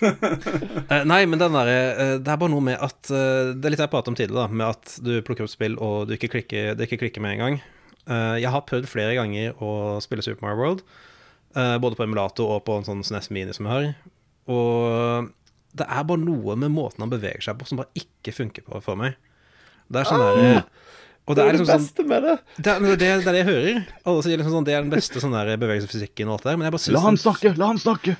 eh, 0.90 1.04
Nei, 1.06 1.20
men 1.30 1.40
den 1.40 1.54
der, 1.54 1.70
uh, 1.70 2.16
Det 2.18 2.32
er 2.32 2.40
bare 2.42 2.52
noe 2.52 2.64
med 2.64 2.80
at 2.82 3.10
uh, 3.12 3.52
Det 3.54 3.68
er 3.70 3.74
litt 3.76 3.82
jeg 3.84 3.92
pratet 3.92 4.10
om 4.12 4.18
tidligere, 4.18 4.48
da, 4.48 4.56
med 4.62 4.72
at 4.74 4.96
du 5.04 5.12
plukker 5.26 5.46
opp 5.46 5.52
spill, 5.52 5.76
og 5.78 6.08
du 6.10 6.16
ikke 6.16 6.32
klikker, 6.34 6.72
det 6.78 6.88
ikke 6.88 7.00
klikker 7.04 7.22
med 7.24 7.36
en 7.36 7.42
gang. 7.44 7.60
Eh, 8.10 8.36
jeg 8.42 8.50
har 8.50 8.64
prøvd 8.66 8.88
flere 8.90 9.12
ganger 9.14 9.52
å 9.62 10.00
spille 10.02 10.24
Super 10.24 10.42
Mario 10.48 10.58
World, 10.58 10.80
eh, 11.54 11.76
både 11.78 11.94
på 11.98 12.02
emulator 12.06 12.56
og 12.56 12.64
på 12.66 12.78
en 12.80 12.86
sånn 12.88 13.04
SNES 13.06 13.28
Mini 13.30 13.52
som 13.54 13.68
jeg 13.68 13.76
har. 13.76 13.90
Og 14.50 15.28
det 15.78 15.86
er 15.86 16.06
bare 16.08 16.22
noe 16.24 16.56
med 16.58 16.72
måten 16.74 17.04
han 17.04 17.12
beveger 17.12 17.44
seg 17.44 17.60
på 17.60 17.68
som 17.68 17.78
bare 17.78 17.92
ikke 18.00 18.34
funker 18.34 18.64
på 18.66 18.80
for 18.82 18.98
meg. 18.98 19.14
Det 19.92 20.00
er 20.02 20.08
sånn 20.10 20.24
der 20.24 20.64
Og 21.30 21.36
Det 21.38 21.44
det 21.44 21.46
er 21.46 21.56
liksom 21.60 21.68
det 21.68 21.76
beste 21.76 21.78
sånn 21.78 21.86
beste 21.86 22.06
med 22.10 22.24
det. 22.26 22.34
det 22.58 22.72
er, 22.72 22.80
det, 22.82 22.90
er, 22.90 22.96
det 23.22 23.30
er 23.30 23.36
det 23.36 23.40
jeg 23.44 23.48
hører. 23.48 23.80
Alle 24.10 24.24
sier 24.26 24.40
liksom 24.40 24.54
sånn 24.56 24.66
Det 24.66 24.74
er 24.74 24.82
den 24.82 24.90
beste 24.92 25.22
sånn 25.22 25.36
der 25.36 25.52
bevegelsesfysikken 25.62 26.26
og 26.32 26.36
alt 26.40 26.44
det 26.46 26.50
der. 26.50 26.58
Men 26.60 26.66
jeg 26.68 26.74
bare 26.74 26.84
synes 26.84 26.96
La 26.98 27.04
han 27.06 27.20
snakke! 27.22 27.52
La 27.60 27.70
han 27.70 27.80
snakke! 27.80 28.16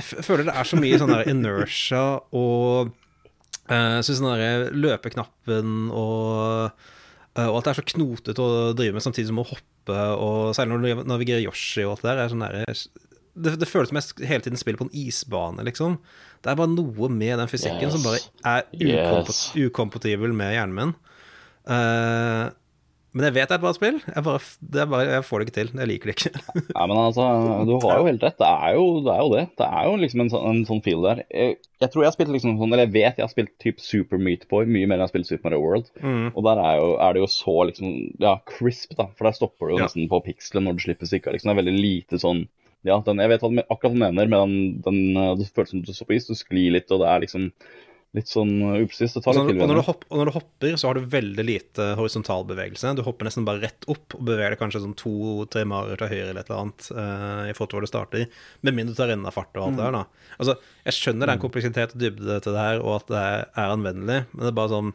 jeg 0.00 0.24
føler 0.24 0.46
det 0.48 0.54
er 0.56 0.64
så 0.70 0.78
mye 0.80 0.98
sånn 1.02 1.10
der 1.12 1.26
inertia 1.28 2.02
og 2.32 2.92
uh, 3.68 3.98
Syns 4.00 4.22
den 4.22 4.28
derre 4.30 4.70
løpeknappen 4.72 5.74
og, 5.92 6.70
eh, 7.36 7.48
og 7.50 7.58
alt 7.58 7.68
er 7.74 7.76
så 7.76 7.84
knotete 7.90 8.40
å 8.40 8.72
drive 8.78 8.96
med 8.96 9.04
samtidig 9.04 9.28
som 9.28 9.42
å 9.42 9.44
hoppe, 9.50 9.98
og 10.16 10.54
særlig 10.56 10.78
når 10.78 11.04
du 11.04 11.10
navigerer 11.12 11.44
Yoshi 11.44 11.84
og 11.84 11.96
alt 11.98 12.06
det 12.06 12.08
der, 12.08 12.22
er 12.24 12.32
sånn 12.32 12.44
der 12.46 12.64
det, 13.32 13.54
det 13.60 13.68
føles 13.68 13.92
som 13.92 14.00
jeg 14.00 14.28
hele 14.28 14.44
tiden 14.44 14.60
spiller 14.60 14.80
på 14.80 14.88
en 14.88 14.96
isbane, 14.96 15.64
liksom. 15.64 15.98
Det 16.44 16.50
er 16.52 16.58
bare 16.58 16.72
noe 16.72 17.08
med 17.12 17.38
den 17.40 17.48
fysikken 17.48 17.92
som 17.94 18.02
bare 18.04 18.20
er 18.48 18.66
Yes. 18.76 19.46
ukompatibel 19.56 20.32
med 20.36 20.52
hjernen 20.56 20.76
min. 20.76 20.92
Eh, 21.68 22.50
men 23.12 23.26
jeg 23.28 23.34
vet 23.36 23.50
det 23.50 23.52
er 23.52 23.58
et 23.58 23.64
bra 23.66 23.70
spill. 23.76 23.98
Jeg, 24.08 24.22
bare, 24.24 24.38
det 24.72 24.84
bare, 24.88 25.04
jeg 25.18 25.24
får 25.28 25.42
det 25.42 25.44
ikke 25.46 25.54
til. 25.58 25.70
Jeg 25.76 25.88
liker 25.90 26.08
det 26.08 26.14
ikke. 26.16 26.30
Nei, 26.78 26.84
men 26.88 26.96
altså, 26.96 27.26
du 27.68 27.74
har 27.82 27.98
jo 28.00 28.06
helt 28.08 28.22
rett. 28.24 28.38
Det 28.40 28.48
er 28.48 28.76
jo 28.78 28.86
det. 29.04 29.12
Er 29.12 29.20
jo 29.20 29.32
det. 29.34 29.42
det 29.60 29.66
er 29.68 29.88
jo 29.90 29.98
liksom 30.00 30.22
en 30.24 30.30
sånn, 30.32 30.46
en 30.48 30.62
sånn 30.70 30.80
feel 30.86 31.04
der. 31.04 31.20
Jeg, 31.28 31.58
jeg 31.84 31.92
tror 31.92 32.06
jeg 32.06 32.08
har 32.08 32.16
spilt 32.16 32.32
liksom 32.32 32.56
sånn, 32.56 32.72
eller 32.72 32.86
jeg 32.86 32.94
vet 32.94 33.20
jeg 33.20 33.26
har 33.26 33.34
spilt 33.34 33.52
typ 33.60 33.84
Super 33.84 34.22
Meat 34.22 34.46
Boy 34.48 34.64
mye 34.64 34.88
mer 34.88 34.96
enn 34.96 35.04
jeg 35.04 35.10
har 35.10 35.12
spilt 35.12 35.28
Super 35.28 35.50
Mario 35.50 35.60
World. 35.66 35.92
Og 36.32 36.40
der 36.48 36.62
er, 36.64 36.80
jo, 36.80 36.88
er 37.04 37.12
det 37.18 37.24
jo 37.26 37.28
så 37.36 37.56
liksom, 37.68 37.92
ja, 38.24 38.34
crisp, 38.48 38.96
da. 38.96 39.10
For 39.12 39.28
der 39.28 39.36
stopper 39.36 39.68
du 39.68 39.74
jo 39.76 39.82
Ja. 39.82 39.90
nesten 39.90 40.08
på 40.08 40.22
pikselen 40.24 40.70
når 40.70 40.80
du 40.80 40.84
slipper 40.86 41.12
stikka. 41.12 41.36
Liksom. 41.36 41.52
Det 41.52 41.56
er 41.58 41.60
veldig 41.66 41.78
lite 41.84 42.22
sånn 42.24 42.46
Ja, 42.88 42.96
den, 43.04 43.20
jeg 43.22 43.30
vet 43.30 43.44
hva 43.44 43.52
du 43.52 43.60
akkurat 43.70 43.94
mener, 43.94 44.26
men 44.26 44.32
den, 44.32 44.54
den, 44.88 45.02
uh, 45.20 45.34
det 45.38 45.52
føles 45.52 45.70
som 45.70 45.84
du 45.84 45.92
står 45.94 46.08
på 46.08 46.16
is. 46.16 46.24
Du 46.26 46.34
sklir 46.34 46.72
litt, 46.74 46.88
og 46.90 47.04
det 47.04 47.12
er 47.12 47.22
liksom 47.28 47.52
litt 48.16 48.28
sånn 48.28 48.50
uh, 48.60 48.78
upresist. 48.82 49.16
Og 49.16 49.28
og, 49.30 49.48
du 49.48 49.62
og 49.62 49.70
når 49.70 50.28
du 50.28 50.34
hopper, 50.36 50.74
så 50.76 50.90
har 50.90 50.98
du 50.98 51.06
veldig 51.12 51.44
lite 51.48 51.86
horisontal 51.96 52.44
bevegelse. 52.48 52.92
Du 52.98 53.04
hopper 53.06 53.28
nesten 53.28 53.46
bare 53.48 53.62
rett 53.64 53.86
opp 53.92 54.18
og 54.18 54.24
beveger 54.28 54.52
deg 54.54 54.60
kanskje 54.60 54.82
sånn 54.84 54.96
to-tre 55.00 55.64
marer 55.68 56.00
til 56.00 56.12
høyre 56.12 56.26
eller 56.28 56.42
et 56.42 56.50
eller 56.50 56.66
annet 56.66 56.90
uh, 56.92 57.44
i 57.48 57.54
forhold 57.56 57.72
til 57.72 57.78
hvor 57.78 57.86
du 57.86 57.92
starter. 57.92 58.42
Med 58.60 58.76
mindre 58.76 58.92
du 58.92 59.00
tar 59.00 59.14
enda 59.14 59.32
fart 59.32 59.56
og 59.56 59.70
alt 59.70 59.80
det 59.80 59.86
der, 59.86 59.96
da. 60.02 60.34
Altså, 60.38 60.58
jeg 60.84 60.98
skjønner 60.98 61.24
det 61.24 61.32
er 61.32 61.40
en 61.40 61.46
kompleksitet 61.46 61.96
og 61.96 62.02
dybde 62.04 62.36
til 62.44 62.58
det 62.58 62.66
her, 62.66 62.82
og 62.84 62.98
at 63.00 63.14
det 63.14 63.22
er, 63.22 63.72
anvendelig, 63.72 64.20
men 64.34 64.44
det 64.44 64.52
er 64.52 64.60
bare 64.60 64.74
sånn 64.74 64.92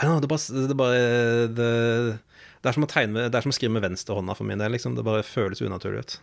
know, 0.00 0.16
det 0.20 0.28
er 0.28 0.32
bare, 0.32 0.40
det, 0.56 0.72
er 0.72 0.78
bare 0.80 1.00
det, 1.58 1.70
det 2.62 2.70
er 2.70 2.76
som 2.76 2.86
å 2.86 2.90
tegne 2.90 3.16
med, 3.16 3.30
Det 3.32 3.40
er 3.40 3.44
som 3.44 3.52
å 3.52 3.56
skrive 3.56 3.74
med 3.76 3.84
venstrehånda 3.84 4.36
for 4.38 4.48
min 4.48 4.62
del, 4.62 4.72
liksom. 4.72 4.96
Det 4.96 5.04
bare 5.04 5.26
føles 5.26 5.60
unaturlig 5.60 6.04
ut. 6.06 6.16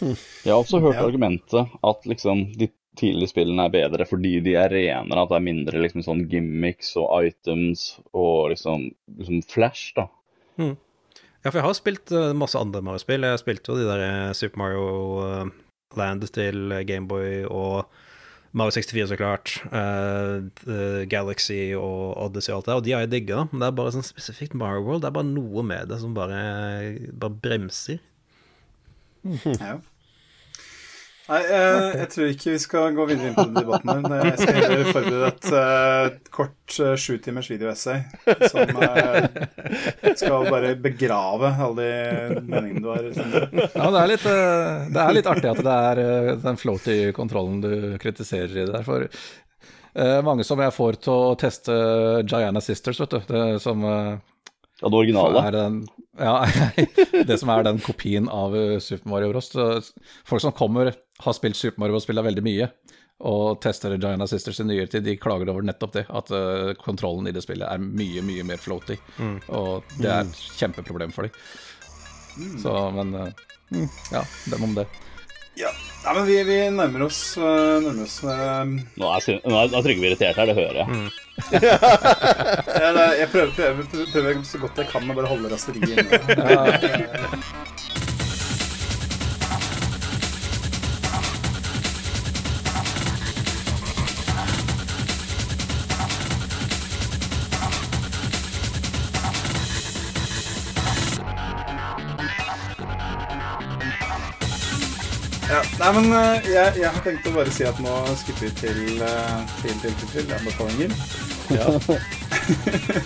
Jeg 0.00 0.48
har 0.48 0.58
også 0.62 0.80
hørt 0.80 0.96
Ja. 0.96 1.04
argumentet 1.04 1.76
at 1.84 2.08
liksom 2.08 2.46
de 2.58 2.70
tidligere 3.00 3.30
spillene 3.32 3.66
er 3.66 3.74
bedre 3.74 4.06
fordi 4.08 4.36
de 4.44 4.54
er 4.60 4.70
renere, 4.72 5.22
at 5.24 5.30
det 5.32 5.38
er 5.40 5.46
mindre 5.48 5.82
liksom 5.82 6.04
sånn 6.06 6.24
gimmicks 6.30 6.94
og 7.00 7.10
items 7.26 7.86
og 8.12 8.52
liksom, 8.54 8.88
liksom 9.18 9.42
flash, 9.50 9.92
da. 9.96 10.08
Ja, 11.44 11.50
for 11.50 11.58
jeg 11.58 11.66
har 11.66 11.76
spilt 11.76 12.12
eh, 12.14 12.30
masse 12.38 12.56
andre 12.56 12.80
Mario-spill. 12.86 13.26
Jeg 13.26 13.42
spilte 13.42 13.72
jo 13.74 13.78
de 13.80 13.88
der 13.90 14.00
eh, 14.06 14.32
Super 14.38 14.62
Mario 14.62 14.84
eh, 15.26 15.50
Land 15.98 16.24
til 16.32 16.72
Gameboy 16.88 17.42
og 17.50 17.84
Mario 18.54 18.70
64, 18.76 19.08
så 19.10 19.18
klart. 19.18 19.52
eh, 19.74 20.46
eh, 20.70 21.02
Galaxy 21.10 21.74
og 21.76 22.14
Odyssey 22.22 22.54
og 22.54 22.60
alt 22.62 22.70
det, 22.70 22.74
og 22.78 22.84
de 22.86 22.94
har 22.94 23.04
jeg 23.04 23.12
digga. 23.16 23.42
Men 23.50 23.60
det 23.60 23.68
er 23.68 23.76
bare 23.82 23.92
sånn 23.96 24.06
spesifikt 24.06 24.54
Mario 24.56 24.86
World. 24.86 25.02
Det 25.04 25.10
er 25.10 25.16
bare 25.18 25.32
noe 25.34 25.66
med 25.66 25.90
det 25.90 25.98
som 26.00 26.14
bare, 26.16 26.38
bare 27.12 27.40
bremser. 27.44 27.98
Ja. 29.58 29.80
Nei, 31.24 31.38
jeg, 31.48 31.84
jeg 32.02 32.08
tror 32.12 32.30
ikke 32.34 32.50
vi 32.52 32.58
skal 32.60 32.96
gå 32.98 33.04
videre 33.08 33.28
inn 33.30 33.36
på 33.36 33.44
den 33.48 33.54
debatten 33.56 34.10
her. 34.12 34.26
Jeg 34.28 34.40
skal 34.42 34.58
heller 34.58 34.88
forberede 34.90 35.28
et 35.30 35.46
uh, 35.56 36.18
kort 36.36 36.74
uh, 36.84 36.90
sju 37.00 37.14
timers 37.24 37.48
videoessay 37.48 38.02
som, 38.52 38.74
uh, 38.76 39.24
skal 40.20 40.50
bare 40.52 40.74
begrave 40.84 41.48
alle 41.64 41.86
de 41.86 42.42
meningene 42.44 42.82
du 42.84 42.90
har. 42.92 43.00
Liksom. 43.06 43.32
Ja, 43.56 43.86
det 43.88 44.02
er, 44.02 44.10
litt, 44.12 44.26
uh, 44.28 44.84
det 44.92 45.00
er 45.06 45.16
litt 45.16 45.30
artig 45.32 45.48
at 45.54 45.62
det 45.64 45.78
er 45.88 46.02
den 46.44 46.60
floaty 46.60 46.98
kontrollen 47.16 47.64
du 47.64 47.72
kritiserer 48.02 48.52
i 48.52 48.66
det 48.66 48.74
der. 48.74 48.84
For 48.84 49.06
eh, 49.08 50.20
mange 50.28 50.44
som 50.44 50.60
jeg 50.60 50.76
får 50.76 51.00
til 51.06 51.14
å 51.30 51.34
teste 51.40 51.78
Gianna 52.28 52.60
Sisters, 52.64 53.00
vet 53.00 53.16
du. 53.16 53.24
Det 53.32 53.44
som 53.64 53.80
Ja, 53.88 54.90
det 54.90 54.98
originale. 54.98 55.40
er 55.48 55.56
den, 55.56 55.80
ja, 56.20 56.36
det 57.30 57.40
som 57.40 57.48
er 57.54 57.64
den 57.64 57.80
kopien 57.80 58.28
av 58.28 58.52
Super 58.84 59.08
Mario 59.14 59.32
Bros. 59.32 59.48
Folk 60.28 60.44
som 60.44 60.52
kommer, 60.52 60.92
har 61.24 61.36
spilt 61.36 61.58
Super 61.58 61.82
Mario 61.82 61.98
og 61.98 62.04
spilla 62.04 62.24
veldig 62.24 62.44
mye, 62.44 62.68
og 63.24 63.60
tester 63.62 63.94
Gianna 63.96 64.26
Sisters 64.28 64.60
i 64.60 64.66
nyere 64.68 64.90
tid, 64.90 65.04
de 65.06 65.16
klager 65.20 65.50
over 65.52 65.64
nettopp 65.64 65.94
det. 65.94 66.04
At 66.10 66.32
uh, 66.34 66.74
kontrollen 66.80 67.30
i 67.30 67.34
det 67.34 67.44
spillet 67.44 67.68
er 67.70 67.80
mye, 67.80 68.24
mye 68.26 68.44
mer 68.46 68.60
floaty. 68.60 68.98
Og 69.54 69.96
det 70.00 70.10
er 70.10 70.26
et 70.26 70.44
kjempeproblem 70.58 71.14
for 71.14 71.28
dem. 71.28 71.40
Så, 72.60 72.74
men 72.96 73.14
uh, 73.14 73.28
mm, 73.70 73.88
Ja, 74.12 74.24
dem 74.50 74.66
om 74.66 74.76
det. 74.76 74.88
Ja, 75.54 75.70
Nei, 76.04 76.12
men 76.18 76.24
vi, 76.26 76.34
vi 76.44 76.56
nærmer 76.74 77.06
oss, 77.06 77.20
uh, 77.38 77.78
nærmer 77.80 78.02
oss 78.04 78.16
Nå 78.26 78.34
er, 78.34 78.64
nå 78.98 79.06
er, 79.14 79.28
nå 79.46 79.60
er 79.62 79.84
Trygve 79.86 80.10
irritert 80.10 80.40
her, 80.40 80.50
det 80.50 80.56
hører 80.58 80.80
jeg. 80.82 80.88
jeg, 82.82 83.06
jeg 83.20 83.30
prøver, 83.30 83.54
prøver, 83.54 83.86
prøver, 83.92 84.10
prøver 84.12 84.42
så 84.50 84.60
godt 84.66 84.82
jeg 84.82 84.90
kan 84.90 85.06
å 85.06 85.16
bare 85.16 85.30
holde 85.30 85.54
raseriet 85.54 85.94
inne. 85.94 86.20
Ja, 86.34 88.03
nei, 105.84 105.92
men 105.98 106.12
eh, 106.16 106.46
jeg, 106.48 106.76
jeg 106.80 106.90
har 106.94 107.02
tenkt 107.04 107.26
å 107.28 107.32
bare 107.34 107.52
si 107.52 107.64
at 107.68 107.80
nå 107.82 107.94
skipper 108.16 108.46
vi 108.46 108.52
til, 108.60 108.78
eh, 109.04 109.54
til, 109.60 109.74
til, 109.82 109.96
til, 110.00 110.12
til 110.14 110.36
anbefalinger. 110.38 110.94
Ja. 111.52 111.68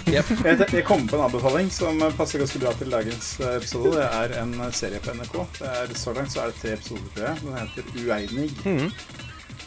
Jeg, 0.08 0.24
jeg 0.72 0.82
kom 0.86 1.04
på 1.06 1.14
en 1.14 1.24
anbefaling 1.28 1.68
som 1.70 2.00
passer 2.18 2.40
ganske 2.42 2.58
bra 2.58 2.72
til 2.74 2.90
dagens 2.90 3.28
eh, 3.38 3.52
episode. 3.60 3.92
Det 3.94 4.06
er 4.06 4.32
en 4.40 4.54
serie 4.74 4.98
på 5.04 5.14
NRK. 5.14 5.36
Det 5.60 5.68
er, 5.68 5.92
så 6.00 6.14
langt 6.16 6.32
så 6.32 6.40
er 6.42 6.50
det 6.50 6.58
tre 6.58 6.72
episoder, 6.74 7.04
tror 7.14 7.26
jeg. 7.28 7.42
Den 7.44 7.58
heter 7.60 7.84
Ueinig. 8.02 8.88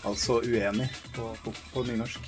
Altså 0.02 0.42
uenig 0.44 0.90
på, 1.16 1.30
på, 1.46 1.54
på 1.72 1.86
nynorsk. 1.88 2.28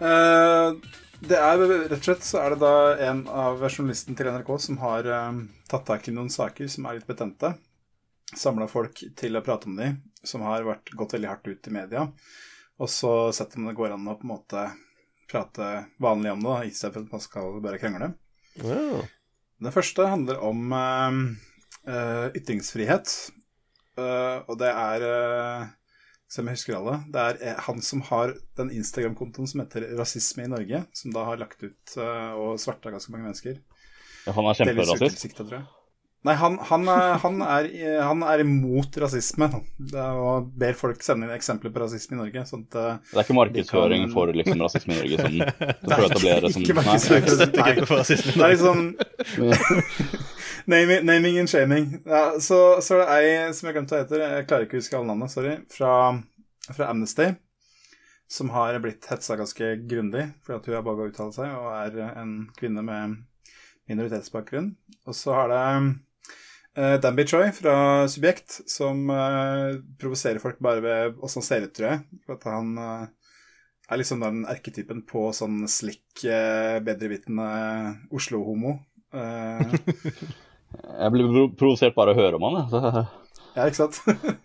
Uh, 0.00 0.76
det 1.24 1.36
er 1.40 1.60
rett 1.66 1.98
og 1.98 2.08
slett 2.08 2.24
så 2.24 2.40
er 2.44 2.54
det 2.54 2.60
da 2.62 2.74
en 3.10 3.22
av 3.32 3.60
journalisten 3.66 4.16
til 4.16 4.32
NRK 4.32 4.50
som 4.62 4.80
har 4.80 5.08
uh, 5.08 5.44
tatt 5.68 5.86
tak 5.88 6.08
i 6.08 6.14
noen 6.16 6.32
saker 6.32 6.72
som 6.72 6.88
er 6.88 7.00
litt 7.00 7.08
betente. 7.10 7.52
Samla 8.34 8.66
folk 8.66 9.04
til 9.16 9.38
å 9.38 9.42
prate 9.44 9.68
om 9.70 9.76
dem, 9.78 10.00
som 10.26 10.42
har 10.42 10.66
vært, 10.66 10.90
gått 10.98 11.14
veldig 11.14 11.30
hardt 11.30 11.46
ut 11.46 11.68
i 11.68 11.74
media. 11.74 12.08
Og 12.82 12.90
så 12.90 13.12
sett 13.32 13.54
om 13.56 13.68
det 13.68 13.76
går 13.78 13.94
an 13.94 14.08
å 14.10 14.16
på 14.18 14.26
en 14.26 14.32
måte 14.34 14.64
prate 15.30 15.86
vanlig 16.02 16.32
om 16.34 16.42
det, 16.42 16.50
da, 16.50 16.64
i 16.64 16.74
stedet 16.74 16.94
for 16.94 17.06
at 17.06 17.14
man 17.14 17.22
skal 17.22 17.60
bare 17.64 17.80
krangle. 17.82 18.10
Ja. 18.58 19.04
Den 19.62 19.72
første 19.72 20.08
handler 20.10 20.42
om 20.44 20.74
uh, 20.74 21.22
uh, 21.88 22.26
ytringsfrihet. 22.36 23.14
Uh, 23.96 24.44
og 24.44 24.58
det 24.60 24.68
er 24.68 25.70
Som 26.28 26.48
jeg 26.50 26.58
husker 26.58 26.74
alle, 26.74 26.96
det 27.14 27.22
er 27.22 27.60
han 27.64 27.78
som 27.86 28.00
har 28.08 28.32
den 28.58 28.72
Instagram-kontoen 28.74 29.46
som 29.46 29.60
heter 29.62 29.84
Rasisme 29.96 30.42
i 30.42 30.50
Norge, 30.50 30.80
som 30.92 31.14
da 31.14 31.22
har 31.28 31.38
lagt 31.38 31.62
ut 31.62 31.94
og 32.02 32.58
sverta 32.58 32.90
ganske 32.90 33.14
mange 33.14 33.28
mennesker. 33.28 33.60
Ja, 34.26 34.34
han 34.34 34.50
er 34.50 34.58
kjemperasist. 34.58 35.38
Nei, 36.24 36.32
han, 36.34 36.56
han, 36.58 36.88
er, 36.90 37.18
han, 37.22 37.36
er, 37.44 37.66
han 38.02 38.22
er 38.26 38.40
imot 38.42 38.96
rasisme. 38.98 39.46
Er, 39.92 40.16
og 40.18 40.48
ber 40.58 40.72
folk 40.74 41.04
sende 41.04 41.28
inn 41.28 41.34
eksempler 41.36 41.70
på 41.70 41.78
rasisme 41.84 42.16
i 42.16 42.18
Norge. 42.18 42.42
Sånn 42.48 42.64
at, 42.66 42.78
eh, 42.80 42.96
Det 43.12 43.20
er 43.20 43.26
ikke 43.28 43.36
markedsføring 43.38 44.06
kan- 44.08 44.14
for 44.16 44.32
liksom, 44.34 44.64
rasisme 44.64 44.96
i 44.96 44.98
Norge 44.98 45.18
som, 45.20 45.36
som 45.36 45.86
prøver 45.86 46.02
å 46.02 46.08
etablere 46.10 46.50
som 46.56 46.64
ikke 46.64 46.76
markedsføring. 46.80 47.86
For 47.86 48.00
rasisme. 48.02 48.32
Det 48.36 48.48
er 48.48 48.54
liksom 48.56 48.80
naming, 50.72 51.04
naming 51.06 51.38
and 51.38 51.48
shaming. 51.52 51.86
Ja, 52.06 52.24
så, 52.42 52.58
så 52.82 52.98
er 53.04 53.22
det 53.22 53.30
ei 53.36 53.52
som 53.54 53.68
jeg 53.70 53.76
glemte 53.78 53.94
hva 53.94 54.02
heter, 54.02 54.24
jeg 54.26 54.48
klarer 54.50 54.66
ikke 54.66 54.78
å 54.78 54.82
huske 54.82 54.98
alle 54.98 55.10
navnene, 55.12 55.30
sorry, 55.30 55.54
fra, 55.72 55.92
fra 56.72 56.88
Amnesty, 56.90 57.28
som 58.26 58.50
har 58.50 58.80
blitt 58.82 59.06
hetsa 59.12 59.36
ganske 59.38 59.68
grundig 59.86 60.24
fordi 60.42 60.56
at 60.58 60.66
hun 60.66 60.74
har 60.80 60.82
bare 60.88 61.06
å 61.06 61.12
uttale 61.12 61.36
seg, 61.36 61.54
og 61.54 61.70
er 61.70 62.18
en 62.18 62.34
kvinne 62.58 62.82
med 62.82 63.20
minoritetsbakgrunn. 63.86 64.72
Og 65.06 65.14
så 65.14 65.36
har 65.38 65.52
det 65.54 65.62
eh, 66.76 66.96
Danby 67.02 67.24
Choi 67.28 67.50
fra 67.56 67.76
Subjekt, 68.10 68.60
som 68.70 69.08
uh, 69.10 69.76
provoserer 70.00 70.40
folk 70.42 70.58
bare 70.64 70.82
ved 70.84 71.20
åssen 71.24 71.42
han 71.42 71.46
ser 71.48 71.66
ut, 71.66 71.74
tror 71.76 71.88
jeg. 71.90 72.02
For 72.26 72.36
at 72.38 72.46
han 72.50 72.72
uh, 72.78 73.06
er 73.90 74.00
liksom 74.00 74.24
den 74.24 74.44
erketypen 74.50 75.04
på 75.08 75.28
sånn 75.36 75.64
slick, 75.70 76.04
uh, 76.24 76.78
bedrevitende 76.86 77.48
Oslo-homo. 78.14 78.78
Jeg 80.76 81.12
blir 81.14 81.28
pro- 81.30 81.52
provosert 81.56 81.94
bare 81.96 82.12
av 82.12 82.18
å 82.18 82.20
høre 82.24 82.36
om 82.40 82.44
han. 82.50 82.58
jeg. 82.66 83.06
Ja, 83.56 83.64
ikke 83.70 83.86
sant? 83.86 84.02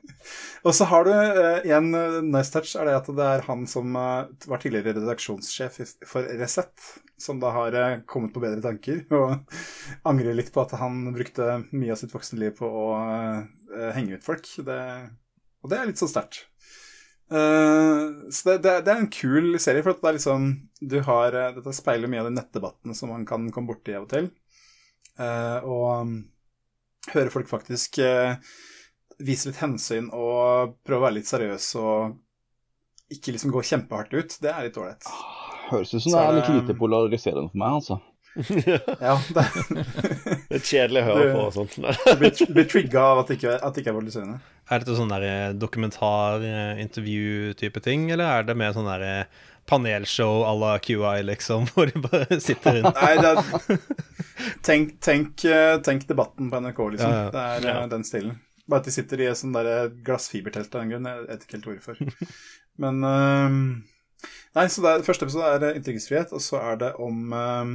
og 0.65 0.71
så 0.77 0.85
har 0.87 1.03
du 1.03 1.09
en 1.11 1.89
nice 2.29 2.53
touch, 2.53 2.77
er 2.79 2.87
det 2.87 2.93
at 3.01 3.09
det 3.17 3.25
er 3.27 3.41
han 3.43 3.65
som 3.67 3.91
var 3.91 4.61
tidligere 4.61 4.93
redaksjonssjef 5.01 5.81
for 6.07 6.29
Resett, 6.39 6.85
som 7.21 7.39
da 7.41 7.51
har 7.55 7.75
eh, 7.77 7.99
kommet 8.09 8.33
på 8.33 8.41
bedre 8.43 8.61
tanker 8.63 9.03
og 9.15 9.55
angrer 10.09 10.37
litt 10.37 10.51
på 10.53 10.63
at 10.63 10.75
han 10.81 11.03
brukte 11.15 11.61
mye 11.71 11.93
av 11.93 12.01
sitt 12.01 12.13
voksne 12.13 12.41
liv 12.41 12.55
på 12.57 12.67
å 12.67 12.85
eh, 12.97 13.91
henge 13.97 14.17
ut 14.17 14.25
folk. 14.25 14.49
Det, 14.67 14.79
og 15.61 15.71
det 15.71 15.79
er 15.79 15.91
litt 15.91 16.01
så 16.01 16.09
sterkt. 16.11 16.47
Uh, 17.31 18.27
så 18.27 18.49
det, 18.49 18.57
det, 18.65 18.71
det 18.83 18.91
er 18.91 18.97
en 19.05 19.13
kul 19.13 19.53
serie, 19.63 19.79
for 19.85 19.93
at 19.93 20.01
det 20.01 20.09
er 20.09 20.15
liksom 20.17 20.49
du 20.83 20.97
har, 21.07 21.37
Dette 21.55 21.71
speiler 21.77 22.11
mye 22.11 22.25
av 22.25 22.27
de 22.27 22.33
nettdebattene 22.35 22.95
som 22.97 23.13
man 23.13 23.23
kan 23.29 23.45
komme 23.55 23.71
borti 23.71 23.95
av 23.95 24.03
og 24.03 24.11
til. 24.11 24.27
Uh, 25.15 25.63
og 25.63 25.85
um, 26.01 26.11
høre 27.13 27.31
folk 27.31 27.47
faktisk 27.47 28.01
uh, 28.03 28.35
vise 29.21 29.47
litt 29.49 29.61
hensyn 29.61 30.09
og 30.11 30.75
prøve 30.83 30.99
å 30.99 31.05
være 31.07 31.19
litt 31.19 31.29
seriøs 31.29 31.69
og 31.79 32.17
ikke 33.11 33.35
liksom 33.35 33.51
gå 33.53 33.63
kjempehardt 33.67 34.13
ut, 34.15 34.37
det 34.43 34.51
er 34.51 34.67
litt 34.67 34.77
ålreit. 34.79 35.07
Høres 35.71 35.91
ut 35.95 36.01
som 36.03 36.11
det 36.13 36.21
er 36.21 36.37
litt 36.39 36.51
lite 36.59 36.73
polariserende 36.79 37.49
for 37.51 37.59
meg, 37.63 37.71
altså. 37.81 37.95
Ja, 39.03 39.15
det, 39.35 39.43
Det 40.51 40.55
er 40.55 40.63
kjedelig 40.63 41.01
å 41.01 41.05
høre 41.09 41.25
på 41.35 41.41
og 41.49 41.53
sånt. 41.57 41.73
du 41.81 42.15
blir, 42.21 42.31
blir 42.55 42.67
trigga 42.71 42.99
av 43.09 43.15
at 43.23 43.27
det 43.31 43.35
ikke, 43.39 43.53
at 43.59 43.71
det 43.75 43.79
ikke 43.83 43.91
er 43.91 43.97
polariserende. 43.99 44.37
Er 44.71 44.77
dette 44.83 44.95
sånn 44.95 45.11
eh, 45.17 45.51
dokumentar-intervju-type 45.59 47.79
ting, 47.83 48.01
eller 48.13 48.27
er 48.39 48.43
det 48.47 48.55
mer 48.59 48.71
sånn 48.75 48.87
der 48.87 49.01
eh, 49.07 49.25
panelshow 49.67 50.35
à 50.47 50.53
la 50.57 50.71
QI, 50.83 51.19
liksom, 51.27 51.65
hvor 51.73 51.85
de 51.91 51.97
bare 52.05 52.37
sitter 52.43 52.71
rundt? 52.79 52.97
Nei, 53.01 53.15
det 53.19 53.29
er, 53.31 53.37
tenk, 54.67 54.85
tenk, 55.03 55.31
eh, 55.47 55.75
tenk 55.85 56.01
debatten 56.09 56.45
på 56.53 56.57
NRK, 56.63 56.79
liksom. 56.95 57.11
Ja, 57.11 57.15
ja. 57.25 57.29
Det 57.35 57.41
er 57.43 57.57
eh, 57.67 57.71
Ja. 57.75 57.83
den 57.91 58.03
stilen. 58.07 58.35
Bare 58.69 58.79
at 58.83 58.87
de 58.87 58.91
sitter 58.95 59.17
i 59.19 59.25
et 59.27 59.37
sånt 59.39 59.57
glassfibertelt 60.05 60.71
av 60.77 60.81
en 60.85 60.91
grunn. 60.93 61.07
Jeg 61.09 61.17
vet 61.27 61.41
ikke 61.43 61.55
helt 61.57 61.67
hvorfor. 61.67 61.95
Men 62.79 62.95
eh, 63.03 63.49
Nei, 64.57 64.67
så 64.67 64.83
det 64.83 64.91
er, 64.91 65.03
første 65.07 65.27
episode 65.27 65.47
er 65.47 65.65
eh, 65.69 65.77
ytringsfrihet, 65.79 66.33
og 66.35 66.43
så 66.43 66.59
er 66.59 66.79
det 66.81 66.89
om 66.99 67.31
uh, 67.31 67.69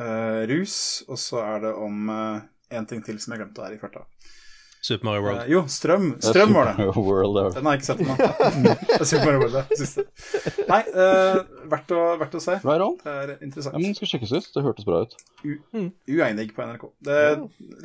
eh, 0.00 0.42
rus, 0.48 0.76
og 1.08 1.18
så 1.20 1.42
er 1.44 1.66
det 1.66 1.74
om 1.76 2.08
én 2.10 2.86
ting 2.88 3.02
til 3.04 3.18
som 3.20 3.34
jeg 3.34 3.42
glemte 3.42 3.66
her 3.66 3.76
i 3.76 3.80
farta. 3.80 4.06
Super 4.80 5.04
Mario 5.04 5.22
World. 5.22 5.40
Eh, 5.42 5.50
jo, 5.52 5.60
strøm. 5.68 6.06
Strøm 6.24 6.54
var 6.56 6.70
det. 6.70 6.86
World, 6.96 7.54
Den 7.54 7.66
har 7.66 7.74
jeg 7.76 7.80
ikke 7.80 7.88
sett 7.90 8.00
ennå. 8.00 8.14
Det 8.88 8.96
er 8.96 9.08
Super 9.10 9.26
Mario 9.26 9.42
World, 9.42 9.56
det 9.68 9.78
siste. 9.80 10.04
Nei, 10.70 10.78
uh, 10.94 11.40
verdt, 11.68 11.92
å, 11.92 12.04
verdt 12.20 12.36
å 12.38 12.42
se. 12.42 12.56
Right 12.64 12.84
on. 12.84 12.96
Det 13.02 13.16
er 13.24 13.32
interessant. 13.36 13.76
Ja, 13.76 13.82
men 13.84 13.96
skal 13.98 14.12
sjekkes 14.14 14.32
ut. 14.32 14.48
Det 14.54 14.64
hørtes 14.64 14.88
bra 14.88 15.02
ut. 15.04 15.12
Ueinig 16.08 16.48
på 16.56 16.64
NRK. 16.64 16.88
Det 17.10 17.20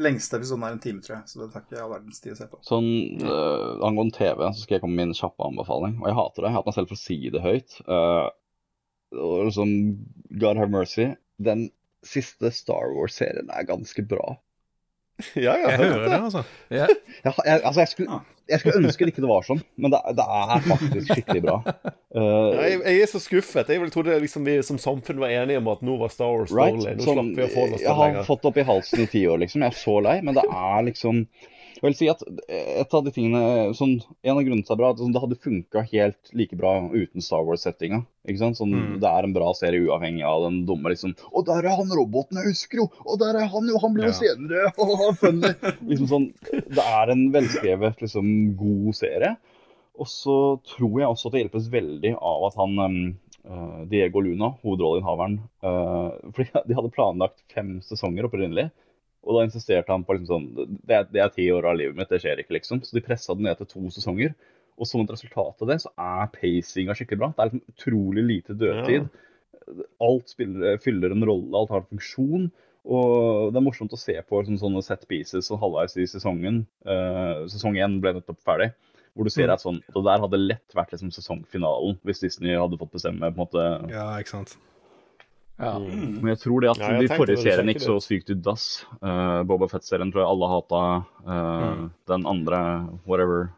lengste 0.07 0.39
episoden 0.39 0.63
er 0.67 0.77
en 0.77 0.81
time, 0.83 1.03
tror 1.03 1.17
jeg, 1.17 1.27
så 1.31 1.43
det 1.43 1.49
tar 1.51 1.65
ikke 1.67 1.83
all 1.83 1.91
verdens 1.97 2.23
tid 2.23 2.37
å 2.37 2.39
se 2.39 2.47
på. 2.51 2.61
Sånn 2.69 2.89
uh, 3.25 3.83
Angående 3.83 4.15
TV 4.15 4.47
så 4.47 4.63
skal 4.63 4.77
jeg 4.77 4.85
komme 4.85 4.95
med 4.95 5.11
min 5.11 5.19
kjappe 5.19 5.51
anbefaling. 5.51 5.99
Og 5.99 6.09
jeg 6.09 6.19
hater 6.21 6.45
det. 6.45 6.53
Jeg 6.53 6.59
hater 6.61 6.71
meg 6.71 6.79
selv 6.79 6.93
for 6.93 6.99
å 6.99 7.03
si 7.03 7.19
det 7.35 7.43
høyt. 7.43 7.79
Uh, 7.91 8.27
og 9.19 9.49
liksom 9.49 9.75
God 10.39 10.63
have 10.63 10.71
mercy. 10.71 11.11
Den 11.43 11.67
siste 12.05 12.51
Star 12.55 12.95
Wars-serien 12.95 13.51
er 13.51 13.67
ganske 13.67 14.03
bra. 14.07 14.37
Ja, 15.35 15.53
ja. 15.55 15.69
Jeg 15.71 15.77
hører 15.79 16.07
det, 16.11 16.17
altså. 16.19 16.41
Ja, 16.69 16.87
Jeg, 16.89 17.33
jeg, 17.45 17.59
altså, 17.63 17.79
jeg 17.81 17.87
skulle, 17.93 18.17
jeg 18.51 18.59
skulle 18.59 18.81
ønske 18.81 19.05
det 19.07 19.13
ikke 19.13 19.23
var 19.29 19.45
sånn, 19.47 19.61
men 19.79 19.93
det, 19.93 20.01
det 20.17 20.25
er 20.39 20.65
faktisk 20.67 21.13
skikkelig 21.13 21.43
bra. 21.47 21.59
Uh, 22.15 22.53
Jeg, 22.63 22.77
jeg 22.79 23.01
er 23.03 23.09
så 23.11 23.19
skuffet. 23.19 23.67
Jeg 23.73 23.89
trodde 23.91 24.13
liksom 24.23 24.45
vi 24.47 24.53
som 24.63 24.77
samfunn 24.79 25.17
var 25.19 25.33
enige 25.35 25.59
om 25.59 25.65
at 25.67 25.81
nå 25.83 25.97
var 25.99 26.11
Star 26.13 26.29
Wars 26.31 26.53
Right? 26.55 26.77
dårlig. 26.77 26.93
Nå 27.01 27.03
som, 27.03 27.17
slapp 27.17 27.31
vi 27.35 27.43
å 27.43 27.49
få 27.51 27.65
det 27.73 27.79
jeg 27.81 27.91
har 27.97 28.05
lenger. 28.13 28.23
fått 28.29 28.45
det 28.45 28.49
opp 28.53 28.59
i 28.61 28.63
halsen 28.69 29.01
i 29.03 29.07
ti 29.11 29.23
år, 29.27 29.41
liksom. 29.43 29.65
Jeg 29.65 29.73
er 29.73 29.79
så 29.81 29.95
lei, 30.05 30.13
men 30.23 30.37
det 30.37 30.45
er 30.47 30.85
liksom 30.87 31.19
Jeg 31.85 31.91
vil 31.93 31.97
si 31.99 32.07
at 32.09 32.21
et 32.49 32.93
av 32.97 33.03
de 33.05 33.11
tingene 33.13 33.41
sånn, 33.77 33.99
En 34.25 34.33
av 34.39 34.41
grunnene 34.41 34.65
til 34.65 34.71
det 34.71 34.73
er 34.73 34.79
bra, 34.81 34.89
at 34.89 35.01
sånn, 35.03 35.11
det 35.13 35.21
hadde 35.21 35.37
funka 35.37 35.83
helt 35.91 36.31
like 36.33 36.57
bra 36.57 36.71
uten 36.89 37.21
Star 37.21 37.43
Wars-settinga. 37.45 37.99
Sånn, 38.25 38.71
Mm. 38.73 38.95
Det 39.03 39.05
er 39.11 39.23
en 39.27 39.33
bra 39.35 39.51
serie 39.53 39.83
uavhengig 39.85 40.23
av 40.25 40.47
den 40.47 40.63
dumme 40.65 40.89
liksom 40.89 41.13
Å, 41.29 41.43
der 41.45 41.67
er 41.69 41.75
han 41.77 41.91
roboten, 41.93 42.39
jeg 42.41 42.55
husker 42.55 42.81
jo! 42.81 42.87
Og 43.05 43.19
der 43.21 43.37
er 43.37 43.45
han 43.53 43.69
jo! 43.69 43.77
Han 43.83 43.93
blir 43.93 44.09
jo 44.09 44.15
Ja. 44.15 44.17
senere! 44.17 44.71
Liksom 45.85 46.07
sånn, 46.09 46.25
Det 46.49 46.81
er 46.81 47.11
en 47.13 47.27
velskrevet, 47.35 48.01
liksom, 48.01 48.31
god 48.57 48.95
serie. 48.97 49.35
Og 50.01 50.09
så 50.09 50.59
tror 50.65 50.97
jeg 50.99 51.07
også 51.11 51.29
at 51.29 51.35
det 51.37 51.43
hjelpes 51.45 51.69
veldig 51.71 52.15
av 52.17 52.47
at 52.49 52.57
han 52.59 52.79
um, 52.81 52.97
eh, 53.45 53.85
Diego 53.93 54.19
Luna, 54.25 54.49
hovedrolleinnehaveren 54.65 55.37
uh, 55.63 56.09
fordi 56.33 56.49
De 56.67 56.75
hadde 56.75 56.91
planlagt 56.97 57.45
fem 57.53 57.77
sesonger 57.85 58.25
opprinnelig. 58.27 58.71
Og 59.25 59.37
da 59.37 59.45
insisterte 59.47 59.91
han 59.91 60.05
på 60.05 60.15
liksom 60.17 60.29
sånn 60.29 60.75
det 60.85 60.97
er, 60.99 61.07
det 61.09 61.23
er 61.23 61.31
ti 61.33 61.47
år 61.53 61.65
av 61.71 61.79
livet 61.79 61.97
mitt, 61.97 62.11
det 62.11 62.21
skjer 62.21 62.41
ikke, 62.41 62.57
liksom. 62.59 62.83
Så 62.85 62.97
de 62.97 63.03
pressa 63.05 63.35
den 63.35 63.47
ned 63.47 63.57
til 63.61 63.69
to 63.71 63.81
sesonger. 63.93 64.35
Og 64.75 64.89
som 64.89 65.01
et 65.01 65.13
resultat 65.13 65.63
av 65.63 65.71
det, 65.71 65.79
så 65.81 65.91
er 66.01 66.31
pacinga 66.33 66.95
skikkelig 66.97 67.21
bra. 67.21 67.31
Det 67.33 67.41
er 67.41 67.51
liksom 67.51 67.73
utrolig 67.73 68.25
lite 68.27 68.57
dødtid. 68.59 69.07
Alt 70.03 70.33
spiller, 70.33 70.77
fyller 70.83 71.15
en 71.15 71.25
rolle, 71.25 71.53
alt 71.57 71.71
har 71.73 71.83
en 71.83 71.91
funksjon. 71.93 72.49
Og 72.85 73.53
det 73.53 73.57
er 73.57 73.65
morsomt 73.65 73.95
å 73.95 73.99
se 73.99 74.13
på 74.21 74.43
sånne, 74.45 74.61
sånne 74.61 74.83
set 74.85 75.07
pieces 75.09 75.49
og 75.49 75.61
halvveis 75.63 75.95
i 75.97 76.05
sesongen. 76.09 76.61
Uh, 76.85 77.47
sesong 77.49 77.79
én 77.81 77.97
ble 78.03 78.13
nettopp 78.19 78.43
ferdig. 78.45 78.73
Hvor 79.15 79.25
du 79.25 79.31
ser 79.31 79.49
at 79.49 79.63
sånn, 79.63 79.79
det 79.95 80.03
der 80.05 80.21
hadde 80.21 80.41
lett 80.43 80.75
vært 80.75 80.91
liksom, 80.91 81.09
sesongfinalen 81.15 81.95
hvis 82.05 82.21
Disney 82.25 82.57
hadde 82.59 82.77
fått 82.81 82.97
bestemme. 82.97 83.31
på 83.31 83.39
en 83.39 83.41
måte 83.45 83.93
Ja, 83.93 84.09
ikke 84.19 84.35
sant. 84.35 84.57
Ja. 85.55 85.77
men 85.79 86.27
jeg 86.33 86.39
tror 86.41 86.61
det 86.65 86.69
at 86.73 86.81
Ja, 86.83 86.89
de 86.99 87.07
forrige 87.07 87.39
seriene 87.39 87.71
gikk 87.71 87.83
så 87.85 87.95
sykt 88.03 88.29
ut 88.33 88.41
dass. 88.43 88.63
Uh, 88.99 89.39
Boba 89.47 89.69
Fett-serien 89.71 90.11
tror 90.11 90.25
jeg 90.25 90.31
alle 90.33 90.49
hata. 90.51 90.81
eh, 91.25 91.85
Den 92.11 92.25
andre, 92.27 92.59
whatever. 93.07 93.49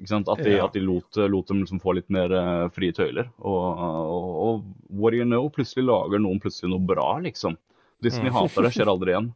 Ikke 0.00 0.08
sant? 0.14 0.28
At 0.32 0.40
de, 0.40 0.56
Ja. 0.56 0.64
at 0.64 0.72
de 0.72 0.80
lot, 0.80 1.14
lot 1.28 1.46
dem 1.46 1.60
liksom 1.60 1.80
få 1.82 1.94
litt 1.94 2.08
mer 2.10 2.32
uh, 2.32 2.68
frie 2.72 2.90
tøyler. 2.96 3.28
Og, 3.38 3.78
og, 3.78 4.32
og 4.46 4.64
what 4.88 5.12
do 5.12 5.18
you 5.20 5.24
know? 5.28 5.50
Plutselig 5.52 5.84
lager 5.84 6.18
noen 6.24 6.40
plutselig 6.40 6.72
noe 6.72 6.80
bra, 6.80 7.18
liksom. 7.20 7.58
Disney 8.02 8.30
hater 8.32 8.62
det, 8.66 8.72
skjer 8.74 8.88
aldri 8.90 9.12
igjen. 9.12 9.30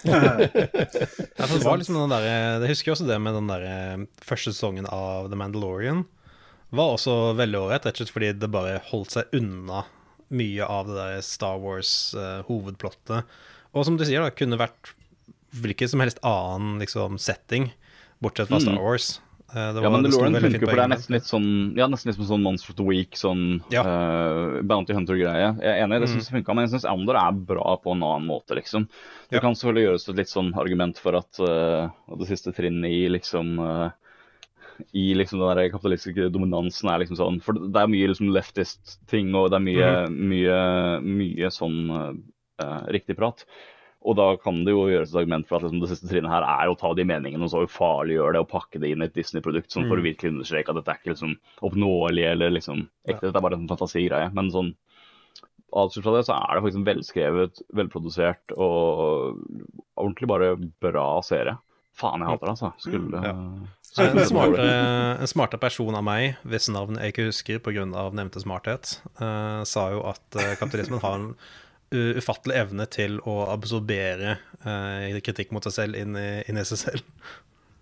Det 0.04 1.64
var 1.64 1.76
liksom 1.78 1.96
den 1.98 2.12
der, 2.12 2.24
Jeg 2.62 2.68
husker 2.72 2.92
også 2.94 3.06
det 3.08 3.18
med 3.20 3.34
den 3.34 3.48
der 3.50 4.06
første 4.24 4.52
sesongen 4.54 4.86
av 4.88 5.28
The 5.30 5.36
Mandalorian. 5.38 6.04
Var 6.70 6.92
også 6.96 7.34
veldig 7.38 7.58
ålreit, 7.60 7.84
rett 7.86 7.98
og 7.98 8.04
slett 8.04 8.12
fordi 8.14 8.32
det 8.38 8.50
bare 8.50 8.80
holdt 8.90 9.10
seg 9.16 9.32
unna 9.36 9.84
mye 10.30 10.62
av 10.66 10.86
det 10.86 10.94
der 10.98 11.20
Star 11.26 11.58
Wars-hovedplottet. 11.58 13.24
og 13.74 13.84
som 13.86 13.96
du 13.96 14.04
sier, 14.04 14.22
da, 14.22 14.30
kunne 14.34 14.58
vært 14.58 14.94
hvilken 15.60 15.88
som 15.90 16.00
helst 16.02 16.20
annen 16.26 16.78
liksom, 16.82 17.18
setting, 17.18 17.72
bortsett 18.22 18.48
fra 18.50 18.60
Star 18.62 18.78
Wars. 18.78 19.20
Eh, 19.52 19.72
det 19.74 19.82
Ja, 19.82 19.90
var- 19.90 20.02
det 20.02 20.12
funker, 20.12 20.60
på 20.60 20.68
for 20.70 20.76
det 20.76 20.84
er 20.84 20.88
nesten 20.94 21.10
litt 21.10 21.24
sånn 21.26 21.76
Ja, 21.76 21.86
nesten 21.88 22.06
litt 22.06 22.16
sånn 22.28 22.42
Monster 22.42 22.70
of 22.70 22.76
the 22.76 22.84
Week, 22.84 23.10
sånn 23.16 23.60
Ja. 23.72 23.82
uh, 23.82 24.62
Bounty 24.62 24.92
Hunter-greie. 24.94 25.58
Jeg 25.58 25.66
er 25.66 25.82
enig, 25.86 26.00
det 26.00 26.08
syns 26.08 26.30
jeg 26.30 26.44
funka, 26.44 26.54
men 26.54 26.68
jeg 26.68 26.78
syns 26.80 26.84
Andor 26.88 27.16
er 27.16 27.32
bra 27.32 27.76
på 27.82 27.90
en 27.90 28.00
annen 28.02 28.26
måte, 28.28 28.54
liksom. 28.54 28.86
Det 29.28 29.36
Ja. 29.36 29.40
kan 29.40 29.54
selvfølgelig 29.54 29.86
gjøres 29.88 30.08
et 30.08 30.16
litt 30.16 30.28
sånn 30.28 30.54
argument 30.56 30.98
for 30.98 31.16
at 31.16 31.40
uh, 31.40 31.90
det 32.16 32.28
siste 32.28 32.54
trinnet 32.54 32.90
i 32.90 33.08
liksom 33.08 33.58
eh, 33.58 33.90
i 34.96 35.10
liksom 35.16 35.40
den 35.40 35.50
der 35.56 35.72
kapitalistiske 35.72 36.30
dominansen 36.34 36.90
er 36.92 37.02
liksom 37.02 37.18
sånn 37.18 37.40
For 37.44 37.58
det 37.58 37.80
er 37.80 37.90
mye 37.90 38.12
liksom 38.12 38.32
leftist-ting, 38.34 39.34
og 39.38 39.50
det 39.52 39.60
er 39.60 39.66
mye, 39.66 39.90
mye, 40.10 40.62
mye 41.04 41.52
sånn 41.54 41.78
uh, 41.90 42.80
riktig 42.92 43.18
prat. 43.18 43.44
Og 44.00 44.16
da 44.16 44.30
kan 44.40 44.62
det 44.64 44.72
jo 44.72 44.86
gjøres 44.88 45.10
et 45.12 45.18
argument 45.20 45.48
for 45.48 45.58
at 45.58 45.66
liksom, 45.66 45.82
det 45.82 45.90
siste 45.90 46.08
trinnet 46.08 46.32
her 46.32 46.46
er 46.48 46.70
å 46.70 46.76
ta 46.80 46.94
de 46.96 47.04
meningene 47.04 47.44
og 47.44 47.52
så 47.52 47.66
farliggjøre 47.68 48.38
det 48.38 48.44
og 48.46 48.52
pakke 48.52 48.80
det 48.80 48.94
inn 48.94 49.04
i 49.04 49.08
et 49.10 49.16
Disney-produkt 49.16 49.74
sånn 49.74 49.90
for 49.90 50.00
å 50.00 50.04
virkelig 50.06 50.32
understreke 50.32 50.72
at 50.72 50.80
dette 50.80 50.94
er 50.94 51.02
ikke 51.02 51.12
liksom 51.12 51.34
oppnåelig 51.68 52.24
eller 52.30 52.54
liksom 52.56 52.86
ekte, 53.04 53.26
dette 53.26 53.36
er 53.36 53.44
bare 53.44 53.58
en 53.60 53.68
fantasigreie. 53.68 54.30
Men 54.36 54.48
sånn 54.54 54.72
Atskilt 55.70 56.02
fra 56.02 56.16
det, 56.16 56.24
så 56.26 56.34
er 56.34 56.56
det 56.56 56.62
faktisk 56.64 56.80
en 56.80 56.86
velskrevet, 56.88 57.60
velprodusert 57.78 58.54
og 58.56 59.36
ordentlig 59.94 60.26
bare 60.26 60.48
bra 60.82 61.04
serie. 61.22 61.54
Faen, 61.98 62.22
jeg 62.22 62.30
hater 62.30 62.46
det, 62.46 62.54
altså. 62.56 62.72
Skulle, 62.78 63.22
Ja. 63.24 63.36
En 63.98 64.12
smarte, 64.14 64.26
smartere, 64.30 64.74
en 65.18 65.26
smartere 65.26 65.58
person 65.58 65.96
av 65.98 66.04
meg, 66.06 66.36
hvis 66.46 66.68
navn 66.70 67.00
jeg 67.00 67.10
ikke 67.10 67.24
husker 67.26 67.58
pga. 67.58 67.88
nevnte 68.14 68.38
smarthet, 68.38 69.00
uh, 69.18 69.66
sa 69.66 69.88
jo 69.90 70.04
at 70.06 70.22
uh, 70.38 70.54
kapitalismen 70.60 71.02
har 71.02 71.16
en 71.18 71.34
ufattelig 71.90 72.54
evne 72.54 72.86
til 72.86 73.18
å 73.26 73.50
absorbere 73.50 74.36
uh, 74.62 75.18
kritikk 75.26 75.50
mot 75.50 75.66
seg 75.66 75.74
selv 75.74 75.98
inn 75.98 76.14
i, 76.14 76.44
inn 76.46 76.60
i 76.60 76.64
seg 76.68 76.78
selv. 76.84 77.02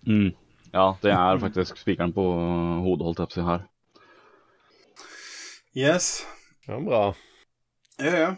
Mm. 0.09 0.33
Ja, 0.73 0.95
det 1.01 1.13
er 1.13 1.41
faktisk 1.41 1.77
spikeren 1.77 2.13
på 2.13 2.25
hodet, 2.25 3.05
holdt 3.05 3.21
jeg 3.21 3.29
på 3.29 3.35
å 3.35 3.37
si 3.37 3.45
her. 3.45 3.67
Yes. 5.77 6.09
Ja, 6.65 6.79
bra. 6.81 7.03
Ja, 8.01 8.15
ja. 8.17 8.31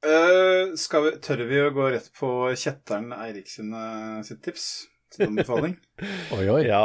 Uh, 0.00 0.76
skal 0.80 1.04
vi, 1.04 1.10
tør 1.20 1.42
vi 1.50 1.58
å 1.60 1.74
gå 1.74 1.90
rett 1.92 2.06
på 2.16 2.30
Kjetteren 2.56 3.10
Eiriksen 3.12 3.74
eh, 3.76 4.22
sitt 4.24 4.40
tips 4.46 4.86
anbefaling? 5.18 5.76
Oi, 6.36 6.44
oi. 6.48 6.62
Ja. 6.68 6.84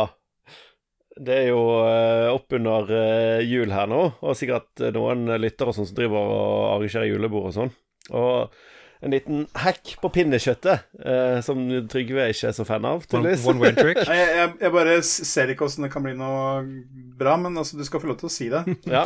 Det 1.15 1.35
er 1.45 1.45
jo 1.53 1.60
uh, 1.80 2.34
oppunder 2.35 2.89
uh, 2.91 3.43
jul 3.45 3.72
her 3.72 3.88
nå, 3.88 4.02
og 4.19 4.35
sikkert 4.35 4.81
eh, 4.84 4.91
noen 4.95 5.30
lyttere 5.39 5.72
som 5.76 5.88
driver 5.95 6.19
og 6.19 6.64
arrangerer 6.73 7.07
julebord 7.07 7.53
og 7.53 7.56
sånn. 7.56 7.72
Og 8.11 8.57
en 9.06 9.11
liten 9.14 9.43
hack 9.61 9.91
på 10.02 10.10
pinnekjøttet, 10.10 10.85
eh, 11.06 11.38
som 11.45 11.60
Trygve 11.91 12.30
ikke 12.31 12.47
er 12.49 12.56
så 12.57 12.65
fan 12.65 12.85
av, 12.88 13.03
One, 13.03 13.10
tydeligvis. 13.11 13.43
one 13.52 13.61
way 13.61 13.73
trick. 13.76 13.99
Jeg, 14.10 14.30
jeg, 14.39 14.52
jeg 14.64 14.73
bare 14.73 14.95
ser 15.06 15.52
ikke 15.53 15.68
åssen 15.68 15.85
det 15.85 15.91
kan 15.93 16.06
bli 16.06 16.15
noe 16.18 16.64
bra, 17.19 17.35
men 17.41 17.57
altså, 17.61 17.77
du 17.77 17.85
skal 17.85 18.02
få 18.02 18.10
lov 18.10 18.18
til 18.22 18.30
å 18.30 18.34
si 18.34 18.47
det 18.49 18.64
Ja. 18.95 19.06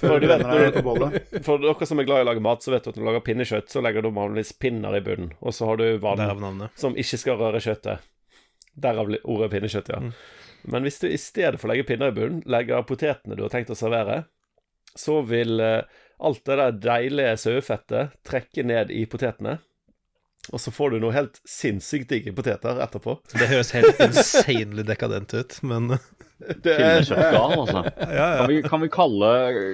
før 0.00 0.20
du 0.20 0.28
vet, 0.28 0.44
deg 0.44 0.76
på 0.76 0.84
bollet. 0.84 1.32
For 1.46 1.62
dere 1.62 1.88
som 1.88 2.02
er 2.02 2.08
glad 2.10 2.22
i 2.22 2.26
å 2.26 2.28
lage 2.28 2.44
mat, 2.44 2.62
så 2.66 2.74
vet 2.74 2.84
du 2.84 2.92
at 2.92 2.98
når 2.98 3.06
du 3.06 3.08
lager 3.08 3.26
pinnekjøtt, 3.30 3.72
så 3.72 3.82
legger 3.84 4.04
du 4.04 4.10
vanligvis 4.12 4.52
pinner 4.60 4.98
i 4.98 5.02
bunnen, 5.06 5.32
og 5.40 5.56
så 5.56 5.70
har 5.70 5.80
du 5.80 5.86
vann 6.02 6.68
som 6.78 6.98
ikke 6.98 7.20
skal 7.24 7.40
røre 7.40 7.62
kjøttet. 7.62 8.04
Derav 8.78 9.12
ordet 9.24 9.50
pinnekjøtt, 9.54 9.92
ja. 9.94 10.02
Men 10.68 10.84
hvis 10.86 11.00
du 11.02 11.06
i 11.08 11.18
stedet 11.20 11.60
for 11.60 11.68
å 11.68 11.72
legge 11.72 11.86
pinner 11.88 12.12
i 12.12 12.16
bunnen, 12.16 12.42
legger 12.50 12.84
potetene 12.86 13.38
du 13.38 13.44
har 13.44 13.52
tenkt 13.52 13.72
å 13.72 13.78
servere, 13.78 14.22
så 14.98 15.20
vil 15.26 15.60
eh, 15.62 15.82
alt 16.18 16.44
det 16.48 16.58
der 16.58 16.78
deilige 16.82 17.36
sauefettet 17.38 18.16
trekke 18.26 18.64
ned 18.66 18.90
i 18.94 19.04
potetene. 19.10 19.58
Og 20.48 20.60
så 20.62 20.72
får 20.72 20.94
du 20.94 21.02
noe 21.02 21.12
helt 21.12 21.40
sinnssykt 21.48 22.08
digge 22.08 22.32
poteter 22.32 22.78
etterpå. 22.80 23.18
Det 23.34 23.50
høres 23.50 23.72
helt 23.76 23.98
insanely 24.00 24.84
dekadent 24.86 25.34
ut, 25.36 25.58
men 25.66 25.92
Det 26.38 26.70
er, 26.70 27.02
Pinnekjøttgal, 27.02 27.54
altså. 27.58 27.80
ja, 28.18 28.26
Kan 28.38 28.48
vi, 28.52 28.58
kan 28.62 28.82
vi 28.84 28.88
kalle 28.94 29.30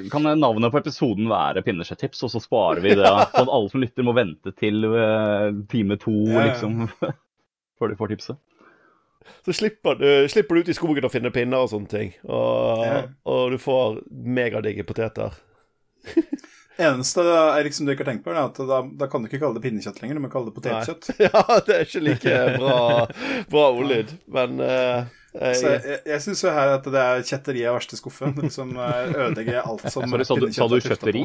Kan 0.09 0.24
navnet 0.40 0.72
på 0.72 0.81
episoden 0.81 1.28
være 1.28 1.60
Pinnekjøttips, 1.66 2.22
og 2.24 2.32
så 2.32 2.40
sparer 2.40 2.81
vi 2.81 2.94
det? 2.97 3.05
Sånn 3.05 3.44
at 3.44 3.52
alle 3.52 3.68
som 3.68 3.85
lytter, 3.85 4.06
må 4.06 4.14
vente 4.16 4.55
til 4.56 4.81
uh, 4.89 5.52
time 5.70 5.98
to, 6.01 6.14
Ja, 6.24 6.39
ja. 6.40 6.47
liksom, 6.48 6.89
før 7.78 7.93
de 7.93 7.98
får 8.01 8.14
tipset. 8.14 8.40
Så 9.47 9.53
slipper 9.57 9.99
du, 10.01 10.07
slipper 10.33 10.55
du 10.55 10.61
ut 10.65 10.69
i 10.73 10.77
skogen 10.77 11.05
og 11.09 11.13
finne 11.15 11.31
pinner 11.35 11.65
og 11.65 11.71
sånne 11.73 11.91
ting. 11.91 12.13
Og, 12.27 12.85
Ja. 12.85 13.01
og 13.29 13.51
du 13.55 13.59
får 13.61 14.01
megadigge 14.11 14.85
poteter. 14.89 15.37
Eneste 16.77 17.23
Erik, 17.23 17.71
som 17.77 17.87
du 17.87 17.93
ikke 17.93 18.03
har 18.03 18.09
tenkt 18.13 18.25
på, 18.25 18.33
er 18.35 18.41
at 18.49 18.57
da, 18.67 18.81
da 18.99 19.07
kan 19.07 19.23
du 19.23 19.29
ikke 19.29 19.39
kalle 19.45 19.55
det 19.61 19.63
pinnekjøtt 19.63 20.01
lenger, 20.03 20.19
du 20.19 20.23
må 20.25 20.31
kalle 20.33 20.51
det 20.51 20.57
potetkjøtt. 20.57 21.11
Ja, 21.23 21.43
det 21.69 21.77
er 21.77 21.85
ikke 21.87 22.03
like 22.03 22.39
bra, 22.59 22.79
bra 23.53 23.67
ordlyd, 23.77 24.11
men 24.35 24.59
eh, 24.65 25.05
Så 25.55 25.71
jeg, 25.71 25.83
jeg, 25.87 26.01
jeg 26.11 26.25
syns 26.27 26.43
jo 26.43 26.51
her 26.57 26.73
at 26.81 26.89
det 26.91 27.05
er 27.05 27.23
kjetteri 27.31 27.63
av 27.71 27.79
verste 27.79 27.99
skuffe. 28.01 28.33
Det 28.35 28.49
liksom 28.49 28.75
eh, 28.75 29.03
ødelegger 29.15 29.61
alt 29.63 29.87
som 29.87 30.09
Sorry, 30.11 30.27
sa 30.27 30.39
du, 30.43 30.49
sa 30.59 30.67
du 30.73 30.75
er 30.81 30.89
kjøtteri? 30.89 31.25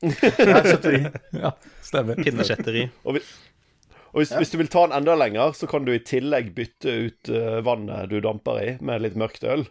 Ja, 0.00 0.60
kjøtteri. 0.64 1.00
Ja, 1.40 1.50
stemmer. 1.84 2.20
pinnekjetteri. 2.20 2.84
Og 3.08 3.16
hvis, 4.16 4.32
hvis 4.34 4.52
du 4.52 4.58
vil 4.60 4.70
ta 4.72 4.86
den 4.86 4.96
enda 4.96 5.14
lenger, 5.18 5.52
så 5.56 5.68
kan 5.70 5.86
du 5.86 5.92
i 5.94 6.02
tillegg 6.02 6.50
bytte 6.56 6.96
ut 7.06 7.30
uh, 7.30 7.60
vannet 7.66 8.10
du 8.10 8.18
damper 8.24 8.62
i, 8.62 8.72
med 8.84 9.04
litt 9.04 9.18
mørkt 9.20 9.46
øl. 9.46 9.66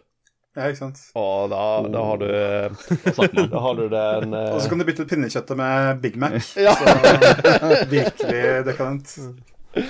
Ja, 0.58 0.66
ikke 0.66 0.80
sant. 0.80 0.98
Og 1.14 1.52
da, 1.52 1.60
da 1.86 2.00
har 2.08 2.18
du 2.18 2.26
eh, 2.26 2.80
man. 3.14 3.36
Da 3.52 3.60
har 3.62 3.76
du 3.78 3.84
den 3.92 4.34
uh... 4.34 4.56
Og 4.56 4.64
så 4.64 4.72
kan 4.72 4.82
du 4.82 4.86
bytte 4.88 5.06
ut 5.06 5.12
pinnekjøttet 5.12 5.60
med 5.60 6.02
Big 6.02 6.18
Mac. 6.18 6.52
Ja. 6.66 6.74
Så, 6.74 7.84
virkelig 7.90 8.42
dekadent. 8.66 9.14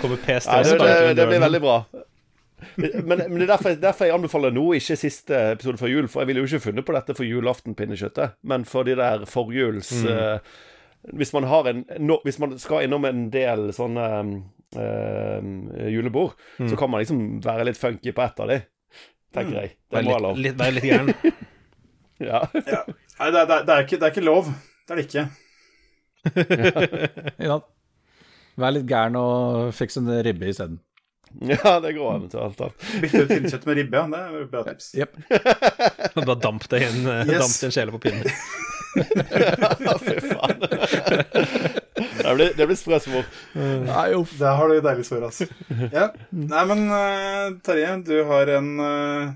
Kommer 0.02 0.20
PST 0.20 0.50
ja, 0.50 0.58
og 0.60 0.66
det, 0.66 0.74
sparker 0.76 1.06
det, 1.08 1.16
det 1.16 1.28
blir 1.30 1.42
veldig 1.46 1.62
bra. 1.64 1.78
Men, 2.76 3.22
men 3.22 3.38
det 3.38 3.46
er 3.46 3.52
derfor, 3.54 3.76
derfor 3.80 4.08
jeg 4.10 4.14
anbefaler 4.18 4.52
nå, 4.52 4.66
ikke 4.76 4.98
siste 5.00 5.38
episode 5.54 5.80
før 5.80 5.92
jul. 5.94 6.10
For 6.12 6.20
jeg 6.20 6.30
ville 6.30 6.44
jo 6.44 6.50
ikke 6.50 6.66
funnet 6.68 6.86
på 6.86 6.96
dette 6.96 7.16
for 7.16 7.28
julaften-pinnekjøttet, 7.28 8.36
men 8.52 8.68
for 8.68 8.88
de 8.88 8.98
der 9.00 9.24
forjuls 9.30 9.94
eh, 10.04 10.58
hvis, 11.16 11.32
man 11.32 11.44
har 11.48 11.68
en, 11.70 11.84
no, 12.04 12.18
hvis 12.24 12.38
man 12.42 12.58
skal 12.60 12.84
innom 12.86 13.04
en 13.08 13.30
del 13.32 13.70
sånne 13.76 14.06
eh, 14.76 15.40
julebord, 15.94 16.34
så 16.60 16.76
kan 16.76 16.90
man 16.92 17.00
liksom 17.04 17.22
være 17.44 17.64
litt 17.70 17.80
funky 17.80 18.12
på 18.16 18.22
ett 18.26 18.40
av 18.44 18.48
de, 18.52 18.58
tenker 19.34 19.60
jeg. 19.62 19.68
Det 19.90 20.02
må 20.04 20.10
Være 20.10 20.10
være 20.10 20.12
litt, 20.12 20.22
lov. 20.26 20.36
litt, 20.44 20.58
være 20.60 20.76
litt 20.78 20.88
gæren. 20.90 21.14
Ja. 22.20 22.42
Ja. 22.52 22.82
Nei, 23.16 23.30
det, 23.32 23.38
er- 23.40 23.46
det, 23.48 23.54
er- 23.54 23.62
det, 23.64 23.72
er 23.74 23.80
ikke, 23.86 23.96
det 23.96 24.04
er 24.04 24.10
ikke 24.12 24.24
lov. 24.26 24.50
Det 24.84 24.92
er 24.92 24.98
det 25.00 25.06
ikke. 25.08 25.24
Ja. 27.48 27.54
Vær 28.60 28.74
litt 28.76 28.84
gæren 28.90 29.16
og 29.16 29.70
fiks 29.72 29.96
en 29.96 30.10
ribbe 30.26 30.50
isteden. 30.52 30.80
Ja, 31.46 31.76
det 31.80 31.94
går 31.96 32.08
an. 32.18 32.24
alt 32.26 32.60
annet. 32.60 32.84
Bytte 33.00 33.22
ut 33.22 33.30
pinnekjøtt 33.30 33.64
med 33.70 33.78
ribbe, 33.78 33.96
ja. 34.02 34.04
Det 34.10 34.20
er 34.20 34.46
bra 34.52 34.62
tips. 34.66 34.90
Yep. 34.98 35.16
da 36.26 36.34
damp 36.44 36.66
det 36.72 36.80
i 36.82 36.88
en, 36.90 37.00
eh, 37.06 37.22
Yes. 37.30 37.38
damp 37.40 37.54
det 37.62 37.68
en 37.70 37.74
kjele 37.78 37.94
på 37.94 38.00
pinnen. 38.04 38.26
Ja, 39.84 39.94
fy 40.02 40.16
faen. 40.24 40.64
Det 42.20 42.34
blir, 42.36 42.50
det 42.56 42.66
blir 42.66 42.78
sprøsmor. 42.78 43.28
Nei, 43.84 44.06
uff. 44.16 44.32
Der 44.38 44.56
har 44.56 44.70
du 44.70 44.80
deilig 44.84 45.04
sår, 45.08 45.26
altså. 45.28 45.46
Ja. 45.92 46.08
Nei, 46.30 46.64
men 46.70 46.82
uh, 46.92 47.58
Terje, 47.66 47.92
du 48.06 48.14
har 48.28 48.50
en 48.56 48.68
uh, 48.80 49.30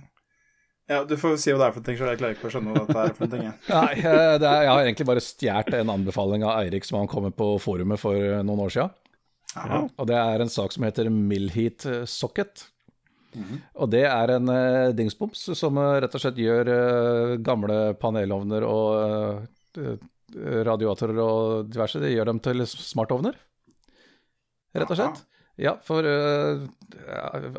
Ja, 0.90 1.00
du 1.08 1.14
får 1.20 1.38
si 1.40 1.52
hva 1.52 1.60
det 1.62 1.68
er 1.68 1.74
for 1.76 1.82
en 1.82 1.86
ting, 1.88 1.98
så 2.00 2.10
jeg 2.10 2.20
klarer 2.20 2.36
ikke 2.36 2.50
å 2.50 2.52
skjønne 2.54 2.74
hva 2.76 2.84
det 2.88 3.00
er 3.06 3.16
for 3.16 3.26
en 3.26 3.32
ting. 3.34 3.46
jeg. 3.48 3.56
Nei, 3.70 3.94
eh, 4.00 4.34
det 4.42 4.50
er, 4.50 4.60
jeg 4.66 4.72
har 4.72 4.82
egentlig 4.84 5.08
bare 5.08 5.24
stjålet 5.24 5.78
en 5.80 5.94
anbefaling 5.94 6.44
av 6.44 6.58
Eirik 6.60 6.84
som 6.88 7.00
han 7.00 7.10
kom 7.10 7.26
med 7.28 7.36
på 7.38 7.54
forumet 7.62 8.00
for 8.02 8.20
noen 8.44 8.64
år 8.66 8.74
siden. 8.74 8.94
Ja, 9.54 9.80
Og 9.86 10.08
det 10.10 10.18
er 10.18 10.42
en 10.42 10.50
sak 10.52 10.74
som 10.74 10.84
heter 10.84 11.08
Millheat 11.14 11.86
Socket. 12.10 12.66
Og 13.82 13.90
det 13.92 14.04
er 14.08 14.34
en 14.36 14.50
uh, 14.50 14.94
dingsboms 14.96 15.46
som 15.58 15.80
uh, 15.80 15.96
rett 16.02 16.14
og 16.14 16.22
slett 16.22 16.40
gjør 16.40 16.70
uh, 16.70 17.34
gamle 17.44 17.78
panelovner 18.00 18.66
og 18.68 19.78
eh, 19.80 20.10
radiatorer 20.66 21.18
og 21.22 21.70
diverse, 21.70 22.00
det 22.02 22.14
gjør 22.14 22.32
dem 22.32 22.40
til 22.42 22.64
smartovner. 22.66 23.38
Rett 24.74 24.90
og 24.90 24.98
slett. 24.98 25.22
Ja, 25.54 25.76
for 25.86 26.02
eh, 26.02 26.64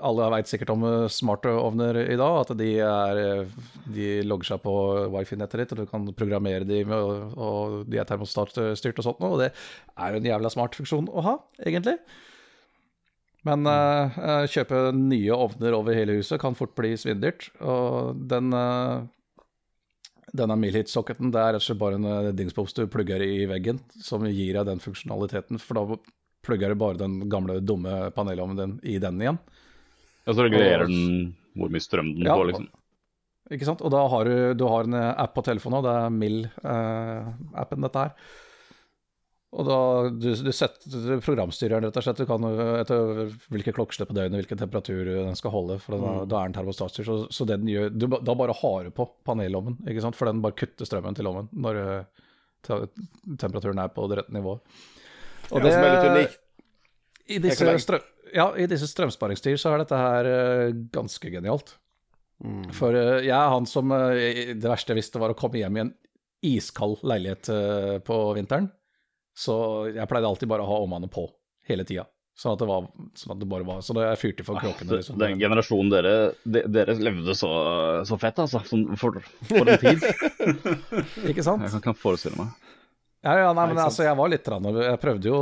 alle 0.03 0.25
veit 0.33 0.49
sikkert 0.51 0.73
om 0.73 0.83
eh, 0.83 1.05
smartovner 1.11 2.01
i 2.03 2.17
dag, 2.19 2.41
at 2.41 2.51
de, 2.59 2.67
er, 2.83 3.19
eh, 3.21 3.69
de 3.95 4.09
logger 4.27 4.49
seg 4.49 4.63
på 4.65 4.73
wifi-nettet 5.13 5.61
ditt, 5.61 5.71
og 5.71 5.79
du 5.79 5.91
kan 5.93 6.09
programmere 6.19 6.67
de 6.67 6.81
med, 6.83 6.97
og, 6.97 7.37
og 7.39 7.77
de 7.87 8.01
er 8.01 8.09
termostatstyrt 8.09 8.99
og 8.99 9.07
sånt 9.07 9.23
noe, 9.23 9.37
og 9.37 9.43
det 9.45 9.53
er 9.95 10.11
jo 10.11 10.19
en 10.19 10.27
jævla 10.27 10.51
smart 10.51 10.75
funksjon 10.75 11.07
å 11.07 11.23
ha, 11.23 11.37
egentlig. 11.63 11.95
Men 13.45 13.67
uh, 13.69 14.15
eh, 14.17 14.47
kjøpe 14.49 14.89
nye 14.97 15.35
ovner 15.35 15.75
over 15.77 15.93
hele 15.97 16.17
huset 16.17 16.41
kan 16.41 16.57
fort 16.57 16.73
bli 16.77 16.95
svindyrt, 16.97 17.51
og 17.61 18.17
den 18.29 18.49
uh, 18.55 19.05
denne 20.35 20.57
Milhit-socketen 20.59 21.31
det 21.33 21.41
er 21.41 21.55
rett 21.55 21.63
og 21.63 21.65
slett 21.65 21.81
bare 21.81 21.99
en 21.99 22.07
eh, 22.09 22.31
du 22.35 22.87
plugger 22.91 23.23
i 23.23 23.45
veggen, 23.49 23.79
som 24.01 24.25
gir 24.27 24.57
deg 24.57 24.67
den 24.67 24.81
funksjonaliteten, 24.83 25.59
for 25.61 25.79
da 25.79 25.99
plugger 26.45 26.73
du 26.73 26.79
bare 26.79 26.99
den 26.99 27.29
gamle, 27.29 27.59
dumme 27.61 28.11
panelovnen 28.15 28.57
din 28.59 28.95
i 28.95 28.97
den 29.01 29.21
igjen. 29.21 29.39
Ja, 30.25 30.33
så 30.33 30.45
regulerer 30.45 30.89
den 30.89 31.35
hvor 31.55 31.71
mye 31.71 31.83
strøm 31.83 32.11
den 32.17 32.27
Ja, 32.27 32.35
får, 32.35 32.49
liksom. 32.51 32.67
Ikke 33.55 33.67
sant? 33.67 33.83
Og 33.85 33.93
da 33.93 34.01
har 34.09 34.25
du, 34.27 34.35
du 34.57 34.65
har 34.67 34.87
en 34.87 34.97
eh, 34.97 35.11
app 35.23 35.35
på 35.37 35.45
telefonen, 35.45 35.79
og 35.79 35.87
det 35.87 35.95
er 35.95 36.17
Mill-appen 36.19 37.87
dette 37.87 38.07
her. 38.07 38.33
Og 39.55 39.63
da 39.69 39.75
du, 40.11 40.27
du 40.35 40.49
setter 40.51 41.21
programstyreren, 41.23 41.85
rett 41.87 41.95
og 41.95 42.03
slett. 42.03 42.17
Du 42.19 42.27
kan 42.27 42.43
etter 42.81 43.29
hvilke 43.53 43.71
klokkeslett 43.77 44.09
på 44.09 44.15
døgnet, 44.17 44.41
hvilken 44.41 44.59
temperatur 44.59 45.07
den 45.07 45.37
skal 45.39 45.53
holde. 45.53 45.77
For 45.79 45.95
da, 45.95 46.09
da 46.27 46.41
er 46.41 46.49
den 46.49 46.57
termostatstyrt. 46.57 47.07
Så, 47.07 47.15
så 47.31 47.47
den 47.47 47.63
gjør 47.71 47.93
du, 47.95 48.07
Da 48.19 48.35
bare 48.35 48.55
har 48.59 48.89
du 48.89 48.91
på 48.97 49.05
panelovnen, 49.27 49.77
ikke 49.87 50.03
sant? 50.03 50.17
For 50.19 50.27
den 50.27 50.41
bare 50.43 50.57
kutter 50.59 50.89
strømmen 50.89 51.15
til 51.15 51.29
ovnen 51.31 51.47
når 51.55 51.79
te- 52.67 52.81
temperaturen 53.39 53.79
er 53.85 53.93
på 53.95 54.09
det 54.11 54.19
rette 54.19 54.35
nivået. 54.35 54.59
Og 55.53 55.63
Ja, 55.63 55.71
som 55.71 55.87
er 55.87 56.19
litt. 56.19 56.37
I 57.31 57.39
disse, 57.41 57.65
strøm, 57.81 58.03
ja, 58.35 58.49
i 58.59 58.67
disse 58.69 58.85
strømsparingstider 58.91 59.57
så 59.57 59.71
er 59.73 59.81
dette 59.85 59.97
her 59.97 60.27
eh, 60.29 60.75
ganske 60.93 61.31
genialt. 61.33 61.77
For 62.75 62.93
eh, 62.93 63.21
jeg 63.25 63.33
er 63.39 63.53
han 63.55 63.65
som 63.71 63.89
eh, 63.95 64.51
Det 64.59 64.67
verste 64.67 64.91
jeg 64.91 64.99
visste, 64.99 65.21
var 65.23 65.31
å 65.31 65.37
komme 65.39 65.57
hjem 65.63 65.79
i 65.79 65.83
en 65.87 65.93
iskald 66.45 66.99
leilighet 67.07 67.47
på 68.05 68.17
vinteren. 68.37 68.67
Så 69.35 69.55
jeg 69.91 70.07
pleide 70.09 70.29
alltid 70.29 70.49
bare 70.49 70.63
å 70.63 70.69
ha 70.69 70.81
omvannet 70.85 71.11
på 71.11 71.27
hele 71.67 71.85
tida. 71.87 72.07
Sånn 72.35 72.51
at 72.51 72.59
det 72.59 72.67
var 72.67 72.87
sånn 73.15 73.31
at 73.31 73.39
det 73.39 73.47
bare 73.47 73.63
var 73.63 73.77
Så 73.79 73.93
da 73.95 74.09
jeg 74.09 74.19
fyrte 74.19 74.43
for 74.43 74.59
kråkene. 74.59 74.97
Liksom. 74.99 75.15
Den 75.21 75.37
generasjonen 75.39 75.91
dere, 75.93 76.15
de, 76.43 76.65
dere 76.67 76.97
levde 76.99 77.35
så, 77.37 77.51
så 78.07 78.17
fett, 78.19 78.41
altså. 78.43 78.59
Sånn, 78.67 78.89
for, 78.99 79.21
for 79.47 79.71
en 79.71 79.79
tid. 79.79 80.03
Ikke 81.31 81.45
sant? 81.45 81.63
Jeg 81.63 81.71
kan 81.77 81.79
ikke 81.79 81.95
forestille 82.01 82.35
meg. 82.41 82.51
Ja, 83.25 83.39
ja, 83.39 83.53
nei, 83.57 83.63
men 83.71 83.79
altså, 83.81 84.03
jeg 84.05 84.13
var 84.19 84.29
litt 84.29 84.45
Jeg 84.45 84.97
prøvde 85.01 85.29
jo, 85.31 85.37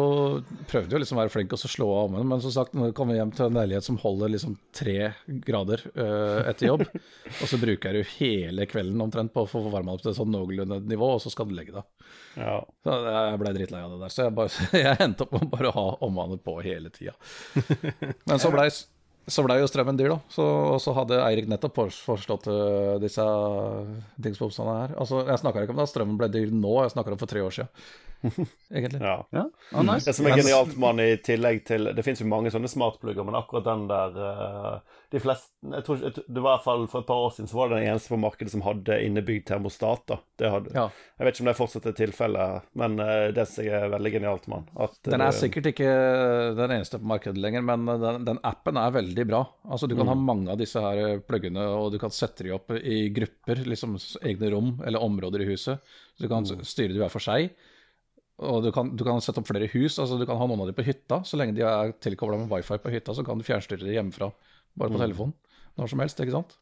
prøvde 0.72 0.96
jo 0.96 1.00
liksom 1.02 1.18
å 1.18 1.20
være 1.20 1.32
flink 1.34 1.56
og 1.56 1.60
så 1.60 1.68
slå 1.68 1.88
av 1.92 2.04
ovnen, 2.06 2.30
men 2.30 2.44
som 2.44 2.54
sagt, 2.56 2.78
når 2.80 2.94
du 2.94 2.96
kommer 2.96 3.18
hjem 3.18 3.34
til 3.36 3.50
en 3.50 3.58
leilighet 3.60 3.84
som 3.84 3.98
holder 4.00 4.32
liksom 4.32 4.54
tre 4.72 5.10
grader 5.44 5.84
øh, 5.92 6.48
etter 6.48 6.70
jobb, 6.70 6.86
og 7.42 7.52
så 7.52 7.60
bruker 7.60 7.92
jeg 7.92 8.06
jo 8.06 8.14
hele 8.22 8.70
kvelden 8.72 9.04
omtrent 9.04 9.34
på 9.36 9.44
å 9.44 9.52
få 9.52 9.66
varma 9.68 9.98
opp 9.98 10.06
til 10.06 10.14
et 10.14 10.20
sånn 10.22 10.32
noenlunde 10.32 10.80
nivå, 10.88 11.12
og 11.18 11.20
så 11.26 11.34
skal 11.34 11.50
du 11.50 11.58
legge 11.58 11.76
deg. 11.76 12.08
Ja. 12.40 12.56
Så 12.88 12.98
jeg 13.04 13.44
ble 13.44 13.54
drittlei 13.60 13.84
av 13.84 13.98
det 13.98 14.02
der, 14.06 14.16
så 14.16 14.30
jeg, 14.30 14.36
bare, 14.40 14.68
jeg 14.86 15.04
endte 15.04 15.28
opp 15.28 15.36
med 15.36 15.44
å 15.44 15.52
bare 15.58 15.76
ha 15.76 15.88
omvannet 16.08 16.46
på 16.48 16.56
hele 16.64 16.94
tida. 16.96 17.18
Men 18.30 18.40
så 18.40 18.54
blei 18.54 18.70
så 19.32 19.44
ble 19.46 19.56
jo 19.62 19.68
strømmen 19.70 20.00
dyr, 20.00 20.12
da. 20.12 20.18
Så, 20.34 20.44
og 20.44 20.80
så 20.84 20.94
hadde 20.98 21.22
Eirik 21.24 21.48
nettopp 21.52 21.78
foreslått 21.96 22.50
øh, 22.52 22.96
disse 23.04 23.24
dingsbomsene 24.26 24.80
her. 24.82 24.96
Altså, 25.00 25.22
jeg 25.30 25.40
snakker 25.40 25.64
ikke 25.64 25.76
om 25.76 25.80
da 25.80 25.88
strømmen 25.88 26.18
ble 26.20 26.28
dyr 26.34 26.52
nå, 26.52 26.74
jeg 26.84 26.96
snakker 26.96 27.16
om 27.16 27.22
for 27.22 27.32
tre 27.32 27.44
år 27.46 27.56
siden. 27.56 27.72
Egentlig. 28.74 29.02
ja. 29.02 29.16
Ja, 29.36 29.44
Oh, 29.74 29.82
nice. 29.84 30.06
Det 30.06 30.14
som 30.16 30.28
er 30.30 30.38
genialt 30.38 30.76
med 30.80 30.98
den 30.98 31.06
i 31.14 31.18
tillegg 31.26 31.64
til 31.66 31.88
Det 31.96 32.04
finnes 32.06 32.22
jo 32.22 32.28
mange 32.30 32.52
sånne 32.54 32.70
smartplugger, 32.70 33.26
men 33.26 33.36
akkurat 33.38 33.66
den 33.68 33.88
der 33.90 34.18
eh, 34.28 34.98
De 35.14 35.22
fleste 35.22 35.50
jeg 35.74 35.84
tror, 35.88 36.02
Det 36.14 36.42
var 36.44 36.44
i 36.44 36.58
hvert 36.58 36.66
fall 36.66 36.86
For 36.92 37.02
et 37.04 37.08
par 37.10 37.22
år 37.26 37.34
siden 37.36 37.50
så 37.52 37.58
var 37.58 37.70
det 37.72 37.80
den 37.82 37.88
eneste 37.92 38.12
på 38.14 38.20
markedet 38.22 38.54
som 38.54 38.64
hadde 38.66 38.98
innebygd 39.06 39.46
termostat. 39.50 40.06
da 40.10 40.18
det 40.42 40.52
hadde, 40.52 40.74
Ja. 40.76 40.86
Jeg 41.20 41.26
vet 41.28 41.36
ikke 41.38 41.44
om 41.46 41.50
det 41.52 41.56
fortsatt 41.58 41.86
er 41.92 41.96
tilfellet, 41.98 42.64
men 42.76 43.00
eh, 43.00 43.32
det 43.36 43.46
synes 43.48 43.68
jeg 43.70 43.82
er 43.84 43.92
veldig 43.94 44.12
genialt 44.18 44.48
med 44.52 44.66
den. 44.74 44.90
Den 45.10 45.22
er 45.22 45.30
eh, 45.32 45.38
sikkert 45.38 45.70
ikke 45.74 45.92
den 46.58 46.74
eneste 46.78 47.00
på 47.00 47.10
markedet 47.14 47.38
lenger, 47.42 47.62
men 47.66 47.86
den, 48.02 48.26
den 48.28 48.40
appen 48.44 48.78
er 48.82 48.92
veldig 48.96 49.26
bra. 49.30 49.44
Altså 49.70 49.88
Du 49.90 49.96
kan 50.00 50.10
ha 50.10 50.16
mange 50.20 50.52
av 50.52 50.58
disse 50.60 50.82
her 50.84 51.20
pluggene, 51.28 51.64
og 51.78 51.92
du 51.94 52.00
kan 52.02 52.12
sette 52.14 52.44
de 52.48 52.52
opp 52.56 52.74
i 52.76 53.08
grupper, 53.14 53.64
liksom 53.70 53.96
egne 54.26 54.52
rom 54.54 54.74
eller 54.86 55.02
områder 55.06 55.46
i 55.46 55.52
huset. 55.54 55.80
Så 56.18 56.26
du 56.26 56.30
kan 56.32 56.44
s- 56.46 56.74
styre 56.74 56.94
de 56.94 57.00
hver 57.02 57.14
for 57.14 57.24
seg. 57.24 57.54
Og 58.44 58.64
du 58.66 58.72
kan, 58.76 58.92
du 58.96 59.04
kan 59.08 59.22
sette 59.24 59.40
opp 59.42 59.48
flere 59.50 59.70
hus, 59.74 59.98
altså 60.00 60.20
du 60.20 60.26
kan 60.30 60.38
ha 60.40 60.48
noen 60.50 60.62
av 60.66 60.70
dem 60.72 60.78
på 60.78 60.86
hytta. 60.88 61.22
Så 61.28 61.40
lenge 61.40 61.56
de 61.58 61.64
er 61.68 61.94
tilkobla 62.04 62.38
med 62.44 62.52
wifi 62.52 62.78
på 62.84 62.92
hytta, 62.94 63.16
så 63.18 63.24
kan 63.26 63.40
du 63.40 63.48
fjernstyre 63.48 63.84
dem 63.86 63.96
hjemmefra. 63.98 64.32
Bare 64.78 64.94
på 64.94 65.02
telefonen. 65.02 65.34
Når 65.80 65.90
som 65.90 66.02
helst, 66.04 66.20
ikke 66.22 66.36
sant? 66.36 66.58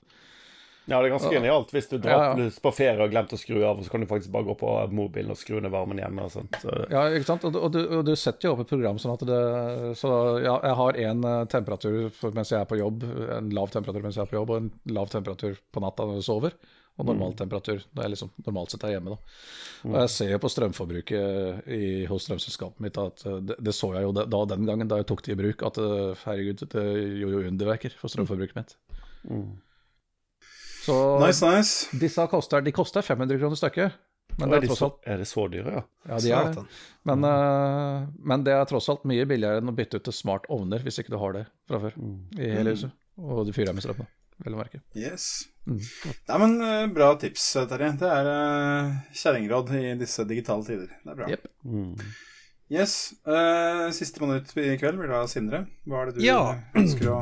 Ja, 0.89 0.97
det 0.97 1.11
er 1.11 1.13
ganske 1.13 1.29
genialt 1.31 1.69
hvis 1.71 1.87
du 1.91 1.97
drar 2.01 2.11
Ja, 2.11 2.21
ja. 2.41 2.45
på 2.65 2.71
ferie 2.73 2.97
og 3.05 3.11
glemte 3.13 3.29
glemt 3.29 3.33
å 3.35 3.39
skru 3.39 3.59
av, 3.69 3.81
så 3.85 3.91
kan 3.93 4.01
du 4.01 4.07
faktisk 4.09 4.31
bare 4.33 4.47
gå 4.47 4.55
på 4.57 4.71
mobilen 4.97 5.29
og 5.31 5.37
skru 5.37 5.59
ned 5.61 5.69
varmen 5.71 5.99
hjemme 6.01 6.23
og 6.25 6.31
sånt. 6.33 6.57
Så, 6.63 6.73
Ja, 6.89 7.03
ikke 7.13 7.27
sant? 7.29 7.45
Og, 7.45 7.53
du- 7.53 7.59
og, 7.61 7.69
du, 7.75 7.79
og 7.99 8.05
du 8.07 8.15
setter 8.17 8.49
jo 8.49 8.55
opp 8.55 8.63
et 8.65 8.71
program 8.73 8.97
sånn 8.99 9.13
at 9.13 9.23
det 9.29 9.37
Så 10.01 10.09
ja, 10.41 10.55
jeg 10.65 10.75
har 10.81 10.99
én 11.05 11.21
temperatur 11.53 12.09
mens 12.33 12.49
jeg 12.51 12.59
er 12.63 12.65
på 12.71 12.79
jobb, 12.81 13.05
en 13.37 13.51
lav 13.53 13.69
temperatur 13.71 14.01
mens 14.07 14.17
jeg 14.17 14.25
er 14.25 14.31
på 14.33 14.39
jobb, 14.39 14.49
og 14.49 14.57
en 14.63 14.71
lav 14.97 15.13
temperatur 15.13 15.59
på 15.71 15.85
natta 15.85 16.09
når 16.09 16.17
du 16.19 16.25
sover. 16.25 16.57
Og 16.99 17.07
normal 17.07 17.31
temperatur 17.39 17.79
når 17.95 18.03
jeg 18.03 18.11
liksom 18.13 18.31
normalt 18.45 18.73
sett 18.73 18.83
er 18.85 18.91
hjemme. 18.95 19.15
da. 19.15 19.37
Og 19.87 19.95
jeg 20.03 20.11
ser 20.13 20.31
jo 20.33 20.41
på 20.43 20.51
strømforbruket 20.53 21.69
i, 21.71 21.81
hos 22.09 22.27
strømselskapet 22.27 22.83
mitt 22.83 22.99
at 23.01 23.23
eh, 23.25 23.39
det, 23.47 23.57
det 23.63 23.73
så 23.73 23.93
jeg 23.95 24.05
jo 24.05 24.11
da, 24.19 24.43
den 24.51 24.67
gangen 24.69 24.91
da 24.91 24.99
jeg 24.99 25.07
tok 25.09 25.23
det 25.25 25.33
i 25.33 25.39
bruk, 25.39 25.63
at 25.65 25.79
eh, 25.81 26.21
herregud, 26.27 26.65
det 26.75 26.85
gjorde 27.21 27.39
jo 27.39 27.49
underverker 27.49 27.95
for 27.97 28.13
strømforbruket 28.13 28.59
mitt. 28.59 28.75
Så 30.85 30.95
Nice, 31.21 31.45
nice. 31.45 31.97
disse 32.01 32.25
koster, 32.29 32.63
de 32.65 32.73
koster 32.75 33.05
500 33.05 33.39
kroner 33.41 33.59
stykket. 33.59 33.97
Men 34.39 34.47
det 34.51 34.57
er, 34.61 34.63
er 34.63 34.69
tross 34.71 34.83
alt 34.85 35.09
er 35.11 35.19
det 35.19 35.27
så 35.27 35.43
dyre, 35.51 35.71
ja? 35.75 35.81
ja, 36.07 36.19
de 36.23 36.31
er 36.35 36.53
det. 36.55 36.63
Men, 37.09 37.25
eh, 37.27 38.05
men 38.31 38.45
det 38.47 38.53
er 38.55 38.69
tross 38.69 38.87
alt 38.93 39.03
mye 39.09 39.25
billigere 39.27 39.59
enn 39.61 39.71
å 39.71 39.75
bytte 39.75 39.99
ut 39.99 40.05
til 40.07 40.15
smart 40.15 40.47
ovner, 40.53 40.83
hvis 40.85 41.01
ikke 41.01 41.13
du 41.13 41.19
har 41.21 41.35
det 41.35 41.45
fra 41.69 41.81
før 41.83 41.97
i 42.37 42.51
hele 42.53 42.75
huset. 42.75 42.93
Og 43.21 43.43
du 43.47 43.51
fyrer 43.55 43.75
med 43.75 43.83
strøm, 43.83 44.05
da, 44.05 44.07
vel 44.45 44.55
å 44.55 44.61
merke. 44.61 44.81
Yes. 44.97 45.27
Mm. 45.69 45.77
Nei, 46.27 46.37
men 46.41 46.55
eh, 46.65 46.87
bra 46.95 47.11
tips, 47.21 47.45
Terje. 47.69 47.91
Det 48.01 48.09
er 48.09 48.29
uh, 48.31 48.95
kjerringråd 49.13 49.71
i 49.77 49.83
disse 49.99 50.25
digitale 50.29 50.65
tider. 50.65 50.89
Det 51.03 51.13
er 51.13 51.19
bra. 51.19 51.29
Jep. 51.29 51.47
Yes. 52.71 52.95
Uh, 53.27 53.89
siste 53.95 54.23
minutt 54.23 54.51
i 54.57 54.73
kveld 54.79 54.99
blir 55.01 55.11
da 55.11 55.21
Sindre. 55.29 55.65
Hva 55.85 56.01
er 56.01 56.11
det 56.11 56.19
du 56.19 56.25
Ja. 56.25 56.41
ønsker 56.77 57.11
å 57.11 57.21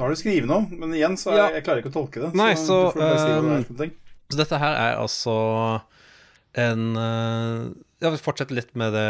Nå 0.00 0.06
har 0.06 0.14
du 0.14 0.16
skrevet 0.16 0.48
noe, 0.48 0.64
men 0.70 0.94
igjen 0.96 1.16
så 1.20 1.32
er, 1.34 1.36
Ja. 1.36 1.46
jeg 1.58 1.64
klarer 1.66 1.82
ikke 1.82 1.90
å 1.90 1.96
tolke 1.98 2.20
det. 2.22 2.30
Nei, 2.32 2.54
så, 2.56 2.88
så, 2.94 3.08
si 3.20 3.26
det 3.28 3.42
noe. 3.44 3.90
Så 4.30 4.38
dette 4.38 4.60
her 4.62 4.76
er 4.78 4.94
altså 4.96 5.34
en 6.56 6.96
uh, 6.96 7.68
Jeg 8.00 8.14
vil 8.14 8.22
fortsette 8.22 8.54
litt 8.56 8.70
med 8.78 8.94
det 8.94 9.04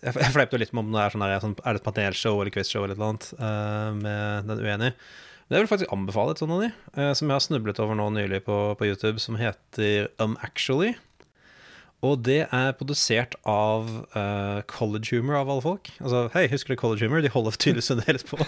Jeg 0.00 0.14
jeg 0.16 0.32
fleipte 0.32 0.56
jo 0.56 0.62
litt 0.62 0.72
med 0.72 0.86
om 0.86 0.94
det 0.94 1.02
er 1.02 1.12
sånn 1.12 1.24
her, 1.26 1.40
sånn, 1.42 1.56
Er 1.60 1.76
det 1.76 1.82
et 1.82 1.88
panelshow 1.90 2.40
eller 2.40 2.54
quizshow 2.54 2.86
eller 2.86 2.96
noe 2.96 3.10
annet 3.12 3.28
uh, 3.36 3.90
med 3.98 4.48
den 4.48 4.64
uenige. 4.64 4.94
Men 5.48 5.56
jeg 5.56 5.64
vil 5.64 5.70
faktisk 5.70 5.92
anbefale 5.96 6.34
et 6.34 6.40
sånt 6.42 6.52
av 6.52 6.60
de, 6.60 6.70
eh, 6.94 7.12
som 7.16 7.28
jeg 7.30 7.34
har 7.38 7.44
snublet 7.44 7.78
over 7.80 7.96
nå 7.96 8.10
nylig 8.12 8.42
på, 8.44 8.56
på 8.76 8.88
YouTube, 8.90 9.16
som 9.22 9.38
heter 9.40 10.10
Um 10.20 10.36
Actually. 10.44 10.94
Og 12.06 12.20
det 12.22 12.44
er 12.54 12.74
produsert 12.78 13.32
av 13.48 13.88
uh, 14.14 14.60
College 14.70 15.16
Humor, 15.16 15.34
av 15.40 15.48
alle 15.50 15.64
folk. 15.64 15.88
Altså, 15.98 16.28
hei, 16.36 16.44
husker 16.52 16.76
du 16.76 16.78
College 16.78 17.08
Humor? 17.08 17.24
De 17.24 17.32
holder 17.32 17.56
tydeligvis 17.58 17.90
fremdeles 17.94 18.26
på. 18.28 18.38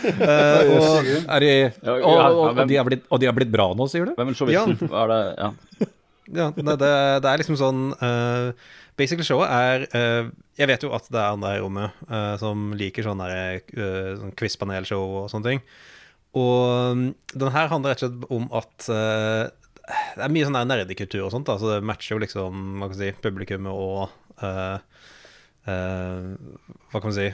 Eh, 0.00 0.68
og 0.70 1.08
Er 1.34 1.42
de, 1.42 1.48
har 1.82 1.96
og, 1.98 2.04
og, 2.06 2.36
og, 2.54 2.60
de 2.70 2.76
er 2.78 2.84
blitt, 2.86 3.02
og 3.10 3.18
de 3.20 3.26
er 3.26 3.34
blitt 3.34 3.50
bra 3.52 3.66
nå, 3.74 3.88
sier 3.90 4.06
du? 4.06 4.12
Hvem 4.14 4.30
er 4.30 4.36
sjåvinisten? 4.38 4.88
Hva 4.88 5.00
er 5.02 5.10
det? 5.10 5.18
Ja. 5.34 5.88
Ja, 6.30 6.46
nei, 6.54 6.76
det, 6.78 6.90
det 7.24 7.32
er 7.32 7.42
liksom 7.42 7.56
sånn 7.58 7.80
uh, 7.98 8.52
Basically 8.94 9.26
showet 9.26 9.50
er 9.50 9.84
uh, 9.90 10.30
Jeg 10.60 10.70
vet 10.70 10.86
jo 10.86 10.92
at 10.94 11.10
det 11.10 11.18
er 11.18 11.34
andre 11.34 11.56
i 11.58 11.62
rommet 11.64 11.98
uh, 12.06 12.36
som 12.38 12.70
liker 12.78 13.08
sånne, 13.08 13.26
uh, 13.74 14.12
sånn 14.22 14.36
quiz-panelshow 14.38 15.18
og 15.24 15.26
sånne 15.34 15.50
ting. 15.50 15.64
Og 16.38 16.92
um, 16.94 17.04
den 17.34 17.54
her 17.54 17.70
handler 17.72 17.94
rett 17.94 18.04
og 18.04 18.10
slett 18.10 18.30
om 18.36 18.44
at 18.54 18.86
det 20.14 20.22
er 20.22 20.30
mye 20.30 20.46
sånn 20.46 20.58
der 20.58 20.68
nerdekultur 20.70 21.24
og 21.26 21.32
sånt. 21.34 21.48
Da, 21.48 21.58
så 21.58 21.66
det 21.72 21.86
matcher 21.86 22.14
jo 22.14 22.22
liksom 22.22 22.52
hva 22.78 22.86
kan 22.92 22.98
si, 23.00 23.10
publikummet 23.24 23.74
og 23.74 24.10
Hva 25.60 26.96
kan 27.00 27.08
man 27.08 27.16
si 27.16 27.26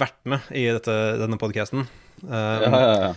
Vertene 0.00 0.38
i 0.54 0.66
dette, 0.70 0.96
denne 1.22 1.38
podkasten. 1.38 1.86
ja, 2.26 2.50
ja, 2.66 2.96
ja. 3.06 3.12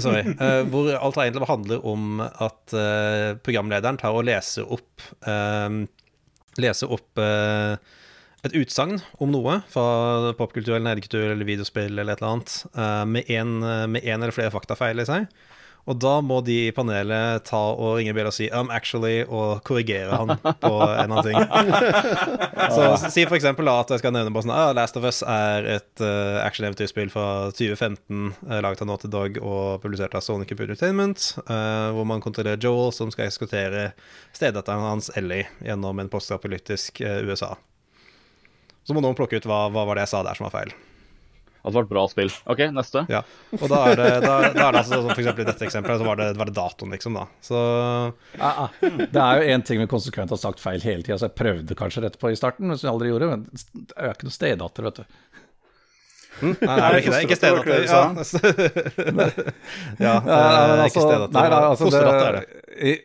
Sorry. 0.00 0.22
Uh, 0.40 0.64
hvor 0.72 0.88
alt 0.96 1.18
egentlig 1.20 1.48
handler 1.48 1.84
om 1.86 2.20
at 2.20 2.74
uh, 2.74 3.36
programlederen 3.44 3.98
tar 4.00 4.16
og 4.16 4.26
leser 4.26 4.66
opp 4.66 5.04
uh, 5.28 5.84
Leser 6.56 6.88
opp 6.88 7.20
et 8.48 8.56
utsagn 8.62 9.00
om 9.22 9.34
noe 9.34 9.60
fra 9.72 10.32
popkultur 10.38 10.76
eller 10.76 10.88
nerdekultur 10.88 11.28
eller 11.32 11.48
videospill 11.48 11.98
eller 11.98 12.14
et 12.14 12.22
eller 12.22 12.36
annet, 12.36 12.56
med 13.10 13.28
én 13.30 14.16
eller 14.16 14.34
flere 14.34 14.54
faktafeil 14.54 15.02
i 15.02 15.08
seg. 15.08 15.28
Og 15.86 15.98
da 16.02 16.16
må 16.24 16.40
de 16.42 16.56
i 16.66 16.72
panelet 16.74 17.44
ta 17.46 17.60
og 17.70 18.00
ringe 18.00 18.14
Bill 18.16 18.26
og 18.26 18.34
si 18.34 18.48
um, 18.50 18.70
actually, 18.74 19.20
og 19.22 19.62
korrigere 19.66 20.18
han 20.18 20.32
på 20.42 20.72
en 20.82 20.90
eller 20.90 21.04
annen 21.04 21.26
ting. 21.28 21.38
Så 22.74 22.88
si 23.14 23.26
for 23.28 23.38
eksempel 23.38 23.70
at 23.70 23.92
jeg 23.94 24.02
skal 24.02 24.14
nevne 24.16 24.34
bare 24.34 24.48
sånn 24.48 24.54
ah, 24.56 24.72
Last 24.74 24.98
of 24.98 25.06
Us 25.06 25.22
er 25.22 25.68
et 25.76 26.02
uh, 26.02 26.42
action-eventyrspill 26.42 27.12
fra 27.12 27.28
2015, 27.54 28.34
uh, 28.48 28.58
laget 28.66 28.82
av 28.82 28.90
Naughty 28.90 29.12
Dog 29.12 29.38
og 29.38 29.78
publisert 29.84 30.18
av 30.18 30.26
Sonic 30.26 30.50
Computer 30.50 30.74
Entertainment, 30.74 31.28
uh, 31.46 31.94
hvor 31.94 32.08
man 32.10 32.24
kontrollerer 32.24 32.58
Joel, 32.62 32.90
som 32.96 33.14
skal 33.14 33.30
eskortere 33.30 33.92
stedatteren 34.34 34.88
hans 34.90 35.12
Ellie 35.14 35.46
gjennom 35.62 36.02
en 36.02 36.10
postapolytisk 36.10 37.04
uh, 37.06 37.22
USA. 37.30 37.54
Så 38.86 38.94
må 38.94 39.02
noen 39.02 39.16
plukke 39.18 39.40
ut 39.40 39.48
hva, 39.48 39.66
hva 39.74 39.86
var 39.88 39.98
det 39.98 40.06
jeg 40.06 40.14
sa 40.14 40.22
der 40.26 40.38
som 40.38 40.46
var 40.46 40.54
feil. 40.54 40.74
At 41.66 41.72
det 41.72 41.78
var 41.80 41.86
et 41.88 41.90
bra 41.90 42.02
spill. 42.06 42.28
OK, 42.46 42.60
neste. 42.70 43.00
Ja, 43.10 43.24
og 43.56 43.64
da 43.72 43.80
er 43.90 43.98
det, 43.98 44.10
da, 44.22 44.34
da 44.54 44.66
er 44.68 44.76
det 44.76 44.82
altså 44.84 45.00
sånn 45.00 45.08
for 45.10 45.22
eksempel 45.24 45.42
i 45.42 45.46
dette 45.48 45.66
eksempelet, 45.66 45.98
så 45.98 46.06
var 46.06 46.20
det, 46.20 46.28
var 46.38 46.46
det 46.46 46.54
datoen, 46.54 46.92
liksom, 46.94 47.16
da. 47.18 47.24
Så 47.42 47.62
ah, 48.38 48.60
ah. 48.68 48.76
Det 48.78 49.24
er 49.24 49.40
jo 49.40 49.56
én 49.56 49.64
ting 49.66 49.82
vi 49.82 49.88
konsekvent 49.90 50.30
har 50.30 50.38
sagt 50.38 50.62
feil 50.62 50.78
hele 50.86 51.02
tida, 51.02 51.18
så 51.18 51.26
jeg 51.26 51.34
prøvde 51.40 51.78
kanskje 51.80 52.04
rett 52.04 52.18
på 52.22 52.30
i 52.30 52.38
starten, 52.38 52.70
men 52.70 52.78
vi 52.78 52.86
aldri 52.92 53.10
gjorde. 53.10 53.32
Men 53.32 53.42
det 53.50 53.96
er 53.96 54.12
jo 54.12 54.14
ikke 54.14 54.28
noe 54.28 54.36
stedatter, 54.36 54.86
vet 54.86 55.02
du. 55.02 55.18
Mm? 56.36 56.52
Nei, 56.52 56.70
nei, 56.70 56.76
det 56.76 56.86
er 56.86 57.00
ikke, 57.00 57.16
det 57.16 57.24
ikke 57.26 57.40
stedatter. 57.40 57.74
Ja. 57.82 57.98
ja, 60.06 60.14
det 60.22 60.38
er 60.38 60.86
ikke 60.92 61.02
stedatter. 61.02 61.34
Nei, 61.34 61.46
altså, 61.50 61.82
Fosterdatter 61.82 62.26
er 62.28 62.38
det. 62.38 62.96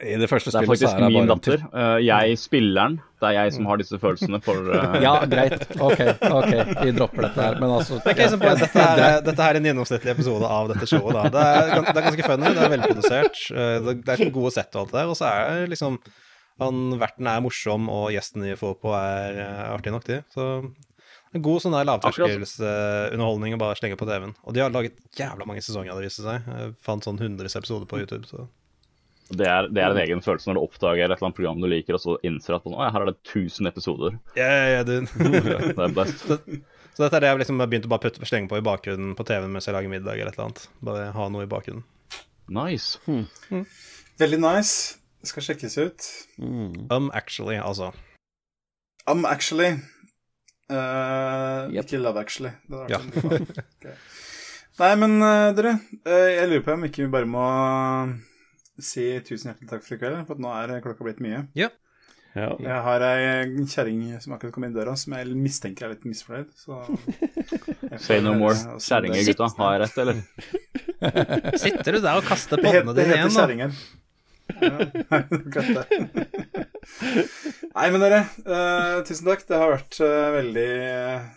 I, 0.00 0.14
det 0.16 0.28
første 0.30 0.48
Det 0.48 0.56
er 0.56 0.64
så 0.64 0.70
faktisk 0.70 0.88
er 0.88 1.02
det 1.02 1.08
min 1.12 1.28
bare 1.28 1.34
datter. 1.36 1.64
Uh, 1.74 1.98
jeg 2.00 2.38
spilleren. 2.40 2.96
Det 3.20 3.28
er 3.28 3.34
jeg 3.36 3.52
som 3.56 3.66
har 3.68 3.80
disse 3.80 3.98
følelsene 4.00 4.40
for 4.44 4.70
uh, 4.72 4.96
Ja, 5.04 5.12
greit. 5.28 5.66
Ok, 5.76 6.00
ok, 6.24 6.52
vi 6.80 6.94
dropper 6.96 7.26
dette 7.26 7.44
her. 7.44 7.58
Men 7.60 7.74
altså 7.76 7.98
Det 7.98 8.08
er 8.08 8.16
ikke 8.16 8.28
liksom 8.30 8.44
dette, 8.62 8.86
er, 8.86 9.20
dette 9.26 9.48
er 9.48 9.58
en 9.58 9.68
gjennomsnittlig 9.70 10.14
episode 10.14 10.48
av 10.48 10.70
dette 10.72 10.88
showet. 10.88 11.18
da 11.18 11.26
Det 11.34 11.46
er, 11.46 11.70
det 11.90 11.94
er 11.94 12.06
ganske 12.08 12.28
funny, 12.30 12.52
det 12.56 12.64
er 12.64 12.74
velprodusert, 12.74 13.42
uh, 13.52 13.90
det 13.90 14.16
er 14.16 14.34
gode 14.34 14.52
sett 14.56 14.76
og 14.76 14.86
alt 14.86 14.94
det 14.94 15.00
der. 15.02 15.10
Og 15.12 15.18
så 15.20 15.28
er 15.30 15.64
det 15.64 15.74
liksom 15.74 15.98
han, 16.60 16.80
Verten 17.00 17.28
er 17.28 17.42
morsom, 17.44 17.88
og 17.92 18.10
gjesten 18.12 18.44
de 18.44 18.56
får 18.60 18.74
på, 18.82 18.92
er 18.96 19.38
artig 19.70 19.92
nok, 19.94 20.04
de. 20.08 20.20
Så 20.32 20.48
en 21.30 21.44
god 21.44 21.62
sånn 21.62 21.76
lavterskelunderholdning 21.86 23.54
å 23.54 23.60
bare 23.60 23.76
slenge 23.78 23.96
på 24.00 24.08
TV-en. 24.08 24.34
Og 24.44 24.56
de 24.56 24.64
har 24.64 24.72
laget 24.74 24.96
jævla 25.16 25.46
mange 25.48 25.62
sesonger, 25.64 25.92
det 25.96 26.08
viste 26.08 26.24
seg. 26.24 26.48
Jeg 26.48 26.74
fant 26.84 27.06
sånn 27.06 27.20
100 27.20 27.48
episoder 27.48 27.88
på 27.88 28.02
YouTube. 28.02 28.26
så 28.28 28.48
det 29.30 29.46
er, 29.46 29.68
det 29.70 29.82
er, 29.82 29.92
en 29.94 30.02
egen 30.02 30.22
følelse 30.24 30.50
når 30.50 30.58
du 30.58 30.64
oppdager 30.64 31.04
et 31.04 31.06
eller 31.06 31.28
annet 31.28 31.36
program 31.38 31.62
du 31.62 31.68
liker, 31.70 31.94
og 31.94 32.02
så 32.02 32.16
innser 32.26 32.56
at 32.56 32.66
her 32.66 33.04
er 33.04 33.10
det 33.12 33.18
1000 33.22 33.70
episoder. 33.70 34.16
Yeah, 34.34 34.66
yeah, 34.74 34.84
det 34.86 35.78
er 35.78 35.94
best. 35.94 36.24
Så, 36.90 36.96
så, 36.96 37.04
dette 37.04 37.16
er 37.16 37.22
det 37.22 37.28
jeg 37.28 37.38
liksom 37.44 37.60
har 37.62 37.68
begynt 37.70 37.84
å 37.86 37.90
bare 37.92 38.02
putte 38.02 38.26
slenge 38.26 38.50
på 38.50 38.58
i 38.58 38.64
bakgrunnen 38.66 39.12
på 39.16 39.24
TV-en 39.24 39.52
mens 39.54 39.68
jeg 39.68 39.76
lager 39.76 39.92
middag 39.92 40.18
eller 40.18 40.32
et 40.32 40.36
eller 40.36 40.48
annet. 40.48 40.64
Bare 40.84 41.04
ha 41.14 41.28
noe 41.32 41.46
i 41.46 41.48
bakgrunnen. 41.48 41.84
Nice. 42.50 42.98
Hmm. 43.06 43.22
Mm. 43.48 43.62
Veldig 44.20 44.40
nice. 44.42 44.98
Det 45.22 45.30
skal 45.30 45.46
sjekkes 45.46 45.78
ut. 45.78 46.08
Mm. 46.42 46.90
Um, 46.90 47.08
actually, 47.14 47.56
altså. 47.62 47.92
Um, 49.06 49.24
actually. 49.24 49.78
Uh, 50.70 51.70
Yep. 51.70 51.86
Ikke 51.86 52.02
love 52.02 52.20
actually. 52.20 52.52
Det 52.68 52.90
Ja. 52.90 53.00
Nei, 54.80 54.94
men 54.96 55.22
uh, 55.22 55.52
dere, 55.54 55.78
uh, 56.08 56.28
jeg 56.34 56.50
lurer 56.50 56.66
på 56.66 56.74
om 56.74 56.84
ikke 56.88 57.04
vi 57.04 57.12
bare 57.12 57.28
må 57.28 57.46
si 58.84 59.06
tusen 59.26 59.50
hjertelig 59.50 59.70
takk 59.70 59.84
for 59.86 59.96
i 59.96 60.00
kveld, 60.00 60.24
for 60.28 60.38
at 60.38 60.42
nå 60.44 60.50
er 60.56 60.82
klokka 60.84 61.06
blitt 61.06 61.22
mye. 61.24 61.44
Ja. 61.58 61.70
Jeg 62.30 62.78
har 62.84 63.02
ei 63.02 63.64
kjerring 63.66 64.02
som 64.22 64.36
akkurat 64.36 64.54
kom 64.54 64.64
inn 64.68 64.74
døra, 64.74 64.92
som 64.98 65.16
jeg 65.16 65.34
mistenker 65.34 65.88
er 65.88 65.96
litt 65.96 66.04
misfornøyd. 66.06 66.52
Say 68.04 68.20
no 68.22 68.36
more. 68.38 68.54
hvordan 68.54 68.84
Kjerringer, 68.84 69.24
gutta. 69.32 69.48
Har 69.58 69.72
jeg 69.74 69.82
rett, 69.82 69.96
eller? 70.04 70.16
Sitter 71.64 71.96
du 71.96 72.02
der 72.04 72.20
og 72.20 72.28
kaster 72.28 72.60
Det 72.60 72.70
heter, 72.70 72.92
det 72.94 73.02
dine 73.02 73.16
heter 73.16 73.18
igjen, 73.18 73.34
da? 73.34 73.40
kjerringer. 73.40 73.70
Ja, 74.60 74.70
nei. 75.74 75.94
Nei, 77.74 77.86
men 77.90 78.02
dere, 78.02 78.20
uh, 78.46 79.02
tusen 79.08 79.26
takk. 79.30 79.42
Det 79.50 79.58
har 79.58 79.74
vært 79.74 79.98
uh, 80.02 80.30
veldig 80.38 80.68
uh, 80.86 81.30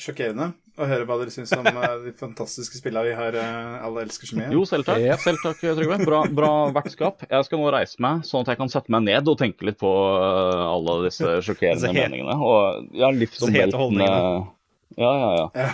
sjokkerende 0.00 0.54
å 0.76 0.86
høre 0.88 1.06
hva 1.08 1.16
dere 1.20 1.32
syns 1.32 1.52
om 1.56 1.66
eh, 1.66 1.94
de 2.04 2.12
fantastiske 2.18 2.76
spillene 2.80 3.06
vi 3.08 3.14
har 3.16 3.36
eh, 3.40 3.84
alle 3.86 4.02
elsker 4.06 4.28
så 4.30 4.36
mye. 4.38 4.50
Jo, 4.52 4.64
selv 4.68 4.84
takk. 4.88 5.00
Yep. 5.00 5.22
Selv 5.24 5.42
takk, 5.44 5.60
Trygve. 5.62 5.98
Bra, 6.04 6.20
bra 6.40 6.50
vertskap. 6.76 7.24
Jeg 7.30 7.48
skal 7.48 7.62
nå 7.62 7.70
reise 7.74 8.00
meg, 8.04 8.24
sånn 8.28 8.44
at 8.44 8.52
jeg 8.52 8.60
kan 8.60 8.72
sette 8.72 8.92
meg 8.92 9.06
ned 9.08 9.28
og 9.32 9.38
tenke 9.40 9.64
litt 9.70 9.78
på 9.80 9.88
uh, 9.90 10.66
alle 10.74 10.98
disse 11.08 11.36
sjokkerende 11.46 11.92
meningene. 11.96 12.36
Og 12.36 12.90
ja, 12.96 13.10
livsomveltende. 13.14 14.10
Ja, 15.00 15.12
ja, 15.12 15.30
ja. 15.42 15.46
Ja. 15.66 15.70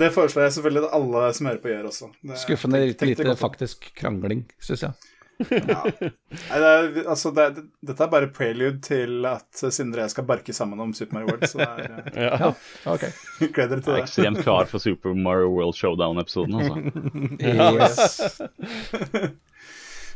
Det 0.00 0.06
foreslår 0.14 0.44
jeg 0.46 0.52
selvfølgelig 0.54 0.86
at 0.86 0.92
alle 1.00 1.22
som 1.34 1.48
hører 1.50 1.62
på, 1.64 1.70
gjør 1.72 1.88
også. 1.90 2.10
Det- 2.22 2.36
Skuffende 2.44 2.78
tenk- 2.84 2.98
tenk 3.00 3.18
lite 3.18 3.32
faktisk 3.40 3.88
krangling, 3.98 4.44
syns 4.62 4.84
jeg. 4.86 5.09
Ja. 5.50 5.80
Nei, 5.90 6.58
det 6.60 6.68
er, 6.70 6.88
altså, 7.10 7.30
det 7.34 7.44
er, 7.44 7.60
dette 7.90 8.04
er 8.04 8.10
bare 8.12 8.28
prelude 8.34 8.80
til 8.84 9.24
at 9.28 9.62
Sindre 9.72 10.02
og 10.02 10.06
jeg 10.06 10.14
skal 10.14 10.26
barke 10.28 10.54
sammen 10.56 10.80
om 10.84 10.92
Super 10.96 11.16
Mario 11.18 11.32
World, 11.32 11.46
så 11.48 11.58
det 11.58 11.68
er 11.68 12.10
ja. 12.26 12.32
Ja, 12.44 12.50
okay. 12.92 13.10
gled 13.54 13.72
dere 13.72 13.80
Jeg 13.80 13.84
til 13.84 13.92
er 13.92 13.96
det. 13.96 14.04
ekstremt 14.04 14.42
klar 14.44 14.68
for 14.70 14.82
Super 14.82 15.14
Mario 15.16 15.50
World 15.54 15.76
Showdown-episoden. 15.80 16.60
Altså. 16.60 16.74
Yes. 17.80 19.30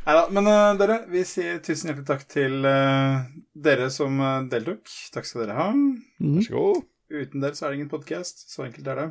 Nei 0.05 0.15
da, 0.19 0.25
men 0.37 0.49
uh, 0.51 0.75
dere, 0.77 0.99
vi 1.09 1.23
sier 1.25 1.61
tusen 1.65 1.89
hjertelig 1.89 2.09
takk 2.11 2.25
til 2.29 2.59
uh, 2.69 3.23
dere 3.57 3.87
som 3.93 4.19
uh, 4.21 4.43
deltok. 4.53 4.85
Takk 5.15 5.25
skal 5.29 5.47
dere 5.47 5.57
ha. 5.57 5.69
Mm. 5.73 6.35
Vær 6.37 6.45
så 6.45 6.57
god. 6.59 6.83
Uten 7.15 7.45
dere 7.45 7.57
så 7.57 7.65
er 7.65 7.73
det 7.73 7.79
ingen 7.79 7.93
podkast. 7.93 8.45
Så 8.53 8.67
enkelt 8.67 8.91
er 8.93 9.01
det. 9.01 9.07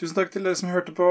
Tusen 0.00 0.16
takk 0.16 0.32
til 0.32 0.48
dere 0.48 0.56
som 0.56 0.72
hørte 0.72 0.94
på. 0.96 1.08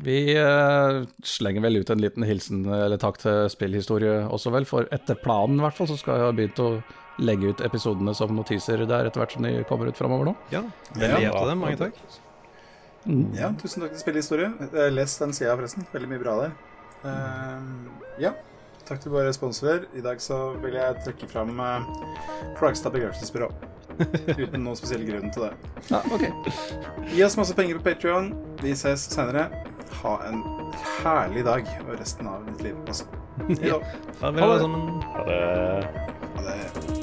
Vi 0.00 0.32
uh, 0.38 1.02
slenger 1.26 1.64
vel 1.66 1.80
ut 1.82 1.90
en 1.92 2.00
liten 2.00 2.24
hilsen 2.24 2.62
eller 2.64 3.00
takk 3.00 3.18
til 3.20 3.50
spillhistorie 3.52 4.22
også, 4.32 4.52
vel. 4.54 4.64
For 4.68 4.88
etter 4.94 5.18
planen, 5.20 5.58
i 5.60 5.64
hvert 5.66 5.76
fall, 5.76 5.90
så 5.90 5.98
skal 6.00 6.16
jeg 6.16 6.28
ha 6.28 6.32
begynt 6.36 6.62
å 6.62 6.70
legge 7.20 7.50
ut 7.52 7.60
episodene 7.60 8.14
som 8.16 8.32
notiser 8.32 8.80
der 8.88 9.10
etter 9.10 9.20
hvert 9.20 9.34
som 9.36 9.44
de 9.44 9.58
kommer 9.68 9.90
ut 9.90 9.98
framover 9.98 10.30
nå. 10.30 10.36
Ja, 10.54 10.62
veldig 10.94 11.22
Ja. 11.26 11.34
dem. 11.50 11.60
Mange 11.66 11.76
takk. 11.76 11.98
Ja, 13.36 13.50
tusen 13.60 13.82
takk 13.84 13.92
til 13.92 14.00
Spillhistorie. 14.00 14.52
Les 14.92 15.18
den 15.20 15.32
sida, 15.36 15.56
forresten. 15.56 15.84
Veldig 15.92 16.08
mye 16.08 16.22
bra 16.22 16.38
der. 16.44 16.56
Uh, 17.04 18.16
ja. 18.20 18.32
Takk 18.90 19.04
til 19.04 19.12
våre 19.14 19.30
sponsorer. 19.30 19.84
I 19.94 20.02
dag 20.02 20.18
så 20.18 20.36
vil 20.58 20.74
jeg 20.74 20.96
trekke 21.04 21.28
fram 21.30 21.60
uh, 21.62 21.86
Flagstad 22.58 22.90
begravelsesbyrå. 22.90 23.46
Uten 24.00 24.64
noen 24.64 24.78
spesiell 24.78 25.04
grunn 25.06 25.30
til 25.30 25.46
det. 25.46 25.52
Ja, 25.92 26.00
ok. 26.10 26.26
Gi 27.12 27.22
oss 27.22 27.38
masse 27.38 27.54
penger 27.54 27.78
på 27.78 27.86
Patreon. 27.86 28.32
Vi 28.64 28.74
ses 28.74 29.06
senere. 29.12 29.46
Ha 30.00 30.16
en 30.26 30.42
herlig 31.04 31.46
dag 31.46 31.70
og 31.84 31.94
resten 32.00 32.30
av 32.30 32.42
ditt 32.50 32.66
liv 32.66 32.82
også. 32.90 33.06
Farvel, 34.18 34.42
alle. 34.48 34.82
Ha 35.14 35.28
det. 35.28 35.38
Ha 36.34 36.48
det. 36.50 36.99